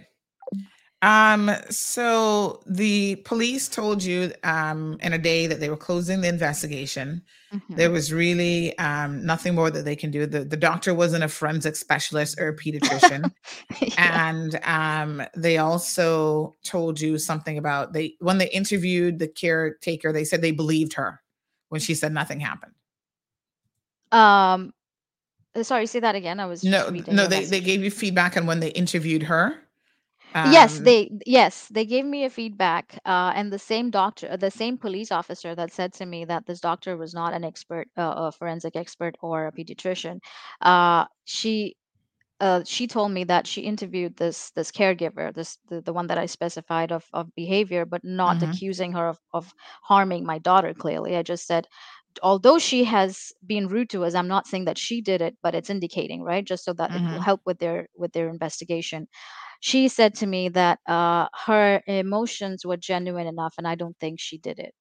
Um, 1.02 1.50
so 1.68 2.62
the 2.66 3.16
police 3.16 3.68
told 3.68 4.02
you 4.02 4.32
um 4.42 4.98
in 5.02 5.12
a 5.12 5.18
day 5.18 5.46
that 5.46 5.60
they 5.60 5.68
were 5.68 5.76
closing 5.76 6.22
the 6.22 6.28
investigation. 6.28 7.22
There 7.68 7.90
was 7.90 8.12
really 8.12 8.76
um 8.78 9.24
nothing 9.24 9.54
more 9.54 9.70
that 9.70 9.84
they 9.84 9.96
can 9.96 10.10
do. 10.10 10.26
The 10.26 10.44
the 10.44 10.56
doctor 10.56 10.94
wasn't 10.94 11.24
a 11.24 11.28
forensic 11.28 11.76
specialist 11.76 12.40
or 12.40 12.48
a 12.48 12.56
pediatrician. 12.56 13.30
And 13.98 14.58
um 14.64 15.22
they 15.36 15.58
also 15.58 16.56
told 16.64 17.00
you 17.00 17.18
something 17.18 17.58
about 17.58 17.92
they 17.92 18.14
when 18.20 18.38
they 18.38 18.48
interviewed 18.50 19.18
the 19.18 19.28
caretaker, 19.28 20.12
they 20.12 20.24
said 20.24 20.40
they 20.40 20.52
believed 20.52 20.94
her 20.94 21.22
when 21.68 21.80
she 21.80 21.94
said 21.94 22.12
nothing 22.12 22.40
happened. 22.40 22.72
Um, 24.12 24.72
uh, 25.54 25.62
sorry, 25.62 25.86
say 25.86 26.00
that 26.00 26.14
again. 26.16 26.40
I 26.40 26.46
was 26.46 26.64
No, 26.64 26.90
no, 27.10 27.26
they, 27.26 27.44
message. 27.44 27.46
they 27.46 27.60
gave 27.60 27.84
you 27.84 27.90
feedback 27.90 28.36
on 28.36 28.46
when 28.46 28.60
they 28.60 28.70
interviewed 28.70 29.24
her. 29.24 29.62
yes, 30.42 30.78
Um, 30.78 30.78
they 30.78 31.10
yes 31.26 31.68
they 31.68 31.84
gave 31.86 32.04
me 32.04 32.24
a 32.24 32.30
feedback, 32.30 32.98
uh, 33.04 33.32
and 33.34 33.52
the 33.52 33.58
same 33.58 33.90
doctor, 33.90 34.36
the 34.36 34.50
same 34.50 34.78
police 34.78 35.10
officer 35.12 35.54
that 35.54 35.72
said 35.72 35.92
to 35.94 36.06
me 36.06 36.24
that 36.24 36.46
this 36.46 36.60
doctor 36.60 36.96
was 36.96 37.14
not 37.14 37.32
an 37.34 37.44
expert, 37.44 37.88
uh, 37.96 38.14
a 38.16 38.32
forensic 38.32 38.76
expert 38.76 39.16
or 39.20 39.46
a 39.46 39.52
pediatrician. 39.52 40.18
Uh, 40.60 41.04
she 41.24 41.76
uh, 42.40 42.62
she 42.66 42.86
told 42.86 43.12
me 43.12 43.24
that 43.24 43.46
she 43.46 43.62
interviewed 43.62 44.16
this 44.16 44.50
this 44.52 44.70
caregiver, 44.72 45.34
this 45.34 45.58
the, 45.68 45.80
the 45.82 45.92
one 45.92 46.06
that 46.08 46.18
I 46.18 46.26
specified 46.26 46.92
of 46.92 47.04
of 47.12 47.34
behavior, 47.36 47.84
but 47.86 48.04
not 48.04 48.42
Mhm. 48.42 48.42
accusing 48.42 48.92
her 48.92 49.08
of 49.08 49.18
of 49.32 49.52
harming 49.82 50.24
my 50.26 50.38
daughter. 50.38 50.74
Clearly, 50.74 51.16
I 51.16 51.22
just 51.22 51.46
said, 51.46 51.66
although 52.22 52.58
she 52.58 52.84
has 52.84 53.32
been 53.46 53.68
rude 53.68 53.90
to 53.90 54.04
us, 54.04 54.14
I'm 54.14 54.28
not 54.28 54.46
saying 54.46 54.64
that 54.66 54.78
she 54.78 55.00
did 55.00 55.20
it, 55.22 55.36
but 55.42 55.54
it's 55.54 55.70
indicating, 55.70 56.22
right? 56.22 56.44
Just 56.44 56.64
so 56.64 56.72
that 56.74 56.94
it 56.94 57.02
will 57.08 57.20
Mhm. 57.20 57.24
help 57.24 57.40
with 57.46 57.58
their 57.58 57.88
with 57.96 58.12
their 58.12 58.28
investigation. 58.28 59.08
She 59.60 59.88
said 59.88 60.14
to 60.16 60.26
me 60.26 60.48
that 60.50 60.78
uh, 60.86 61.28
her 61.46 61.82
emotions 61.86 62.64
were 62.66 62.76
genuine 62.76 63.26
enough, 63.26 63.54
and 63.58 63.66
I 63.66 63.74
don't 63.76 63.98
think 64.00 64.20
she 64.20 64.38
did 64.38 64.58
it. 64.58 64.74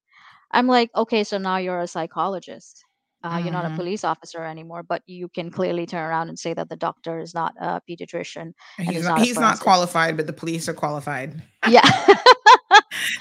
I'm 0.52 0.68
like, 0.68 0.90
okay, 0.96 1.24
so 1.24 1.38
now 1.38 1.58
you're 1.58 1.80
a 1.82 1.88
psychologist. 1.88 2.84
Uh, 3.24 3.40
you're 3.42 3.54
not 3.54 3.66
a 3.66 3.70
Mhm. 3.70 3.76
police 3.76 4.04
officer 4.04 4.44
anymore, 4.44 4.84
but 4.84 5.02
you 5.08 5.30
can 5.30 5.50
clearly 5.50 5.86
turn 5.86 6.04
around 6.06 6.30
and 6.30 6.38
say 6.38 6.54
that 6.54 6.70
the 6.70 6.76
doctor 6.76 7.20
is 7.20 7.34
not 7.34 7.54
a 7.62 7.82
pediatrician 7.90 8.54
He's 8.80 9.04
not 9.08 9.20
he's 9.22 9.40
not 9.40 9.60
qualified, 9.60 10.18
but 10.18 10.28
the 10.28 10.34
police 10.34 10.68
are 10.70 10.74
qualified. 10.74 11.42
Yeah. 11.70 11.82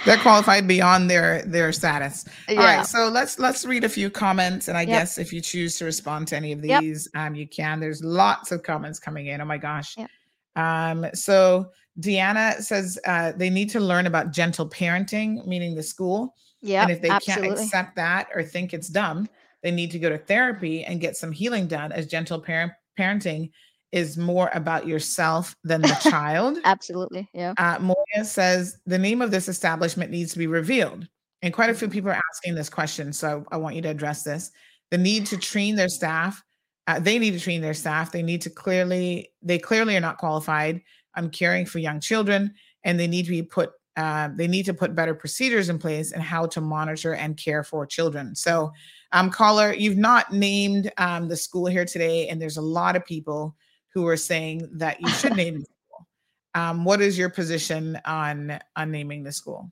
They're 0.04 0.18
qualified 0.18 0.66
beyond 0.66 1.10
their 1.10 1.42
their 1.42 1.72
status. 1.72 2.24
All 2.48 2.54
Yeah. 2.54 2.76
right, 2.78 2.86
so 2.86 3.08
let's 3.08 3.38
let's 3.38 3.64
read 3.64 3.84
a 3.84 3.88
few 3.88 4.10
comments, 4.10 4.68
and 4.68 4.76
I 4.76 4.82
Yep. 4.82 4.88
guess 4.88 5.18
if 5.18 5.32
you 5.32 5.40
choose 5.40 5.76
to 5.78 5.84
respond 5.84 6.28
to 6.28 6.36
any 6.36 6.52
of 6.52 6.64
Yep. 6.64 6.80
these, 6.80 7.08
um, 7.14 7.34
you 7.34 7.46
can. 7.46 7.80
There's 7.80 8.02
lots 8.02 8.52
of 8.52 8.62
comments 8.62 8.98
coming 8.98 9.26
in. 9.28 9.40
Oh 9.40 9.44
my 9.44 9.58
gosh. 9.58 9.96
Yep. 9.96 10.10
Um, 10.56 11.06
so 11.14 11.70
Deanna 12.00 12.60
says 12.62 12.98
uh, 13.06 13.32
they 13.36 13.50
need 13.50 13.70
to 13.70 13.80
learn 13.80 14.06
about 14.06 14.32
gentle 14.32 14.68
parenting, 14.68 15.46
meaning 15.46 15.74
the 15.74 15.82
school. 15.82 16.34
Yeah, 16.60 16.82
and 16.82 16.90
if 16.92 17.02
they 17.02 17.08
can't 17.08 17.44
accept 17.44 17.96
that 17.96 18.28
or 18.34 18.42
think 18.42 18.72
it's 18.72 18.88
dumb, 18.88 19.28
they 19.62 19.70
need 19.70 19.90
to 19.90 19.98
go 19.98 20.08
to 20.08 20.18
therapy 20.18 20.84
and 20.84 21.00
get 21.00 21.16
some 21.16 21.32
healing 21.32 21.66
done. 21.66 21.90
As 21.92 22.06
gentle 22.06 22.40
parent 22.40 22.72
parenting 22.98 23.50
is 23.92 24.16
more 24.16 24.50
about 24.54 24.86
yourself 24.86 25.54
than 25.62 25.82
the 25.82 25.98
child. 26.10 26.58
Absolutely. 26.64 27.28
Yeah. 27.34 27.52
Uh, 27.58 27.78
Moya 27.78 28.24
says 28.24 28.78
the 28.86 28.98
name 28.98 29.20
of 29.20 29.30
this 29.30 29.48
establishment 29.48 30.10
needs 30.10 30.32
to 30.32 30.38
be 30.38 30.46
revealed. 30.46 31.06
And 31.42 31.52
quite 31.52 31.70
a 31.70 31.74
few 31.74 31.88
people 31.88 32.10
are 32.10 32.20
asking 32.32 32.54
this 32.54 32.70
question. 32.70 33.12
So 33.12 33.44
I 33.52 33.58
want 33.58 33.76
you 33.76 33.82
to 33.82 33.90
address 33.90 34.22
this. 34.22 34.50
The 34.90 34.98
need 34.98 35.26
to 35.26 35.36
train 35.36 35.76
their 35.76 35.88
staff. 35.88 36.42
Uh, 36.86 37.00
they 37.00 37.18
need 37.18 37.32
to 37.32 37.40
train 37.40 37.60
their 37.60 37.74
staff. 37.74 38.10
They 38.10 38.22
need 38.22 38.40
to 38.42 38.50
clearly, 38.50 39.30
they 39.42 39.58
clearly 39.58 39.96
are 39.96 40.00
not 40.00 40.18
qualified 40.18 40.80
on 41.16 41.30
caring 41.30 41.66
for 41.66 41.78
young 41.78 42.00
children. 42.00 42.54
And 42.84 42.98
they 42.98 43.06
need 43.06 43.24
to 43.24 43.30
be 43.30 43.42
put, 43.42 43.72
uh, 43.96 44.30
they 44.34 44.48
need 44.48 44.64
to 44.66 44.74
put 44.74 44.94
better 44.94 45.14
procedures 45.14 45.68
in 45.68 45.78
place 45.78 46.12
and 46.12 46.22
how 46.22 46.46
to 46.46 46.60
monitor 46.60 47.14
and 47.14 47.36
care 47.36 47.62
for 47.62 47.84
children. 47.86 48.34
So, 48.34 48.72
um, 49.12 49.28
caller, 49.28 49.74
you've 49.74 49.98
not 49.98 50.32
named 50.32 50.90
um, 50.96 51.28
the 51.28 51.36
school 51.36 51.66
here 51.66 51.84
today. 51.84 52.28
And 52.28 52.40
there's 52.40 52.56
a 52.56 52.62
lot 52.62 52.96
of 52.96 53.04
people 53.04 53.54
who 53.94 54.06
are 54.06 54.16
saying 54.16 54.68
that 54.72 55.00
you 55.00 55.08
should 55.08 55.36
name 55.36 55.60
the 55.60 55.64
school. 55.64 56.06
Um, 56.54 56.84
what 56.84 57.00
is 57.00 57.18
your 57.18 57.30
position 57.30 57.98
on 58.04 58.58
on 58.76 58.90
naming 58.90 59.22
the 59.22 59.32
school? 59.32 59.70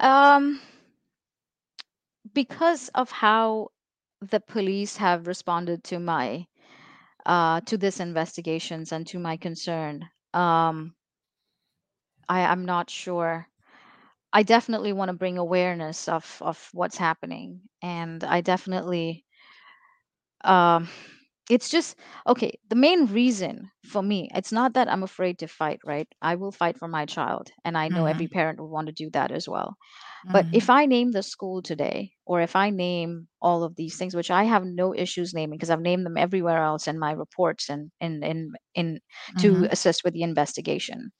Um, 0.00 0.60
because 2.34 2.88
of 2.94 3.10
how 3.10 3.68
the 4.20 4.40
police 4.40 4.96
have 4.96 5.26
responded 5.26 5.82
to 5.84 5.98
my 5.98 6.46
uh 7.26 7.60
to 7.62 7.76
this 7.76 8.00
investigations 8.00 8.92
and 8.92 9.06
to 9.06 9.18
my 9.18 9.36
concern, 9.36 10.08
um, 10.34 10.94
I 12.28 12.44
I'm 12.44 12.64
not 12.64 12.90
sure. 12.90 13.46
I 14.32 14.42
definitely 14.42 14.92
want 14.92 15.10
to 15.10 15.16
bring 15.16 15.38
awareness 15.38 16.08
of 16.08 16.38
of 16.40 16.68
what's 16.72 16.96
happening, 16.96 17.60
and 17.82 18.24
I 18.24 18.40
definitely 18.40 19.24
um 20.44 20.88
it's 21.50 21.68
just 21.68 21.96
okay 22.26 22.52
the 22.68 22.76
main 22.76 23.06
reason 23.06 23.70
for 23.84 24.02
me 24.02 24.28
it's 24.34 24.52
not 24.52 24.74
that 24.74 24.88
i'm 24.90 25.02
afraid 25.02 25.38
to 25.38 25.46
fight 25.48 25.80
right 25.84 26.08
i 26.22 26.34
will 26.34 26.52
fight 26.52 26.78
for 26.78 26.88
my 26.88 27.04
child 27.06 27.50
and 27.64 27.76
i 27.76 27.88
know 27.88 28.06
every 28.06 28.26
Mhm. 28.26 28.28
parent 28.28 28.60
would 28.60 28.68
want 28.70 28.86
to 28.86 28.92
do 28.92 29.10
that 29.10 29.30
as 29.32 29.48
well 29.48 29.76
but 30.32 30.46
Mhm. 30.46 30.52
if 30.52 30.70
i 30.70 30.86
name 30.86 31.12
the 31.12 31.22
school 31.22 31.62
today 31.62 32.12
or 32.26 32.40
if 32.40 32.56
i 32.56 32.70
name 32.70 33.28
all 33.42 33.64
of 33.64 33.76
these 33.76 33.96
things 33.96 34.14
which 34.14 34.30
i 34.30 34.44
have 34.44 34.64
no 34.64 34.94
issues 34.94 35.34
naming 35.34 35.58
because 35.58 35.70
i've 35.70 35.80
named 35.80 36.06
them 36.06 36.16
everywhere 36.18 36.62
else 36.62 36.88
in 36.88 36.98
my 36.98 37.12
reports 37.12 37.68
and 37.70 37.90
in 38.00 38.22
in 38.24 38.52
in 38.74 39.00
to 39.38 39.66
Mhm. 39.66 39.72
assist 39.72 40.04
with 40.04 40.14
the 40.14 40.22
investigation 40.22 41.12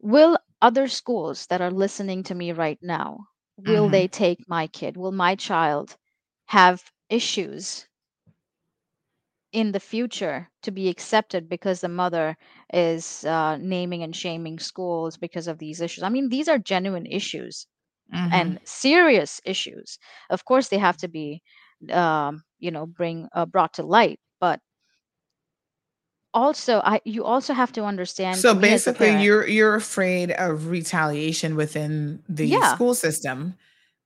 will 0.00 0.38
other 0.60 0.88
schools 0.88 1.46
that 1.46 1.60
are 1.60 1.70
listening 1.70 2.22
to 2.24 2.34
me 2.34 2.52
right 2.52 2.78
now 2.82 3.26
will 3.56 3.88
Mhm. 3.88 3.90
they 3.90 4.08
take 4.08 4.48
my 4.48 4.66
kid 4.68 4.96
will 4.96 5.12
my 5.12 5.34
child 5.34 5.96
have 6.46 6.92
issues 7.10 7.87
in 9.52 9.72
the 9.72 9.80
future 9.80 10.50
to 10.62 10.70
be 10.70 10.88
accepted 10.88 11.48
because 11.48 11.80
the 11.80 11.88
mother 11.88 12.36
is 12.72 13.24
uh, 13.24 13.56
naming 13.58 14.02
and 14.02 14.14
shaming 14.14 14.58
schools 14.58 15.16
because 15.16 15.48
of 15.48 15.58
these 15.58 15.80
issues. 15.80 16.04
I 16.04 16.08
mean, 16.10 16.28
these 16.28 16.48
are 16.48 16.58
genuine 16.58 17.06
issues 17.06 17.66
Mhm. 18.14 18.32
and 18.32 18.60
serious 18.64 19.40
issues. 19.44 19.98
Of 20.30 20.44
course, 20.44 20.68
they 20.68 20.78
have 20.78 20.96
to 20.98 21.08
be, 21.08 21.42
um, 21.90 22.42
you 22.58 22.70
know, 22.70 22.86
bring 22.86 23.28
uh, 23.32 23.46
brought 23.46 23.74
to 23.74 23.82
light. 23.82 24.20
But 24.40 24.60
also, 26.34 26.80
I 26.84 27.00
you 27.04 27.24
also 27.24 27.54
have 27.54 27.72
to 27.72 27.84
understand. 27.84 28.38
So 28.38 28.54
me 28.54 28.72
as 28.72 28.86
a 28.86 28.92
basically, 28.92 29.08
parent, 29.08 29.22
you're 29.22 29.46
you're 29.46 29.74
afraid 29.74 30.30
of 30.32 30.68
retaliation 30.68 31.56
within 31.56 32.22
the 32.28 32.46
Yeah. 32.48 32.74
school 32.74 32.94
system, 32.94 33.54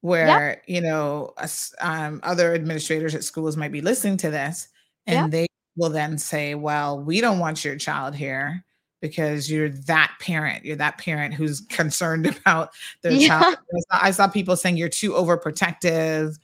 where 0.00 0.62
you 0.66 0.80
know 0.80 1.34
um, 1.80 2.20
other 2.22 2.54
administrators 2.54 3.14
at 3.14 3.24
schools 3.24 3.56
might 3.56 3.72
be 3.72 3.80
listening 3.80 4.16
to 4.18 4.30
this, 4.30 4.68
and 5.06 5.16
Yeah. 5.16 5.28
they 5.28 5.46
will 5.76 5.90
then 5.90 6.18
say, 6.18 6.54
"Well, 6.54 7.00
we 7.02 7.20
don't 7.20 7.38
want 7.38 7.64
your 7.64 7.76
child 7.76 8.14
here." 8.14 8.64
Because 9.00 9.50
you're 9.50 9.68
that 9.68 10.14
parent, 10.20 10.64
you're 10.64 10.76
that 10.76 10.96
parent 10.98 11.34
who's 11.34 11.60
concerned 11.68 12.26
about 12.26 12.70
their 13.02 13.12
Yeah. 13.12 13.28
child. 13.28 13.56
I 13.74 13.80
saw, 13.98 14.04
I 14.06 14.10
saw 14.12 14.28
people 14.28 14.56
saying 14.56 14.76
you're 14.76 14.88
too 14.88 15.10
overprotective 15.12 16.36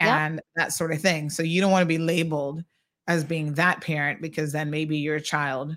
Yeah. 0.00 0.26
and 0.26 0.40
that 0.56 0.72
sort 0.72 0.92
of 0.92 1.00
thing. 1.00 1.28
So 1.30 1.42
you 1.42 1.60
don't 1.60 1.72
want 1.72 1.82
to 1.82 1.86
be 1.86 1.98
labeled 1.98 2.62
as 3.08 3.24
being 3.24 3.54
that 3.54 3.80
parent 3.80 4.22
because 4.22 4.52
then 4.52 4.70
maybe 4.70 4.96
your 4.96 5.18
child 5.20 5.76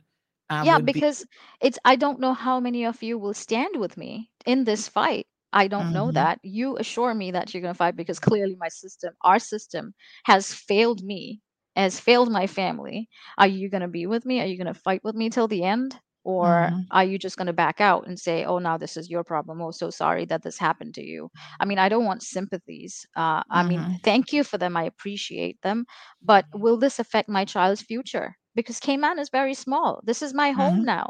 um, 0.49 0.66
yeah, 0.66 0.75
would 0.77 0.85
be 0.85 0.93
because 0.93 1.25
it's 1.59 1.80
I 1.85 1.95
don't 1.95 2.19
know 2.19 2.33
how 2.33 2.59
many 2.59 2.85
of 2.85 3.01
you 3.03 3.17
will 3.17 3.33
stand 3.33 3.75
with 3.75 3.98
me 3.98 4.30
in 4.45 4.64
this 4.64 4.88
fight. 4.88 5.27
I 5.53 5.67
don't 5.67 5.91
know 5.91 6.07
Mhm. 6.09 6.14
that. 6.14 6.40
You 6.43 6.77
assure 6.77 7.14
me 7.14 7.32
that 7.32 7.53
you're 7.53 7.61
going 7.61 7.74
to 7.74 7.77
fight 7.77 7.95
because 7.95 8.19
clearly 8.19 8.56
my 8.59 8.69
system, 8.69 9.14
our 9.22 9.40
system, 9.40 9.93
has 10.25 10.53
failed 10.53 11.03
me, 11.03 11.41
has 11.77 11.99
failed 11.99 12.31
my 12.31 12.47
family. 12.47 13.09
Are 13.38 13.47
you 13.47 13.69
going 13.69 13.81
to 13.81 13.88
be 13.88 14.06
with 14.07 14.25
me? 14.25 14.41
Are 14.41 14.45
you 14.45 14.57
going 14.57 14.73
to 14.73 14.80
fight 14.80 15.01
with 15.03 15.15
me 15.15 15.30
till 15.30 15.47
the 15.47 15.64
end? 15.64 15.99
or 16.27 16.47
mm-hmm. 16.47 16.81
are 16.91 17.06
you 17.06 17.17
just 17.17 17.38
going 17.38 17.47
to 17.47 17.53
back 17.53 17.80
out 17.80 18.06
and 18.06 18.19
say 18.19 18.43
oh 18.43 18.59
now 18.59 18.77
this 18.77 18.97
is 18.97 19.09
your 19.09 19.23
problem 19.23 19.61
oh 19.61 19.72
so 19.72 19.89
sorry 19.89 20.25
that 20.25 20.43
this 20.43 20.57
happened 20.57 20.93
to 20.93 21.01
you 21.03 21.31
i 21.61 21.65
mean 21.65 21.80
i 21.80 21.88
don't 21.88 22.06
want 22.06 22.22
sympathies 22.22 23.06
uh, 23.15 23.41
i 23.49 23.61
mm-hmm. 23.64 23.69
mean 23.69 23.99
thank 24.03 24.33
you 24.33 24.43
for 24.43 24.57
them 24.57 24.75
i 24.75 24.83
appreciate 24.83 25.59
them 25.61 25.85
but 26.22 26.45
will 26.53 26.77
this 26.77 26.99
affect 26.99 27.30
my 27.30 27.45
child's 27.45 27.81
future 27.81 28.35
because 28.56 28.80
cayman 28.80 29.17
is 29.17 29.30
very 29.30 29.53
small 29.53 30.01
this 30.03 30.22
is 30.22 30.33
my 30.33 30.51
home 30.51 30.75
mm-hmm. 30.75 30.85
now 30.85 31.09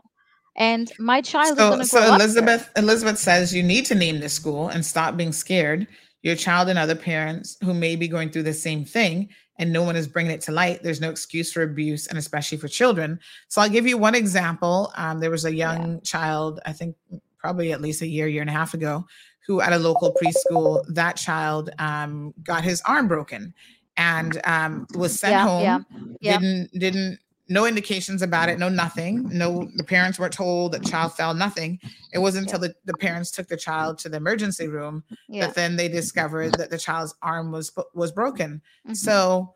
and 0.55 0.91
my 0.99 1.19
child 1.19 1.57
so, 1.57 1.63
is 1.63 1.69
going 1.69 1.79
to 1.79 1.85
so 1.85 2.13
elizabeth 2.13 2.69
elizabeth 2.77 3.17
says 3.17 3.53
you 3.53 3.63
need 3.63 3.85
to 3.85 3.95
name 3.95 4.19
the 4.19 4.29
school 4.29 4.67
and 4.67 4.85
stop 4.85 5.17
being 5.17 5.33
scared 5.33 5.87
your 6.27 6.35
child 6.35 6.67
and 6.67 6.77
other 6.77 6.95
parents 6.95 7.57
who 7.64 7.73
may 7.73 7.95
be 7.95 8.07
going 8.07 8.30
through 8.30 8.43
the 8.43 8.53
same 8.53 8.83
thing 8.83 9.30
and 9.59 9.72
no 9.72 9.81
one 9.81 9.95
is 9.95 10.07
bringing 10.07 10.33
it 10.33 10.41
to 10.41 10.51
light, 10.51 10.83
there's 10.83 11.01
no 11.01 11.09
excuse 11.09 11.51
for 11.51 11.64
abuse, 11.64 12.06
and 12.07 12.17
especially 12.17 12.57
for 12.57 12.67
children. 12.67 13.19
So 13.47 13.61
I'll 13.61 13.69
give 13.69 13.88
you 13.88 13.97
one 13.97 14.14
example. 14.14 14.91
Um, 14.95 15.19
there 15.19 15.31
was 15.31 15.45
a 15.45 15.56
young 15.56 15.93
yeah. 15.93 15.99
child, 16.03 16.59
I 16.65 16.73
think 16.73 16.95
probably 17.39 17.72
at 17.72 17.81
least 17.81 18.01
a 18.01 18.07
year, 18.07 18.27
year 18.27 18.41
and 18.41 18.49
a 18.49 18.53
half 18.53 18.73
ago, 18.73 19.07
who 19.47 19.61
at 19.61 19.72
a 19.72 19.80
local 19.80 20.14
preschool, 20.22 20.83
that 20.89 21.15
child 21.15 21.69
um, 21.80 22.33
got 22.43 22.64
his 22.64 22.81
arm 22.85 23.07
broken 23.07 23.53
and 23.95 24.39
um, 24.43 24.85
was 24.95 25.17
sent 25.17 25.31
yeah, 25.31 25.43
home. 25.43 25.64
Yeah, 25.64 25.80
yeah. 26.19 26.38
Didn't 26.38 26.80
didn't 26.80 27.19
no 27.50 27.66
indications 27.66 28.22
about 28.22 28.50
it, 28.50 28.59
no 28.59 28.69
nothing. 28.69 29.27
No, 29.30 29.69
the 29.76 29.84
parents 29.84 30.19
weren't 30.19 30.34
told 30.34 30.74
that 30.74 30.84
the 30.84 30.90
child 30.90 31.14
fell, 31.14 31.34
nothing. 31.34 31.80
It 32.14 32.19
wasn't 32.19 32.45
until 32.45 32.59
the, 32.59 32.76
the 32.85 32.93
parents 32.93 33.32
took 33.32 33.48
the 33.48 33.58
child 33.58 34.00
to 34.00 34.09
the 34.09 34.17
emergency 34.17 34.67
room 34.67 35.03
yeah. 35.30 35.48
that 35.48 35.56
then 35.56 35.76
they 35.76 35.88
discovered 35.88 36.53
that 36.56 36.69
the 36.69 36.77
child's 36.77 37.16
arm 37.22 37.51
was 37.51 37.72
was 37.93 38.11
broken. 38.11 38.61
Mm-hmm. 38.85 38.93
So, 38.93 39.56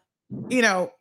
you 0.50 0.62
know, 0.62 0.92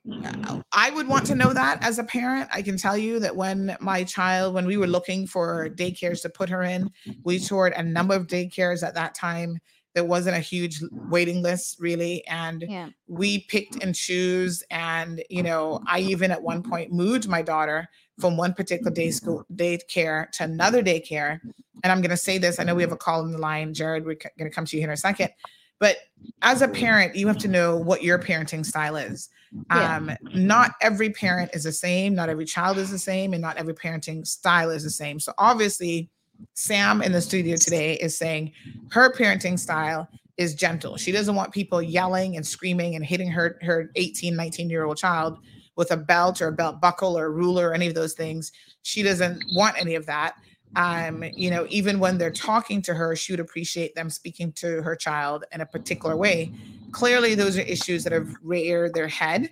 I 0.73 0.91
would 0.91 1.07
want 1.07 1.27
to 1.27 1.37
know 1.37 1.53
that 1.53 1.85
as 1.85 1.99
a 1.99 2.05
parent. 2.05 2.49
I 2.53 2.63
can 2.63 2.77
tell 2.77 2.97
you 2.97 3.21
that 3.21 3.37
when 3.37 3.77
my 3.81 4.03
child, 4.03 4.55
when 4.55 4.67
we 4.67 4.77
were 4.77 4.89
looking 4.89 5.27
for 5.27 5.69
daycares 5.71 6.23
to 6.23 6.29
put 6.29 6.49
her 6.49 6.63
in, 6.63 6.91
we 7.23 7.39
toured 7.39 7.73
a 7.75 7.83
number 7.83 8.15
of 8.15 8.27
daycares 8.27 8.87
at 8.87 8.95
that 8.95 9.15
time 9.15 9.61
there 9.95 10.05
wasn't 10.05 10.37
a 10.37 10.41
huge 10.41 10.81
waiting 11.09 11.43
list 11.43 11.79
really 11.81 12.27
and 12.27 12.65
yeah. 12.69 12.89
we 13.09 13.41
picked 13.49 13.83
and 13.83 13.95
choose 13.95 14.63
and 14.71 15.23
you 15.31 15.43
know 15.43 15.83
i 15.87 15.99
even 15.99 16.31
at 16.31 16.43
one 16.43 16.63
point 16.63 16.93
moved 16.93 17.29
my 17.29 17.43
daughter 17.43 17.89
from 18.19 18.37
one 18.37 18.55
particular 18.55 18.91
day 18.91 19.11
school 19.11 19.45
daycare 19.55 20.31
to 20.31 20.45
another 20.45 20.83
daycare 20.83 21.41
and 21.83 21.93
i'm 21.93 22.01
going 22.01 22.11
to 22.11 22.17
say 22.17 22.39
this 22.39 22.61
i 22.61 22.65
know 22.65 22.75
we 22.75 22.83
have 22.83 22.93
a 22.93 22.97
call 22.97 23.25
in 23.25 23.33
the 23.33 23.39
line 23.39 23.75
jared 23.75 24.05
we're 24.05 24.15
going 24.15 24.51
to 24.51 24.55
come 24.55 24.65
to 24.65 24.77
you 24.77 24.83
here 24.83 24.91
in 24.91 24.95
a 24.95 24.97
second 24.97 25.31
but 25.79 25.97
as 26.43 26.63
a 26.63 26.69
parent 26.69 27.15
you 27.17 27.27
have 27.27 27.39
to 27.39 27.49
know 27.49 27.77
what 27.77 28.03
your 28.03 28.19
parenting 28.19 28.65
style 28.65 28.97
is 28.97 29.29
yeah. 29.71 29.97
um, 29.97 30.11
not 30.35 30.73
every 30.81 31.11
parent 31.11 31.51
is 31.55 31.65
the 31.65 31.73
same 31.73 32.15
not 32.15 32.29
every 32.29 32.45
child 32.45 32.79
is 32.79 32.91
the 32.91 32.99
same 32.99 33.33
and 33.33 33.43
not 33.43 33.57
every 33.57 33.75
parenting 33.75 34.27
style 34.27 34.71
is 34.71 34.85
the 34.85 34.91
same 34.91 35.19
so 35.19 35.33
obviously 35.39 36.09
Sam 36.55 37.03
in 37.03 37.13
the 37.13 37.21
studio 37.21 37.57
today 37.57 37.95
is 37.95 38.17
saying 38.17 38.53
her 38.91 39.13
parenting 39.13 39.59
style 39.59 40.09
is 40.37 40.55
gentle. 40.55 40.97
She 40.97 41.13
doesn't 41.13 41.35
want 41.35 41.53
people 41.53 41.83
yelling 41.83 42.37
and 42.37 42.47
screaming 42.47 42.97
and 42.97 43.05
hitting 43.05 43.31
her 43.31 43.59
her 43.63 43.91
18, 43.97 44.35
19 44.35 44.71
year 44.71 44.85
old 44.85 44.97
child 44.97 45.39
with 45.77 45.91
a 45.91 45.97
belt 45.97 46.41
or 46.43 46.49
a 46.49 46.53
belt 46.53 46.81
buckle 46.81 47.17
or 47.17 47.27
a 47.27 47.31
ruler 47.31 47.71
or 47.71 47.75
any 47.75 47.87
of 47.87 47.95
those 47.95 48.15
things. 48.15 48.53
She 48.83 49.03
doesn't 49.03 49.45
want 49.55 49.79
any 49.79 49.95
of 49.95 50.07
that. 50.07 50.37
Um, 50.77 51.25
you 51.35 51.51
know, 51.51 51.67
even 51.69 51.99
when 51.99 52.17
they're 52.17 52.31
talking 52.31 52.81
to 52.83 52.95
her, 52.95 53.17
she 53.17 53.33
would 53.33 53.41
appreciate 53.41 53.95
them 53.95 54.09
speaking 54.09 54.53
to 54.53 54.83
her 54.83 54.95
child 54.95 55.45
in 55.53 55.61
a 55.61 55.67
particular 55.67 56.17
way. 56.17 56.53
Clearly, 56.93 57.35
those 57.35 57.59
are 57.59 57.63
issues 57.63 58.05
that 58.05 58.13
have 58.13 58.29
reared 58.43 58.95
their 58.95 59.09
head 59.09 59.51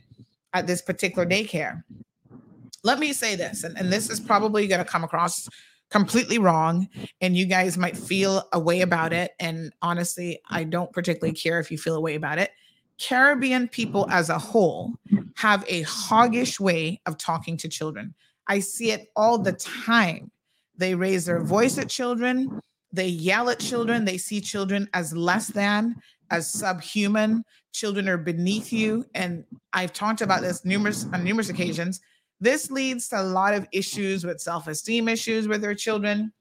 at 0.54 0.66
this 0.66 0.80
particular 0.80 1.26
daycare. 1.26 1.82
Let 2.84 2.98
me 2.98 3.12
say 3.12 3.34
this, 3.34 3.64
and, 3.64 3.76
and 3.76 3.92
this 3.92 4.08
is 4.08 4.20
probably 4.20 4.66
going 4.68 4.78
to 4.78 4.84
come 4.84 5.02
across 5.02 5.48
completely 5.90 6.38
wrong 6.38 6.88
and 7.20 7.36
you 7.36 7.46
guys 7.46 7.78
might 7.78 7.96
feel 7.96 8.46
a 8.52 8.60
way 8.60 8.82
about 8.82 9.12
it 9.12 9.32
and 9.40 9.72
honestly 9.80 10.38
i 10.50 10.62
don't 10.62 10.92
particularly 10.92 11.34
care 11.34 11.58
if 11.60 11.70
you 11.70 11.78
feel 11.78 11.96
a 11.96 12.00
way 12.00 12.14
about 12.14 12.38
it. 12.38 12.50
Caribbean 13.00 13.68
people 13.68 14.08
as 14.10 14.28
a 14.28 14.38
whole 14.38 14.92
have 15.36 15.64
a 15.68 15.84
hoggish 15.84 16.58
way 16.58 17.00
of 17.06 17.16
talking 17.16 17.56
to 17.56 17.68
children. 17.68 18.12
I 18.48 18.58
see 18.58 18.90
it 18.90 19.08
all 19.14 19.38
the 19.38 19.52
time. 19.52 20.32
They 20.76 20.96
raise 20.96 21.24
their 21.24 21.40
voice 21.40 21.78
at 21.78 21.88
children 21.88 22.60
they 22.92 23.08
yell 23.08 23.50
at 23.50 23.60
children 23.60 24.04
they 24.04 24.18
see 24.18 24.40
children 24.40 24.88
as 24.94 25.14
less 25.14 25.48
than 25.48 25.96
as 26.30 26.52
subhuman. 26.52 27.44
Children 27.72 28.08
are 28.08 28.18
beneath 28.18 28.72
you 28.72 29.04
and 29.14 29.44
i've 29.72 29.92
talked 29.92 30.20
about 30.20 30.40
this 30.40 30.64
numerous 30.64 31.06
on 31.12 31.22
numerous 31.22 31.50
occasions 31.50 32.00
this 32.40 32.70
leads 32.70 33.08
to 33.08 33.20
a 33.20 33.22
lot 33.22 33.54
of 33.54 33.66
issues 33.72 34.24
with 34.24 34.40
self 34.40 34.68
esteem 34.68 35.08
issues 35.08 35.48
with 35.48 35.60
their 35.60 35.74
children. 35.74 36.32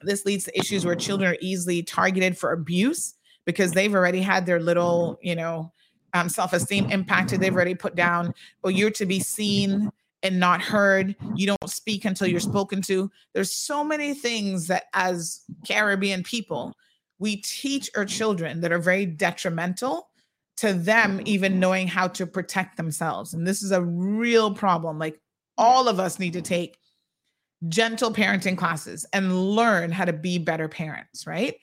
This 0.00 0.24
leads 0.24 0.44
to 0.44 0.58
issues 0.58 0.84
where 0.84 0.96
children 0.96 1.30
are 1.30 1.36
easily 1.40 1.82
targeted 1.82 2.36
for 2.36 2.52
abuse 2.52 3.14
because 3.44 3.72
they've 3.72 3.94
already 3.94 4.20
had 4.20 4.46
their 4.46 4.60
little, 4.60 5.18
you 5.22 5.36
know, 5.36 5.72
um, 6.14 6.28
self 6.28 6.52
esteem 6.52 6.90
impacted. 6.90 7.40
They've 7.40 7.54
already 7.54 7.74
put 7.74 7.94
down, 7.94 8.34
oh, 8.64 8.68
you're 8.68 8.90
to 8.92 9.06
be 9.06 9.20
seen 9.20 9.90
and 10.22 10.38
not 10.38 10.60
heard. 10.60 11.16
You 11.34 11.46
don't 11.46 11.70
speak 11.70 12.04
until 12.04 12.26
you're 12.26 12.40
spoken 12.40 12.82
to. 12.82 13.10
There's 13.32 13.52
so 13.52 13.82
many 13.84 14.14
things 14.14 14.66
that, 14.68 14.84
as 14.92 15.42
Caribbean 15.66 16.22
people, 16.22 16.74
we 17.18 17.36
teach 17.36 17.90
our 17.96 18.04
children 18.04 18.60
that 18.60 18.72
are 18.72 18.78
very 18.78 19.06
detrimental 19.06 20.08
to 20.58 20.72
them 20.72 21.20
even 21.24 21.58
knowing 21.58 21.88
how 21.88 22.08
to 22.08 22.26
protect 22.26 22.76
themselves. 22.76 23.34
And 23.34 23.46
this 23.46 23.62
is 23.62 23.72
a 23.72 23.82
real 23.82 24.54
problem. 24.54 24.98
Like 24.98 25.20
all 25.58 25.88
of 25.88 25.98
us 25.98 26.18
need 26.18 26.34
to 26.34 26.42
take 26.42 26.78
gentle 27.68 28.12
parenting 28.12 28.56
classes 28.56 29.06
and 29.12 29.54
learn 29.54 29.92
how 29.92 30.04
to 30.04 30.12
be 30.12 30.38
better 30.38 30.68
parents, 30.68 31.26
right? 31.26 31.54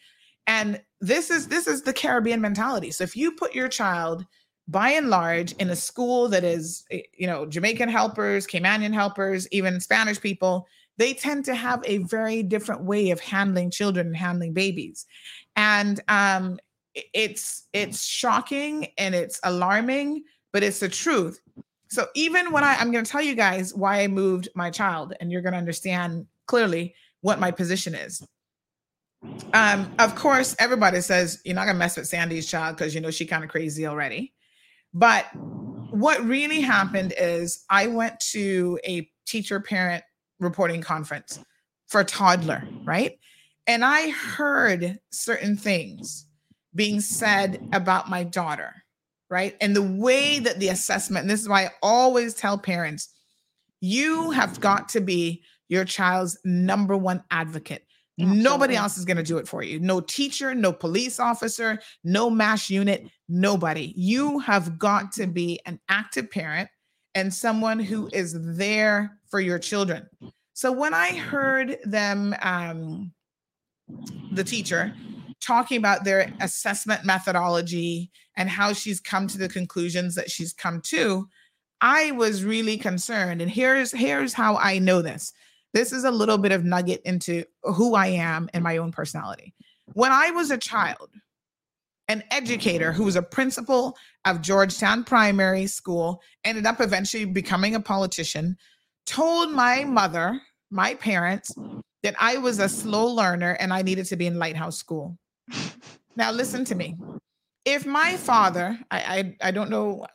And 0.47 0.81
this 1.01 1.29
is 1.29 1.47
this 1.47 1.67
is 1.67 1.83
the 1.83 1.93
Caribbean 1.93 2.41
mentality. 2.41 2.91
So 2.91 3.03
if 3.03 3.15
you 3.15 3.33
put 3.33 3.53
your 3.53 3.67
child 3.67 4.25
by 4.67 4.91
and 4.91 5.09
large 5.09 5.51
in 5.53 5.69
a 5.69 5.75
school 5.75 6.27
that 6.29 6.43
is 6.43 6.83
eh, 6.91 7.01
you 7.17 7.27
know 7.27 7.45
Jamaican 7.45 7.89
helpers, 7.89 8.47
Caymanian 8.47 8.93
helpers, 8.93 9.47
even 9.51 9.79
Spanish 9.79 10.19
people, 10.19 10.67
they 10.97 11.13
tend 11.13 11.45
to 11.45 11.55
have 11.55 11.81
a 11.85 11.99
very 11.99 12.43
different 12.43 12.83
way 12.83 13.11
of 13.11 13.19
handling 13.19 13.71
children 13.71 14.07
and 14.07 14.17
handling 14.17 14.53
babies. 14.53 15.05
And 15.55 16.01
um, 16.07 16.59
it's 17.13 17.67
it's 17.73 18.05
shocking 18.05 18.87
and 18.97 19.15
it's 19.15 19.39
alarming, 19.43 20.23
but 20.53 20.63
it's 20.63 20.79
the 20.79 20.89
truth. 20.89 21.39
So 21.89 22.07
even 22.15 22.51
when 22.51 22.63
I, 22.63 22.75
I'm 22.75 22.91
going 22.91 23.03
to 23.03 23.11
tell 23.11 23.21
you 23.21 23.35
guys 23.35 23.73
why 23.73 24.01
I 24.01 24.07
moved 24.07 24.49
my 24.55 24.69
child, 24.69 25.13
and 25.19 25.31
you're 25.31 25.41
going 25.41 25.53
to 25.53 25.59
understand 25.59 26.27
clearly 26.45 26.93
what 27.21 27.39
my 27.39 27.51
position 27.51 27.95
is. 27.95 28.23
Um, 29.53 29.91
of 29.99 30.15
course, 30.15 30.55
everybody 30.59 31.01
says 31.01 31.41
you're 31.43 31.55
not 31.55 31.65
going 31.65 31.75
to 31.75 31.79
mess 31.79 31.97
with 31.97 32.07
Sandy's 32.07 32.49
child 32.49 32.77
because 32.77 32.95
you 32.95 33.01
know 33.01 33.11
she 33.11 33.25
kind 33.25 33.43
of 33.43 33.49
crazy 33.49 33.85
already. 33.85 34.33
But 34.93 35.25
what 35.35 36.23
really 36.23 36.61
happened 36.61 37.13
is 37.17 37.65
I 37.69 37.87
went 37.87 38.19
to 38.31 38.79
a 38.85 39.09
teacher 39.25 39.59
parent 39.59 40.03
reporting 40.39 40.81
conference 40.81 41.39
for 41.87 42.03
toddler, 42.03 42.67
right? 42.85 43.19
And 43.67 43.83
I 43.83 44.09
heard 44.09 44.99
certain 45.11 45.57
things 45.57 46.25
being 46.75 47.01
said 47.01 47.67
about 47.73 48.09
my 48.09 48.23
daughter, 48.23 48.73
right? 49.29 49.55
And 49.61 49.75
the 49.75 49.81
way 49.81 50.39
that 50.39 50.59
the 50.59 50.69
assessment, 50.69 51.23
and 51.23 51.29
this 51.29 51.41
is 51.41 51.49
why 51.49 51.65
I 51.65 51.71
always 51.81 52.33
tell 52.33 52.57
parents, 52.57 53.09
you 53.81 54.31
have 54.31 54.59
got 54.59 54.89
to 54.89 55.01
be 55.01 55.43
your 55.67 55.85
child's 55.85 56.37
number 56.43 56.97
one 56.97 57.23
advocate. 57.31 57.85
Absolutely. 58.19 58.43
Nobody 58.43 58.75
else 58.75 58.97
is 58.97 59.05
going 59.05 59.17
to 59.17 59.23
do 59.23 59.37
it 59.37 59.47
for 59.47 59.63
you. 59.63 59.79
No 59.79 60.01
teacher, 60.01 60.53
no 60.53 60.73
police 60.73 61.19
officer, 61.19 61.79
no 62.03 62.29
MASH 62.29 62.69
unit, 62.69 63.07
nobody. 63.29 63.93
You 63.95 64.39
have 64.39 64.77
got 64.77 65.13
to 65.13 65.27
be 65.27 65.59
an 65.65 65.79
active 65.87 66.29
parent 66.29 66.69
and 67.15 67.33
someone 67.33 67.79
who 67.79 68.09
is 68.11 68.35
there 68.57 69.17
for 69.29 69.39
your 69.39 69.57
children. 69.57 70.07
So 70.53 70.71
when 70.71 70.93
I 70.93 71.15
heard 71.15 71.77
them, 71.85 72.35
um, 72.41 73.13
the 74.33 74.43
teacher 74.43 74.93
talking 75.41 75.77
about 75.77 76.03
their 76.03 76.31
assessment 76.41 77.05
methodology 77.05 78.11
and 78.35 78.49
how 78.49 78.73
she's 78.73 78.99
come 78.99 79.27
to 79.27 79.37
the 79.37 79.49
conclusions 79.49 80.15
that 80.15 80.31
she's 80.31 80.53
come 80.53 80.81
to, 80.81 81.27
I 81.81 82.11
was 82.11 82.43
really 82.43 82.77
concerned. 82.77 83.41
And 83.41 83.49
here's 83.49 83.91
here's 83.91 84.33
how 84.33 84.57
I 84.57 84.79
know 84.79 85.01
this. 85.01 85.33
This 85.73 85.93
is 85.93 86.03
a 86.03 86.11
little 86.11 86.37
bit 86.37 86.51
of 86.51 86.65
nugget 86.65 87.01
into 87.05 87.45
who 87.63 87.95
I 87.95 88.07
am 88.07 88.49
and 88.53 88.63
my 88.63 88.77
own 88.77 88.91
personality. 88.91 89.53
When 89.93 90.11
I 90.11 90.31
was 90.31 90.51
a 90.51 90.57
child, 90.57 91.09
an 92.07 92.23
educator 92.31 92.91
who 92.91 93.03
was 93.03 93.15
a 93.15 93.21
principal 93.21 93.95
of 94.25 94.41
George 94.41 94.77
Town 94.79 95.03
Primary 95.03 95.67
School, 95.67 96.21
ended 96.43 96.65
up 96.65 96.81
eventually 96.81 97.25
becoming 97.25 97.75
a 97.75 97.79
politician, 97.79 98.57
told 99.05 99.51
my 99.51 99.83
mother, 99.83 100.41
my 100.71 100.95
parents, 100.95 101.53
that 102.01 102.15
I 102.19 102.37
was 102.37 102.59
a 102.59 102.67
slow 102.67 103.07
learner 103.07 103.51
and 103.59 103.71
I 103.71 103.83
needed 103.83 104.05
to 104.07 104.15
be 104.15 104.25
in 104.25 104.39
Lighthouse 104.39 104.77
School. 104.77 105.17
Now, 106.15 106.31
listen 106.31 106.65
to 106.65 106.75
me. 106.75 106.95
if 107.65 107.85
my 107.85 108.15
father, 108.17 108.79
I, 108.89 108.97
I, 109.41 109.47
I 109.47 109.51
don't 109.51 109.69
know 109.69 110.05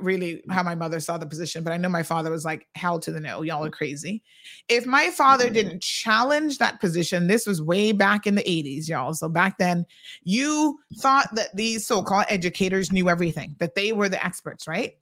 really 0.00 0.42
how 0.50 0.62
my 0.62 0.74
mother 0.74 1.00
saw 1.00 1.18
the 1.18 1.26
position, 1.26 1.62
but 1.62 1.72
I 1.72 1.76
know 1.76 1.88
my 1.88 2.02
father 2.02 2.30
was 2.30 2.44
like 2.44 2.66
hell 2.74 2.98
to 3.00 3.12
the 3.12 3.20
no. 3.20 3.42
Y'all 3.42 3.64
are 3.64 3.70
crazy. 3.70 4.22
If 4.68 4.86
my 4.86 5.10
father 5.10 5.44
mm-hmm. 5.44 5.54
didn't 5.54 5.82
challenge 5.82 6.58
that 6.58 6.80
position, 6.80 7.26
this 7.26 7.46
was 7.46 7.62
way 7.62 7.92
back 7.92 8.26
in 8.26 8.34
the 8.34 8.42
80s, 8.42 8.88
y'all. 8.88 9.14
So 9.14 9.28
back 9.28 9.58
then, 9.58 9.86
you 10.22 10.78
thought 10.96 11.28
that 11.34 11.54
these 11.54 11.86
so-called 11.86 12.26
educators 12.28 12.90
knew 12.90 13.08
everything, 13.08 13.54
that 13.58 13.74
they 13.74 13.92
were 13.92 14.08
the 14.08 14.24
experts, 14.24 14.66
right? 14.66 14.96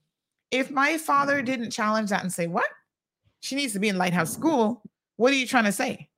If 0.50 0.70
my 0.70 0.98
father 0.98 1.36
mm-hmm. 1.36 1.46
didn't 1.46 1.70
challenge 1.70 2.10
that 2.10 2.22
and 2.22 2.32
say, 2.32 2.46
What? 2.46 2.68
She 3.40 3.56
needs 3.56 3.72
to 3.72 3.80
be 3.80 3.88
in 3.88 3.98
Lighthouse 3.98 4.32
School. 4.32 4.82
What 5.16 5.32
are 5.32 5.36
you 5.36 5.46
trying 5.46 5.64
to 5.64 5.72
say? 5.72 6.08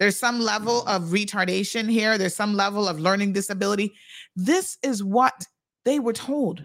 There's 0.00 0.18
some 0.18 0.40
level 0.40 0.82
of 0.86 1.02
retardation 1.04 1.88
here. 1.88 2.16
There's 2.16 2.34
some 2.34 2.54
level 2.54 2.88
of 2.88 2.98
learning 2.98 3.34
disability. 3.34 3.92
This 4.34 4.78
is 4.82 5.04
what 5.04 5.46
they 5.84 6.00
were 6.00 6.14
told 6.14 6.62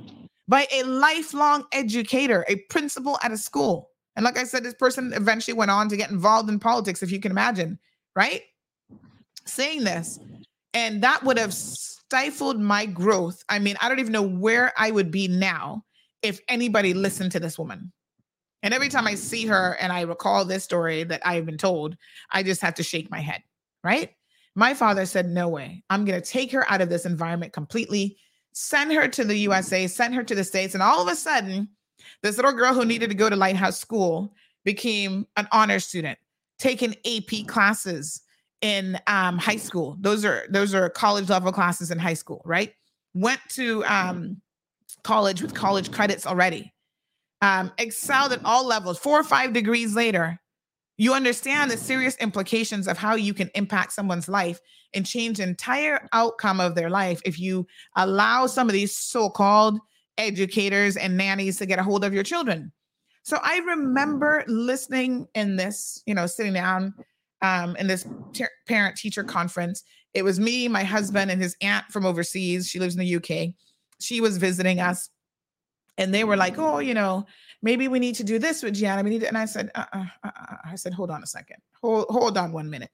by 0.48 0.68
a 0.72 0.84
lifelong 0.84 1.66
educator, 1.74 2.46
a 2.48 2.56
principal 2.70 3.20
at 3.22 3.34
a 3.34 3.38
school. 3.38 3.90
And 4.16 4.24
like 4.24 4.38
I 4.38 4.46
said, 4.46 4.64
this 4.64 4.74
person 4.74 5.12
eventually 5.14 5.54
went 5.54 5.70
on 5.70 5.90
to 5.90 5.98
get 5.98 6.12
involved 6.12 6.50
in 6.50 6.60
politics, 6.60 7.04
if 7.04 7.12
you 7.12 7.20
can 7.20 7.32
imagine, 7.32 7.78
right? 8.16 8.42
Saying 9.46 9.84
this. 9.84 10.18
And 10.74 11.04
that 11.04 11.22
would 11.24 11.38
have 11.38 11.54
stifled 11.54 12.60
my 12.60 12.86
growth. 12.86 13.44
I 13.50 13.60
mean, 13.60 13.76
I 13.82 13.90
don't 13.90 14.00
even 14.00 14.14
know 14.14 14.22
where 14.22 14.72
I 14.78 14.92
would 14.92 15.12
be 15.12 15.28
now 15.28 15.84
if 16.22 16.40
anybody 16.48 16.94
listened 16.94 17.34
to 17.34 17.42
this 17.42 17.60
woman. 17.60 17.92
And 18.64 18.74
every 18.74 18.90
time 18.90 19.08
I 19.08 19.16
see 19.16 19.45
her 19.45 19.77
and 19.80 19.92
I 19.93 20.01
recall 20.01 20.43
this 20.43 20.64
story 20.64 21.03
that 21.03 21.22
I 21.25 21.35
have 21.35 21.45
been 21.45 21.58
told, 21.58 21.98
I 22.32 22.43
just 22.43 22.61
have 22.61 22.75
to 22.75 22.84
shake 22.84 23.11
my 23.11 23.19
head, 23.19 23.43
right? 23.84 24.11
My 24.56 24.74
father 24.74 25.06
said, 25.06 25.27
No 25.27 25.50
way. 25.50 25.84
I'm 25.90 26.06
going 26.06 26.19
to 26.19 26.27
take 26.27 26.51
her 26.51 26.69
out 26.72 26.82
of 26.82 26.90
this 26.90 27.06
environment 27.06 27.53
completely, 27.53 28.17
send 28.53 28.92
her 28.93 29.08
to 29.08 29.24
the 29.24 29.38
USA, 29.38 29.88
send 29.88 30.16
her 30.16 30.24
to 30.24 30.35
the 30.35 30.43
States. 30.43 30.74
And 30.74 30.82
all 30.82 31.01
of 31.01 31.08
a 31.08 31.16
sudden, 31.16 31.69
this 32.24 32.38
little 32.38 32.53
girl 32.53 32.74
who 32.74 32.85
needed 32.85 33.09
to 33.09 33.16
go 33.16 33.30
to 33.30 33.35
Lighthouse 33.35 33.80
School 33.80 34.34
became 34.64 35.27
an 35.38 35.48
honor 35.51 35.80
student, 35.80 36.17
taking 36.58 36.95
AP 37.06 37.48
classes 37.48 38.22
in 38.61 38.98
um, 39.08 39.38
high 39.38 39.58
school. 39.58 39.98
Those 40.00 40.25
are 40.25 40.45
those 40.50 40.74
are 40.74 40.90
college 40.90 41.30
level 41.30 41.51
classes 41.51 41.92
in 41.92 42.00
high 42.00 42.14
school, 42.14 42.42
right? 42.45 42.74
Went 43.14 43.42
to 43.50 43.85
um, 43.85 44.42
college 45.03 45.42
with 45.42 45.53
college 45.53 45.92
credits 45.92 46.25
already 46.25 46.74
um, 47.42 47.72
excelled 47.78 48.32
at 48.32 48.44
all 48.46 48.66
levels, 48.66 48.98
four 48.98 49.20
or 49.20 49.24
five 49.24 49.54
degrees 49.54 49.96
later, 49.96 50.40
you 50.98 51.14
understand 51.14 51.70
the 51.70 51.78
serious 51.78 52.16
implications 52.18 52.88
of 52.88 52.98
how 52.98 53.16
you 53.16 53.34
can 53.34 53.50
impact 53.56 53.92
someone's 53.92 54.30
life 54.30 54.60
and 54.94 55.06
change 55.06 55.38
the 55.38 55.44
entire 55.44 56.08
outcome 56.14 56.62
of 56.62 56.74
their 56.76 56.90
life 56.90 57.22
if 57.26 57.38
you 57.38 57.68
allow 57.98 58.48
some 58.48 58.70
of 58.70 58.74
these 58.74 58.98
so-called 58.98 59.78
educators 60.18 60.96
and 60.96 61.18
nannies 61.18 61.58
to 61.58 61.66
get 61.66 61.80
a 61.80 61.84
hold 61.84 62.06
of 62.06 62.14
your 62.14 62.24
children. 62.24 62.72
So 63.24 63.40
I 63.42 63.58
remember 63.60 64.44
listening 64.48 65.28
in 65.36 65.58
this, 65.58 66.02
you 66.06 66.14
know, 66.14 66.28
sitting 66.28 66.54
down 66.54 66.94
um, 67.42 67.76
in 67.76 67.88
this 67.88 68.06
ter- 68.34 68.50
parent 68.68 68.96
teacher 68.96 69.24
conference. 69.24 69.84
It 70.14 70.24
was 70.24 70.40
me, 70.40 70.68
my 70.68 70.84
husband, 70.84 71.30
and 71.30 71.42
his 71.42 71.58
aunt 71.62 71.86
from 71.92 72.06
overseas. 72.06 72.70
She 72.70 72.80
lives 72.80 72.96
in 72.96 73.02
the 73.02 73.16
UK. 73.16 73.54
She 74.00 74.22
was 74.22 74.38
visiting 74.38 74.80
us 74.80 75.10
and 75.98 76.14
they 76.14 76.24
were 76.24 76.38
like, 76.38 76.57
"Oh, 76.57 76.80
you 76.80 76.93
know, 76.93 77.25
maybe 77.61 77.88
we 77.88 77.99
need 77.99 78.15
to 78.15 78.24
do 78.24 78.40
this 78.40 78.64
with 78.64 78.75
Gianna. 78.75 79.03
We 79.03 79.11
need," 79.11 79.22
to, 79.22 79.27
and 79.27 79.38
I 79.38 79.45
said, 79.45 79.72
uh-uh, 79.75 80.06
uh-uh. 80.24 80.57
"I 80.65 80.75
said, 80.75 80.93
hold 80.93 81.11
on 81.11 81.24
a 81.24 81.27
second, 81.27 81.57
hold 81.82 82.07
hold 82.09 82.38
on 82.38 82.51
one 82.51 82.69
minute." 82.69 82.91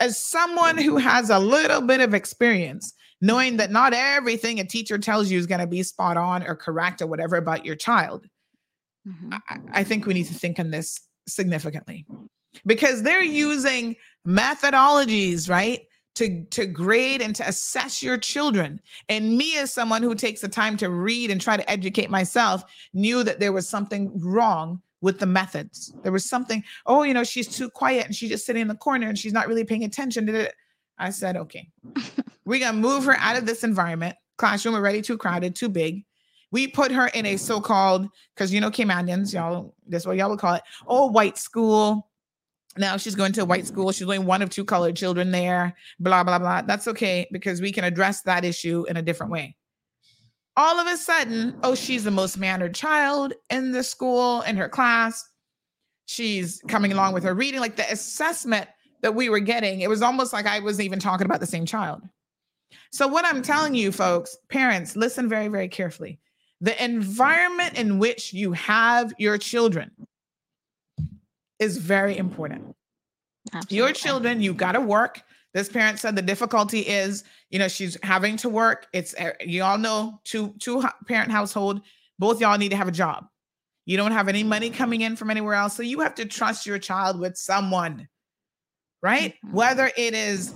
As 0.00 0.18
someone 0.18 0.78
who 0.78 0.96
has 0.96 1.30
a 1.30 1.38
little 1.38 1.80
bit 1.80 2.00
of 2.00 2.14
experience, 2.14 2.92
knowing 3.20 3.56
that 3.58 3.70
not 3.70 3.92
everything 3.94 4.58
a 4.58 4.64
teacher 4.64 4.98
tells 4.98 5.30
you 5.30 5.38
is 5.38 5.46
going 5.46 5.60
to 5.60 5.66
be 5.66 5.82
spot 5.82 6.16
on 6.16 6.42
or 6.46 6.56
correct 6.56 7.00
or 7.00 7.06
whatever 7.06 7.36
about 7.36 7.64
your 7.64 7.76
child, 7.76 8.26
mm-hmm. 9.06 9.34
I, 9.48 9.80
I 9.80 9.84
think 9.84 10.06
we 10.06 10.14
need 10.14 10.26
to 10.26 10.34
think 10.34 10.58
on 10.58 10.70
this 10.70 11.00
significantly 11.28 12.04
because 12.66 13.02
they're 13.02 13.22
using 13.22 13.96
methodologies, 14.26 15.48
right? 15.48 15.82
To 16.14 16.44
to 16.44 16.66
grade 16.66 17.22
and 17.22 17.34
to 17.36 17.48
assess 17.48 18.02
your 18.02 18.18
children. 18.18 18.80
And 19.08 19.36
me 19.36 19.56
as 19.58 19.72
someone 19.72 20.02
who 20.02 20.14
takes 20.14 20.40
the 20.40 20.48
time 20.48 20.76
to 20.78 20.90
read 20.90 21.30
and 21.30 21.40
try 21.40 21.56
to 21.56 21.70
educate 21.70 22.10
myself 22.10 22.64
knew 22.92 23.22
that 23.24 23.40
there 23.40 23.52
was 23.52 23.68
something 23.68 24.12
wrong 24.20 24.80
with 25.00 25.18
the 25.18 25.26
methods. 25.26 25.92
There 26.02 26.12
was 26.12 26.24
something 26.24 26.62
oh 26.86 27.02
you 27.02 27.14
know 27.14 27.24
she's 27.24 27.48
too 27.48 27.70
quiet 27.70 28.06
and 28.06 28.14
she's 28.14 28.30
just 28.30 28.46
sitting 28.46 28.62
in 28.62 28.68
the 28.68 28.74
corner 28.74 29.08
and 29.08 29.18
she's 29.18 29.32
not 29.32 29.48
really 29.48 29.64
paying 29.64 29.84
attention 29.84 30.26
to 30.26 30.34
it 30.34 30.54
i 30.98 31.10
said 31.10 31.36
okay 31.36 31.68
we're 32.44 32.60
gonna 32.60 32.78
move 32.78 33.04
her 33.04 33.16
out 33.18 33.36
of 33.36 33.46
this 33.46 33.64
environment. 33.64 34.16
Classroom 34.38 34.74
already 34.74 35.02
too 35.02 35.16
crowded 35.16 35.54
too 35.54 35.68
big. 35.68 36.04
We 36.50 36.68
put 36.68 36.92
her 36.92 37.06
in 37.08 37.24
a 37.26 37.36
so-called 37.36 38.08
because 38.34 38.52
you 38.52 38.60
know 38.60 38.70
Caymanians, 38.70 39.32
y'all, 39.32 39.74
that's 39.86 40.06
what 40.06 40.16
y'all 40.16 40.30
would 40.30 40.38
call 40.38 40.54
it, 40.54 40.62
oh 40.86 41.06
white 41.06 41.38
school 41.38 42.08
now 42.76 42.96
she's 42.96 43.14
going 43.14 43.32
to 43.32 43.42
a 43.42 43.44
white 43.44 43.66
school. 43.66 43.92
She's 43.92 44.02
only 44.02 44.18
one 44.18 44.42
of 44.42 44.50
two 44.50 44.64
colored 44.64 44.96
children 44.96 45.30
there, 45.30 45.76
blah, 46.00 46.24
blah, 46.24 46.38
blah. 46.38 46.62
That's 46.62 46.88
okay 46.88 47.26
because 47.32 47.60
we 47.60 47.72
can 47.72 47.84
address 47.84 48.22
that 48.22 48.44
issue 48.44 48.84
in 48.88 48.96
a 48.96 49.02
different 49.02 49.32
way. 49.32 49.56
All 50.56 50.78
of 50.78 50.86
a 50.86 50.96
sudden, 50.96 51.58
oh, 51.62 51.74
she's 51.74 52.04
the 52.04 52.10
most 52.10 52.38
mannered 52.38 52.74
child 52.74 53.32
in 53.50 53.72
the 53.72 53.82
school, 53.82 54.42
in 54.42 54.56
her 54.56 54.68
class. 54.68 55.24
She's 56.06 56.60
coming 56.68 56.92
along 56.92 57.14
with 57.14 57.24
her 57.24 57.34
reading. 57.34 57.60
Like 57.60 57.76
the 57.76 57.90
assessment 57.90 58.68
that 59.00 59.14
we 59.14 59.28
were 59.28 59.40
getting, 59.40 59.80
it 59.80 59.88
was 59.88 60.02
almost 60.02 60.32
like 60.32 60.46
I 60.46 60.60
wasn't 60.60 60.86
even 60.86 60.98
talking 60.98 61.24
about 61.24 61.40
the 61.40 61.46
same 61.46 61.66
child. 61.66 62.02
So, 62.90 63.06
what 63.06 63.24
I'm 63.24 63.42
telling 63.42 63.74
you, 63.74 63.92
folks, 63.92 64.36
parents, 64.48 64.96
listen 64.96 65.28
very, 65.28 65.48
very 65.48 65.68
carefully. 65.68 66.18
The 66.60 66.82
environment 66.82 67.78
in 67.78 67.98
which 67.98 68.32
you 68.32 68.52
have 68.52 69.12
your 69.18 69.38
children 69.38 69.90
is 71.62 71.78
very 71.78 72.18
important. 72.18 72.74
Absolutely. 73.54 73.76
Your 73.76 73.92
children, 73.92 74.42
you 74.42 74.52
got 74.52 74.72
to 74.72 74.80
work. 74.80 75.22
This 75.54 75.68
parent 75.68 75.98
said 75.98 76.16
the 76.16 76.22
difficulty 76.22 76.80
is, 76.80 77.24
you 77.50 77.58
know, 77.58 77.68
she's 77.68 77.96
having 78.02 78.36
to 78.38 78.48
work. 78.48 78.86
It's 78.92 79.14
eh, 79.16 79.32
you 79.40 79.62
all 79.62 79.78
know 79.78 80.20
two 80.24 80.54
two 80.58 80.82
parent 81.06 81.30
household. 81.30 81.82
Both 82.18 82.40
y'all 82.40 82.58
need 82.58 82.70
to 82.70 82.76
have 82.76 82.88
a 82.88 82.92
job. 82.92 83.26
You 83.84 83.96
don't 83.96 84.12
have 84.12 84.28
any 84.28 84.42
money 84.42 84.70
coming 84.70 85.00
in 85.02 85.16
from 85.16 85.30
anywhere 85.30 85.54
else, 85.54 85.76
so 85.76 85.82
you 85.82 86.00
have 86.00 86.14
to 86.16 86.24
trust 86.24 86.66
your 86.66 86.78
child 86.78 87.18
with 87.18 87.36
someone, 87.36 88.08
right? 89.02 89.34
Mm-hmm. 89.34 89.56
Whether 89.56 89.90
it 89.96 90.14
is 90.14 90.54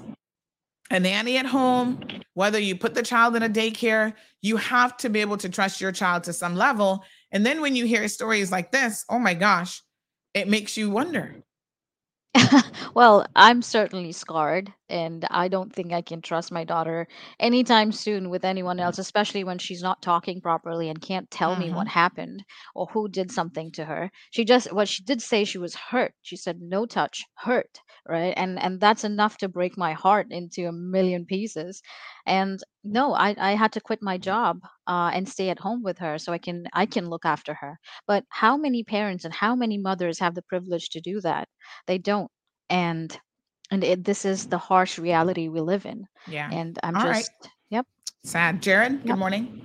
a 0.91 1.01
nanny 1.01 1.36
at 1.36 1.47
home, 1.47 2.01
whether 2.35 2.59
you 2.59 2.76
put 2.76 2.94
the 2.94 3.02
child 3.02 3.35
in 3.36 3.43
a 3.43 3.49
daycare, 3.49 4.15
you 4.43 4.57
have 4.57 4.97
to 4.99 5.10
be 5.10 5.20
able 5.20 5.36
to 5.39 5.49
trust 5.49 5.81
your 5.81 5.93
child 5.93 6.25
to 6.25 6.33
some 6.33 6.55
level. 6.55 7.05
And 7.33 7.44
then 7.44 7.60
when 7.60 7.75
you 7.75 7.85
hear 7.85 8.07
stories 8.09 8.52
like 8.52 8.70
this, 8.70 9.05
oh 9.10 9.18
my 9.18 9.35
gosh, 9.35 9.83
it 10.36 10.48
makes 10.48 10.76
you 10.76 10.90
wonder. 10.90 11.34
well, 12.94 13.26
I'm 13.34 13.62
certainly 13.62 14.12
scarred, 14.12 14.70
and 14.90 15.26
I 15.31 15.48
don't 15.48 15.73
think 15.73 15.94
I 15.94 16.02
can 16.02 16.20
trust 16.20 16.52
my 16.52 16.62
daughter 16.62 17.08
anytime 17.40 17.90
soon 17.90 18.28
with 18.28 18.44
anyone 18.44 18.78
else, 18.78 18.98
especially 18.98 19.44
when 19.44 19.56
she's 19.56 19.82
not 19.82 20.02
talking 20.02 20.42
properly 20.42 20.90
and 20.90 21.00
can't 21.00 21.31
tell 21.31 21.56
me 21.56 21.70
what 21.70 21.86
mm-hmm. 21.86 21.98
happened 21.98 22.44
or 22.74 22.86
who 22.92 23.08
did 23.08 23.32
something 23.32 23.73
to 23.73 23.86
her. 23.86 24.10
She 24.31 24.44
just, 24.44 24.70
what 24.74 24.89
she 24.89 25.02
did 25.05 25.23
say, 25.23 25.44
she 25.44 25.56
was 25.56 25.74
hurt. 25.74 26.12
She 26.20 26.36
said, 26.36 26.60
no 26.60 26.84
touch, 26.84 27.24
hurt 27.36 27.81
right? 28.09 28.35
And 28.36 28.60
and 28.62 28.81
that's 28.81 29.05
enough 29.05 29.36
to 29.39 29.49
break 29.49 29.76
my 29.76 29.93
heart 29.93 30.28
into 30.31 30.67
a 30.68 30.73
million 30.73 31.25
pieces. 31.26 31.83
And 32.26 32.60
no 32.85 33.15
i 33.15 33.35
i 33.39 33.52
had 33.55 33.73
to 33.73 33.81
quit 33.81 34.02
my 34.02 34.17
job 34.18 34.60
uh, 34.86 35.10
and 35.12 35.28
stay 35.28 35.51
at 35.51 35.59
home 35.59 35.83
with 35.83 35.99
her 35.99 36.18
so 36.18 36.33
i 36.33 36.39
can 36.39 36.67
i 36.73 36.86
can 36.86 37.09
look 37.09 37.25
after 37.25 37.55
her. 37.55 37.78
But 38.07 38.25
how 38.28 38.57
many 38.57 38.85
parents 38.85 39.25
and 39.25 39.35
how 39.35 39.55
many 39.57 39.78
mothers 39.78 40.18
have 40.20 40.35
the 40.35 40.43
privilege 40.43 40.91
to 40.91 41.01
do 41.01 41.20
that? 41.23 41.49
They 41.86 41.99
don't. 41.99 42.31
And 42.70 43.18
and 43.70 43.83
it, 43.83 44.05
this 44.05 44.25
is 44.25 44.47
the 44.47 44.59
harsh 44.59 44.99
reality 44.99 45.49
we 45.49 45.60
live 45.60 45.86
in. 45.86 46.07
Yeah. 46.28 46.49
And 46.52 46.78
i'm 46.83 46.97
All 46.97 47.02
just 47.02 47.31
right. 47.43 47.51
yep. 47.70 47.86
Sad. 48.25 48.62
Jared 48.62 48.93
yep. 48.93 49.07
good 49.07 49.18
morning. 49.18 49.62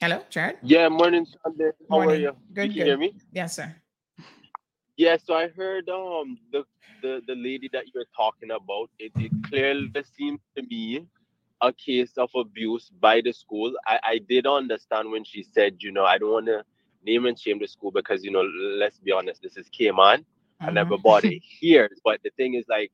Hello 0.00 0.22
jared? 0.30 0.56
Yeah 0.62 0.88
morning 0.88 1.26
Sunday. 1.42 1.70
how 1.90 1.96
morning. 1.96 2.16
are 2.16 2.20
you? 2.20 2.32
Good, 2.52 2.68
Can 2.68 2.70
you 2.70 2.76
good. 2.78 2.86
hear 2.86 2.98
me? 2.98 3.14
Yes 3.32 3.56
sir 3.56 3.74
yeah, 4.96 5.16
so 5.22 5.34
I 5.34 5.48
heard 5.48 5.88
um 5.88 6.38
the 6.52 6.64
the, 7.02 7.20
the 7.26 7.34
lady 7.34 7.68
that 7.72 7.84
you're 7.94 8.06
talking 8.16 8.50
about. 8.50 8.90
It, 8.98 9.12
it 9.16 9.32
clearly 9.48 9.90
seems 10.16 10.40
to 10.56 10.62
me 10.62 11.06
a 11.60 11.72
case 11.72 12.12
of 12.18 12.30
abuse 12.34 12.90
by 13.00 13.20
the 13.20 13.32
school. 13.32 13.74
I, 13.86 13.98
I 14.02 14.20
did 14.28 14.46
understand 14.46 15.10
when 15.10 15.24
she 15.24 15.42
said, 15.42 15.76
you 15.80 15.92
know, 15.92 16.04
I 16.04 16.18
don't 16.18 16.32
want 16.32 16.46
to 16.46 16.64
name 17.04 17.26
and 17.26 17.38
shame 17.38 17.58
the 17.58 17.68
school 17.68 17.90
because, 17.90 18.24
you 18.24 18.30
know, 18.30 18.42
let's 18.42 18.98
be 18.98 19.12
honest, 19.12 19.42
this 19.42 19.56
is 19.56 19.68
Cayman 19.70 20.20
mm-hmm. 20.20 20.68
and 20.68 20.78
everybody 20.78 21.42
hears. 21.60 22.00
But 22.04 22.20
the 22.24 22.30
thing 22.36 22.54
is, 22.54 22.64
like, 22.68 22.92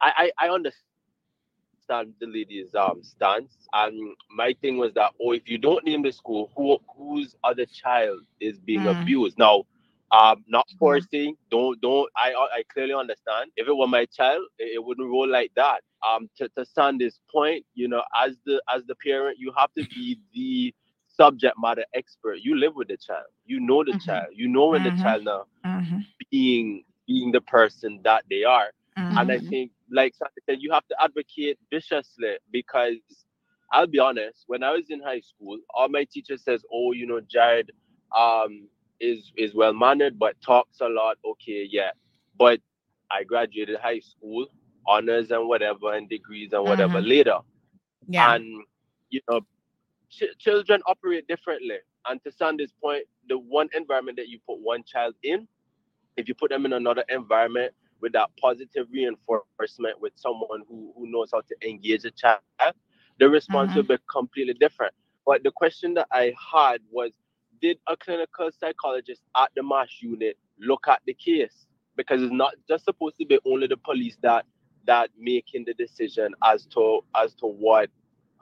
I, 0.00 0.32
I, 0.38 0.46
I 0.46 0.48
understand 0.50 2.14
the 2.20 2.26
lady's 2.26 2.74
um 2.74 3.02
stance. 3.02 3.56
And 3.72 4.16
my 4.30 4.54
thing 4.60 4.78
was 4.78 4.92
that, 4.94 5.12
oh, 5.20 5.32
if 5.32 5.48
you 5.48 5.58
don't 5.58 5.84
name 5.84 6.02
the 6.02 6.12
school, 6.12 6.50
who 6.56 6.78
whose 6.96 7.34
other 7.44 7.66
child 7.66 8.20
is 8.40 8.58
being 8.58 8.82
mm. 8.82 9.02
abused? 9.02 9.38
Now, 9.38 9.64
Um, 10.10 10.44
not 10.46 10.66
mm-hmm. 10.68 10.78
forcing. 10.78 11.36
Don't 11.50 11.80
don't. 11.80 12.08
I 12.16 12.32
I 12.52 12.62
clearly 12.72 12.94
understand. 12.94 13.50
If 13.56 13.68
it 13.68 13.76
were 13.76 13.88
my 13.88 14.06
child, 14.06 14.42
it, 14.58 14.74
it 14.74 14.84
wouldn't 14.84 15.08
roll 15.08 15.28
like 15.28 15.52
that. 15.56 15.80
Um, 16.06 16.28
to 16.38 16.48
to 16.50 16.64
Sandy's 16.64 17.20
point, 17.30 17.64
you 17.74 17.88
know, 17.88 18.02
as 18.16 18.36
the 18.44 18.62
as 18.74 18.84
the 18.86 18.94
parent, 18.96 19.38
you 19.38 19.52
have 19.56 19.72
to 19.74 19.84
be 19.86 20.18
the 20.34 20.74
subject 21.08 21.56
matter 21.58 21.84
expert. 21.94 22.38
You 22.40 22.56
live 22.56 22.74
with 22.74 22.88
the 22.88 22.96
child. 22.96 23.26
You 23.44 23.60
know 23.60 23.84
the 23.84 23.92
mm-hmm. 23.92 24.00
child. 24.00 24.26
You 24.34 24.48
know 24.48 24.68
when 24.68 24.82
mm-hmm. 24.82 24.96
the 24.96 25.02
child 25.02 25.24
now 25.24 25.44
mm-hmm. 25.64 25.98
being 26.30 26.84
being 27.06 27.32
the 27.32 27.40
person 27.40 28.00
that 28.04 28.24
they 28.30 28.44
are. 28.44 28.70
And 28.96 29.18
I 29.18 29.24
mm-hmm. 29.38 29.48
think, 29.48 29.72
like 29.90 30.14
Sandy 30.14 30.40
said, 30.48 30.58
you 30.60 30.72
have 30.72 30.86
to 30.86 30.96
advocate 31.02 31.58
viciously 31.70 32.36
because 32.52 32.96
I'll 33.72 33.88
be 33.88 33.98
honest. 33.98 34.44
When 34.46 34.62
I 34.62 34.70
was 34.70 34.84
in 34.88 35.02
high 35.02 35.20
school, 35.20 35.58
all 35.70 35.88
my 35.88 36.04
teacher 36.04 36.36
says, 36.36 36.64
"Oh, 36.72 36.92
you 36.92 37.06
know, 37.06 37.20
Jared, 37.20 37.72
um, 38.16 38.68
is 39.00 39.32
is 39.36 39.54
well 39.54 39.72
mannered, 39.72 40.18
but 40.18 40.40
talks 40.40 40.80
a 40.80 40.88
lot. 40.88 41.18
Okay, 41.24 41.66
yeah. 41.70 41.90
But 42.38 42.60
I 43.10 43.24
graduated 43.24 43.78
high 43.78 44.00
school, 44.00 44.46
honors 44.86 45.30
and 45.30 45.48
whatever, 45.48 45.92
and 45.94 46.08
degrees 46.08 46.52
and 46.52 46.64
whatever 46.64 46.98
mm-hmm. 46.98 47.08
later. 47.08 47.38
Yeah. 48.08 48.34
And 48.34 48.64
you 49.10 49.20
know, 49.30 49.40
ch- 50.10 50.36
children 50.38 50.82
operate 50.86 51.26
differently. 51.28 51.76
And 52.06 52.22
to 52.24 52.32
Sandy's 52.32 52.72
point, 52.82 53.04
the 53.28 53.38
one 53.38 53.68
environment 53.74 54.18
that 54.18 54.28
you 54.28 54.38
put 54.46 54.58
one 54.60 54.84
child 54.84 55.14
in, 55.22 55.48
if 56.16 56.28
you 56.28 56.34
put 56.34 56.50
them 56.50 56.66
in 56.66 56.74
another 56.74 57.04
environment 57.08 57.72
with 58.00 58.12
that 58.12 58.30
positive 58.38 58.86
reinforcement 58.92 60.00
with 60.00 60.12
someone 60.16 60.62
who, 60.68 60.92
who 60.96 61.10
knows 61.10 61.30
how 61.32 61.40
to 61.40 61.68
engage 61.68 62.04
a 62.04 62.10
child, 62.10 62.40
the 63.18 63.28
response 63.28 63.70
mm-hmm. 63.70 63.78
will 63.78 63.96
be 63.96 63.98
completely 64.12 64.54
different. 64.54 64.92
But 65.24 65.42
the 65.42 65.50
question 65.50 65.94
that 65.94 66.08
I 66.12 66.34
had 66.52 66.82
was 66.90 67.12
did 67.60 67.78
a 67.88 67.96
clinical 67.96 68.50
psychologist 68.58 69.22
at 69.36 69.50
the 69.56 69.62
MASH 69.62 69.98
unit 70.02 70.36
look 70.58 70.86
at 70.88 71.00
the 71.06 71.14
case? 71.14 71.66
Because 71.96 72.22
it's 72.22 72.32
not 72.32 72.54
just 72.68 72.84
supposed 72.84 73.16
to 73.18 73.26
be 73.26 73.38
only 73.46 73.66
the 73.66 73.76
police 73.76 74.16
that 74.22 74.44
that 74.86 75.10
making 75.18 75.64
the 75.64 75.74
decision 75.74 76.34
as 76.44 76.66
to 76.66 77.00
as 77.16 77.34
to 77.34 77.46
what 77.46 77.90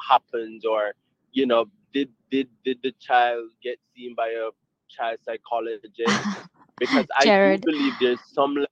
happens 0.01 0.65
or 0.65 0.93
you 1.33 1.47
know 1.47 1.67
did 1.93 2.09
did 2.31 2.49
did 2.65 2.79
the 2.83 2.93
child 3.01 3.49
get 3.63 3.79
seen 3.95 4.15
by 4.15 4.29
a 4.29 4.51
child 4.89 5.19
psychologist 5.25 6.29
because 6.79 7.07
i 7.19 7.57
do 7.57 7.59
believe 7.65 7.93
there's 8.01 8.21
some 8.33 8.65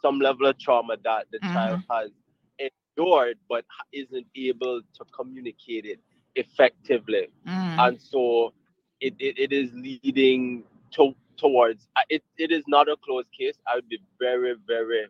some 0.00 0.18
level 0.20 0.46
of 0.46 0.58
trauma 0.58 0.96
that 1.02 1.26
the 1.32 1.38
mm-hmm. 1.38 1.52
child 1.52 1.80
has 1.90 2.10
endured 2.58 3.36
but 3.48 3.64
isn't 3.92 4.26
able 4.36 4.80
to 4.94 5.04
communicate 5.14 5.84
it 5.84 6.00
effectively 6.36 7.28
mm. 7.46 7.78
and 7.86 8.00
so 8.00 8.52
it, 9.00 9.14
it, 9.18 9.38
it 9.38 9.52
is 9.52 9.70
leading 9.74 10.64
to, 10.92 11.14
towards 11.36 11.88
it, 12.08 12.22
it 12.36 12.50
is 12.50 12.64
not 12.66 12.88
a 12.88 12.96
closed 12.96 13.30
case. 13.32 13.54
I 13.66 13.76
would 13.76 13.88
be 13.88 14.00
very, 14.18 14.54
very 14.66 15.06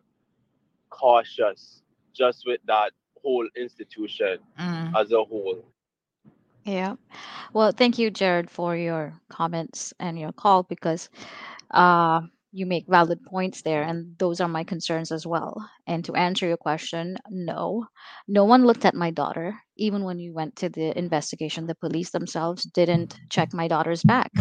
cautious 0.89 1.81
just 2.13 2.45
with 2.45 2.59
that 2.67 2.91
whole 3.21 3.47
institution 3.55 4.39
mm. 4.59 4.99
as 4.99 5.11
a 5.11 5.23
whole. 5.23 5.63
Yeah. 6.65 6.95
Well, 7.53 7.71
thank 7.71 7.97
you, 7.97 8.11
Jared, 8.11 8.49
for 8.49 8.75
your 8.75 9.13
comments 9.29 9.93
and 9.99 10.19
your 10.19 10.31
call 10.31 10.63
because 10.63 11.09
uh, 11.71 12.21
you 12.51 12.65
make 12.65 12.85
valid 12.87 13.19
points 13.25 13.61
there 13.61 13.83
and 13.83 14.17
those 14.17 14.41
are 14.41 14.47
my 14.47 14.63
concerns 14.63 15.11
as 15.11 15.25
well. 15.27 15.55
And 15.87 16.03
to 16.05 16.15
answer 16.15 16.47
your 16.47 16.57
question 16.57 17.17
no. 17.29 17.85
No 18.27 18.45
one 18.45 18.65
looked 18.65 18.85
at 18.85 18.95
my 18.95 19.11
daughter 19.11 19.55
even 19.77 20.03
when 20.03 20.17
we 20.17 20.29
went 20.29 20.55
to 20.57 20.69
the 20.69 20.97
investigation. 20.97 21.67
The 21.67 21.75
police 21.75 22.09
themselves 22.11 22.63
didn't 22.63 23.19
check 23.29 23.53
my 23.53 23.67
daughter's 23.67 24.03
back 24.03 24.31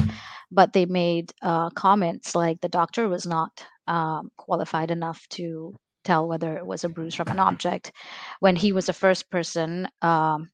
but 0.50 0.72
they 0.72 0.86
made 0.86 1.32
uh, 1.42 1.70
comments 1.70 2.34
like 2.34 2.60
the 2.60 2.68
doctor 2.68 3.08
was 3.08 3.26
not 3.26 3.64
um, 3.86 4.30
qualified 4.36 4.90
enough 4.90 5.26
to 5.30 5.74
tell 6.04 6.26
whether 6.28 6.56
it 6.56 6.66
was 6.66 6.84
a 6.84 6.88
bruise 6.88 7.14
from 7.14 7.28
an 7.28 7.38
object. 7.38 7.92
When 8.40 8.56
he 8.56 8.72
was 8.72 8.86
the 8.86 8.92
first 8.92 9.30
person 9.30 9.88
um, 10.02 10.50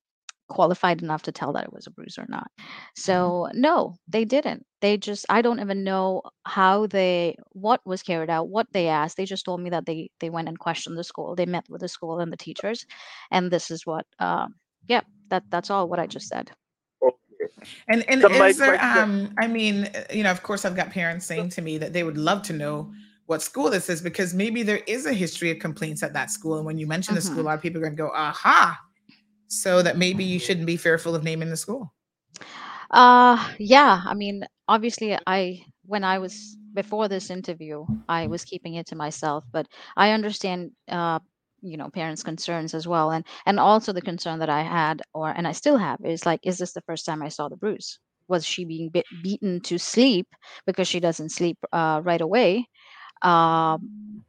qualified 0.49 1.03
enough 1.03 1.23
to 1.23 1.33
tell 1.33 1.53
that 1.53 1.65
it 1.65 1.73
was 1.73 1.87
a 1.87 1.91
bruise 1.91 2.19
or 2.19 2.27
not. 2.29 2.51
Mm-hmm. 2.59 2.67
So 2.97 3.49
no, 3.55 3.97
they 4.09 4.25
didn't. 4.25 4.65
They 4.81 4.97
just 4.97 5.27
I 5.29 5.43
don't 5.43 5.61
even 5.61 5.85
know 5.85 6.23
how 6.45 6.87
they 6.87 7.37
what 7.53 7.81
was 7.85 8.03
carried 8.03 8.31
out, 8.31 8.49
what 8.49 8.67
they 8.73 8.89
asked. 8.89 9.17
They 9.17 9.25
just 9.25 9.45
told 9.45 9.61
me 9.61 9.71
that 9.71 9.87
they 9.87 10.11
they 10.21 10.31
went 10.31 10.49
and 10.49 10.59
questioned 10.59 10.99
the 10.99 11.05
school. 11.05 11.35
They 11.35 11.47
met 11.47 11.65
with 11.69 11.81
the 11.81 11.89
school 11.89 12.21
and 12.21 12.33
the 12.33 12.37
teachers, 12.37 12.87
and 13.31 13.51
this 13.51 13.71
is 13.71 13.87
what. 13.87 14.07
Um, 14.19 14.55
yeah, 14.87 15.01
that 15.31 15.45
that's 15.51 15.71
all 15.71 15.89
what 15.89 15.99
I 15.99 16.07
just 16.07 16.29
said. 16.29 16.51
And 17.89 18.09
and 18.09 18.21
so 18.21 18.45
is 18.45 18.59
there 18.59 18.83
um 18.83 19.35
I 19.39 19.47
mean 19.47 19.91
you 20.13 20.23
know 20.23 20.31
of 20.31 20.43
course 20.43 20.65
I've 20.65 20.77
got 20.77 20.91
parents 20.91 21.27
saying 21.27 21.51
to 21.51 21.63
me 21.63 21.79
that 21.79 21.93
they 21.93 22.03
would 22.03 22.19
love 22.19 22.43
to 22.43 22.53
know 22.53 22.93
what 23.27 23.43
school 23.43 23.71
this 23.71 23.89
is 23.89 24.03
because 24.03 24.35
maybe 24.35 24.63
there 24.63 24.83
is 24.87 25.07
a 25.07 25.13
history 25.13 25.51
of 25.51 25.59
complaints 25.59 26.03
at 26.03 26.13
that 26.13 26.31
school 26.31 26.57
and 26.57 26.67
when 26.67 26.77
you 26.77 26.87
mention 26.87 27.13
mm-hmm. 27.13 27.17
the 27.17 27.23
school 27.23 27.37
a 27.37 27.39
mm-hmm. 27.39 27.47
lot 27.47 27.55
of 27.55 27.63
people 27.63 27.79
are 27.79 27.85
going 27.85 27.97
to 27.97 28.03
go 28.03 28.11
aha 28.11 28.79
so 29.55 29.83
that 29.83 29.99
maybe 29.99 30.25
you 30.25 30.39
shouldn't 30.39 30.67
be 30.67 30.77
fearful 30.77 31.15
of 31.15 31.25
naming 31.25 31.51
the 31.51 31.57
school? 31.57 31.93
Uh 32.91 33.53
yeah, 33.59 34.03
I 34.07 34.15
mean, 34.15 34.45
obviously 34.69 35.17
I 35.27 35.65
when 35.87 36.05
I 36.05 36.19
was 36.19 36.57
before 36.75 37.09
this 37.09 37.31
interview, 37.31 37.87
I 38.09 38.27
was 38.27 38.45
keeping 38.45 38.75
it 38.75 38.87
to 38.89 38.97
myself, 38.97 39.45
but 39.53 39.67
I 39.97 40.11
understand 40.13 40.73
uh 40.89 41.21
you 41.63 41.77
know 41.77 41.89
parents 41.91 42.23
concerns 42.23 42.75
as 42.75 42.87
well 42.87 43.11
and 43.11 43.25
and 43.47 43.59
also 43.59 43.91
the 43.93 44.03
concern 44.03 44.39
that 44.39 44.51
i 44.51 44.61
had 44.63 45.01
or 45.15 45.31
and 45.31 45.49
i 45.49 45.53
still 45.53 45.79
have 45.79 45.99
is 46.05 46.27
like 46.27 46.39
is 46.43 46.59
this 46.59 46.75
the 46.75 46.83
first 46.83 47.07
time 47.07 47.23
i 47.23 47.29
saw 47.29 47.49
the 47.49 47.57
bruise 47.57 47.99
was 48.29 48.45
she 48.47 48.67
being 48.67 48.91
bit, 48.91 49.07
beaten 49.23 49.61
to 49.63 49.79
sleep 49.79 50.27
because 50.67 50.87
she 50.87 51.01
doesn't 51.01 51.31
sleep 51.31 51.57
uh, 51.73 52.03
right 52.05 52.21
away 52.21 52.69
um, 53.23 54.25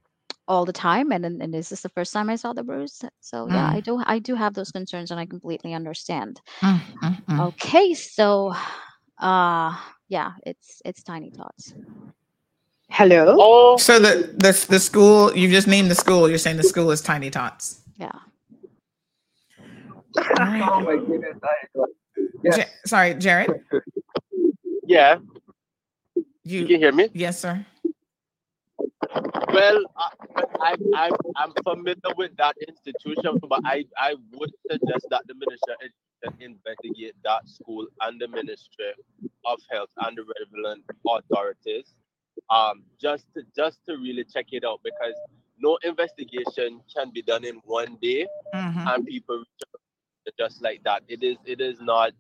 all 0.48 0.65
the 0.65 0.74
time 0.74 1.11
and, 1.11 1.25
and 1.25 1.53
this 1.53 1.65
is 1.65 1.69
this 1.69 1.82
the 1.82 1.90
first 1.90 2.14
time 2.14 2.30
i 2.30 2.35
saw 2.35 2.53
the 2.53 2.64
bruise 2.64 3.03
so 3.19 3.48
yeah 3.49 3.67
i 3.67 3.80
mm. 3.80 3.83
do 3.83 4.01
i 4.06 4.19
do 4.19 4.35
have 4.35 4.53
those 4.53 4.72
concerns 4.72 5.11
and 5.11 5.19
i 5.19 5.25
completely 5.25 5.74
understand. 5.74 6.40
Mm, 6.61 6.80
mm, 7.01 7.25
mm. 7.25 7.40
okay 7.48 7.93
so 7.93 8.53
uh 9.19 9.75
yeah 10.07 10.33
it's 10.45 10.82
it's 10.85 11.03
tiny 11.03 11.32
tots 11.32 11.74
hello? 12.90 13.35
Oh. 13.40 13.77
So 13.77 13.99
the 13.99 14.30
the, 14.38 14.65
the 14.69 14.80
school 14.80 15.35
you 15.35 15.49
just 15.49 15.67
named 15.67 15.90
the 15.90 15.95
school 15.95 16.30
you're 16.30 16.38
saying 16.38 16.57
the 16.57 16.64
school 16.64 16.91
is 16.91 17.01
tiny 17.01 17.30
tots. 17.30 17.82
Yeah. 17.98 18.11
Oh 20.40 20.80
my 20.80 20.95
goodness 20.95 21.38
yes. 22.43 22.57
Ja- 22.57 22.74
sorry 22.85 23.14
jared? 23.15 23.51
Yeah. 24.88 25.17
You, 26.43 26.59
you 26.59 26.67
can 26.67 26.80
hear 26.80 26.91
me? 26.91 27.09
Yes 27.11 27.40
sir 27.40 27.65
well, 29.54 29.82
I, 30.62 30.76
I, 30.96 31.12
I'm 31.36 31.54
familiar 31.64 32.14
with 32.18 32.36
that 32.38 32.56
institution, 32.68 33.40
but 33.48 33.60
I, 33.66 33.86
I 33.98 34.16
would 34.34 34.52
suggest 34.70 35.08
that 35.10 35.24
the 35.28 35.36
Minister 35.36 35.76
investigate 36.40 37.16
that 37.24 37.48
school 37.48 37.88
and 38.02 38.20
the 38.20 38.28
Ministry 38.28 38.94
of 39.46 39.60
Health 39.72 39.90
and 39.98 40.18
the 40.18 40.24
relevant 40.24 40.84
authorities, 41.08 41.94
um, 42.50 42.84
just 43.00 43.26
to, 43.34 43.44
just 43.56 43.80
to 43.88 43.98
really 43.98 44.24
check 44.24 44.48
it 44.52 44.64
out 44.66 44.82
because 44.84 45.16
no 45.60 45.78
investigation 45.84 46.82
can 46.96 47.12
be 47.14 47.22
done 47.22 47.46
in 47.46 47.62
one 47.66 47.98
day, 48.02 48.28
mm-hmm. 48.54 48.88
and 48.88 49.06
people 49.06 49.44
just 50.38 50.62
like 50.62 50.84
that. 50.84 51.04
It 51.08 51.24
is 51.24 51.38
it 51.46 51.62
is 51.62 51.80
not. 51.80 52.12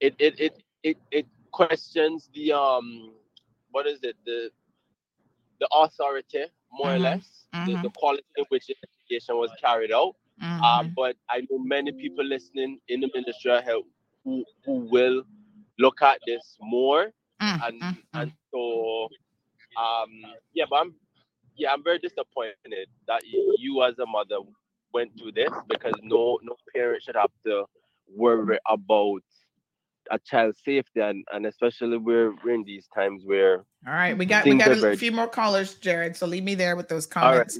It 0.00 0.14
it 0.18 0.38
it 0.38 0.62
it, 0.82 0.96
it 1.10 1.26
questions 1.50 2.28
the 2.34 2.52
um 2.52 3.12
what 3.70 3.86
is 3.86 3.98
it 4.02 4.16
the 4.26 4.50
the 5.60 5.68
authority, 5.72 6.44
more 6.72 6.88
mm-hmm. 6.88 6.96
or 6.96 6.98
less, 6.98 7.44
mm-hmm. 7.54 7.72
the, 7.72 7.82
the, 7.82 7.90
quality 7.90 8.24
in 8.36 8.44
which 8.48 8.66
the 8.66 8.74
investigation 8.82 9.36
was 9.36 9.50
carried 9.60 9.92
out. 9.92 10.14
Mm-hmm. 10.42 10.62
Uh, 10.62 10.82
but 10.94 11.16
I 11.30 11.40
know 11.50 11.58
many 11.58 11.92
people 11.92 12.24
listening 12.24 12.78
in 12.88 13.00
the 13.00 13.10
Ministry 13.14 13.52
of 13.52 13.64
Health 13.64 13.84
who, 14.24 14.44
who 14.64 14.88
will 14.90 15.22
look 15.78 16.02
at 16.02 16.18
this 16.26 16.56
more. 16.60 17.12
Mm, 17.42 17.66
and 17.66 17.82
mm, 17.82 17.96
and 18.14 18.30
mm. 18.30 18.34
so, 18.50 19.08
um, 19.80 20.10
yeah, 20.54 20.64
but 20.68 20.80
I'm, 20.80 20.94
yeah, 21.56 21.72
I'm 21.72 21.84
very 21.84 21.98
disappointed 21.98 22.88
that 23.06 23.22
you 23.24 23.82
as 23.82 23.98
a 23.98 24.06
mother 24.06 24.36
went 24.92 25.10
through 25.18 25.32
this 25.32 25.50
because 25.68 25.92
no 26.02 26.38
no 26.42 26.56
parent 26.74 27.02
should 27.02 27.16
have 27.16 27.30
to 27.44 27.64
worry 28.14 28.58
about 28.66 29.20
a 30.10 30.18
child's 30.18 30.60
safety 30.64 31.00
and, 31.00 31.24
and 31.32 31.46
especially 31.46 31.96
we're 31.96 32.34
we're 32.44 32.54
in 32.54 32.64
these 32.64 32.86
times 32.94 33.22
where 33.24 33.64
all 33.86 33.92
right 33.92 34.16
we 34.16 34.24
got 34.24 34.44
we 34.44 34.54
got 34.56 34.70
a 34.70 34.76
very... 34.76 34.96
few 34.96 35.12
more 35.12 35.28
callers 35.28 35.74
jared 35.74 36.16
so 36.16 36.26
leave 36.26 36.44
me 36.44 36.54
there 36.54 36.76
with 36.76 36.88
those 36.88 37.06
comments. 37.06 37.58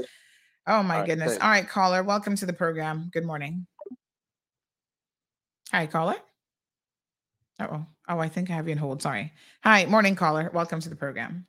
Oh 0.66 0.82
my 0.82 1.00
all 1.00 1.06
goodness. 1.06 1.32
right, 1.32 1.42
all 1.42 1.50
right 1.50 1.68
caller 1.68 2.02
welcome 2.02 2.36
to 2.36 2.46
the 2.46 2.52
program. 2.52 3.10
Good 3.12 3.24
morning. 3.24 3.66
Hi 5.72 5.86
caller. 5.86 6.16
Oh 7.60 7.86
oh 8.08 8.18
i 8.18 8.28
think 8.28 8.50
i 8.50 8.54
have 8.54 8.66
you 8.66 8.72
in 8.72 8.78
hold. 8.78 9.02
Sorry. 9.02 9.32
Hi 9.64 9.86
morning 9.86 10.14
caller. 10.14 10.50
Welcome 10.52 10.80
to 10.80 10.88
the 10.88 10.96
program. 10.96 11.46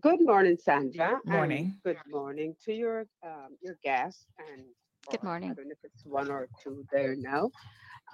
Good 0.00 0.20
morning 0.20 0.56
sandra 0.62 1.20
morning. 1.24 1.78
good 1.84 1.98
morning 2.08 2.56
to 2.64 2.72
your 2.72 3.06
um, 3.24 3.56
your 3.62 3.78
guests 3.84 4.26
and 4.38 4.64
good 5.08 5.22
morning 5.22 5.50
i 5.50 5.54
don't 5.54 5.66
know 5.66 5.72
if 5.72 5.84
it's 5.84 6.04
one 6.04 6.30
or 6.30 6.48
two 6.62 6.84
there 6.90 7.14
now. 7.16 7.50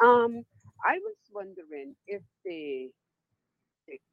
Um 0.04 0.44
I 0.84 0.98
was 0.98 1.16
wondering 1.32 1.94
if 2.06 2.22
the 2.44 2.90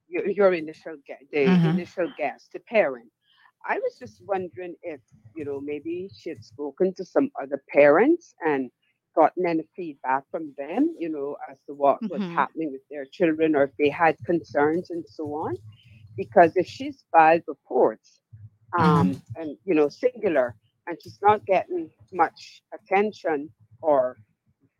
your, 0.08 0.28
your 0.30 0.54
initial 0.54 0.96
guest, 1.06 1.24
the 1.32 1.46
mm-hmm. 1.46 1.68
initial 1.68 2.12
guest, 2.18 2.50
the 2.54 2.60
parent. 2.60 3.12
I 3.68 3.76
was 3.80 3.98
just 4.00 4.22
wondering 4.26 4.76
if 4.84 5.02
you 5.36 5.46
know 5.46 5.60
maybe 5.60 6.10
she 6.18 6.30
had 6.30 6.44
spoken 6.44 6.94
to 6.96 7.06
some 7.06 7.32
other 7.42 7.62
parents 7.70 8.34
and 8.46 8.72
gotten 9.16 9.48
any 9.48 9.68
feedback 9.76 10.24
from 10.30 10.54
them, 10.58 10.96
you 11.00 11.10
know, 11.10 11.36
as 11.50 11.58
to 11.66 11.74
what 11.74 12.02
mm-hmm. 12.02 12.14
was 12.14 12.22
happening 12.34 12.72
with 12.72 12.82
their 12.90 13.06
children 13.12 13.56
or 13.56 13.64
if 13.64 13.72
they 13.80 13.90
had 13.90 14.16
concerns 14.26 14.92
and 14.92 15.04
so 15.08 15.24
on. 15.34 15.56
Because 16.16 16.56
if 16.56 16.68
she's 16.68 17.04
filed 17.12 17.42
reports, 17.48 18.22
um, 18.78 19.14
mm-hmm. 19.14 19.42
and 19.42 19.58
you 19.66 19.74
know, 19.74 19.90
singular, 19.90 20.56
and 20.86 20.98
she's 21.02 21.20
not 21.22 21.46
getting 21.46 21.90
much 22.14 22.62
attention 22.74 23.50
or 23.82 24.18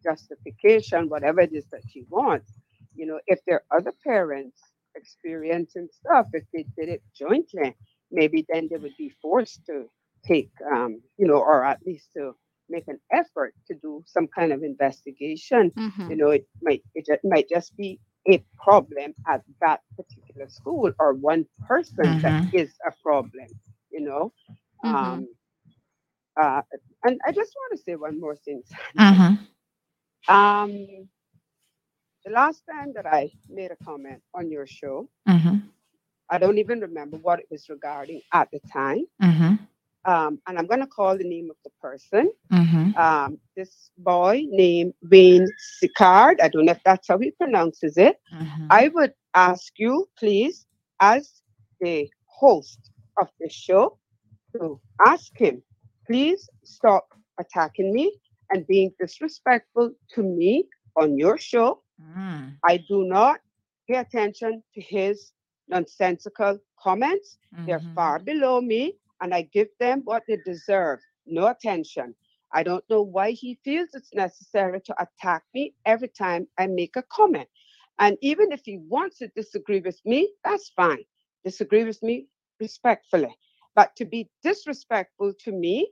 justification, 0.08 1.10
whatever 1.10 1.42
it 1.42 1.54
is 1.54 1.66
that 1.72 1.82
she 1.92 2.04
wants, 2.10 2.52
you 2.96 3.06
know, 3.06 3.20
if 3.28 3.40
there 3.46 3.62
are 3.70 3.78
other 3.78 3.94
parents 4.04 4.60
experiencing 4.96 5.88
stuff, 6.00 6.28
if 6.34 6.44
they 6.54 6.66
did 6.78 6.90
it 6.90 7.02
jointly, 7.16 7.76
maybe 8.12 8.46
then 8.50 8.68
they 8.70 8.78
would 8.78 8.98
be 8.98 9.12
forced 9.22 9.66
to 9.66 9.86
take, 10.26 10.52
um, 10.74 11.02
you 11.18 11.28
know, 11.28 11.40
or 11.50 11.64
at 11.64 11.80
least 11.86 12.08
to 12.16 12.36
make 12.70 12.88
an 12.88 13.00
effort 13.12 13.54
to 13.68 13.76
do 13.76 14.04
some 14.06 14.28
kind 14.28 14.52
of 14.52 14.64
investigation. 14.64 15.72
Mm-hmm. 15.72 16.12
You 16.12 16.18
know, 16.18 16.30
it 16.32 16.48
might 16.62 16.84
it 16.96 17.06
just, 17.06 17.24
might 17.24 17.48
just 17.50 17.76
be 17.78 18.00
a 18.30 18.44
problem 18.62 19.14
at 19.28 19.42
that 19.62 19.82
particular 19.96 20.50
school 20.50 20.92
or 21.00 21.14
one 21.14 21.46
person 21.68 22.06
mm-hmm. 22.06 22.22
that 22.22 22.54
is 22.54 22.74
a 22.86 22.92
problem. 23.04 23.48
You 23.92 24.02
know, 24.02 24.34
mm-hmm. 24.84 24.96
um, 24.96 25.28
uh, 26.42 26.62
and 27.04 27.20
I 27.26 27.32
just 27.32 27.54
want 27.56 27.78
to 27.78 27.84
say 27.84 27.96
one 27.96 28.20
more 28.20 28.36
thing. 28.36 28.64
Um, 30.28 31.08
the 32.26 32.32
last 32.32 32.64
time 32.70 32.94
that 32.94 33.06
I 33.06 33.32
made 33.50 33.72
a 33.72 33.84
comment 33.84 34.22
on 34.34 34.52
your 34.52 34.68
show, 34.68 35.10
mm-hmm. 35.28 35.58
I 36.30 36.38
don't 36.38 36.58
even 36.58 36.82
remember 36.82 37.18
what 37.18 37.40
it 37.40 37.48
was 37.50 37.70
regarding 37.70 38.22
at 38.34 38.50
the 38.52 38.60
time. 38.72 39.06
Mm-hmm. 39.22 39.56
Um, 40.06 40.40
and 40.48 40.58
I'm 40.58 40.68
going 40.68 40.80
to 40.80 40.88
call 40.88 41.18
the 41.18 41.24
name 41.24 41.50
of 41.50 41.58
the 41.64 41.72
person. 41.82 42.32
Mm-hmm. 42.52 42.98
Um, 42.98 43.40
this 43.56 43.92
boy 43.98 44.44
named 44.50 44.94
Wayne 45.10 45.48
Sicard. 45.82 46.42
I 46.42 46.48
don't 46.48 46.66
know 46.66 46.72
if 46.72 46.84
that's 46.86 47.08
how 47.08 47.18
he 47.18 47.32
pronounces 47.32 47.98
it. 47.98 48.20
Mm-hmm. 48.34 48.68
I 48.70 48.90
would 48.90 49.14
ask 49.34 49.74
you, 49.78 50.08
please, 50.18 50.66
as 51.00 51.42
the 51.82 52.10
host 52.26 52.92
of 53.22 53.30
the 53.40 53.50
show, 53.50 53.98
to 54.54 54.80
ask 55.06 55.38
him, 55.38 55.62
please 56.06 56.50
stop 56.64 57.08
attacking 57.38 57.94
me 57.94 58.20
and 58.52 58.66
being 58.68 58.92
disrespectful 59.00 59.92
to 60.14 60.24
me 60.24 60.68
on 60.96 61.18
your 61.18 61.38
show. 61.38 61.82
Mm. 62.02 62.56
I 62.66 62.78
do 62.78 63.06
not 63.06 63.40
pay 63.90 63.96
attention 63.98 64.64
to 64.74 64.82
his 64.82 65.32
nonsensical 65.68 66.60
comments. 66.80 67.38
Mm-hmm. 67.54 67.66
They're 67.66 67.82
far 67.96 68.20
below 68.20 68.62
me, 68.62 68.96
and 69.22 69.34
I 69.34 69.44
give 69.54 69.70
them 69.80 70.02
what 70.06 70.24
they 70.28 70.38
deserve 70.46 71.00
no 71.26 71.48
attention. 71.48 72.16
I 72.54 72.64
don't 72.64 72.84
know 72.90 73.02
why 73.02 73.32
he 73.32 73.60
feels 73.64 73.90
it's 73.94 74.14
necessary 74.14 74.80
to 74.82 74.96
attack 75.02 75.44
me 75.54 75.74
every 75.86 76.08
time 76.08 76.48
I 76.58 76.68
make 76.68 76.96
a 76.96 77.04
comment. 77.04 77.48
And 78.00 78.18
even 78.22 78.52
if 78.52 78.62
he 78.64 78.80
wants 78.88 79.18
to 79.18 79.28
disagree 79.30 79.82
with 79.82 80.00
me, 80.06 80.32
that's 80.46 80.70
fine. 80.70 81.04
Disagree 81.44 81.84
with 81.84 82.02
me 82.02 82.28
respectfully. 82.60 83.36
But 83.76 83.96
to 83.98 84.06
be 84.06 84.30
disrespectful 84.44 85.34
to 85.44 85.52
me 85.52 85.90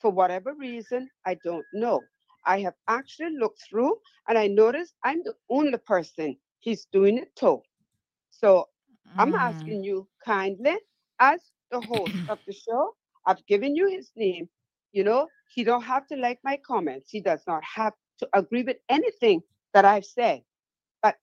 for 0.00 0.10
whatever 0.10 0.54
reason, 0.54 1.10
I 1.26 1.34
don't 1.44 1.66
know. 1.72 2.02
I 2.46 2.60
have 2.60 2.74
actually 2.88 3.36
looked 3.38 3.62
through 3.68 3.96
and 4.28 4.38
I 4.38 4.46
noticed 4.48 4.94
I'm 5.04 5.22
the 5.24 5.34
only 5.50 5.78
person 5.78 6.36
he's 6.60 6.86
doing 6.92 7.18
it 7.18 7.34
to. 7.36 7.60
So 8.30 8.68
I'm 9.18 9.32
mm. 9.32 9.38
asking 9.38 9.84
you 9.84 10.08
kindly, 10.24 10.76
as 11.20 11.40
the 11.70 11.80
host 11.80 12.14
of 12.28 12.38
the 12.46 12.52
show, 12.52 12.94
I've 13.26 13.44
given 13.46 13.74
you 13.76 13.88
his 13.88 14.10
name. 14.16 14.48
You 14.92 15.04
know, 15.04 15.28
he 15.54 15.64
don't 15.64 15.82
have 15.82 16.06
to 16.08 16.16
like 16.16 16.40
my 16.44 16.58
comments. 16.66 17.10
He 17.10 17.20
does 17.20 17.42
not 17.46 17.62
have 17.64 17.94
to 18.18 18.28
agree 18.34 18.62
with 18.62 18.78
anything 18.88 19.42
that 19.74 19.84
I've 19.84 20.04
said. 20.04 20.42
But 21.02 21.16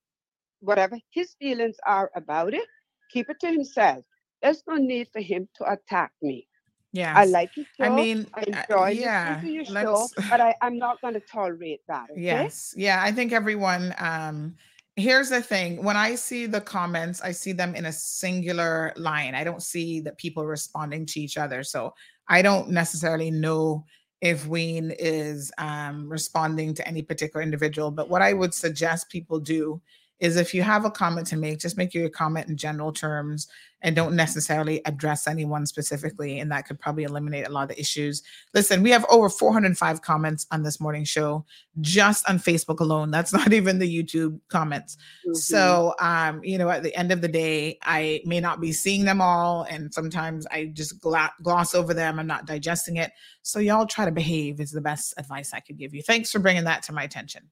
whatever 0.59 0.97
his 1.11 1.33
feelings 1.35 1.77
are 1.85 2.11
about 2.15 2.53
it, 2.53 2.67
keep 3.11 3.29
it 3.29 3.39
to 3.41 3.47
himself. 3.47 4.03
There's 4.41 4.63
no 4.67 4.75
need 4.75 5.09
for 5.11 5.21
him 5.21 5.47
to 5.55 5.71
attack 5.71 6.11
me. 6.21 6.47
Yeah, 6.95 7.13
I 7.13 7.25
like 7.25 7.51
your 7.57 7.65
show. 7.77 7.83
I 7.83 7.89
mean, 7.89 8.25
I 8.33 8.41
enjoy 8.43 8.85
uh, 8.85 8.87
yeah, 8.87 9.43
your 9.43 9.65
show, 9.65 10.07
but 10.29 10.39
I, 10.39 10.55
I'm 10.61 10.77
not 10.77 11.01
going 11.01 11.13
to 11.15 11.19
tolerate 11.19 11.81
that. 11.89 12.05
Okay? 12.09 12.21
Yes, 12.21 12.73
yeah, 12.77 13.01
I 13.03 13.11
think 13.11 13.33
everyone 13.33 13.93
um 13.97 14.55
here's 14.97 15.27
the 15.27 15.41
thing 15.41 15.83
when 15.83 15.97
i 15.97 16.15
see 16.15 16.45
the 16.45 16.61
comments 16.61 17.21
i 17.21 17.29
see 17.29 17.51
them 17.51 17.75
in 17.75 17.87
a 17.87 17.91
singular 17.91 18.93
line 18.95 19.35
i 19.35 19.43
don't 19.43 19.61
see 19.61 19.99
that 19.99 20.17
people 20.17 20.45
responding 20.45 21.05
to 21.05 21.19
each 21.19 21.37
other 21.37 21.63
so 21.63 21.93
i 22.29 22.41
don't 22.41 22.69
necessarily 22.69 23.29
know 23.29 23.83
if 24.21 24.47
Wayne 24.47 24.93
is 24.97 25.51
um, 25.57 26.07
responding 26.07 26.73
to 26.75 26.87
any 26.87 27.01
particular 27.01 27.43
individual 27.43 27.91
but 27.91 28.09
what 28.09 28.21
i 28.21 28.31
would 28.31 28.53
suggest 28.53 29.09
people 29.09 29.37
do 29.37 29.81
is 30.19 30.37
if 30.37 30.53
you 30.53 30.61
have 30.63 30.85
a 30.85 30.91
comment 30.91 31.27
to 31.27 31.37
make, 31.37 31.59
just 31.59 31.77
make 31.77 31.93
your 31.93 32.09
comment 32.09 32.47
in 32.47 32.55
general 32.55 32.93
terms 32.93 33.47
and 33.81 33.95
don't 33.95 34.15
necessarily 34.15 34.81
address 34.85 35.27
anyone 35.27 35.65
specifically. 35.65 36.39
And 36.39 36.51
that 36.51 36.65
could 36.65 36.79
probably 36.79 37.03
eliminate 37.03 37.45
a 37.45 37.51
lot 37.51 37.63
of 37.63 37.69
the 37.69 37.79
issues. 37.79 38.23
Listen, 38.53 38.81
we 38.81 38.89
have 38.91 39.05
over 39.09 39.29
405 39.29 40.01
comments 40.01 40.47
on 40.51 40.63
this 40.63 40.79
morning 40.79 41.03
show 41.03 41.45
just 41.81 42.27
on 42.29 42.39
Facebook 42.39 42.79
alone. 42.79 43.11
That's 43.11 43.33
not 43.33 43.51
even 43.53 43.77
the 43.77 44.03
YouTube 44.03 44.39
comments. 44.47 44.95
Mm-hmm. 45.27 45.35
So, 45.35 45.93
um, 45.99 46.43
you 46.43 46.57
know, 46.57 46.69
at 46.69 46.81
the 46.81 46.95
end 46.95 47.11
of 47.11 47.21
the 47.21 47.27
day, 47.27 47.77
I 47.83 48.21
may 48.25 48.39
not 48.39 48.61
be 48.61 48.71
seeing 48.71 49.05
them 49.05 49.21
all. 49.21 49.63
And 49.69 49.93
sometimes 49.93 50.47
I 50.47 50.71
just 50.73 50.99
gla- 51.01 51.33
gloss 51.43 51.75
over 51.75 51.93
them. 51.93 52.19
I'm 52.19 52.27
not 52.27 52.47
digesting 52.47 52.97
it. 52.97 53.11
So, 53.41 53.59
y'all 53.59 53.85
try 53.85 54.05
to 54.05 54.11
behave, 54.11 54.59
is 54.59 54.71
the 54.71 54.81
best 54.81 55.13
advice 55.17 55.53
I 55.53 55.59
could 55.59 55.77
give 55.77 55.93
you. 55.93 56.01
Thanks 56.01 56.31
for 56.31 56.39
bringing 56.39 56.63
that 56.63 56.81
to 56.83 56.93
my 56.93 57.03
attention. 57.03 57.49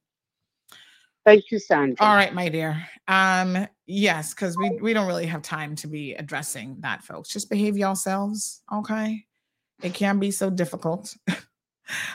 Thank 1.24 1.50
you, 1.50 1.58
Sandra. 1.58 2.04
All 2.04 2.14
right, 2.14 2.34
my 2.34 2.48
dear. 2.48 2.86
Um, 3.08 3.66
yes, 3.86 4.34
because 4.34 4.56
we 4.58 4.70
we 4.80 4.92
don't 4.92 5.06
really 5.06 5.26
have 5.26 5.42
time 5.42 5.74
to 5.76 5.86
be 5.86 6.14
addressing 6.14 6.76
that, 6.80 7.02
folks. 7.02 7.30
Just 7.30 7.48
behave 7.48 7.78
yourselves, 7.78 8.62
okay? 8.72 9.24
It 9.82 9.94
can 9.94 10.18
be 10.18 10.30
so 10.30 10.50
difficult. 10.50 11.14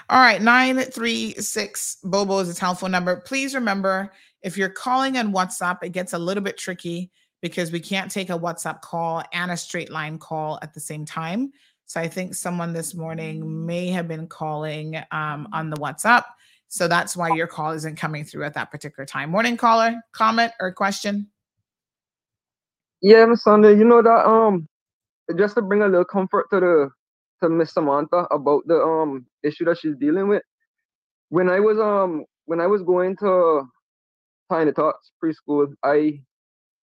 All 0.09 0.19
right, 0.19 0.41
936 0.41 1.97
Bobo 2.03 2.39
is 2.39 2.49
a 2.49 2.55
telephone 2.55 2.91
number. 2.91 3.17
Please 3.17 3.53
remember 3.53 4.11
if 4.41 4.57
you're 4.57 4.69
calling 4.69 5.17
on 5.17 5.33
WhatsApp, 5.33 5.83
it 5.83 5.89
gets 5.89 6.13
a 6.13 6.19
little 6.19 6.43
bit 6.43 6.57
tricky 6.57 7.11
because 7.41 7.71
we 7.71 7.79
can't 7.79 8.11
take 8.11 8.29
a 8.29 8.37
WhatsApp 8.39 8.81
call 8.81 9.23
and 9.33 9.51
a 9.51 9.57
straight 9.57 9.91
line 9.91 10.17
call 10.17 10.59
at 10.61 10.73
the 10.73 10.79
same 10.79 11.05
time. 11.05 11.51
So 11.85 11.99
I 11.99 12.07
think 12.07 12.35
someone 12.35 12.73
this 12.73 12.93
morning 12.93 13.65
may 13.65 13.87
have 13.89 14.07
been 14.07 14.27
calling 14.27 14.95
um, 15.11 15.47
on 15.51 15.69
the 15.69 15.77
WhatsApp. 15.77 16.25
So 16.69 16.87
that's 16.87 17.17
why 17.17 17.29
your 17.33 17.47
call 17.47 17.71
isn't 17.71 17.97
coming 17.97 18.23
through 18.23 18.45
at 18.45 18.53
that 18.53 18.69
particular 18.69 19.05
time. 19.05 19.31
Morning 19.31 19.57
caller, 19.57 20.01
comment 20.13 20.51
or 20.59 20.71
question? 20.71 21.27
Yeah, 23.01 23.25
Miss 23.25 23.43
Sunday, 23.43 23.75
you 23.75 23.85
know 23.85 24.01
that 24.01 24.27
um 24.27 24.67
just 25.37 25.55
to 25.55 25.61
bring 25.61 25.81
a 25.81 25.87
little 25.87 26.05
comfort 26.05 26.47
to 26.51 26.59
the 26.59 26.89
to 27.41 27.49
Miss 27.49 27.73
Samantha 27.73 28.27
about 28.31 28.67
the 28.67 28.79
um 28.81 29.25
issue 29.43 29.65
that 29.65 29.79
she's 29.79 29.95
dealing 29.95 30.27
with. 30.27 30.43
When 31.29 31.49
I 31.49 31.59
was 31.59 31.79
um 31.79 32.25
when 32.45 32.61
I 32.61 32.67
was 32.67 32.83
going 32.83 33.17
to 33.17 33.63
Tiny 34.51 34.71
Tots 34.71 35.11
preschool, 35.23 35.73
I 35.83 36.21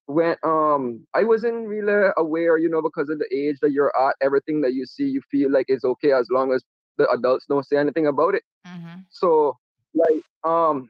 went 0.09 0.39
um 0.43 1.07
I 1.15 1.23
wasn't 1.23 1.69
really 1.69 2.11
aware, 2.17 2.59
you 2.59 2.69
know, 2.69 2.83
because 2.83 3.09
of 3.09 3.21
the 3.21 3.29
age 3.33 3.59
that 3.63 3.71
you're 3.71 3.97
at, 3.97 4.17
everything 4.21 4.61
that 4.63 4.75
you 4.75 4.85
see, 4.85 5.05
you 5.05 5.21
feel 5.31 5.53
like 5.53 5.67
it's 5.69 5.85
okay 5.85 6.11
as 6.11 6.27
long 6.31 6.53
as 6.53 6.65
the 6.99 7.09
adults 7.11 7.47
don't 7.49 7.67
say 7.67 7.77
anything 7.77 8.09
about 8.09 8.35
it. 8.35 8.43
Mm-hmm. 8.67 9.01
So 9.11 9.57
like 9.97 10.23
um 10.45 10.89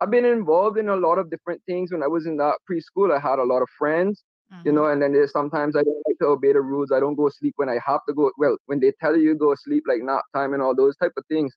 I've 0.00 0.10
been 0.10 0.24
involved 0.24 0.78
in 0.78 0.88
a 0.88 0.96
lot 0.96 1.18
of 1.18 1.30
different 1.30 1.62
things. 1.66 1.92
When 1.92 2.02
I 2.02 2.06
was 2.06 2.26
in 2.26 2.36
that 2.38 2.56
preschool, 2.68 3.14
I 3.14 3.20
had 3.20 3.38
a 3.38 3.44
lot 3.44 3.60
of 3.60 3.68
friends, 3.78 4.22
mm-hmm. 4.52 4.66
you 4.66 4.72
know, 4.72 4.86
and 4.86 5.00
then 5.02 5.12
there's 5.12 5.32
sometimes 5.32 5.76
I 5.76 5.82
don't 5.82 6.02
like 6.08 6.18
to 6.20 6.26
obey 6.26 6.54
the 6.54 6.62
rules. 6.62 6.90
I 6.90 7.00
don't 7.00 7.16
go 7.16 7.28
sleep 7.28 7.52
when 7.56 7.68
I 7.68 7.78
have 7.86 8.00
to 8.08 8.14
go. 8.14 8.30
Well, 8.38 8.56
when 8.66 8.80
they 8.80 8.92
tell 9.00 9.16
you 9.16 9.34
go 9.34 9.54
sleep, 9.54 9.84
like 9.86 10.02
nap 10.02 10.22
time 10.34 10.54
and 10.54 10.62
all 10.62 10.74
those 10.74 10.96
type 10.96 11.12
of 11.18 11.24
things. 11.26 11.54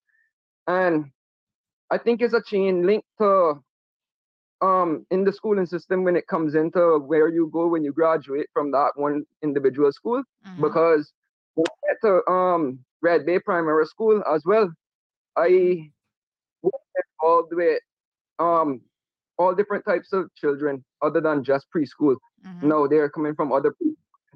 And 0.67 1.05
I 1.89 1.97
think 1.97 2.21
it's 2.21 2.33
a 2.33 2.41
chain 2.41 2.85
link 2.85 3.03
to 3.19 3.61
um 4.61 5.05
in 5.11 5.23
the 5.23 5.31
schooling 5.31 5.65
system 5.65 6.03
when 6.03 6.15
it 6.15 6.27
comes 6.27 6.55
into 6.55 6.99
where 6.99 7.27
you 7.27 7.49
go 7.51 7.67
when 7.67 7.83
you 7.83 7.91
graduate 7.93 8.47
from 8.53 8.71
that 8.71 8.91
one 8.95 9.23
individual 9.41 9.91
school. 9.93 10.21
Mm-hmm. 10.45 10.61
Because 10.61 11.13
when 11.55 11.65
I 11.67 11.75
went 11.87 11.99
to 12.03 12.31
um 12.31 12.79
Red 13.01 13.25
Bay 13.25 13.39
Primary 13.39 13.85
School 13.85 14.21
as 14.33 14.43
well, 14.45 14.69
I 15.37 15.91
involved 17.21 17.53
with 17.53 17.79
um 18.39 18.81
all 19.37 19.55
different 19.55 19.83
types 19.85 20.13
of 20.13 20.33
children 20.35 20.83
other 21.01 21.19
than 21.19 21.43
just 21.43 21.65
preschool. 21.75 22.15
Mm-hmm. 22.45 22.67
No, 22.67 22.87
they're 22.87 23.09
coming 23.09 23.35
from 23.35 23.51
other 23.51 23.73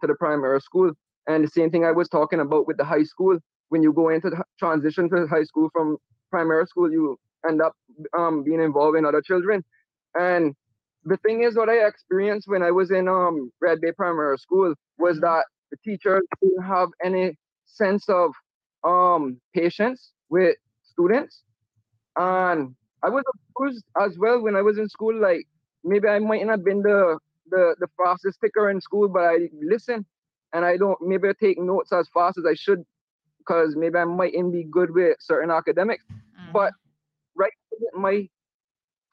to 0.02 0.08
the 0.08 0.16
primary 0.16 0.60
school. 0.62 0.92
And 1.28 1.44
the 1.44 1.50
same 1.50 1.70
thing 1.70 1.86
I 1.86 1.92
was 1.92 2.10
talking 2.10 2.40
about 2.40 2.68
with 2.68 2.78
the 2.78 2.86
high 2.86 3.04
school. 3.04 3.38
When 3.70 3.84
you 3.84 3.92
go 3.92 4.10
into 4.10 4.30
the 4.30 4.44
transition 4.58 5.10
to 5.10 5.28
high 5.28 5.44
school 5.44 5.70
from 5.74 5.98
primary 6.32 6.66
school, 6.68 6.92
you 6.92 7.18
end 7.48 7.62
up 7.62 7.74
um, 8.18 8.44
being 8.44 8.62
involved 8.62 8.98
in 8.98 9.06
other 9.06 9.22
children. 9.22 9.64
And 10.18 10.56
the 11.04 11.18
thing 11.18 11.44
is, 11.44 11.56
what 11.56 11.70
I 11.70 11.86
experienced 11.86 12.48
when 12.48 12.64
I 12.64 12.72
was 12.72 12.92
in 12.92 13.08
um 13.08 13.52
Red 13.62 13.82
Bay 13.82 13.92
Primary 13.92 14.38
School 14.38 14.74
was 14.98 15.18
mm-hmm. 15.18 15.26
that 15.26 15.46
the 15.72 15.78
teachers 15.84 16.24
didn't 16.42 16.64
have 16.64 16.90
any 17.04 17.38
sense 17.66 18.08
of 18.10 18.32
um 18.84 19.40
patience 19.54 20.12
with 20.30 20.56
students, 20.84 21.44
and 22.18 22.76
I 23.04 23.10
was 23.10 23.24
abused 23.56 23.86
as 24.00 24.18
well 24.18 24.42
when 24.42 24.56
I 24.56 24.62
was 24.62 24.78
in 24.78 24.90
school. 24.90 25.20
Like 25.20 25.48
maybe 25.84 26.08
I 26.08 26.20
might 26.20 26.46
not 26.46 26.52
have 26.54 26.66
been 26.66 26.82
the 26.82 27.18
the 27.50 27.76
the 27.80 27.88
fastest 27.98 28.40
ticker 28.42 28.70
in 28.70 28.82
school, 28.82 29.08
but 29.08 29.24
I 29.24 29.50
listen 29.62 30.06
and 30.54 30.66
I 30.66 30.78
don't 30.78 31.00
maybe 31.02 31.30
I 31.30 31.34
take 31.40 31.60
notes 31.60 31.92
as 31.94 32.08
fast 32.14 32.38
as 32.38 32.46
I 32.46 32.56
should 32.56 32.84
because 33.40 33.76
maybe 33.76 33.98
I 33.98 34.06
mightn't 34.06 34.52
be 34.52 34.66
good 34.70 34.94
with 34.94 35.18
certain 35.20 35.52
academics. 35.52 36.04
Mm-hmm. 36.10 36.52
But 36.54 36.74
right 37.36 37.52
my 37.94 38.28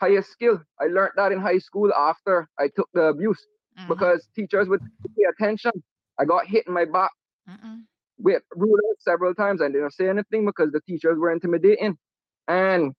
highest 0.00 0.31
skill. 0.31 0.60
I 0.81 0.86
learned 0.86 1.12
that 1.16 1.33
in 1.33 1.41
high 1.41 1.58
school 1.58 1.92
after 1.94 2.49
I 2.58 2.68
took 2.74 2.89
the 2.94 3.02
abuse 3.02 3.47
mm-hmm. 3.78 3.89
because 3.89 4.26
teachers 4.34 4.68
would 4.68 4.81
pay 4.81 5.24
attention. 5.31 5.73
I 6.18 6.24
got 6.24 6.47
hit 6.47 6.66
in 6.66 6.73
my 6.73 6.84
back 6.84 7.10
mm 7.49 7.83
with 8.16 8.42
rulers 8.55 8.97
several 9.00 9.34
times. 9.34 9.60
I 9.60 9.66
didn't 9.66 9.92
say 9.92 10.08
anything 10.08 10.47
because 10.47 10.70
the 10.70 10.81
teachers 10.86 11.18
were 11.18 11.33
intimidating. 11.33 11.99
And 12.48 12.92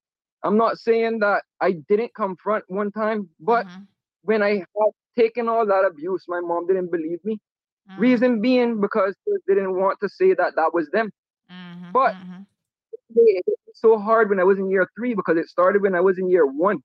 I'm 0.43 0.57
not 0.57 0.77
saying 0.77 1.19
that 1.19 1.43
I 1.59 1.73
didn't 1.89 2.13
confront 2.15 2.63
one 2.67 2.91
time, 2.91 3.29
but 3.39 3.65
mm-hmm. 3.65 3.81
when 4.23 4.43
I 4.43 4.57
had 4.57 4.93
taken 5.17 5.49
all 5.49 5.65
that 5.65 5.85
abuse, 5.85 6.23
my 6.27 6.39
mom 6.39 6.67
didn't 6.67 6.91
believe 6.91 7.19
me. 7.23 7.39
Mm-hmm. 7.89 8.01
Reason 8.01 8.41
being 8.41 8.81
because 8.81 9.15
they 9.47 9.53
didn't 9.53 9.79
want 9.79 9.99
to 10.01 10.09
say 10.09 10.33
that 10.33 10.55
that 10.55 10.73
was 10.73 10.89
them. 10.89 11.11
Mm-hmm. 11.51 11.91
But 11.91 12.13
mm-hmm. 12.13 12.41
it 13.15 13.43
was 13.47 13.79
so 13.79 13.97
hard 13.97 14.29
when 14.29 14.39
I 14.39 14.43
was 14.43 14.59
in 14.59 14.69
year 14.69 14.87
three 14.97 15.13
because 15.13 15.37
it 15.37 15.47
started 15.47 15.81
when 15.81 15.95
I 15.95 16.01
was 16.01 16.17
in 16.17 16.29
year 16.29 16.45
one. 16.45 16.79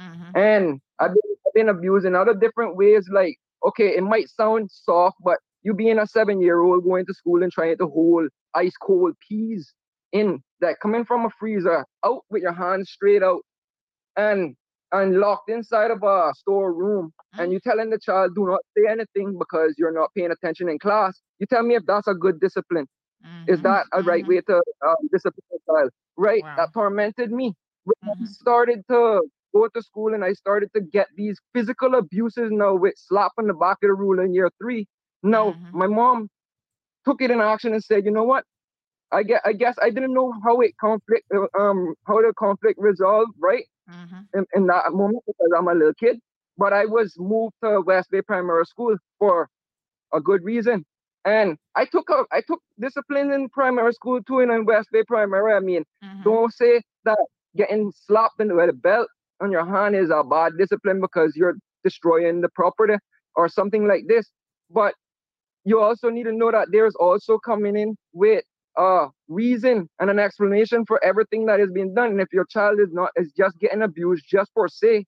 Mm-hmm. 0.00 0.36
And 0.36 0.80
I've 0.98 1.10
been, 1.10 1.36
I've 1.46 1.54
been 1.54 1.68
abused 1.68 2.06
in 2.06 2.14
other 2.14 2.34
different 2.34 2.76
ways. 2.76 3.08
Like, 3.12 3.36
okay, 3.66 3.96
it 3.96 4.02
might 4.02 4.28
sound 4.28 4.70
soft, 4.72 5.16
but 5.24 5.38
you 5.62 5.74
being 5.74 5.98
a 5.98 6.06
seven 6.06 6.40
year 6.40 6.60
old 6.60 6.84
going 6.84 7.06
to 7.06 7.14
school 7.14 7.42
and 7.42 7.52
trying 7.52 7.78
to 7.78 7.86
hold 7.86 8.28
ice 8.54 8.76
cold 8.80 9.14
peas 9.26 9.72
in 10.14 10.40
that 10.60 10.80
coming 10.80 11.04
from 11.04 11.26
a 11.26 11.30
freezer 11.38 11.84
out 12.04 12.22
with 12.30 12.42
your 12.42 12.52
hands 12.52 12.90
straight 12.90 13.22
out 13.22 13.42
and 14.16 14.56
and 14.92 15.18
locked 15.18 15.50
inside 15.50 15.90
of 15.90 16.02
a 16.02 16.32
storeroom 16.36 17.12
and 17.34 17.52
you 17.52 17.60
telling 17.60 17.90
the 17.90 17.98
child 17.98 18.34
do 18.34 18.46
not 18.46 18.60
say 18.76 18.84
anything 18.90 19.36
because 19.38 19.74
you're 19.76 19.92
not 19.92 20.08
paying 20.16 20.30
attention 20.30 20.68
in 20.68 20.78
class 20.78 21.20
you 21.40 21.46
tell 21.46 21.62
me 21.62 21.74
if 21.74 21.82
that's 21.86 22.06
a 22.06 22.14
good 22.14 22.40
discipline 22.40 22.86
mm-hmm. 23.26 23.52
is 23.52 23.60
that 23.60 23.84
a 23.92 24.02
right 24.02 24.22
mm-hmm. 24.22 24.34
way 24.34 24.40
to 24.40 24.56
um, 24.86 24.96
discipline 25.12 25.44
a 25.52 25.72
child 25.72 25.90
right 26.16 26.42
wow. 26.44 26.54
that 26.56 26.68
tormented 26.72 27.30
me 27.30 27.52
when 27.84 27.94
I 28.04 28.14
mm-hmm. 28.14 28.24
started 28.26 28.82
to 28.90 29.20
go 29.54 29.68
to 29.68 29.82
school 29.82 30.14
and 30.14 30.24
I 30.24 30.32
started 30.32 30.70
to 30.74 30.80
get 30.80 31.08
these 31.16 31.38
physical 31.54 31.94
abuses 31.94 32.50
now 32.50 32.74
with 32.74 32.94
slapping 32.96 33.46
the 33.46 33.54
back 33.54 33.78
of 33.82 33.88
the 33.88 33.94
ruler 33.94 34.24
in 34.24 34.34
year 34.34 34.50
three. 34.60 34.86
No, 35.22 35.52
mm-hmm. 35.52 35.78
my 35.78 35.86
mom 35.86 36.28
took 37.06 37.22
it 37.22 37.30
in 37.30 37.40
action 37.40 37.72
and 37.72 37.82
said, 37.82 38.04
you 38.04 38.10
know 38.10 38.24
what? 38.24 38.44
I 39.12 39.22
guess 39.22 39.40
I 39.44 39.52
guess 39.52 39.76
I 39.80 39.90
didn't 39.90 40.14
know 40.14 40.32
how 40.44 40.60
it 40.60 40.76
conflict 40.78 41.26
uh, 41.34 41.46
um 41.58 41.94
how 42.06 42.20
the 42.20 42.32
conflict 42.38 42.78
resolved 42.80 43.32
right 43.38 43.64
mm-hmm. 43.90 44.38
in, 44.38 44.46
in 44.54 44.66
that 44.66 44.92
moment 44.92 45.24
because 45.26 45.50
I'm 45.56 45.68
a 45.68 45.74
little 45.74 45.94
kid. 45.94 46.18
But 46.56 46.72
I 46.72 46.84
was 46.84 47.14
moved 47.18 47.54
to 47.64 47.80
West 47.80 48.10
Bay 48.10 48.22
Primary 48.22 48.64
School 48.66 48.96
for 49.18 49.48
a 50.12 50.20
good 50.20 50.44
reason. 50.44 50.84
And 51.24 51.56
I 51.74 51.86
took 51.86 52.08
a, 52.10 52.24
I 52.32 52.42
took 52.46 52.60
discipline 52.78 53.32
in 53.32 53.48
primary 53.48 53.92
school 53.94 54.22
too, 54.22 54.40
and 54.40 54.52
in 54.52 54.66
West 54.66 54.88
Bay 54.92 55.02
Primary. 55.06 55.54
I 55.54 55.60
mean, 55.60 55.84
mm-hmm. 56.04 56.22
don't 56.22 56.52
say 56.52 56.82
that 57.04 57.18
getting 57.56 57.92
slapped 58.06 58.40
in 58.40 58.48
the 58.48 58.72
belt 58.72 59.08
on 59.40 59.50
your 59.50 59.64
hand 59.64 59.96
is 59.96 60.10
a 60.10 60.22
bad 60.22 60.52
discipline 60.58 61.00
because 61.00 61.32
you're 61.34 61.54
destroying 61.82 62.40
the 62.40 62.48
property 62.54 62.94
or 63.36 63.48
something 63.48 63.86
like 63.88 64.04
this. 64.06 64.30
But 64.70 64.94
you 65.64 65.80
also 65.80 66.10
need 66.10 66.24
to 66.24 66.32
know 66.32 66.50
that 66.50 66.68
there's 66.70 66.94
also 66.96 67.38
coming 67.38 67.76
in 67.76 67.96
with 68.12 68.44
a 68.76 69.06
reason 69.28 69.88
and 70.00 70.10
an 70.10 70.18
explanation 70.18 70.84
for 70.86 71.02
everything 71.04 71.46
that 71.46 71.60
is 71.60 71.70
being 71.70 71.94
done. 71.94 72.10
And 72.12 72.20
if 72.20 72.28
your 72.32 72.44
child 72.46 72.80
is 72.80 72.92
not 72.92 73.10
is 73.16 73.32
just 73.36 73.58
getting 73.58 73.82
abused 73.82 74.24
just 74.28 74.50
for 74.54 74.68
say, 74.68 75.04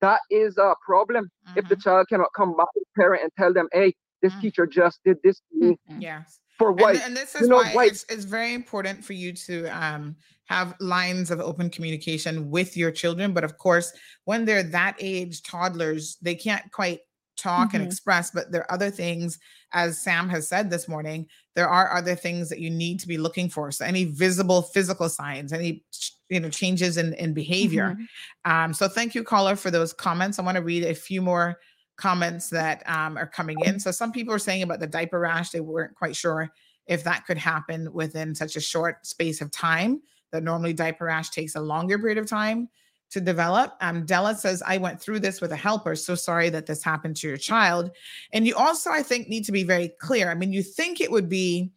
that 0.00 0.20
is 0.30 0.56
a 0.58 0.74
problem. 0.84 1.30
Mm-hmm. 1.48 1.58
If 1.58 1.68
the 1.68 1.76
mm-hmm. 1.76 1.82
child 1.82 2.08
cannot 2.08 2.28
come 2.36 2.56
back 2.56 2.66
to 2.74 2.80
the 2.80 3.00
parent 3.00 3.22
and 3.22 3.32
tell 3.38 3.52
them, 3.52 3.68
hey, 3.72 3.94
this 4.22 4.32
mm-hmm. 4.32 4.40
teacher 4.42 4.66
just 4.66 5.00
did 5.04 5.18
this 5.22 5.36
to 5.36 5.58
me. 5.58 5.76
Mm-hmm. 5.90 6.00
Yes. 6.00 6.40
For 6.58 6.72
what? 6.72 6.96
And, 6.96 7.04
and, 7.04 7.16
this 7.16 7.34
is 7.34 7.42
you 7.42 7.48
know, 7.48 7.62
why 7.72 7.86
it's, 7.86 8.04
it's, 8.10 8.24
very 8.24 8.52
important 8.52 9.02
for 9.02 9.14
you 9.14 9.32
to 9.32 9.66
um, 9.68 10.14
have 10.46 10.74
lines 10.78 11.30
of 11.30 11.40
open 11.40 11.70
communication 11.70 12.50
with 12.50 12.76
your 12.76 12.90
children. 12.90 13.32
But 13.32 13.44
of 13.44 13.56
course, 13.56 13.92
when 14.24 14.44
they're 14.44 14.62
that 14.64 14.96
age, 15.00 15.42
toddlers, 15.42 16.18
they 16.20 16.34
can't 16.34 16.70
quite 16.70 17.00
talk 17.40 17.68
mm-hmm. 17.68 17.76
and 17.76 17.86
express, 17.86 18.30
but 18.30 18.52
there 18.52 18.62
are 18.62 18.72
other 18.72 18.90
things, 18.90 19.38
as 19.72 20.02
Sam 20.02 20.28
has 20.28 20.48
said 20.48 20.70
this 20.70 20.88
morning, 20.88 21.26
there 21.60 21.68
are 21.68 21.94
other 21.94 22.14
things 22.14 22.48
that 22.48 22.58
you 22.58 22.70
need 22.70 22.98
to 22.98 23.06
be 23.06 23.18
looking 23.18 23.50
for. 23.50 23.70
So 23.70 23.84
any 23.84 24.06
visible 24.06 24.62
physical 24.62 25.10
signs, 25.10 25.52
any 25.52 25.84
you 26.30 26.40
know 26.40 26.48
changes 26.48 26.96
in, 26.96 27.12
in 27.14 27.34
behavior. 27.34 27.98
Mm-hmm. 27.98 28.50
Um, 28.50 28.72
so 28.72 28.88
thank 28.88 29.14
you, 29.14 29.22
caller, 29.22 29.56
for 29.56 29.70
those 29.70 29.92
comments. 29.92 30.38
I 30.38 30.42
want 30.42 30.56
to 30.56 30.62
read 30.62 30.84
a 30.84 30.94
few 30.94 31.20
more 31.20 31.58
comments 31.98 32.48
that 32.48 32.82
um, 32.88 33.18
are 33.18 33.26
coming 33.26 33.58
in. 33.66 33.78
So 33.78 33.90
some 33.90 34.10
people 34.10 34.32
are 34.32 34.38
saying 34.38 34.62
about 34.62 34.80
the 34.80 34.86
diaper 34.86 35.18
rash, 35.20 35.50
they 35.50 35.60
weren't 35.60 35.94
quite 35.94 36.16
sure 36.16 36.50
if 36.86 37.04
that 37.04 37.26
could 37.26 37.36
happen 37.36 37.92
within 37.92 38.34
such 38.34 38.56
a 38.56 38.60
short 38.60 39.04
space 39.04 39.42
of 39.42 39.50
time 39.50 40.00
that 40.32 40.42
normally 40.42 40.72
diaper 40.72 41.04
rash 41.04 41.28
takes 41.28 41.56
a 41.56 41.60
longer 41.60 41.98
period 41.98 42.16
of 42.16 42.26
time 42.26 42.70
to 43.10 43.20
develop. 43.20 43.76
Um, 43.80 44.06
Della 44.06 44.34
says, 44.34 44.62
I 44.64 44.78
went 44.78 45.00
through 45.00 45.20
this 45.20 45.40
with 45.40 45.52
a 45.52 45.56
helper. 45.56 45.96
So 45.96 46.14
sorry 46.14 46.48
that 46.50 46.66
this 46.66 46.82
happened 46.82 47.16
to 47.16 47.28
your 47.28 47.36
child. 47.36 47.90
And 48.32 48.46
you 48.46 48.54
also, 48.56 48.90
I 48.90 49.02
think, 49.02 49.28
need 49.28 49.44
to 49.44 49.52
be 49.52 49.64
very 49.64 49.88
clear. 50.00 50.30
I 50.30 50.34
mean, 50.34 50.52
you 50.52 50.62
think 50.62 51.00
it 51.00 51.10
would 51.10 51.28
be 51.28 51.72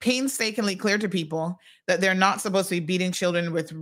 painstakingly 0.00 0.76
clear 0.76 0.98
to 0.98 1.08
people 1.08 1.58
that 1.86 2.02
they're 2.02 2.14
not 2.14 2.42
supposed 2.42 2.68
to 2.68 2.74
be 2.74 2.80
beating 2.80 3.12
children 3.12 3.52
with, 3.52 3.72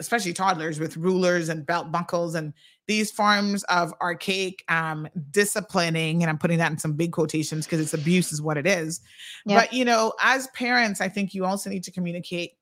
especially 0.00 0.32
toddlers, 0.32 0.80
with 0.80 0.96
rulers 0.96 1.48
and 1.48 1.64
belt 1.64 1.92
buckles 1.92 2.34
and 2.34 2.52
these 2.88 3.12
forms 3.12 3.62
of 3.64 3.94
archaic 4.00 4.64
um, 4.68 5.06
disciplining. 5.30 6.22
And 6.22 6.30
I'm 6.30 6.38
putting 6.38 6.58
that 6.58 6.72
in 6.72 6.78
some 6.78 6.94
big 6.94 7.12
quotations 7.12 7.66
because 7.66 7.80
it's 7.80 7.94
abuse, 7.94 8.32
is 8.32 8.42
what 8.42 8.56
it 8.56 8.66
is. 8.66 9.00
But, 9.46 9.72
you 9.72 9.84
know, 9.84 10.12
as 10.20 10.48
parents, 10.48 11.00
I 11.00 11.08
think 11.08 11.32
you 11.32 11.44
also 11.44 11.70
need 11.70 11.84
to 11.84 11.92
communicate 11.92 12.54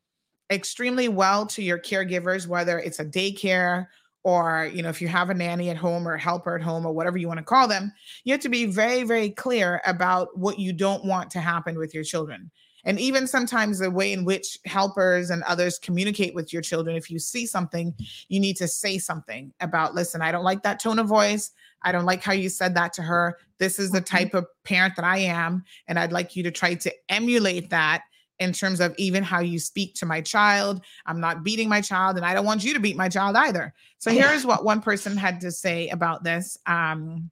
extremely 0.50 1.08
well 1.08 1.46
to 1.46 1.62
your 1.62 1.78
caregivers, 1.78 2.46
whether 2.46 2.78
it's 2.78 3.00
a 3.00 3.04
daycare 3.04 3.86
or 4.24 4.68
you 4.72 4.82
know 4.82 4.88
if 4.88 5.00
you 5.00 5.08
have 5.08 5.30
a 5.30 5.34
nanny 5.34 5.70
at 5.70 5.76
home 5.76 6.06
or 6.06 6.14
a 6.14 6.20
helper 6.20 6.56
at 6.56 6.62
home 6.62 6.84
or 6.84 6.92
whatever 6.92 7.16
you 7.16 7.28
want 7.28 7.38
to 7.38 7.44
call 7.44 7.68
them 7.68 7.92
you 8.24 8.32
have 8.32 8.40
to 8.40 8.48
be 8.48 8.66
very 8.66 9.04
very 9.04 9.30
clear 9.30 9.80
about 9.86 10.36
what 10.36 10.58
you 10.58 10.72
don't 10.72 11.04
want 11.04 11.30
to 11.30 11.40
happen 11.40 11.78
with 11.78 11.94
your 11.94 12.04
children. 12.04 12.50
And 12.84 12.98
even 13.00 13.26
sometimes 13.26 13.80
the 13.80 13.90
way 13.90 14.12
in 14.12 14.24
which 14.24 14.56
helpers 14.64 15.30
and 15.30 15.42
others 15.42 15.78
communicate 15.78 16.34
with 16.34 16.52
your 16.52 16.62
children 16.62 16.96
if 16.96 17.10
you 17.10 17.18
see 17.18 17.44
something 17.46 17.94
you 18.28 18.40
need 18.40 18.56
to 18.56 18.68
say 18.68 18.98
something 18.98 19.52
about 19.60 19.94
listen 19.94 20.20
i 20.20 20.32
don't 20.32 20.44
like 20.44 20.62
that 20.62 20.80
tone 20.80 20.98
of 20.98 21.06
voice. 21.06 21.50
I 21.82 21.92
don't 21.92 22.06
like 22.06 22.24
how 22.24 22.32
you 22.32 22.48
said 22.48 22.74
that 22.74 22.92
to 22.94 23.02
her. 23.02 23.38
This 23.58 23.78
is 23.78 23.92
the 23.92 24.00
mm-hmm. 24.00 24.16
type 24.16 24.34
of 24.34 24.46
parent 24.64 24.96
that 24.96 25.04
i 25.04 25.18
am 25.18 25.64
and 25.86 25.98
i'd 25.98 26.12
like 26.12 26.36
you 26.36 26.42
to 26.42 26.50
try 26.50 26.74
to 26.74 26.92
emulate 27.08 27.70
that 27.70 28.02
in 28.38 28.52
terms 28.52 28.80
of 28.80 28.94
even 28.98 29.22
how 29.22 29.40
you 29.40 29.58
speak 29.58 29.94
to 29.94 30.06
my 30.06 30.20
child. 30.20 30.82
I'm 31.06 31.20
not 31.20 31.42
beating 31.42 31.68
my 31.68 31.80
child, 31.80 32.16
and 32.16 32.24
I 32.24 32.34
don't 32.34 32.44
want 32.44 32.64
you 32.64 32.74
to 32.74 32.80
beat 32.80 32.96
my 32.96 33.08
child 33.08 33.36
either. 33.36 33.74
So 33.98 34.10
here's 34.10 34.46
what 34.46 34.64
one 34.64 34.80
person 34.80 35.16
had 35.16 35.40
to 35.40 35.50
say 35.50 35.88
about 35.88 36.24
this. 36.24 36.56
Um, 36.66 37.30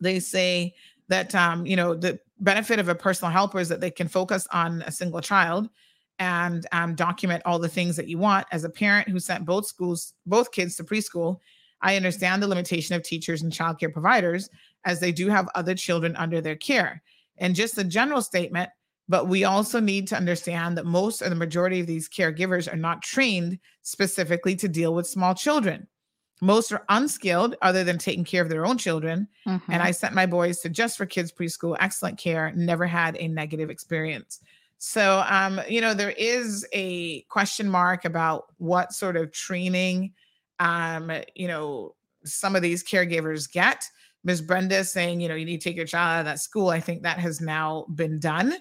they 0.00 0.20
say 0.20 0.74
that 1.08 1.34
um, 1.34 1.66
you 1.66 1.76
know 1.76 1.94
the 1.94 2.18
benefit 2.40 2.78
of 2.78 2.88
a 2.88 2.94
personal 2.94 3.32
helper 3.32 3.58
is 3.58 3.68
that 3.68 3.80
they 3.80 3.90
can 3.90 4.08
focus 4.08 4.46
on 4.52 4.82
a 4.82 4.92
single 4.92 5.20
child 5.20 5.68
and 6.18 6.66
um, 6.72 6.94
document 6.94 7.42
all 7.44 7.58
the 7.58 7.68
things 7.68 7.96
that 7.96 8.08
you 8.08 8.18
want. 8.18 8.46
As 8.52 8.64
a 8.64 8.70
parent 8.70 9.08
who 9.08 9.18
sent 9.18 9.44
both 9.44 9.66
schools, 9.66 10.14
both 10.26 10.52
kids 10.52 10.76
to 10.76 10.84
preschool, 10.84 11.38
I 11.80 11.96
understand 11.96 12.42
the 12.42 12.48
limitation 12.48 12.96
of 12.96 13.02
teachers 13.02 13.42
and 13.42 13.52
childcare 13.52 13.92
providers 13.92 14.50
as 14.84 15.00
they 15.00 15.12
do 15.12 15.28
have 15.28 15.48
other 15.54 15.74
children 15.74 16.16
under 16.16 16.40
their 16.40 16.56
care. 16.56 17.02
And 17.38 17.54
just 17.54 17.78
a 17.78 17.84
general 17.84 18.20
statement 18.20 18.70
but 19.08 19.26
we 19.26 19.44
also 19.44 19.80
need 19.80 20.06
to 20.08 20.16
understand 20.16 20.76
that 20.76 20.86
most 20.86 21.22
or 21.22 21.28
the 21.28 21.34
majority 21.34 21.80
of 21.80 21.86
these 21.86 22.08
caregivers 22.08 22.70
are 22.70 22.76
not 22.76 23.02
trained 23.02 23.58
specifically 23.82 24.54
to 24.56 24.68
deal 24.68 24.94
with 24.94 25.06
small 25.06 25.34
children. 25.34 25.86
Most 26.40 26.70
are 26.72 26.84
unskilled 26.88 27.56
other 27.62 27.82
than 27.82 27.98
taking 27.98 28.24
care 28.24 28.42
of 28.42 28.48
their 28.48 28.66
own 28.66 28.78
children. 28.78 29.26
Mm-hmm. 29.46 29.72
And 29.72 29.82
I 29.82 29.90
sent 29.90 30.14
my 30.14 30.26
boys 30.26 30.60
to 30.60 30.68
just 30.68 30.96
for 30.96 31.06
kids 31.06 31.32
preschool, 31.32 31.76
excellent 31.80 32.18
care, 32.18 32.52
never 32.54 32.86
had 32.86 33.16
a 33.16 33.26
negative 33.26 33.70
experience. 33.70 34.40
So, 34.78 35.24
um, 35.28 35.60
you 35.68 35.80
know, 35.80 35.94
there 35.94 36.12
is 36.12 36.64
a 36.72 37.22
question 37.22 37.68
mark 37.68 38.04
about 38.04 38.46
what 38.58 38.92
sort 38.92 39.16
of 39.16 39.32
training, 39.32 40.12
um, 40.60 41.10
you 41.34 41.48
know, 41.48 41.96
some 42.24 42.54
of 42.54 42.62
these 42.62 42.84
caregivers 42.84 43.50
get. 43.50 43.84
Ms. 44.22 44.42
Brenda 44.42 44.84
saying, 44.84 45.20
you 45.20 45.28
know, 45.28 45.34
you 45.34 45.44
need 45.44 45.60
to 45.60 45.68
take 45.68 45.76
your 45.76 45.86
child 45.86 46.16
out 46.16 46.20
of 46.20 46.24
that 46.26 46.40
school. 46.40 46.68
I 46.68 46.80
think 46.80 47.02
that 47.02 47.18
has 47.18 47.40
now 47.40 47.86
been 47.94 48.20
done. 48.20 48.54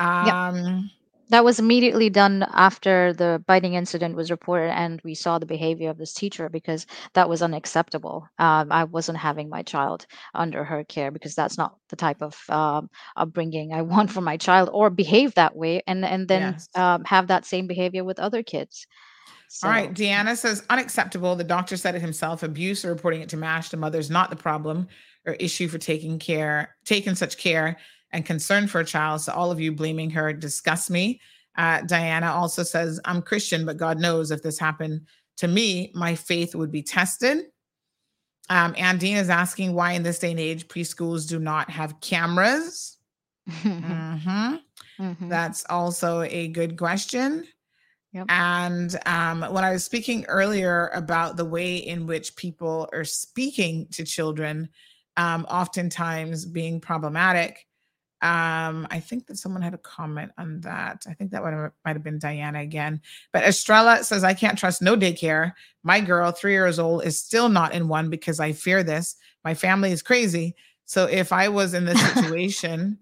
Um, 0.00 0.90
that 1.30 1.44
was 1.44 1.58
immediately 1.58 2.10
done 2.10 2.44
after 2.52 3.12
the 3.12 3.42
biting 3.46 3.74
incident 3.74 4.16
was 4.16 4.30
reported 4.30 4.72
and 4.72 5.00
we 5.04 5.14
saw 5.14 5.38
the 5.38 5.46
behavior 5.46 5.88
of 5.88 5.96
this 5.96 6.12
teacher 6.12 6.48
because 6.48 6.86
that 7.14 7.28
was 7.28 7.40
unacceptable 7.40 8.28
um, 8.38 8.70
i 8.70 8.84
wasn't 8.84 9.16
having 9.16 9.48
my 9.48 9.62
child 9.62 10.06
under 10.34 10.62
her 10.62 10.84
care 10.84 11.10
because 11.10 11.34
that's 11.34 11.56
not 11.56 11.76
the 11.88 11.96
type 11.96 12.20
of 12.20 12.38
um, 12.50 12.90
upbringing 13.16 13.72
i 13.72 13.80
want 13.94 14.10
for 14.10 14.20
my 14.20 14.36
child 14.36 14.68
or 14.72 14.90
behave 14.90 15.34
that 15.34 15.56
way 15.56 15.82
and 15.86 16.04
and 16.04 16.28
then 16.28 16.52
yes. 16.52 16.68
um, 16.74 17.04
have 17.04 17.28
that 17.28 17.46
same 17.46 17.66
behavior 17.66 18.04
with 18.04 18.18
other 18.18 18.42
kids 18.42 18.86
so. 19.52 19.66
All 19.66 19.74
right. 19.74 19.92
Deanna 19.92 20.36
says 20.36 20.62
unacceptable. 20.70 21.34
The 21.34 21.42
doctor 21.42 21.76
said 21.76 21.96
it 21.96 22.00
himself. 22.00 22.44
Abuse 22.44 22.84
or 22.84 22.90
reporting 22.90 23.20
it 23.20 23.28
to 23.30 23.36
MASH. 23.36 23.70
The 23.70 23.78
mother's 23.78 24.08
not 24.08 24.30
the 24.30 24.36
problem 24.36 24.86
or 25.26 25.32
issue 25.32 25.66
for 25.66 25.76
taking 25.76 26.20
care, 26.20 26.76
taking 26.84 27.16
such 27.16 27.36
care 27.36 27.76
and 28.12 28.24
concern 28.24 28.66
for 28.66 28.80
a 28.80 28.84
child. 28.84 29.20
So 29.20 29.32
all 29.32 29.50
of 29.50 29.60
you 29.60 29.72
blaming 29.72 30.10
her 30.10 30.32
disgusts 30.32 30.90
me. 30.90 31.20
Uh, 31.56 31.82
Diana 31.82 32.32
also 32.32 32.62
says, 32.62 33.00
I'm 33.04 33.22
Christian, 33.22 33.66
but 33.66 33.76
God 33.76 33.98
knows 33.98 34.30
if 34.30 34.42
this 34.42 34.58
happened 34.58 35.06
to 35.38 35.48
me, 35.48 35.90
my 35.94 36.14
faith 36.14 36.54
would 36.54 36.70
be 36.70 36.82
tested. 36.82 37.46
Um, 38.48 38.74
Andine 38.74 39.16
is 39.16 39.30
asking 39.30 39.74
why 39.74 39.92
in 39.92 40.02
this 40.02 40.18
day 40.18 40.32
and 40.32 40.40
age 40.40 40.68
preschools 40.68 41.28
do 41.28 41.38
not 41.38 41.70
have 41.70 42.00
cameras. 42.00 42.98
mm-hmm. 43.48 44.56
Mm-hmm. 45.00 45.28
That's 45.28 45.64
also 45.70 46.22
a 46.22 46.48
good 46.48 46.76
question. 46.76 47.46
Yep. 48.12 48.26
And 48.28 48.98
um, 49.06 49.42
when 49.42 49.64
I 49.64 49.70
was 49.70 49.84
speaking 49.84 50.24
earlier 50.26 50.88
about 50.94 51.36
the 51.36 51.44
way 51.44 51.76
in 51.76 52.06
which 52.06 52.34
people 52.34 52.88
are 52.92 53.04
speaking 53.04 53.86
to 53.92 54.04
children, 54.04 54.68
um, 55.16 55.46
oftentimes 55.48 56.44
being 56.44 56.80
problematic, 56.80 57.66
um, 58.22 58.86
I 58.90 59.00
think 59.00 59.26
that 59.26 59.38
someone 59.38 59.62
had 59.62 59.72
a 59.72 59.78
comment 59.78 60.32
on 60.36 60.60
that. 60.60 61.04
I 61.08 61.14
think 61.14 61.30
that 61.30 61.42
would 61.42 61.54
might 61.84 61.96
have 61.96 62.02
been 62.02 62.18
Diana 62.18 62.60
again. 62.60 63.00
But 63.32 63.44
Estrella 63.44 64.04
says, 64.04 64.24
I 64.24 64.34
can't 64.34 64.58
trust 64.58 64.82
no 64.82 64.94
daycare. 64.94 65.52
My 65.82 66.00
girl, 66.00 66.30
three 66.30 66.52
years 66.52 66.78
old, 66.78 67.04
is 67.04 67.18
still 67.18 67.48
not 67.48 67.72
in 67.72 67.88
one 67.88 68.10
because 68.10 68.38
I 68.38 68.52
fear 68.52 68.82
this. 68.82 69.16
My 69.42 69.54
family 69.54 69.90
is 69.90 70.02
crazy. 70.02 70.54
So 70.84 71.06
if 71.06 71.32
I 71.32 71.48
was 71.48 71.72
in 71.72 71.86
this 71.86 72.00
situation, 72.14 72.98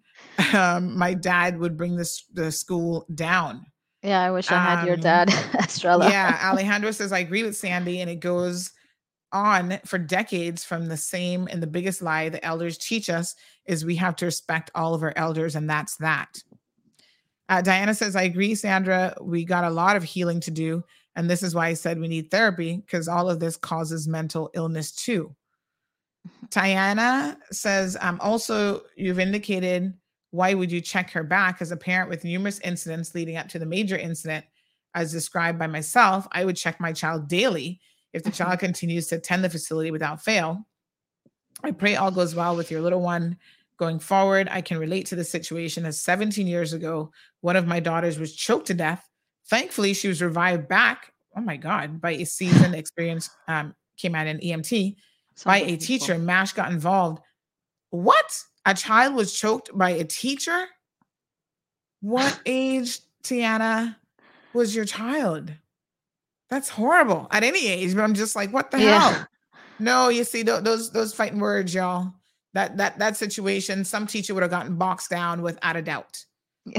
um, 0.52 0.96
my 0.96 1.14
dad 1.14 1.58
would 1.58 1.76
bring 1.76 1.96
this 1.96 2.24
the 2.32 2.52
school 2.52 3.04
down. 3.14 3.66
Yeah, 4.04 4.22
I 4.22 4.30
wish 4.30 4.52
I 4.52 4.62
had 4.62 4.86
your 4.86 4.94
um, 4.94 5.00
dad, 5.00 5.30
Estrella. 5.58 6.08
yeah, 6.08 6.38
Alejandro 6.52 6.92
says 6.92 7.10
I 7.10 7.18
agree 7.18 7.42
with 7.42 7.56
Sandy, 7.56 8.00
and 8.00 8.08
it 8.08 8.20
goes 8.20 8.70
on 9.32 9.78
for 9.84 9.98
decades 9.98 10.64
from 10.64 10.86
the 10.86 10.96
same 10.96 11.48
and 11.50 11.62
the 11.62 11.66
biggest 11.66 12.02
lie 12.02 12.28
the 12.28 12.44
elders 12.44 12.78
teach 12.78 13.10
us 13.10 13.34
is 13.66 13.84
we 13.84 13.96
have 13.96 14.16
to 14.16 14.26
respect 14.26 14.70
all 14.74 14.94
of 14.94 15.02
our 15.02 15.12
elders, 15.16 15.54
and 15.54 15.68
that's 15.68 15.96
that. 15.96 16.42
Uh, 17.48 17.62
Diana 17.62 17.94
says, 17.94 18.16
I 18.16 18.22
agree, 18.22 18.54
Sandra. 18.54 19.14
We 19.20 19.44
got 19.44 19.64
a 19.64 19.70
lot 19.70 19.96
of 19.96 20.02
healing 20.02 20.40
to 20.40 20.50
do. 20.50 20.84
And 21.16 21.28
this 21.28 21.42
is 21.42 21.54
why 21.54 21.68
I 21.68 21.74
said 21.74 21.98
we 21.98 22.08
need 22.08 22.30
therapy 22.30 22.76
because 22.76 23.08
all 23.08 23.28
of 23.28 23.40
this 23.40 23.56
causes 23.56 24.06
mental 24.06 24.50
illness 24.54 24.92
too. 24.92 25.34
Diana 26.50 27.38
says, 27.50 27.96
um, 28.00 28.18
also, 28.20 28.82
you've 28.96 29.18
indicated 29.18 29.94
why 30.30 30.52
would 30.52 30.70
you 30.70 30.80
check 30.80 31.10
her 31.10 31.22
back? 31.22 31.62
As 31.62 31.72
a 31.72 31.76
parent 31.76 32.10
with 32.10 32.22
numerous 32.22 32.60
incidents 32.60 33.14
leading 33.14 33.36
up 33.36 33.48
to 33.48 33.58
the 33.58 33.66
major 33.66 33.96
incident, 33.96 34.44
as 34.94 35.10
described 35.10 35.58
by 35.58 35.66
myself, 35.66 36.28
I 36.32 36.44
would 36.44 36.56
check 36.56 36.80
my 36.80 36.92
child 36.92 37.28
daily 37.28 37.80
if 38.12 38.22
the 38.22 38.30
child 38.30 38.58
continues 38.58 39.06
to 39.08 39.16
attend 39.16 39.44
the 39.44 39.50
facility 39.50 39.90
without 39.90 40.22
fail. 40.22 40.66
I 41.62 41.72
pray 41.72 41.96
all 41.96 42.10
goes 42.10 42.34
well 42.34 42.56
with 42.56 42.70
your 42.70 42.80
little 42.80 43.00
one 43.00 43.36
going 43.78 43.98
forward. 43.98 44.48
I 44.50 44.60
can 44.60 44.78
relate 44.78 45.06
to 45.06 45.16
the 45.16 45.24
situation 45.24 45.86
as 45.86 46.00
17 46.00 46.46
years 46.46 46.72
ago, 46.72 47.10
one 47.40 47.56
of 47.56 47.66
my 47.66 47.80
daughters 47.80 48.18
was 48.18 48.34
choked 48.34 48.66
to 48.66 48.74
death. 48.74 49.08
Thankfully, 49.48 49.94
she 49.94 50.08
was 50.08 50.20
revived 50.20 50.68
back. 50.68 51.12
Oh 51.36 51.40
my 51.40 51.56
God, 51.56 52.00
by 52.00 52.12
a 52.12 52.24
seasoned 52.24 52.74
experience 52.74 53.30
um, 53.46 53.74
came 53.96 54.14
out 54.14 54.26
in 54.26 54.38
EMT 54.38 54.96
by 55.44 55.58
a 55.58 55.76
teacher. 55.76 56.18
MASH 56.18 56.52
got 56.52 56.72
involved. 56.72 57.20
What? 57.90 58.42
A 58.66 58.74
child 58.74 59.14
was 59.14 59.32
choked 59.32 59.70
by 59.76 59.90
a 59.90 60.04
teacher? 60.04 60.66
What 62.00 62.40
age, 62.46 63.00
Tiana, 63.22 63.96
was 64.52 64.74
your 64.74 64.84
child? 64.84 65.52
That's 66.50 66.68
horrible 66.68 67.28
at 67.30 67.44
any 67.44 67.66
age, 67.68 67.94
but 67.94 68.02
I'm 68.02 68.14
just 68.14 68.34
like, 68.34 68.52
what 68.52 68.70
the 68.70 68.80
yeah. 68.80 68.98
hell? 68.98 69.26
No, 69.78 70.08
you 70.08 70.24
see 70.24 70.42
those 70.42 70.90
those 70.90 71.14
fighting 71.14 71.40
words, 71.40 71.74
y'all. 71.74 72.12
That 72.54 72.76
that 72.78 72.98
that 72.98 73.16
situation, 73.16 73.84
some 73.84 74.06
teacher 74.06 74.34
would 74.34 74.42
have 74.42 74.50
gotten 74.50 74.76
boxed 74.76 75.10
down 75.10 75.42
without 75.42 75.76
a 75.76 75.82
doubt. 75.82 76.24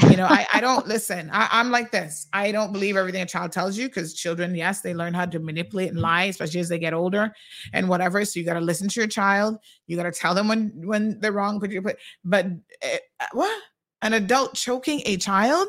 You 0.09 0.17
know, 0.17 0.25
I, 0.25 0.45
I 0.53 0.61
don't 0.61 0.87
listen. 0.95 1.29
I, 1.31 1.47
I'm 1.51 1.71
like 1.71 1.91
this. 1.91 2.27
I 2.33 2.51
don't 2.51 2.73
believe 2.73 2.97
everything 2.97 3.21
a 3.21 3.25
child 3.25 3.51
tells 3.51 3.77
you 3.77 3.87
because 3.87 4.13
children, 4.13 4.53
yes, 4.53 4.81
they 4.81 4.93
learn 4.93 5.13
how 5.13 5.25
to 5.25 5.39
manipulate 5.39 5.89
and 5.89 5.99
lie, 5.99 6.25
especially 6.25 6.59
as 6.59 6.69
they 6.69 6.79
get 6.79 6.93
older 6.93 7.33
and 7.73 7.87
whatever. 7.89 8.23
So 8.25 8.39
you 8.39 8.45
got 8.45 8.55
to 8.55 8.61
listen 8.61 8.89
to 8.89 8.99
your 8.99 9.07
child. 9.07 9.57
You 9.87 9.95
got 9.95 10.03
to 10.03 10.11
tell 10.11 10.33
them 10.33 10.47
when 10.47 10.71
when 10.85 11.19
they're 11.19 11.31
wrong. 11.31 11.59
But. 11.59 11.97
But 12.23 12.47
uh, 12.83 12.97
what 13.33 13.61
an 14.01 14.13
adult 14.13 14.55
choking 14.55 15.01
a 15.05 15.17
child? 15.17 15.67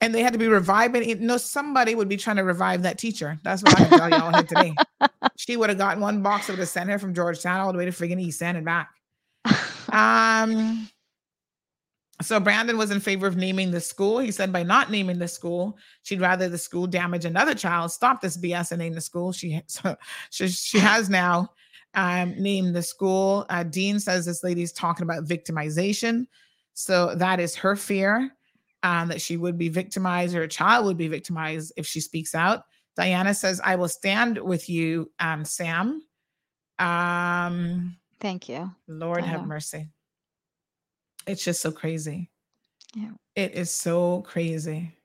And 0.00 0.14
they 0.14 0.22
had 0.22 0.34
to 0.34 0.38
be 0.38 0.48
revived. 0.48 0.94
And 0.94 1.20
no, 1.20 1.26
know, 1.26 1.36
somebody 1.36 1.94
would 1.94 2.08
be 2.08 2.16
trying 2.16 2.36
to 2.36 2.44
revive 2.44 2.82
that 2.82 2.98
teacher. 2.98 3.38
That's 3.42 3.62
what 3.62 3.80
I 3.80 3.84
can 3.84 3.98
tell 3.98 4.10
y'all 4.10 4.32
here 4.32 4.42
today. 4.42 4.74
She 5.38 5.58
would 5.58 5.68
have 5.68 5.76
gotten 5.76 6.00
one 6.00 6.22
box 6.22 6.48
of 6.48 6.56
the 6.56 6.64
center 6.64 6.98
from 6.98 7.12
George 7.12 7.42
Town 7.42 7.60
all 7.60 7.70
the 7.70 7.76
way 7.78 7.84
to 7.84 7.90
friggin' 7.90 8.18
East 8.18 8.42
End 8.42 8.56
and 8.56 8.64
back. 8.64 8.90
Um, 9.92 10.88
so 12.22 12.40
Brandon 12.40 12.78
was 12.78 12.90
in 12.90 13.00
favor 13.00 13.26
of 13.26 13.36
naming 13.36 13.70
the 13.70 13.80
school. 13.80 14.18
He 14.18 14.30
said 14.30 14.52
by 14.52 14.62
not 14.62 14.90
naming 14.90 15.18
the 15.18 15.28
school, 15.28 15.76
she'd 16.02 16.20
rather 16.20 16.48
the 16.48 16.58
school 16.58 16.86
damage 16.86 17.24
another 17.24 17.54
child. 17.54 17.92
Stop 17.92 18.20
this 18.20 18.38
BS 18.38 18.72
and 18.72 18.78
name 18.78 18.94
the 18.94 19.00
school. 19.00 19.32
She 19.32 19.60
so 19.66 19.96
she, 20.30 20.48
she 20.48 20.78
has 20.78 21.10
now 21.10 21.52
um, 21.94 22.34
named 22.38 22.74
the 22.74 22.82
school. 22.82 23.44
Uh, 23.50 23.64
Dean 23.64 24.00
says 24.00 24.24
this 24.24 24.42
lady's 24.42 24.72
talking 24.72 25.02
about 25.02 25.24
victimization. 25.24 26.26
So 26.72 27.14
that 27.14 27.38
is 27.38 27.54
her 27.56 27.76
fear 27.76 28.35
um, 28.86 29.08
that 29.08 29.20
she 29.20 29.36
would 29.36 29.58
be 29.58 29.68
victimized 29.68 30.36
or 30.36 30.42
a 30.42 30.48
child 30.48 30.86
would 30.86 30.96
be 30.96 31.08
victimized 31.08 31.72
if 31.76 31.84
she 31.84 31.98
speaks 32.00 32.36
out. 32.36 32.62
Diana 32.94 33.34
says, 33.34 33.60
I 33.64 33.74
will 33.74 33.88
stand 33.88 34.38
with 34.38 34.70
you, 34.70 35.10
um, 35.18 35.44
Sam. 35.44 36.02
Um, 36.78 37.96
Thank 38.20 38.48
you. 38.48 38.70
Lord 38.86 39.24
uh-huh. 39.24 39.32
have 39.32 39.46
mercy. 39.46 39.88
It's 41.26 41.44
just 41.44 41.60
so 41.60 41.72
crazy. 41.72 42.30
Yeah. 42.94 43.10
It 43.34 43.54
is 43.54 43.72
so 43.72 44.22
crazy. 44.22 44.96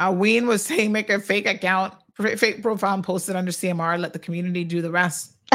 Uh, 0.00 0.12
Ween 0.16 0.48
was 0.48 0.64
saying, 0.64 0.90
make 0.90 1.10
a 1.10 1.20
fake 1.20 1.46
account, 1.46 1.94
fake 2.16 2.60
profile, 2.60 2.94
and 2.94 3.04
post 3.04 3.28
it 3.28 3.36
under 3.36 3.52
CMR. 3.52 4.00
Let 4.00 4.12
the 4.12 4.18
community 4.18 4.64
do 4.64 4.82
the 4.82 4.90
rest. 4.90 5.36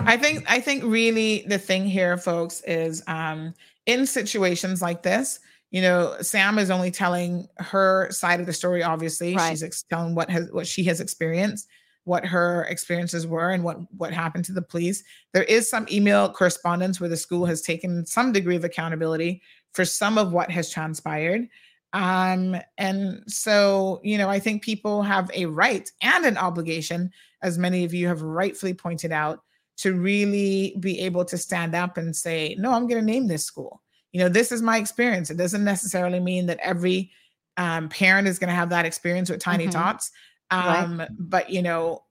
I 0.00 0.16
think 0.16 0.44
I 0.48 0.60
think 0.60 0.84
really 0.84 1.44
the 1.46 1.58
thing 1.58 1.86
here, 1.86 2.16
folks, 2.16 2.62
is 2.66 3.02
um, 3.06 3.54
in 3.86 4.06
situations 4.06 4.80
like 4.80 5.02
this, 5.02 5.40
you 5.70 5.82
know, 5.82 6.16
Sam 6.20 6.58
is 6.58 6.70
only 6.70 6.90
telling 6.90 7.48
her 7.58 8.08
side 8.10 8.40
of 8.40 8.46
the 8.46 8.52
story. 8.52 8.82
Obviously, 8.82 9.34
right. 9.34 9.50
she's 9.50 9.62
ex- 9.62 9.82
telling 9.82 10.14
what 10.14 10.30
has 10.30 10.50
what 10.52 10.66
she 10.66 10.84
has 10.84 11.00
experienced, 11.00 11.66
what 12.04 12.24
her 12.24 12.64
experiences 12.64 13.26
were, 13.26 13.50
and 13.50 13.64
what 13.64 13.78
what 13.96 14.12
happened 14.12 14.44
to 14.44 14.52
the 14.52 14.62
police. 14.62 15.02
There 15.32 15.42
is 15.42 15.68
some 15.68 15.86
email 15.90 16.28
correspondence 16.28 17.00
where 17.00 17.08
the 17.08 17.16
school 17.16 17.44
has 17.46 17.60
taken 17.60 18.06
some 18.06 18.30
degree 18.30 18.56
of 18.56 18.64
accountability 18.64 19.42
for 19.72 19.84
some 19.84 20.16
of 20.16 20.32
what 20.32 20.50
has 20.50 20.70
transpired. 20.70 21.48
Um, 21.92 22.56
and 22.76 23.22
so, 23.26 24.00
you 24.02 24.18
know, 24.18 24.28
I 24.28 24.40
think 24.40 24.62
people 24.62 25.02
have 25.02 25.30
a 25.32 25.46
right 25.46 25.90
and 26.00 26.24
an 26.24 26.36
obligation, 26.36 27.12
as 27.42 27.56
many 27.56 27.84
of 27.84 27.94
you 27.94 28.08
have 28.08 28.22
rightfully 28.22 28.74
pointed 28.74 29.12
out, 29.12 29.42
to 29.76 29.94
really 29.94 30.76
be 30.80 31.00
able 31.00 31.24
to 31.24 31.36
stand 31.36 31.74
up 31.74 31.96
and 31.96 32.14
say, 32.14 32.54
no, 32.58 32.72
I'm 32.72 32.86
going 32.86 33.00
to 33.00 33.12
name 33.12 33.26
this 33.26 33.44
school. 33.44 33.82
You 34.12 34.20
know, 34.20 34.28
this 34.28 34.52
is 34.52 34.62
my 34.62 34.78
experience. 34.78 35.30
It 35.30 35.36
doesn't 35.36 35.64
necessarily 35.64 36.20
mean 36.20 36.46
that 36.46 36.60
every 36.60 37.10
um, 37.56 37.88
parent 37.88 38.28
is 38.28 38.38
going 38.38 38.48
to 38.48 38.54
have 38.54 38.70
that 38.70 38.84
experience 38.84 39.30
with 39.30 39.40
Tiny 39.40 39.64
mm-hmm. 39.64 39.72
Tots. 39.72 40.10
Um, 40.50 41.00
right. 41.00 41.08
But, 41.18 41.50
you 41.50 41.62
know, 41.62 42.04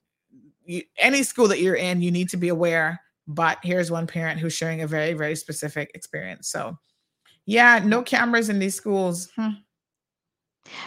you, 0.66 0.84
any 0.98 1.24
school 1.24 1.48
that 1.48 1.60
you're 1.60 1.76
in, 1.76 2.02
you 2.02 2.12
need 2.12 2.30
to 2.30 2.38
be 2.38 2.50
aware. 2.50 3.00
But 3.28 3.60
here's 3.64 3.90
one 3.90 4.08
parent 4.08 4.40
who's 4.40 4.54
sharing 4.54 4.82
a 4.82 4.88
very, 4.88 5.14
very 5.14 5.36
specific 5.36 5.92
experience. 5.94 6.50
So, 6.50 6.78
yeah, 7.46 7.80
no 7.84 8.02
cameras 8.02 8.50
in 8.50 8.60
these 8.60 8.76
schools. 8.76 9.30
Hmm. 9.38 9.52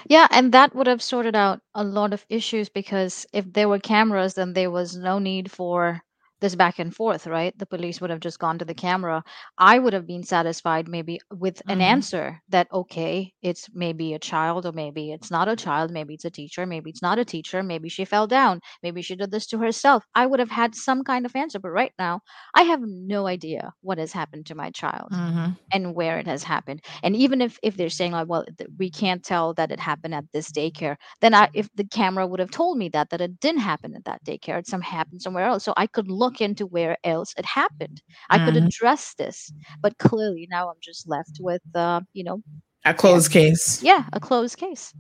Yeah, 0.07 0.27
and 0.31 0.53
that 0.53 0.75
would 0.75 0.87
have 0.87 1.03
sorted 1.03 1.37
out 1.37 1.61
a 1.75 1.85
lot 1.85 2.13
of 2.13 2.25
issues 2.29 2.69
because 2.69 3.27
if 3.33 3.51
there 3.53 3.69
were 3.69 3.79
cameras, 3.79 4.35
then 4.35 4.55
there 4.55 4.71
was 4.71 4.97
no 4.97 5.19
need 5.19 5.51
for 5.51 6.01
this 6.41 6.55
back 6.55 6.79
and 6.79 6.95
forth, 6.95 7.27
right? 7.27 7.57
The 7.59 7.67
police 7.67 8.01
would 8.01 8.11
have 8.11 8.21
just 8.21 8.39
gone 8.39 8.59
to 8.59 8.65
the 8.65 8.75
camera. 8.75 9.23
I 9.59 9.79
would 9.79 9.93
have 9.93 10.07
been 10.07 10.23
satisfied 10.23 10.89
maybe 10.89 11.21
with 11.31 11.63
an 11.69 11.81
Mhm. 11.81 11.81
answer 11.81 12.41
that, 12.49 12.69
okay, 12.73 13.33
it's 13.43 13.69
maybe 13.73 14.15
a 14.15 14.19
child, 14.19 14.67
or 14.67 14.73
maybe 14.73 15.13
it's 15.13 15.31
not 15.31 15.49
a 15.49 15.57
child, 15.57 15.91
maybe 15.91 16.15
it's 16.15 16.25
a 16.25 16.31
teacher, 16.31 16.67
maybe 16.67 16.91
it's 16.91 17.03
not 17.03 17.19
a 17.19 17.25
teacher, 17.25 17.63
maybe 17.63 17.89
she 17.89 18.05
fell 18.05 18.27
down, 18.27 18.61
maybe 18.83 19.03
she 19.03 19.17
did 19.17 19.31
this 19.31 19.47
to 19.49 19.59
herself. 19.59 20.05
I 20.15 20.27
would 20.27 20.41
have 20.41 20.51
had 20.51 20.75
some 20.75 21.05
kind 21.05 21.25
of 21.27 21.35
answer. 21.37 21.59
But 21.59 21.71
right 21.71 21.93
now, 21.99 22.21
I 22.55 22.63
have 22.63 22.81
no 22.83 23.27
idea 23.27 23.73
what 23.83 23.99
has 23.99 24.13
happened 24.13 24.47
to 24.47 24.55
my 24.55 24.71
child 24.71 25.11
Mhm. 25.11 25.57
and 25.73 25.95
where 25.97 26.19
it 26.19 26.27
has 26.29 26.45
happened. 26.45 26.81
And 27.03 27.17
even 27.17 27.41
if 27.41 27.59
if 27.63 27.77
they're 27.77 27.89
saying 27.89 28.13
like, 28.13 28.29
well, 28.29 28.45
th- 28.57 28.71
we 28.79 28.89
can't 28.91 29.25
tell 29.25 29.53
that 29.55 29.73
it 29.73 29.81
happened 29.81 30.15
at 30.15 30.25
this 30.33 30.53
daycare, 30.53 30.97
then 31.21 31.35
I 31.35 31.49
if 31.55 31.69
the 31.75 31.85
camera 31.85 32.27
would 32.27 32.39
have 32.41 32.51
told 32.53 32.79
me 32.79 32.89
that 32.91 33.11
that 33.11 33.21
it 33.21 33.41
didn't 33.41 33.61
happen 33.63 33.95
at 33.97 34.05
that 34.05 34.25
daycare, 34.25 34.59
it 34.61 34.69
some 34.69 34.81
happened 34.83 35.23
somewhere 35.23 35.45
else, 35.47 35.65
so 35.65 35.75
I 35.77 35.87
could 35.89 36.09
look 36.11 36.36
into 36.41 36.67
where 36.67 36.97
else 37.05 37.35
it 37.39 37.45
happened. 37.45 38.03
I 38.31 38.39
could 38.45 38.55
Mhm. 38.55 38.67
address 38.67 39.15
this, 39.15 39.53
but 39.81 39.99
clearly 39.99 40.47
now 40.51 40.69
I'm 40.69 40.81
just 40.81 41.09
left 41.09 41.39
with 41.41 41.63
uh, 41.75 42.01
you 42.13 42.25
know, 42.25 42.43
A 42.85 42.95
closed 42.95 43.31
case. 43.33 43.83
yeah, 43.83 44.05
a 44.13 44.21
closed 44.21 44.57
case. 44.59 44.93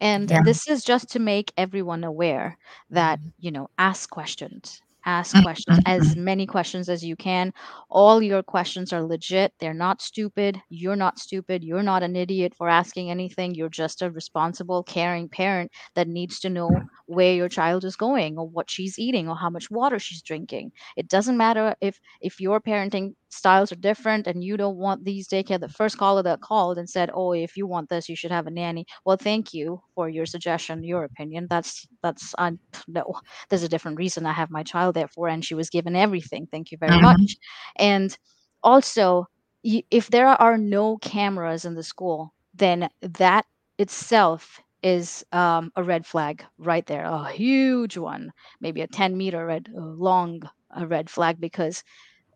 And 0.00 0.28
Yeah. 0.30 0.42
this 0.42 0.68
is 0.68 0.84
just 0.84 1.08
to 1.10 1.18
make 1.18 1.52
everyone 1.56 2.04
aware 2.04 2.58
that, 2.90 3.20
you 3.38 3.50
know, 3.50 3.68
ask 3.78 4.10
questions. 4.10 4.80
Ask 5.06 5.36
questions, 5.42 5.78
as 5.84 6.14
mm. 6.14 6.22
many 6.22 6.46
questions 6.46 6.88
as 6.88 7.04
you 7.04 7.14
can. 7.14 7.52
All 7.90 8.22
your 8.22 8.42
questions 8.42 8.90
are 8.90 9.02
legit. 9.02 9.52
They're 9.60 9.74
not 9.74 10.00
stupid. 10.00 10.60
You're 10.70 10.96
not 10.96 11.18
stupid. 11.18 11.62
You're 11.62 11.82
not 11.82 12.02
an 12.02 12.16
idiot 12.16 12.54
for 12.56 12.70
asking 12.70 13.10
anything. 13.10 13.54
You're 13.54 13.68
just 13.68 14.00
a 14.00 14.10
responsible, 14.10 14.82
caring 14.82 15.28
parent 15.28 15.70
that 15.94 16.08
needs 16.08 16.40
to 16.40 16.48
know 16.48 16.70
where 17.06 17.34
your 17.34 17.48
child 17.48 17.84
is 17.84 17.96
going 17.96 18.38
or 18.38 18.48
what 18.48 18.70
she's 18.70 18.98
eating 18.98 19.28
or 19.28 19.36
how 19.36 19.50
much 19.50 19.70
water 19.70 19.98
she's 19.98 20.22
drinking. 20.22 20.72
It 20.96 21.08
doesn't 21.08 21.36
matter 21.36 21.74
if 21.80 22.00
if 22.20 22.40
your 22.40 22.60
parenting 22.60 23.14
styles 23.30 23.72
are 23.72 23.76
different 23.76 24.26
and 24.26 24.42
you 24.44 24.56
don't 24.56 24.76
want 24.76 25.04
these 25.04 25.28
daycare. 25.28 25.60
The 25.60 25.68
first 25.68 25.98
caller 25.98 26.22
that 26.22 26.40
called 26.40 26.78
and 26.78 26.88
said, 26.88 27.10
"Oh, 27.14 27.32
if 27.32 27.56
you 27.56 27.66
want 27.66 27.88
this, 27.90 28.08
you 28.08 28.16
should 28.16 28.30
have 28.32 28.46
a 28.46 28.50
nanny." 28.50 28.86
Well, 29.04 29.16
thank 29.16 29.52
you 29.54 29.82
for 29.94 30.08
your 30.08 30.26
suggestion, 30.26 30.84
your 30.84 31.04
opinion. 31.04 31.46
That's 31.50 31.86
that's 32.02 32.34
I 32.38 32.52
no. 32.88 33.14
There's 33.48 33.62
a 33.62 33.68
different 33.68 33.98
reason 33.98 34.26
I 34.26 34.32
have 34.32 34.50
my 34.50 34.62
child 34.62 34.94
there 34.94 35.08
for, 35.08 35.28
and 35.28 35.44
she 35.44 35.54
was 35.54 35.70
given 35.70 35.96
everything. 35.96 36.46
Thank 36.50 36.72
you 36.72 36.78
very 36.78 36.98
Mhm. 36.98 37.00
much. 37.00 37.36
And 37.76 38.16
also, 38.62 39.26
if 39.62 40.10
there 40.10 40.28
are 40.28 40.58
no 40.58 40.96
cameras 40.98 41.64
in 41.64 41.74
the 41.74 41.82
school, 41.82 42.34
then 42.54 42.88
that 43.02 43.46
itself 43.78 44.60
is 44.84 45.24
um, 45.32 45.72
a 45.76 45.84
red 45.84 46.06
flag 46.06 46.44
right 46.58 46.86
there, 46.86 47.04
a 47.06 47.32
huge 47.32 47.98
one, 47.98 48.32
maybe 48.60 48.82
a 48.82 48.88
10 48.88 49.16
meter 49.18 49.46
red 49.46 49.68
uh, 49.76 49.80
long 49.82 50.42
uh, 50.78 50.86
red 50.86 51.10
flag, 51.10 51.40
because 51.40 51.84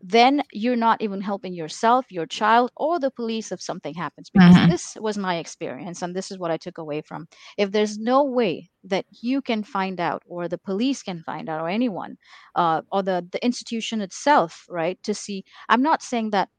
then 0.01 0.43
you're 0.53 0.77
not 0.77 1.03
even 1.03 1.21
helping 1.21 1.55
yourself, 1.55 2.07
your 2.13 2.27
child, 2.27 2.71
or 2.77 3.01
the 3.01 3.11
police 3.11 3.51
if 3.53 3.61
something 3.61 3.95
happens. 3.95 4.31
Because 4.31 4.61
Mhm. 4.61 4.69
this 4.69 4.97
was 5.01 5.19
my 5.19 5.37
experience, 5.39 6.03
and 6.03 6.15
this 6.15 6.31
is 6.31 6.39
what 6.39 6.53
I 6.53 6.57
took 6.57 6.79
away 6.79 7.03
from. 7.03 7.29
If 7.57 7.73
there's 7.73 7.99
no 7.99 8.25
way 8.25 8.71
that 8.85 9.07
you 9.23 9.43
can 9.43 9.65
find 9.65 10.01
out, 10.01 10.23
or 10.27 10.49
the 10.49 10.59
police 10.59 11.03
can 11.03 11.23
find 11.25 11.49
out, 11.49 11.61
or 11.63 11.69
anyone, 11.69 12.17
uh, 12.55 12.83
or 12.93 13.03
the 13.03 13.27
the 13.33 13.45
institution 13.45 14.01
itself, 14.01 14.67
right, 14.69 15.03
to 15.05 15.15
see. 15.15 15.45
I'm 15.69 15.83
not 15.83 16.03
saying 16.03 16.31
that 16.31 16.51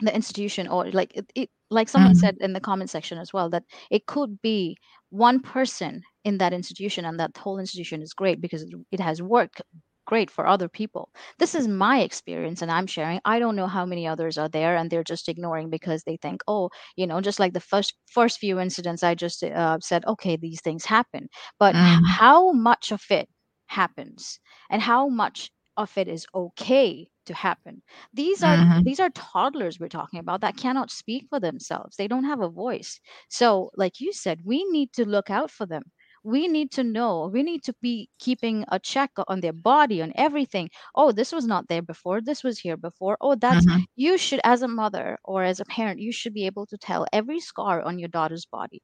the 0.00 0.14
institution 0.14 0.66
or 0.68 0.90
like 0.90 1.12
it, 1.16 1.30
it 1.34 1.50
like 1.70 1.88
someone 1.88 2.14
Mhm. 2.14 2.14
said 2.14 2.36
in 2.40 2.52
the 2.52 2.60
comment 2.60 2.90
section 2.90 3.18
as 3.18 3.32
well 3.32 3.48
that 3.50 3.64
it 3.90 4.06
could 4.06 4.40
be 4.42 4.76
one 5.14 5.40
person 5.40 6.02
in 6.24 6.38
that 6.38 6.52
institution 6.52 7.04
and 7.04 7.18
that 7.20 7.36
whole 7.36 7.58
institution 7.58 8.02
is 8.02 8.12
great 8.14 8.40
because 8.40 8.64
it, 8.92 9.00
has 9.00 9.22
worked 9.22 9.62
great 10.06 10.30
for 10.30 10.46
other 10.46 10.68
people. 10.68 11.08
This 11.38 11.54
is 11.54 11.66
my 11.68 12.00
experience 12.00 12.60
and 12.62 12.70
i'm 12.70 12.86
sharing. 12.86 13.20
I 13.24 13.38
don't 13.38 13.56
know 13.56 13.66
how 13.66 13.86
many 13.86 14.06
others 14.06 14.36
are 14.38 14.48
there 14.48 14.76
and 14.76 14.90
they're 14.90 15.04
just 15.04 15.28
ignoring 15.28 15.70
because 15.70 16.02
they 16.04 16.16
think 16.18 16.42
oh 16.48 16.70
you 16.96 17.06
know 17.06 17.20
just 17.20 17.40
like 17.40 17.54
the 17.54 17.60
first 17.60 17.94
first 18.06 18.38
few 18.38 18.58
incidents 18.60 19.02
i 19.02 19.14
just 19.14 19.42
uh, 19.44 19.78
said 19.80 20.04
okay 20.06 20.36
these 20.36 20.60
things 20.60 20.84
happen 20.84 21.28
but 21.58 21.74
Mhm. 21.74 22.04
how 22.06 22.52
much 22.52 22.92
of 22.92 23.02
it 23.10 23.28
happens 23.66 24.40
and 24.70 24.82
how 24.82 25.08
much 25.08 25.50
of 25.76 25.96
it 25.98 26.08
is 26.08 26.26
okay 26.34 27.08
to 27.26 27.34
happen. 27.34 27.82
These 28.12 28.42
are 28.42 28.58
Mhm. 28.58 28.84
these 28.84 29.00
are 29.00 29.10
toddlers 29.10 29.78
we're 29.80 29.88
talking 29.88 30.20
about 30.20 30.40
that 30.42 30.56
cannot 30.56 30.90
speak 30.90 31.26
for 31.28 31.40
themselves. 31.40 31.96
They 31.96 32.08
don't 32.08 32.24
have 32.24 32.40
a 32.40 32.48
voice. 32.48 33.00
So 33.28 33.70
like 33.76 34.00
you 34.00 34.12
said 34.12 34.40
we 34.44 34.64
need 34.70 34.92
to 34.94 35.04
look 35.08 35.30
out 35.30 35.50
for 35.50 35.66
them. 35.66 35.82
We 36.24 36.48
need 36.48 36.70
to 36.72 36.84
know. 36.84 37.28
We 37.32 37.42
need 37.42 37.62
to 37.64 37.74
be 37.82 38.08
keeping 38.18 38.64
a 38.68 38.78
check 38.78 39.10
on 39.28 39.40
their 39.40 39.52
body 39.52 40.02
on 40.02 40.12
everything. 40.16 40.70
Oh 40.94 41.12
this 41.12 41.32
was 41.32 41.46
not 41.46 41.68
there 41.68 41.82
before. 41.82 42.20
This 42.20 42.42
was 42.44 42.58
here 42.60 42.76
before. 42.76 43.16
Oh 43.20 43.34
that's 43.36 43.66
Mhm. 43.66 43.84
you 43.96 44.18
should 44.18 44.40
as 44.44 44.62
a 44.62 44.68
mother 44.68 45.18
or 45.24 45.44
as 45.44 45.60
a 45.60 45.64
parent 45.66 46.00
you 46.00 46.12
should 46.12 46.34
be 46.34 46.46
able 46.46 46.66
to 46.66 46.78
tell 46.78 47.06
every 47.12 47.40
scar 47.40 47.82
on 47.82 47.98
your 47.98 48.08
daughter's 48.08 48.46
body 48.46 48.82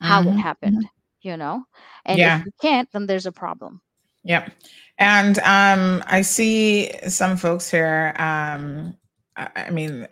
how 0.00 0.22
it 0.28 0.34
Mhm. 0.34 0.42
happened 0.42 0.86
you 1.22 1.36
know? 1.36 1.64
And 2.06 2.24
Yeah. 2.24 2.26
if 2.26 2.44
you 2.44 2.52
can't 2.62 2.88
then 2.92 3.06
there's 3.06 3.26
a 3.26 3.32
problem 3.32 3.80
Yep. 4.24 4.52
And 4.98 5.38
um, 5.40 6.02
I 6.06 6.22
see 6.22 6.92
some 7.08 7.36
folks 7.36 7.70
here. 7.70 8.14
Um, 8.18 8.96
I, 9.36 9.48
I 9.56 9.70
mean, 9.70 10.06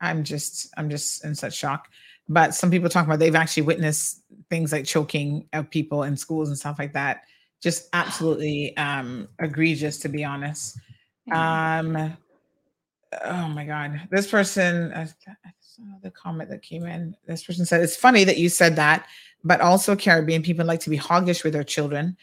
I'm 0.00 0.24
just 0.24 0.72
I'm 0.76 0.88
just 0.88 1.24
in 1.24 1.34
such 1.34 1.54
shock. 1.54 1.88
But 2.28 2.54
some 2.54 2.70
people 2.70 2.88
talk 2.88 3.06
about 3.06 3.18
they've 3.18 3.34
actually 3.34 3.64
witnessed 3.64 4.22
things 4.48 4.72
like 4.72 4.84
choking 4.84 5.48
of 5.52 5.68
people 5.68 6.04
in 6.04 6.16
schools 6.16 6.48
and 6.48 6.56
stuff 6.56 6.78
like 6.78 6.92
that. 6.92 7.22
Just 7.60 7.88
absolutely 7.92 8.76
um, 8.76 9.28
egregious, 9.40 9.98
to 9.98 10.08
be 10.08 10.24
honest. 10.24 10.78
Um, 11.30 12.16
oh 13.24 13.48
my 13.48 13.64
God, 13.66 14.00
this 14.10 14.30
person. 14.30 14.92
I 14.94 15.02
I 15.02 15.50
saw 15.60 15.82
the 16.02 16.10
comment 16.10 16.48
that 16.50 16.62
came 16.62 16.86
in. 16.86 17.14
This 17.26 17.44
person 17.44 17.66
said 17.66 17.82
it's 17.82 17.96
funny 17.96 18.24
that 18.24 18.38
you 18.38 18.48
said 18.48 18.76
that, 18.76 19.06
but 19.44 19.60
also 19.60 19.94
Caribbean 19.94 20.42
people 20.42 20.64
like 20.64 20.80
to 20.80 20.90
be 20.90 20.98
hoggish 20.98 21.44
with 21.44 21.52
their 21.52 21.64
children 21.64 22.16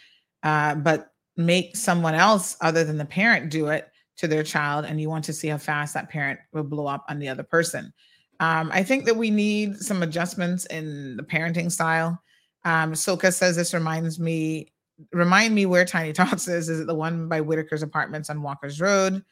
uh, 0.44 0.76
but 0.76 1.14
make 1.38 1.76
someone 1.76 2.16
else 2.16 2.58
other 2.62 2.84
than 2.84 2.98
the 2.98 3.06
parent 3.06 3.50
do 3.50 3.68
it 3.68 3.90
to 4.18 4.28
their 4.28 4.44
child 4.44 4.86
and 4.86 5.00
you 5.00 5.10
want 5.10 5.24
to 5.26 5.34
see 5.34 5.48
how 5.48 5.58
fast 5.58 5.94
that 5.94 6.10
parent 6.10 6.40
will 6.52 6.64
blow 6.64 6.88
up 6.88 7.06
on 7.08 7.20
the 7.20 7.30
other 7.30 7.44
person. 7.44 7.94
Um, 8.40 8.70
i 8.72 8.84
think 8.84 9.06
that 9.06 9.16
we 9.16 9.32
need 9.32 9.78
some 9.78 10.04
adjustments 10.04 10.66
in 10.66 11.18
the 11.18 11.24
parenting 11.24 11.72
style. 11.72 12.22
Um, 12.66 12.94
soka 12.94 13.34
says 13.34 13.56
this 13.56 13.74
reminds 13.74 14.20
me 14.20 14.72
remind 15.12 15.54
me 15.54 15.66
where 15.66 15.86
tiny 15.86 16.14
tots 16.14 16.48
is. 16.48 16.70
Is 16.70 16.82
it 16.82 16.88
the 16.88 16.96
one 16.96 17.30
by 17.30 17.40
whitaker's 17.40 17.84
apartments 17.84 18.30
on 18.30 18.42
walker's 18.42 18.82
road? 18.82 19.24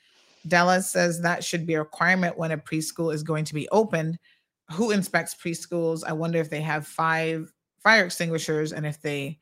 Della 0.47 0.81
says 0.81 1.21
that 1.21 1.43
should 1.43 1.65
be 1.65 1.73
a 1.73 1.79
requirement 1.79 2.37
when 2.37 2.51
a 2.51 2.57
preschool 2.57 3.13
is 3.13 3.23
going 3.23 3.45
to 3.45 3.53
be 3.53 3.67
opened. 3.69 4.19
Who 4.71 4.91
inspects 4.91 5.35
preschools? 5.35 6.03
I 6.05 6.13
wonder 6.13 6.39
if 6.39 6.49
they 6.49 6.61
have 6.61 6.87
five 6.87 7.51
fire 7.83 8.05
extinguishers 8.05 8.73
and 8.73 8.85
if 8.85 9.01
they 9.01 9.39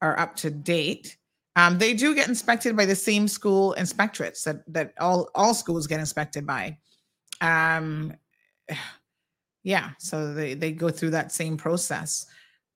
are 0.00 0.18
up 0.18 0.36
to 0.36 0.50
date. 0.50 1.16
Um, 1.56 1.78
they 1.78 1.94
do 1.94 2.14
get 2.14 2.28
inspected 2.28 2.76
by 2.76 2.86
the 2.86 2.94
same 2.94 3.26
school 3.26 3.74
inspectorates 3.78 4.44
that 4.44 4.62
that 4.72 4.94
all 5.00 5.28
all 5.34 5.54
schools 5.54 5.86
get 5.86 6.00
inspected 6.00 6.46
by. 6.46 6.78
Um, 7.40 8.14
yeah, 9.62 9.90
so 9.98 10.32
they 10.32 10.54
they 10.54 10.72
go 10.72 10.90
through 10.90 11.10
that 11.10 11.32
same 11.32 11.56
process. 11.56 12.26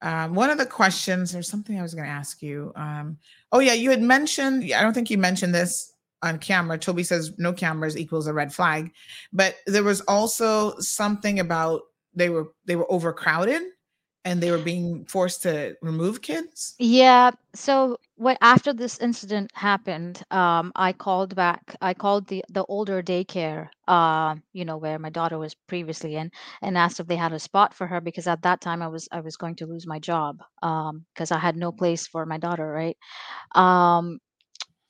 Um, 0.03 0.35
one 0.35 0.51
of 0.51 0.59
the 0.59 0.67
questions, 0.67 1.33
there's 1.33 1.49
something 1.49 1.79
I 1.79 1.83
was 1.83 1.95
going 1.95 2.05
to 2.05 2.11
ask 2.11 2.43
you. 2.43 2.73
Um, 2.77 3.17
oh 3.53 3.61
yeah, 3.61 3.73
you 3.73 3.91
had 3.91 4.03
mentioned. 4.03 4.65
I 4.73 4.83
don't 4.83 4.93
think 4.93 5.11
you 5.11 5.19
mentioned 5.19 5.55
this 5.55 5.93
on 6.23 6.39
camera. 6.39 6.77
Toby 6.77 7.05
says 7.05 7.33
no 7.39 7.53
cameras 7.53 7.97
equals 7.97 8.27
a 8.27 8.35
red 8.35 8.53
flag, 8.53 8.93
but 9.33 9.57
there 9.67 9.83
was 9.83 10.01
also 10.03 10.79
something 10.79 11.41
about 11.41 11.83
they 12.15 12.29
were 12.29 12.49
they 12.67 12.77
were 12.77 12.91
overcrowded 12.91 13.63
and 14.25 14.43
they 14.43 14.51
were 14.51 14.59
being 14.59 15.05
forced 15.05 15.43
to 15.43 15.77
remove 15.83 16.23
kids. 16.23 16.75
Yeah. 16.79 17.31
So 17.55 17.99
what 18.25 18.39
after 18.41 18.73
this 18.73 18.99
incident 19.01 19.51
happened, 19.55 20.23
um, 20.31 20.73
I 20.77 20.93
called 20.93 21.35
back. 21.37 21.77
I 21.83 21.95
called 21.95 22.27
the 22.29 22.45
the 22.51 22.65
older 22.67 23.03
daycare, 23.03 23.69
uh, 23.89 24.37
you 24.53 24.65
know, 24.65 24.79
where 24.79 24.99
my 24.99 25.11
daughter 25.11 25.39
was 25.39 25.55
previously 25.55 26.17
in, 26.17 26.31
and 26.63 26.79
asked 26.79 27.01
if 27.01 27.07
they 27.09 27.17
had 27.17 27.33
a 27.33 27.39
spot 27.41 27.75
for 27.75 27.87
her 27.89 28.01
because 28.01 28.27
at 28.29 28.43
that 28.43 28.61
time 28.61 28.83
I 28.83 28.89
was 28.89 29.09
I 29.13 29.21
was 29.21 29.37
going 29.37 29.57
to 29.57 29.67
lose 29.67 29.87
my 29.87 29.99
job, 30.01 30.43
um, 30.63 31.07
because 31.15 31.31
I 31.33 31.39
had 31.39 31.57
no 31.57 31.73
place 31.73 32.07
for 32.07 32.27
my 32.27 32.39
daughter, 32.39 32.69
right? 32.71 32.97
Um, 33.55 34.21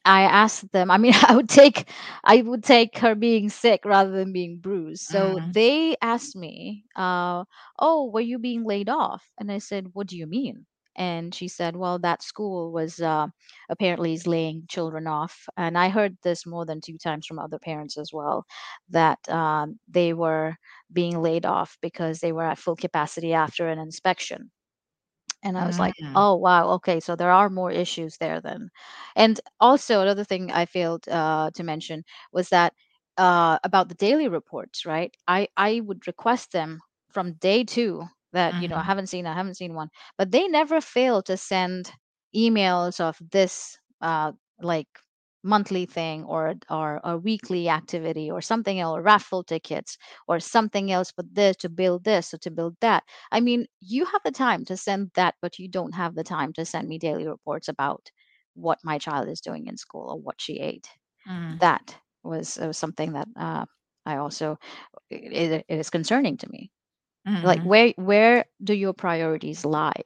I 0.05 0.23
asked 0.23 0.73
them. 0.73 0.91
I 0.91 0.99
mean, 0.99 1.15
I 1.29 1.37
would 1.37 1.49
take 1.49 1.89
I 2.25 2.43
would 2.43 2.65
take 2.65 2.99
her 2.99 3.15
being 3.15 3.49
sick 3.51 3.85
rather 3.85 4.11
than 4.13 4.33
being 4.33 4.59
bruised. 4.59 5.05
So 5.05 5.41
Mhm. 5.41 5.55
they 5.55 5.97
asked 6.03 6.37
me, 6.37 6.85
uh, 6.97 7.45
"Oh, 7.79 8.11
were 8.11 8.21
you 8.33 8.39
being 8.39 8.65
laid 8.65 8.89
off?" 8.91 9.31
And 9.39 9.51
I 9.53 9.59
said, 9.59 9.91
"What 9.95 10.09
do 10.09 10.17
you 10.19 10.27
mean?" 10.27 10.67
And 10.97 11.35
she 11.35 11.49
said, 11.49 11.77
"Well, 11.77 11.99
that 12.01 12.23
school 12.23 12.73
was 12.73 13.01
uh, 13.01 13.29
apparently 13.69 14.13
is 14.15 14.27
laying 14.27 14.67
children 14.69 15.07
off." 15.07 15.49
And 15.57 15.77
I 15.79 15.89
heard 15.89 16.17
this 16.23 16.47
more 16.47 16.65
than 16.67 16.81
two 16.81 16.99
times 16.99 17.27
from 17.27 17.39
other 17.39 17.59
parents 17.59 17.97
as 17.99 18.13
well, 18.13 18.47
that 18.89 19.29
um, 19.29 19.79
they 19.89 20.13
were 20.15 20.57
being 20.93 21.21
laid 21.23 21.45
off 21.47 21.79
because 21.83 22.21
they 22.21 22.33
were 22.33 22.45
at 22.45 22.59
full 22.59 22.77
capacity 22.77 23.33
after 23.35 23.69
an 23.69 23.79
inspection 23.79 24.51
and 25.43 25.59
I 25.59 25.67
was 25.67 25.79
like, 25.79 25.95
mm. 26.03 26.15
"Oh 26.15 26.35
wow, 26.35 26.71
okay, 26.73 27.01
so 27.01 27.17
there 27.17 27.31
are 27.31 27.51
more 27.51 27.71
issues 27.71 28.17
there 28.19 28.41
then." 28.41 28.71
And 29.17 29.41
also 29.61 30.01
another 30.01 30.25
thing 30.25 30.51
I 30.53 30.65
failed 30.67 31.09
uh, 31.09 31.51
to 31.55 31.63
mention 31.63 32.05
was 32.33 32.49
that 32.51 32.75
uh, 33.19 33.59
about 33.65 33.89
the 33.89 33.95
daily 33.95 34.29
reports, 34.29 34.87
right? 34.87 35.15
I 35.29 35.49
I 35.57 35.81
would 35.81 36.07
request 36.07 36.53
them 36.53 36.81
from 37.11 37.35
day 37.35 37.65
two 37.65 38.05
that 38.35 38.55
you 38.63 38.69
know 38.69 38.77
I 38.77 38.81
mm-hmm. 38.81 38.89
haven't 38.89 39.07
seen 39.09 39.27
I 39.27 39.35
haven't 39.35 39.57
seen 39.57 39.75
one, 39.75 39.91
but 40.19 40.31
they 40.31 40.47
never 40.49 40.81
fail 40.81 41.23
to 41.23 41.37
send 41.37 41.91
emails 42.37 43.01
of 43.01 43.19
this 43.33 43.79
uh, 44.01 44.33
like 44.61 44.89
monthly 45.45 45.87
thing 45.87 46.25
or 46.25 46.55
or 46.71 47.01
a 47.05 47.17
weekly 47.19 47.69
activity 47.69 48.31
or 48.31 48.41
something 48.41 48.81
else, 48.81 49.01
raffle 49.03 49.45
tickets 49.45 49.99
or 50.29 50.41
something 50.41 50.91
else, 50.93 51.13
but 51.17 51.27
this 51.35 51.57
to 51.57 51.69
build 51.69 52.05
this 52.05 52.35
or 52.35 52.39
to 52.39 52.51
build 52.51 52.77
that. 52.81 53.05
I 53.33 53.41
mean, 53.41 53.67
you 53.81 54.05
have 54.07 54.23
the 54.25 54.33
time 54.33 54.65
to 54.67 54.77
send 54.77 55.11
that, 55.15 55.35
but 55.43 55.59
you 55.59 55.69
don't 55.69 55.95
have 55.95 56.15
the 56.15 56.25
time 56.25 56.53
to 56.55 56.65
send 56.65 56.89
me 56.89 56.99
daily 56.99 57.27
reports 57.27 57.69
about 57.69 58.11
what 58.55 58.79
my 58.85 58.99
child 58.99 59.29
is 59.29 59.41
doing 59.41 59.67
in 59.67 59.77
school 59.77 60.11
or 60.11 60.21
what 60.21 60.41
she 60.41 60.61
ate. 60.61 60.89
Mm. 61.29 61.61
That 61.61 61.97
was, 62.23 62.59
was 62.59 62.79
something 62.79 63.13
that 63.13 63.29
uh, 63.37 63.67
I 64.07 64.17
also 64.17 64.59
it, 65.11 65.65
it 65.69 65.79
is 65.79 65.91
concerning 65.91 66.37
to 66.39 66.51
me. 66.51 66.71
Mm-hmm. 67.27 67.47
Like 67.47 67.63
where 67.63 67.93
where 67.97 68.45
do 68.63 68.75
your 68.75 68.93
priorities 68.93 69.65
lie? 69.65 70.03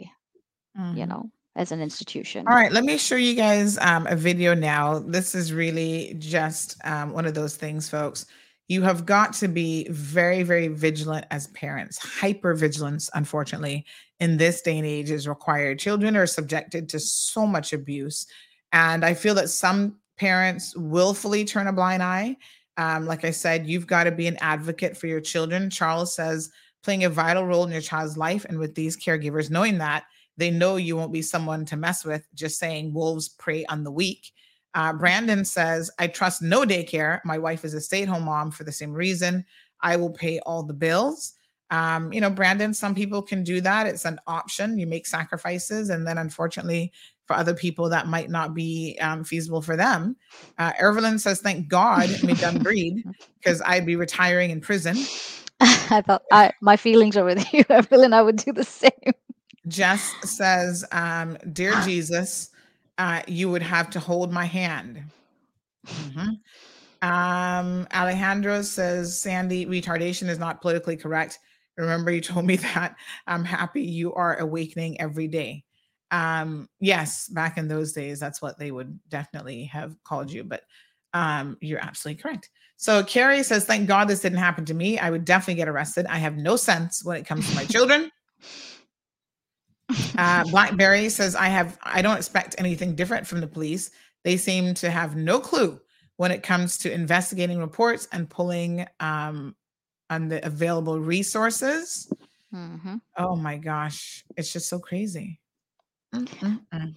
Mm-hmm. 0.78 0.98
You 0.98 1.06
know 1.06 1.30
as 1.58 1.72
an 1.72 1.82
institution. 1.82 2.47
All 2.47 2.55
right, 2.55 2.72
let 2.72 2.84
me 2.84 2.97
show 2.97 3.16
you 3.16 3.34
guys 3.34 3.78
um, 3.78 4.06
a 4.06 4.14
video 4.14 4.55
now. 4.55 5.00
This 5.00 5.34
is 5.34 5.52
really 5.52 6.14
just 6.18 6.76
um, 6.84 7.12
one 7.12 7.26
of 7.26 7.34
those 7.34 7.56
things, 7.56 7.90
folks. 7.90 8.26
You 8.68 8.82
have 8.82 9.05
got 9.05 9.32
to 9.34 9.48
be 9.48 9.88
very, 9.90 10.44
very 10.44 10.68
vigilant 10.68 11.26
as 11.32 11.48
parents. 11.48 11.98
Hyper 11.98 12.55
vigilance, 12.55 13.10
unfortunately, 13.14 13.86
in 14.20 14.36
this 14.36 14.62
day 14.62 14.78
and 14.78 14.86
age 14.86 15.10
is 15.10 15.26
required. 15.26 15.80
Children 15.80 16.16
are 16.16 16.26
subjected 16.26 16.88
to 16.90 17.00
so 17.00 17.44
much 17.44 17.72
abuse. 17.72 18.26
And 18.72 19.05
I 19.05 19.14
feel 19.14 19.34
that 19.34 19.48
some 19.48 19.97
parents 20.16 20.76
willfully 20.76 21.44
turn 21.44 21.66
a 21.66 21.72
blind 21.72 22.02
eye. 22.02 22.36
Um, 22.76 23.06
like 23.06 23.24
I 23.24 23.30
said, 23.32 23.66
you've 23.66 23.86
got 23.86 24.05
to 24.05 24.12
be 24.12 24.28
an 24.28 24.36
advocate 24.40 24.97
for 24.97 25.08
your 25.08 25.20
children. 25.20 25.70
Charles 25.70 26.14
says, 26.14 26.50
playing 26.82 27.05
a 27.05 27.10
vital 27.10 27.47
role 27.47 27.65
in 27.65 27.73
your 27.73 27.81
child's 27.81 28.16
life. 28.16 28.44
And 28.44 28.58
with 28.58 28.74
these 28.74 28.97
caregivers, 28.97 29.50
knowing 29.50 29.78
that, 29.78 30.05
they 30.36 30.50
know 30.50 30.76
you 30.76 30.97
won't 30.97 31.12
be 31.12 31.23
someone 31.23 31.65
to 31.66 31.76
mess 31.76 32.05
with, 32.05 32.26
just 32.34 32.58
saying 32.58 32.94
wolves 32.94 33.28
prey 33.28 33.65
on 33.66 33.82
the 33.82 33.90
weak. 33.90 34.32
Uh, 34.74 34.92
Brandon 34.92 35.44
says, 35.44 35.90
I 35.98 36.07
trust 36.07 36.42
no 36.42 36.62
daycare. 36.62 37.20
My 37.24 37.39
wife 37.39 37.65
is 37.65 37.74
a 37.74 37.81
stay 37.81 38.02
at 38.02 38.08
home 38.08 38.24
mom 38.24 38.52
for 38.52 38.65
the 38.65 38.73
same 38.73 38.92
reason. 38.92 39.44
I 39.81 39.97
will 39.97 40.10
pay 40.10 40.39
all 40.40 40.62
the 40.62 40.74
bills. 40.74 41.34
Um, 41.70 42.12
you 42.12 42.20
know, 42.20 42.31
Brandon, 42.31 42.73
some 42.73 42.94
people 42.94 43.20
can 43.20 43.42
do 43.42 43.60
that. 43.60 43.86
It's 43.86 44.05
an 44.05 44.20
option. 44.26 44.78
You 44.78 44.86
make 44.86 45.07
sacrifices. 45.07 45.90
And 45.90 46.07
then, 46.07 46.18
unfortunately, 46.18 46.92
for 47.26 47.34
other 47.34 47.55
people, 47.55 47.89
that 47.90 48.07
might 48.07 48.31
not 48.31 48.55
be 48.55 48.97
um, 49.00 49.24
feasible 49.24 49.60
for 49.60 49.76
them. 49.76 50.16
Uh, 50.57 50.73
Evelyn 50.78 51.18
says, 51.18 51.40
Thank 51.40 51.68
God 51.68 52.08
me 52.23 52.34
done 52.34 52.62
breed 52.62 53.05
because 53.39 53.60
I'd 53.66 53.84
be 53.86 53.97
retiring 53.97 54.50
in 54.50 54.60
prison. 54.60 54.97
I 55.90 56.02
thought 56.02 56.22
I, 56.30 56.52
my 56.60 56.76
feelings 56.76 57.16
are 57.16 57.24
with 57.24 57.52
you, 57.52 57.64
Evelyn. 57.68 58.12
I 58.12 58.22
would 58.22 58.36
do 58.36 58.52
the 58.52 58.64
same. 58.64 58.90
Jess 59.66 60.14
says, 60.22 60.84
um, 60.92 61.36
Dear 61.52 61.74
Jesus, 61.84 62.50
uh, 62.98 63.22
you 63.26 63.50
would 63.50 63.62
have 63.62 63.90
to 63.90 64.00
hold 64.00 64.32
my 64.32 64.44
hand. 64.44 65.02
Mm-hmm. 65.86 67.08
Um, 67.08 67.86
Alejandro 67.94 68.62
says, 68.62 69.20
Sandy, 69.20 69.66
retardation 69.66 70.28
is 70.28 70.38
not 70.38 70.60
politically 70.60 70.96
correct. 70.96 71.38
Remember, 71.76 72.10
you 72.10 72.20
told 72.20 72.44
me 72.44 72.56
that. 72.74 72.96
I'm 73.26 73.44
happy 73.44 73.82
you 73.82 74.14
are 74.14 74.36
awakening 74.38 75.00
every 75.00 75.28
day. 75.28 75.64
Um, 76.10 76.68
yes, 76.80 77.28
back 77.28 77.58
in 77.58 77.68
those 77.68 77.92
days, 77.92 78.18
that's 78.18 78.40
what 78.40 78.58
they 78.58 78.70
would 78.70 78.98
definitely 79.08 79.64
have 79.64 79.94
called 80.04 80.32
you, 80.32 80.42
but 80.42 80.62
um, 81.12 81.56
you're 81.60 81.84
absolutely 81.84 82.22
correct. 82.22 82.50
So 82.78 83.02
Carrie 83.02 83.42
says, 83.42 83.65
Thank 83.65 83.89
God 83.89 84.07
this 84.07 84.20
didn't 84.20 84.39
happen 84.39 84.65
to 84.66 84.74
me. 84.74 84.98
I 84.98 85.10
would 85.10 85.24
definitely 85.24 85.57
get 85.57 85.68
arrested. 85.68 86.07
I 86.07 86.18
have 86.18 86.36
no 86.36 86.57
sense 86.57 87.05
when 87.05 87.18
it 87.18 87.26
comes 87.26 87.48
to 87.48 87.55
my 87.57 87.65
children. 87.66 88.10
Uh, 90.16 90.44
Blackberry 90.44 91.08
says, 91.08 91.34
I 91.34 91.47
have, 91.47 91.76
I 91.82 92.02
don't 92.02 92.16
expect 92.16 92.55
anything 92.57 92.94
different 92.94 93.26
from 93.26 93.40
the 93.40 93.47
police. 93.47 93.90
They 94.23 94.36
seem 94.36 94.74
to 94.74 94.90
have 94.90 95.16
no 95.16 95.40
clue 95.40 95.81
when 96.18 96.31
it 96.31 96.42
comes 96.42 96.78
to 96.78 96.92
investigating 96.92 97.58
reports 97.58 98.07
and 98.12 98.31
pulling 98.31 98.86
um, 99.00 99.57
on 100.08 100.28
the 100.28 100.44
available 100.47 101.00
resources. 101.00 102.12
Mm-hmm. 102.55 102.97
Oh 103.16 103.34
my 103.34 103.57
gosh, 103.57 104.24
it's 104.36 104.52
just 104.52 104.68
so 104.68 104.78
crazy. 104.78 105.40
Mm-mm-mm. 106.15 106.94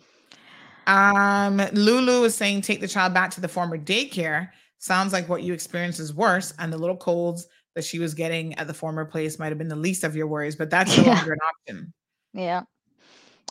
Um, 0.86 1.58
Lulu 1.74 2.24
is 2.24 2.36
saying, 2.36 2.62
take 2.62 2.82
the 2.82 2.88
child 2.88 3.14
back 3.14 3.32
to 3.32 3.42
the 3.42 3.48
former 3.48 3.78
daycare. 3.78 4.50
Sounds 4.82 5.14
like 5.14 5.30
what 5.30 5.44
you 5.44 5.54
experienced 5.54 6.00
is 6.00 6.12
worse, 6.12 6.56
and 6.58 6.74
the 6.74 6.78
little 6.78 6.98
colds 6.98 7.48
that 7.76 7.86
she 7.86 8.00
was 8.00 8.16
getting 8.16 8.56
at 8.56 8.66
the 8.66 8.74
former 8.74 9.06
place 9.06 9.38
might 9.38 9.50
have 9.50 9.60
been 9.60 9.68
the 9.68 9.76
least 9.76 10.04
of 10.04 10.16
your 10.16 10.26
worries, 10.26 10.56
but 10.56 10.72
that's 10.72 10.98
no 10.98 11.04
longer 11.04 11.34
an 11.34 11.40
option. 11.48 11.94
Yeah. 12.34 12.64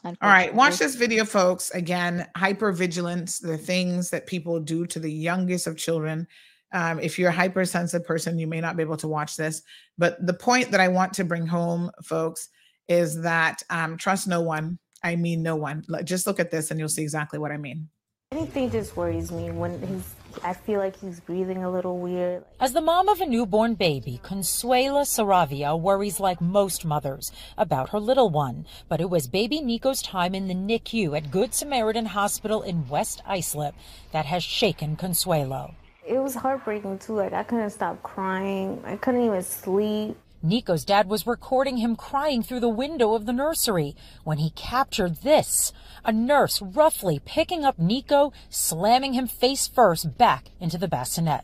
All 0.05 0.15
right, 0.23 0.53
watch 0.53 0.79
this 0.79 0.97
video, 0.97 1.25
folks. 1.25 1.71
Again, 1.71 2.27
hypervigilance, 2.37 3.41
the 3.41 3.57
things 3.57 4.11
that 4.11 4.27
people 4.27 4.59
do 4.59 4.87
to 4.87 4.99
the 4.99 5.13
youngest 5.13 5.69
of 5.69 5.77
children. 5.77 6.27
Um, 6.73 6.99
if 6.99 7.17
you're 7.17 7.29
a 7.29 7.33
hypersensitive 7.33 8.05
person, 8.05 8.39
you 8.39 8.49
may 8.49 8.61
not 8.61 8.77
be 8.77 8.83
able 8.83 8.97
to 8.97 9.09
watch 9.09 9.37
this. 9.37 9.63
But 9.99 10.27
the 10.27 10.35
point 10.35 10.73
that 10.73 10.81
I 10.81 10.89
want 10.89 11.13
to 11.15 11.25
bring 11.25 11.47
home, 11.47 11.93
folks, 12.03 12.49
is 12.89 13.23
that 13.23 13.63
um, 13.71 13.97
trust 13.97 14.27
no 14.27 14.41
one. 14.41 14.79
I 15.05 15.15
mean, 15.15 15.43
no 15.43 15.55
one. 15.55 15.85
Just 16.03 16.27
look 16.27 16.41
at 16.41 16.51
this 16.51 16.71
and 16.71 16.81
you'll 16.81 16.89
see 16.89 17.03
exactly 17.03 17.39
what 17.39 17.53
I 17.53 17.57
mean. 17.57 17.89
Anything 18.33 18.71
just 18.71 18.97
worries 18.97 19.31
me 19.31 19.51
when 19.51 19.81
he's 19.87 20.15
I 20.43 20.53
feel 20.55 20.79
like 20.79 20.99
he's 21.01 21.21
breathing 21.21 21.65
a 21.65 21.71
little 21.71 21.99
weird. 21.99 22.45
As 22.59 22.73
the 22.73 22.81
mom 22.81 23.09
of 23.09 23.21
a 23.21 23.27
newborn 23.27 23.75
baby, 23.75 24.21
Consuelo 24.23 25.03
Saravia 25.03 25.79
worries 25.79 26.21
like 26.21 26.41
most 26.41 26.85
mothers 26.85 27.33
about 27.57 27.91
her 27.91 28.01
little 28.01 28.31
one. 28.31 28.67
But 28.89 29.01
it 29.01 29.11
was 29.11 29.27
baby 29.27 29.61
Nico's 29.61 30.03
time 30.03 30.35
in 30.35 30.49
the 30.49 30.55
NICU 30.55 31.17
at 31.17 31.31
Good 31.31 31.55
Samaritan 31.55 32.07
Hospital 32.07 32.63
in 32.63 32.89
West 32.89 33.23
Islip 33.27 33.75
that 34.13 34.27
has 34.27 34.43
shaken 34.43 34.97
Consuelo. 34.97 35.75
It 36.07 36.19
was 36.19 36.35
heartbreaking 36.35 36.99
too. 36.99 37.15
Like 37.15 37.33
I 37.33 37.43
couldn't 37.43 37.71
stop 37.71 38.03
crying. 38.03 38.83
I 38.85 38.97
couldn't 38.97 39.25
even 39.25 39.43
sleep. 39.43 40.17
Nico's 40.43 40.87
dad 40.87 41.07
was 41.07 41.27
recording 41.27 41.77
him 41.77 41.97
crying 41.97 42.43
through 42.43 42.61
the 42.61 42.69
window 42.69 43.13
of 43.13 43.27
the 43.27 43.33
nursery 43.33 43.95
when 44.25 44.39
he 44.39 44.51
captured 44.51 45.17
this 45.17 45.73
a 46.03 46.13
nurse 46.13 46.63
roughly 46.63 47.21
picking 47.23 47.63
up 47.63 47.79
Nico, 47.79 48.33
slamming 48.49 49.13
him 49.13 49.27
face 49.27 49.69
first 49.69 50.17
back 50.17 50.47
into 50.59 50.79
the 50.79 50.89
bassinet. 50.89 51.43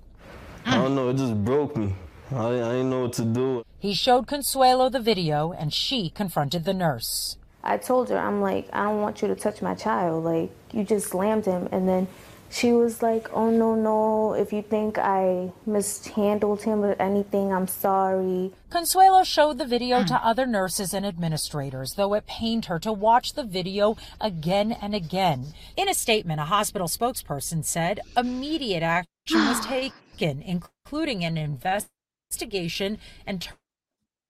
I 0.64 0.76
don't 0.76 0.94
know, 0.94 1.10
it 1.10 1.16
just 1.18 1.44
broke 1.44 1.76
me. 1.76 1.94
I, 2.32 2.46
I 2.46 2.50
didn't 2.52 2.90
know 2.90 3.02
what 3.02 3.12
to 3.14 3.24
do. 3.24 3.64
He 3.78 3.92
showed 3.92 4.26
Consuelo 4.26 4.88
the 4.88 4.98
video 4.98 5.52
and 5.52 5.74
she 5.74 6.08
confronted 6.08 6.64
the 6.64 6.74
nurse. 6.74 7.36
I 7.62 7.76
told 7.78 8.08
her, 8.08 8.18
I'm 8.18 8.40
like, 8.40 8.68
I 8.72 8.84
don't 8.84 9.02
want 9.02 9.20
you 9.20 9.28
to 9.28 9.34
touch 9.34 9.60
my 9.60 9.74
child. 9.74 10.24
Like, 10.24 10.50
you 10.72 10.84
just 10.84 11.08
slammed 11.08 11.44
him. 11.44 11.68
And 11.70 11.88
then 11.88 12.08
she 12.50 12.72
was 12.72 13.02
like, 13.02 13.28
"Oh 13.32 13.50
no, 13.50 13.74
no! 13.74 14.34
If 14.34 14.52
you 14.52 14.62
think 14.62 14.98
I 14.98 15.52
mishandled 15.66 16.62
him 16.62 16.84
or 16.84 16.94
anything, 16.94 17.52
I'm 17.52 17.66
sorry." 17.66 18.52
Consuelo 18.70 19.24
showed 19.24 19.58
the 19.58 19.66
video 19.66 20.04
to 20.04 20.14
other 20.26 20.46
nurses 20.46 20.94
and 20.94 21.04
administrators, 21.04 21.94
though 21.94 22.14
it 22.14 22.26
pained 22.26 22.66
her 22.66 22.78
to 22.80 22.92
watch 22.92 23.34
the 23.34 23.44
video 23.44 23.96
again 24.20 24.72
and 24.72 24.94
again. 24.94 25.54
In 25.76 25.88
a 25.88 25.94
statement, 25.94 26.40
a 26.40 26.44
hospital 26.44 26.88
spokesperson 26.88 27.64
said 27.64 28.00
immediate 28.16 28.82
action 28.82 29.46
was 29.46 29.64
taken, 29.66 30.42
including 30.42 31.24
an 31.24 31.36
investigation 31.36 32.98
and 33.26 33.48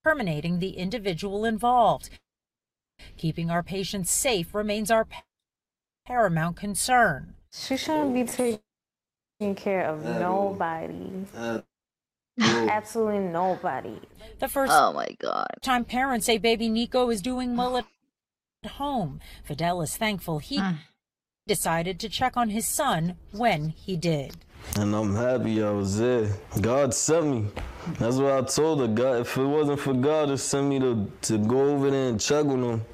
terminating 0.03 0.59
the 0.59 0.77
individual 0.77 1.45
involved. 1.45 2.09
Keeping 3.17 3.49
our 3.49 3.63
patients 3.63 4.11
safe 4.11 4.53
remains 4.55 4.89
our 4.89 5.07
paramount 6.05 6.55
concern. 6.55 7.36
She 7.59 7.75
shouldn't 7.75 8.13
be 8.13 8.23
taking 8.23 9.55
care 9.55 9.87
of 9.87 10.03
nobody. 10.03 11.25
Absolutely 12.39 13.19
nobody. 13.19 13.99
The 14.39 14.47
first 14.47 14.71
oh 14.75 14.93
my 14.93 15.07
god 15.19 15.47
time 15.61 15.83
parents 15.85 16.27
say 16.27 16.37
baby 16.37 16.69
Nico 16.69 17.09
is 17.09 17.21
doing 17.21 17.57
well 17.57 17.77
at 17.77 17.85
home. 18.71 19.19
Fidel 19.43 19.81
is 19.81 19.97
thankful 19.97 20.39
he 20.39 20.59
mm. 20.59 20.77
decided 21.47 21.99
to 21.99 22.09
check 22.09 22.37
on 22.37 22.49
his 22.49 22.67
son 22.67 23.17
when 23.31 23.69
he 23.69 23.95
did. 23.95 24.35
And 24.75 24.95
I'm 24.95 25.15
happy 25.15 25.63
I 25.63 25.71
was 25.71 25.97
there. 25.97 26.29
God 26.61 26.93
sent 26.93 27.25
me. 27.25 27.45
That's 27.99 28.17
what 28.17 28.33
I 28.33 28.41
told 28.41 28.81
her. 28.81 28.87
God, 28.87 29.21
if 29.21 29.37
it 29.37 29.45
wasn't 29.45 29.79
for 29.79 29.93
God 29.93 30.27
to 30.27 30.37
send 30.37 30.69
me 30.69 30.79
to, 30.79 31.09
to 31.23 31.37
go 31.37 31.71
over 31.71 31.89
there 31.89 32.09
and 32.09 32.19
check 32.19 32.45
on 32.45 32.63
him, 32.63 32.85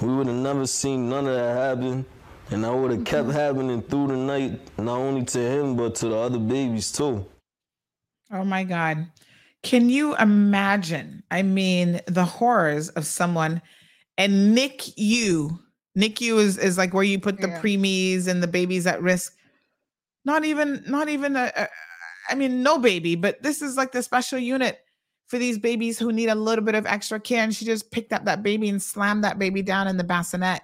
we 0.00 0.14
would 0.14 0.26
have 0.26 0.36
never 0.36 0.66
seen 0.66 1.08
none 1.08 1.26
of 1.26 1.34
that 1.34 1.56
happen. 1.56 2.06
And 2.52 2.64
that 2.64 2.74
would 2.74 2.90
have 2.90 3.04
kept 3.04 3.28
mm-hmm. 3.28 3.36
happening 3.36 3.82
through 3.82 4.08
the 4.08 4.16
night, 4.16 4.60
not 4.78 4.98
only 4.98 5.24
to 5.24 5.38
him, 5.38 5.76
but 5.76 5.94
to 5.96 6.08
the 6.08 6.16
other 6.16 6.38
babies 6.38 6.92
too. 6.92 7.26
Oh 8.30 8.44
my 8.44 8.64
God. 8.64 9.06
Can 9.62 9.88
you 9.88 10.16
imagine? 10.16 11.22
I 11.30 11.42
mean, 11.42 12.00
the 12.06 12.24
horrors 12.24 12.88
of 12.90 13.06
someone 13.06 13.62
And 14.18 14.54
nick 14.54 14.78
NICU, 14.80 15.58
NICU 15.96 16.38
is, 16.38 16.58
is 16.58 16.76
like 16.78 16.92
where 16.92 17.04
you 17.04 17.18
put 17.18 17.40
the 17.40 17.48
yeah. 17.48 17.60
preemies 17.60 18.28
and 18.28 18.42
the 18.42 18.48
babies 18.48 18.86
at 18.86 19.02
risk. 19.02 19.34
Not 20.24 20.44
even, 20.44 20.84
not 20.86 21.08
even 21.08 21.36
a, 21.36 21.52
a, 21.56 21.68
I 22.28 22.34
mean, 22.34 22.62
no 22.62 22.78
baby, 22.78 23.16
but 23.16 23.42
this 23.42 23.62
is 23.62 23.76
like 23.76 23.92
the 23.92 24.02
special 24.02 24.38
unit 24.38 24.80
for 25.26 25.38
these 25.38 25.58
babies 25.58 25.98
who 25.98 26.12
need 26.12 26.28
a 26.28 26.34
little 26.34 26.64
bit 26.64 26.74
of 26.74 26.86
extra 26.86 27.18
care. 27.18 27.42
And 27.42 27.54
she 27.54 27.64
just 27.64 27.90
picked 27.90 28.12
up 28.12 28.24
that 28.26 28.42
baby 28.42 28.68
and 28.68 28.82
slammed 28.82 29.24
that 29.24 29.38
baby 29.38 29.62
down 29.62 29.88
in 29.88 29.96
the 29.96 30.04
bassinet. 30.04 30.60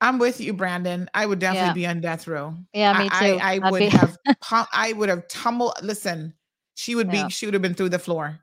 I'm 0.00 0.18
with 0.18 0.40
you, 0.40 0.52
Brandon. 0.52 1.08
I 1.12 1.26
would 1.26 1.38
definitely 1.38 1.82
yeah. 1.82 1.86
be 1.90 1.96
on 1.96 2.00
death 2.00 2.28
row. 2.28 2.54
Yeah, 2.72 2.96
me 2.98 3.08
too. 3.08 3.38
I, 3.42 3.58
I 3.62 3.70
would 3.70 3.78
be- 3.78 3.88
have, 3.88 4.16
I 4.72 4.92
would 4.92 5.08
have 5.08 5.26
tumbled. 5.28 5.74
Listen, 5.82 6.34
she 6.74 6.94
would 6.94 7.10
be, 7.10 7.18
yeah. 7.18 7.28
she 7.28 7.46
would 7.46 7.54
have 7.54 7.62
been 7.62 7.74
through 7.74 7.88
the 7.88 7.98
floor. 7.98 8.38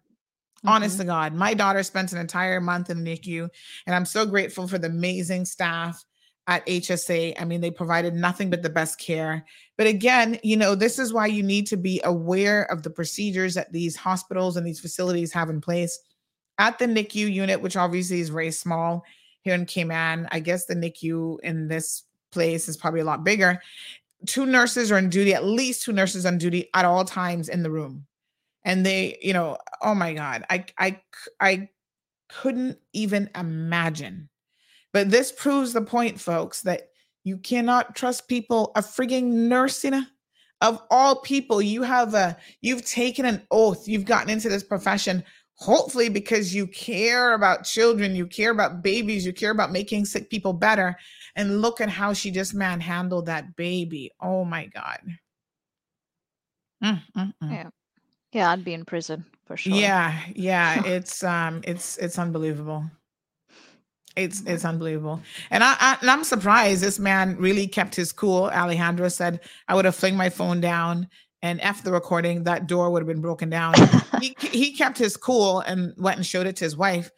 Mm-hmm. 0.59 0.69
Honest 0.69 0.97
to 0.99 1.05
God, 1.05 1.33
my 1.33 1.53
daughter 1.53 1.83
spent 1.83 2.11
an 2.11 2.17
entire 2.17 2.59
month 2.59 2.89
in 2.89 3.03
NICU, 3.03 3.47
and 3.85 3.95
I'm 3.95 4.05
so 4.05 4.25
grateful 4.25 4.67
for 4.67 4.77
the 4.77 4.87
amazing 4.87 5.45
staff 5.45 6.03
at 6.47 6.65
HSA. 6.65 7.35
I 7.39 7.45
mean, 7.45 7.61
they 7.61 7.71
provided 7.71 8.13
nothing 8.13 8.49
but 8.49 8.61
the 8.61 8.69
best 8.69 8.99
care. 8.99 9.45
But 9.77 9.87
again, 9.87 10.39
you 10.43 10.57
know, 10.57 10.75
this 10.75 10.99
is 10.99 11.13
why 11.13 11.27
you 11.27 11.41
need 11.41 11.67
to 11.67 11.77
be 11.77 12.01
aware 12.03 12.63
of 12.71 12.83
the 12.83 12.89
procedures 12.89 13.53
that 13.55 13.71
these 13.71 13.95
hospitals 13.95 14.57
and 14.57 14.65
these 14.65 14.79
facilities 14.79 15.31
have 15.33 15.49
in 15.49 15.61
place. 15.61 15.97
At 16.57 16.79
the 16.79 16.85
NICU 16.85 17.31
unit, 17.31 17.61
which 17.61 17.75
obviously 17.75 18.21
is 18.21 18.29
very 18.29 18.51
small 18.51 19.03
here 19.45 19.55
in 19.55 19.65
Cayman, 19.65 20.27
I 20.31 20.41
guess 20.41 20.65
the 20.65 20.75
NICU 20.75 21.39
in 21.41 21.69
this 21.69 22.03
place 22.31 22.67
is 22.67 22.75
probably 22.75 22.99
a 22.99 23.05
lot 23.05 23.23
bigger. 23.23 23.61
Two 24.25 24.45
nurses 24.45 24.91
are 24.91 24.97
on 24.97 25.09
duty, 25.09 25.33
at 25.33 25.45
least 25.45 25.83
two 25.83 25.93
nurses 25.93 26.25
on 26.25 26.37
duty 26.37 26.69
at 26.73 26.83
all 26.83 27.05
times 27.05 27.47
in 27.47 27.63
the 27.63 27.71
room. 27.71 28.05
And 28.65 28.85
they, 28.85 29.17
you 29.21 29.31
know, 29.31 29.57
oh 29.81 29.95
my 29.95 30.13
God, 30.13 30.43
I 30.49 30.65
I 30.77 30.99
I 31.39 31.69
couldn't 32.27 32.79
even 32.91 33.29
imagine 33.35 34.27
but 34.95 35.11
this 35.11 35.29
proves 35.29 35.73
the 35.73 35.81
point, 35.81 36.21
folks, 36.21 36.61
that 36.61 36.87
you 37.25 37.37
cannot 37.39 37.97
trust 37.97 38.29
people. 38.29 38.71
A 38.77 38.81
frigging 38.81 39.25
nurse, 39.25 39.83
you 39.83 39.91
know, 39.91 40.05
of 40.61 40.81
all 40.89 41.17
people, 41.17 41.61
you 41.61 41.83
have 41.83 42.13
a 42.13 42.37
you've 42.61 42.85
taken 42.85 43.25
an 43.25 43.45
oath. 43.51 43.89
You've 43.89 44.05
gotten 44.05 44.29
into 44.29 44.47
this 44.47 44.63
profession, 44.63 45.21
hopefully 45.55 46.09
because 46.09 46.53
you 46.53 46.67
care 46.67 47.33
about 47.33 47.63
children, 47.63 48.15
you 48.15 48.27
care 48.27 48.51
about 48.51 48.83
babies, 48.83 49.25
you 49.25 49.33
care 49.33 49.51
about 49.51 49.71
making 49.71 50.05
sick 50.05 50.29
people 50.29 50.53
better. 50.53 50.95
And 51.35 51.61
look 51.61 51.81
at 51.81 51.89
how 51.89 52.13
she 52.13 52.31
just 52.31 52.53
manhandled 52.53 53.25
that 53.25 53.55
baby. 53.55 54.11
Oh 54.21 54.45
my 54.45 54.67
God. 54.67 54.99
Mm, 56.83 57.01
mm, 57.17 57.33
mm. 57.43 57.51
Yeah. 57.51 57.69
Yeah, 58.31 58.51
I'd 58.51 58.65
be 58.65 58.73
in 58.73 58.83
prison 58.83 59.25
for 59.45 59.55
sure. 59.55 59.73
Yeah, 59.73 60.19
yeah. 60.35 60.83
it's 60.85 61.23
um 61.23 61.61
it's 61.63 61.97
it's 61.97 62.19
unbelievable. 62.19 62.83
It's 64.15 64.41
it's 64.45 64.63
unbelievable, 64.63 65.21
and 65.51 65.61
I, 65.61 65.75
I 65.77 65.97
and 65.99 66.09
I'm 66.09 66.23
surprised 66.23 66.81
this 66.81 66.99
man 66.99 67.35
really 67.35 67.67
kept 67.67 67.95
his 67.95 68.13
cool. 68.13 68.45
Alejandro 68.45 69.09
said 69.09 69.41
I 69.67 69.75
would 69.75 69.83
have 69.83 69.95
flinged 69.95 70.17
my 70.17 70.29
phone 70.29 70.61
down 70.61 71.09
and 71.45 71.61
after 71.61 71.83
the 71.83 71.91
recording, 71.91 72.43
that 72.43 72.67
door 72.67 72.89
would 72.89 73.01
have 73.01 73.07
been 73.07 73.21
broken 73.21 73.49
down. 73.49 73.73
he 74.21 74.35
he 74.39 74.71
kept 74.71 74.97
his 74.97 75.15
cool 75.15 75.59
and 75.61 75.93
went 75.97 76.17
and 76.17 76.25
showed 76.25 76.47
it 76.47 76.55
to 76.57 76.65
his 76.65 76.75
wife. 76.75 77.11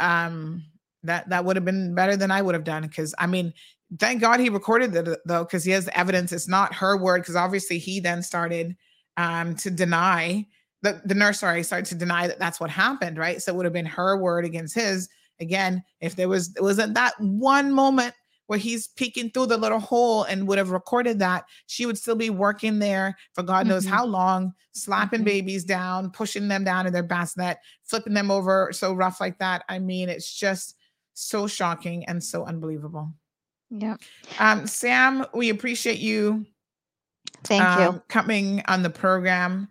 Um, 0.00 0.64
that 1.02 1.28
that 1.28 1.44
would 1.44 1.56
have 1.56 1.64
been 1.64 1.94
better 1.94 2.16
than 2.16 2.30
I 2.30 2.42
would 2.42 2.54
have 2.54 2.64
done 2.64 2.82
because 2.82 3.14
I 3.18 3.26
mean, 3.26 3.52
thank 3.98 4.20
God 4.20 4.40
he 4.40 4.48
recorded 4.48 4.94
it 4.94 5.18
though 5.24 5.44
because 5.44 5.64
he 5.64 5.72
has 5.72 5.86
the 5.86 5.98
evidence. 5.98 6.32
It's 6.32 6.48
not 6.48 6.74
her 6.74 6.96
word 6.96 7.22
because 7.22 7.36
obviously 7.36 7.78
he 7.78 8.00
then 8.00 8.22
started 8.22 8.76
um 9.16 9.54
to 9.56 9.70
deny 9.70 10.46
the 10.82 11.00
the 11.04 11.14
nurse. 11.14 11.40
Sorry, 11.40 11.62
started 11.62 11.86
to 11.86 11.94
deny 11.94 12.26
that 12.26 12.38
that's 12.38 12.60
what 12.60 12.70
happened. 12.70 13.18
Right, 13.18 13.40
so 13.40 13.52
it 13.52 13.56
would 13.56 13.66
have 13.66 13.72
been 13.72 13.86
her 13.86 14.16
word 14.16 14.44
against 14.44 14.74
his 14.74 15.08
Again, 15.40 15.82
if 16.00 16.14
there 16.14 16.28
was 16.28 16.54
wasn't 16.60 16.94
that 16.94 17.18
one 17.20 17.72
moment 17.72 18.14
where 18.46 18.58
he's 18.58 18.88
peeking 18.88 19.30
through 19.30 19.46
the 19.46 19.56
little 19.56 19.78
hole 19.78 20.24
and 20.24 20.46
would 20.46 20.58
have 20.58 20.70
recorded 20.70 21.18
that, 21.18 21.44
she 21.66 21.86
would 21.86 21.98
still 21.98 22.14
be 22.14 22.30
working 22.30 22.78
there 22.78 23.16
for 23.32 23.42
God 23.42 23.66
knows 23.66 23.84
mm-hmm. 23.84 23.94
how 23.94 24.04
long, 24.04 24.54
slapping 24.72 25.20
mm-hmm. 25.20 25.26
babies 25.26 25.64
down, 25.64 26.10
pushing 26.10 26.48
them 26.48 26.64
down 26.64 26.86
in 26.86 26.92
their 26.92 27.02
bassinet, 27.02 27.58
flipping 27.84 28.14
them 28.14 28.30
over 28.30 28.70
so 28.72 28.92
rough 28.92 29.20
like 29.20 29.38
that. 29.38 29.64
I 29.68 29.78
mean, 29.78 30.08
it's 30.08 30.32
just 30.32 30.76
so 31.14 31.46
shocking 31.46 32.04
and 32.04 32.22
so 32.22 32.44
unbelievable. 32.44 33.12
Yeah. 33.70 33.96
Um, 34.38 34.66
Sam, 34.66 35.24
we 35.34 35.48
appreciate 35.48 35.98
you. 35.98 36.46
Thank 37.44 37.62
um, 37.62 37.94
you 37.94 38.02
coming 38.08 38.62
on 38.66 38.82
the 38.82 38.90
program. 38.90 39.68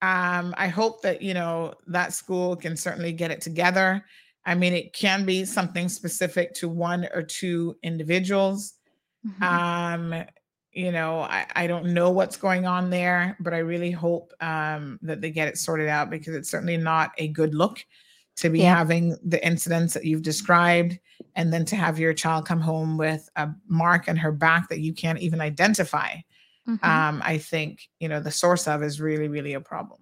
Um, 0.00 0.54
I 0.58 0.68
hope 0.68 1.02
that 1.02 1.22
you 1.22 1.34
know 1.34 1.74
that 1.86 2.12
school 2.12 2.56
can 2.56 2.76
certainly 2.76 3.12
get 3.12 3.30
it 3.30 3.40
together. 3.40 4.04
I 4.44 4.54
mean, 4.54 4.72
it 4.72 4.92
can 4.92 5.24
be 5.24 5.44
something 5.44 5.88
specific 5.88 6.54
to 6.54 6.68
one 6.68 7.08
or 7.14 7.22
two 7.22 7.76
individuals. 7.82 8.74
Mm-hmm. 9.26 9.42
Um, 9.42 10.24
you 10.72 10.90
know, 10.90 11.20
I, 11.20 11.46
I 11.54 11.66
don't 11.66 11.92
know 11.92 12.10
what's 12.10 12.36
going 12.36 12.66
on 12.66 12.90
there, 12.90 13.36
but 13.40 13.52
I 13.52 13.58
really 13.58 13.90
hope 13.90 14.32
um, 14.40 14.98
that 15.02 15.20
they 15.20 15.30
get 15.30 15.48
it 15.48 15.58
sorted 15.58 15.88
out 15.88 16.10
because 16.10 16.34
it's 16.34 16.50
certainly 16.50 16.76
not 16.76 17.12
a 17.18 17.28
good 17.28 17.54
look 17.54 17.84
to 18.36 18.48
be 18.48 18.60
yeah. 18.60 18.74
having 18.74 19.16
the 19.24 19.44
incidents 19.46 19.92
that 19.94 20.04
you've 20.04 20.22
described 20.22 20.98
and 21.36 21.52
then 21.52 21.64
to 21.66 21.76
have 21.76 21.98
your 21.98 22.14
child 22.14 22.46
come 22.46 22.60
home 22.60 22.96
with 22.96 23.28
a 23.36 23.48
mark 23.68 24.08
on 24.08 24.16
her 24.16 24.32
back 24.32 24.68
that 24.70 24.80
you 24.80 24.94
can't 24.94 25.20
even 25.20 25.40
identify. 25.40 26.14
Mm-hmm. 26.66 26.84
Um, 26.84 27.22
I 27.24 27.38
think, 27.38 27.88
you 28.00 28.08
know, 28.08 28.20
the 28.20 28.30
source 28.30 28.66
of 28.66 28.82
is 28.82 29.00
really, 29.00 29.28
really 29.28 29.52
a 29.52 29.60
problem. 29.60 30.00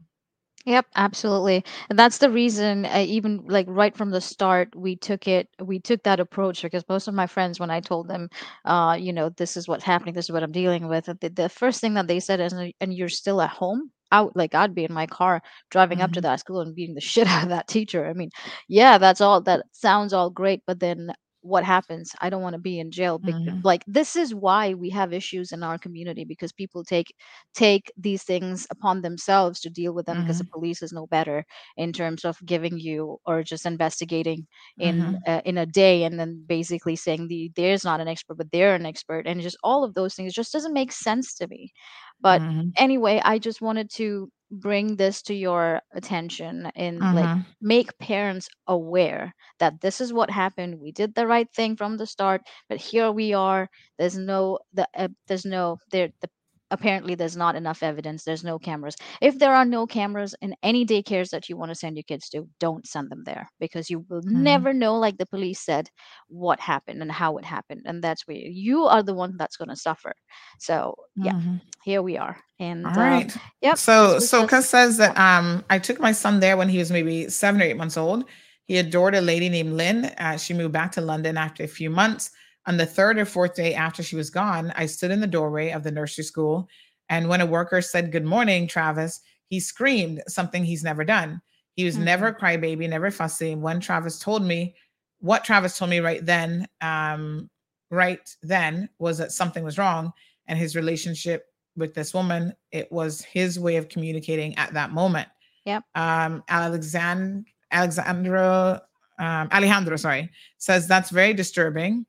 Yep, 0.66 0.86
absolutely. 0.94 1.64
And 1.88 1.98
that's 1.98 2.18
the 2.18 2.28
reason, 2.30 2.84
uh, 2.84 3.04
even 3.06 3.42
like 3.46 3.64
right 3.68 3.96
from 3.96 4.10
the 4.10 4.20
start, 4.20 4.74
we 4.76 4.94
took 4.94 5.26
it, 5.26 5.48
we 5.58 5.78
took 5.80 6.02
that 6.02 6.20
approach 6.20 6.60
because 6.62 6.84
most 6.86 7.08
of 7.08 7.14
my 7.14 7.26
friends, 7.26 7.58
when 7.58 7.70
I 7.70 7.80
told 7.80 8.08
them, 8.08 8.28
uh, 8.66 8.94
you 9.00 9.12
know, 9.12 9.30
this 9.30 9.56
is 9.56 9.66
what's 9.66 9.84
happening, 9.84 10.12
this 10.12 10.26
is 10.26 10.32
what 10.32 10.42
I'm 10.42 10.52
dealing 10.52 10.86
with, 10.86 11.06
the, 11.06 11.30
the 11.30 11.48
first 11.48 11.80
thing 11.80 11.94
that 11.94 12.08
they 12.08 12.20
said 12.20 12.40
is, 12.40 12.52
and 12.52 12.94
you're 12.94 13.08
still 13.08 13.40
at 13.40 13.50
home? 13.50 13.90
Out, 14.12 14.36
like 14.36 14.56
I'd 14.56 14.74
be 14.74 14.84
in 14.84 14.92
my 14.92 15.06
car 15.06 15.40
driving 15.70 16.00
up 16.02 16.10
to 16.12 16.20
mm-hmm. 16.20 16.24
that 16.26 16.40
school 16.40 16.60
and 16.60 16.74
beating 16.74 16.96
the 16.96 17.00
shit 17.12 17.28
out 17.28 17.44
of 17.44 17.48
that 17.50 17.68
teacher. 17.68 18.06
I 18.06 18.12
mean, 18.12 18.30
yeah, 18.68 18.98
that's 18.98 19.20
all, 19.20 19.40
that 19.42 19.64
sounds 19.72 20.12
all 20.12 20.30
great, 20.30 20.62
but 20.66 20.80
then 20.80 21.12
what 21.42 21.64
happens 21.64 22.12
i 22.20 22.28
don't 22.28 22.42
want 22.42 22.54
to 22.54 22.60
be 22.60 22.78
in 22.78 22.90
jail 22.90 23.18
mm-hmm. 23.18 23.58
like 23.64 23.82
this 23.86 24.16
is 24.16 24.34
why 24.34 24.74
we 24.74 24.90
have 24.90 25.12
issues 25.12 25.52
in 25.52 25.62
our 25.62 25.78
community 25.78 26.24
because 26.24 26.52
people 26.52 26.84
take 26.84 27.14
take 27.54 27.90
these 27.96 28.22
things 28.22 28.66
upon 28.70 29.00
themselves 29.00 29.60
to 29.60 29.70
deal 29.70 29.92
with 29.92 30.06
them 30.06 30.16
mm-hmm. 30.16 30.24
because 30.24 30.38
the 30.38 30.44
police 30.44 30.82
is 30.82 30.92
no 30.92 31.06
better 31.06 31.44
in 31.76 31.92
terms 31.92 32.24
of 32.24 32.38
giving 32.44 32.78
you 32.78 33.18
or 33.26 33.42
just 33.42 33.66
investigating 33.66 34.46
in 34.78 35.00
mm-hmm. 35.00 35.16
uh, 35.26 35.40
in 35.44 35.58
a 35.58 35.66
day 35.66 36.04
and 36.04 36.20
then 36.20 36.42
basically 36.46 36.96
saying 36.96 37.28
the 37.28 37.50
there's 37.56 37.84
not 37.84 38.00
an 38.00 38.08
expert 38.08 38.36
but 38.36 38.50
they're 38.52 38.74
an 38.74 38.86
expert 38.86 39.26
and 39.26 39.40
just 39.40 39.56
all 39.62 39.84
of 39.84 39.94
those 39.94 40.14
things 40.14 40.34
just 40.34 40.52
doesn't 40.52 40.74
make 40.74 40.92
sense 40.92 41.34
to 41.34 41.46
me 41.48 41.72
but 42.20 42.42
mm-hmm. 42.42 42.70
anyway 42.76 43.20
i 43.24 43.38
just 43.38 43.60
wanted 43.60 43.90
to 43.90 44.30
bring 44.50 44.96
this 44.96 45.22
to 45.22 45.34
your 45.34 45.80
attention 45.92 46.70
and 46.74 47.06
like 47.10 47.30
Mm-hmm. 47.30 47.40
make 47.60 47.96
parents 47.98 48.48
aware 48.66 49.34
that 49.58 49.80
this 49.80 50.00
is 50.00 50.12
what 50.12 50.30
happened 50.30 50.80
we 50.80 50.92
did 50.92 51.14
the 51.14 51.26
right 51.26 51.48
thing 51.54 51.76
from 51.76 51.96
the 51.96 52.06
start 52.06 52.42
but 52.68 52.78
here 52.78 53.10
we 53.10 53.32
are 53.32 53.68
there's 53.98 54.16
no 54.16 54.58
the 54.72 54.86
uh, 54.96 55.08
there's 55.28 55.44
no 55.44 55.78
there 55.90 56.10
the 56.20 56.28
apparently 56.70 57.14
there's 57.14 57.36
not 57.36 57.56
enough 57.56 57.82
evidence 57.82 58.24
there's 58.24 58.44
no 58.44 58.58
cameras 58.58 58.96
if 59.20 59.38
there 59.38 59.54
are 59.54 59.64
no 59.64 59.86
cameras 59.86 60.34
in 60.42 60.54
any 60.62 60.84
daycares 60.86 61.30
that 61.30 61.48
you 61.48 61.56
want 61.56 61.70
to 61.70 61.74
send 61.74 61.96
your 61.96 62.04
kids 62.04 62.28
to 62.28 62.48
don't 62.60 62.86
send 62.86 63.10
them 63.10 63.22
there 63.24 63.48
because 63.60 63.90
you 63.90 64.04
will 64.08 64.22
Mm-hmm. 64.34 64.62
never 64.62 64.72
know 64.72 64.98
like 64.98 65.16
the 65.18 65.26
police 65.26 65.60
said 65.60 65.88
what 66.28 66.60
happened 66.60 67.02
and 67.02 67.10
how 67.12 67.36
it 67.38 67.44
happened 67.44 67.82
and 67.86 68.02
that's 68.02 68.26
where 68.26 68.36
you 68.36 68.84
are 68.84 69.02
the 69.02 69.14
one 69.14 69.36
that's 69.36 69.56
going 69.56 69.68
to 69.68 69.76
suffer 69.76 70.12
so 70.58 70.94
yeah 71.22 71.32
Mm-hmm. 71.32 71.56
here 71.84 72.02
we 72.02 72.16
are 72.16 72.36
and 72.58 72.96
All 72.96 72.96
um, 72.96 73.00
right. 73.02 73.36
yep 73.60 73.78
So 73.78 74.14
this 74.18 74.32
was 74.36 74.66
says 74.66 74.96
that 74.98 75.16
um 75.18 75.64
I 75.70 75.78
took 75.78 76.00
my 76.00 76.12
son 76.12 76.40
there 76.40 76.56
when 76.56 76.68
he 76.68 76.78
was 76.78 76.90
maybe 76.90 77.28
seven 77.28 77.60
or 77.60 77.64
eight 77.64 77.76
months 77.76 77.96
old. 77.96 78.24
He 78.66 78.78
adored 78.78 79.14
a 79.14 79.20
lady 79.20 79.48
named 79.48 79.72
Lynn. 79.74 80.06
Uh, 80.06 80.36
she 80.36 80.54
moved 80.54 80.72
back 80.72 80.92
to 80.92 81.00
London 81.00 81.36
after 81.36 81.64
a 81.64 81.68
few 81.68 81.90
months. 81.90 82.30
On 82.70 82.76
the 82.76 82.86
third 82.86 83.18
or 83.18 83.24
fourth 83.24 83.56
day 83.56 83.74
after 83.74 84.00
she 84.00 84.14
was 84.14 84.30
gone, 84.30 84.72
I 84.76 84.86
stood 84.86 85.10
in 85.10 85.18
the 85.18 85.26
doorway 85.26 85.70
of 85.70 85.82
the 85.82 85.90
nursery 85.90 86.22
school, 86.22 86.68
and 87.08 87.28
when 87.28 87.40
a 87.40 87.46
worker 87.46 87.82
said 87.82 88.12
"Good 88.12 88.24
morning, 88.24 88.68
Travis," 88.68 89.22
he 89.48 89.58
screamed 89.58 90.22
something 90.28 90.64
he's 90.64 90.84
never 90.84 91.02
done. 91.02 91.42
He 91.74 91.84
was 91.84 91.96
never 91.98 92.28
a 92.28 92.32
mm-hmm. 92.32 92.44
crybaby, 92.44 92.88
never 92.88 93.10
fussy. 93.10 93.56
When 93.56 93.80
Travis 93.80 94.20
told 94.20 94.44
me 94.44 94.76
what 95.18 95.42
Travis 95.42 95.76
told 95.76 95.90
me 95.90 95.98
right 95.98 96.24
then, 96.24 96.68
um, 96.80 97.50
right 97.90 98.20
then 98.40 98.88
was 99.00 99.18
that 99.18 99.32
something 99.32 99.64
was 99.64 99.76
wrong, 99.76 100.12
and 100.46 100.56
his 100.56 100.76
relationship 100.76 101.46
with 101.76 101.94
this 101.94 102.14
woman, 102.14 102.54
it 102.70 102.92
was 102.92 103.20
his 103.20 103.58
way 103.58 103.78
of 103.78 103.88
communicating 103.88 104.56
at 104.58 104.74
that 104.74 104.92
moment. 104.92 105.26
yep 105.66 105.82
Um, 105.96 106.44
Alexand 106.48 107.46
Alexandro 107.72 108.80
um, 109.18 109.48
Alejandro, 109.52 109.96
sorry, 109.96 110.30
says 110.58 110.86
that's 110.86 111.10
very 111.10 111.34
disturbing. 111.34 112.06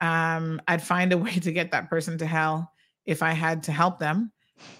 Um, 0.00 0.60
I'd 0.68 0.82
find 0.82 1.12
a 1.12 1.18
way 1.26 1.34
to 1.34 1.52
get 1.52 1.70
that 1.72 1.88
person 1.90 2.18
to 2.18 2.26
hell 2.26 2.72
if 3.04 3.22
I 3.22 3.32
had 3.32 3.62
to 3.64 3.72
help 3.72 3.98
them. 3.98 4.32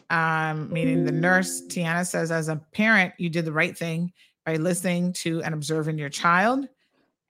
Um, 0.09 0.73
meaning 0.73 1.05
the 1.05 1.13
nurse, 1.13 1.63
Tiana 1.67 2.07
says, 2.07 2.31
as 2.31 2.49
a 2.49 2.57
parent, 2.73 3.13
you 3.19 3.29
did 3.29 3.45
the 3.45 3.53
right 3.53 3.77
thing 3.77 4.13
by 4.45 4.57
listening 4.57 5.13
to 5.13 5.43
and 5.43 5.53
observing 5.53 5.99
your 5.99 6.09
child. 6.09 6.67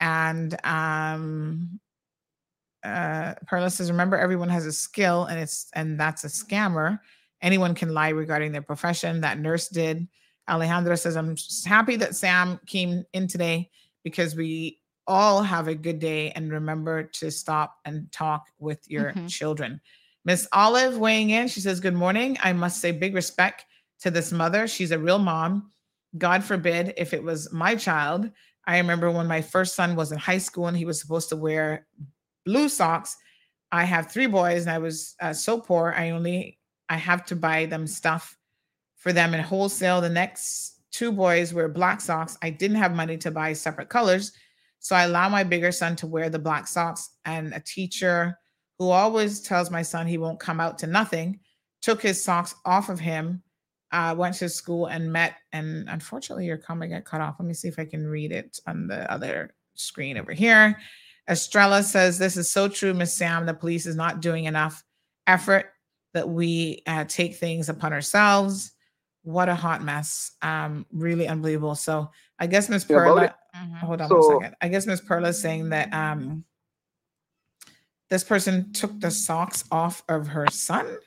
And 0.01 0.57
um, 0.65 1.81
uh, 2.85 3.35
Perla 3.47 3.71
says, 3.71 3.91
remember, 3.91 4.17
everyone 4.17 4.51
has 4.51 4.67
a 4.67 4.73
skill, 4.73 5.25
and 5.25 5.41
it's 5.41 5.69
and 5.73 5.99
that's 5.99 6.25
a 6.25 6.29
scammer. 6.29 7.01
Anyone 7.43 7.75
can 7.75 7.93
lie 7.93 8.11
regarding 8.11 8.53
their 8.53 8.63
profession. 8.63 9.23
That 9.23 9.39
nurse 9.39 9.69
did. 9.69 10.07
Alejandra 10.49 10.99
says, 10.99 11.17
I'm 11.17 11.35
happy 11.67 11.97
that 11.97 12.15
Sam 12.15 12.61
came 12.67 13.05
in 13.13 13.27
today 13.27 13.71
because 14.05 14.37
we 14.37 14.79
all 15.07 15.43
have 15.43 15.69
a 15.69 15.75
good 15.75 15.99
day 15.99 16.31
and 16.33 16.51
remember 16.51 17.05
to 17.05 17.31
stop 17.31 17.77
and 17.85 18.11
talk 18.13 18.47
with 18.59 18.81
your 18.89 19.13
mm-hmm. 19.13 19.27
children. 19.27 19.81
Miss 20.25 20.49
Olive 20.53 20.99
weighing 20.99 21.31
in, 21.31 21.49
she 21.49 21.61
says, 21.61 21.81
Good 21.81 21.95
morning. 21.95 22.37
I 22.43 22.53
must 22.53 22.81
say 22.81 22.91
big 22.91 23.15
respect 23.15 23.65
to 24.01 24.11
this 24.11 24.33
mother. 24.33 24.67
She's 24.67 24.91
a 24.91 24.99
real 24.99 25.19
mom. 25.19 25.71
God 26.19 26.43
forbid 26.43 26.95
if 26.97 27.13
it 27.13 27.23
was 27.23 27.53
my 27.53 27.77
child. 27.77 28.31
I 28.67 28.79
remember 28.79 29.11
when 29.11 29.27
my 29.27 29.41
first 29.41 29.77
son 29.77 29.95
was 29.95 30.13
in 30.13 30.19
high 30.19 30.39
school 30.39 30.67
and 30.67 30.77
he 30.77 30.85
was 30.85 31.01
supposed 31.01 31.29
to 31.29 31.37
wear 31.37 31.87
blue 32.45 32.69
socks. 32.69 33.17
I 33.71 33.85
have 33.85 34.11
three 34.11 34.27
boys 34.27 34.63
and 34.63 34.71
I 34.71 34.79
was 34.79 35.15
uh, 35.21 35.33
so 35.33 35.61
poor. 35.61 35.95
I 35.97 36.11
only 36.11 36.59
I 36.89 36.97
have 36.97 37.25
to 37.27 37.37
buy 37.37 37.67
them 37.67 37.87
stuff 37.87 38.37
for 38.97 39.13
them 39.13 39.35
in 39.35 39.41
wholesale. 39.41 40.01
The 40.01 40.09
next 40.09 40.81
two 40.91 41.13
boys 41.13 41.53
wear 41.53 41.69
black 41.69 42.01
socks. 42.01 42.39
I 42.43 42.51
didn't 42.51 42.79
have 42.79 42.95
money 42.95 43.17
to 43.19 43.31
buy 43.31 43.53
separate 43.53 43.89
colors. 43.89 44.33
So 44.87 44.95
I 44.95 45.03
allow 45.03 45.29
my 45.29 45.43
bigger 45.43 45.73
son 45.73 45.97
to 45.97 46.07
wear 46.07 46.31
the 46.31 46.39
black 46.39 46.69
socks. 46.69 47.11
And 47.25 47.53
a 47.53 47.59
teacher 47.59 48.39
who 48.79 48.91
always 48.91 49.41
tells 49.41 49.69
my 49.69 49.83
son 49.83 50.07
he 50.07 50.17
won't 50.17 50.39
come 50.39 50.61
out 50.61 50.79
to 50.79 50.87
nothing 50.87 51.41
took 51.83 52.01
his 52.01 52.23
socks 52.23 52.55
off 52.65 52.89
of 52.89 53.01
him, 53.01 53.43
uh, 53.91 54.15
went 54.17 54.37
to 54.37 54.49
school 54.49 54.87
and 54.87 55.13
met. 55.13 55.39
And 55.53 55.89
unfortunately, 55.89 56.47
your 56.47 56.57
comment 56.57 56.93
got 56.93 57.05
cut 57.05 57.21
off. 57.21 57.35
Let 57.41 57.49
me 57.49 57.55
see 57.55 57.67
if 57.67 57.81
I 57.81 57.85
can 57.85 58.07
read 58.07 58.31
it 58.31 58.61
on 58.69 58.87
the 58.87 59.11
other 59.11 59.57
screen 59.75 60.19
over 60.19 60.33
here. 60.33 60.79
Estrella 61.29 61.83
says, 61.83 62.17
This 62.17 62.37
is 62.37 62.49
so 62.49 62.69
true, 62.69 62.95
Miss 62.95 63.13
Sam. 63.13 63.45
The 63.45 63.55
police 63.55 63.87
is 63.87 63.97
not 63.97 64.21
doing 64.21 64.45
enough 64.45 64.85
effort 65.27 65.73
that 66.15 66.29
we 66.29 66.85
uh, 66.87 67.07
take 67.07 67.35
things 67.35 67.69
upon 67.69 67.93
ourselves. 67.93 68.71
What 69.27 69.49
a 69.49 69.57
hot 69.57 69.83
mess. 69.83 70.31
Um, 70.41 70.87
really 70.93 71.27
unbelievable. 71.27 71.75
So 71.75 72.13
I 72.39 72.47
guess 72.47 72.69
Miss 72.69 72.85
Perla, 72.85 73.23
yeah, 73.23 73.61
mm-hmm. 73.61 73.75
hold 73.75 74.01
on 74.01 74.09
so, 74.09 74.15
one 74.15 74.41
second. 74.41 74.57
I 74.61 74.69
guess 74.69 74.87
Miss 74.87 75.01
Perla 75.01 75.31
is 75.31 75.41
saying 75.41 75.71
that 75.71 75.93
um, 75.93 76.45
this 78.09 78.23
person 78.23 78.73
took 78.73 79.01
the 79.01 79.11
socks 79.11 79.65
off 79.73 80.05
of 80.09 80.29
her 80.29 80.47
son. 80.53 80.99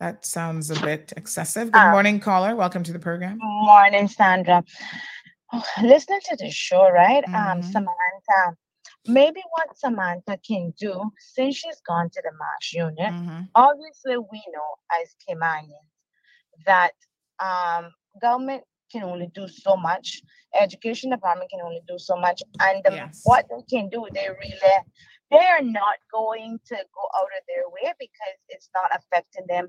That 0.00 0.26
sounds 0.26 0.72
a 0.72 0.80
bit 0.80 1.12
excessive. 1.16 1.70
Good 1.70 1.78
uh, 1.78 1.92
morning, 1.92 2.18
caller. 2.18 2.56
Welcome 2.56 2.82
to 2.82 2.92
the 2.92 2.98
program. 2.98 3.38
Morning, 3.40 4.08
Sandra. 4.08 4.64
Oh, 5.52 5.64
listening 5.80 6.20
to 6.30 6.36
the 6.40 6.50
show, 6.50 6.90
right? 6.90 7.22
Um, 7.28 7.34
mm-hmm. 7.34 7.50
Um, 7.50 7.62
Samantha, 7.62 8.56
maybe 9.06 9.42
what 9.52 9.78
Samantha 9.78 10.40
can 10.44 10.74
do 10.76 11.08
since 11.20 11.54
she's 11.54 11.80
gone 11.86 12.10
to 12.10 12.20
the 12.20 12.32
MASH 12.32 12.72
unit, 12.72 13.14
mm-hmm. 13.14 13.42
obviously 13.54 14.16
we 14.16 14.42
know 14.52 15.00
as 15.00 15.14
Caymanians 15.24 15.86
that 16.66 16.92
um, 17.40 17.90
government 18.20 18.62
can 18.90 19.02
only 19.02 19.30
do 19.34 19.46
so 19.48 19.76
much, 19.76 20.22
education 20.58 21.10
department 21.10 21.50
can 21.50 21.60
only 21.60 21.80
do 21.86 21.98
so 21.98 22.16
much, 22.16 22.42
and 22.60 22.82
the, 22.84 22.92
yes. 22.92 23.20
what 23.24 23.46
they 23.50 23.62
can 23.76 23.88
do, 23.90 24.06
they 24.14 24.28
really 24.28 24.60
they 25.30 25.46
are 25.46 25.62
not 25.62 25.96
going 26.12 26.58
to 26.66 26.74
go 26.74 27.02
out 27.16 27.28
of 27.36 27.44
their 27.46 27.68
way 27.68 27.92
because 27.98 28.36
it's 28.48 28.70
not 28.74 28.90
affecting 28.94 29.44
them 29.46 29.68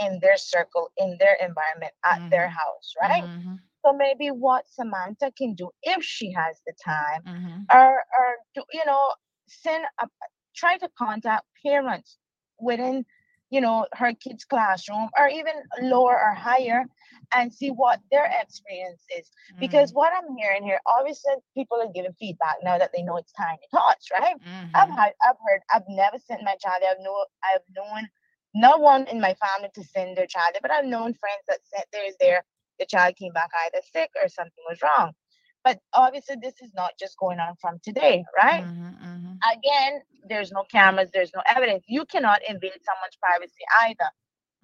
in 0.00 0.18
their 0.20 0.36
circle, 0.36 0.90
in 0.96 1.16
their 1.18 1.34
environment, 1.34 1.92
at 2.04 2.18
mm-hmm. 2.18 2.30
their 2.30 2.48
house, 2.48 2.94
right? 3.00 3.24
Mm-hmm. 3.24 3.54
So 3.84 3.92
maybe 3.92 4.28
what 4.28 4.64
Samantha 4.68 5.32
can 5.36 5.54
do 5.54 5.70
if 5.82 6.02
she 6.02 6.32
has 6.32 6.60
the 6.66 6.72
time, 6.84 7.22
mm-hmm. 7.26 7.78
or 7.78 7.92
or 7.92 8.36
do, 8.54 8.62
you 8.72 8.84
know, 8.86 9.12
send 9.46 9.84
a 10.02 10.08
try 10.54 10.78
to 10.78 10.88
contact 10.98 11.44
parents 11.64 12.18
within 12.58 13.04
you 13.50 13.60
know 13.60 13.86
her 13.92 14.12
kids 14.14 14.44
classroom 14.44 15.08
or 15.18 15.28
even 15.28 15.54
lower 15.82 16.18
or 16.20 16.34
higher 16.34 16.84
and 17.34 17.52
see 17.52 17.68
what 17.68 18.00
their 18.10 18.30
experience 18.40 19.02
is 19.16 19.26
mm-hmm. 19.26 19.60
because 19.60 19.92
what 19.92 20.12
i'm 20.16 20.36
hearing 20.36 20.62
here 20.62 20.80
obviously 20.86 21.32
people 21.54 21.78
are 21.80 21.92
giving 21.94 22.12
feedback 22.18 22.56
now 22.62 22.78
that 22.78 22.90
they 22.94 23.02
know 23.02 23.16
it's 23.16 23.32
time 23.32 23.56
to 23.62 23.76
tots 23.76 24.08
right 24.12 24.36
mm-hmm. 24.40 24.66
i've 24.74 24.90
had 24.90 25.12
i've 25.26 25.36
heard 25.46 25.60
i've 25.74 25.88
never 25.88 26.16
sent 26.26 26.42
my 26.42 26.54
child 26.60 26.82
i've 26.88 27.02
know 27.02 27.24
i've 27.44 27.60
known 27.76 28.08
no 28.54 28.78
one 28.78 29.06
in 29.08 29.20
my 29.20 29.34
family 29.34 29.68
to 29.74 29.84
send 29.84 30.16
their 30.16 30.26
child 30.26 30.54
but 30.62 30.70
i've 30.70 30.84
known 30.84 31.14
friends 31.14 31.42
that 31.48 31.58
sent 31.64 31.86
theirs 31.92 32.14
there 32.20 32.44
the 32.78 32.86
child 32.86 33.14
came 33.16 33.32
back 33.32 33.50
either 33.66 33.82
sick 33.92 34.10
or 34.22 34.28
something 34.28 34.64
was 34.68 34.78
wrong 34.82 35.12
but 35.66 35.80
obviously, 35.94 36.36
this 36.40 36.54
is 36.62 36.70
not 36.76 36.92
just 36.96 37.18
going 37.18 37.40
on 37.40 37.54
from 37.60 37.80
today, 37.82 38.24
right? 38.36 38.62
Mm-hmm, 38.62 39.04
mm-hmm. 39.04 39.32
Again, 39.50 40.00
there's 40.28 40.52
no 40.52 40.64
cameras, 40.70 41.10
there's 41.12 41.32
no 41.34 41.42
evidence. 41.46 41.84
You 41.86 42.04
cannot 42.04 42.40
invade 42.48 42.80
someone's 42.84 43.16
privacy 43.20 43.64
either. 43.82 44.10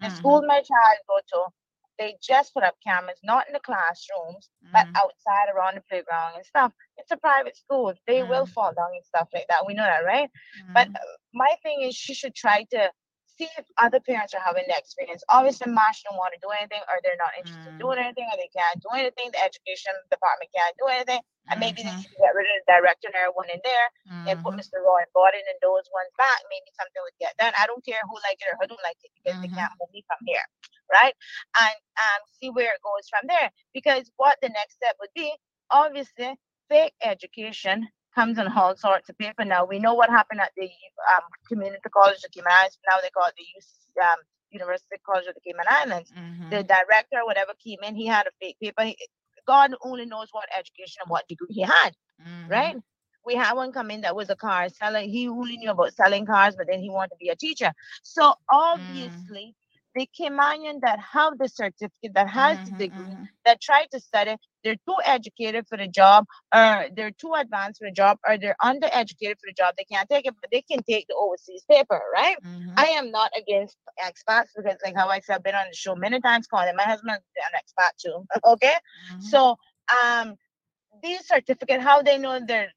The 0.01 0.07
mm-hmm. 0.07 0.17
school 0.17 0.43
my 0.47 0.57
child 0.57 0.99
go 1.09 1.19
to, 1.33 1.53
they 1.99 2.17
just 2.23 2.55
put 2.55 2.65
up 2.65 2.75
cameras, 2.85 3.19
not 3.23 3.47
in 3.47 3.53
the 3.53 3.61
classrooms, 3.61 4.49
but 4.73 4.87
mm-hmm. 4.87 4.97
outside 4.97 5.55
around 5.55 5.77
the 5.77 5.83
playground 5.89 6.35
and 6.37 6.47
stuff. 6.47 6.73
It's 6.97 7.11
a 7.11 7.17
private 7.17 7.57
school. 7.57 7.95
They 8.07 8.23
will 8.23 8.45
mm-hmm. 8.45 8.53
fall 8.53 8.73
down 8.75 8.91
and 8.95 9.05
stuff 9.05 9.29
like 9.33 9.47
that. 9.49 9.67
We 9.67 9.75
know 9.75 9.85
that, 9.85 10.05
right? 10.05 10.31
But 10.73 10.89
mm-hmm. 10.89 10.97
uh, 10.97 11.17
my 11.35 11.55
thing 11.63 11.83
is, 11.83 11.95
she 11.95 12.15
should 12.15 12.35
try 12.35 12.67
to 12.71 12.91
see 13.39 13.49
if 13.59 13.67
other 13.81 14.01
parents 14.01 14.35
are 14.35 14.45
having 14.45 14.65
the 14.69 14.77
experience. 14.77 15.25
Obviously, 15.29 15.73
MASH 15.73 16.05
don't 16.05 16.19
want 16.21 16.35
to 16.37 16.41
do 16.43 16.53
anything, 16.53 16.81
or 16.89 17.01
they're 17.01 17.21
not 17.21 17.33
interested 17.39 17.65
mm. 17.65 17.73
in 17.75 17.83
doing 17.83 17.99
anything, 17.99 18.29
or 18.29 18.37
they 18.37 18.53
can't 18.53 18.79
do 18.81 18.91
anything. 18.93 19.33
The 19.33 19.43
education 19.43 19.93
department 20.13 20.53
can't 20.53 20.77
do 20.77 20.87
anything. 20.93 21.23
And 21.51 21.59
maybe 21.59 21.83
mm-hmm. 21.83 21.91
they 21.91 22.03
should 22.07 22.23
get 22.23 22.39
rid 22.39 22.47
of 22.47 22.55
the 22.63 22.69
director 22.71 23.11
and 23.11 23.19
everyone 23.19 23.51
in 23.51 23.59
there 23.67 23.89
mm-hmm. 24.07 24.27
and 24.31 24.37
put 24.47 24.55
Mr. 24.55 24.79
Roy 24.79 25.03
and 25.03 25.11
Gordon 25.11 25.43
and 25.43 25.59
those 25.59 25.91
ones 25.91 26.13
back. 26.15 26.39
Maybe 26.47 26.71
something 26.79 27.03
would 27.03 27.19
get 27.19 27.35
done. 27.35 27.51
I 27.59 27.67
don't 27.67 27.83
care 27.83 27.99
who 28.07 28.15
like 28.23 28.39
it 28.39 28.47
or 28.47 28.57
who 28.63 28.71
don't 28.71 28.87
like 28.87 29.01
it 29.03 29.11
because 29.19 29.43
mm-hmm. 29.43 29.51
they 29.51 29.59
can't 29.59 29.75
move 29.83 29.91
me 29.91 30.07
from 30.07 30.23
here. 30.23 30.47
Right. 30.87 31.19
And 31.59 31.79
um, 31.99 32.21
see 32.39 32.55
where 32.55 32.71
it 32.71 32.85
goes 32.87 33.11
from 33.11 33.27
there. 33.27 33.51
Because 33.75 34.07
what 34.23 34.39
the 34.39 34.55
next 34.55 34.79
step 34.79 34.95
would 35.03 35.11
be, 35.19 35.35
obviously, 35.67 36.39
fake 36.71 36.95
education 37.03 37.91
comes 38.15 38.39
in 38.39 38.47
all 38.49 38.77
sorts 38.77 39.09
of 39.09 39.19
paper 39.19 39.45
now. 39.45 39.65
We 39.65 39.79
know 39.79 39.95
what 39.95 40.11
happened 40.11 40.41
at 40.41 40.53
the 40.57 40.65
um, 40.65 41.23
Community 41.49 41.83
College 41.93 42.23
of 42.25 42.31
Cayman 42.33 42.53
Islands. 42.53 42.79
Now 42.89 42.99
they 43.03 43.11
call 43.11 43.29
it 43.29 43.35
the 43.37 44.03
um, 44.03 44.17
University 44.51 44.97
College 45.05 45.27
of 45.27 45.35
the 45.35 45.41
Cayman 45.41 45.67
Islands. 45.69 46.13
Mm-hmm. 46.13 46.51
The 46.51 46.63
director, 46.63 47.25
whatever 47.25 47.53
came 47.65 47.79
in, 47.83 47.95
he 47.95 48.07
had 48.07 48.27
a 48.27 48.31
fake 48.41 48.57
paper. 48.61 48.85
He, 48.85 48.97
God 49.47 49.75
only 49.83 50.07
knows 50.07 50.29
what 50.33 50.49
education 50.57 51.01
and 51.03 51.11
what 51.11 51.27
degree 51.29 51.49
he 51.51 51.63
had, 51.63 51.91
mm-hmm. 52.21 52.51
right? 52.51 52.77
We 53.25 53.35
had 53.35 53.55
one 53.55 53.73
come 53.73 53.91
in 53.91 54.01
that 54.03 54.17
was 54.17 54.31
a 54.31 54.37
car 54.37 54.69
seller. 54.69 55.01
He 55.01 55.29
only 55.29 55.57
knew 55.57 55.71
about 55.71 55.95
selling 55.95 56.27
cars, 56.27 56.55
but 56.57 56.67
then 56.69 56.81
he 56.81 56.91
wanted 56.91 57.11
to 57.11 57.17
be 57.21 57.29
a 57.29 57.37
teacher. 57.37 57.73
So 58.03 58.31
mm. 58.31 58.35
obviously, 58.51 59.55
the 59.95 60.09
Caymanian 60.19 60.81
that 60.81 60.99
have 60.99 61.39
the 61.39 61.49
certificate, 61.49 62.15
that 62.15 62.29
has 62.29 62.59
mm-hmm, 62.59 62.79
the 62.79 62.89
degree, 62.89 63.05
mm-hmm. 63.05 63.25
that 63.45 63.61
try 63.61 63.87
to 63.93 64.01
study, 64.01 64.37
they're 64.65 64.77
too 64.77 64.97
educated 65.05 65.67
for 65.69 65.77
the 65.77 65.89
job, 65.89 66.27
or 66.55 66.87
they're 66.95 67.11
too 67.11 67.33
advanced 67.37 67.81
for 67.81 67.89
the 67.89 67.95
job, 67.95 68.19
or 68.27 68.39
they're 68.39 68.57
undereducated 68.63 69.39
for 69.41 69.47
the 69.47 69.55
job. 69.57 69.75
They 69.77 69.85
can't 69.85 70.09
take 70.09 70.27
it, 70.27 70.35
but 70.41 70.51
they 70.51 70.63
can 70.63 70.83
take 70.83 71.07
the 71.09 71.15
overseas 71.15 71.65
paper, 71.71 72.01
right? 72.13 72.37
Mm-hmm. 72.45 72.73
I 72.77 72.87
am 72.87 73.11
not 73.11 73.31
against 73.37 73.77
expats 74.01 74.49
because, 74.57 74.79
like 74.85 74.97
how 74.97 75.09
I 75.09 75.21
said, 75.21 75.37
I've 75.37 75.43
been 75.43 75.55
on 75.55 75.67
the 75.71 75.77
show 75.77 75.95
many 75.95 76.21
times 76.21 76.47
calling 76.47 76.75
my 76.77 76.85
husband's 76.85 77.23
an 77.37 77.61
expat 77.61 77.91
too. 78.03 78.25
okay, 78.45 78.75
mm-hmm. 79.13 79.21
so 79.21 79.57
um, 80.03 80.35
these 81.03 81.27
certificate, 81.27 81.81
how 81.81 82.03
they 82.03 82.19
know 82.19 82.41
they're 82.47 82.73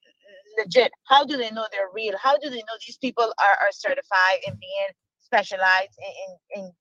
legit? 0.58 0.90
How 1.04 1.24
do 1.24 1.36
they 1.36 1.50
know 1.50 1.66
they're 1.70 1.90
real? 1.94 2.14
How 2.20 2.36
do 2.38 2.48
they 2.48 2.56
know 2.56 2.76
these 2.86 2.98
people 2.98 3.24
are, 3.24 3.56
are 3.60 3.72
certified 3.72 4.38
in 4.46 4.54
being 4.54 4.88
specialized 5.20 5.96
in, 5.98 6.62
in, 6.62 6.64
in 6.64 6.72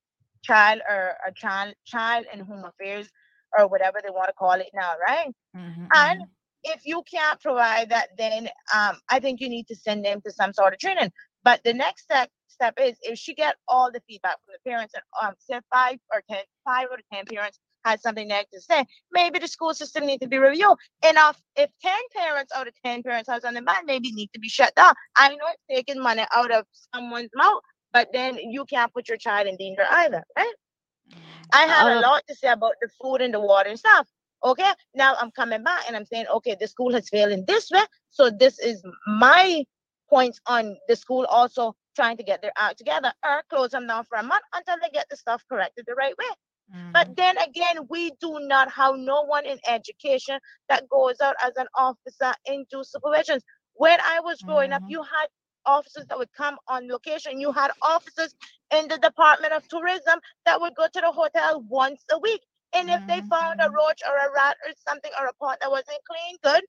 child 0.43 0.79
or 0.89 1.15
a 1.27 1.31
child 1.33 1.73
child 1.85 2.25
and 2.31 2.41
home 2.41 2.63
affairs 2.65 3.09
or 3.57 3.67
whatever 3.67 3.99
they 4.03 4.09
want 4.09 4.27
to 4.27 4.33
call 4.33 4.53
it 4.53 4.69
now, 4.73 4.93
right? 5.05 5.33
Mm-hmm. 5.55 5.85
And 5.93 6.21
mm-hmm. 6.21 6.71
if 6.71 6.81
you 6.85 7.03
can't 7.11 7.39
provide 7.39 7.89
that, 7.89 8.09
then 8.17 8.49
um, 8.75 8.97
I 9.09 9.19
think 9.19 9.41
you 9.41 9.49
need 9.49 9.67
to 9.67 9.75
send 9.75 10.05
them 10.05 10.21
to 10.21 10.31
some 10.31 10.53
sort 10.53 10.73
of 10.73 10.79
training. 10.79 11.11
But 11.43 11.61
the 11.63 11.73
next 11.73 12.03
step 12.03 12.29
step 12.47 12.73
is 12.81 12.97
if 13.01 13.19
she 13.19 13.33
get 13.33 13.55
all 13.67 13.91
the 13.91 14.01
feedback 14.07 14.37
from 14.45 14.53
the 14.53 14.69
parents 14.69 14.93
and 14.93 15.03
um, 15.21 15.35
say 15.37 15.59
five 15.71 15.97
or 16.13 16.23
ten, 16.29 16.43
five 16.63 16.87
or 16.89 16.97
ten 17.11 17.25
parents 17.25 17.59
had 17.85 18.01
something 18.01 18.27
negative 18.27 18.51
to 18.53 18.61
say, 18.61 18.85
maybe 19.11 19.39
the 19.39 19.47
school 19.47 19.73
system 19.73 20.05
needs 20.05 20.21
to 20.21 20.27
be 20.27 20.37
reviewed. 20.37 20.75
Enough 21.07 21.39
if 21.55 21.69
10 21.81 21.93
parents 22.15 22.51
out 22.55 22.67
of 22.67 22.73
10 22.83 23.03
parents 23.03 23.29
has 23.29 23.45
on 23.45 23.53
the 23.53 23.61
mind, 23.61 23.83
maybe 23.85 24.11
need 24.11 24.29
to 24.33 24.39
be 24.39 24.49
shut 24.49 24.73
down. 24.75 24.93
I 25.15 25.29
know 25.29 25.45
it's 25.49 25.63
taking 25.69 26.01
money 26.01 26.25
out 26.35 26.51
of 26.51 26.65
someone's 26.93 27.29
mouth, 27.35 27.61
but 27.93 28.09
then 28.11 28.37
you 28.37 28.65
can't 28.65 28.91
put 28.93 29.07
your 29.07 29.17
child 29.17 29.47
in 29.47 29.55
danger 29.55 29.83
either, 29.89 30.23
right? 30.35 30.53
I 31.53 31.63
have 31.63 31.97
a 31.97 31.99
lot 31.99 32.23
to 32.27 32.35
say 32.35 32.49
about 32.49 32.73
the 32.81 32.89
food 33.01 33.21
and 33.21 33.33
the 33.33 33.39
water 33.39 33.69
and 33.69 33.79
stuff. 33.79 34.07
Okay, 34.43 34.71
now 34.93 35.15
I'm 35.19 35.31
coming 35.31 35.63
back 35.63 35.85
and 35.87 35.95
I'm 35.95 36.05
saying, 36.05 36.27
okay, 36.27 36.55
the 36.59 36.67
school 36.67 36.93
has 36.93 37.09
failed 37.09 37.31
in 37.31 37.45
this 37.45 37.71
way. 37.71 37.81
So 38.09 38.29
this 38.29 38.59
is 38.59 38.83
my 39.07 39.63
points 40.09 40.39
on 40.45 40.77
the 40.87 40.95
school 40.95 41.25
also 41.25 41.75
trying 41.95 42.17
to 42.17 42.23
get 42.23 42.41
their 42.41 42.51
act 42.57 42.77
together 42.77 43.11
or 43.23 43.41
close 43.49 43.71
them 43.71 43.87
down 43.87 44.03
for 44.05 44.17
a 44.17 44.23
month 44.23 44.43
until 44.53 44.75
they 44.81 44.89
get 44.89 45.07
the 45.09 45.17
stuff 45.17 45.43
corrected 45.49 45.85
the 45.87 45.95
right 45.95 46.15
way. 46.17 46.25
Mm-hmm. 46.75 46.91
But 46.91 47.15
then 47.15 47.37
again, 47.37 47.87
we 47.89 48.11
do 48.19 48.37
not 48.41 48.71
have 48.71 48.95
no 48.97 49.23
one 49.23 49.45
in 49.45 49.57
education 49.67 50.39
that 50.69 50.87
goes 50.89 51.21
out 51.21 51.35
as 51.43 51.53
an 51.57 51.67
officer 51.75 52.33
into 52.45 52.83
supervisions. 52.83 53.41
When 53.73 53.99
I 54.01 54.19
was 54.19 54.41
growing 54.41 54.71
mm-hmm. 54.71 54.83
up, 54.83 54.89
you 54.89 55.01
had 55.01 55.27
officers 55.65 56.05
that 56.07 56.17
would 56.17 56.31
come 56.33 56.57
on 56.67 56.87
location. 56.87 57.39
You 57.39 57.51
had 57.51 57.71
officers 57.81 58.33
in 58.71 58.87
the 58.87 58.97
Department 58.97 59.53
of 59.53 59.67
Tourism 59.67 60.19
that 60.45 60.59
would 60.59 60.75
go 60.75 60.87
to 60.87 61.01
the 61.01 61.11
hotel 61.11 61.63
once 61.67 62.03
a 62.11 62.19
week. 62.19 62.41
And 62.73 62.89
if 62.89 63.05
they 63.07 63.21
found 63.29 63.61
a 63.61 63.65
mm-hmm. 63.65 63.75
roach 63.75 64.01
or 64.05 64.15
a 64.15 64.33
rat 64.35 64.57
or 64.65 64.73
something 64.87 65.11
or 65.19 65.27
a 65.27 65.33
pot 65.33 65.57
that 65.61 65.71
wasn't 65.71 65.99
clean, 66.09 66.37
good, 66.43 66.63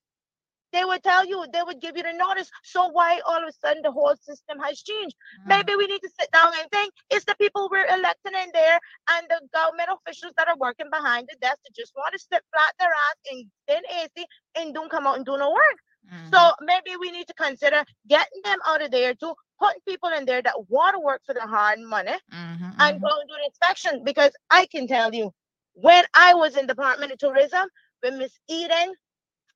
they 0.73 0.83
would 0.83 1.03
tell 1.03 1.25
you, 1.25 1.45
they 1.53 1.63
would 1.63 1.81
give 1.81 1.95
you 1.95 2.03
the 2.03 2.13
notice. 2.13 2.49
So 2.63 2.87
why 2.87 3.19
all 3.25 3.41
of 3.41 3.47
a 3.47 3.51
sudden 3.53 3.81
the 3.83 3.91
whole 3.91 4.15
system 4.21 4.59
has 4.59 4.81
changed? 4.81 5.15
Mm. 5.43 5.47
Maybe 5.47 5.75
we 5.75 5.87
need 5.87 6.01
to 6.01 6.09
sit 6.19 6.31
down 6.31 6.51
and 6.59 6.69
think 6.71 6.93
it's 7.09 7.25
the 7.25 7.35
people 7.35 7.69
we're 7.71 7.87
electing 7.87 8.33
in 8.33 8.49
there 8.53 8.79
and 9.11 9.27
the 9.29 9.41
government 9.53 9.89
officials 9.91 10.33
that 10.37 10.47
are 10.47 10.57
working 10.57 10.89
behind 10.91 11.27
the 11.29 11.37
desk 11.39 11.59
that 11.63 11.75
just 11.75 11.93
want 11.95 12.13
to 12.13 12.19
sit 12.19 12.43
flat 12.53 12.73
their 12.79 12.89
ass 12.89 13.17
in 13.31 13.49
thin 13.67 13.83
AC 14.01 14.25
and 14.55 14.73
don't 14.73 14.91
come 14.91 15.07
out 15.07 15.17
and 15.17 15.25
do 15.25 15.37
no 15.37 15.51
work. 15.51 15.77
Mm. 16.13 16.33
So 16.33 16.51
maybe 16.61 16.95
we 16.99 17.11
need 17.11 17.27
to 17.27 17.33
consider 17.33 17.83
getting 18.07 18.41
them 18.43 18.59
out 18.65 18.81
of 18.81 18.91
there 18.91 19.13
too, 19.13 19.33
putting 19.59 19.81
people 19.87 20.09
in 20.09 20.25
there 20.25 20.41
that 20.41 20.69
want 20.69 20.95
to 20.95 20.99
work 20.99 21.21
for 21.25 21.33
the 21.33 21.41
hard 21.41 21.79
money 21.79 22.11
mm-hmm, 22.33 22.63
and 22.63 22.77
mm-hmm. 22.77 23.03
go 23.03 23.19
and 23.19 23.29
do 23.29 23.35
the 23.39 23.45
inspection. 23.45 24.03
Because 24.03 24.31
I 24.49 24.67
can 24.67 24.87
tell 24.87 25.13
you, 25.13 25.31
when 25.73 26.03
I 26.13 26.33
was 26.33 26.57
in 26.57 26.67
Department 26.67 27.11
of 27.11 27.19
Tourism 27.19 27.67
with 28.03 28.15
Miss 28.15 28.31
Eden, 28.47 28.93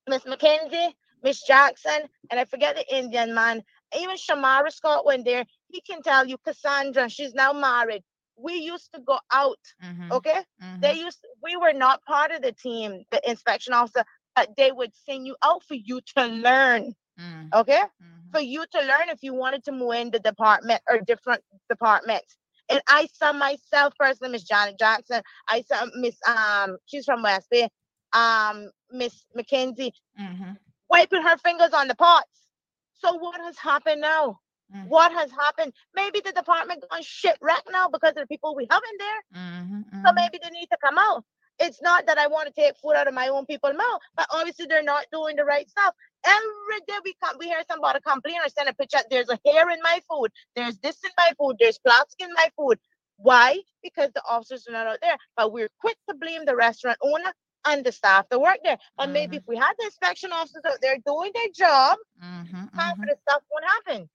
Miss 0.07 0.23
McKenzie, 0.23 0.91
Miss 1.23 1.41
Jackson, 1.45 2.01
and 2.29 2.39
I 2.39 2.45
forget 2.45 2.75
the 2.75 2.95
Indian 2.95 3.33
man. 3.33 3.63
Even 3.97 4.15
Shamara 4.15 4.71
Scott 4.71 5.05
went 5.05 5.25
there. 5.25 5.45
He 5.67 5.81
can 5.81 6.01
tell 6.01 6.25
you, 6.25 6.37
Cassandra, 6.45 7.09
she's 7.09 7.33
now 7.33 7.53
married. 7.53 8.03
We 8.37 8.55
used 8.55 8.89
to 8.93 9.01
go 9.01 9.19
out, 9.31 9.59
mm-hmm. 9.83 10.11
okay? 10.11 10.41
Mm-hmm. 10.63 10.81
They 10.81 10.93
used 10.93 11.19
we 11.43 11.57
were 11.57 11.73
not 11.73 12.03
part 12.05 12.31
of 12.31 12.41
the 12.41 12.53
team, 12.53 13.03
the 13.11 13.29
inspection 13.29 13.73
officer, 13.73 14.03
but 14.35 14.49
they 14.57 14.71
would 14.71 14.91
send 15.05 15.27
you 15.27 15.35
out 15.43 15.63
for 15.63 15.75
you 15.75 16.01
to 16.15 16.25
learn. 16.25 16.93
Mm-hmm. 17.19 17.47
Okay? 17.53 17.81
Mm-hmm. 17.81 18.31
For 18.31 18.41
you 18.41 18.65
to 18.71 18.79
learn 18.79 19.09
if 19.09 19.19
you 19.21 19.33
wanted 19.33 19.63
to 19.65 19.71
move 19.71 19.93
in 19.93 20.11
the 20.11 20.19
department 20.19 20.81
or 20.89 20.99
different 20.99 21.43
departments. 21.69 22.37
And 22.69 22.81
I 22.87 23.07
saw 23.13 23.33
myself 23.33 23.93
personally, 23.99 24.31
Miss 24.31 24.43
Janet 24.43 24.79
Jackson. 24.79 25.21
I 25.49 25.61
saw 25.61 25.85
Miss 25.95 26.15
um, 26.25 26.77
she's 26.85 27.03
from 27.03 27.21
West 27.21 27.47
Bay, 27.51 27.67
um, 28.13 28.69
Miss 28.91 29.25
Mackenzie. 29.35 29.93
Mm-hmm 30.19 30.53
wiping 30.91 31.23
her 31.23 31.37
fingers 31.37 31.71
on 31.73 31.87
the 31.87 31.95
pots. 31.95 32.27
So 32.99 33.13
what 33.13 33.39
has 33.41 33.57
happened 33.57 34.01
now? 34.01 34.39
Mm-hmm. 34.75 34.89
What 34.89 35.11
has 35.13 35.31
happened? 35.31 35.73
Maybe 35.95 36.21
the 36.23 36.33
department 36.33 36.83
gone 36.89 37.01
shit 37.01 37.37
wreck 37.41 37.63
now 37.71 37.87
because 37.87 38.11
of 38.11 38.17
the 38.17 38.27
people 38.27 38.55
we 38.55 38.67
have 38.69 38.81
in 38.91 38.97
there. 38.99 39.41
Mm-hmm, 39.43 39.75
mm-hmm. 39.75 40.05
So 40.05 40.13
maybe 40.13 40.39
they 40.43 40.49
need 40.49 40.67
to 40.67 40.77
come 40.83 40.97
out. 40.97 41.23
It's 41.61 41.81
not 41.81 42.05
that 42.07 42.17
I 42.17 42.27
want 42.27 42.47
to 42.47 42.53
take 42.53 42.75
food 42.77 42.93
out 42.95 43.07
of 43.07 43.13
my 43.13 43.27
own 43.27 43.45
people's 43.45 43.75
mouth, 43.77 44.01
but 44.15 44.27
obviously 44.31 44.65
they're 44.65 44.83
not 44.83 45.05
doing 45.11 45.35
the 45.35 45.45
right 45.45 45.69
stuff. 45.69 45.93
Every 46.25 46.79
day 46.87 46.97
we 47.03 47.15
come, 47.23 47.35
we 47.39 47.47
hear 47.47 47.61
somebody 47.69 47.99
complain 48.05 48.37
or 48.43 48.49
send 48.49 48.69
a 48.69 48.73
picture. 48.73 48.99
There's 49.09 49.29
a 49.29 49.39
hair 49.45 49.69
in 49.69 49.79
my 49.81 50.01
food. 50.09 50.31
There's 50.55 50.77
this 50.79 50.97
in 51.03 51.11
my 51.17 51.31
food. 51.37 51.57
There's 51.59 51.79
plastic 51.79 52.21
in 52.27 52.33
my 52.33 52.49
food. 52.57 52.79
Why? 53.17 53.59
Because 53.83 54.11
the 54.13 54.23
officers 54.27 54.67
are 54.67 54.71
not 54.71 54.87
out 54.87 54.99
there. 55.01 55.17
But 55.37 55.53
we're 55.53 55.69
quick 55.79 55.97
to 56.09 56.15
blame 56.15 56.45
the 56.45 56.55
restaurant 56.55 56.97
owner 57.01 57.31
and 57.65 57.85
the 57.85 57.91
staff 57.91 58.25
that 58.29 58.41
work 58.41 58.57
there. 58.63 58.77
And 58.97 59.07
mm-hmm. 59.07 59.13
maybe 59.13 59.37
if 59.37 59.43
we 59.47 59.57
had 59.57 59.73
the 59.77 59.85
inspection 59.85 60.31
officers 60.31 60.63
out 60.65 60.79
there 60.81 60.97
doing 61.05 61.31
their 61.33 61.49
job, 61.55 61.97
mm-hmm, 62.23 62.55
half 62.73 62.93
mm-hmm. 62.93 63.03
of 63.03 63.09
the 63.09 63.17
stuff 63.27 63.43
won't 63.51 63.65
happen. 63.65 64.09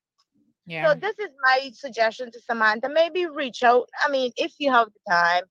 Yeah. 0.67 0.93
So 0.93 0.99
this 0.99 1.17
is 1.21 1.31
my 1.43 1.71
suggestion 1.73 2.31
to 2.33 2.41
Samantha. 2.41 2.89
Maybe 2.89 3.27
reach 3.27 3.63
out. 3.63 3.89
I 4.05 4.11
mean, 4.11 4.33
if 4.37 4.53
you 4.59 4.73
have 4.73 4.89
the 4.89 5.13
time, 5.13 5.45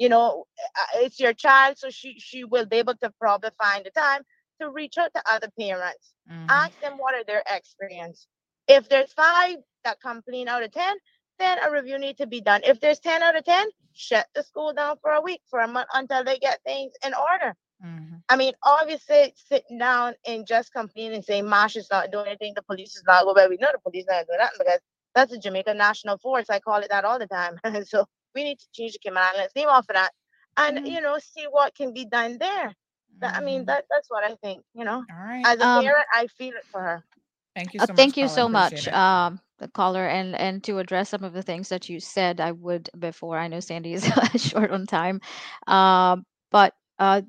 you 0.00 0.08
know, 0.08 0.46
uh, 0.78 1.00
it's 1.02 1.20
your 1.20 1.34
child, 1.34 1.76
so 1.78 1.90
she 1.90 2.18
she 2.18 2.42
will 2.42 2.64
be 2.64 2.76
able 2.76 2.96
to 2.96 3.12
probably 3.20 3.50
find 3.62 3.84
the 3.84 3.90
time 3.90 4.22
to 4.60 4.70
reach 4.70 4.96
out 4.98 5.12
to 5.14 5.22
other 5.30 5.48
parents. 5.60 6.14
Mm-hmm. 6.30 6.46
Ask 6.48 6.80
them 6.80 6.94
what 6.96 7.14
are 7.14 7.24
their 7.24 7.42
experience. 7.48 8.26
If 8.66 8.88
there's 8.88 9.12
five 9.12 9.56
that 9.84 10.00
complain 10.00 10.48
out 10.48 10.62
of 10.62 10.72
ten, 10.72 10.96
then 11.38 11.58
a 11.62 11.70
review 11.70 11.98
need 11.98 12.16
to 12.16 12.26
be 12.26 12.40
done. 12.40 12.62
If 12.64 12.80
there's 12.80 12.98
ten 12.98 13.22
out 13.22 13.36
of 13.36 13.44
ten, 13.44 13.68
shut 13.92 14.26
the 14.34 14.42
school 14.42 14.72
down 14.72 14.96
for 15.02 15.12
a 15.12 15.20
week, 15.20 15.42
for 15.50 15.60
a 15.60 15.68
month 15.68 15.88
until 15.92 16.24
they 16.24 16.38
get 16.38 16.60
things 16.64 16.92
in 17.04 17.12
order. 17.12 17.54
Mm-hmm. 17.84 18.16
I 18.30 18.36
mean, 18.36 18.54
obviously, 18.62 19.34
sitting 19.36 19.78
down 19.78 20.14
and 20.26 20.46
just 20.46 20.72
complaining 20.72 21.16
and 21.16 21.24
saying 21.24 21.46
MASH 21.46 21.76
is 21.76 21.88
not 21.90 22.10
doing 22.10 22.26
anything, 22.26 22.54
the 22.56 22.62
police 22.62 22.96
is 22.96 23.04
not 23.06 23.24
going, 23.24 23.50
we 23.50 23.58
know 23.58 23.68
the 23.70 23.78
police 23.78 24.06
not 24.08 24.26
doing 24.26 24.38
that 24.38 24.52
because 24.58 24.80
that's 25.14 25.32
a 25.32 25.38
Jamaica 25.38 25.74
national 25.74 26.16
force. 26.18 26.48
I 26.48 26.60
call 26.60 26.78
it 26.78 26.88
that 26.88 27.04
all 27.04 27.18
the 27.18 27.26
time. 27.26 27.58
so 27.84 28.06
we 28.34 28.44
need 28.44 28.58
to 28.58 28.66
change 28.72 28.92
the 28.92 28.98
Cayman 28.98 29.22
Islands 29.22 29.54
name 29.54 29.68
off 29.68 29.86
of 29.88 29.94
that 29.94 30.12
and, 30.56 30.78
mm-hmm. 30.78 30.86
you 30.86 31.00
know, 31.00 31.18
see 31.18 31.44
what 31.50 31.74
can 31.74 31.92
be 31.92 32.04
done 32.04 32.38
there. 32.38 32.74
Mm-hmm. 33.22 33.36
I 33.36 33.40
mean, 33.40 33.60
mm-hmm. 33.60 33.66
that 33.66 33.84
that's 33.90 34.10
what 34.10 34.24
I 34.24 34.34
think, 34.36 34.62
you 34.74 34.84
know. 34.84 35.04
All 35.10 35.26
right. 35.26 35.42
As 35.44 35.58
a 35.58 35.66
um, 35.66 35.84
parent, 35.84 36.06
I 36.14 36.26
feel 36.26 36.54
it 36.54 36.64
for 36.70 36.80
her. 36.80 37.04
Thank 37.54 37.74
you 37.74 37.80
uh, 37.80 37.86
so 37.86 37.92
uh, 37.92 37.96
Thank 37.96 38.16
you 38.16 38.28
so 38.28 38.48
much. 38.48 38.88
Um, 38.88 39.40
the 39.60 39.68
caller 39.68 40.06
and 40.06 40.34
and 40.34 40.64
to 40.64 40.78
address 40.78 41.10
some 41.10 41.22
of 41.22 41.32
the 41.32 41.42
things 41.42 41.68
that 41.68 41.88
you 41.88 42.00
said 42.00 42.40
i 42.40 42.50
would 42.50 42.90
before 42.98 43.38
i 43.38 43.46
know 43.46 43.60
sandy 43.60 43.92
is 43.92 44.10
short 44.36 44.70
on 44.70 44.86
time 44.86 45.20
um, 45.68 46.24
but 46.50 46.74
uh, 46.98 47.22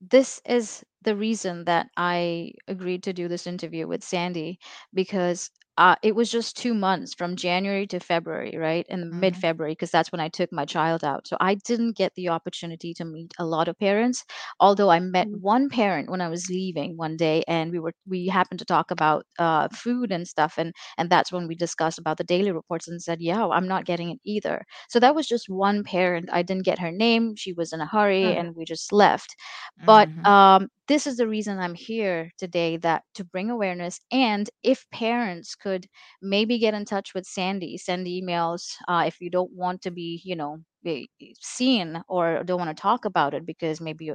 this 0.00 0.42
is 0.44 0.84
the 1.02 1.16
reason 1.16 1.64
that 1.64 1.88
i 1.96 2.52
agreed 2.68 3.02
to 3.02 3.12
do 3.12 3.28
this 3.28 3.46
interview 3.46 3.86
with 3.86 4.04
sandy 4.04 4.58
because 4.92 5.50
uh, 5.78 5.94
it 6.02 6.14
was 6.14 6.30
just 6.30 6.56
two 6.56 6.72
months 6.72 7.12
from 7.12 7.36
January 7.36 7.86
to 7.86 8.00
February, 8.00 8.56
right? 8.56 8.86
In 8.88 9.04
mm-hmm. 9.04 9.20
mid 9.20 9.36
February, 9.36 9.72
because 9.72 9.90
that's 9.90 10.10
when 10.10 10.20
I 10.20 10.28
took 10.28 10.50
my 10.52 10.64
child 10.64 11.04
out. 11.04 11.26
So 11.26 11.36
I 11.40 11.54
didn't 11.54 11.96
get 11.96 12.14
the 12.14 12.30
opportunity 12.30 12.94
to 12.94 13.04
meet 13.04 13.34
a 13.38 13.44
lot 13.44 13.68
of 13.68 13.78
parents. 13.78 14.24
Although 14.58 14.90
I 14.90 15.00
met 15.00 15.28
mm-hmm. 15.28 15.40
one 15.40 15.68
parent 15.68 16.10
when 16.10 16.20
I 16.20 16.28
was 16.28 16.48
leaving 16.48 16.96
one 16.96 17.16
day, 17.16 17.42
and 17.46 17.70
we 17.70 17.78
were 17.78 17.92
we 18.06 18.26
happened 18.26 18.58
to 18.60 18.64
talk 18.64 18.90
about 18.90 19.26
uh, 19.38 19.68
food 19.68 20.12
and 20.12 20.26
stuff, 20.26 20.54
and 20.56 20.74
and 20.96 21.10
that's 21.10 21.30
when 21.30 21.46
we 21.46 21.54
discussed 21.54 21.98
about 21.98 22.16
the 22.16 22.24
daily 22.24 22.52
reports 22.52 22.88
and 22.88 23.02
said, 23.02 23.20
yeah, 23.20 23.46
I'm 23.46 23.68
not 23.68 23.84
getting 23.84 24.10
it 24.10 24.20
either. 24.24 24.64
So 24.88 24.98
that 25.00 25.14
was 25.14 25.28
just 25.28 25.48
one 25.48 25.84
parent. 25.84 26.30
I 26.32 26.42
didn't 26.42 26.64
get 26.64 26.78
her 26.78 26.90
name. 26.92 27.36
She 27.36 27.52
was 27.52 27.72
in 27.72 27.80
a 27.80 27.86
hurry, 27.86 28.22
mm-hmm. 28.22 28.38
and 28.40 28.56
we 28.56 28.64
just 28.64 28.92
left. 28.92 29.36
But 29.84 30.08
mm-hmm. 30.08 30.26
um, 30.26 30.68
this 30.88 31.06
is 31.06 31.16
the 31.16 31.26
reason 31.26 31.58
I'm 31.58 31.74
here 31.74 32.30
today 32.38 32.76
that 32.78 33.02
to 33.14 33.24
bring 33.24 33.50
awareness 33.50 34.00
and 34.12 34.48
if 34.62 34.88
parents 34.90 35.54
could 35.66 35.88
maybe 36.22 36.58
get 36.58 36.74
in 36.74 36.84
touch 36.84 37.12
with 37.12 37.26
Sandy, 37.26 37.76
send 37.76 38.06
emails 38.06 38.76
uh, 38.86 39.02
if 39.04 39.20
you 39.20 39.30
don't 39.30 39.52
want 39.52 39.82
to 39.82 39.90
be, 39.90 40.20
you 40.24 40.36
know, 40.36 40.58
be 40.84 41.10
seen 41.40 42.00
or 42.08 42.44
don't 42.44 42.60
want 42.60 42.76
to 42.76 42.80
talk 42.80 43.04
about 43.04 43.34
it 43.34 43.44
because 43.44 43.80
maybe 43.80 44.12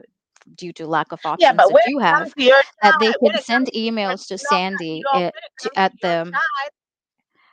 due 0.55 0.71
to 0.71 0.87
lack 0.87 1.11
of 1.11 1.19
options 1.25 1.41
yeah, 1.41 1.53
that 1.57 1.83
you 1.87 1.99
have, 1.99 2.33
that 2.81 2.95
they 3.01 3.11
could 3.19 3.43
send 3.43 3.69
emails 3.75 4.27
to 4.27 4.37
Sandy 4.37 5.03
eh, 5.13 5.29
to, 5.59 5.71
at 5.75 5.91
the 6.01 6.31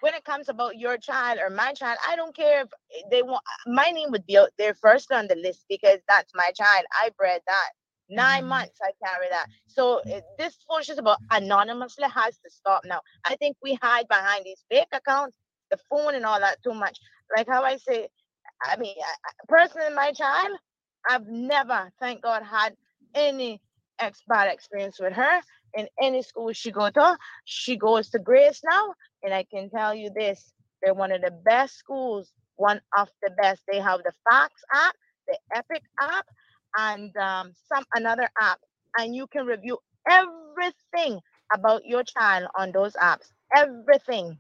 when 0.00 0.14
it 0.14 0.24
comes 0.24 0.48
about 0.48 0.78
your 0.78 0.96
child 0.96 1.40
or 1.40 1.50
my 1.50 1.72
child, 1.72 1.98
I 2.08 2.14
don't 2.14 2.36
care 2.36 2.62
if 2.62 2.68
they 3.10 3.22
want 3.22 3.42
my 3.66 3.90
name 3.90 4.12
would 4.12 4.26
be 4.26 4.38
out 4.38 4.50
there 4.56 4.74
first 4.74 5.10
on 5.10 5.26
the 5.26 5.34
list 5.34 5.64
because 5.68 5.98
that's 6.08 6.32
my 6.36 6.52
child. 6.54 6.84
I 6.92 7.10
bred 7.18 7.40
that. 7.48 7.70
9 8.10 8.40
mm-hmm. 8.40 8.48
months 8.48 8.78
I 8.82 8.92
carry 9.04 9.28
that. 9.30 9.46
So 9.66 10.00
uh, 10.00 10.20
this 10.38 10.56
foolishness 10.68 10.98
about 10.98 11.18
anonymously 11.30 12.08
has 12.08 12.38
to 12.38 12.50
stop 12.50 12.82
now. 12.84 13.00
I 13.24 13.36
think 13.36 13.56
we 13.62 13.74
hide 13.74 14.08
behind 14.08 14.44
these 14.44 14.64
fake 14.70 14.88
accounts, 14.92 15.36
the 15.70 15.78
phone 15.90 16.14
and 16.14 16.24
all 16.24 16.40
that 16.40 16.62
too 16.62 16.74
much. 16.74 16.98
Like 17.36 17.46
how 17.48 17.62
I 17.62 17.76
say, 17.76 18.08
I 18.62 18.76
mean, 18.76 18.94
personally, 19.48 19.94
my 19.94 20.12
child, 20.12 20.58
I've 21.08 21.26
never, 21.26 21.90
thank 22.00 22.22
God, 22.22 22.42
had 22.42 22.74
any 23.14 23.60
ex 23.98 24.22
bad 24.28 24.52
experience 24.52 24.98
with 25.00 25.12
her 25.12 25.40
in 25.74 25.86
any 26.00 26.22
school 26.22 26.52
she 26.52 26.70
go 26.70 26.90
to. 26.90 27.16
She 27.44 27.76
goes 27.76 28.10
to 28.10 28.18
Grace 28.18 28.60
now, 28.64 28.94
and 29.22 29.32
I 29.34 29.44
can 29.44 29.70
tell 29.70 29.94
you 29.94 30.10
this: 30.14 30.52
they're 30.82 30.94
one 30.94 31.12
of 31.12 31.20
the 31.22 31.30
best 31.30 31.76
schools, 31.76 32.32
one 32.56 32.80
of 32.96 33.08
the 33.22 33.30
best. 33.42 33.62
They 33.70 33.78
have 33.80 34.00
the 34.02 34.12
Fox 34.30 34.52
app, 34.72 34.94
the 35.26 35.38
Epic 35.54 35.82
app, 36.00 36.26
and 36.78 37.16
um, 37.16 37.52
some 37.68 37.84
another 37.94 38.28
app, 38.40 38.60
and 38.98 39.14
you 39.14 39.26
can 39.26 39.46
review 39.46 39.78
everything 40.08 41.20
about 41.52 41.84
your 41.84 42.04
child 42.04 42.48
on 42.58 42.72
those 42.72 42.94
apps. 42.94 43.32
Everything. 43.56 44.38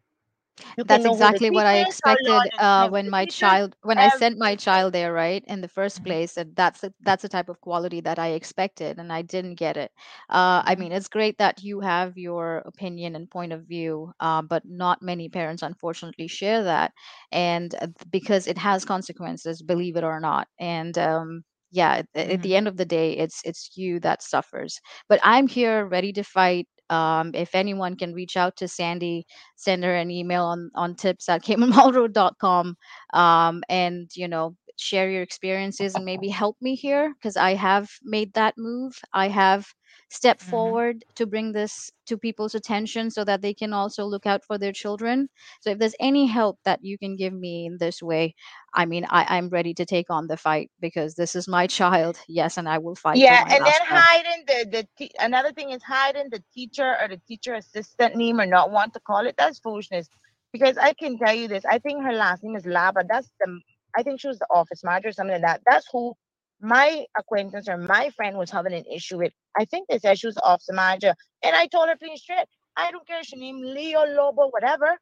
That's 0.86 1.04
exactly 1.04 1.50
what 1.50 1.66
I 1.66 1.78
expected 1.78 2.40
uh, 2.58 2.88
when 2.88 3.08
my 3.08 3.26
child 3.26 3.76
when 3.82 3.98
I 3.98 4.08
sent 4.10 4.38
my 4.38 4.56
child 4.56 4.92
there, 4.92 5.12
right? 5.12 5.44
In 5.46 5.60
the 5.60 5.68
first 5.68 5.96
mm-hmm. 5.96 6.06
place, 6.06 6.36
and 6.36 6.54
that's 6.56 6.80
the, 6.80 6.92
that's 7.02 7.22
the 7.22 7.28
type 7.28 7.48
of 7.48 7.60
quality 7.60 8.00
that 8.00 8.18
I 8.18 8.28
expected, 8.28 8.98
and 8.98 9.12
I 9.12 9.22
didn't 9.22 9.54
get 9.54 9.76
it. 9.76 9.92
Uh, 10.28 10.62
I 10.64 10.72
mm-hmm. 10.72 10.82
mean, 10.82 10.92
it's 10.92 11.08
great 11.08 11.38
that 11.38 11.62
you 11.62 11.80
have 11.80 12.18
your 12.18 12.58
opinion 12.66 13.14
and 13.14 13.30
point 13.30 13.52
of 13.52 13.62
view, 13.68 14.12
uh, 14.20 14.42
but 14.42 14.64
not 14.66 15.02
many 15.02 15.28
parents, 15.28 15.62
unfortunately, 15.62 16.26
share 16.26 16.64
that, 16.64 16.92
and 17.30 17.74
uh, 17.80 17.86
because 18.10 18.46
it 18.46 18.58
has 18.58 18.84
consequences, 18.84 19.62
believe 19.62 19.96
it 19.96 20.04
or 20.04 20.20
not. 20.20 20.48
And 20.58 20.96
um, 20.98 21.44
yeah, 21.70 21.94
at, 21.94 22.06
at 22.14 22.28
mm-hmm. 22.28 22.42
the 22.42 22.56
end 22.56 22.68
of 22.68 22.76
the 22.76 22.84
day, 22.84 23.12
it's 23.12 23.42
it's 23.44 23.70
you 23.76 24.00
that 24.00 24.22
suffers. 24.22 24.80
But 25.08 25.20
I'm 25.22 25.46
here, 25.48 25.86
ready 25.86 26.12
to 26.14 26.22
fight 26.22 26.66
um, 26.90 27.32
if 27.34 27.54
anyone 27.54 27.96
can 27.96 28.14
reach 28.14 28.36
out 28.36 28.56
to 28.56 28.68
Sandy, 28.68 29.26
send 29.56 29.84
her 29.84 29.94
an 29.94 30.10
email 30.10 30.44
on, 30.44 30.70
on 30.74 30.94
tips 30.94 31.28
at 31.28 31.44
caymanmarlroad.com. 31.44 32.76
Um, 33.14 33.62
and, 33.68 34.10
you 34.14 34.28
know, 34.28 34.56
share 34.76 35.10
your 35.10 35.22
experiences 35.22 35.94
and 35.94 36.04
maybe 36.04 36.28
help 36.42 36.56
me 36.60 36.74
here 36.74 37.14
because 37.14 37.36
I 37.36 37.54
have 37.54 37.88
made 38.02 38.32
that 38.34 38.54
move. 38.56 38.98
I 39.12 39.28
have 39.28 39.66
stepped 40.08 40.40
Mm-hmm. 40.42 40.42
forward 40.42 41.04
to 41.14 41.26
bring 41.26 41.52
this 41.52 41.90
to 42.06 42.16
people's 42.18 42.54
attention 42.54 43.10
so 43.10 43.24
that 43.24 43.42
they 43.42 43.54
can 43.54 43.72
also 43.72 44.04
look 44.04 44.26
out 44.26 44.44
for 44.44 44.58
their 44.58 44.72
children. 44.72 45.28
So 45.60 45.70
if 45.70 45.78
there's 45.78 45.94
any 46.00 46.26
help 46.26 46.58
that 46.64 46.80
you 46.84 46.98
can 46.98 47.16
give 47.16 47.32
me 47.32 47.66
in 47.66 47.78
this 47.78 48.02
way, 48.02 48.34
I 48.74 48.86
mean, 48.86 49.06
I, 49.08 49.36
I'm 49.36 49.48
ready 49.48 49.74
to 49.74 49.84
take 49.86 50.10
on 50.10 50.26
the 50.28 50.36
fight 50.36 50.70
because 50.80 51.14
this 51.14 51.34
is 51.34 51.48
my 51.48 51.66
child. 51.78 52.18
Yes, 52.28 52.56
and 52.58 52.68
I 52.68 52.78
will 52.78 52.96
fight. 52.96 53.24
Yeah, 53.24 53.42
and 53.50 53.64
then 53.66 53.80
breath. 53.88 54.06
hiding 54.06 54.44
the 54.46 54.66
the 54.70 54.88
te- 54.98 55.12
another 55.18 55.52
thing 55.52 55.70
is 55.70 55.82
hiding 55.82 56.28
the 56.30 56.42
teacher 56.54 56.96
or 57.00 57.08
the 57.08 57.20
teacher 57.28 57.54
assistant 57.54 58.14
name 58.16 58.40
or 58.40 58.46
not 58.46 58.70
want 58.70 58.92
to 58.94 59.00
call 59.00 59.26
it. 59.26 59.36
That's 59.38 59.58
foolishness. 59.60 60.08
Because 60.52 60.76
I 60.78 60.92
can 60.94 61.18
tell 61.18 61.34
you 61.34 61.48
this, 61.48 61.64
I 61.64 61.78
think 61.78 62.02
her 62.02 62.12
last 62.12 62.42
name 62.44 62.56
is 62.56 62.64
Laba. 62.64 63.02
That's 63.08 63.30
the 63.40 63.60
I 63.96 64.02
think 64.02 64.20
she 64.20 64.28
was 64.28 64.38
the 64.38 64.46
office 64.50 64.84
manager 64.84 65.08
or 65.08 65.12
something 65.12 65.34
like 65.34 65.42
that. 65.42 65.62
That's 65.66 65.86
who 65.92 66.14
my 66.60 67.04
acquaintance 67.16 67.68
or 67.68 67.76
my 67.76 68.10
friend 68.10 68.36
was 68.36 68.50
having 68.50 68.72
an 68.72 68.84
issue 68.92 69.18
with. 69.18 69.32
I 69.58 69.64
think 69.64 69.88
they 69.88 69.98
said 69.98 70.18
she 70.18 70.26
was 70.26 70.38
off 70.38 70.62
manager, 70.70 71.14
and 71.44 71.56
I 71.56 71.66
told 71.66 71.88
her 71.88 71.96
plain 71.96 72.16
straight, 72.16 72.46
I 72.76 72.90
don't 72.90 73.06
care 73.06 73.20
if 73.20 73.26
she 73.26 73.36
named 73.36 73.64
Leo 73.64 74.04
Lobo, 74.04 74.48
whatever. 74.50 74.98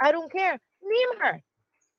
I 0.00 0.12
don't 0.12 0.30
care. 0.30 0.58
Name 0.82 1.20
her 1.20 1.42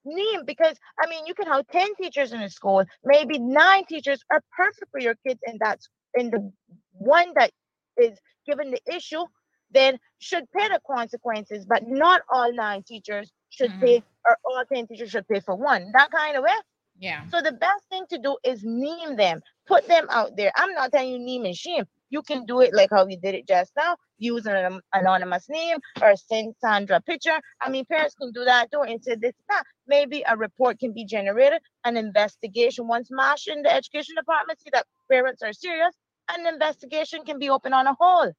name 0.06 0.42
because 0.46 0.76
I 1.02 1.10
mean 1.10 1.26
you 1.26 1.34
can 1.34 1.48
have 1.48 1.68
10 1.68 1.96
teachers 1.96 2.32
in 2.32 2.42
a 2.42 2.50
school, 2.50 2.84
maybe 3.04 3.38
nine 3.40 3.86
teachers 3.86 4.24
are 4.32 4.42
perfect 4.56 4.92
for 4.92 5.00
your 5.00 5.16
kids, 5.28 5.40
and 5.46 5.60
that's 5.60 5.90
in 6.16 6.32
the 6.32 6.52
one 6.94 7.34
that 7.36 7.52
is 7.98 8.18
given 8.48 8.72
the 8.72 8.80
issue, 8.94 9.24
then 9.72 9.98
should 10.20 10.46
pay 10.52 10.68
the 10.68 10.80
consequences, 10.88 11.66
but 11.66 11.88
not 11.88 12.22
all 12.32 12.54
nine 12.54 12.84
teachers 12.84 13.32
should 13.50 13.72
pay 13.80 13.98
mm-hmm. 13.98 14.26
or 14.26 14.38
all 14.46 14.64
10 14.74 14.88
teachers 14.88 15.10
should 15.10 15.28
pay 15.28 15.40
for 15.40 15.56
one. 15.56 15.92
That 15.94 16.10
kind 16.12 16.38
of 16.38 16.44
way. 16.44 16.52
Yeah. 17.00 17.26
So 17.30 17.42
the 17.42 17.54
best 17.54 17.84
thing 17.90 18.06
to 18.10 18.18
do 18.18 18.38
is 18.44 18.62
name 18.64 19.16
them, 19.16 19.42
put 19.68 19.88
them 19.88 20.08
out 20.10 20.36
there. 20.36 20.52
I'm 20.56 20.74
not 20.74 20.92
telling 20.92 21.12
you 21.12 21.20
name 21.20 21.46
and 21.46 21.56
shame. 21.56 21.86
You 22.10 22.22
can 22.24 22.46
do 22.46 22.60
it 22.62 22.74
like 22.74 22.90
how 22.92 23.06
we 23.06 23.16
did 23.16 23.36
it 23.36 23.48
just 23.48 23.72
now, 23.78 23.96
use 24.18 24.46
an 24.48 24.82
anonymous 24.94 25.48
name 25.48 25.78
or 26.02 26.16
send 26.16 26.56
Sandra 26.60 26.98
a 26.98 27.02
picture. 27.02 27.40
I 27.62 27.70
mean, 27.70 27.86
parents 27.86 28.16
can 28.16 28.32
do 28.32 28.44
that 28.46 28.72
too 28.72 28.82
and 28.82 29.02
say 29.02 29.16
this, 29.16 29.34
that. 29.48 29.64
Maybe 29.88 30.24
a 30.28 30.36
report 30.36 30.80
can 30.80 30.92
be 30.92 31.06
generated, 31.06 31.62
an 31.86 31.98
investigation. 31.98 32.88
Once 32.88 33.10
MASH 33.12 33.48
in 33.48 33.62
the 33.62 33.74
education 33.74 34.16
department 34.16 34.60
see 34.60 34.72
that 34.74 34.86
parents 35.10 35.42
are 35.42 35.54
serious, 35.54 35.96
an 36.30 36.48
investigation 36.48 37.24
can 37.24 37.40
be 37.40 37.50
open 37.50 37.74
on 37.74 37.88
a 37.88 37.96
whole. 38.00 38.32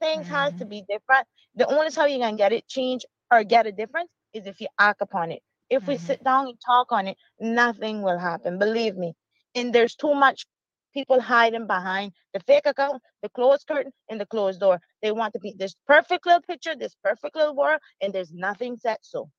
Things 0.00 0.28
has 0.28 0.52
to 0.52 0.60
mm-hmm. 0.60 0.68
be 0.68 0.84
different. 0.88 1.26
The 1.54 1.66
only 1.66 1.92
how 1.94 2.06
you 2.06 2.18
can 2.18 2.36
get 2.36 2.52
it 2.52 2.68
changed 2.68 3.06
or 3.30 3.42
get 3.42 3.66
a 3.66 3.72
difference 3.72 4.10
is 4.32 4.46
if 4.46 4.60
you 4.60 4.68
act 4.78 5.00
upon 5.00 5.32
it. 5.32 5.42
If 5.72 5.86
we 5.86 5.96
sit 5.96 6.22
down 6.22 6.48
and 6.48 6.58
talk 6.60 6.92
on 6.92 7.08
it, 7.08 7.16
nothing 7.40 8.02
will 8.02 8.18
happen. 8.18 8.58
Believe 8.58 8.96
me. 8.96 9.14
And 9.54 9.74
there's 9.74 9.94
too 9.94 10.14
much 10.14 10.44
people 10.92 11.18
hiding 11.18 11.66
behind 11.66 12.12
the 12.34 12.40
fake 12.40 12.66
account, 12.66 13.00
the 13.22 13.30
closed 13.30 13.66
curtain, 13.66 13.90
and 14.10 14.20
the 14.20 14.26
closed 14.26 14.60
door. 14.60 14.78
They 15.00 15.12
want 15.12 15.32
to 15.32 15.40
be 15.40 15.54
this 15.56 15.74
perfect 15.86 16.26
little 16.26 16.42
picture, 16.42 16.76
this 16.76 16.94
perfect 17.02 17.34
little 17.34 17.56
world, 17.56 17.80
and 18.02 18.12
there's 18.12 18.32
nothing 18.34 18.76
set 18.76 18.98
so. 19.00 19.30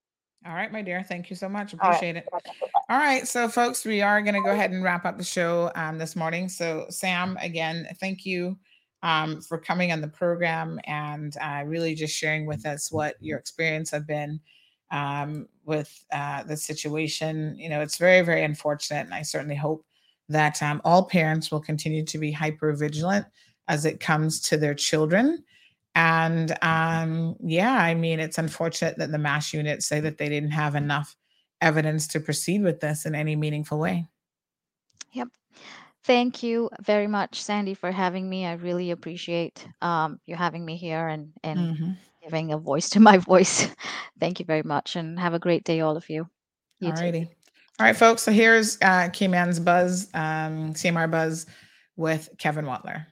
All 0.43 0.53
right, 0.53 0.71
my 0.71 0.81
dear. 0.81 1.03
Thank 1.03 1.29
you 1.29 1.35
so 1.35 1.47
much. 1.47 1.75
All 1.75 1.79
right. 1.81 1.95
Appreciate 1.95 2.15
it. 2.17 2.27
All 2.89 2.97
right. 2.97 3.27
So, 3.27 3.47
folks, 3.47 3.85
we 3.85 4.01
are 4.01 4.19
going 4.23 4.33
to 4.33 4.41
go 4.41 4.49
ahead 4.49 4.71
and 4.71 4.83
wrap 4.83 5.05
up 5.05 5.19
the 5.19 5.23
show 5.23 5.71
um, 5.75 5.99
this 5.99 6.15
morning. 6.15 6.49
So, 6.49 6.87
Sam, 6.89 7.37
again, 7.41 7.87
thank 7.99 8.25
you 8.25 8.57
um, 9.03 9.39
for 9.39 9.59
coming 9.59 9.91
on 9.91 10.01
the 10.01 10.07
program 10.07 10.79
and 10.85 11.37
uh, 11.39 11.61
really 11.67 11.93
just 11.93 12.15
sharing 12.17 12.47
with 12.47 12.65
us 12.65 12.91
what 12.91 13.17
your 13.19 13.37
experience 13.37 13.91
have 13.91 14.07
been 14.07 14.39
um, 14.91 15.47
with 15.65 16.05
uh, 16.11 16.43
the 16.43 16.57
situation. 16.57 17.55
You 17.57 17.69
know, 17.69 17.81
it's 17.81 17.97
very, 17.97 18.21
very 18.21 18.43
unfortunate. 18.43 19.05
And 19.05 19.13
I 19.13 19.21
certainly 19.21 19.55
hope 19.55 19.85
that 20.29 20.61
um, 20.63 20.81
all 20.83 21.05
parents 21.05 21.51
will 21.51 21.59
continue 21.59 22.05
to 22.05 22.17
be 22.17 22.31
hyper 22.31 22.73
vigilant 22.73 23.25
as 23.67 23.85
it 23.85 23.99
comes 23.99 24.41
to 24.41 24.57
their 24.57 24.73
children. 24.73 25.43
And 25.95 26.57
um, 26.61 27.35
yeah, 27.43 27.73
I 27.73 27.93
mean, 27.93 28.19
it's 28.19 28.37
unfortunate 28.37 28.97
that 28.97 29.11
the 29.11 29.17
MASH 29.17 29.53
units 29.53 29.85
say 29.85 29.99
that 29.99 30.17
they 30.17 30.29
didn't 30.29 30.51
have 30.51 30.75
enough 30.75 31.15
evidence 31.61 32.07
to 32.07 32.19
proceed 32.19 32.63
with 32.63 32.79
this 32.79 33.05
in 33.05 33.15
any 33.15 33.35
meaningful 33.35 33.79
way. 33.79 34.07
Yep. 35.11 35.29
Thank 36.03 36.43
you 36.43 36.69
very 36.81 37.07
much, 37.07 37.41
Sandy, 37.41 37.75
for 37.75 37.91
having 37.91 38.29
me. 38.29 38.45
I 38.45 38.53
really 38.53 38.91
appreciate 38.91 39.65
um, 39.81 40.19
you 40.25 40.35
having 40.35 40.65
me 40.65 40.75
here 40.75 41.07
and, 41.07 41.31
and 41.43 41.59
Mhm. 41.59 41.97
Giving 42.23 42.53
a 42.53 42.57
voice 42.57 42.89
to 42.91 42.99
my 42.99 43.17
voice. 43.29 43.67
Thank 44.19 44.39
you 44.39 44.45
very 44.45 44.63
much 44.63 44.95
and 44.95 45.19
have 45.19 45.33
a 45.33 45.39
great 45.39 45.63
day, 45.63 45.81
all 45.81 45.97
of 45.97 46.09
you. 46.09 46.27
You 46.79 46.89
All 46.89 46.95
too. 46.95 47.27
All 47.79 47.85
right, 47.85 47.95
folks. 47.95 48.23
So 48.23 48.31
here's 48.31 48.77
uh, 48.81 49.09
Keyman's 49.09 49.59
Buzz, 49.59 50.09
um, 50.13 50.73
CMR 50.73 51.09
Buzz 51.09 51.45
with 51.95 52.29
Kevin 52.37 52.65
Watler. 52.65 53.07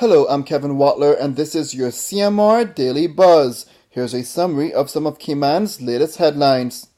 Hello, 0.00 0.26
I'm 0.28 0.42
Kevin 0.42 0.72
Watler, 0.72 1.18
and 1.18 1.36
this 1.36 1.54
is 1.54 1.74
your 1.74 1.88
CMR 1.88 2.74
Daily 2.74 3.06
Buzz. 3.06 3.64
Here's 3.88 4.12
a 4.12 4.24
summary 4.24 4.70
of 4.70 4.90
some 4.90 5.06
of 5.06 5.18
Cayman's 5.18 5.80
latest 5.80 6.18
headlines. 6.18 6.88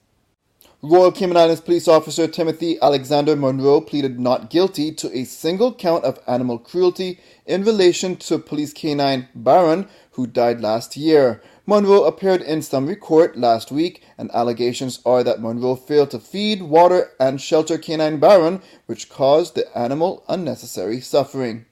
Royal 0.83 1.13
Cayman 1.13 1.37
Islands 1.37 1.61
police 1.61 1.87
officer 1.87 2.27
Timothy 2.27 2.77
Alexander 2.83 3.37
Monroe 3.37 3.81
pleaded 3.81 4.19
not 4.19 4.51
guilty 4.51 4.91
to 4.91 5.17
a 5.17 5.23
single 5.23 5.73
count 5.73 6.03
of 6.03 6.19
animal 6.27 6.59
cruelty 6.59 7.21
in 7.47 7.63
relation 7.63 8.17
to 8.17 8.37
police 8.37 8.73
canine 8.73 9.29
Baron, 9.33 9.87
who 10.15 10.27
died 10.27 10.61
last 10.61 10.97
year. 10.97 11.41
Monroe 11.67 12.03
appeared 12.03 12.43
in 12.43 12.63
summary 12.63 12.97
court 12.97 13.39
last 13.39 13.71
week, 13.71 14.03
and 14.19 14.29
allegations 14.35 14.99
are 15.07 15.23
that 15.23 15.41
Monroe 15.41 15.77
failed 15.77 16.11
to 16.11 16.19
feed, 16.19 16.63
water, 16.63 17.13
and 17.21 17.41
shelter 17.41 17.79
canine 17.79 18.19
Baron, 18.19 18.61
which 18.87 19.09
caused 19.09 19.55
the 19.55 19.79
animal 19.79 20.25
unnecessary 20.29 21.01
suffering. 21.01 21.65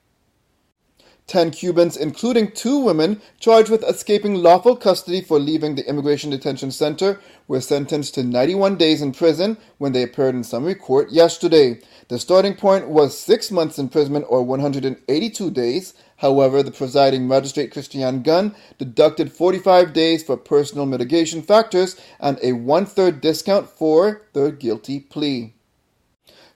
Ten 1.26 1.50
Cubans, 1.50 1.96
including 1.96 2.52
two 2.52 2.78
women 2.78 3.20
charged 3.40 3.68
with 3.68 3.82
escaping 3.82 4.36
lawful 4.36 4.76
custody 4.76 5.20
for 5.20 5.40
leaving 5.40 5.74
the 5.74 5.88
Immigration 5.88 6.30
Detention 6.30 6.70
Center, 6.70 7.18
were 7.48 7.60
sentenced 7.60 8.14
to 8.14 8.22
91 8.22 8.76
days 8.76 9.02
in 9.02 9.10
prison 9.10 9.56
when 9.78 9.90
they 9.90 10.04
appeared 10.04 10.36
in 10.36 10.44
summary 10.44 10.76
court 10.76 11.10
yesterday. 11.10 11.80
The 12.06 12.20
starting 12.20 12.54
point 12.54 12.86
was 12.88 13.18
six 13.18 13.50
months 13.50 13.76
imprisonment 13.76 14.26
or 14.28 14.44
182 14.44 15.50
days. 15.50 15.94
However, 16.18 16.62
the 16.62 16.70
presiding 16.70 17.26
magistrate 17.26 17.72
Kirsty-Ann 17.72 18.22
Gunn 18.22 18.54
deducted 18.78 19.32
45 19.32 19.92
days 19.92 20.22
for 20.22 20.36
personal 20.36 20.86
mitigation 20.86 21.42
factors 21.42 22.00
and 22.20 22.38
a 22.40 22.52
one 22.52 22.86
third 22.86 23.20
discount 23.20 23.68
for 23.68 24.22
their 24.32 24.52
guilty 24.52 25.00
plea. 25.00 25.54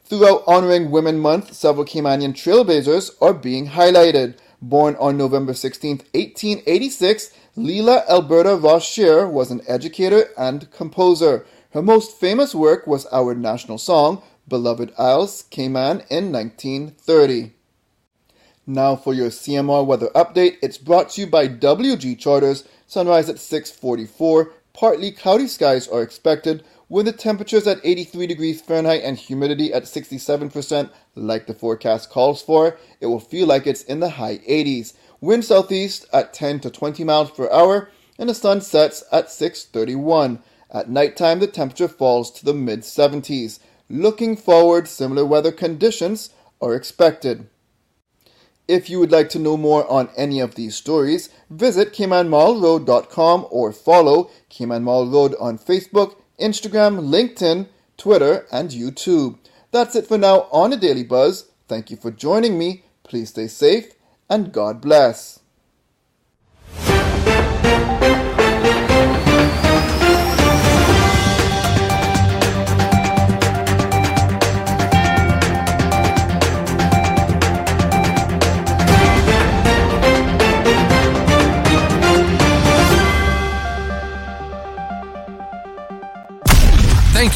Throughout 0.05 0.43
honoring 0.47 0.91
Women 0.91 1.19
Month, 1.21 1.55
several 1.55 1.85
Caymanian 1.85 2.35
trailblazers 2.35 3.13
are 3.21 3.33
being 3.33 3.69
highlighted. 3.69 4.37
Born 4.63 4.95
on 4.97 5.17
November 5.17 5.55
16, 5.55 5.99
1886, 6.13 7.33
Leila 7.57 8.05
Alberta 8.11 8.57
Ross 8.57 8.99
was 8.99 9.51
an 9.51 9.63
educator 9.67 10.29
and 10.37 10.71
composer. 10.71 11.47
Her 11.71 11.81
most 11.81 12.19
famous 12.19 12.55
work 12.55 12.87
was 12.87 13.07
our 13.07 13.35
national 13.35 13.79
song, 13.79 14.23
Beloved 14.49 14.93
Isles, 14.99 15.45
Cayman 15.51 16.03
in 16.11 16.31
1930. 16.31 17.53
Now 18.67 18.97
for 18.97 19.15
your 19.15 19.31
CMR 19.31 19.87
weather 19.87 20.09
update. 20.15 20.59
It's 20.63 20.79
brought 20.79 21.11
to 21.11 21.23
you 21.23 21.27
by 21.27 21.49
WG 21.49 22.19
Charters. 22.19 22.65
Sunrise 22.87 23.31
at 23.31 23.39
644. 23.39 24.53
Partly 24.75 25.11
cloudy 25.11 25.47
skies 25.47 25.89
are 25.89 26.03
expected 26.03 26.63
with 26.91 27.07
the 27.07 27.13
temperatures 27.13 27.69
at 27.69 27.81
83 27.85 28.27
degrees 28.27 28.61
Fahrenheit 28.61 29.03
and 29.03 29.17
humidity 29.17 29.73
at 29.73 29.85
67% 29.85 30.91
like 31.15 31.47
the 31.47 31.55
forecast 31.55 32.11
calls 32.11 32.43
for. 32.43 32.77
It 33.01 33.07
will 33.07 33.21
feel 33.21 33.47
like 33.47 33.67
it's 33.67 33.85
in 33.85 34.01
the 34.01 34.11
high 34.11 34.39
80s. 34.39 34.93
Wind 35.21 35.45
southeast 35.45 36.05
at 36.13 36.35
10 36.35 36.61
to 36.61 36.71
20 36.71 37.05
miles 37.05 37.31
per 37.31 37.49
hour 37.51 37.91
and 38.19 38.29
the 38.29 38.35
sun 38.35 38.61
sets 38.61 39.05
at 39.13 39.31
6:31. 39.31 40.41
At 40.71 40.91
nighttime 40.91 41.39
the 41.39 41.47
temperature 41.47 41.89
falls 41.89 42.31
to 42.33 42.45
the 42.45 42.55
mid 42.55 42.81
70s. 42.81 43.61
Looking 43.89 44.37
forward, 44.37 44.89
similar 44.89 45.25
weather 45.25 45.53
conditions 45.53 46.31
are 46.61 46.75
expected. 46.75 47.47
If 48.69 48.89
you 48.89 49.01
would 49.01 49.11
like 49.11 49.29
to 49.31 49.39
know 49.41 49.57
more 49.57 49.85
on 49.91 50.11
any 50.17 50.39
of 50.39 50.55
these 50.55 50.77
stories, 50.77 51.29
visit 51.51 51.93
CaymanMarlRoad.com 51.93 53.47
or 53.51 53.73
follow 53.73 54.31
Cayman 54.49 54.85
Marl 54.85 55.09
Road 55.09 55.35
on 55.41 55.59
Facebook, 55.59 56.15
Instagram, 56.41 57.01
LinkedIn, 57.09 57.69
Twitter, 57.97 58.47
and 58.53 58.71
YouTube. 58.71 59.39
That's 59.73 59.97
it 59.97 60.07
for 60.07 60.19
now 60.19 60.49
on 60.53 60.71
the 60.71 60.77
Daily 60.77 61.05
Buzz. 61.05 61.51
Thank 61.69 61.91
you 61.91 61.97
for 61.97 62.11
joining 62.11 62.59
me. 62.59 62.85
Please 63.05 63.31
stay 63.31 63.49
safe 63.49 63.95
and 64.31 64.53
God 64.53 64.81
bless. 64.81 65.40